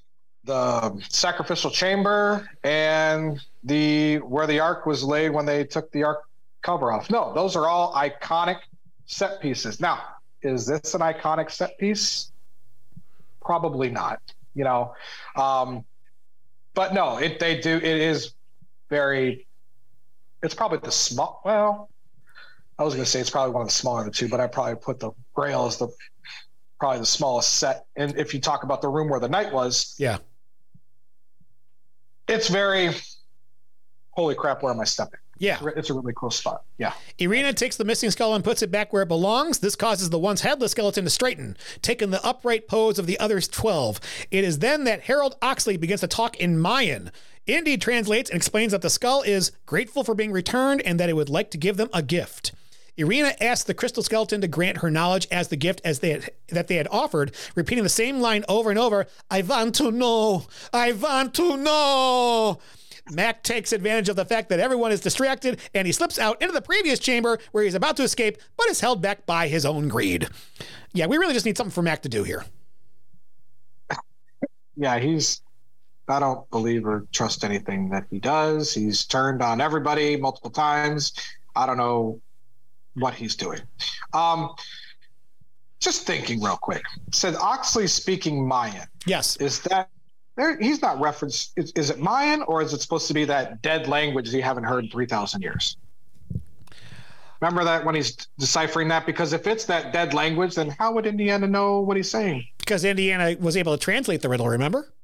The 0.45 1.03
sacrificial 1.09 1.71
chamber 1.71 2.51
and 2.65 3.41
the 3.63 4.17
where 4.19 4.47
the 4.47 4.61
ark 4.61 4.85
was 4.85 5.03
laid 5.03 5.31
when 5.31 5.47
they 5.47 5.65
took 5.65 5.91
the 5.93 6.03
ark 6.03 6.25
cover 6.61 6.93
off. 6.93 7.09
No, 7.09 7.33
those 7.33 7.57
are 7.57 7.67
all 7.67 7.95
iconic 7.95 8.59
set 9.07 9.41
pieces. 9.41 9.81
Now, 9.81 10.03
is 10.43 10.67
this 10.67 10.95
an 10.95 11.01
iconic 11.01 11.51
set 11.51 11.79
piece? 11.79 12.31
Probably 13.41 13.89
not. 13.89 14.21
You 14.55 14.65
know, 14.65 14.95
um, 15.37 15.85
but 16.75 16.93
no, 16.93 17.17
it 17.17 17.39
they 17.39 17.61
do. 17.61 17.77
It 17.77 17.85
is 17.85 18.35
very. 18.91 19.47
It's 20.43 20.55
probably 20.55 20.79
the 20.79 20.93
small. 20.93 21.41
Well, 21.45 21.89
I 22.79 22.83
was 22.85 22.95
going 22.95 23.05
to 23.05 23.11
say 23.11 23.21
it's 23.21 23.31
probably 23.31 23.53
one 23.53 23.63
of 23.63 23.69
the 23.69 23.75
smaller 23.75 24.01
of 24.01 24.07
the 24.07 24.11
two, 24.11 24.29
but 24.29 24.41
I 24.41 24.47
probably 24.47 24.75
put 24.77 24.99
the 25.01 25.13
Grail 25.35 25.67
as 25.67 25.77
the 25.77 25.89
probably 26.81 26.99
the 27.01 27.07
smallest 27.07 27.55
set. 27.57 27.87
And 27.97 28.17
if 28.19 28.35
you 28.35 28.41
talk 28.41 28.65
about 28.65 28.83
the 28.83 28.89
room 28.89 29.09
where 29.09 29.21
the 29.21 29.29
knight 29.29 29.53
was, 29.53 29.95
Yeah. 29.99 30.19
it's 32.29 32.49
very. 32.49 32.91
Holy 34.11 34.35
crap! 34.37 34.63
Where 34.63 34.73
am 34.73 34.81
I 34.81 34.85
stepping? 34.85 35.19
Yeah. 35.39 35.59
It's 35.77 35.91
a 35.91 35.95
really 35.95 36.13
cool 36.17 36.31
spot. 36.31 36.63
Yeah. 36.79 36.93
Irina 37.19 37.53
takes 37.53 37.77
the 37.77 37.85
missing 37.85 38.13
skull 38.13 38.37
and 38.37 38.45
puts 38.45 38.63
it 38.63 38.71
back 38.71 38.93
where 38.93 39.03
it 39.03 39.09
belongs. 39.09 39.59
This 39.59 39.75
causes 39.75 40.11
the 40.11 40.19
once 40.19 40.43
headless 40.43 40.71
skeleton 40.71 41.03
to 41.03 41.11
straighten, 41.11 41.57
taking 41.83 42.11
the 42.11 42.25
upright 42.25 42.69
pose 42.69 43.01
of 43.01 43.07
the 43.07 43.19
others 43.19 43.49
12. 43.49 43.99
It 44.31 44.45
is 44.45 44.61
then 44.61 44.85
that 44.85 45.03
Harold 45.03 45.35
Oxley 45.43 45.77
begins 45.77 46.03
to 46.03 46.07
talk 46.07 46.37
in 46.37 46.61
Mayan. 46.61 47.11
Indy 47.49 47.77
translates 47.77 48.31
and 48.31 48.37
explains 48.37 48.71
that 48.71 48.83
the 48.83 48.91
skull 48.91 49.23
is 49.23 49.51
grateful 49.67 50.05
for 50.05 50.15
being 50.15 50.31
returned 50.31 50.81
and 50.83 51.01
that 51.01 51.09
it 51.09 51.17
would 51.17 51.29
like 51.29 51.51
to 51.51 51.59
give 51.59 51.77
them 51.77 51.91
a 51.93 52.01
gift. 52.01 52.53
Irina 52.97 53.35
asks 53.41 53.65
the 53.65 53.75
crystal 53.75 54.03
skeleton 54.03 54.41
to 54.41 54.49
grant 54.49 54.79
her 54.79 54.91
knowledge 54.91 55.27
as 55.31 55.49
the 55.49 55.57
gift 55.57 55.81
as 55.85 55.99
they 55.99 56.11
had, 56.11 56.31
that 56.49 56.69
they 56.69 56.77
had 56.77 56.89
offered, 56.91 57.35
repeating 57.57 57.83
the 57.83 57.91
same 57.91 58.21
line 58.21 58.45
over 58.49 58.71
and 58.71 58.79
over 58.79 59.07
I 59.31 59.43
want 59.43 59.75
to 59.77 59.91
know! 59.91 60.47
I 60.73 60.93
want 60.93 61.35
to 61.35 61.57
know! 61.57 62.61
Mac 63.11 63.43
takes 63.43 63.73
advantage 63.73 64.09
of 64.09 64.17
the 64.17 64.25
fact 64.25 64.49
that 64.49 64.61
everyone 64.61 64.93
is 64.93 65.01
distracted 65.01 65.61
and 65.75 65.87
he 65.87 65.93
slips 65.93 66.19
out 66.19 66.41
into 66.41 66.55
the 66.55 66.63
previous 66.63 66.99
chamber 66.99 67.39
where 67.53 67.65
he's 67.65 67.75
about 67.75 67.97
to 67.99 68.03
escape, 68.03 68.39
but 68.57 68.69
is 68.69 68.81
held 68.81 69.03
back 69.03 69.27
by 69.27 69.49
his 69.49 69.67
own 69.67 69.89
greed. 69.89 70.29
Yeah, 70.93 71.07
we 71.07 71.19
really 71.19 71.35
just 71.35 71.45
need 71.45 71.57
something 71.57 71.73
for 71.73 71.83
Mac 71.83 72.03
to 72.03 72.09
do 72.09 72.23
here. 72.23 72.45
Yeah, 74.77 74.99
he's. 74.99 75.41
I 76.07 76.21
don't 76.21 76.49
believe 76.51 76.87
or 76.87 77.07
trust 77.13 77.45
anything 77.45 77.89
that 77.91 78.05
he 78.11 78.19
does. 78.19 78.75
He's 78.75 79.07
turned 79.07 79.41
on 79.41 79.61
everybody 79.61 80.17
multiple 80.17 80.51
times. 80.51 81.15
I 81.57 81.65
don't 81.67 81.79
know 81.79 82.21
what 82.95 83.15
he's 83.15 83.37
doing. 83.37 83.61
Um, 84.13 84.55
just 85.81 86.07
thinking 86.07 86.43
real 86.43 86.57
quick. 86.57 86.83
Said 87.13 87.35
Oxley 87.37 87.87
speaking 87.87 88.47
Mayan. 88.47 88.87
Yes. 89.07 89.37
Is 89.37 89.61
that 89.63 89.91
there? 90.37 90.59
He's 90.59 90.81
not 90.81 91.01
referenced. 91.01 91.53
Is, 91.57 91.73
is 91.73 91.91
it 91.91 91.99
Mayan 91.99 92.43
or 92.43 92.63
is 92.63 92.73
it 92.73 92.81
supposed 92.81 93.07
to 93.09 93.15
be 93.15 93.25
that 93.27 93.63
dead 93.63 93.87
language 93.89 94.31
that 94.31 94.37
you 94.37 94.43
haven't 94.43 94.65
heard 94.65 94.85
in 94.85 94.91
three 94.91 95.07
thousand 95.07 95.43
years? 95.43 95.77
Remember 97.41 97.65
that 97.65 97.85
when 97.85 97.95
he's 97.95 98.17
deciphering 98.39 98.89
that? 98.89 99.05
Because 99.05 99.35
if 99.35 99.47
it's 99.47 99.67
that 99.67 99.93
dead 99.93 100.15
language, 100.15 100.55
then 100.55 100.71
how 100.71 100.95
would 100.95 101.05
Indiana 101.05 101.47
know 101.47 101.81
what 101.81 101.97
he's 101.97 102.11
saying? 102.11 102.47
Because 102.59 102.85
Indiana 102.85 103.37
was 103.39 103.57
able 103.57 103.77
to 103.77 103.79
translate 103.79 104.23
the 104.23 104.31
riddle, 104.31 104.49
remember? 104.49 104.95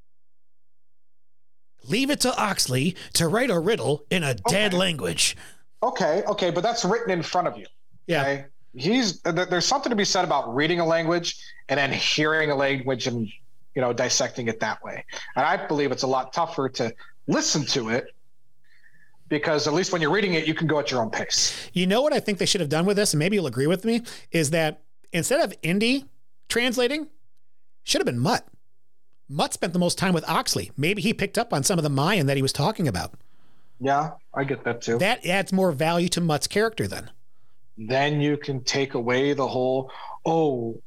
Leave 1.86 2.08
it 2.08 2.20
to 2.20 2.34
Oxley 2.40 2.96
to 3.14 3.28
write 3.28 3.50
a 3.50 3.58
riddle 3.58 4.06
in 4.10 4.22
a 4.22 4.34
dead 4.34 4.72
language. 4.72 5.36
Okay, 5.82 6.22
okay, 6.26 6.50
but 6.50 6.62
that's 6.62 6.84
written 6.84 7.10
in 7.10 7.22
front 7.22 7.46
of 7.46 7.58
you. 7.58 7.66
Yeah. 8.06 8.22
Okay? 8.22 8.44
He's 8.74 9.20
there's 9.22 9.66
something 9.66 9.90
to 9.90 9.96
be 9.96 10.04
said 10.04 10.24
about 10.24 10.54
reading 10.54 10.78
a 10.78 10.86
language 10.86 11.36
and 11.68 11.78
then 11.78 11.92
hearing 11.92 12.50
a 12.50 12.54
language 12.54 13.08
and 13.08 13.26
you 13.74 13.82
know 13.82 13.92
dissecting 13.92 14.46
it 14.46 14.60
that 14.60 14.82
way. 14.84 15.04
And 15.34 15.44
I 15.44 15.66
believe 15.66 15.90
it's 15.90 16.04
a 16.04 16.06
lot 16.06 16.32
tougher 16.32 16.68
to 16.68 16.94
listen 17.26 17.64
to 17.66 17.88
it 17.88 18.14
because 19.28 19.66
at 19.66 19.74
least 19.74 19.92
when 19.92 20.02
you're 20.02 20.12
reading 20.12 20.34
it, 20.34 20.46
you 20.46 20.54
can 20.54 20.66
go 20.66 20.78
at 20.78 20.90
your 20.90 21.00
own 21.02 21.10
pace. 21.10 21.68
You 21.72 21.86
know 21.86 22.02
what 22.02 22.12
I 22.12 22.20
think 22.20 22.38
they 22.38 22.46
should 22.46 22.60
have 22.60 22.70
done 22.70 22.84
with 22.84 22.96
this, 22.96 23.12
and 23.12 23.18
maybe 23.18 23.36
you'll 23.36 23.46
agree 23.46 23.66
with 23.66 23.84
me, 23.84 24.02
is 24.30 24.50
that 24.50 24.82
instead 25.12 25.40
of 25.40 25.54
Indy 25.62 26.04
translating, 26.48 27.08
should 27.84 28.00
have 28.00 28.06
been 28.06 28.18
Mutt. 28.18 28.46
Mutt 29.28 29.54
spent 29.54 29.72
the 29.72 29.78
most 29.78 29.96
time 29.96 30.12
with 30.12 30.28
Oxley. 30.28 30.72
Maybe 30.76 31.00
he 31.00 31.14
picked 31.14 31.38
up 31.38 31.52
on 31.54 31.62
some 31.62 31.78
of 31.78 31.84
the 31.84 31.88
Mayan 31.88 32.26
that 32.26 32.36
he 32.36 32.42
was 32.42 32.52
talking 32.52 32.88
about. 32.88 33.14
Yeah, 33.78 34.10
I 34.34 34.44
get 34.44 34.64
that 34.64 34.82
too. 34.82 34.98
That 34.98 35.24
adds 35.24 35.52
more 35.52 35.72
value 35.72 36.08
to 36.10 36.20
Mutt's 36.20 36.46
character 36.46 36.86
then. 36.86 37.10
Then 37.78 38.20
you 38.20 38.36
can 38.36 38.62
take 38.64 38.94
away 38.94 39.32
the 39.32 39.46
whole 39.46 39.90
oh, 40.26 40.80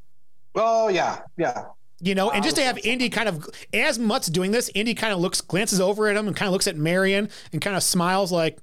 oh 0.56 0.90
yeah, 0.90 1.20
yeah. 1.38 1.66
You 2.02 2.16
know, 2.16 2.32
and 2.32 2.44
just 2.44 2.58
to 2.58 2.64
have 2.64 2.78
Indy 2.80 3.10
kind 3.10 3.30
of, 3.30 3.48
as 3.74 3.98
Mutt's 3.98 4.28
doing 4.28 4.52
this, 4.52 4.70
Indy 4.76 4.94
kind 4.94 5.14
of 5.14 5.20
looks, 5.20 5.40
glances 5.40 5.80
over 5.80 6.10
at 6.10 6.18
him 6.18 6.28
and 6.28 6.36
kind 6.36 6.48
of 6.48 6.52
looks 6.52 6.68
at 6.68 6.76
Marion 6.76 7.30
and 7.54 7.62
kind 7.62 7.78
of 7.78 7.84
smiles 7.84 8.30
like, 8.30 8.58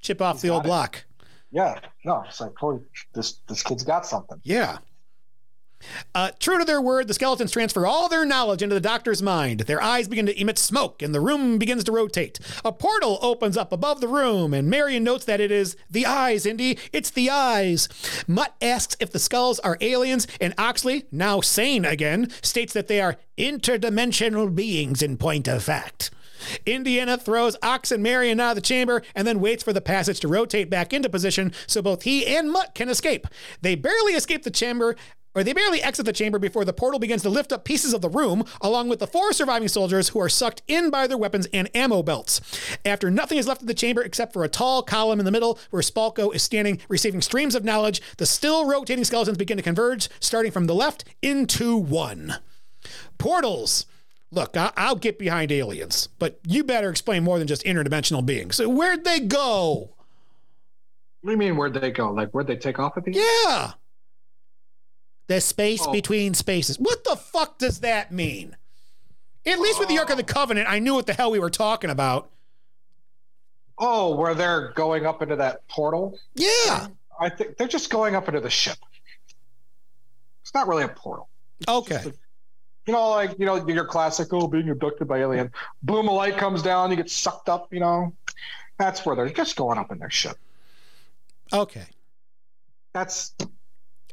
chip 0.00 0.22
off 0.22 0.40
the 0.40 0.48
old 0.48 0.64
block. 0.64 1.04
Yeah, 1.50 1.78
no, 2.04 2.24
it's 2.26 2.40
like, 2.40 2.56
holy, 2.56 2.80
this 3.14 3.40
this 3.46 3.62
kid's 3.62 3.84
got 3.84 4.06
something. 4.06 4.40
Yeah. 4.42 4.78
Uh, 6.14 6.30
true 6.38 6.58
to 6.58 6.64
their 6.64 6.80
word, 6.80 7.08
the 7.08 7.14
skeletons 7.14 7.50
transfer 7.50 7.86
all 7.86 8.08
their 8.08 8.24
knowledge 8.24 8.62
into 8.62 8.74
the 8.74 8.80
doctor's 8.80 9.22
mind. 9.22 9.60
Their 9.60 9.82
eyes 9.82 10.08
begin 10.08 10.26
to 10.26 10.40
emit 10.40 10.58
smoke, 10.58 11.02
and 11.02 11.14
the 11.14 11.20
room 11.20 11.58
begins 11.58 11.84
to 11.84 11.92
rotate. 11.92 12.38
A 12.64 12.72
portal 12.72 13.18
opens 13.22 13.56
up 13.56 13.72
above 13.72 14.00
the 14.00 14.08
room, 14.08 14.54
and 14.54 14.68
Marion 14.68 15.04
notes 15.04 15.24
that 15.24 15.40
it 15.40 15.50
is 15.50 15.76
the 15.90 16.06
eyes, 16.06 16.46
Indy. 16.46 16.78
It's 16.92 17.10
the 17.10 17.30
eyes. 17.30 17.88
Mutt 18.26 18.54
asks 18.60 18.96
if 19.00 19.10
the 19.10 19.18
skulls 19.18 19.58
are 19.60 19.78
aliens, 19.80 20.26
and 20.40 20.54
Oxley, 20.58 21.04
now 21.10 21.40
sane 21.40 21.84
again, 21.84 22.30
states 22.42 22.72
that 22.72 22.88
they 22.88 23.00
are 23.00 23.16
interdimensional 23.38 24.54
beings 24.54 25.02
in 25.02 25.16
point 25.16 25.48
of 25.48 25.62
fact. 25.62 26.10
Indiana 26.66 27.16
throws 27.16 27.56
Ox 27.62 27.92
and 27.92 28.02
Marion 28.02 28.40
out 28.40 28.50
of 28.50 28.54
the 28.56 28.60
chamber 28.60 29.02
and 29.14 29.26
then 29.26 29.40
waits 29.40 29.62
for 29.62 29.72
the 29.72 29.80
passage 29.80 30.20
to 30.20 30.28
rotate 30.28 30.70
back 30.70 30.92
into 30.92 31.08
position 31.08 31.52
so 31.66 31.82
both 31.82 32.02
he 32.02 32.26
and 32.26 32.50
Mutt 32.50 32.74
can 32.74 32.88
escape. 32.88 33.26
They 33.60 33.74
barely 33.74 34.14
escape 34.14 34.42
the 34.42 34.50
chamber 34.50 34.96
or 35.34 35.42
they 35.42 35.52
barely 35.52 35.82
exit 35.82 36.04
the 36.06 36.12
chamber 36.12 36.38
before 36.38 36.64
the 36.64 36.72
portal 36.72 36.98
begins 37.00 37.22
to 37.22 37.30
lift 37.30 37.52
up 37.52 37.64
pieces 37.64 37.92
of 37.94 38.00
the 38.00 38.08
room, 38.08 38.44
along 38.60 38.88
with 38.88 38.98
the 38.98 39.06
four 39.06 39.32
surviving 39.32 39.68
soldiers 39.68 40.08
who 40.10 40.20
are 40.20 40.28
sucked 40.28 40.62
in 40.68 40.90
by 40.90 41.06
their 41.06 41.16
weapons 41.18 41.46
and 41.52 41.70
ammo 41.74 42.02
belts. 42.02 42.40
After 42.84 43.10
nothing 43.10 43.38
is 43.38 43.46
left 43.46 43.62
of 43.62 43.68
the 43.68 43.74
chamber 43.74 44.02
except 44.02 44.32
for 44.32 44.44
a 44.44 44.48
tall 44.48 44.82
column 44.82 45.18
in 45.18 45.24
the 45.24 45.30
middle 45.30 45.58
where 45.70 45.82
Spalko 45.82 46.34
is 46.34 46.42
standing, 46.42 46.80
receiving 46.88 47.20
streams 47.22 47.54
of 47.54 47.64
knowledge, 47.64 48.02
the 48.18 48.26
still 48.26 48.66
rotating 48.68 49.04
skeletons 49.04 49.38
begin 49.38 49.56
to 49.56 49.62
converge, 49.62 50.08
starting 50.20 50.52
from 50.52 50.66
the 50.66 50.74
left 50.74 51.04
into 51.22 51.76
one. 51.76 52.34
Portals. 53.18 53.86
Look, 54.30 54.56
I- 54.56 54.72
will 54.88 54.96
get 54.96 55.18
behind 55.18 55.52
aliens, 55.52 56.08
but 56.18 56.40
you 56.46 56.64
better 56.64 56.88
explain 56.88 57.22
more 57.22 57.38
than 57.38 57.46
just 57.46 57.64
interdimensional 57.64 58.24
beings. 58.24 58.56
So 58.56 58.68
where'd 58.68 59.04
they 59.04 59.20
go? 59.20 59.90
What 61.20 61.30
do 61.30 61.30
you 61.32 61.36
mean, 61.36 61.56
where'd 61.56 61.74
they 61.74 61.90
go? 61.90 62.10
Like, 62.10 62.30
where'd 62.30 62.46
they 62.46 62.56
take 62.56 62.78
off 62.78 62.96
at 62.96 63.04
the 63.04 63.12
Yeah. 63.12 63.72
The 65.32 65.40
space 65.40 65.80
Oh. 65.86 65.90
between 65.90 66.34
spaces. 66.34 66.78
What 66.78 67.04
the 67.04 67.16
fuck 67.16 67.56
does 67.56 67.80
that 67.80 68.12
mean? 68.12 68.54
At 69.46 69.58
least 69.60 69.78
with 69.78 69.88
the 69.88 69.98
Ark 69.98 70.10
of 70.10 70.18
the 70.18 70.22
Covenant, 70.22 70.68
I 70.68 70.78
knew 70.78 70.92
what 70.94 71.06
the 71.06 71.14
hell 71.14 71.30
we 71.30 71.38
were 71.38 71.48
talking 71.48 71.88
about. 71.88 72.28
Oh, 73.78 74.14
where 74.14 74.34
they're 74.34 74.72
going 74.72 75.06
up 75.06 75.22
into 75.22 75.36
that 75.36 75.66
portal? 75.68 76.18
Yeah. 76.34 76.88
I 77.18 77.30
think 77.30 77.56
they're 77.56 77.66
just 77.66 77.88
going 77.88 78.14
up 78.14 78.28
into 78.28 78.40
the 78.40 78.50
ship. 78.50 78.76
It's 80.42 80.52
not 80.52 80.68
really 80.68 80.84
a 80.84 80.88
portal. 80.88 81.30
Okay. 81.66 82.12
You 82.86 82.92
know, 82.92 83.08
like, 83.08 83.38
you 83.38 83.46
know, 83.46 83.66
your 83.66 83.86
classic, 83.86 84.28
oh, 84.32 84.46
being 84.48 84.68
abducted 84.68 85.08
by 85.08 85.20
alien. 85.20 85.50
Boom, 85.82 86.08
a 86.08 86.12
light 86.12 86.36
comes 86.36 86.60
down, 86.60 86.90
you 86.90 86.96
get 86.96 87.08
sucked 87.08 87.48
up, 87.48 87.72
you 87.72 87.80
know. 87.80 88.12
That's 88.78 89.06
where 89.06 89.16
they're 89.16 89.30
just 89.30 89.56
going 89.56 89.78
up 89.78 89.90
in 89.90 89.98
their 89.98 90.10
ship. 90.10 90.36
Okay. 91.54 91.86
That's 92.92 93.34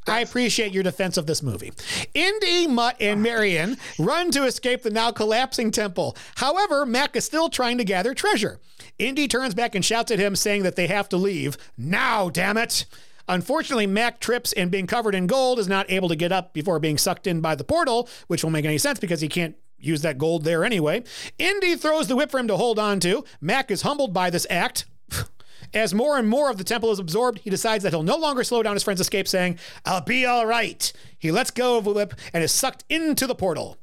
I 0.10 0.22
appreciate 0.22 0.72
your 0.72 0.84
defense 0.84 1.18
of 1.18 1.28
this 1.28 1.44
movie. 1.44 1.72
Indy, 2.14 2.68
Mutt, 2.68 2.98
and 3.00 3.22
Marion 3.22 3.78
run 3.98 4.32
to 4.32 4.46
escape 4.46 4.84
the 4.84 4.90
now 4.90 5.12
collapsing 5.12 5.72
temple. 5.72 6.18
However, 6.36 6.86
Mac 6.86 7.16
is 7.16 7.26
still 7.26 7.50
trying 7.50 7.78
to 7.78 7.84
gather 7.84 8.14
treasure. 8.14 8.60
Indy 8.98 9.28
turns 9.28 9.54
back 9.54 9.76
and 9.76 9.86
shouts 9.86 10.12
at 10.12 10.20
him, 10.20 10.36
saying 10.36 10.64
that 10.64 10.76
they 10.76 10.88
have 10.88 11.10
to 11.10 11.18
leave. 11.18 11.58
Now, 11.78 12.30
damn 12.30 12.58
it! 12.58 12.86
Unfortunately, 13.28 13.86
Mac 13.86 14.20
trips 14.20 14.54
and 14.54 14.72
being 14.72 14.88
covered 14.88 15.14
in 15.14 15.28
gold 15.28 15.60
is 15.60 15.68
not 15.68 15.90
able 15.92 16.10
to 16.10 16.16
get 16.16 16.32
up 16.32 16.52
before 16.52 16.80
being 16.80 16.98
sucked 16.98 17.28
in 17.28 17.42
by 17.42 17.54
the 17.54 17.64
portal, 17.64 18.10
which 18.28 18.44
won't 18.44 18.54
make 18.54 18.66
any 18.66 18.80
sense 18.80 19.00
because 19.00 19.22
he 19.22 19.28
can't 19.28 19.56
use 19.78 20.02
that 20.02 20.18
gold 20.18 20.44
there 20.44 20.66
anyway. 20.66 21.04
Indy 21.38 21.76
throws 21.76 22.08
the 22.08 22.16
whip 22.16 22.32
for 22.32 22.40
him 22.40 22.48
to 22.48 22.58
hold 22.58 22.80
on 22.80 23.00
to. 23.02 23.24
Mac 23.40 23.70
is 23.70 23.84
humbled 23.84 24.14
by 24.14 24.30
this 24.30 24.48
act. 24.50 24.86
As 25.74 25.94
more 25.94 26.18
and 26.18 26.28
more 26.28 26.50
of 26.50 26.58
the 26.58 26.64
temple 26.64 26.92
is 26.92 27.00
absorbed, 27.00 27.40
he 27.40 27.50
decides 27.50 27.84
that 27.84 27.94
he'll 27.94 28.04
no 28.04 28.18
longer 28.18 28.44
slow 28.44 28.64
down 28.64 28.76
his 28.76 28.84
friend's 28.84 29.02
escape, 29.02 29.28
saying, 29.28 29.60
I'll 29.86 30.02
be 30.02 30.26
all 30.26 30.46
right. 30.46 30.92
He 31.18 31.32
lets 31.32 31.52
go 31.52 31.78
of 31.78 31.86
whip 31.86 32.14
and 32.34 32.44
is 32.44 32.52
sucked 32.52 32.84
into 32.90 33.28
the 33.28 33.36
portal. 33.36 33.78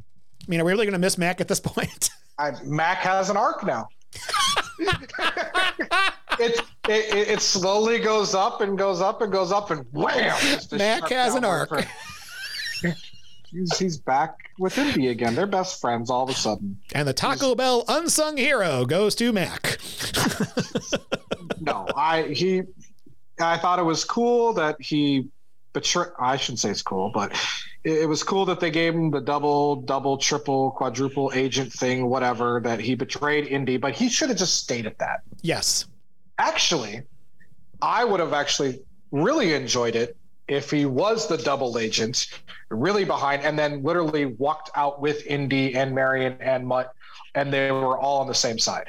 I 0.00 0.44
mean, 0.48 0.60
are 0.60 0.64
we 0.64 0.72
really 0.72 0.86
going 0.86 0.92
to 0.92 0.98
miss 0.98 1.18
Mac 1.18 1.40
at 1.40 1.48
this 1.48 1.60
point? 1.64 2.10
I, 2.38 2.52
Mac 2.64 2.98
has 2.98 3.28
an 3.30 3.36
arc 3.36 3.64
now. 3.64 3.88
it, 6.38 6.60
it 6.88 7.28
it 7.28 7.40
slowly 7.40 7.98
goes 8.00 8.34
up 8.34 8.60
and 8.60 8.76
goes 8.76 9.00
up 9.00 9.22
and 9.22 9.30
goes 9.30 9.52
up 9.52 9.70
and 9.70 9.86
wham! 9.92 10.58
Mac 10.72 11.08
has 11.10 11.34
an 11.36 11.44
arc. 11.44 11.70
he's, 13.50 13.78
he's 13.78 13.98
back 13.98 14.50
with 14.58 14.76
Indy 14.78 15.08
again. 15.08 15.34
They're 15.34 15.46
best 15.46 15.80
friends 15.80 16.10
all 16.10 16.24
of 16.24 16.30
a 16.30 16.34
sudden. 16.34 16.78
And 16.94 17.06
the 17.06 17.12
Taco 17.12 17.54
Bell 17.54 17.84
unsung 17.88 18.36
hero 18.36 18.84
goes 18.84 19.14
to 19.16 19.32
Mac. 19.32 19.78
no, 21.60 21.86
I 21.96 22.22
he 22.22 22.62
I 23.40 23.56
thought 23.58 23.78
it 23.78 23.84
was 23.84 24.04
cool 24.04 24.52
that 24.54 24.76
he 24.80 25.28
betray. 25.72 26.06
I 26.18 26.36
shouldn't 26.36 26.60
say 26.60 26.70
it's 26.70 26.82
cool, 26.82 27.10
but 27.12 27.32
it, 27.84 28.02
it 28.02 28.06
was 28.08 28.22
cool 28.22 28.44
that 28.46 28.60
they 28.60 28.70
gave 28.70 28.94
him 28.94 29.10
the 29.10 29.20
double, 29.20 29.76
double, 29.76 30.18
triple, 30.18 30.72
quadruple 30.72 31.32
agent 31.34 31.72
thing, 31.72 32.08
whatever. 32.08 32.60
That 32.62 32.80
he 32.80 32.94
betrayed 32.94 33.46
Indy, 33.46 33.76
but 33.76 33.94
he 33.94 34.08
should 34.08 34.28
have 34.28 34.38
just 34.38 34.56
stayed 34.56 34.86
at 34.86 34.98
that. 34.98 35.20
Yes. 35.42 35.86
Actually, 36.38 37.02
I 37.82 38.04
would 38.04 38.20
have 38.20 38.32
actually 38.32 38.80
really 39.10 39.54
enjoyed 39.54 39.96
it 39.96 40.16
if 40.50 40.68
he 40.68 40.84
was 40.84 41.28
the 41.28 41.38
double 41.38 41.78
agent, 41.78 42.26
really 42.70 43.04
behind, 43.04 43.42
and 43.42 43.56
then 43.56 43.84
literally 43.84 44.26
walked 44.26 44.68
out 44.74 45.00
with 45.00 45.24
Indy 45.26 45.76
and 45.76 45.94
Marion 45.94 46.36
and 46.40 46.66
Mutt, 46.66 46.92
and 47.36 47.52
they 47.52 47.70
were 47.70 47.96
all 47.96 48.20
on 48.20 48.26
the 48.26 48.34
same 48.34 48.58
side. 48.58 48.88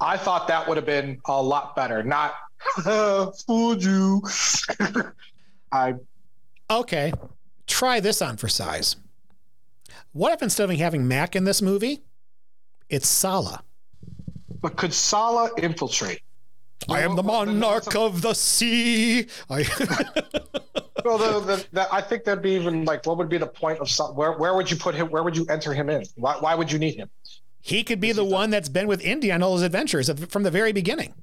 I 0.00 0.18
thought 0.18 0.46
that 0.48 0.68
would 0.68 0.76
have 0.76 0.84
been 0.84 1.18
a 1.24 1.42
lot 1.42 1.74
better. 1.74 2.02
Not 2.02 2.34
fooled 3.46 3.82
you. 3.82 4.22
I 5.72 5.94
Okay. 6.68 7.12
Try 7.66 8.00
this 8.00 8.20
on 8.20 8.36
for 8.36 8.48
size. 8.48 8.96
What 10.12 10.32
if 10.32 10.42
instead 10.42 10.70
of 10.70 10.76
having 10.76 11.08
Mac 11.08 11.34
in 11.34 11.44
this 11.44 11.62
movie, 11.62 12.02
it's 12.90 13.08
Sallah? 13.08 13.62
But 14.60 14.76
could 14.76 14.92
Sallah 14.92 15.50
infiltrate? 15.58 16.20
I 16.88 17.00
am 17.00 17.16
the 17.16 17.22
monarch 17.22 17.94
of 17.96 18.22
the 18.22 18.34
sea. 18.34 19.26
I 19.50 19.66
well, 21.04 21.18
the, 21.18 21.40
the, 21.40 21.66
the, 21.72 21.94
I 21.94 22.00
think 22.00 22.24
that'd 22.24 22.42
be 22.42 22.52
even 22.52 22.84
like, 22.84 23.06
what 23.06 23.18
would 23.18 23.28
be 23.28 23.38
the 23.38 23.46
point 23.46 23.80
of 23.80 23.88
some, 23.88 24.14
where? 24.14 24.32
Where 24.32 24.54
would 24.54 24.70
you 24.70 24.76
put 24.76 24.94
him? 24.94 25.08
Where 25.10 25.22
would 25.22 25.36
you 25.36 25.46
enter 25.48 25.72
him 25.72 25.88
in? 25.90 26.04
Why, 26.16 26.36
why 26.38 26.54
would 26.54 26.70
you 26.70 26.78
need 26.78 26.94
him? 26.94 27.10
He 27.60 27.82
could 27.82 28.00
be 28.00 28.12
the 28.12 28.24
one 28.24 28.50
that's 28.50 28.68
been 28.68 28.86
with 28.86 29.02
Indy 29.04 29.32
on 29.32 29.42
all 29.42 29.54
his 29.54 29.62
adventures 29.62 30.08
from 30.28 30.44
the 30.44 30.50
very 30.52 30.72
beginning. 30.72 31.14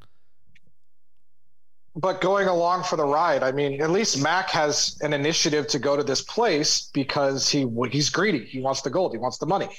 But 1.96 2.22
going 2.22 2.48
along 2.48 2.84
for 2.84 2.96
the 2.96 3.06
ride, 3.06 3.44
I 3.44 3.52
mean, 3.52 3.82
at 3.82 3.92
least 3.92 4.22
Mac 4.22 4.50
has 4.50 4.98
an 5.02 5.14
initiative 5.14 5.68
to 5.68 5.80
go 5.80 5.96
to 5.96 6.04
this 6.04 6.22
place 6.22 6.90
because 6.94 7.48
he 7.48 7.70
he's 7.92 8.10
greedy. 8.10 8.46
He 8.46 8.60
wants 8.60 8.82
the 8.82 8.90
gold. 8.90 9.14
He 9.14 9.20
wants 9.20 9.38
the 9.38 9.46
money. 9.46 9.70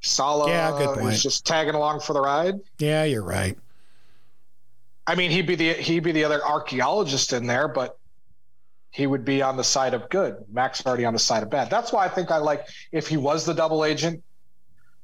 Sallah 0.00 0.48
yeah, 0.48 0.70
good 0.70 0.98
point. 0.98 1.12
is 1.12 1.22
just 1.22 1.46
tagging 1.46 1.74
along 1.74 2.00
for 2.00 2.14
the 2.14 2.20
ride. 2.22 2.54
Yeah, 2.78 3.04
you're 3.04 3.22
right. 3.22 3.58
I 5.10 5.16
mean, 5.16 5.32
he'd 5.32 5.46
be 5.46 5.56
the 5.56 5.72
he'd 5.72 6.04
be 6.04 6.12
the 6.12 6.22
other 6.22 6.40
archaeologist 6.46 7.32
in 7.32 7.44
there, 7.44 7.66
but 7.66 7.98
he 8.92 9.08
would 9.08 9.24
be 9.24 9.42
on 9.42 9.56
the 9.56 9.64
side 9.64 9.92
of 9.92 10.08
good. 10.08 10.36
Mac's 10.52 10.86
already 10.86 11.04
on 11.04 11.12
the 11.12 11.18
side 11.18 11.42
of 11.42 11.50
bad. 11.50 11.68
That's 11.68 11.92
why 11.92 12.04
I 12.04 12.08
think 12.08 12.30
I 12.30 12.36
like 12.36 12.68
if 12.92 13.08
he 13.08 13.16
was 13.16 13.44
the 13.44 13.52
double 13.52 13.84
agent, 13.84 14.22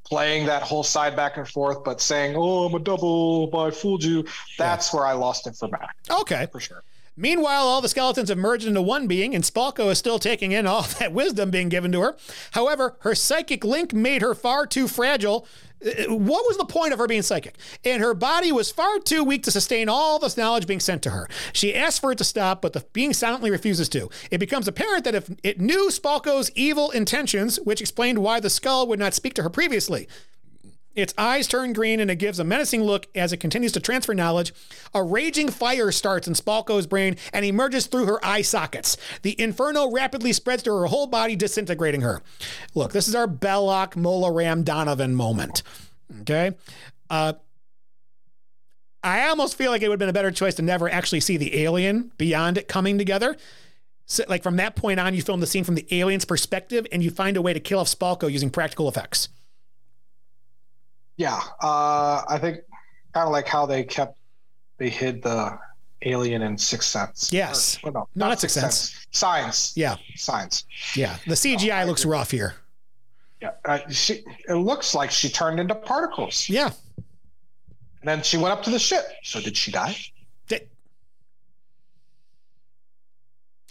playing 0.05 0.47
that 0.47 0.62
whole 0.62 0.85
side 0.85 1.17
back 1.17 1.39
and 1.39 1.49
forth, 1.49 1.83
but 1.83 2.01
saying, 2.01 2.36
"Oh, 2.36 2.67
I'm 2.67 2.75
a 2.75 2.78
double, 2.78 3.49
but 3.49 3.59
I 3.67 3.70
fooled 3.73 4.05
you." 4.05 4.25
That's 4.57 4.93
yeah. 4.93 4.97
where 4.97 5.09
I 5.09 5.15
lost 5.15 5.49
it 5.49 5.57
for 5.57 5.67
Mac. 5.67 5.97
Okay, 6.09 6.47
for 6.52 6.60
sure. 6.60 6.85
Meanwhile, 7.17 7.67
all 7.67 7.81
the 7.81 7.89
skeletons 7.89 8.28
have 8.28 8.36
merged 8.36 8.67
into 8.67 8.83
one 8.83 9.07
being, 9.07 9.35
and 9.35 9.43
Spalko 9.43 9.91
is 9.91 9.99
still 9.99 10.18
taking 10.18 10.52
in 10.52 10.67
all 10.67 10.83
that 11.01 11.12
wisdom 11.12 11.51
being 11.51 11.68
given 11.68 11.91
to 11.93 12.01
her. 12.02 12.17
However, 12.52 12.97
her 13.01 13.17
psychic 13.17 13.65
link 13.65 13.93
made 13.93 14.23
her 14.23 14.35
far 14.35 14.67
too 14.67 14.86
fragile. 14.86 15.47
Uh, 15.84 16.14
what 16.14 16.46
was 16.46 16.56
the 16.56 16.64
point 16.64 16.92
of 16.92 16.98
her 16.98 17.06
being 17.06 17.22
psychic? 17.22 17.56
And 17.84 18.02
her 18.02 18.14
body 18.14 18.52
was 18.52 18.70
far 18.70 18.98
too 18.98 19.22
weak 19.22 19.42
to 19.44 19.50
sustain 19.50 19.88
all 19.88 20.18
this 20.18 20.36
knowledge 20.36 20.66
being 20.66 20.80
sent 20.80 21.02
to 21.02 21.10
her. 21.10 21.28
She 21.52 21.74
asks 21.74 21.98
for 21.98 22.12
it 22.12 22.18
to 22.18 22.24
stop, 22.24 22.62
but 22.62 22.72
the 22.72 22.84
being 22.92 23.12
silently 23.12 23.50
refuses 23.50 23.88
to. 23.90 24.08
It 24.30 24.38
becomes 24.38 24.68
apparent 24.68 25.05
that 25.05 25.14
if 25.14 25.30
it 25.42 25.60
knew 25.60 25.90
Spalko's 25.90 26.50
evil 26.55 26.90
intentions, 26.90 27.58
which 27.60 27.80
explained 27.80 28.18
why 28.18 28.40
the 28.40 28.50
skull 28.50 28.86
would 28.88 28.98
not 28.98 29.14
speak 29.14 29.34
to 29.34 29.42
her 29.42 29.50
previously, 29.50 30.08
its 30.97 31.15
eyes 31.16 31.47
turn 31.47 31.73
green 31.73 32.00
and 32.00 32.10
it 32.10 32.16
gives 32.16 32.41
a 32.41 32.44
menacing 32.44 32.83
look 32.83 33.07
as 33.15 33.33
it 33.33 33.36
continues 33.36 33.73
to 33.73 33.81
transfer 33.81 34.15
knowledge. 34.15 34.52
A 34.94 35.02
raging 35.02 35.50
fire 35.50 35.92
starts 35.92 36.26
in 36.26 36.34
Spalko's 36.34 36.86
brain 36.86 37.16
and 37.33 37.44
emerges 37.44 37.86
through 37.86 38.07
her 38.07 38.25
eye 38.25 38.42
sockets. 38.42 38.97
The 39.23 39.41
inferno 39.41 39.91
rapidly 39.91 40.33
spreads 40.33 40.62
to 40.65 40.73
her 40.73 40.86
whole 40.86 41.07
body, 41.07 41.36
disintegrating 41.36 42.00
her. 42.00 42.23
Look, 42.75 42.92
this 42.92 43.07
is 43.07 43.15
our 43.15 43.28
Belloq 43.28 43.94
Mola 43.94 44.33
Ram 44.33 44.62
Donovan 44.62 45.15
moment. 45.15 45.62
Okay? 46.23 46.52
Uh, 47.10 47.34
I 49.05 49.28
almost 49.28 49.57
feel 49.57 49.70
like 49.70 49.83
it 49.83 49.89
would 49.89 49.94
have 49.94 50.00
been 50.00 50.08
a 50.08 50.15
better 50.15 50.33
choice 50.33 50.55
to 50.57 50.62
never 50.62 50.89
actually 50.89 51.20
see 51.20 51.36
the 51.36 51.62
alien 51.62 52.10
beyond 52.18 52.58
it 52.58 52.66
coming 52.66 52.99
together. 52.99 53.36
So, 54.07 54.25
like 54.28 54.42
from 54.42 54.57
that 54.57 54.76
point 54.76 54.99
on, 54.99 55.15
you 55.15 55.23
film 55.23 55.41
the 55.41 55.47
scene 55.47 55.65
from 55.65 55.75
the 55.75 55.86
alien's 55.91 56.25
perspective 56.25 56.86
and 56.91 57.02
you 57.02 57.10
find 57.10 57.36
a 57.36 57.42
way 57.42 57.52
to 57.52 57.60
kill 57.60 57.81
off 57.81 57.89
Spalko 57.89 58.31
using 58.31 58.50
practical 58.50 58.89
effects. 58.89 59.28
Yeah, 61.17 61.41
uh, 61.62 62.23
I 62.28 62.39
think 62.41 62.59
kind 63.15 63.27
of 63.27 63.33
like 63.33 63.49
how 63.49 63.65
they 63.67 63.83
kept 63.85 64.19
they 64.78 64.91
hid 64.91 65.23
the 65.23 65.59
alien 66.03 66.43
in 66.43 66.59
Sixth 66.59 66.89
Sense. 66.89 67.33
Yes. 67.33 67.78
Or, 67.83 67.91
no, 67.91 68.09
not, 68.15 68.28
not 68.28 68.41
Sixth 68.41 68.61
Sense. 68.61 68.77
Sense. 68.77 69.07
Signs. 69.11 69.73
Yeah. 69.77 69.97
science. 70.15 70.65
Yeah. 70.95 71.17
The 71.27 71.35
CGI 71.35 71.85
oh, 71.85 71.86
looks 71.86 72.05
rough 72.05 72.31
here. 72.31 72.55
Yeah. 73.41 73.53
Uh, 73.65 73.78
she, 73.89 74.25
it 74.49 74.55
looks 74.55 74.95
like 74.95 75.11
she 75.11 75.28
turned 75.28 75.61
into 75.61 75.75
particles. 75.75 76.49
Yeah. 76.49 76.70
And 76.97 78.09
then 78.09 78.23
she 78.23 78.36
went 78.36 78.53
up 78.53 78.62
to 78.65 78.70
the 78.70 78.78
ship. 78.78 79.05
So 79.23 79.41
did 79.41 79.57
she 79.57 79.73
die? 79.73 79.97
Did, 80.49 80.69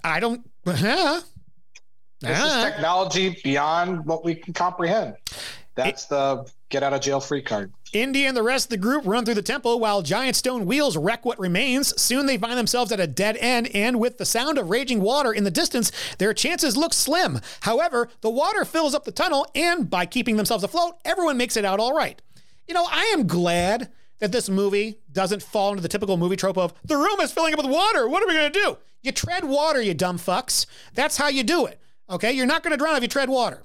I 0.03 0.19
don't. 0.19 0.49
Uh, 2.23 2.29
this 2.29 2.41
uh, 2.41 2.45
is 2.45 2.63
technology 2.63 3.37
beyond 3.43 4.03
what 4.05 4.23
we 4.23 4.33
can 4.33 4.53
comprehend. 4.53 5.15
That's 5.75 6.05
it, 6.05 6.09
the 6.09 6.51
get 6.69 6.83
out 6.83 6.93
of 6.93 7.01
jail 7.01 7.19
free 7.19 7.41
card. 7.41 7.73
Indy 7.93 8.25
and 8.25 8.35
the 8.35 8.43
rest 8.43 8.65
of 8.65 8.69
the 8.71 8.77
group 8.77 9.03
run 9.05 9.23
through 9.23 9.35
the 9.35 9.41
temple 9.41 9.79
while 9.79 10.01
giant 10.01 10.35
stone 10.35 10.65
wheels 10.65 10.97
wreck 10.97 11.23
what 11.23 11.39
remains. 11.39 11.99
Soon 12.01 12.25
they 12.25 12.37
find 12.37 12.57
themselves 12.57 12.91
at 12.91 12.99
a 12.99 13.07
dead 13.07 13.37
end, 13.39 13.69
and 13.73 13.99
with 13.99 14.17
the 14.17 14.25
sound 14.25 14.57
of 14.57 14.69
raging 14.69 15.01
water 15.01 15.31
in 15.31 15.43
the 15.43 15.51
distance, 15.51 15.91
their 16.17 16.33
chances 16.33 16.75
look 16.75 16.93
slim. 16.93 17.39
However, 17.61 18.09
the 18.21 18.29
water 18.29 18.65
fills 18.65 18.93
up 18.93 19.05
the 19.05 19.11
tunnel, 19.11 19.47
and 19.55 19.89
by 19.89 20.05
keeping 20.05 20.35
themselves 20.37 20.63
afloat, 20.63 20.95
everyone 21.05 21.37
makes 21.37 21.55
it 21.55 21.65
out 21.65 21.79
all 21.79 21.95
right. 21.95 22.21
You 22.67 22.73
know, 22.73 22.87
I 22.89 23.03
am 23.13 23.27
glad 23.27 23.91
that 24.19 24.31
this 24.31 24.49
movie 24.49 24.99
doesn't 25.11 25.43
fall 25.43 25.69
into 25.69 25.81
the 25.81 25.89
typical 25.89 26.17
movie 26.17 26.35
trope 26.35 26.57
of 26.57 26.73
the 26.83 26.97
room 26.97 27.19
is 27.21 27.31
filling 27.31 27.53
up 27.53 27.61
with 27.61 27.71
water. 27.71 28.07
What 28.07 28.23
are 28.23 28.27
we 28.27 28.33
going 28.33 28.51
to 28.51 28.59
do? 28.59 28.77
You 29.01 29.11
tread 29.11 29.43
water, 29.43 29.81
you 29.81 29.93
dumb 29.93 30.17
fucks. 30.17 30.65
That's 30.95 31.17
how 31.17 31.27
you 31.27 31.43
do 31.43 31.65
it. 31.65 31.79
Okay? 32.09 32.31
You're 32.31 32.47
not 32.47 32.63
going 32.63 32.71
to 32.71 32.77
drown 32.77 32.95
if 32.95 33.03
you 33.03 33.07
tread 33.07 33.29
water. 33.29 33.64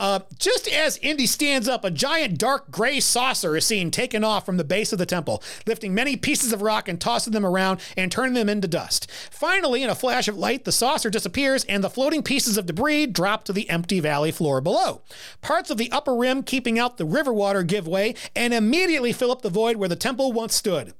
Uh, 0.00 0.20
just 0.38 0.68
as 0.68 0.96
Indy 0.98 1.26
stands 1.26 1.68
up, 1.68 1.84
a 1.84 1.90
giant 1.90 2.38
dark 2.38 2.70
gray 2.70 3.00
saucer 3.00 3.56
is 3.56 3.66
seen 3.66 3.90
taken 3.90 4.22
off 4.22 4.46
from 4.46 4.56
the 4.56 4.64
base 4.64 4.92
of 4.92 4.98
the 4.98 5.06
temple, 5.06 5.42
lifting 5.66 5.94
many 5.94 6.16
pieces 6.16 6.52
of 6.52 6.62
rock 6.62 6.88
and 6.88 7.00
tossing 7.00 7.32
them 7.32 7.44
around 7.44 7.80
and 7.96 8.12
turning 8.12 8.34
them 8.34 8.48
into 8.48 8.68
dust. 8.68 9.10
Finally, 9.30 9.82
in 9.82 9.90
a 9.90 9.94
flash 9.94 10.28
of 10.28 10.38
light, 10.38 10.64
the 10.64 10.72
saucer 10.72 11.10
disappears 11.10 11.64
and 11.64 11.82
the 11.82 11.90
floating 11.90 12.22
pieces 12.22 12.56
of 12.56 12.66
debris 12.66 13.06
drop 13.06 13.44
to 13.44 13.52
the 13.52 13.68
empty 13.68 13.98
valley 13.98 14.30
floor 14.30 14.60
below. 14.60 15.02
Parts 15.40 15.70
of 15.70 15.78
the 15.78 15.90
upper 15.90 16.14
rim, 16.14 16.42
keeping 16.42 16.78
out 16.78 16.96
the 16.96 17.04
river 17.04 17.32
water, 17.32 17.62
give 17.62 17.88
way 17.88 18.14
and 18.36 18.54
immediately 18.54 19.12
fill 19.12 19.32
up 19.32 19.42
the 19.42 19.50
void 19.50 19.76
where 19.76 19.88
the 19.88 19.96
temple 19.96 20.32
once 20.32 20.54
stood 20.54 20.94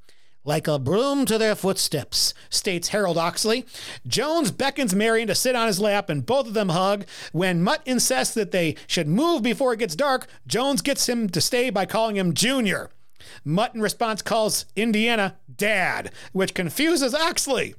like 0.48 0.66
a 0.66 0.78
broom 0.78 1.26
to 1.26 1.36
their 1.36 1.54
footsteps, 1.54 2.32
states 2.48 2.88
Harold 2.88 3.18
Oxley. 3.18 3.66
Jones 4.06 4.50
beckons 4.50 4.94
Marion 4.94 5.28
to 5.28 5.34
sit 5.34 5.54
on 5.54 5.66
his 5.66 5.78
lap 5.78 6.08
and 6.08 6.24
both 6.24 6.46
of 6.46 6.54
them 6.54 6.70
hug. 6.70 7.04
When 7.32 7.62
Mutt 7.62 7.82
insists 7.84 8.32
that 8.32 8.50
they 8.50 8.74
should 8.86 9.06
move 9.06 9.42
before 9.42 9.74
it 9.74 9.78
gets 9.80 9.94
dark, 9.94 10.26
Jones 10.46 10.80
gets 10.80 11.06
him 11.06 11.28
to 11.28 11.42
stay 11.42 11.68
by 11.68 11.84
calling 11.84 12.16
him 12.16 12.32
Junior. 12.32 12.88
Mutt 13.44 13.74
in 13.74 13.82
response 13.82 14.22
calls 14.22 14.64
Indiana 14.74 15.36
Dad, 15.54 16.12
which 16.32 16.54
confuses 16.54 17.14
Oxley. 17.14 17.74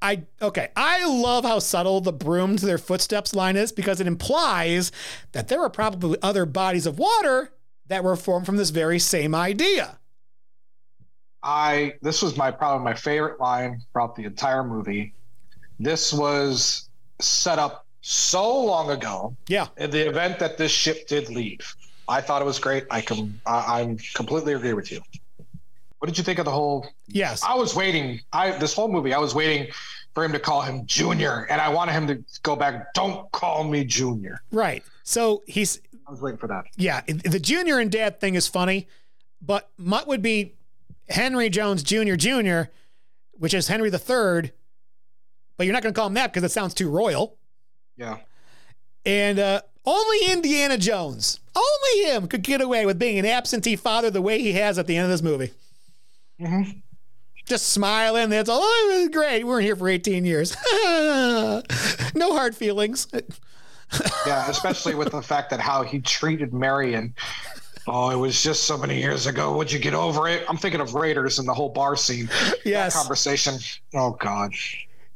I 0.00 0.22
okay, 0.40 0.68
I 0.74 1.06
love 1.06 1.44
how 1.44 1.58
subtle 1.58 2.00
the 2.00 2.12
broom 2.14 2.56
to 2.56 2.64
their 2.64 2.78
footsteps 2.78 3.34
line 3.34 3.56
is 3.56 3.72
because 3.72 4.00
it 4.00 4.06
implies 4.06 4.90
that 5.32 5.48
there 5.48 5.60
are 5.60 5.68
probably 5.68 6.16
other 6.22 6.46
bodies 6.46 6.86
of 6.86 6.98
water 6.98 7.52
that 7.88 8.04
were 8.04 8.16
formed 8.16 8.46
from 8.46 8.56
this 8.56 8.70
very 8.70 8.98
same 8.98 9.34
idea. 9.34 9.97
I 11.48 11.94
this 12.02 12.20
was 12.20 12.36
my 12.36 12.50
probably 12.50 12.84
my 12.84 12.92
favorite 12.92 13.40
line 13.40 13.80
throughout 13.90 14.14
the 14.14 14.24
entire 14.24 14.62
movie. 14.62 15.14
This 15.80 16.12
was 16.12 16.90
set 17.20 17.58
up 17.58 17.86
so 18.02 18.64
long 18.64 18.90
ago. 18.90 19.34
Yeah. 19.48 19.68
In 19.78 19.90
the 19.90 20.06
event 20.06 20.38
that 20.40 20.58
this 20.58 20.70
ship 20.70 21.08
did 21.08 21.30
leave, 21.30 21.74
I 22.06 22.20
thought 22.20 22.42
it 22.42 22.44
was 22.44 22.58
great. 22.58 22.84
I 22.90 23.00
can 23.00 23.40
I, 23.46 23.80
I'm 23.80 23.96
completely 24.14 24.52
agree 24.52 24.74
with 24.74 24.92
you. 24.92 25.00
What 26.00 26.08
did 26.08 26.18
you 26.18 26.22
think 26.22 26.38
of 26.38 26.44
the 26.44 26.50
whole? 26.50 26.86
Yes. 27.06 27.42
I 27.42 27.54
was 27.54 27.74
waiting. 27.74 28.20
I 28.30 28.50
this 28.58 28.74
whole 28.74 28.88
movie 28.88 29.14
I 29.14 29.18
was 29.18 29.34
waiting 29.34 29.72
for 30.12 30.24
him 30.24 30.32
to 30.32 30.38
call 30.38 30.60
him 30.60 30.84
Junior, 30.84 31.46
and 31.48 31.62
I 31.62 31.70
wanted 31.70 31.92
him 31.92 32.06
to 32.08 32.22
go 32.42 32.56
back. 32.56 32.92
Don't 32.92 33.32
call 33.32 33.64
me 33.64 33.84
Junior. 33.84 34.42
Right. 34.52 34.84
So 35.02 35.42
he's. 35.46 35.80
I 36.06 36.10
was 36.10 36.20
waiting 36.20 36.38
for 36.38 36.48
that. 36.48 36.64
Yeah, 36.76 37.00
the 37.06 37.40
Junior 37.40 37.78
and 37.78 37.90
Dad 37.90 38.20
thing 38.20 38.34
is 38.34 38.46
funny, 38.48 38.86
but 39.40 39.70
Mutt 39.78 40.06
would 40.08 40.20
be 40.20 40.54
Henry 41.08 41.48
Jones 41.48 41.82
Jr. 41.82 42.14
Jr., 42.14 42.70
which 43.32 43.54
is 43.54 43.68
Henry 43.68 43.90
III, 43.90 44.52
but 45.56 45.66
you're 45.66 45.72
not 45.72 45.82
going 45.82 45.94
to 45.94 45.98
call 45.98 46.08
him 46.08 46.14
that 46.14 46.32
because 46.32 46.44
it 46.44 46.52
sounds 46.52 46.74
too 46.74 46.90
royal. 46.90 47.36
Yeah. 47.96 48.18
And 49.04 49.38
uh, 49.38 49.62
only 49.84 50.30
Indiana 50.30 50.76
Jones, 50.76 51.40
only 51.56 52.10
him 52.10 52.28
could 52.28 52.42
get 52.42 52.60
away 52.60 52.84
with 52.86 52.98
being 52.98 53.18
an 53.18 53.26
absentee 53.26 53.76
father 53.76 54.10
the 54.10 54.22
way 54.22 54.40
he 54.40 54.52
has 54.52 54.78
at 54.78 54.86
the 54.86 54.96
end 54.96 55.04
of 55.04 55.10
this 55.10 55.22
movie. 55.22 55.52
Mm-hmm. 56.40 56.70
just 57.46 57.70
smiling. 57.70 58.28
That's 58.30 58.48
all. 58.48 58.60
Oh, 58.62 58.90
it 58.92 59.00
was 59.00 59.08
great. 59.08 59.42
We 59.42 59.50
weren't 59.50 59.64
here 59.64 59.74
for 59.74 59.88
18 59.88 60.24
years. 60.24 60.54
no 60.84 61.62
hard 62.32 62.54
feelings. 62.54 63.08
yeah, 64.26 64.48
especially 64.48 64.94
with 64.94 65.10
the 65.10 65.22
fact 65.22 65.50
that 65.50 65.58
how 65.60 65.82
he 65.82 66.00
treated 66.00 66.52
Marion. 66.52 67.14
Oh, 67.90 68.10
it 68.10 68.16
was 68.16 68.42
just 68.42 68.64
so 68.64 68.76
many 68.76 69.00
years 69.00 69.26
ago. 69.26 69.56
Would 69.56 69.72
you 69.72 69.78
get 69.78 69.94
over 69.94 70.28
it? 70.28 70.44
I'm 70.48 70.56
thinking 70.56 70.80
of 70.80 70.94
Raiders 70.94 71.38
and 71.38 71.48
the 71.48 71.54
whole 71.54 71.70
bar 71.70 71.96
scene. 71.96 72.28
Yes. 72.64 72.94
That 72.94 73.00
conversation. 73.00 73.54
Oh 73.94 74.10
God. 74.10 74.52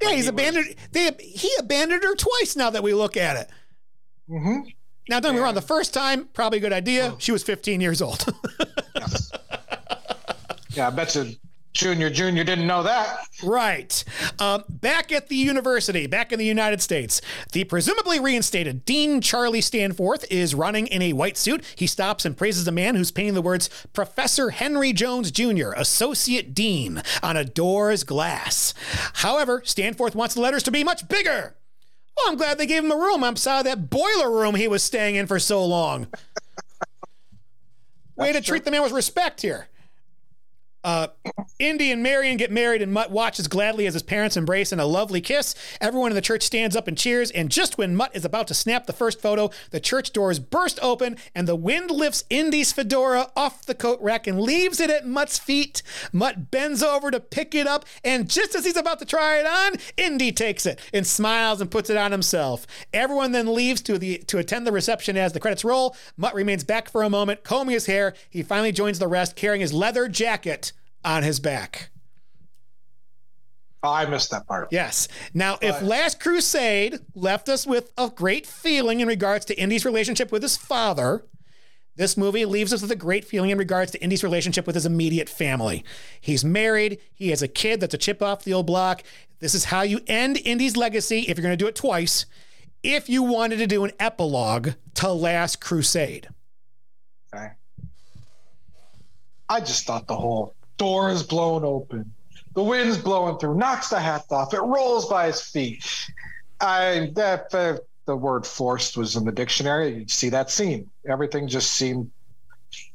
Yeah, 0.01 0.13
he's 0.13 0.27
abandoned. 0.27 0.75
They 0.91 1.11
he 1.21 1.51
abandoned 1.59 2.03
her 2.03 2.15
twice. 2.15 2.57
Now 2.57 2.71
that 2.71 2.83
we 2.83 2.95
look 2.95 3.17
at 3.17 3.37
it. 3.37 3.51
Mm-hmm. 4.29 4.69
Now, 5.09 5.21
don't 5.21 5.33
get 5.33 5.39
me 5.39 5.45
wrong. 5.45 5.55
The 5.55 5.61
first 5.61 5.93
time, 5.93 6.27
probably 6.33 6.59
a 6.59 6.61
good 6.61 6.73
idea. 6.73 7.15
She 7.19 7.33
was 7.33 7.43
15 7.43 7.81
years 7.81 8.01
old. 8.01 8.25
yes. 8.95 9.33
Yeah, 10.71 10.87
I 10.87 10.91
bet 10.91 11.15
you 11.15 11.35
Junior 11.75 12.11
Junior 12.11 12.45
didn't 12.45 12.67
know 12.67 12.83
that. 12.83 13.19
Right. 13.43 14.05
Um, 14.39 14.65
back 14.69 15.11
at 15.11 15.29
the 15.29 15.37
university, 15.37 16.07
back 16.07 16.31
in 16.31 16.39
the 16.39 16.45
United 16.45 16.83
States, 16.83 17.21
the 17.53 17.65
presumably 17.65 18.21
reinstated 18.21 18.85
Dean 18.85 19.21
Charlie 19.21 19.63
Stanforth 19.63 20.25
is 20.31 20.55
running 20.55 20.87
in 20.87 21.01
a 21.01 21.15
white 21.15 21.39
suit. 21.39 21.65
He 21.75 21.87
stops 21.87 22.25
and 22.25 22.37
praises 22.37 22.69
a 22.69 22.73
man 22.73 22.95
who's 22.95 23.11
painting 23.11 23.35
the 23.35 23.43
words 23.43 23.71
Professor 23.93 24.51
Henry 24.51 24.93
Jones 24.93 25.31
Jr., 25.31 25.73
Associate 25.77 26.55
Dean, 26.55 27.03
on 27.23 27.37
a 27.37 27.45
door's 27.45 28.05
glass. 28.05 28.75
However, 29.15 29.63
Stanforth 29.65 30.15
wants 30.15 30.35
the 30.35 30.43
letters 30.43 30.63
to 30.65 30.71
be 30.71 30.85
much 30.85 31.09
bigger. 31.09 31.57
Well, 32.17 32.27
I'm 32.29 32.37
glad 32.37 32.59
they 32.59 32.67
gave 32.67 32.85
him 32.85 32.93
a 32.93 32.97
room 32.97 33.25
I 33.25 33.29
outside 33.29 33.65
that 33.65 33.89
boiler 33.89 34.31
room 34.31 34.57
he 34.57 34.69
was 34.69 34.83
staying 34.83 35.15
in 35.15 35.27
for 35.27 35.39
so 35.39 35.65
long. 35.65 36.09
Way 38.17 38.33
to 38.33 38.41
true. 38.41 38.53
treat 38.53 38.65
the 38.67 38.71
man 38.71 38.83
with 38.83 38.93
respect 38.93 39.41
here. 39.41 39.69
Uh, 40.85 41.09
Indy 41.59 41.93
and 41.93 42.03
Marion 42.03 42.37
get 42.37 42.51
married, 42.51 42.83
and 42.83 42.93
Mutt 42.93 43.11
watches 43.11 43.47
gladly 43.47 43.87
as 43.87 43.95
his 43.95 44.03
parents 44.03 44.37
embrace 44.37 44.73
in 44.73 44.81
a 44.81 44.87
lovely 44.87 45.21
kiss. 45.21 45.55
Everyone 45.81 46.11
in 46.11 46.17
the 46.17 46.21
church 46.21 46.43
stands 46.43 46.75
up 46.75 46.89
and 46.89 46.99
cheers, 46.99 47.31
and 47.31 47.51
just 47.51 47.79
when 47.79 47.95
Mutt 47.95 48.15
is 48.17 48.25
about 48.25 48.49
to 48.49 48.55
snap 48.55 48.87
the 48.87 48.93
first 48.93 49.21
photo, 49.21 49.51
the 49.71 49.79
church 49.79 50.13
doors 50.13 50.41
burst 50.41 50.81
open, 50.83 51.17
and 51.35 51.47
the 51.47 51.55
wind 51.55 51.91
lifts 51.91 52.25
Indy's 52.31 52.73
fedora 52.73 53.31
off 53.37 53.65
the 53.65 53.77
coat 53.77 54.01
rack 54.01 54.27
and 54.27 54.41
leaves 54.41 54.81
it 54.81 54.91
at 54.91 55.07
Mutt's 55.07 55.39
feet. 55.39 55.83
Mutt 56.13 56.51
bends 56.51 56.83
over 56.83 57.13
to 57.13 57.21
pick 57.21 57.55
it 57.55 57.69
up, 57.69 57.85
and 58.03 58.29
just 58.29 58.57
as 58.57 58.65
he's 58.65 58.77
about 58.77 58.99
to 58.99 59.05
try 59.05 59.39
it 59.39 59.47
on, 59.47 59.75
Indy 59.97 60.33
takes 60.33 60.67
it 60.67 60.81
and 60.93 61.07
smiles 61.07 61.61
and 61.61 61.71
puts 61.71 61.91
it 61.91 61.97
on 61.97 62.11
himself. 62.11 62.67
Everyone 62.93 63.31
then 63.31 63.55
leaves 63.55 63.83
to 63.83 63.99
the 63.99 64.19
to 64.19 64.39
attend 64.39 64.67
the 64.67 64.73
reception 64.73 65.17
as 65.17 65.33
the 65.33 65.41
credits 65.41 65.65
roll. 65.65 65.97
Mutt 66.17 66.35
remains 66.35 66.65
back 66.65 66.91
for 66.91 67.03
a 67.03 67.11
moment, 67.11 67.45
combing 67.45 67.75
his 67.75 67.87
hair. 67.87 68.15
He 68.29 68.43
finally 68.43 68.73
joins 68.73 68.99
the 68.99 69.09
rest, 69.09 69.37
carrying 69.37 69.61
his 69.61 69.73
leather 69.73 70.09
jacket 70.09 70.72
on 71.05 71.23
his 71.23 71.41
back. 71.41 71.91
Oh, 73.85 73.93
I 73.93 74.07
missed 74.07 74.31
that 74.31 74.47
part. 74.47 74.69
Yes. 74.71 75.09
Now, 75.35 75.59
but, 75.61 75.69
if 75.69 75.83
Last 75.83 76.21
Crusade 76.21 77.01
left 77.15 77.49
us 77.49 77.67
with 77.67 77.93
a 77.99 78.09
great 78.09 78.47
feeling 78.47 79.01
in 79.01 79.09
regards 79.09 79.45
to 79.47 79.59
Indy's 79.59 79.85
relationship 79.85 80.31
with 80.31 80.43
his 80.43 80.57
father, 80.57 81.25
this 81.97 82.17
movie 82.17 82.45
leaves 82.45 82.73
us 82.73 82.81
with 82.81 82.93
a 82.93 82.97
great 82.97 83.25
feeling 83.25 83.51
in 83.51 83.59
regards 83.59 83.91
to 83.93 84.03
Indy's 84.03 84.23
relationship 84.23 84.67
with 84.67 84.77
his 84.77 84.87
immediate 84.87 85.29
family. 85.29 85.85
He's 86.21 86.45
married, 86.45 87.01
he 87.13 87.31
has 87.31 87.43
a 87.43 87.49
kid 87.49 87.81
that's 87.81 87.95
a 87.95 87.99
chip 87.99 88.23
off 88.23 88.45
the 88.45 88.55
old 88.55 88.67
block. 88.67 89.03
This 89.41 89.55
is 89.55 89.67
how 89.67 89.83
you 89.83 90.01
end 90.07 90.39
Indy's 90.45 90.77
legacy 90.77 91.23
if 91.23 91.37
you're 91.37 91.43
going 91.43 91.53
to 91.53 91.57
do 91.57 91.67
it 91.67 91.75
twice. 91.75 92.27
If 92.85 93.09
you 93.09 93.25
wanted 93.25 93.59
to 93.59 93.67
do 93.67 93.85
an 93.85 93.93
epilogue 93.99 94.71
to 94.95 95.13
Last 95.13 95.61
Crusade. 95.61 96.29
Okay. 97.35 97.49
I 99.49 99.61
just 99.61 99.87
thought 99.87 100.07
the 100.07 100.17
whole 100.17 100.55
door 100.83 101.11
is 101.11 101.23
blown 101.23 101.65
open. 101.65 102.13
The 102.55 102.63
wind's 102.65 102.99
blowing 102.99 103.39
through, 103.39 103.55
knocks 103.55 103.89
the 103.89 104.01
hat 104.01 104.25
off. 104.33 104.53
It 104.53 104.61
rolls 104.61 105.09
by 105.09 105.29
his 105.29 105.41
feet. 105.41 105.89
I 106.61 107.13
that 107.15 107.55
uh, 107.55 107.77
the 108.07 108.17
word 108.17 108.45
forced 108.45 108.97
was 108.97 109.15
in 109.15 109.25
the 109.25 109.31
dictionary. 109.31 110.01
You 110.01 110.09
see 110.09 110.29
that 110.31 110.51
scene. 110.51 110.91
Everything 111.09 111.47
just 111.47 111.71
seemed 111.73 112.11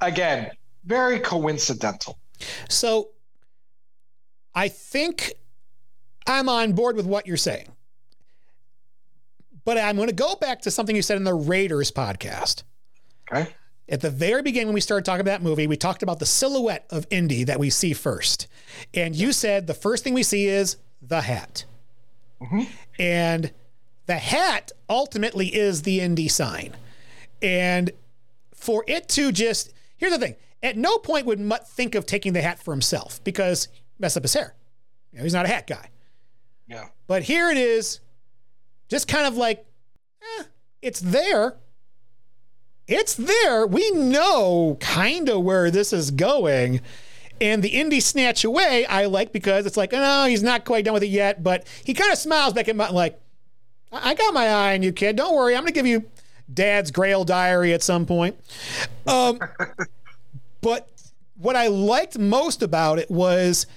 again 0.01 0.51
very 0.85 1.19
coincidental. 1.21 2.19
So 2.67 3.11
I 4.53 4.67
think 4.67 5.33
I'm 6.27 6.49
on 6.49 6.73
board 6.73 6.97
with 6.97 7.05
what 7.05 7.25
you're 7.25 7.37
saying. 7.37 7.71
But 9.63 9.77
I'm 9.77 9.95
going 9.95 10.09
to 10.09 10.15
go 10.15 10.35
back 10.35 10.61
to 10.63 10.71
something 10.71 10.95
you 10.95 11.01
said 11.01 11.15
in 11.15 11.23
the 11.23 11.33
Raiders 11.33 11.91
podcast. 11.91 12.63
Okay. 13.31 13.47
At 13.89 14.01
the 14.01 14.09
very 14.09 14.41
beginning, 14.41 14.67
when 14.67 14.73
we 14.73 14.81
started 14.81 15.05
talking 15.05 15.21
about 15.21 15.31
that 15.31 15.43
movie, 15.43 15.65
we 15.65 15.77
talked 15.77 16.03
about 16.03 16.19
the 16.19 16.25
silhouette 16.25 16.85
of 16.89 17.07
Indy 17.09 17.45
that 17.45 17.59
we 17.59 17.69
see 17.69 17.93
first. 17.93 18.47
And 18.93 19.15
you 19.15 19.31
said 19.31 19.67
the 19.67 19.73
first 19.73 20.03
thing 20.03 20.13
we 20.13 20.23
see 20.23 20.47
is 20.47 20.77
the 21.01 21.21
hat. 21.21 21.63
Mm-hmm. 22.41 22.63
And 22.99 23.51
the 24.05 24.17
hat 24.17 24.71
ultimately 24.89 25.47
is 25.47 25.83
the 25.83 26.01
Indy 26.01 26.27
sign. 26.27 26.75
And 27.41 27.91
for 28.53 28.83
it 28.87 29.07
to 29.09 29.31
just, 29.31 29.73
here's 29.95 30.11
the 30.11 30.19
thing 30.19 30.35
at 30.63 30.75
no 30.75 30.97
point 30.97 31.25
would 31.25 31.39
Mutt 31.39 31.67
think 31.67 31.95
of 31.95 32.05
taking 32.05 32.33
the 32.33 32.41
hat 32.41 32.59
for 32.59 32.71
himself 32.73 33.23
because 33.23 33.67
mess 33.99 34.17
up 34.17 34.23
his 34.23 34.33
hair. 34.33 34.55
You 35.11 35.19
know, 35.19 35.23
he's 35.23 35.33
not 35.33 35.45
a 35.45 35.49
hat 35.49 35.67
guy. 35.67 35.89
Yeah. 36.67 36.87
But 37.05 37.23
here 37.23 37.49
it 37.49 37.57
is, 37.57 38.01
just 38.89 39.07
kind 39.07 39.27
of 39.27 39.37
like, 39.37 39.65
eh, 40.39 40.43
it's 40.81 40.99
there 40.99 41.55
it's 42.87 43.15
there. 43.15 43.67
We 43.67 43.91
know 43.91 44.77
kind 44.79 45.29
of 45.29 45.41
where 45.43 45.69
this 45.69 45.91
is 45.91 46.11
going. 46.11 46.81
And 47.39 47.63
the 47.63 47.71
indie 47.71 48.01
snatch 48.01 48.43
away, 48.43 48.85
I 48.87 49.05
like 49.05 49.31
because 49.31 49.65
it's 49.65 49.77
like, 49.77 49.91
no, 49.91 50.25
he's 50.25 50.41
not 50.41 50.65
quite 50.65 50.85
done 50.85 50.95
with 50.95 51.03
it 51.03 51.07
yet, 51.07 51.43
but 51.43 51.67
he 51.83 51.93
kind 51.93 52.11
of 52.11 52.17
smiles 52.17 52.53
back 52.53 52.67
at 52.67 52.75
my 52.75 52.89
like, 52.89 53.19
I 53.91 54.15
got 54.15 54.33
my 54.33 54.47
eye 54.47 54.73
on 54.73 54.83
you, 54.83 54.91
kid. 54.91 55.15
Don't 55.15 55.35
worry. 55.35 55.55
I'm 55.55 55.61
going 55.61 55.73
to 55.73 55.77
give 55.77 55.85
you 55.85 56.05
dad's 56.51 56.91
grail 56.91 57.23
diary 57.23 57.73
at 57.73 57.83
some 57.83 58.05
point. 58.05 58.37
Um, 59.05 59.39
but 60.61 60.89
what 61.37 61.55
I 61.55 61.67
liked 61.67 62.17
most 62.17 62.63
about 62.63 62.99
it 62.99 63.09
was 63.11 63.67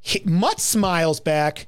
he, 0.00 0.22
Mutt 0.24 0.60
smiles 0.60 1.20
back. 1.20 1.66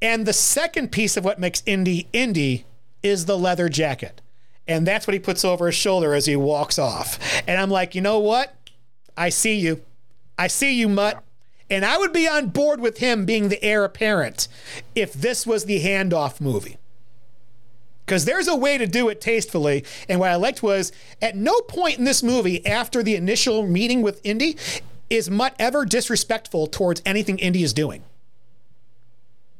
And 0.00 0.26
the 0.26 0.32
second 0.32 0.92
piece 0.92 1.16
of 1.16 1.24
what 1.24 1.38
makes 1.38 1.62
Indy 1.66 2.08
Indy 2.12 2.64
is 3.02 3.26
the 3.26 3.38
leather 3.38 3.68
jacket. 3.68 4.20
And 4.68 4.86
that's 4.86 5.06
what 5.06 5.14
he 5.14 5.20
puts 5.20 5.44
over 5.44 5.66
his 5.66 5.74
shoulder 5.74 6.12
as 6.14 6.26
he 6.26 6.36
walks 6.36 6.78
off. 6.78 7.18
And 7.46 7.60
I'm 7.60 7.70
like, 7.70 7.94
you 7.94 8.00
know 8.00 8.18
what? 8.18 8.54
I 9.16 9.28
see 9.28 9.54
you. 9.54 9.82
I 10.38 10.48
see 10.48 10.74
you, 10.74 10.88
Mutt. 10.88 11.22
And 11.70 11.84
I 11.84 11.98
would 11.98 12.12
be 12.12 12.28
on 12.28 12.48
board 12.48 12.80
with 12.80 12.98
him 12.98 13.24
being 13.24 13.48
the 13.48 13.62
heir 13.62 13.84
apparent 13.84 14.48
if 14.94 15.12
this 15.12 15.46
was 15.46 15.64
the 15.64 15.82
handoff 15.82 16.40
movie. 16.40 16.78
Because 18.04 18.24
there's 18.24 18.46
a 18.46 18.54
way 18.54 18.78
to 18.78 18.86
do 18.86 19.08
it 19.08 19.20
tastefully. 19.20 19.84
And 20.08 20.20
what 20.20 20.30
I 20.30 20.36
liked 20.36 20.62
was 20.62 20.92
at 21.20 21.34
no 21.34 21.60
point 21.62 21.98
in 21.98 22.04
this 22.04 22.22
movie, 22.22 22.64
after 22.64 23.02
the 23.02 23.16
initial 23.16 23.66
meeting 23.66 24.00
with 24.00 24.20
Indy, 24.24 24.56
is 25.10 25.28
Mutt 25.28 25.56
ever 25.58 25.84
disrespectful 25.84 26.68
towards 26.68 27.02
anything 27.04 27.38
Indy 27.38 27.64
is 27.64 27.72
doing. 27.72 28.04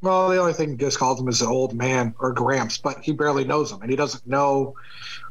Well, 0.01 0.29
the 0.29 0.37
only 0.37 0.53
thing 0.53 0.69
he 0.69 0.75
just 0.75 0.99
calls 0.99 1.19
him 1.19 1.27
is 1.27 1.41
an 1.41 1.47
old 1.47 1.73
man 1.73 2.13
or 2.19 2.31
Gramps, 2.31 2.77
but 2.77 2.99
he 2.99 3.11
barely 3.11 3.43
knows 3.43 3.71
him, 3.71 3.81
and 3.81 3.89
he 3.89 3.95
doesn't 3.95 4.25
know 4.27 4.75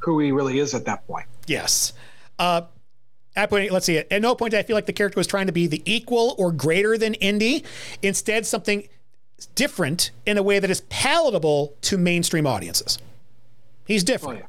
who 0.00 0.18
he 0.18 0.32
really 0.32 0.58
is 0.58 0.74
at 0.74 0.84
that 0.86 1.06
point. 1.06 1.26
Yes. 1.46 1.92
Uh, 2.38 2.62
at 3.36 3.50
point, 3.50 3.70
let's 3.70 3.86
see. 3.86 3.98
At 3.98 4.22
no 4.22 4.34
point 4.34 4.52
did 4.52 4.58
I 4.58 4.62
feel 4.62 4.74
like 4.74 4.86
the 4.86 4.92
character 4.92 5.20
was 5.20 5.26
trying 5.26 5.46
to 5.46 5.52
be 5.52 5.66
the 5.66 5.82
equal 5.84 6.34
or 6.38 6.50
greater 6.50 6.98
than 6.98 7.14
Indy. 7.14 7.64
Instead, 8.02 8.46
something 8.46 8.88
different 9.54 10.10
in 10.24 10.38
a 10.38 10.42
way 10.42 10.58
that 10.58 10.70
is 10.70 10.80
palatable 10.82 11.74
to 11.82 11.98
mainstream 11.98 12.46
audiences. 12.46 12.98
He's 13.86 14.02
different. 14.02 14.42
Oh, 14.42 14.46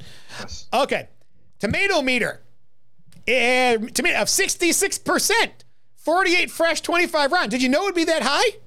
yeah. 0.00 0.06
yes. 0.40 0.68
Okay. 0.74 1.08
Tomato 1.60 2.02
meter. 2.02 2.40
And 3.26 3.94
tomato 3.94 4.18
of 4.18 4.28
66%. 4.28 5.50
48 5.96 6.50
fresh, 6.50 6.82
25 6.82 7.32
round. 7.32 7.50
Did 7.50 7.62
you 7.62 7.68
know 7.70 7.82
it 7.82 7.84
would 7.86 7.94
be 7.94 8.04
that 8.04 8.22
high? 8.22 8.58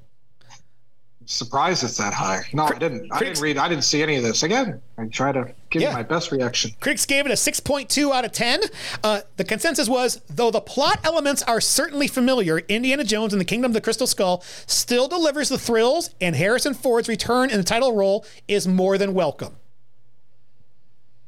Surprised 1.28 1.84
it's 1.84 1.98
that 1.98 2.14
high. 2.14 2.42
No, 2.54 2.64
I 2.64 2.78
didn't. 2.78 3.12
I 3.12 3.20
didn't 3.20 3.42
read. 3.42 3.58
I 3.58 3.70
didn't 3.70 3.84
see 3.84 4.02
any 4.02 4.16
of 4.16 4.24
this. 4.24 4.44
Again, 4.44 4.82
I 4.98 5.06
try 5.06 5.32
to 5.32 5.54
give 5.70 5.82
yeah. 5.82 5.94
my 5.94 6.02
best 6.02 6.32
reaction. 6.32 6.72
Critics 6.80 7.06
gave 7.06 7.26
it 7.26 7.32
a 7.32 7.36
6.2 7.36 8.12
out 8.12 8.26
of 8.26 8.32
10. 8.32 8.62
Uh, 9.04 9.22
the 9.36 9.44
consensus 9.44 9.88
was, 9.88 10.22
though 10.30 10.50
the 10.50 10.62
plot 10.62 11.00
elements 11.04 11.44
are 11.44 11.62
certainly 11.62 12.08
familiar, 12.08 12.60
Indiana 12.60 13.04
Jones 13.04 13.34
and 13.34 13.40
the 13.40 13.46
Kingdom 13.46 13.72
of 13.72 13.74
the 13.74 13.82
Crystal 13.82 14.08
Skull 14.08 14.42
still 14.66 15.08
delivers 15.08 15.50
the 15.50 15.60
thrills, 15.60 16.10
and 16.20 16.36
Harrison 16.36 16.74
Ford's 16.74 17.08
return 17.08 17.50
in 17.50 17.58
the 17.58 17.64
title 17.64 17.94
role 17.94 18.26
is 18.48 18.68
more 18.68 18.98
than 18.98 19.14
welcome. 19.14 19.58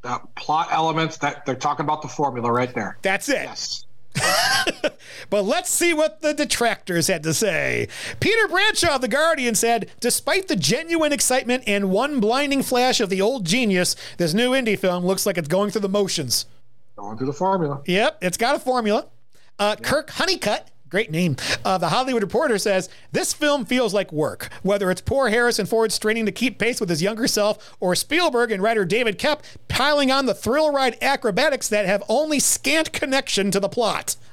The 0.02 0.22
plot 0.36 0.69
elements 0.72 1.18
that 1.18 1.45
they're 1.45 1.56
talking 1.56 1.86
about 1.86 2.02
the 2.02 2.08
formula 2.08 2.50
right 2.52 2.74
there. 2.74 2.98
That's 3.02 3.28
it. 3.28 3.44
Yes. 3.44 3.86
but 5.30 5.43
let's 5.43 5.69
see 5.69 5.93
what 5.93 6.22
the 6.22 6.33
detractors 6.33 7.07
had 7.07 7.23
to 7.23 7.33
say. 7.33 7.88
Peter 8.19 8.48
Bradshaw 8.48 8.95
of 8.95 9.01
The 9.01 9.07
Guardian 9.07 9.56
said 9.56 9.89
Despite 9.99 10.48
the 10.48 10.56
genuine 10.56 11.14
excitement 11.14 11.64
and 11.67 11.91
one 11.91 12.19
blinding 12.19 12.64
flash 12.64 12.99
of 12.99 13.09
the 13.09 13.22
old 13.22 13.45
genius, 13.45 13.95
this 14.17 14.33
new 14.33 14.51
indie 14.51 14.77
film 14.77 15.06
looks 15.06 15.25
like 15.25 15.38
it's 15.38 15.48
going 15.48 15.72
through 15.72 15.81
the 15.81 15.89
motions. 15.89 16.45
Going 16.95 17.17
through 17.17 17.27
the 17.27 17.33
formula. 17.33 17.81
Yep, 17.85 18.17
it's 18.22 18.38
got 18.38 18.56
a 18.56 18.59
formula. 18.59 19.07
Uh, 19.57 19.75
yep. 19.77 19.83
Kirk 19.83 20.09
Honeycutt 20.11 20.69
Great 20.90 21.11
name. 21.11 21.35
Uh, 21.64 21.77
the 21.77 21.90
Hollywood 21.90 22.24
Reporter 22.24 22.58
says 22.58 22.90
this 23.11 23.32
film 23.32 23.66
feels 23.66 23.93
like 23.93 24.11
work. 24.11 24.50
Whether 24.64 24.90
it's 24.90 25.01
poor 25.01 25.30
Harrison 25.30 25.68
Ford 25.68 25.92
straining 25.92 26.26
to 26.26 26.32
keep 26.32 26.58
pace 26.58 26.80
with 26.80 26.90
his 26.90 27.01
younger 27.01 27.27
self, 27.27 27.76
or 27.80 27.93
Spielberg 27.95 28.51
and 28.51 28.64
writer 28.64 28.85
David 28.85 29.19
Koepp 29.19 29.42
piling 29.68 30.11
on 30.11 30.26
the 30.26 30.34
thrill 30.34 30.74
ride 30.74 30.98
acrobatics 31.01 31.69
that 31.69 31.85
have 31.85 32.03
only 32.09 32.40
scant 32.40 32.92
connection 32.92 33.51
to 33.51 33.59
the 33.59 33.69
plot. 33.69 34.16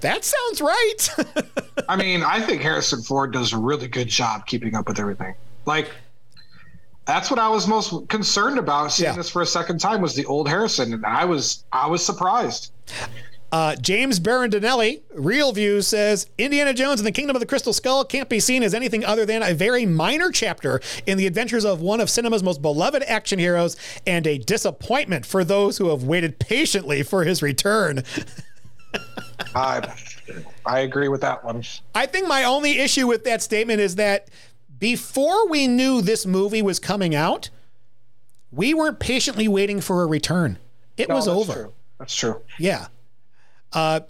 that 0.00 0.24
sounds 0.24 0.60
right. 0.60 1.08
I 1.88 1.96
mean, 1.96 2.22
I 2.22 2.40
think 2.40 2.62
Harrison 2.62 3.02
Ford 3.02 3.32
does 3.32 3.52
a 3.52 3.58
really 3.58 3.88
good 3.88 4.08
job 4.08 4.46
keeping 4.46 4.74
up 4.74 4.88
with 4.88 4.98
everything. 4.98 5.34
Like, 5.66 5.90
that's 7.06 7.30
what 7.30 7.38
I 7.38 7.48
was 7.48 7.66
most 7.66 8.08
concerned 8.08 8.58
about 8.58 8.92
seeing 8.92 9.10
Yeah. 9.10 9.16
this 9.16 9.30
for 9.30 9.42
a 9.42 9.46
second 9.46 9.78
time 9.80 10.00
was 10.00 10.14
the 10.14 10.24
old 10.26 10.48
Harrison, 10.48 10.92
and 10.94 11.04
I 11.04 11.24
was 11.24 11.64
I 11.72 11.86
was 11.86 12.04
surprised. 12.04 12.72
Uh, 13.52 13.74
James 13.76 14.20
Berardinelli, 14.20 15.00
ReelViews, 15.14 15.84
says 15.84 16.28
Indiana 16.38 16.72
Jones 16.72 17.00
and 17.00 17.06
the 17.06 17.12
Kingdom 17.12 17.34
of 17.34 17.40
the 17.40 17.46
Crystal 17.46 17.72
Skull 17.72 18.04
can't 18.04 18.28
be 18.28 18.38
seen 18.38 18.62
as 18.62 18.74
anything 18.74 19.04
other 19.04 19.26
than 19.26 19.42
a 19.42 19.54
very 19.54 19.84
minor 19.86 20.30
chapter 20.30 20.80
in 21.06 21.18
the 21.18 21.26
adventures 21.26 21.64
of 21.64 21.80
one 21.80 22.00
of 22.00 22.08
cinema's 22.08 22.42
most 22.44 22.62
beloved 22.62 23.02
action 23.08 23.38
heroes 23.40 23.76
and 24.06 24.24
a 24.26 24.38
disappointment 24.38 25.26
for 25.26 25.42
those 25.42 25.78
who 25.78 25.88
have 25.88 26.04
waited 26.04 26.38
patiently 26.38 27.02
for 27.02 27.24
his 27.24 27.42
return. 27.42 28.04
I 29.54 29.94
I 30.64 30.80
agree 30.80 31.08
with 31.08 31.20
that 31.22 31.44
one. 31.44 31.64
I 31.94 32.06
think 32.06 32.28
my 32.28 32.44
only 32.44 32.78
issue 32.78 33.06
with 33.08 33.24
that 33.24 33.42
statement 33.42 33.80
is 33.80 33.96
that 33.96 34.28
before 34.78 35.48
we 35.48 35.66
knew 35.66 36.00
this 36.02 36.24
movie 36.24 36.62
was 36.62 36.78
coming 36.78 37.14
out, 37.14 37.50
we 38.52 38.74
weren't 38.74 39.00
patiently 39.00 39.48
waiting 39.48 39.80
for 39.80 40.02
a 40.02 40.06
return. 40.06 40.58
It 40.96 41.08
No, 41.08 41.16
was 41.16 41.26
that's 41.26 41.36
over. 41.36 41.52
true. 41.52 41.72
That's 41.98 42.14
true. 42.14 42.40
Yeah. 42.58 42.86
Uh, 43.72 44.00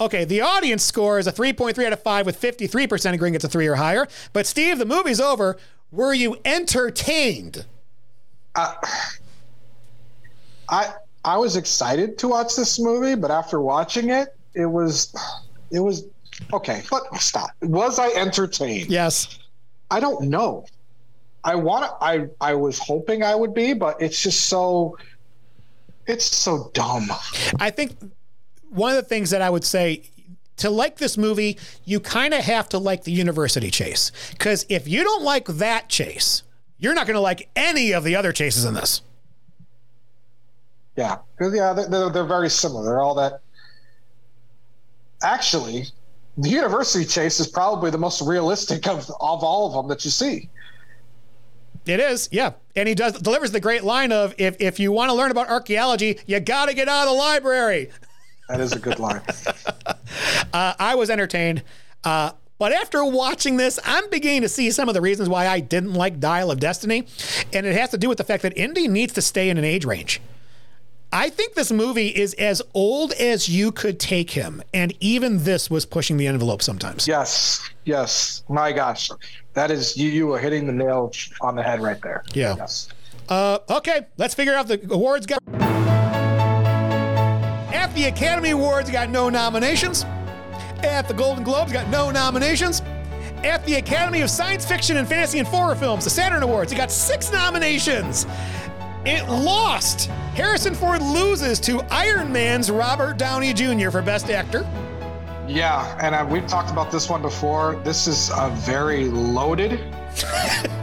okay, 0.00 0.24
the 0.24 0.40
audience 0.40 0.82
score 0.82 1.18
is 1.18 1.26
a 1.26 1.32
3.3 1.32 1.84
out 1.84 1.92
of 1.92 2.02
5 2.02 2.26
with 2.26 2.40
53% 2.40 3.14
agreeing 3.14 3.34
it's 3.34 3.44
a 3.44 3.48
3 3.48 3.66
or 3.66 3.76
higher. 3.76 4.06
But 4.32 4.46
Steve, 4.46 4.78
the 4.78 4.86
movie's 4.86 5.20
over. 5.20 5.56
Were 5.90 6.14
you 6.14 6.38
entertained? 6.44 7.64
I 10.70 10.92
I 11.24 11.36
was 11.36 11.56
excited 11.56 12.18
to 12.18 12.28
watch 12.28 12.56
this 12.56 12.78
movie, 12.78 13.14
but 13.14 13.30
after 13.30 13.60
watching 13.60 14.10
it, 14.10 14.34
it 14.54 14.66
was 14.66 15.14
it 15.70 15.80
was 15.80 16.04
okay. 16.52 16.82
But 16.90 17.02
stop. 17.16 17.50
Was 17.62 17.98
I 17.98 18.08
entertained? 18.10 18.88
Yes. 18.88 19.38
I 19.90 20.00
don't 20.00 20.28
know. 20.28 20.66
I 21.44 21.54
want. 21.54 21.92
I 22.00 22.26
I 22.40 22.54
was 22.54 22.78
hoping 22.78 23.22
I 23.22 23.34
would 23.34 23.54
be, 23.54 23.72
but 23.72 24.00
it's 24.00 24.22
just 24.22 24.46
so. 24.46 24.96
It's 26.06 26.24
so 26.24 26.70
dumb. 26.74 27.08
I 27.60 27.70
think 27.70 27.96
one 28.70 28.90
of 28.90 28.96
the 28.96 29.08
things 29.08 29.30
that 29.30 29.42
I 29.42 29.50
would 29.50 29.64
say 29.64 30.10
to 30.58 30.70
like 30.70 30.96
this 30.96 31.16
movie, 31.16 31.58
you 31.84 32.00
kind 32.00 32.34
of 32.34 32.44
have 32.44 32.68
to 32.70 32.78
like 32.78 33.04
the 33.04 33.12
university 33.12 33.70
chase. 33.70 34.12
Because 34.32 34.66
if 34.68 34.86
you 34.86 35.02
don't 35.02 35.22
like 35.22 35.46
that 35.46 35.88
chase, 35.88 36.42
you're 36.78 36.94
not 36.94 37.06
going 37.06 37.14
to 37.14 37.20
like 37.20 37.48
any 37.56 37.92
of 37.92 38.04
the 38.04 38.16
other 38.16 38.32
chases 38.32 38.64
in 38.64 38.74
this. 38.74 39.02
Yeah, 40.96 41.18
they're, 41.38 41.50
they're 41.50 42.10
they're 42.10 42.24
very 42.24 42.50
similar. 42.50 42.84
They're 42.84 43.00
all 43.00 43.14
that. 43.14 43.40
Actually, 45.22 45.86
the 46.36 46.48
university 46.48 47.04
chase 47.04 47.40
is 47.40 47.46
probably 47.46 47.90
the 47.90 47.98
most 47.98 48.20
realistic 48.20 48.86
of 48.86 49.08
of 49.20 49.42
all 49.42 49.68
of 49.68 49.72
them 49.72 49.88
that 49.88 50.04
you 50.04 50.10
see. 50.10 50.50
It 51.86 52.00
is, 52.00 52.28
yeah. 52.30 52.52
And 52.76 52.86
he 52.86 52.94
does 52.94 53.14
delivers 53.14 53.52
the 53.52 53.60
great 53.60 53.82
line 53.84 54.12
of 54.12 54.34
if 54.36 54.56
if 54.60 54.78
you 54.78 54.92
want 54.92 55.10
to 55.10 55.14
learn 55.14 55.30
about 55.30 55.48
archaeology, 55.48 56.18
you 56.26 56.38
got 56.40 56.66
to 56.66 56.74
get 56.74 56.88
out 56.88 57.06
of 57.06 57.14
the 57.14 57.18
library. 57.18 57.90
That 58.50 58.60
is 58.60 58.72
a 58.72 58.78
good 58.78 58.98
line. 58.98 59.22
Uh, 60.52 60.74
I 60.80 60.96
was 60.96 61.10
entertained. 61.10 61.62
Uh, 62.02 62.32
but 62.58 62.72
after 62.72 63.04
watching 63.04 63.56
this, 63.56 63.78
I'm 63.84 64.10
beginning 64.10 64.42
to 64.42 64.48
see 64.48 64.72
some 64.72 64.88
of 64.88 64.94
the 64.94 65.00
reasons 65.00 65.28
why 65.28 65.46
I 65.46 65.60
didn't 65.60 65.92
like 65.94 66.18
Dial 66.18 66.50
of 66.50 66.58
Destiny. 66.58 67.06
And 67.52 67.64
it 67.64 67.76
has 67.76 67.90
to 67.90 67.98
do 67.98 68.08
with 68.08 68.18
the 68.18 68.24
fact 68.24 68.42
that 68.42 68.58
Indy 68.58 68.88
needs 68.88 69.12
to 69.12 69.22
stay 69.22 69.48
in 69.48 69.58
an 69.58 69.64
age 69.64 69.84
range. 69.84 70.20
I 71.12 71.30
think 71.30 71.54
this 71.54 71.70
movie 71.70 72.08
is 72.08 72.34
as 72.34 72.60
old 72.74 73.12
as 73.12 73.48
you 73.48 73.70
could 73.70 74.00
take 74.00 74.32
him. 74.32 74.62
And 74.74 74.92
even 74.98 75.44
this 75.44 75.70
was 75.70 75.86
pushing 75.86 76.16
the 76.16 76.26
envelope 76.26 76.60
sometimes. 76.60 77.06
Yes, 77.06 77.70
yes. 77.84 78.42
My 78.48 78.72
gosh, 78.72 79.10
that 79.54 79.70
is 79.70 79.96
you. 79.96 80.10
You 80.10 80.32
are 80.34 80.38
hitting 80.40 80.66
the 80.66 80.72
nail 80.72 81.12
on 81.40 81.54
the 81.54 81.62
head 81.62 81.80
right 81.80 82.02
there. 82.02 82.24
Yeah. 82.34 82.56
Yes. 82.56 82.88
Uh, 83.28 83.58
okay, 83.70 84.06
let's 84.16 84.34
figure 84.34 84.54
out 84.54 84.66
the 84.66 84.80
awards. 84.92 85.24
Got 85.24 85.40
at 87.72 87.92
the 87.94 88.04
Academy 88.04 88.50
Awards, 88.50 88.90
got 88.90 89.10
no 89.10 89.28
nominations. 89.28 90.04
At 90.82 91.08
the 91.08 91.14
Golden 91.14 91.44
Globes, 91.44 91.72
got 91.72 91.88
no 91.88 92.10
nominations. 92.10 92.82
At 93.44 93.64
the 93.66 93.74
Academy 93.74 94.20
of 94.20 94.30
Science 94.30 94.64
Fiction 94.66 94.96
and 94.96 95.08
Fantasy 95.08 95.38
and 95.38 95.48
Horror 95.48 95.74
Films, 95.74 96.04
the 96.04 96.10
Saturn 96.10 96.42
Awards, 96.42 96.72
it 96.72 96.76
got 96.76 96.90
six 96.90 97.32
nominations. 97.32 98.26
It 99.04 99.26
lost. 99.28 100.06
Harrison 100.34 100.74
Ford 100.74 101.00
loses 101.02 101.58
to 101.60 101.80
Iron 101.90 102.32
Man's 102.32 102.70
Robert 102.70 103.16
Downey 103.16 103.52
Jr. 103.54 103.90
for 103.90 104.02
Best 104.02 104.30
Actor. 104.30 104.66
Yeah, 105.48 105.96
and 106.00 106.14
uh, 106.14 106.26
we've 106.30 106.46
talked 106.46 106.70
about 106.70 106.90
this 106.92 107.08
one 107.08 107.22
before. 107.22 107.76
This 107.82 108.06
is 108.06 108.30
a 108.36 108.50
very 108.50 109.06
loaded 109.06 109.72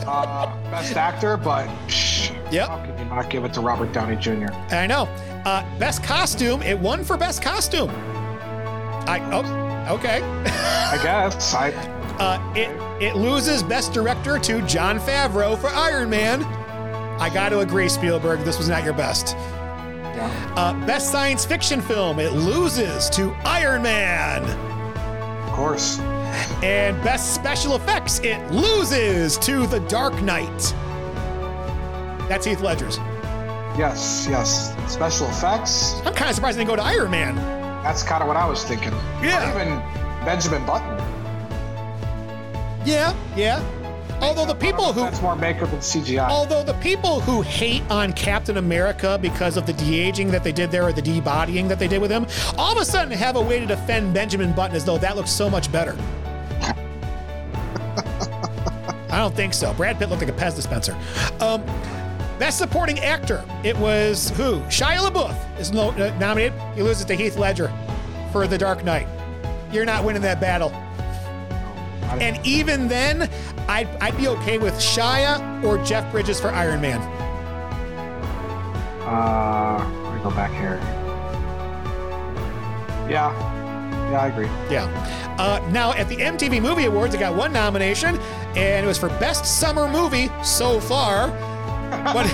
uh, 0.08 0.48
best 0.72 0.96
actor, 0.98 1.38
but 1.38 1.68
shh, 1.88 2.32
Yep. 2.52 2.68
how 2.70 2.78
can 2.86 2.98
you 2.98 3.06
not 3.06 3.30
give 3.30 3.46
it 3.46 3.54
to 3.54 3.62
Robert 3.62 3.94
Downey 3.94 4.16
Jr.? 4.18 4.48
I 4.72 4.88
know. 4.88 5.06
Uh, 5.48 5.64
best 5.80 6.04
Costume, 6.04 6.62
it 6.62 6.78
won 6.78 7.06
for 7.06 7.16
Best 7.16 7.42
Costume. 7.42 7.90
I 7.90 9.22
oh, 9.32 9.96
okay. 9.96 10.22
I 10.46 11.00
guess 11.02 11.54
I. 11.54 11.72
Uh, 12.20 12.54
it 12.54 12.70
it 13.02 13.16
loses 13.16 13.64
Best 13.64 13.94
Director 13.94 14.40
to 14.40 14.62
Jon 14.64 15.00
Favreau 15.00 15.58
for 15.58 15.68
Iron 15.68 16.10
Man. 16.10 16.44
I 16.44 17.34
got 17.34 17.48
to 17.50 17.60
agree, 17.60 17.88
Spielberg, 17.88 18.42
this 18.42 18.58
was 18.58 18.68
not 18.68 18.84
your 18.84 18.92
best. 18.92 19.38
Uh, 19.38 20.74
best 20.86 21.14
Science 21.14 21.46
Fiction 21.46 21.80
Film, 21.80 22.20
it 22.20 22.34
loses 22.34 23.10
to 23.12 23.32
Iron 23.46 23.84
Man. 23.84 24.44
Of 25.48 25.54
course. 25.54 25.98
And 26.62 27.02
Best 27.06 27.34
Special 27.34 27.78
Effects, 27.78 28.20
it 28.20 28.52
loses 28.52 29.38
to 29.38 29.66
The 29.66 29.80
Dark 29.88 30.22
Knight. 30.22 30.76
That's 32.28 32.46
Heath 32.46 32.60
Ledger's. 32.60 33.00
Yes, 33.78 34.28
yes. 34.30 34.76
Special 34.92 35.28
effects. 35.28 35.94
I'm 36.04 36.14
kind 36.14 36.30
of 36.30 36.36
surprised 36.36 36.58
they 36.58 36.64
didn't 36.64 36.76
go 36.76 36.76
to 36.78 36.84
Iron 36.84 37.12
Man. 37.12 37.36
That's 37.84 38.02
kind 38.02 38.24
of 38.24 38.28
what 38.28 38.36
I 38.36 38.46
was 38.48 38.64
thinking. 38.64 38.92
Yeah. 39.22 39.56
Or 39.56 39.62
even 39.62 39.78
Benjamin 40.26 40.66
Button. 40.66 40.98
Yeah, 42.86 43.16
yeah. 43.36 43.64
Although 44.20 44.46
the 44.46 44.56
people 44.56 44.94
who 44.94 45.02
That's 45.02 45.22
more 45.22 45.36
makeup 45.36 45.70
than 45.70 45.80
CGI. 45.80 46.28
Although 46.28 46.64
the 46.64 46.74
people 46.76 47.20
who 47.20 47.44
hate 47.44 47.84
on 47.92 48.14
Captain 48.14 48.58
America 48.58 49.20
because 49.22 49.58
of 49.58 49.68
the 49.68 49.74
de-aging 49.74 50.32
that 50.32 50.44
they 50.44 50.52
did 50.52 50.72
there 50.72 50.84
or 50.84 50.92
the 50.92 51.02
de-bodying 51.02 51.68
that 51.68 51.78
they 51.78 51.88
did 51.88 52.02
with 52.02 52.10
him, 52.10 52.26
all 52.58 52.72
of 52.72 52.80
a 52.80 52.86
sudden 52.86 53.12
have 53.16 53.36
a 53.36 53.42
way 53.42 53.60
to 53.60 53.68
defend 53.68 54.14
Benjamin 54.14 54.54
Button 54.54 54.76
as 54.76 54.86
though 54.86 54.98
that 54.98 55.16
looks 55.16 55.30
so 55.30 55.52
much 55.52 55.72
better. 55.72 55.96
I 59.10 59.18
don't 59.20 59.36
think 59.36 59.54
so. 59.54 59.74
Brad 59.76 60.00
Pitt 60.00 60.10
looked 60.10 60.24
like 60.24 60.32
a 60.32 60.34
Pez 60.34 60.56
dispenser. 60.56 60.98
Um, 61.40 61.64
best 62.40 62.58
supporting 62.58 63.00
actor. 63.00 63.44
It 63.64 63.78
was 63.78 64.30
who? 64.32 64.60
Shia 64.62 64.98
LaBeouf 65.10 65.60
is 65.60 65.72
no, 65.72 65.90
uh, 65.92 66.16
nominated. 66.20 66.54
He 66.76 66.82
loses 66.82 67.06
to 67.06 67.16
Heath 67.16 67.38
Ledger 67.38 67.72
for 68.32 68.48
The 68.48 68.58
Dark 68.58 68.84
Knight. 68.84 69.08
You're 69.72 69.86
not 69.86 70.04
winning 70.04 70.22
that 70.22 70.40
battle. 70.40 70.72
And 72.22 72.40
even 72.46 72.88
then, 72.88 73.30
I'd, 73.68 73.88
I'd 74.02 74.16
be 74.16 74.28
okay 74.30 74.58
with 74.58 74.74
Shia 74.76 75.64
or 75.64 75.84
Jeff 75.84 76.10
Bridges 76.12 76.40
for 76.40 76.50
Iron 76.50 76.80
Man. 76.80 77.02
Uh, 79.02 80.04
let 80.06 80.16
me 80.16 80.24
go 80.24 80.30
back 80.32 80.52
here. 80.52 80.80
Yeah. 83.10 83.34
Yeah, 84.12 84.22
I 84.22 84.28
agree. 84.28 84.48
Yeah. 84.70 84.86
Uh, 85.38 85.66
now, 85.72 85.92
at 85.94 86.08
the 86.08 86.16
MTV 86.16 86.62
Movie 86.62 86.86
Awards, 86.86 87.14
it 87.14 87.20
got 87.20 87.36
one 87.36 87.52
nomination, 87.52 88.18
and 88.56 88.86
it 88.86 88.88
was 88.88 88.98
for 88.98 89.10
Best 89.10 89.60
Summer 89.60 89.88
Movie 89.90 90.30
so 90.44 90.80
far. 90.80 91.30
But, 91.90 92.26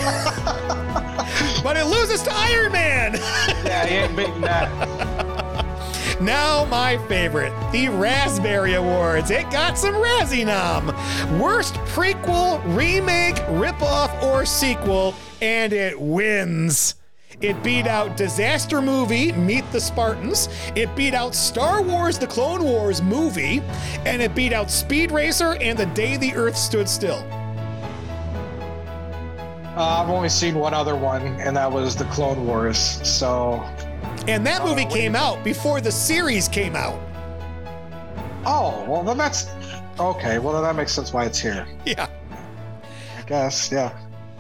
but 1.64 1.77
it 1.77 1.85
loses 1.85 2.22
to 2.23 2.33
Iron 2.33 2.72
Man. 2.72 3.14
Yeah, 3.65 3.85
he 3.85 3.95
ain't 3.95 4.15
beating 4.15 4.41
that. 4.41 5.03
Now, 6.22 6.64
my 6.65 6.98
favorite, 7.07 7.51
the 7.72 7.90
Raspberry 7.90 8.75
Awards. 8.75 9.30
It 9.32 9.49
got 9.51 9.77
some 9.77 9.95
Razzie 9.95 10.45
nom. 10.45 10.88
Worst 11.40 11.73
prequel, 11.73 12.61
remake, 12.77 13.35
ripoff, 13.48 14.23
or 14.23 14.45
sequel, 14.45 15.15
and 15.41 15.73
it 15.73 15.99
wins. 15.99 16.95
It 17.41 17.61
beat 17.61 17.88
out 17.88 18.15
Disaster 18.15 18.82
Movie, 18.82 19.33
Meet 19.33 19.69
the 19.73 19.82
Spartans. 19.82 20.48
It 20.75 20.95
beat 20.95 21.14
out 21.14 21.35
Star 21.35 21.82
Wars 21.82 22.17
The 22.17 22.27
Clone 22.27 22.64
Wars 22.64 23.01
movie. 23.01 23.61
And 24.06 24.22
it 24.22 24.33
beat 24.33 24.53
out 24.53 24.72
Speed 24.72 25.11
Racer 25.11 25.57
and 25.59 25.77
The 25.77 25.88
Day 25.88 26.15
the 26.15 26.33
Earth 26.35 26.56
Stood 26.56 26.88
Still. 26.88 27.22
Uh, 29.76 30.03
I've 30.03 30.10
only 30.10 30.30
seen 30.30 30.53
one 30.56 30.76
other 30.76 30.95
one, 30.95 31.24
and 31.40 31.58
that 31.58 31.72
was 31.72 31.95
the 31.95 32.06
Clone 32.06 32.45
Wars. 32.45 32.77
So 32.77 33.56
And 34.27 34.45
that 34.45 34.64
movie 34.64 34.85
came 34.85 35.16
out 35.16 35.43
before 35.43 35.82
the 35.82 35.92
series 35.92 36.48
came 36.48 36.76
out. 36.76 37.02
Oh, 38.45 38.85
well, 38.88 39.03
then 39.03 39.18
that's 39.18 39.48
okay. 40.00 40.38
Well, 40.38 40.53
then 40.53 40.61
that 40.61 40.76
makes 40.76 40.92
sense 40.92 41.11
why 41.11 41.26
it's 41.26 41.40
here. 41.40 41.66
Yeah. 41.85 42.08
I 43.18 43.22
guess. 43.24 43.72
Yeah. 43.72 43.98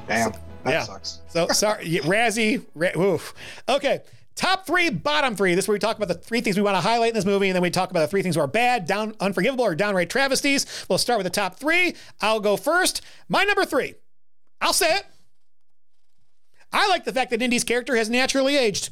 Damn. 0.07 0.33
That 0.65 0.71
yeah. 0.71 0.83
sucks. 0.83 1.21
So 1.29 1.47
sorry, 1.47 1.85
Razzie. 1.85 2.63
Ra- 2.75 2.95
oof. 2.95 3.33
Okay. 3.67 4.01
Top 4.35 4.67
three, 4.67 4.91
bottom 4.91 5.35
three. 5.35 5.55
This 5.55 5.65
is 5.65 5.67
where 5.67 5.75
we 5.75 5.79
talk 5.79 5.97
about 5.97 6.09
the 6.09 6.15
three 6.15 6.41
things 6.41 6.57
we 6.57 6.63
want 6.63 6.75
to 6.75 6.81
highlight 6.81 7.09
in 7.09 7.15
this 7.15 7.25
movie, 7.25 7.49
and 7.49 7.55
then 7.55 7.61
we 7.63 7.69
talk 7.71 7.89
about 7.91 8.01
the 8.01 8.07
three 8.07 8.21
things 8.21 8.35
that 8.35 8.41
are 8.41 8.47
bad, 8.47 8.85
down, 8.85 9.15
unforgivable, 9.19 9.65
or 9.65 9.73
downright 9.73 10.09
travesties. 10.09 10.85
We'll 10.89 10.97
start 10.97 11.17
with 11.17 11.25
the 11.25 11.31
top 11.31 11.57
three. 11.59 11.95
I'll 12.21 12.39
go 12.39 12.55
first. 12.55 13.01
My 13.29 13.43
number 13.43 13.65
three. 13.65 13.95
I'll 14.61 14.73
say 14.73 14.97
it. 14.97 15.05
I 16.73 16.87
like 16.89 17.05
the 17.05 17.13
fact 17.13 17.31
that 17.31 17.41
Indy's 17.41 17.63
character 17.63 17.95
has 17.95 18.09
naturally 18.09 18.57
aged. 18.57 18.89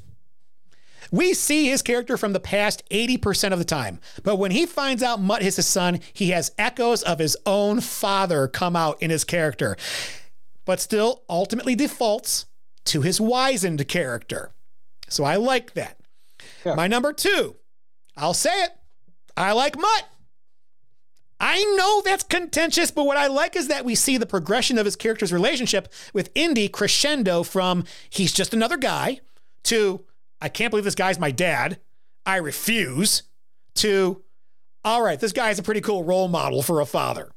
We 1.12 1.34
see 1.34 1.68
his 1.68 1.82
character 1.82 2.16
from 2.16 2.32
the 2.32 2.40
past 2.40 2.84
80% 2.90 3.52
of 3.52 3.60
the 3.60 3.66
time. 3.66 4.00
But 4.24 4.38
when 4.38 4.52
he 4.52 4.66
finds 4.66 5.04
out 5.04 5.20
Mutt 5.20 5.42
is 5.42 5.58
his 5.58 5.68
son, 5.68 6.00
he 6.14 6.30
has 6.30 6.54
echoes 6.58 7.04
of 7.04 7.20
his 7.20 7.36
own 7.46 7.82
father 7.82 8.48
come 8.48 8.78
out 8.78 9.02
in 9.02 9.10
his 9.10 9.26
character, 9.26 9.76
but 10.64 10.80
still 10.80 11.24
ultimately 11.30 11.76
defaults 11.76 12.46
to 12.86 13.02
his 13.02 13.20
wizened 13.20 13.86
character. 13.90 14.52
So 15.10 15.26
I 15.26 15.36
like 15.36 15.74
that. 15.74 16.00
Yeah. 16.66 16.76
My 16.76 16.88
number 16.88 17.12
two, 17.12 17.58
I'll 18.16 18.34
say 18.34 18.64
it. 18.64 18.72
I 19.36 19.52
like 19.52 19.78
Mutt. 19.78 20.06
I 21.44 21.64
know 21.76 22.04
that's 22.06 22.24
contentious, 22.24 22.92
but 22.92 23.08
what 23.08 23.18
I 23.18 23.26
like 23.26 23.56
is 23.56 23.68
that 23.68 23.84
we 23.84 23.96
see 23.96 24.16
the 24.18 24.28
progression 24.28 24.78
of 24.78 24.86
his 24.86 24.96
character's 24.96 25.34
relationship 25.34 25.92
with 26.14 26.30
Indy 26.36 26.70
crescendo 26.70 27.42
from 27.42 27.84
he's 28.12 28.32
just 28.32 28.54
another 28.54 28.78
guy 28.78 29.22
to 29.64 30.06
I 30.40 30.50
can't 30.50 30.70
believe 30.70 30.86
this 30.86 30.94
guy's 30.96 31.20
my 31.20 31.32
dad. 31.32 31.80
I 32.26 32.38
refuse. 32.38 33.24
To, 33.76 34.22
all 34.84 35.02
right, 35.02 35.20
this 35.20 35.32
guy's 35.32 35.58
a 35.58 35.64
pretty 35.64 35.82
cool 35.82 36.04
role 36.04 36.28
model 36.28 36.62
for 36.62 36.80
a 36.80 36.86
father. 36.86 37.32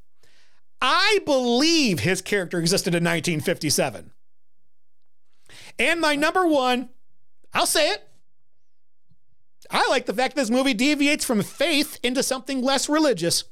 I 0.83 1.21
believe 1.25 2.01
his 2.01 2.21
character 2.21 2.59
existed 2.59 2.89
in 2.95 3.05
1957. 3.05 4.11
And 5.79 6.01
my 6.01 6.17
number 6.17 6.47
one, 6.47 6.91
I'll 7.53 7.67
say 7.67 7.91
it. 7.91 8.09
I 9.71 9.87
like 9.89 10.07
the 10.07 10.13
fact 10.13 10.37
this 10.37 10.51
movie 10.51 10.75
deviates 10.75 11.25
from 11.25 11.43
faith 11.43 11.99
into 12.03 12.23
something 12.23 12.61
less 12.61 12.89
religious. 12.89 13.45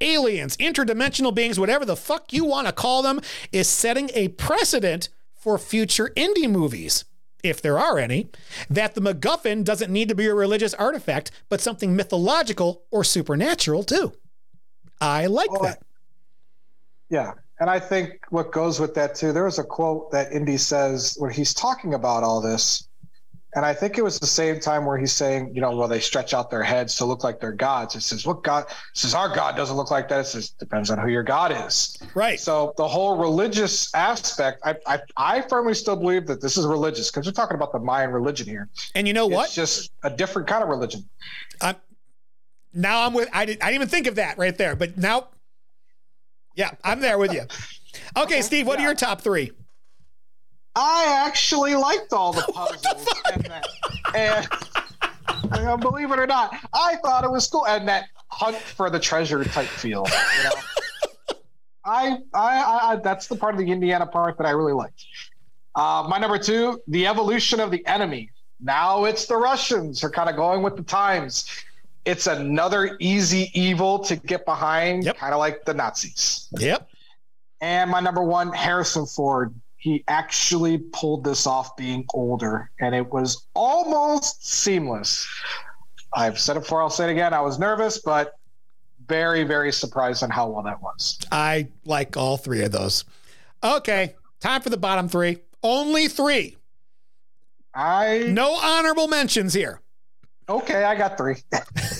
Aliens, 0.00 0.56
interdimensional 0.56 1.34
beings, 1.34 1.58
whatever 1.58 1.84
the 1.84 1.96
fuck 1.96 2.32
you 2.32 2.44
want 2.44 2.66
to 2.66 2.72
call 2.72 3.02
them, 3.02 3.20
is 3.52 3.68
setting 3.68 4.10
a 4.14 4.28
precedent 4.28 5.08
for 5.34 5.58
future 5.58 6.10
Indy 6.16 6.46
movies 6.46 7.04
if 7.44 7.60
there 7.60 7.78
are 7.78 7.98
any, 7.98 8.28
that 8.70 8.94
the 8.94 9.00
MacGuffin 9.02 9.64
doesn't 9.64 9.92
need 9.92 10.08
to 10.08 10.14
be 10.14 10.26
a 10.26 10.34
religious 10.34 10.72
artifact, 10.74 11.30
but 11.50 11.60
something 11.60 11.94
mythological 11.94 12.84
or 12.90 13.04
supernatural 13.04 13.84
too. 13.84 14.14
I 15.00 15.26
like 15.26 15.52
well, 15.52 15.62
that. 15.64 15.82
Yeah. 17.10 17.32
And 17.60 17.70
I 17.70 17.78
think 17.78 18.20
what 18.30 18.50
goes 18.50 18.80
with 18.80 18.94
that 18.94 19.14
too, 19.14 19.32
there 19.32 19.44
was 19.44 19.58
a 19.58 19.64
quote 19.64 20.10
that 20.10 20.32
Indy 20.32 20.56
says 20.56 21.16
when 21.18 21.30
he's 21.30 21.54
talking 21.54 21.94
about 21.94 22.24
all 22.24 22.40
this. 22.40 22.88
And 23.54 23.64
I 23.64 23.72
think 23.72 23.98
it 23.98 24.02
was 24.02 24.18
the 24.18 24.26
same 24.26 24.58
time 24.58 24.84
where 24.84 24.98
he's 24.98 25.12
saying, 25.12 25.54
you 25.54 25.60
know, 25.60 25.76
well, 25.76 25.86
they 25.86 26.00
stretch 26.00 26.34
out 26.34 26.50
their 26.50 26.62
heads 26.62 26.96
to 26.96 27.04
look 27.04 27.22
like 27.22 27.40
they're 27.40 27.52
gods. 27.52 27.94
It 27.94 28.00
says, 28.00 28.26
what 28.26 28.42
God? 28.42 28.64
It 28.68 28.74
says, 28.94 29.14
our 29.14 29.32
God 29.32 29.56
doesn't 29.56 29.76
look 29.76 29.90
like 29.90 30.08
that. 30.08 30.20
It 30.20 30.24
says, 30.26 30.50
depends 30.50 30.90
on 30.90 30.98
who 30.98 31.08
your 31.08 31.22
God 31.22 31.52
is. 31.66 31.96
Right. 32.14 32.40
So 32.40 32.74
the 32.76 32.88
whole 32.88 33.16
religious 33.16 33.94
aspect, 33.94 34.60
I, 34.64 34.76
I, 34.86 35.00
I 35.16 35.40
firmly 35.42 35.74
still 35.74 35.96
believe 35.96 36.26
that 36.26 36.40
this 36.40 36.56
is 36.56 36.66
religious 36.66 37.10
because 37.10 37.26
we're 37.26 37.32
talking 37.32 37.54
about 37.54 37.72
the 37.72 37.78
Mayan 37.78 38.10
religion 38.10 38.46
here. 38.46 38.68
And 38.94 39.06
you 39.06 39.14
know 39.14 39.26
what? 39.26 39.46
It's 39.46 39.54
just 39.54 39.92
a 40.02 40.10
different 40.10 40.48
kind 40.48 40.62
of 40.62 40.68
religion. 40.68 41.08
I'm, 41.60 41.76
now 42.72 43.06
I'm 43.06 43.14
with, 43.14 43.28
I 43.32 43.44
didn't, 43.44 43.62
I 43.62 43.66
didn't 43.66 43.82
even 43.82 43.88
think 43.88 44.06
of 44.08 44.16
that 44.16 44.36
right 44.36 44.56
there, 44.58 44.74
but 44.74 44.98
now, 44.98 45.28
yeah, 46.56 46.72
I'm 46.82 47.00
there 47.00 47.18
with 47.18 47.32
you. 47.32 47.42
Okay, 47.42 48.22
okay 48.22 48.42
Steve, 48.42 48.66
what 48.66 48.78
yeah. 48.78 48.86
are 48.86 48.88
your 48.88 48.94
top 48.96 49.20
three? 49.20 49.52
I 50.76 51.24
actually 51.26 51.74
liked 51.74 52.12
all 52.12 52.32
the 52.32 52.42
puzzles 52.54 53.06
and, 53.32 53.44
that, 53.44 53.66
and, 54.14 54.48
and 55.52 55.80
believe 55.80 56.10
it 56.10 56.18
or 56.18 56.26
not, 56.26 56.54
I 56.72 56.96
thought 56.96 57.24
it 57.24 57.30
was 57.30 57.46
cool 57.46 57.66
and 57.66 57.86
that 57.88 58.06
hunt 58.28 58.56
for 58.56 58.90
the 58.90 58.98
treasure 58.98 59.44
type 59.44 59.66
feel. 59.66 60.06
You 60.08 60.44
know? 60.44 60.50
I, 61.84 62.18
I, 62.32 62.78
I, 62.82 62.96
that's 62.96 63.28
the 63.28 63.36
part 63.36 63.54
of 63.54 63.60
the 63.60 63.70
Indiana 63.70 64.06
part 64.06 64.38
that 64.38 64.46
I 64.46 64.50
really 64.50 64.72
liked. 64.72 65.04
Uh, 65.74 66.06
my 66.08 66.18
number 66.18 66.38
two, 66.38 66.80
the 66.88 67.06
evolution 67.06 67.60
of 67.60 67.70
the 67.70 67.84
enemy. 67.86 68.30
Now 68.60 69.04
it's 69.04 69.26
the 69.26 69.36
Russians 69.36 70.02
are 70.02 70.10
kind 70.10 70.30
of 70.30 70.36
going 70.36 70.62
with 70.62 70.76
the 70.76 70.82
times. 70.82 71.46
It's 72.04 72.26
another 72.26 72.96
easy 73.00 73.50
evil 73.54 73.98
to 74.00 74.16
get 74.16 74.44
behind, 74.44 75.04
yep. 75.04 75.16
kind 75.16 75.34
of 75.34 75.38
like 75.38 75.64
the 75.64 75.74
Nazis. 75.74 76.48
Yep. 76.58 76.88
And 77.60 77.90
my 77.90 78.00
number 78.00 78.22
one, 78.22 78.52
Harrison 78.52 79.06
Ford 79.06 79.54
he 79.84 80.02
actually 80.08 80.78
pulled 80.78 81.24
this 81.24 81.46
off 81.46 81.76
being 81.76 82.06
older, 82.14 82.70
and 82.80 82.94
it 82.94 83.12
was 83.12 83.48
almost 83.52 84.48
seamless. 84.48 85.28
I've 86.14 86.38
said 86.38 86.56
it 86.56 86.60
before, 86.60 86.80
I'll 86.80 86.88
say 86.88 87.06
it 87.06 87.12
again. 87.12 87.34
I 87.34 87.42
was 87.42 87.58
nervous, 87.58 87.98
but 87.98 88.38
very, 89.08 89.44
very 89.44 89.70
surprised 89.70 90.22
on 90.22 90.30
how 90.30 90.48
well 90.48 90.62
that 90.62 90.80
was. 90.80 91.18
I 91.30 91.68
like 91.84 92.16
all 92.16 92.38
three 92.38 92.62
of 92.64 92.72
those. 92.72 93.04
Okay, 93.62 94.14
time 94.40 94.62
for 94.62 94.70
the 94.70 94.78
bottom 94.78 95.06
three. 95.06 95.40
Only 95.62 96.08
three. 96.08 96.56
I 97.74 98.28
no 98.30 98.54
honorable 98.54 99.08
mentions 99.08 99.52
here. 99.52 99.82
Okay, 100.48 100.82
I 100.82 100.94
got 100.94 101.18
three. 101.18 101.36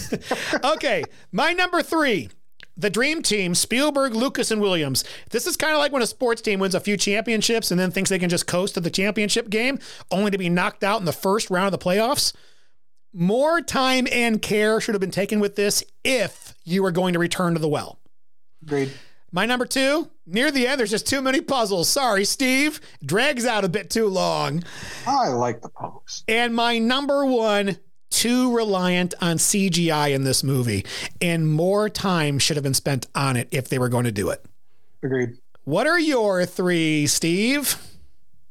okay, 0.64 1.04
my 1.32 1.52
number 1.52 1.82
three 1.82 2.30
the 2.76 2.90
dream 2.90 3.22
team, 3.22 3.54
Spielberg, 3.54 4.14
Lucas, 4.14 4.50
and 4.50 4.60
Williams. 4.60 5.04
This 5.30 5.46
is 5.46 5.56
kind 5.56 5.72
of 5.72 5.78
like 5.78 5.92
when 5.92 6.02
a 6.02 6.06
sports 6.06 6.42
team 6.42 6.60
wins 6.60 6.74
a 6.74 6.80
few 6.80 6.96
championships 6.96 7.70
and 7.70 7.78
then 7.78 7.90
thinks 7.90 8.10
they 8.10 8.18
can 8.18 8.28
just 8.28 8.46
coast 8.46 8.74
to 8.74 8.80
the 8.80 8.90
championship 8.90 9.48
game, 9.48 9.78
only 10.10 10.30
to 10.30 10.38
be 10.38 10.48
knocked 10.48 10.82
out 10.82 11.00
in 11.00 11.06
the 11.06 11.12
first 11.12 11.50
round 11.50 11.72
of 11.72 11.78
the 11.78 11.84
playoffs. 11.84 12.32
More 13.12 13.60
time 13.60 14.08
and 14.10 14.42
care 14.42 14.80
should 14.80 14.94
have 14.94 15.00
been 15.00 15.10
taken 15.12 15.38
with 15.38 15.54
this 15.54 15.84
if 16.02 16.54
you 16.64 16.82
were 16.82 16.90
going 16.90 17.12
to 17.12 17.18
return 17.20 17.54
to 17.54 17.60
the 17.60 17.68
well. 17.68 18.00
Agreed. 18.62 18.92
My 19.30 19.46
number 19.46 19.66
two, 19.66 20.10
near 20.26 20.52
the 20.52 20.66
end, 20.66 20.78
there's 20.78 20.92
just 20.92 21.08
too 21.08 21.20
many 21.20 21.40
puzzles. 21.40 21.88
Sorry, 21.88 22.24
Steve. 22.24 22.80
Drags 23.04 23.44
out 23.44 23.64
a 23.64 23.68
bit 23.68 23.90
too 23.90 24.06
long. 24.06 24.62
I 25.08 25.28
like 25.28 25.60
the 25.60 25.68
puzzles. 25.68 26.22
And 26.28 26.54
my 26.54 26.78
number 26.78 27.26
one, 27.26 27.78
too 28.14 28.54
reliant 28.54 29.12
on 29.20 29.36
CGI 29.36 30.14
in 30.14 30.24
this 30.24 30.44
movie, 30.44 30.86
and 31.20 31.50
more 31.50 31.88
time 31.88 32.38
should 32.38 32.56
have 32.56 32.62
been 32.62 32.74
spent 32.74 33.06
on 33.14 33.36
it 33.36 33.48
if 33.50 33.68
they 33.68 33.78
were 33.78 33.88
going 33.88 34.04
to 34.04 34.12
do 34.12 34.30
it. 34.30 34.44
Agreed. 35.02 35.36
What 35.64 35.86
are 35.86 35.98
your 35.98 36.46
three, 36.46 37.06
Steve? 37.06 37.76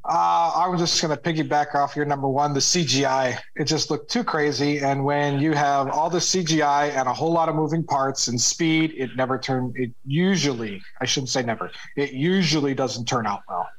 Uh, 0.06 0.52
I 0.54 0.68
was 0.68 0.82
just 0.82 1.02
going 1.02 1.16
to 1.16 1.22
piggyback 1.22 1.76
off 1.76 1.96
your 1.96 2.04
number 2.04 2.28
one, 2.28 2.54
the 2.54 2.60
CGI. 2.60 3.38
It 3.56 3.66
just 3.66 3.90
looked 3.90 4.12
too 4.12 4.24
crazy. 4.24 4.80
And 4.80 5.06
when 5.06 5.40
you 5.40 5.54
have 5.54 5.88
all 5.90 6.10
the 6.10 6.20
CGI 6.20 6.90
and 6.90 7.08
a 7.08 7.14
whole 7.14 7.32
lot 7.32 7.48
of 7.48 7.56
moving 7.56 7.84
parts 7.84 8.28
and 8.28 8.40
speed, 8.40 8.94
it 8.98 9.16
never 9.16 9.40
turned, 9.40 9.78
it 9.78 9.92
usually, 10.06 10.82
I 11.00 11.06
shouldn't 11.06 11.30
say 11.30 11.42
never, 11.42 11.72
it 11.96 12.12
usually 12.12 12.74
doesn't 12.74 13.06
turn 13.06 13.26
out 13.26 13.44
well. 13.48 13.70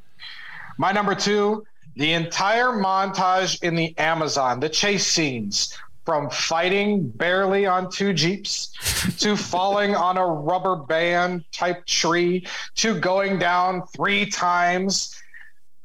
My 0.79 0.93
number 0.93 1.15
two, 1.15 1.65
the 1.97 2.13
entire 2.13 2.71
montage 2.71 3.63
in 3.63 3.75
the 3.75 3.97
Amazon, 3.99 4.61
the 4.61 4.69
chase 4.69 5.07
scenes, 5.07 5.77
from 6.05 6.29
fighting 6.29 7.09
barely 7.09 7.67
on 7.67 7.91
two 7.91 8.13
jeeps 8.13 8.69
to 9.19 9.37
falling 9.37 9.95
on 9.95 10.17
a 10.17 10.27
rubber 10.27 10.77
band 10.77 11.45
type 11.53 11.85
tree 11.87 12.47
to 12.77 12.99
going 12.99 13.39
down 13.39 13.87
three 13.89 14.27
times. 14.27 15.21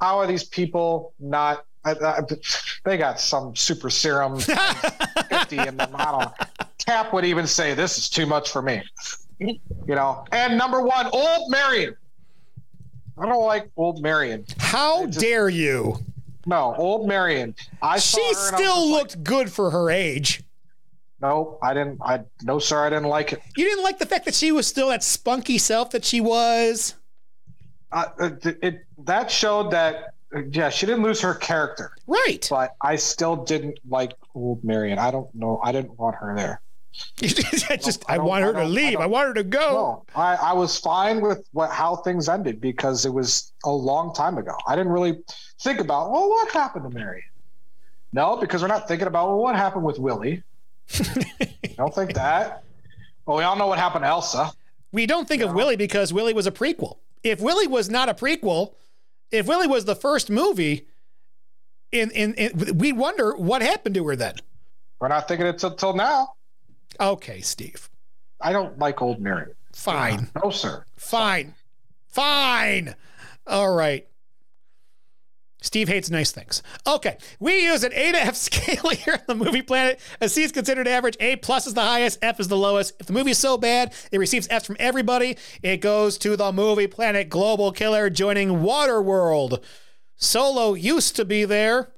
How 0.00 0.18
are 0.18 0.26
these 0.26 0.44
people 0.44 1.14
not? 1.18 1.64
I, 1.84 1.92
I, 1.92 2.20
they 2.84 2.98
got 2.98 3.18
some 3.18 3.56
super 3.56 3.88
serum 3.88 4.38
50 5.30 5.56
in 5.56 5.76
them. 5.78 5.90
I 5.94 6.10
don't. 6.10 6.68
Cap 6.84 7.12
would 7.14 7.24
even 7.24 7.46
say 7.46 7.72
this 7.72 7.96
is 7.96 8.10
too 8.10 8.26
much 8.26 8.50
for 8.50 8.60
me. 8.60 8.82
You 9.38 9.58
know. 9.86 10.26
And 10.32 10.58
number 10.58 10.82
one, 10.82 11.06
old 11.12 11.50
Marion. 11.50 11.96
I 13.20 13.26
don't 13.26 13.44
like 13.44 13.70
old 13.76 14.02
Marion. 14.02 14.46
How 14.58 15.06
just, 15.06 15.20
dare 15.20 15.48
you? 15.48 15.98
No, 16.46 16.74
old 16.76 17.06
Marion. 17.06 17.54
I 17.82 17.98
she 17.98 18.34
still 18.34 18.90
looked 18.90 19.16
like, 19.16 19.24
good 19.24 19.52
for 19.52 19.70
her 19.70 19.90
age. 19.90 20.42
No, 21.20 21.58
I 21.62 21.74
didn't. 21.74 22.00
I 22.02 22.24
no, 22.42 22.58
sir, 22.58 22.84
I 22.84 22.88
didn't 22.88 23.08
like 23.08 23.34
it. 23.34 23.42
You 23.56 23.64
didn't 23.64 23.84
like 23.84 23.98
the 23.98 24.06
fact 24.06 24.24
that 24.24 24.34
she 24.34 24.52
was 24.52 24.66
still 24.66 24.88
that 24.88 25.04
spunky 25.04 25.58
self 25.58 25.90
that 25.90 26.04
she 26.04 26.20
was. 26.22 26.94
Uh, 27.92 28.06
it, 28.18 28.58
it 28.62 28.84
that 29.04 29.30
showed 29.30 29.70
that 29.72 30.14
yeah, 30.50 30.70
she 30.70 30.86
didn't 30.86 31.02
lose 31.02 31.20
her 31.20 31.34
character. 31.34 31.92
Right. 32.06 32.46
But 32.48 32.74
I 32.80 32.96
still 32.96 33.36
didn't 33.36 33.78
like 33.88 34.12
old 34.34 34.64
Marion. 34.64 34.98
I 34.98 35.10
don't 35.10 35.32
know. 35.34 35.60
I 35.62 35.72
didn't 35.72 35.98
want 35.98 36.16
her 36.16 36.34
there. 36.34 36.60
I 37.22 37.76
just 37.76 38.04
I, 38.08 38.14
I 38.14 38.18
want 38.18 38.44
her 38.44 38.52
to 38.52 38.64
leave. 38.64 38.98
I, 38.98 39.04
I, 39.04 39.06
want 39.06 39.28
her 39.28 39.34
to 39.34 39.44
go. 39.44 39.58
No, 39.58 40.04
I, 40.14 40.34
I 40.36 40.52
was 40.52 40.78
fine 40.78 41.20
with 41.20 41.48
what 41.52 41.70
how 41.70 41.96
things 41.96 42.28
ended 42.28 42.60
because 42.60 43.04
it 43.04 43.12
was 43.12 43.52
a 43.64 43.70
long 43.70 44.12
time 44.14 44.38
ago. 44.38 44.54
I 44.66 44.76
didn't 44.76 44.92
really 44.92 45.18
think 45.60 45.80
about 45.80 46.10
well 46.10 46.28
what 46.28 46.50
happened 46.50 46.90
to 46.90 46.90
Marion. 46.90 47.24
No, 48.12 48.36
because 48.36 48.62
we're 48.62 48.68
not 48.68 48.88
thinking 48.88 49.06
about 49.06 49.28
well, 49.28 49.38
what 49.38 49.56
happened 49.56 49.84
with 49.84 49.98
Willie. 49.98 50.42
don't 51.76 51.94
think 51.94 52.14
that. 52.14 52.64
Well, 53.24 53.38
we 53.38 53.44
all 53.44 53.56
know 53.56 53.68
what 53.68 53.78
happened 53.78 54.04
to 54.04 54.08
Elsa. 54.08 54.52
We 54.92 55.06
don't 55.06 55.28
think 55.28 55.42
of 55.42 55.54
Willie 55.54 55.76
because 55.76 56.12
Willie 56.12 56.34
was 56.34 56.48
a 56.48 56.50
prequel. 56.50 56.98
If 57.22 57.40
Willie 57.40 57.68
was 57.68 57.88
not 57.88 58.08
a 58.08 58.14
prequel, 58.14 58.74
if 59.30 59.46
Willie 59.46 59.68
was 59.68 59.84
the 59.84 59.94
first 59.94 60.30
movie, 60.30 60.88
in 61.92 62.10
in, 62.10 62.34
in 62.34 62.78
we 62.78 62.92
wonder 62.92 63.36
what 63.36 63.62
happened 63.62 63.94
to 63.94 64.06
her 64.08 64.16
then. 64.16 64.34
We're 64.98 65.08
not 65.08 65.28
thinking 65.28 65.46
it 65.46 65.58
till 65.58 65.94
now. 65.94 66.34
Okay, 67.00 67.40
Steve. 67.40 67.88
I 68.40 68.52
don't 68.52 68.78
like 68.78 69.00
old 69.02 69.20
Mary. 69.20 69.52
Fine. 69.72 70.30
Uh, 70.36 70.40
no, 70.44 70.50
sir. 70.50 70.84
Fine. 70.96 71.54
Fine. 72.08 72.94
All 73.46 73.74
right. 73.74 74.06
Steve 75.62 75.88
hates 75.88 76.10
nice 76.10 76.32
things. 76.32 76.62
Okay, 76.86 77.18
we 77.38 77.64
use 77.64 77.84
an 77.84 77.92
A 77.92 78.12
to 78.12 78.18
F 78.18 78.34
scale 78.36 78.90
here 78.90 79.14
on 79.14 79.38
the 79.38 79.44
Movie 79.44 79.62
Planet. 79.62 80.00
A 80.20 80.28
C 80.28 80.42
is 80.42 80.52
considered 80.52 80.88
average. 80.88 81.16
A 81.20 81.36
plus 81.36 81.66
is 81.66 81.74
the 81.74 81.82
highest. 81.82 82.18
F 82.22 82.40
is 82.40 82.48
the 82.48 82.56
lowest. 82.56 82.94
If 82.98 83.06
the 83.06 83.12
movie 83.12 83.32
is 83.32 83.38
so 83.38 83.58
bad 83.58 83.94
it 84.10 84.18
receives 84.18 84.48
Fs 84.50 84.66
from 84.66 84.76
everybody, 84.78 85.36
it 85.62 85.78
goes 85.78 86.16
to 86.18 86.36
the 86.36 86.52
Movie 86.52 86.86
Planet 86.86 87.28
Global 87.28 87.72
Killer 87.72 88.08
joining 88.08 88.60
Waterworld. 88.60 89.62
Solo 90.16 90.74
used 90.74 91.16
to 91.16 91.24
be 91.24 91.44
there. 91.44 91.92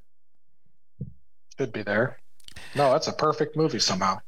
Should 1.59 1.73
be 1.73 1.83
there. 1.83 2.19
No, 2.75 2.93
that's 2.93 3.09
a 3.09 3.13
perfect 3.13 3.57
movie 3.57 3.79
somehow. 3.79 4.19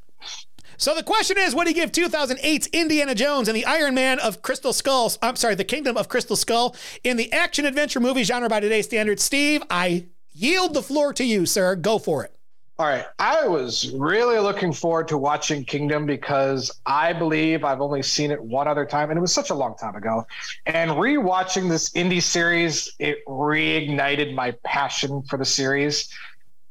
So 0.77 0.95
the 0.95 1.03
question 1.03 1.39
is, 1.39 1.55
what 1.55 1.65
do 1.65 1.71
you 1.71 1.75
give 1.75 1.93
2008's 1.93 2.69
Indiana 2.69 3.15
Jones 3.15 3.49
and 3.49 3.57
the 3.57 3.67
Iron 3.67 3.95
Man 3.95 4.19
of 4.19 4.43
Crystal 4.43 4.73
Skulls? 4.73 5.19
I'm 5.23 5.37
sorry, 5.37 5.55
the 5.55 5.65
Kingdom 5.65 5.97
of 5.97 6.09
Crystal 6.09 6.37
Skull 6.37 6.75
in 7.03 7.17
the 7.17 7.33
action 7.33 7.65
adventure 7.65 8.01
movie 8.01 8.25
genre 8.25 8.49
by 8.49 8.61
today's 8.61 8.87
standards? 8.87 9.23
Steve, 9.23 9.63
I 9.71 10.07
yield 10.33 10.75
the 10.75 10.83
floor 10.83 11.13
to 11.15 11.25
you, 11.25 11.47
sir. 11.47 11.77
Go 11.77 11.99
for 11.99 12.25
it. 12.25 12.35
All 12.77 12.87
right. 12.87 13.05
I 13.21 13.47
was 13.47 13.93
really 13.93 14.41
looking 14.41 14.73
forward 14.73 15.07
to 15.09 15.17
watching 15.17 15.65
Kingdom 15.65 16.07
because 16.07 16.73
I 16.87 17.13
believe 17.13 17.63
I've 17.63 17.81
only 17.81 18.03
seen 18.03 18.33
it 18.33 18.43
one 18.43 18.67
other 18.67 18.85
time, 18.85 19.11
and 19.11 19.19
it 19.19 19.21
was 19.21 19.33
such 19.33 19.51
a 19.51 19.55
long 19.55 19.77
time 19.77 19.95
ago. 19.95 20.27
And 20.67 20.91
rewatching 20.91 21.69
this 21.69 21.95
Indy 21.95 22.19
series, 22.19 22.93
it 22.99 23.25
reignited 23.29 24.35
my 24.35 24.57
passion 24.65 25.23
for 25.23 25.37
the 25.37 25.45
series 25.45 26.13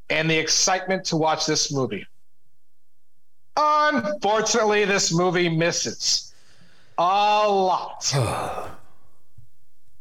and 0.10 0.30
the 0.30 0.38
excitement 0.38 1.06
to 1.06 1.16
watch 1.16 1.46
this 1.46 1.72
movie. 1.72 2.06
Unfortunately, 3.56 4.86
this 4.86 5.14
movie 5.14 5.50
misses 5.50 6.34
a 6.98 7.48
lot. 7.48 8.04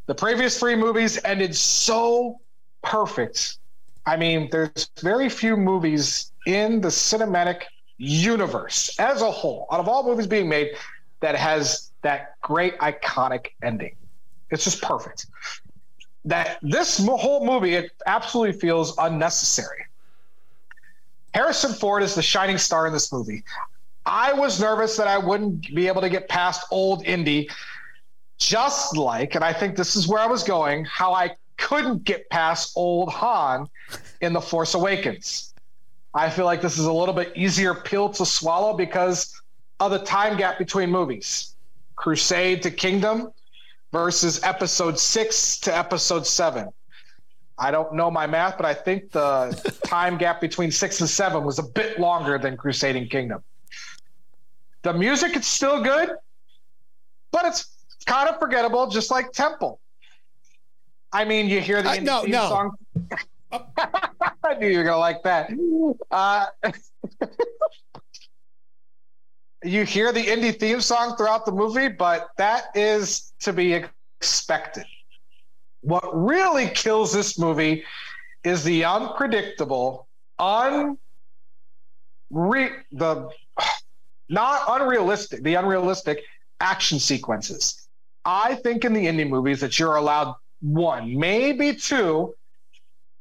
the 0.06 0.14
previous 0.14 0.58
three 0.58 0.76
movies 0.76 1.18
ended 1.24 1.54
so 1.54 2.40
perfect. 2.82 3.58
I 4.06 4.16
mean, 4.16 4.48
there's 4.50 4.90
very 5.00 5.28
few 5.28 5.56
movies 5.56 6.32
in 6.46 6.80
the 6.80 6.88
cinematic 6.88 7.62
universe 7.98 8.98
as 8.98 9.22
a 9.22 9.30
whole, 9.30 9.66
out 9.70 9.80
of 9.80 9.88
all 9.88 10.02
movies 10.02 10.26
being 10.26 10.48
made, 10.48 10.72
that 11.20 11.36
has 11.36 11.92
that 12.02 12.40
great 12.40 12.76
iconic 12.78 13.48
ending. 13.62 13.94
It's 14.50 14.64
just 14.64 14.82
perfect. 14.82 15.26
That 16.24 16.58
this 16.62 17.04
whole 17.06 17.46
movie, 17.46 17.74
it 17.74 17.90
absolutely 18.06 18.58
feels 18.58 18.96
unnecessary. 18.98 19.84
Harrison 21.34 21.72
Ford 21.72 22.02
is 22.02 22.14
the 22.14 22.22
shining 22.22 22.58
star 22.58 22.86
in 22.86 22.92
this 22.92 23.12
movie. 23.12 23.42
I 24.04 24.32
was 24.32 24.60
nervous 24.60 24.96
that 24.96 25.06
I 25.06 25.18
wouldn't 25.18 25.74
be 25.74 25.86
able 25.86 26.00
to 26.00 26.08
get 26.08 26.28
past 26.28 26.66
old 26.70 27.04
Indy, 27.04 27.48
just 28.38 28.96
like, 28.96 29.34
and 29.34 29.44
I 29.44 29.52
think 29.52 29.76
this 29.76 29.96
is 29.96 30.08
where 30.08 30.20
I 30.20 30.26
was 30.26 30.42
going, 30.42 30.84
how 30.84 31.14
I 31.14 31.36
couldn't 31.56 32.04
get 32.04 32.28
past 32.28 32.72
old 32.76 33.10
Han 33.10 33.68
in 34.20 34.32
The 34.32 34.40
Force 34.40 34.74
Awakens. 34.74 35.54
I 36.14 36.28
feel 36.28 36.44
like 36.44 36.60
this 36.60 36.78
is 36.78 36.84
a 36.84 36.92
little 36.92 37.14
bit 37.14 37.32
easier 37.36 37.74
pill 37.74 38.10
to 38.10 38.26
swallow 38.26 38.76
because 38.76 39.40
of 39.80 39.92
the 39.92 40.00
time 40.00 40.36
gap 40.36 40.58
between 40.58 40.90
movies. 40.90 41.54
Crusade 41.96 42.62
to 42.62 42.70
Kingdom 42.70 43.32
versus 43.92 44.42
episode 44.42 44.98
six 44.98 45.58
to 45.60 45.76
episode 45.76 46.26
seven. 46.26 46.68
I 47.62 47.70
don't 47.70 47.94
know 47.94 48.10
my 48.10 48.26
math, 48.26 48.56
but 48.56 48.66
I 48.66 48.74
think 48.74 49.12
the 49.12 49.78
time 49.86 50.18
gap 50.18 50.40
between 50.40 50.72
six 50.72 51.00
and 51.00 51.08
seven 51.08 51.44
was 51.44 51.60
a 51.60 51.62
bit 51.62 52.00
longer 52.00 52.36
than 52.36 52.56
Crusading 52.56 53.08
Kingdom. 53.08 53.44
The 54.82 54.92
music 54.92 55.36
is 55.36 55.46
still 55.46 55.80
good, 55.80 56.10
but 57.30 57.44
it's 57.44 57.72
kind 58.04 58.28
of 58.28 58.40
forgettable, 58.40 58.88
just 58.88 59.12
like 59.12 59.30
Temple. 59.30 59.78
I 61.12 61.24
mean, 61.24 61.48
you 61.48 61.60
hear 61.60 61.82
the 61.82 61.90
uh, 61.90 61.96
no, 62.02 62.22
theme 62.22 62.32
no. 62.32 62.48
song. 62.48 62.76
I 63.52 64.54
knew 64.58 64.66
you 64.66 64.78
were 64.78 64.84
gonna 64.84 64.96
like 64.96 65.22
that. 65.22 65.52
Uh, 66.10 66.46
you 69.62 69.84
hear 69.84 70.10
the 70.10 70.32
Indy 70.32 70.50
theme 70.50 70.80
song 70.80 71.16
throughout 71.16 71.46
the 71.46 71.52
movie, 71.52 71.86
but 71.86 72.30
that 72.38 72.64
is 72.74 73.32
to 73.40 73.52
be 73.52 73.72
expected. 73.72 74.84
What 75.82 76.04
really 76.12 76.68
kills 76.68 77.12
this 77.12 77.38
movie 77.38 77.84
is 78.44 78.64
the 78.64 78.84
unpredictable, 78.84 80.08
un 80.38 80.98
the 82.30 83.28
not 84.28 84.62
unrealistic, 84.68 85.42
the 85.42 85.54
unrealistic 85.54 86.22
action 86.60 86.98
sequences. 86.98 87.88
I 88.24 88.54
think 88.54 88.84
in 88.84 88.94
the 88.94 89.06
Indy 89.06 89.24
movies 89.24 89.60
that 89.60 89.78
you're 89.78 89.96
allowed 89.96 90.34
one, 90.60 91.18
maybe 91.18 91.74
two. 91.74 92.34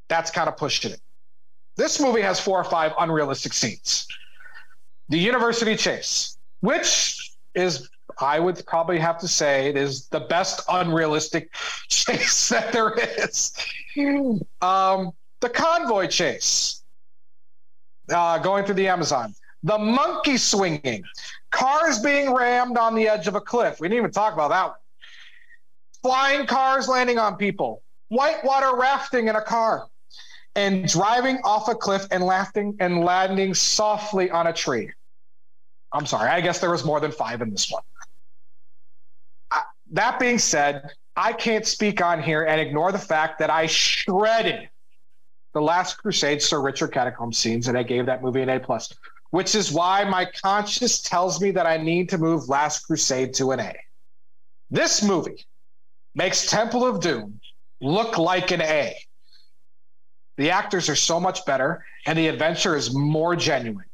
That's 0.08 0.32
kind 0.32 0.48
of 0.48 0.56
pushing 0.58 0.92
it. 0.92 1.02
This 1.76 2.00
movie 2.00 2.22
has 2.22 2.40
four 2.40 2.60
or 2.60 2.64
five 2.64 2.94
unrealistic 3.00 3.54
scenes. 3.54 4.08
The 5.10 5.18
university 5.18 5.76
chase, 5.76 6.38
which 6.60 7.32
is 7.56 7.90
I 8.20 8.40
would 8.40 8.64
probably 8.66 9.00
have 9.00 9.18
to 9.20 9.28
say 9.28 9.70
it 9.70 9.78
is 9.78 10.08
the 10.08 10.20
best 10.20 10.62
unrealistic 10.70 11.54
chase 11.90 12.50
that 12.50 12.72
there 12.72 12.94
is. 12.94 13.54
Um, 14.62 15.12
the 15.40 15.50
convoy 15.50 16.08
chase, 16.08 16.84
uh, 18.10 18.38
going 18.40 18.66
through 18.66 18.76
the 18.76 18.88
Amazon, 18.88 19.34
the 19.64 19.78
monkey 19.78 20.38
swinging, 20.38 21.04
cars 21.52 22.00
being 22.00 22.34
rammed 22.34 22.78
on 22.78 22.96
the 22.96 23.08
edge 23.08 23.28
of 23.28 23.36
a 23.36 23.42
cliff. 23.42 23.80
We 23.80 23.88
didn't 23.88 24.00
even 24.00 24.12
talk 24.12 24.34
about 24.34 24.50
that 24.50 24.68
one. 24.68 24.76
Flying 26.02 26.48
cars 26.48 26.88
landing 26.88 27.20
on 27.20 27.36
people, 27.36 27.84
whitewater 28.10 28.76
rafting 28.76 29.28
in 29.28 29.36
a 29.36 29.42
car, 29.42 29.88
and 30.56 30.88
driving 30.88 31.38
off 31.44 31.68
a 31.68 31.76
cliff 31.76 32.08
and 32.12 32.24
laughing 32.24 32.76
and 32.80 33.04
landing 33.06 33.54
softly 33.54 34.32
on 34.32 34.48
a 34.48 34.54
tree. 34.54 34.92
I'm 35.94 36.06
sorry, 36.06 36.30
I 36.30 36.42
guess 36.42 36.60
there 36.60 36.72
was 36.72 36.84
more 36.84 37.00
than 37.00 37.12
five 37.12 37.42
in 37.42 37.52
this 37.52 37.70
one. 37.70 37.84
That 39.92 40.20
being 40.20 40.40
said, 40.40 40.90
I 41.18 41.34
can't 41.34 41.66
speak 41.66 42.02
on 42.02 42.24
here 42.24 42.44
and 42.44 42.62
ignore 42.62 42.94
the 42.94 43.00
fact 43.00 43.40
that 43.40 43.50
I 43.50 43.68
shredded 43.68 44.70
the 45.54 45.62
Last 45.62 45.96
Crusade 45.96 46.42
Sir 46.42 46.62
Richard 46.62 46.94
Catacomb 46.94 47.34
scenes 47.34 47.68
and 47.68 47.78
I 47.78 47.84
gave 47.84 48.06
that 48.06 48.24
movie 48.24 48.42
an 48.42 48.50
A 48.50 48.60
plus, 48.60 48.94
which 49.32 49.54
is 49.54 49.72
why 49.72 50.06
my 50.06 50.26
conscience 50.26 51.02
tells 51.02 51.42
me 51.42 51.52
that 51.52 51.66
I 51.66 51.76
need 51.76 52.08
to 52.10 52.18
move 52.18 52.48
Last 52.48 52.86
Crusade 52.86 53.34
to 53.36 53.52
an 53.52 53.60
A. 53.60 53.76
This 54.70 55.04
movie 55.04 55.46
makes 56.16 56.50
Temple 56.50 56.86
of 56.86 57.02
Doom 57.02 57.42
look 57.82 58.18
like 58.18 58.52
an 58.52 58.62
A. 58.62 58.96
The 60.38 60.52
actors 60.52 60.88
are 60.88 60.96
so 60.96 61.20
much 61.20 61.46
better 61.46 61.86
and 62.06 62.18
the 62.18 62.30
adventure 62.30 62.78
is 62.78 62.96
more 62.96 63.36
genuine. 63.36 63.86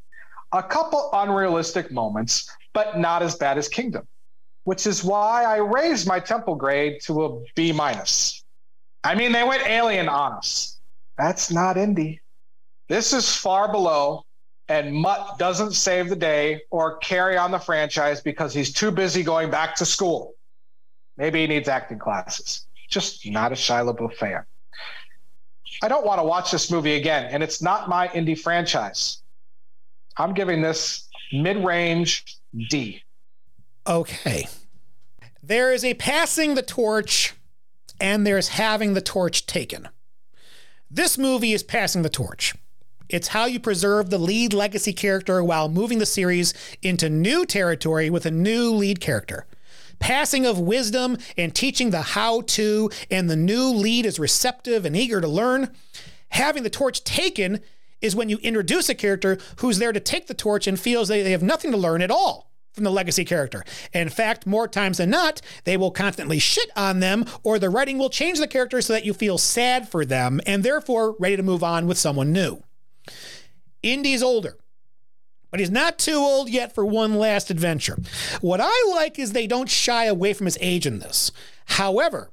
A 0.52 0.62
couple 0.62 1.10
unrealistic 1.12 1.92
moments, 1.92 2.48
but 2.74 3.00
not 3.00 3.24
as 3.24 3.36
bad 3.36 3.58
as 3.58 3.68
Kingdom 3.68 4.08
which 4.68 4.86
is 4.86 5.02
why 5.02 5.46
I 5.46 5.60
raised 5.60 6.06
my 6.06 6.20
temple 6.20 6.56
grade 6.56 7.00
to 7.04 7.24
a 7.24 7.42
B 7.56 7.72
minus. 7.72 8.44
I 9.02 9.16
mean, 9.16 9.32
they 9.32 9.46
went 9.46 9.66
alien 9.66 10.10
on 10.10 10.34
us. 10.34 10.78
That's 11.18 11.50
not 11.50 11.78
Indy. 11.78 12.20
This 12.90 13.14
is 13.14 13.34
far 13.34 13.72
below, 13.72 14.26
and 14.68 14.94
Mutt 14.94 15.40
doesn't 15.40 15.72
save 15.72 16.10
the 16.10 16.18
day 16.18 16.64
or 16.70 16.98
carry 16.98 17.38
on 17.38 17.52
the 17.52 17.60
franchise 17.60 18.20
because 18.20 18.54
he's 18.54 18.74
too 18.74 18.92
busy 18.92 19.24
going 19.24 19.50
back 19.50 19.74
to 19.76 19.86
school. 19.86 20.34
Maybe 21.16 21.40
he 21.40 21.48
needs 21.48 21.70
acting 21.70 22.00
classes. 22.00 22.68
Just 22.90 23.26
not 23.26 23.54
a 23.54 23.56
Shia 23.56 23.96
LaBeouf 23.96 24.16
fan. 24.16 24.44
I 25.82 25.88
don't 25.88 26.06
want 26.06 26.20
to 26.20 26.26
watch 26.26 26.52
this 26.52 26.70
movie 26.70 26.96
again, 26.96 27.30
and 27.32 27.42
it's 27.42 27.62
not 27.62 27.88
my 27.88 28.12
Indy 28.14 28.36
franchise. 28.36 29.22
I'm 30.18 30.34
giving 30.34 30.62
this 30.62 31.08
mid 31.32 31.64
range 31.64 32.26
D. 32.70 33.02
Okay. 33.88 34.48
There 35.42 35.72
is 35.72 35.86
a 35.86 35.94
passing 35.94 36.56
the 36.56 36.62
torch 36.62 37.34
and 38.02 38.28
there's 38.28 38.50
having 38.50 38.94
the 38.94 39.02
torch 39.02 39.46
taken. 39.46 39.88
This 40.92 41.18
movie 41.18 41.54
is 41.54 41.64
passing 41.64 42.02
the 42.02 42.10
torch. 42.10 42.54
It's 43.08 43.30
how 43.30 43.46
you 43.46 43.62
preserve 43.62 44.10
the 44.10 44.18
lead 44.18 44.52
legacy 44.52 44.92
character 44.92 45.42
while 45.42 45.70
moving 45.70 46.00
the 46.00 46.06
series 46.06 46.54
into 46.82 47.10
new 47.10 47.46
territory 47.46 48.10
with 48.10 48.26
a 48.26 48.32
new 48.32 48.72
lead 48.72 49.00
character. 49.00 49.46
Passing 50.00 50.46
of 50.46 50.60
wisdom 50.60 51.18
and 51.38 51.56
teaching 51.56 51.92
the 51.92 52.02
how 52.02 52.42
to, 52.42 52.92
and 53.10 53.30
the 53.30 53.38
new 53.38 53.70
lead 53.70 54.06
is 54.06 54.20
receptive 54.20 54.86
and 54.86 54.98
eager 54.98 55.22
to 55.22 55.28
learn. 55.28 55.72
Having 56.30 56.64
the 56.64 56.70
torch 56.70 57.06
taken 57.06 57.62
is 58.02 58.16
when 58.16 58.28
you 58.28 58.38
introduce 58.40 58.90
a 58.90 58.96
character 58.96 59.38
who's 59.60 59.80
there 59.80 59.94
to 59.94 60.00
take 60.02 60.28
the 60.28 60.34
torch 60.34 60.68
and 60.68 60.78
feels 60.78 61.08
they, 61.08 61.24
they 61.24 61.32
have 61.32 61.42
nothing 61.42 61.72
to 61.72 61.78
learn 61.78 62.02
at 62.02 62.12
all 62.12 62.47
from 62.78 62.84
the 62.84 62.92
legacy 62.92 63.26
character. 63.26 63.66
In 63.92 64.08
fact, 64.08 64.46
more 64.46 64.68
times 64.68 65.00
than 65.00 65.10
not, 65.10 65.42
they 65.64 65.78
will 65.78 65.90
constantly 65.90 66.38
shit 66.38 66.70
on 66.76 67.00
them, 67.00 67.26
or 67.42 67.58
the 67.58 67.72
writing 67.72 67.98
will 67.98 68.12
change 68.12 68.38
the 68.38 68.48
character 68.48 68.84
so 68.84 68.94
that 68.94 69.04
you 69.04 69.16
feel 69.16 69.40
sad 69.40 69.90
for 69.90 70.06
them 70.06 70.40
and 70.46 70.62
therefore 70.62 71.16
ready 71.18 71.36
to 71.36 71.42
move 71.42 71.64
on 71.64 71.88
with 71.88 71.98
someone 71.98 72.32
new. 72.32 72.62
Indy's 73.82 74.22
older, 74.22 74.58
but 75.50 75.60
he's 75.60 75.72
not 75.72 75.98
too 75.98 76.18
old 76.18 76.50
yet 76.50 76.76
for 76.76 76.86
one 76.86 77.16
last 77.16 77.50
adventure. 77.50 77.98
What 78.42 78.60
I 78.62 78.86
like 78.92 79.18
is 79.18 79.32
they 79.32 79.48
don't 79.48 79.70
shy 79.70 80.06
away 80.06 80.34
from 80.34 80.46
his 80.46 80.60
age 80.62 80.86
in 80.86 81.00
this. 81.00 81.32
However, 81.66 82.30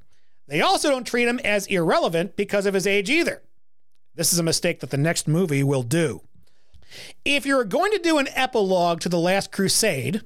they 0.46 0.60
also 0.60 0.90
don't 0.90 1.06
treat 1.06 1.26
him 1.26 1.38
as 1.38 1.66
irrelevant 1.68 2.36
because 2.36 2.66
of 2.66 2.74
his 2.74 2.86
age 2.86 3.08
either. 3.08 3.42
This 4.14 4.30
is 4.34 4.38
a 4.38 4.44
mistake 4.44 4.80
that 4.80 4.90
the 4.90 4.98
next 4.98 5.26
movie 5.26 5.64
will 5.64 5.82
do. 5.82 6.20
If 7.24 7.46
you're 7.46 7.64
going 7.64 7.92
to 7.92 7.98
do 7.98 8.18
an 8.18 8.28
epilogue 8.34 9.00
to 9.00 9.08
The 9.08 9.18
Last 9.18 9.50
Crusade, 9.50 10.22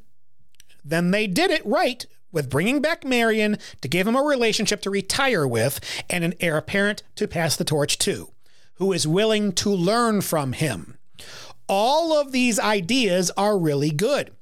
then 0.88 1.10
they 1.10 1.26
did 1.26 1.50
it 1.50 1.64
right 1.64 2.04
with 2.32 2.50
bringing 2.50 2.80
back 2.80 3.04
Marion 3.04 3.58
to 3.80 3.88
give 3.88 4.06
him 4.06 4.16
a 4.16 4.22
relationship 4.22 4.80
to 4.82 4.90
retire 4.90 5.46
with 5.46 5.80
and 6.10 6.24
an 6.24 6.34
heir 6.40 6.56
apparent 6.56 7.02
to 7.16 7.28
pass 7.28 7.56
the 7.56 7.64
torch 7.64 7.98
to, 7.98 8.30
who 8.74 8.92
is 8.92 9.06
willing 9.06 9.52
to 9.52 9.70
learn 9.70 10.20
from 10.20 10.52
him. 10.52 10.98
All 11.68 12.18
of 12.18 12.32
these 12.32 12.58
ideas 12.58 13.30
are 13.36 13.58
really 13.58 13.90
good. 13.90 14.32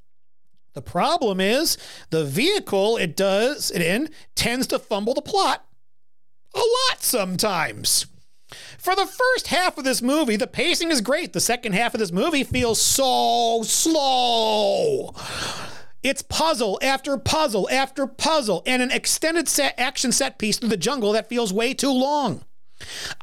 The 0.75 0.83
problem 0.83 1.41
is 1.41 1.79
the 2.11 2.25
vehicle 2.25 2.99
it 2.99 3.17
does 3.17 3.71
it 3.71 3.81
in 3.81 4.11
tends 4.35 4.67
to 4.69 4.79
fumble 4.79 5.15
the 5.15 5.23
plot 5.23 5.65
a 6.55 6.59
lot 6.59 7.03
sometimes. 7.03 8.07
For 8.79 8.95
the 8.95 9.07
first 9.07 9.49
half 9.49 9.79
of 9.79 9.85
this 9.85 10.01
movie, 10.01 10.37
the 10.37 10.47
pacing 10.47 10.91
is 10.91 11.01
great. 11.01 11.33
The 11.33 11.41
second 11.41 11.73
half 11.73 11.95
of 11.95 12.01
this 12.01 12.13
movie 12.13 12.45
feels 12.45 12.81
so 12.81 13.63
slow. 13.65 15.15
It's 16.07 16.23
puzzle 16.23 16.79
after 16.83 17.19
puzzle 17.19 17.69
after 17.69 18.07
puzzle 18.07 18.63
and 18.65 18.81
an 18.81 18.93
extended 18.93 19.49
set 19.49 19.75
action 19.77 20.13
set 20.13 20.39
piece 20.39 20.57
through 20.57 20.69
the 20.69 20.77
jungle 20.77 21.11
that 21.11 21.29
feels 21.29 21.53
way 21.53 21.75
too 21.75 21.91
long. 21.91 22.45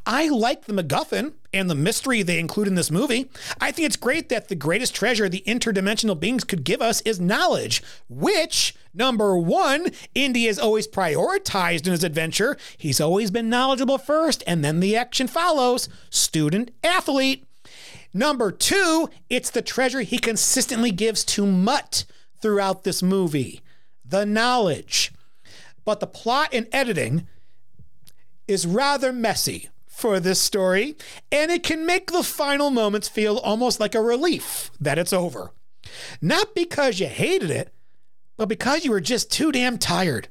I 0.04 0.28
like 0.28 0.66
the 0.66 0.74
MacGuffin 0.74 1.32
and 1.54 1.70
the 1.70 1.74
mystery 1.74 2.20
they 2.22 2.38
include 2.38 2.68
in 2.68 2.74
this 2.74 2.90
movie. 2.90 3.30
I 3.58 3.72
think 3.72 3.86
it's 3.86 3.96
great 3.96 4.28
that 4.28 4.48
the 4.48 4.54
greatest 4.54 4.94
treasure 4.94 5.30
the 5.30 5.42
interdimensional 5.46 6.20
beings 6.20 6.44
could 6.44 6.62
give 6.62 6.82
us 6.82 7.00
is 7.06 7.18
knowledge, 7.18 7.82
which, 8.10 8.74
number 8.92 9.34
one, 9.38 9.86
Indy 10.14 10.44
has 10.44 10.58
always 10.58 10.86
prioritized 10.86 11.86
in 11.86 11.92
his 11.92 12.04
adventure. 12.04 12.58
He's 12.76 13.00
always 13.00 13.30
been 13.30 13.48
knowledgeable 13.48 13.96
first, 13.96 14.44
and 14.46 14.62
then 14.62 14.80
the 14.80 14.94
action 14.94 15.26
follows 15.26 15.88
student 16.10 16.70
athlete. 16.82 17.46
Number 18.12 18.52
two, 18.52 19.08
it's 19.30 19.48
the 19.48 19.62
treasure 19.62 20.02
he 20.02 20.18
consistently 20.18 20.90
gives 20.90 21.24
to 21.24 21.46
Mutt 21.46 22.04
throughout 22.44 22.84
this 22.84 23.02
movie 23.02 23.62
the 24.04 24.26
knowledge. 24.26 25.10
But 25.86 26.00
the 26.00 26.06
plot 26.06 26.50
and 26.52 26.68
editing 26.72 27.26
is 28.46 28.66
rather 28.66 29.14
messy 29.14 29.70
for 29.86 30.20
this 30.20 30.42
story, 30.42 30.94
and 31.32 31.50
it 31.50 31.62
can 31.62 31.86
make 31.86 32.10
the 32.10 32.22
final 32.22 32.68
moments 32.68 33.08
feel 33.08 33.38
almost 33.38 33.80
like 33.80 33.94
a 33.94 34.02
relief 34.02 34.70
that 34.78 34.98
it's 34.98 35.14
over. 35.14 35.52
Not 36.20 36.54
because 36.54 37.00
you 37.00 37.06
hated 37.06 37.50
it, 37.50 37.72
but 38.36 38.50
because 38.50 38.84
you 38.84 38.90
were 38.90 39.00
just 39.00 39.32
too 39.32 39.50
damn 39.50 39.78
tired. 39.78 40.28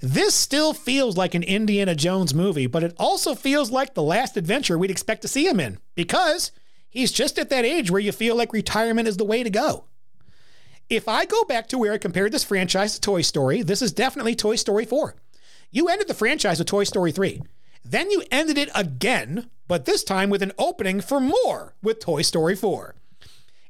This 0.00 0.34
still 0.34 0.72
feels 0.72 1.18
like 1.18 1.34
an 1.34 1.42
Indiana 1.42 1.94
Jones 1.94 2.32
movie, 2.32 2.66
but 2.66 2.82
it 2.82 2.94
also 2.96 3.34
feels 3.34 3.70
like 3.70 3.92
the 3.92 4.02
last 4.02 4.38
adventure 4.38 4.78
we'd 4.78 4.90
expect 4.90 5.20
to 5.20 5.28
see 5.28 5.46
him 5.46 5.60
in 5.60 5.80
because 5.94 6.50
he's 6.88 7.12
just 7.12 7.38
at 7.38 7.50
that 7.50 7.66
age 7.66 7.90
where 7.90 8.00
you 8.00 8.10
feel 8.10 8.36
like 8.36 8.54
retirement 8.54 9.06
is 9.06 9.18
the 9.18 9.24
way 9.26 9.42
to 9.42 9.50
go. 9.50 9.84
If 10.90 11.06
I 11.06 11.24
go 11.24 11.44
back 11.44 11.68
to 11.68 11.78
where 11.78 11.92
I 11.92 11.98
compared 11.98 12.32
this 12.32 12.42
franchise 12.42 12.94
to 12.94 13.00
Toy 13.00 13.22
Story, 13.22 13.62
this 13.62 13.80
is 13.80 13.92
definitely 13.92 14.34
Toy 14.34 14.56
Story 14.56 14.84
4. 14.84 15.14
You 15.70 15.86
ended 15.88 16.08
the 16.08 16.14
franchise 16.14 16.58
with 16.58 16.66
Toy 16.66 16.82
Story 16.82 17.12
3. 17.12 17.40
Then 17.84 18.10
you 18.10 18.24
ended 18.32 18.58
it 18.58 18.70
again, 18.74 19.50
but 19.68 19.84
this 19.84 20.02
time 20.02 20.30
with 20.30 20.42
an 20.42 20.50
opening 20.58 21.00
for 21.00 21.20
more 21.20 21.76
with 21.80 22.00
Toy 22.00 22.22
Story 22.22 22.56
4. 22.56 22.96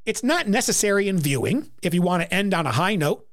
It's 0.07 0.24
not 0.24 0.49
necessary 0.49 1.08
in 1.08 1.18
viewing 1.18 1.70
if 1.82 1.92
you 1.92 2.00
want 2.00 2.23
to 2.23 2.34
end 2.34 2.55
on 2.55 2.66
a 2.66 2.73
high 2.73 2.97
note. 2.97 3.26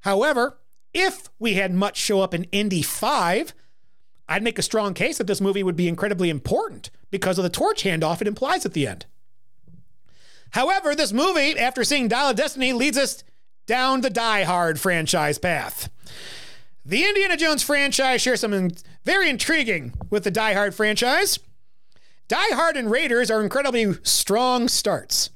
However, 0.00 0.56
if 0.94 1.28
we 1.38 1.54
had 1.54 1.74
Mutt 1.74 1.94
show 1.94 2.22
up 2.22 2.32
in 2.32 2.44
Indy 2.44 2.80
5, 2.80 3.52
I'd 4.30 4.42
make 4.42 4.58
a 4.58 4.62
strong 4.62 4.94
case 4.94 5.18
that 5.18 5.26
this 5.26 5.42
movie 5.42 5.62
would 5.62 5.76
be 5.76 5.88
incredibly 5.88 6.30
important 6.30 6.88
because 7.10 7.36
of 7.36 7.42
the 7.42 7.50
torch 7.50 7.84
handoff 7.84 8.22
it 8.22 8.28
implies 8.28 8.64
at 8.64 8.72
the 8.72 8.86
end. 8.86 9.04
However, 10.56 10.94
this 10.94 11.12
movie, 11.12 11.58
after 11.58 11.84
seeing 11.84 12.08
Dial 12.08 12.30
of 12.30 12.36
Destiny, 12.36 12.72
leads 12.72 12.96
us 12.96 13.22
down 13.66 14.00
the 14.00 14.08
Die 14.08 14.44
Hard 14.44 14.80
franchise 14.80 15.36
path. 15.36 15.90
The 16.82 17.04
Indiana 17.04 17.36
Jones 17.36 17.62
franchise 17.62 18.22
shares 18.22 18.40
something 18.40 18.72
very 19.04 19.28
intriguing 19.28 19.92
with 20.08 20.24
the 20.24 20.30
Die 20.30 20.54
Hard 20.54 20.74
franchise. 20.74 21.38
Die 22.28 22.54
Hard 22.54 22.78
and 22.78 22.90
Raiders 22.90 23.30
are 23.30 23.42
incredibly 23.42 23.98
strong 24.02 24.66
starts. 24.68 25.28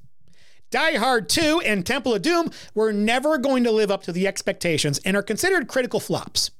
Die 0.71 0.97
Hard 0.97 1.29
2 1.29 1.61
and 1.67 1.85
Temple 1.85 2.15
of 2.15 2.23
Doom 2.23 2.51
were 2.75 2.91
never 2.91 3.37
going 3.37 3.63
to 3.65 3.71
live 3.71 3.91
up 3.91 4.03
to 4.05 4.13
the 4.13 4.27
expectations 4.27 5.01
and 5.05 5.19
are 5.19 5.23
considered 5.23 5.69
critical 5.69 6.01
flops. 6.01 6.51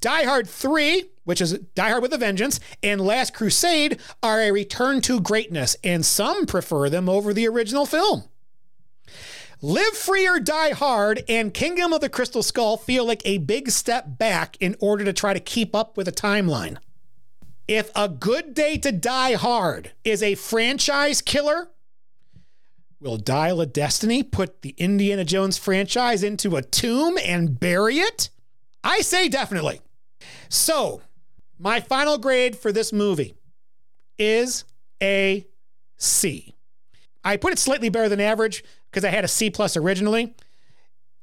Die 0.00 0.22
Hard 0.24 0.48
3, 0.48 1.04
which 1.24 1.40
is 1.40 1.58
Die 1.74 1.88
Hard 1.88 2.02
with 2.02 2.14
a 2.14 2.18
Vengeance, 2.18 2.58
and 2.82 3.00
Last 3.00 3.34
Crusade 3.34 4.00
are 4.22 4.40
a 4.40 4.50
return 4.50 5.02
to 5.02 5.20
greatness, 5.20 5.76
and 5.84 6.04
some 6.06 6.46
prefer 6.46 6.88
them 6.88 7.08
over 7.08 7.34
the 7.34 7.46
original 7.46 7.84
film. 7.84 8.24
Live 9.60 9.94
Free 9.94 10.26
or 10.26 10.40
Die 10.40 10.70
Hard 10.70 11.22
and 11.28 11.52
Kingdom 11.52 11.92
of 11.92 12.00
the 12.00 12.08
Crystal 12.08 12.42
Skull 12.42 12.78
feel 12.78 13.04
like 13.04 13.20
a 13.26 13.36
big 13.36 13.70
step 13.70 14.16
back 14.16 14.56
in 14.58 14.74
order 14.80 15.04
to 15.04 15.12
try 15.12 15.34
to 15.34 15.40
keep 15.40 15.74
up 15.74 15.98
with 15.98 16.08
a 16.08 16.12
timeline. 16.12 16.78
If 17.68 17.90
A 17.94 18.08
Good 18.08 18.54
Day 18.54 18.78
to 18.78 18.90
Die 18.90 19.34
Hard 19.34 19.92
is 20.02 20.22
a 20.22 20.34
franchise 20.34 21.20
killer, 21.20 21.68
will 23.00 23.18
Dial 23.18 23.60
of 23.60 23.74
Destiny 23.74 24.22
put 24.22 24.62
the 24.62 24.74
Indiana 24.78 25.26
Jones 25.26 25.58
franchise 25.58 26.22
into 26.22 26.56
a 26.56 26.62
tomb 26.62 27.18
and 27.22 27.60
bury 27.60 27.98
it? 27.98 28.30
I 28.82 29.02
say 29.02 29.28
definitely. 29.28 29.82
So, 30.48 31.02
my 31.58 31.80
final 31.80 32.18
grade 32.18 32.56
for 32.56 32.72
this 32.72 32.92
movie 32.92 33.34
is 34.18 34.64
a 35.02 35.46
C. 35.96 36.54
I 37.22 37.36
put 37.36 37.52
it 37.52 37.58
slightly 37.58 37.88
better 37.88 38.08
than 38.08 38.20
average 38.20 38.64
because 38.90 39.04
I 39.04 39.10
had 39.10 39.24
a 39.24 39.28
C 39.28 39.50
plus 39.50 39.76
originally. 39.76 40.34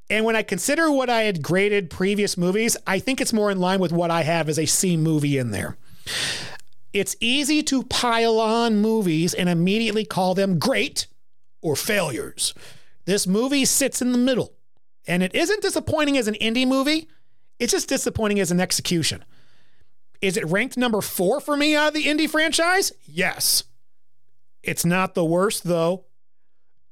And 0.10 0.24
when 0.24 0.36
I 0.36 0.44
consider 0.44 0.90
what 0.90 1.10
I 1.10 1.24
had 1.24 1.42
graded 1.42 1.90
previous 1.90 2.38
movies, 2.38 2.78
I 2.86 3.00
think 3.00 3.20
it's 3.20 3.34
more 3.34 3.52
in 3.52 3.60
line 3.60 3.80
with 3.80 3.92
what 3.92 4.12
I 4.12 4.24
have 4.24 4.48
as 4.48 4.58
a 4.58 4.66
C 4.66 4.96
movie 4.96 5.38
in 5.38 5.52
there. 5.52 5.76
It's 6.94 7.16
easy 7.20 7.62
to 7.64 7.84
pile 7.84 8.40
on 8.40 8.78
movies 8.78 9.34
and 9.34 9.50
immediately 9.50 10.06
call 10.06 10.34
them 10.34 10.60
great 10.60 11.08
or 11.62 11.76
failures. 11.76 12.54
This 13.06 13.28
movie 13.28 13.66
sits 13.66 14.02
in 14.02 14.12
the 14.12 14.18
middle. 14.18 14.54
And 15.08 15.24
it 15.24 15.34
isn't 15.34 15.62
disappointing 15.62 16.18
as 16.18 16.28
an 16.28 16.36
Indy 16.36 16.66
movie, 16.66 17.08
it's 17.60 17.72
just 17.72 17.90
disappointing 17.90 18.40
as 18.40 18.52
an 18.52 18.60
execution. 18.60 19.24
Is 20.22 20.38
it 20.38 20.46
ranked 20.46 20.78
number 20.78 21.02
four 21.02 21.40
for 21.40 21.56
me 21.56 21.76
out 21.76 21.90
of 21.90 21.94
the 21.94 22.10
Indy 22.10 22.28
franchise? 22.28 22.92
Yes. 23.06 23.64
It's 24.64 24.86
not 24.86 25.14
the 25.14 25.26
worst, 25.26 25.64
though. 25.64 26.06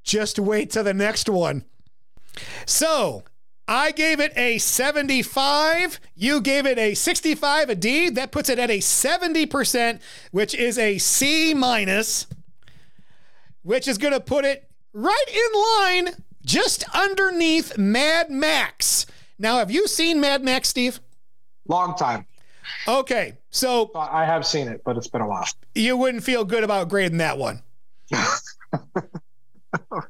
Just 0.03 0.37
wait 0.37 0.71
till 0.71 0.83
the 0.83 0.93
next 0.93 1.27
one. 1.27 1.65
So, 2.65 3.23
I 3.67 3.91
gave 3.91 4.19
it 4.19 4.31
a 4.37 4.59
75. 4.59 5.99
You 6.13 6.39
gave 6.39 6.67
it 6.67 6.77
a 6.77 6.93
65, 6.93 7.69
a 7.69 7.75
D. 7.75 8.09
That 8.09 8.31
puts 8.31 8.49
it 8.49 8.59
at 8.59 8.69
a 8.69 8.77
70%, 8.77 9.99
which 10.31 10.53
is 10.53 10.77
a 10.77 10.99
C 10.99 11.53
minus, 11.55 12.27
which 13.63 13.87
is 13.87 13.97
going 13.97 14.13
to 14.13 14.19
put 14.19 14.45
it 14.45 14.69
right 14.93 15.25
in 15.27 16.05
line 16.07 16.23
just 16.45 16.85
underneath 16.93 17.77
Mad 17.77 18.29
Max. 18.29 19.07
Now, 19.37 19.57
have 19.57 19.71
you 19.71 19.87
seen 19.87 20.19
Mad 20.19 20.43
Max, 20.43 20.69
Steve? 20.69 20.99
Long 21.67 21.95
time. 21.95 22.25
Okay, 22.87 23.37
so 23.49 23.91
I 23.95 24.25
have 24.25 24.45
seen 24.45 24.67
it, 24.67 24.81
but 24.83 24.97
it's 24.97 25.07
been 25.07 25.21
a 25.21 25.27
while. 25.27 25.45
You 25.73 25.97
wouldn't 25.97 26.23
feel 26.23 26.45
good 26.45 26.63
about 26.63 26.89
grading 26.89 27.17
that 27.17 27.37
one. 27.37 27.61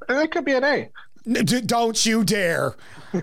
it 0.10 0.32
could 0.32 0.45
be 0.45 0.54
an 0.54 0.64
A. 0.64 0.90
Don't 1.66 2.06
you 2.06 2.24
dare. 2.24 2.76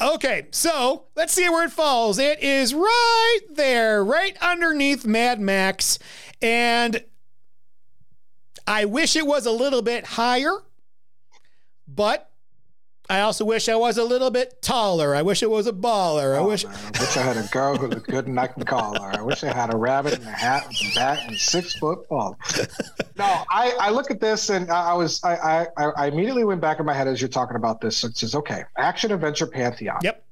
okay, 0.00 0.48
so 0.50 1.04
let's 1.14 1.32
see 1.32 1.48
where 1.48 1.64
it 1.64 1.70
falls. 1.70 2.18
It 2.18 2.42
is 2.42 2.74
right 2.74 3.40
there, 3.50 4.04
right 4.04 4.36
underneath 4.42 5.06
Mad 5.06 5.40
Max. 5.40 6.00
And 6.40 7.04
I 8.66 8.84
wish 8.84 9.14
it 9.14 9.26
was 9.26 9.46
a 9.46 9.52
little 9.52 9.82
bit 9.82 10.04
higher, 10.04 10.58
but 11.86 12.31
I 13.12 13.20
also 13.20 13.44
wish 13.44 13.68
I 13.68 13.76
was 13.76 13.98
a 13.98 14.04
little 14.04 14.30
bit 14.30 14.62
taller. 14.62 15.14
I 15.14 15.20
wish 15.20 15.42
I 15.42 15.46
was 15.46 15.66
a 15.66 15.72
baller. 15.72 16.34
I 16.34 16.38
Oh, 16.38 16.46
wish. 16.48 16.64
man, 16.64 16.74
I 16.94 17.00
wish 17.00 17.16
I 17.18 17.20
had 17.20 17.36
a 17.36 17.46
girl 17.48 17.76
who 17.76 17.86
looked 17.88 18.08
good 18.08 18.26
and 18.26 18.40
I 18.40 18.46
can 18.46 18.64
call 18.64 18.98
her. 18.98 19.10
I 19.18 19.20
wish 19.20 19.44
I 19.44 19.52
had 19.52 19.72
a 19.74 19.76
rabbit 19.76 20.14
and 20.14 20.24
a 20.26 20.30
hat 20.30 20.66
with 20.66 20.78
a 20.80 20.94
bat 20.94 21.18
and 21.26 21.36
six 21.36 21.74
foot 21.76 22.08
tall. 22.08 22.38
No, 23.18 23.44
I, 23.50 23.76
I 23.78 23.90
look 23.90 24.10
at 24.10 24.20
this 24.20 24.48
and 24.48 24.70
I, 24.70 24.92
I 24.92 24.94
was 24.94 25.22
I, 25.22 25.66
I 25.76 25.84
I 25.98 26.06
immediately 26.06 26.44
went 26.44 26.62
back 26.62 26.80
in 26.80 26.86
my 26.86 26.94
head 26.94 27.06
as 27.06 27.20
you're 27.20 27.28
talking 27.28 27.56
about 27.56 27.82
this. 27.82 28.02
It 28.04 28.16
says, 28.16 28.34
okay, 28.34 28.64
action 28.78 29.12
adventure 29.12 29.46
pantheon. 29.46 29.98
Yep. 30.02 30.24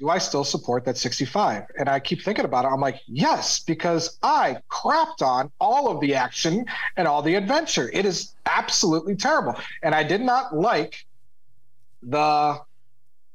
Do 0.00 0.08
I 0.08 0.16
still 0.16 0.42
support 0.44 0.86
that 0.86 0.96
65? 0.96 1.64
And 1.78 1.86
I 1.88 2.00
keep 2.00 2.22
thinking 2.22 2.46
about 2.46 2.64
it. 2.64 2.68
I'm 2.68 2.80
like, 2.80 3.00
yes, 3.06 3.58
because 3.60 4.18
I 4.22 4.56
crapped 4.70 5.20
on 5.20 5.50
all 5.60 5.88
of 5.90 6.00
the 6.00 6.14
action 6.14 6.64
and 6.96 7.06
all 7.06 7.20
the 7.20 7.34
adventure. 7.34 7.90
It 7.92 8.06
is 8.06 8.34
absolutely 8.46 9.14
terrible. 9.14 9.54
And 9.82 9.94
I 9.94 10.02
did 10.02 10.22
not 10.22 10.56
like 10.56 11.04
the 12.02 12.58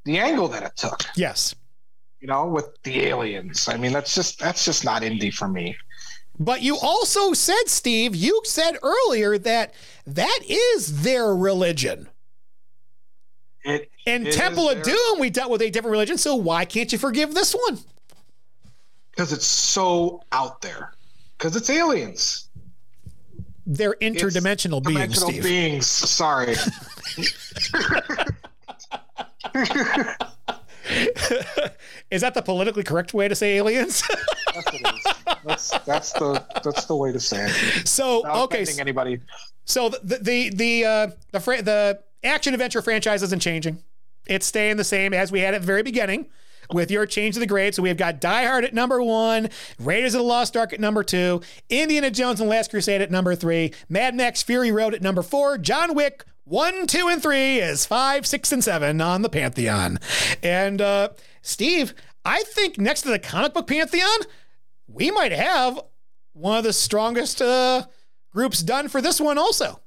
the 0.04 0.18
angle 0.18 0.48
that 0.48 0.62
it 0.62 0.76
took 0.76 1.02
Yes. 1.16 1.54
you 2.20 2.28
know, 2.28 2.46
with 2.46 2.66
the 2.82 3.02
aliens. 3.06 3.68
I 3.68 3.76
mean, 3.76 3.92
that's 3.92 4.14
just 4.14 4.38
that's 4.38 4.64
just 4.64 4.84
not 4.84 5.02
Indy 5.02 5.30
for 5.30 5.48
me. 5.48 5.76
But 6.38 6.62
you 6.62 6.76
also 6.78 7.32
said, 7.32 7.64
Steve, 7.68 8.14
you 8.16 8.40
said 8.44 8.76
earlier 8.82 9.38
that 9.38 9.72
that 10.06 10.40
is 10.48 11.02
their 11.02 11.34
religion. 11.34 12.08
It 13.64 13.90
In 14.04 14.26
it 14.26 14.32
Temple 14.34 14.68
of 14.68 14.82
their- 14.84 14.94
Doom, 14.94 15.20
we 15.20 15.30
dealt 15.30 15.50
with 15.50 15.62
a 15.62 15.70
different 15.70 15.92
religion, 15.92 16.18
so 16.18 16.34
why 16.34 16.64
can't 16.64 16.90
you 16.92 16.98
forgive 16.98 17.34
this 17.34 17.54
one? 17.54 17.78
because 19.10 19.32
it's 19.32 19.46
so 19.46 20.20
out 20.32 20.60
there. 20.60 20.92
Because 21.38 21.54
it's 21.54 21.70
aliens, 21.70 22.48
They're 23.64 23.94
interdimensional 24.02 24.82
beings, 24.82 25.14
dimensional 25.14 25.30
Steve. 25.30 25.42
beings. 25.44 25.86
Sorry. 25.86 26.56
is 32.10 32.20
that 32.20 32.34
the 32.34 32.42
politically 32.42 32.82
correct 32.82 33.14
way 33.14 33.28
to 33.28 33.34
say 33.34 33.56
aliens? 33.56 34.02
that's 35.44 35.70
that's 35.80 36.12
the 36.12 36.42
that's 36.62 36.86
the 36.86 36.96
way 36.96 37.12
to 37.12 37.20
say 37.20 37.46
it. 37.46 37.86
so 37.86 38.18
Without 38.18 38.36
okay, 38.44 38.62
offending 38.62 38.80
anybody. 38.80 39.20
So 39.64 39.88
the 39.88 40.18
the 40.20 40.50
the 40.50 40.84
uh, 40.84 41.06
the 41.32 41.38
the 41.38 42.00
action 42.24 42.54
adventure 42.54 42.82
franchise 42.82 43.22
isn't 43.22 43.40
changing. 43.40 43.78
It's 44.26 44.46
staying 44.46 44.76
the 44.76 44.84
same 44.84 45.12
as 45.12 45.30
we 45.30 45.40
had 45.40 45.54
at 45.54 45.60
the 45.60 45.66
very 45.66 45.82
beginning 45.82 46.26
with 46.72 46.90
your 46.90 47.06
change 47.06 47.36
of 47.36 47.40
the 47.40 47.46
grade. 47.46 47.74
So 47.74 47.82
we 47.82 47.88
have 47.88 47.98
got 47.98 48.20
Die 48.20 48.44
Hard 48.44 48.64
at 48.64 48.72
number 48.74 49.02
one, 49.02 49.50
Raiders 49.78 50.14
of 50.14 50.20
the 50.20 50.24
Lost 50.26 50.56
Ark 50.56 50.72
at 50.72 50.80
number 50.80 51.04
two, 51.04 51.42
Indiana 51.68 52.10
Jones 52.10 52.40
and 52.40 52.48
the 52.48 52.54
Last 52.54 52.70
Crusade 52.70 53.02
at 53.02 53.10
number 53.10 53.34
three, 53.34 53.72
Mad 53.88 54.14
Max 54.14 54.42
Fury 54.42 54.72
Road 54.72 54.94
at 54.94 55.02
number 55.02 55.22
four, 55.22 55.58
John 55.58 55.94
Wick 55.94 56.24
one, 56.44 56.86
two, 56.86 57.08
and 57.08 57.22
three 57.22 57.58
is 57.58 57.86
five, 57.86 58.26
six, 58.26 58.52
and 58.52 58.62
seven 58.62 59.00
on 59.00 59.22
the 59.22 59.28
Pantheon. 59.28 59.98
And 60.42 60.80
uh, 60.80 61.08
Steve, 61.42 61.94
I 62.24 62.42
think 62.42 62.78
next 62.78 63.02
to 63.02 63.08
the 63.08 63.18
comic 63.18 63.54
book 63.54 63.66
Pantheon, 63.66 64.20
we 64.86 65.10
might 65.10 65.32
have 65.32 65.80
one 66.32 66.58
of 66.58 66.64
the 66.64 66.72
strongest 66.72 67.40
uh, 67.40 67.86
groups 68.30 68.62
done 68.62 68.88
for 68.88 69.00
this 69.00 69.20
one 69.20 69.38
also. 69.38 69.80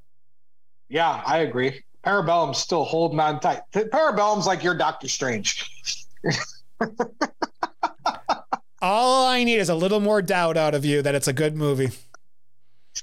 Yeah, 0.90 1.22
I 1.26 1.40
agree. 1.40 1.84
Parabellum's 2.04 2.58
still 2.58 2.86
holding 2.86 3.20
on 3.20 3.40
tight. 3.40 3.62
Parabellum's 3.74 4.48
like 4.48 4.64
your 4.64 4.76
Doctor 4.76 5.08
Strange. 5.08 5.70
All 8.82 9.28
I 9.28 9.44
need 9.44 9.58
is 9.58 9.70
a 9.70 9.76
little 9.76 10.00
more 10.00 10.22
doubt 10.22 10.56
out 10.56 10.74
of 10.74 10.86
you 10.86 11.02
that 11.02 11.16
it's 11.16 11.28
a 11.28 11.34
good 11.34 11.56
movie. 11.56 11.90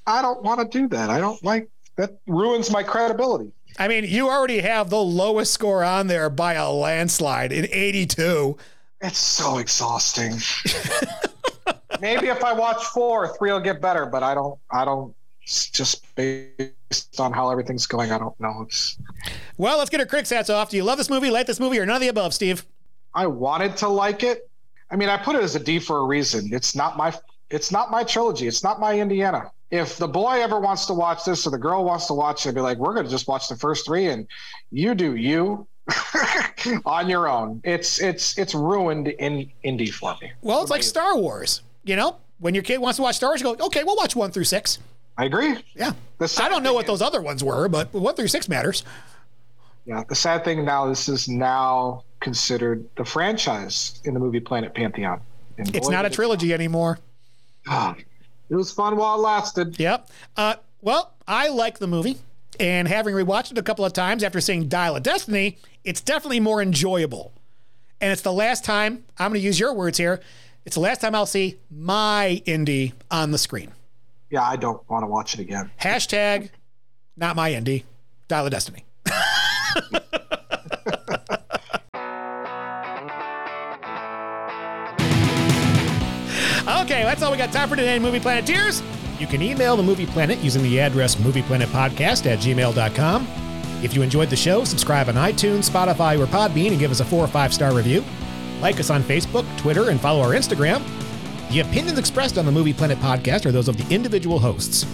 I 0.07 0.21
don't 0.21 0.41
want 0.41 0.59
to 0.59 0.77
do 0.77 0.87
that. 0.89 1.09
I 1.09 1.19
don't 1.19 1.43
like 1.43 1.69
that. 1.95 2.17
Ruins 2.27 2.71
my 2.71 2.83
credibility. 2.83 3.51
I 3.77 3.87
mean, 3.87 4.05
you 4.05 4.29
already 4.29 4.59
have 4.59 4.89
the 4.89 5.01
lowest 5.01 5.53
score 5.53 5.83
on 5.83 6.07
there 6.07 6.29
by 6.29 6.53
a 6.53 6.69
landslide 6.69 7.51
in 7.51 7.67
82. 7.71 8.57
It's 9.01 9.17
so 9.17 9.57
exhausting. 9.57 10.33
Maybe 11.99 12.27
if 12.27 12.43
I 12.43 12.53
watch 12.53 12.83
four, 12.85 13.35
three 13.37 13.51
will 13.51 13.59
get 13.59 13.81
better, 13.81 14.05
but 14.05 14.23
I 14.23 14.33
don't. 14.33 14.57
I 14.71 14.85
don't. 14.85 15.13
Just 15.45 16.15
based 16.15 17.19
on 17.19 17.31
how 17.31 17.51
everything's 17.51 17.85
going. 17.85 18.11
I 18.11 18.17
don't 18.17 18.39
know. 18.39 18.63
It's. 18.67 18.97
Well, 19.57 19.77
let's 19.77 19.89
get 19.89 19.99
our 19.99 20.05
critics 20.05 20.29
hats 20.29 20.49
off. 20.49 20.69
Do 20.69 20.77
you 20.77 20.83
love 20.83 20.97
this 20.97 21.09
movie, 21.09 21.29
like 21.29 21.45
this 21.45 21.59
movie, 21.59 21.77
or 21.79 21.85
none 21.85 21.97
of 21.97 22.01
the 22.01 22.07
above, 22.07 22.33
Steve? 22.33 22.65
I 23.13 23.27
wanted 23.27 23.77
to 23.77 23.87
like 23.87 24.23
it. 24.23 24.49
I 24.89 24.95
mean, 24.95 25.09
I 25.09 25.17
put 25.17 25.35
it 25.35 25.43
as 25.43 25.55
a 25.55 25.59
D 25.59 25.79
for 25.79 25.99
a 25.99 26.03
reason. 26.05 26.53
It's 26.53 26.75
not 26.75 26.97
my. 26.97 27.13
It's 27.49 27.71
not 27.71 27.91
my 27.91 28.03
trilogy. 28.03 28.47
It's 28.47 28.63
not 28.63 28.79
my 28.79 28.99
Indiana. 28.99 29.51
If 29.71 29.97
the 29.97 30.07
boy 30.07 30.41
ever 30.41 30.59
wants 30.59 30.85
to 30.87 30.93
watch 30.93 31.25
this 31.25 31.47
or 31.47 31.49
the 31.49 31.57
girl 31.57 31.83
wants 31.83 32.05
to 32.07 32.13
watch 32.13 32.45
it, 32.45 32.49
I'd 32.49 32.55
be 32.55 32.61
like, 32.61 32.77
we're 32.77 32.93
going 32.93 33.05
to 33.05 33.11
just 33.11 33.27
watch 33.27 33.49
the 33.49 33.55
first 33.55 33.85
three, 33.85 34.07
and 34.07 34.27
you 34.71 34.93
do 34.95 35.15
you 35.15 35.67
on 36.85 37.09
your 37.09 37.27
own. 37.27 37.61
It's 37.63 37.99
it's 37.99 38.37
it's 38.37 38.53
ruined 38.55 39.07
in 39.07 39.51
Indy 39.63 39.89
for 39.91 40.15
me. 40.21 40.31
Well, 40.41 40.61
it's 40.61 40.71
like 40.71 40.83
Star 40.83 41.17
Wars. 41.17 41.61
You 41.83 41.95
know, 41.95 42.17
when 42.39 42.53
your 42.53 42.63
kid 42.63 42.79
wants 42.79 42.97
to 42.97 43.03
watch 43.03 43.15
Star 43.15 43.29
Wars, 43.29 43.41
you 43.41 43.55
go, 43.55 43.65
okay, 43.67 43.83
we'll 43.83 43.95
watch 43.95 44.15
one 44.15 44.31
through 44.31 44.45
six. 44.45 44.79
I 45.17 45.25
agree. 45.25 45.55
Yeah. 45.75 45.93
I 46.39 46.49
don't 46.49 46.63
know 46.63 46.73
what 46.73 46.87
those 46.87 47.01
other 47.01 47.21
ones 47.21 47.43
were, 47.43 47.69
but 47.69 47.93
one 47.93 48.15
through 48.15 48.27
six 48.27 48.49
matters. 48.49 48.83
Yeah. 49.85 50.03
The 50.07 50.15
sad 50.15 50.43
thing 50.43 50.65
now, 50.65 50.87
this 50.87 51.07
is 51.07 51.29
now 51.29 52.03
considered 52.19 52.85
the 52.97 53.05
franchise 53.05 54.01
in 54.03 54.13
the 54.13 54.19
movie 54.19 54.39
Planet 54.39 54.73
Pantheon. 54.73 55.21
And 55.57 55.73
It's 55.75 55.87
boy, 55.87 55.93
not 55.93 56.05
a 56.05 56.09
trilogy 56.09 56.53
anymore. 56.53 56.99
Ah, 57.67 57.95
it 58.49 58.55
was 58.55 58.71
fun 58.71 58.95
while 58.97 59.15
it 59.15 59.21
lasted. 59.21 59.79
Yep. 59.79 60.09
Uh, 60.35 60.55
well, 60.81 61.13
I 61.27 61.49
like 61.49 61.79
the 61.79 61.87
movie, 61.87 62.17
and 62.59 62.87
having 62.87 63.15
rewatched 63.15 63.51
it 63.51 63.57
a 63.57 63.63
couple 63.63 63.85
of 63.85 63.93
times 63.93 64.23
after 64.23 64.39
seeing 64.39 64.67
Dial 64.67 64.95
of 64.95 65.03
Destiny, 65.03 65.57
it's 65.83 66.01
definitely 66.01 66.39
more 66.39 66.61
enjoyable. 66.61 67.31
And 68.01 68.11
it's 68.11 68.21
the 68.21 68.33
last 68.33 68.63
time, 68.63 69.05
I'm 69.17 69.31
going 69.31 69.41
to 69.41 69.45
use 69.45 69.59
your 69.59 69.73
words 69.73 69.97
here, 69.97 70.21
it's 70.65 70.75
the 70.75 70.81
last 70.81 71.01
time 71.01 71.13
I'll 71.13 71.25
see 71.25 71.59
my 71.69 72.41
Indy 72.45 72.93
on 73.11 73.31
the 73.31 73.37
screen. 73.37 73.71
Yeah, 74.29 74.43
I 74.43 74.55
don't 74.55 74.87
want 74.89 75.03
to 75.03 75.07
watch 75.07 75.35
it 75.35 75.39
again. 75.39 75.69
Hashtag, 75.79 76.49
not 77.15 77.35
my 77.35 77.53
Indy, 77.53 77.85
Dial 78.27 78.45
of 78.45 78.51
Destiny. 78.51 78.83
Okay, 86.85 87.01
that's 87.01 87.23
all 87.23 87.31
we 87.31 87.37
got 87.39 87.51
time 87.51 87.67
for 87.67 87.75
today, 87.75 87.97
Movie 87.97 88.19
Planeteers. 88.19 88.83
You 89.19 89.25
can 89.25 89.41
email 89.41 89.75
the 89.75 89.81
Movie 89.81 90.05
Planet 90.05 90.37
using 90.41 90.61
the 90.61 90.79
address 90.79 91.15
movieplanetpodcast 91.15 92.27
at 92.27 92.37
gmail.com. 92.37 93.27
If 93.81 93.95
you 93.95 94.03
enjoyed 94.03 94.29
the 94.29 94.35
show, 94.35 94.63
subscribe 94.63 95.09
on 95.09 95.15
iTunes, 95.15 95.67
Spotify, 95.67 96.19
or 96.19 96.27
Podbean 96.27 96.69
and 96.69 96.79
give 96.79 96.91
us 96.91 96.99
a 96.99 97.05
four 97.05 97.23
or 97.23 97.27
five 97.27 97.51
star 97.51 97.73
review. 97.73 98.03
Like 98.61 98.79
us 98.79 98.91
on 98.91 99.01
Facebook, 99.01 99.45
Twitter, 99.57 99.89
and 99.89 99.99
follow 99.99 100.21
our 100.21 100.33
Instagram. 100.35 100.83
The 101.49 101.61
opinions 101.61 101.97
expressed 101.97 102.37
on 102.37 102.45
the 102.45 102.51
Movie 102.51 102.71
Planet 102.71 102.99
podcast 102.99 103.47
are 103.47 103.51
those 103.51 103.67
of 103.67 103.77
the 103.77 103.93
individual 103.93 104.37
hosts. 104.37 104.85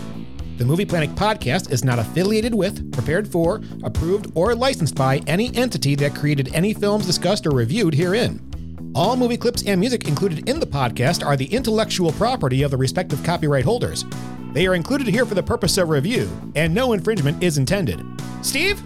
The 0.60 0.66
Movie 0.66 0.86
Planet 0.86 1.14
podcast 1.16 1.72
is 1.72 1.84
not 1.84 2.00
affiliated 2.00 2.56
with, 2.56 2.90
prepared 2.94 3.28
for, 3.28 3.60
approved, 3.84 4.32
or 4.34 4.56
licensed 4.56 4.96
by 4.96 5.18
any 5.28 5.54
entity 5.58 5.96
that 5.96 6.16
created 6.16 6.56
any 6.56 6.74
films 6.74 7.06
discussed 7.06 7.46
or 7.46 7.52
reviewed 7.52 7.94
herein. 7.96 8.51
All 8.94 9.16
movie 9.16 9.38
clips 9.38 9.64
and 9.66 9.80
music 9.80 10.08
included 10.08 10.50
in 10.50 10.60
the 10.60 10.66
podcast 10.68 11.26
are 11.26 11.38
the 11.38 11.46
intellectual 11.46 12.12
property 12.12 12.64
of 12.64 12.72
the 12.72 12.78
respective 12.78 13.24
copyright 13.24 13.64
holders. 13.64 14.04
They 14.52 14.68
are 14.68 14.76
included 14.76 15.08
here 15.08 15.26
for 15.26 15.34
the 15.34 15.44
purpose 15.44 15.78
of 15.78 15.90
review, 15.90 16.30
and 16.56 16.74
no 16.74 16.92
infringement 16.92 17.42
is 17.42 17.58
intended. 17.58 18.06
Steve, 18.42 18.82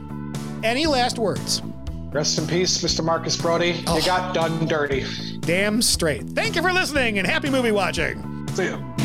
any 0.63 0.85
last 0.85 1.17
words? 1.17 1.63
Rest 2.11 2.37
in 2.37 2.45
peace, 2.45 2.83
Mr. 2.83 3.03
Marcus 3.03 3.35
Brody. 3.35 3.71
You 3.71 3.83
oh. 3.87 4.01
got 4.05 4.35
done 4.35 4.67
dirty. 4.67 5.05
Damn 5.39 5.81
straight. 5.81 6.29
Thank 6.29 6.55
you 6.55 6.61
for 6.61 6.71
listening 6.71 7.17
and 7.17 7.25
happy 7.25 7.49
movie 7.49 7.71
watching. 7.71 8.47
See 8.49 8.65
you. 8.65 8.95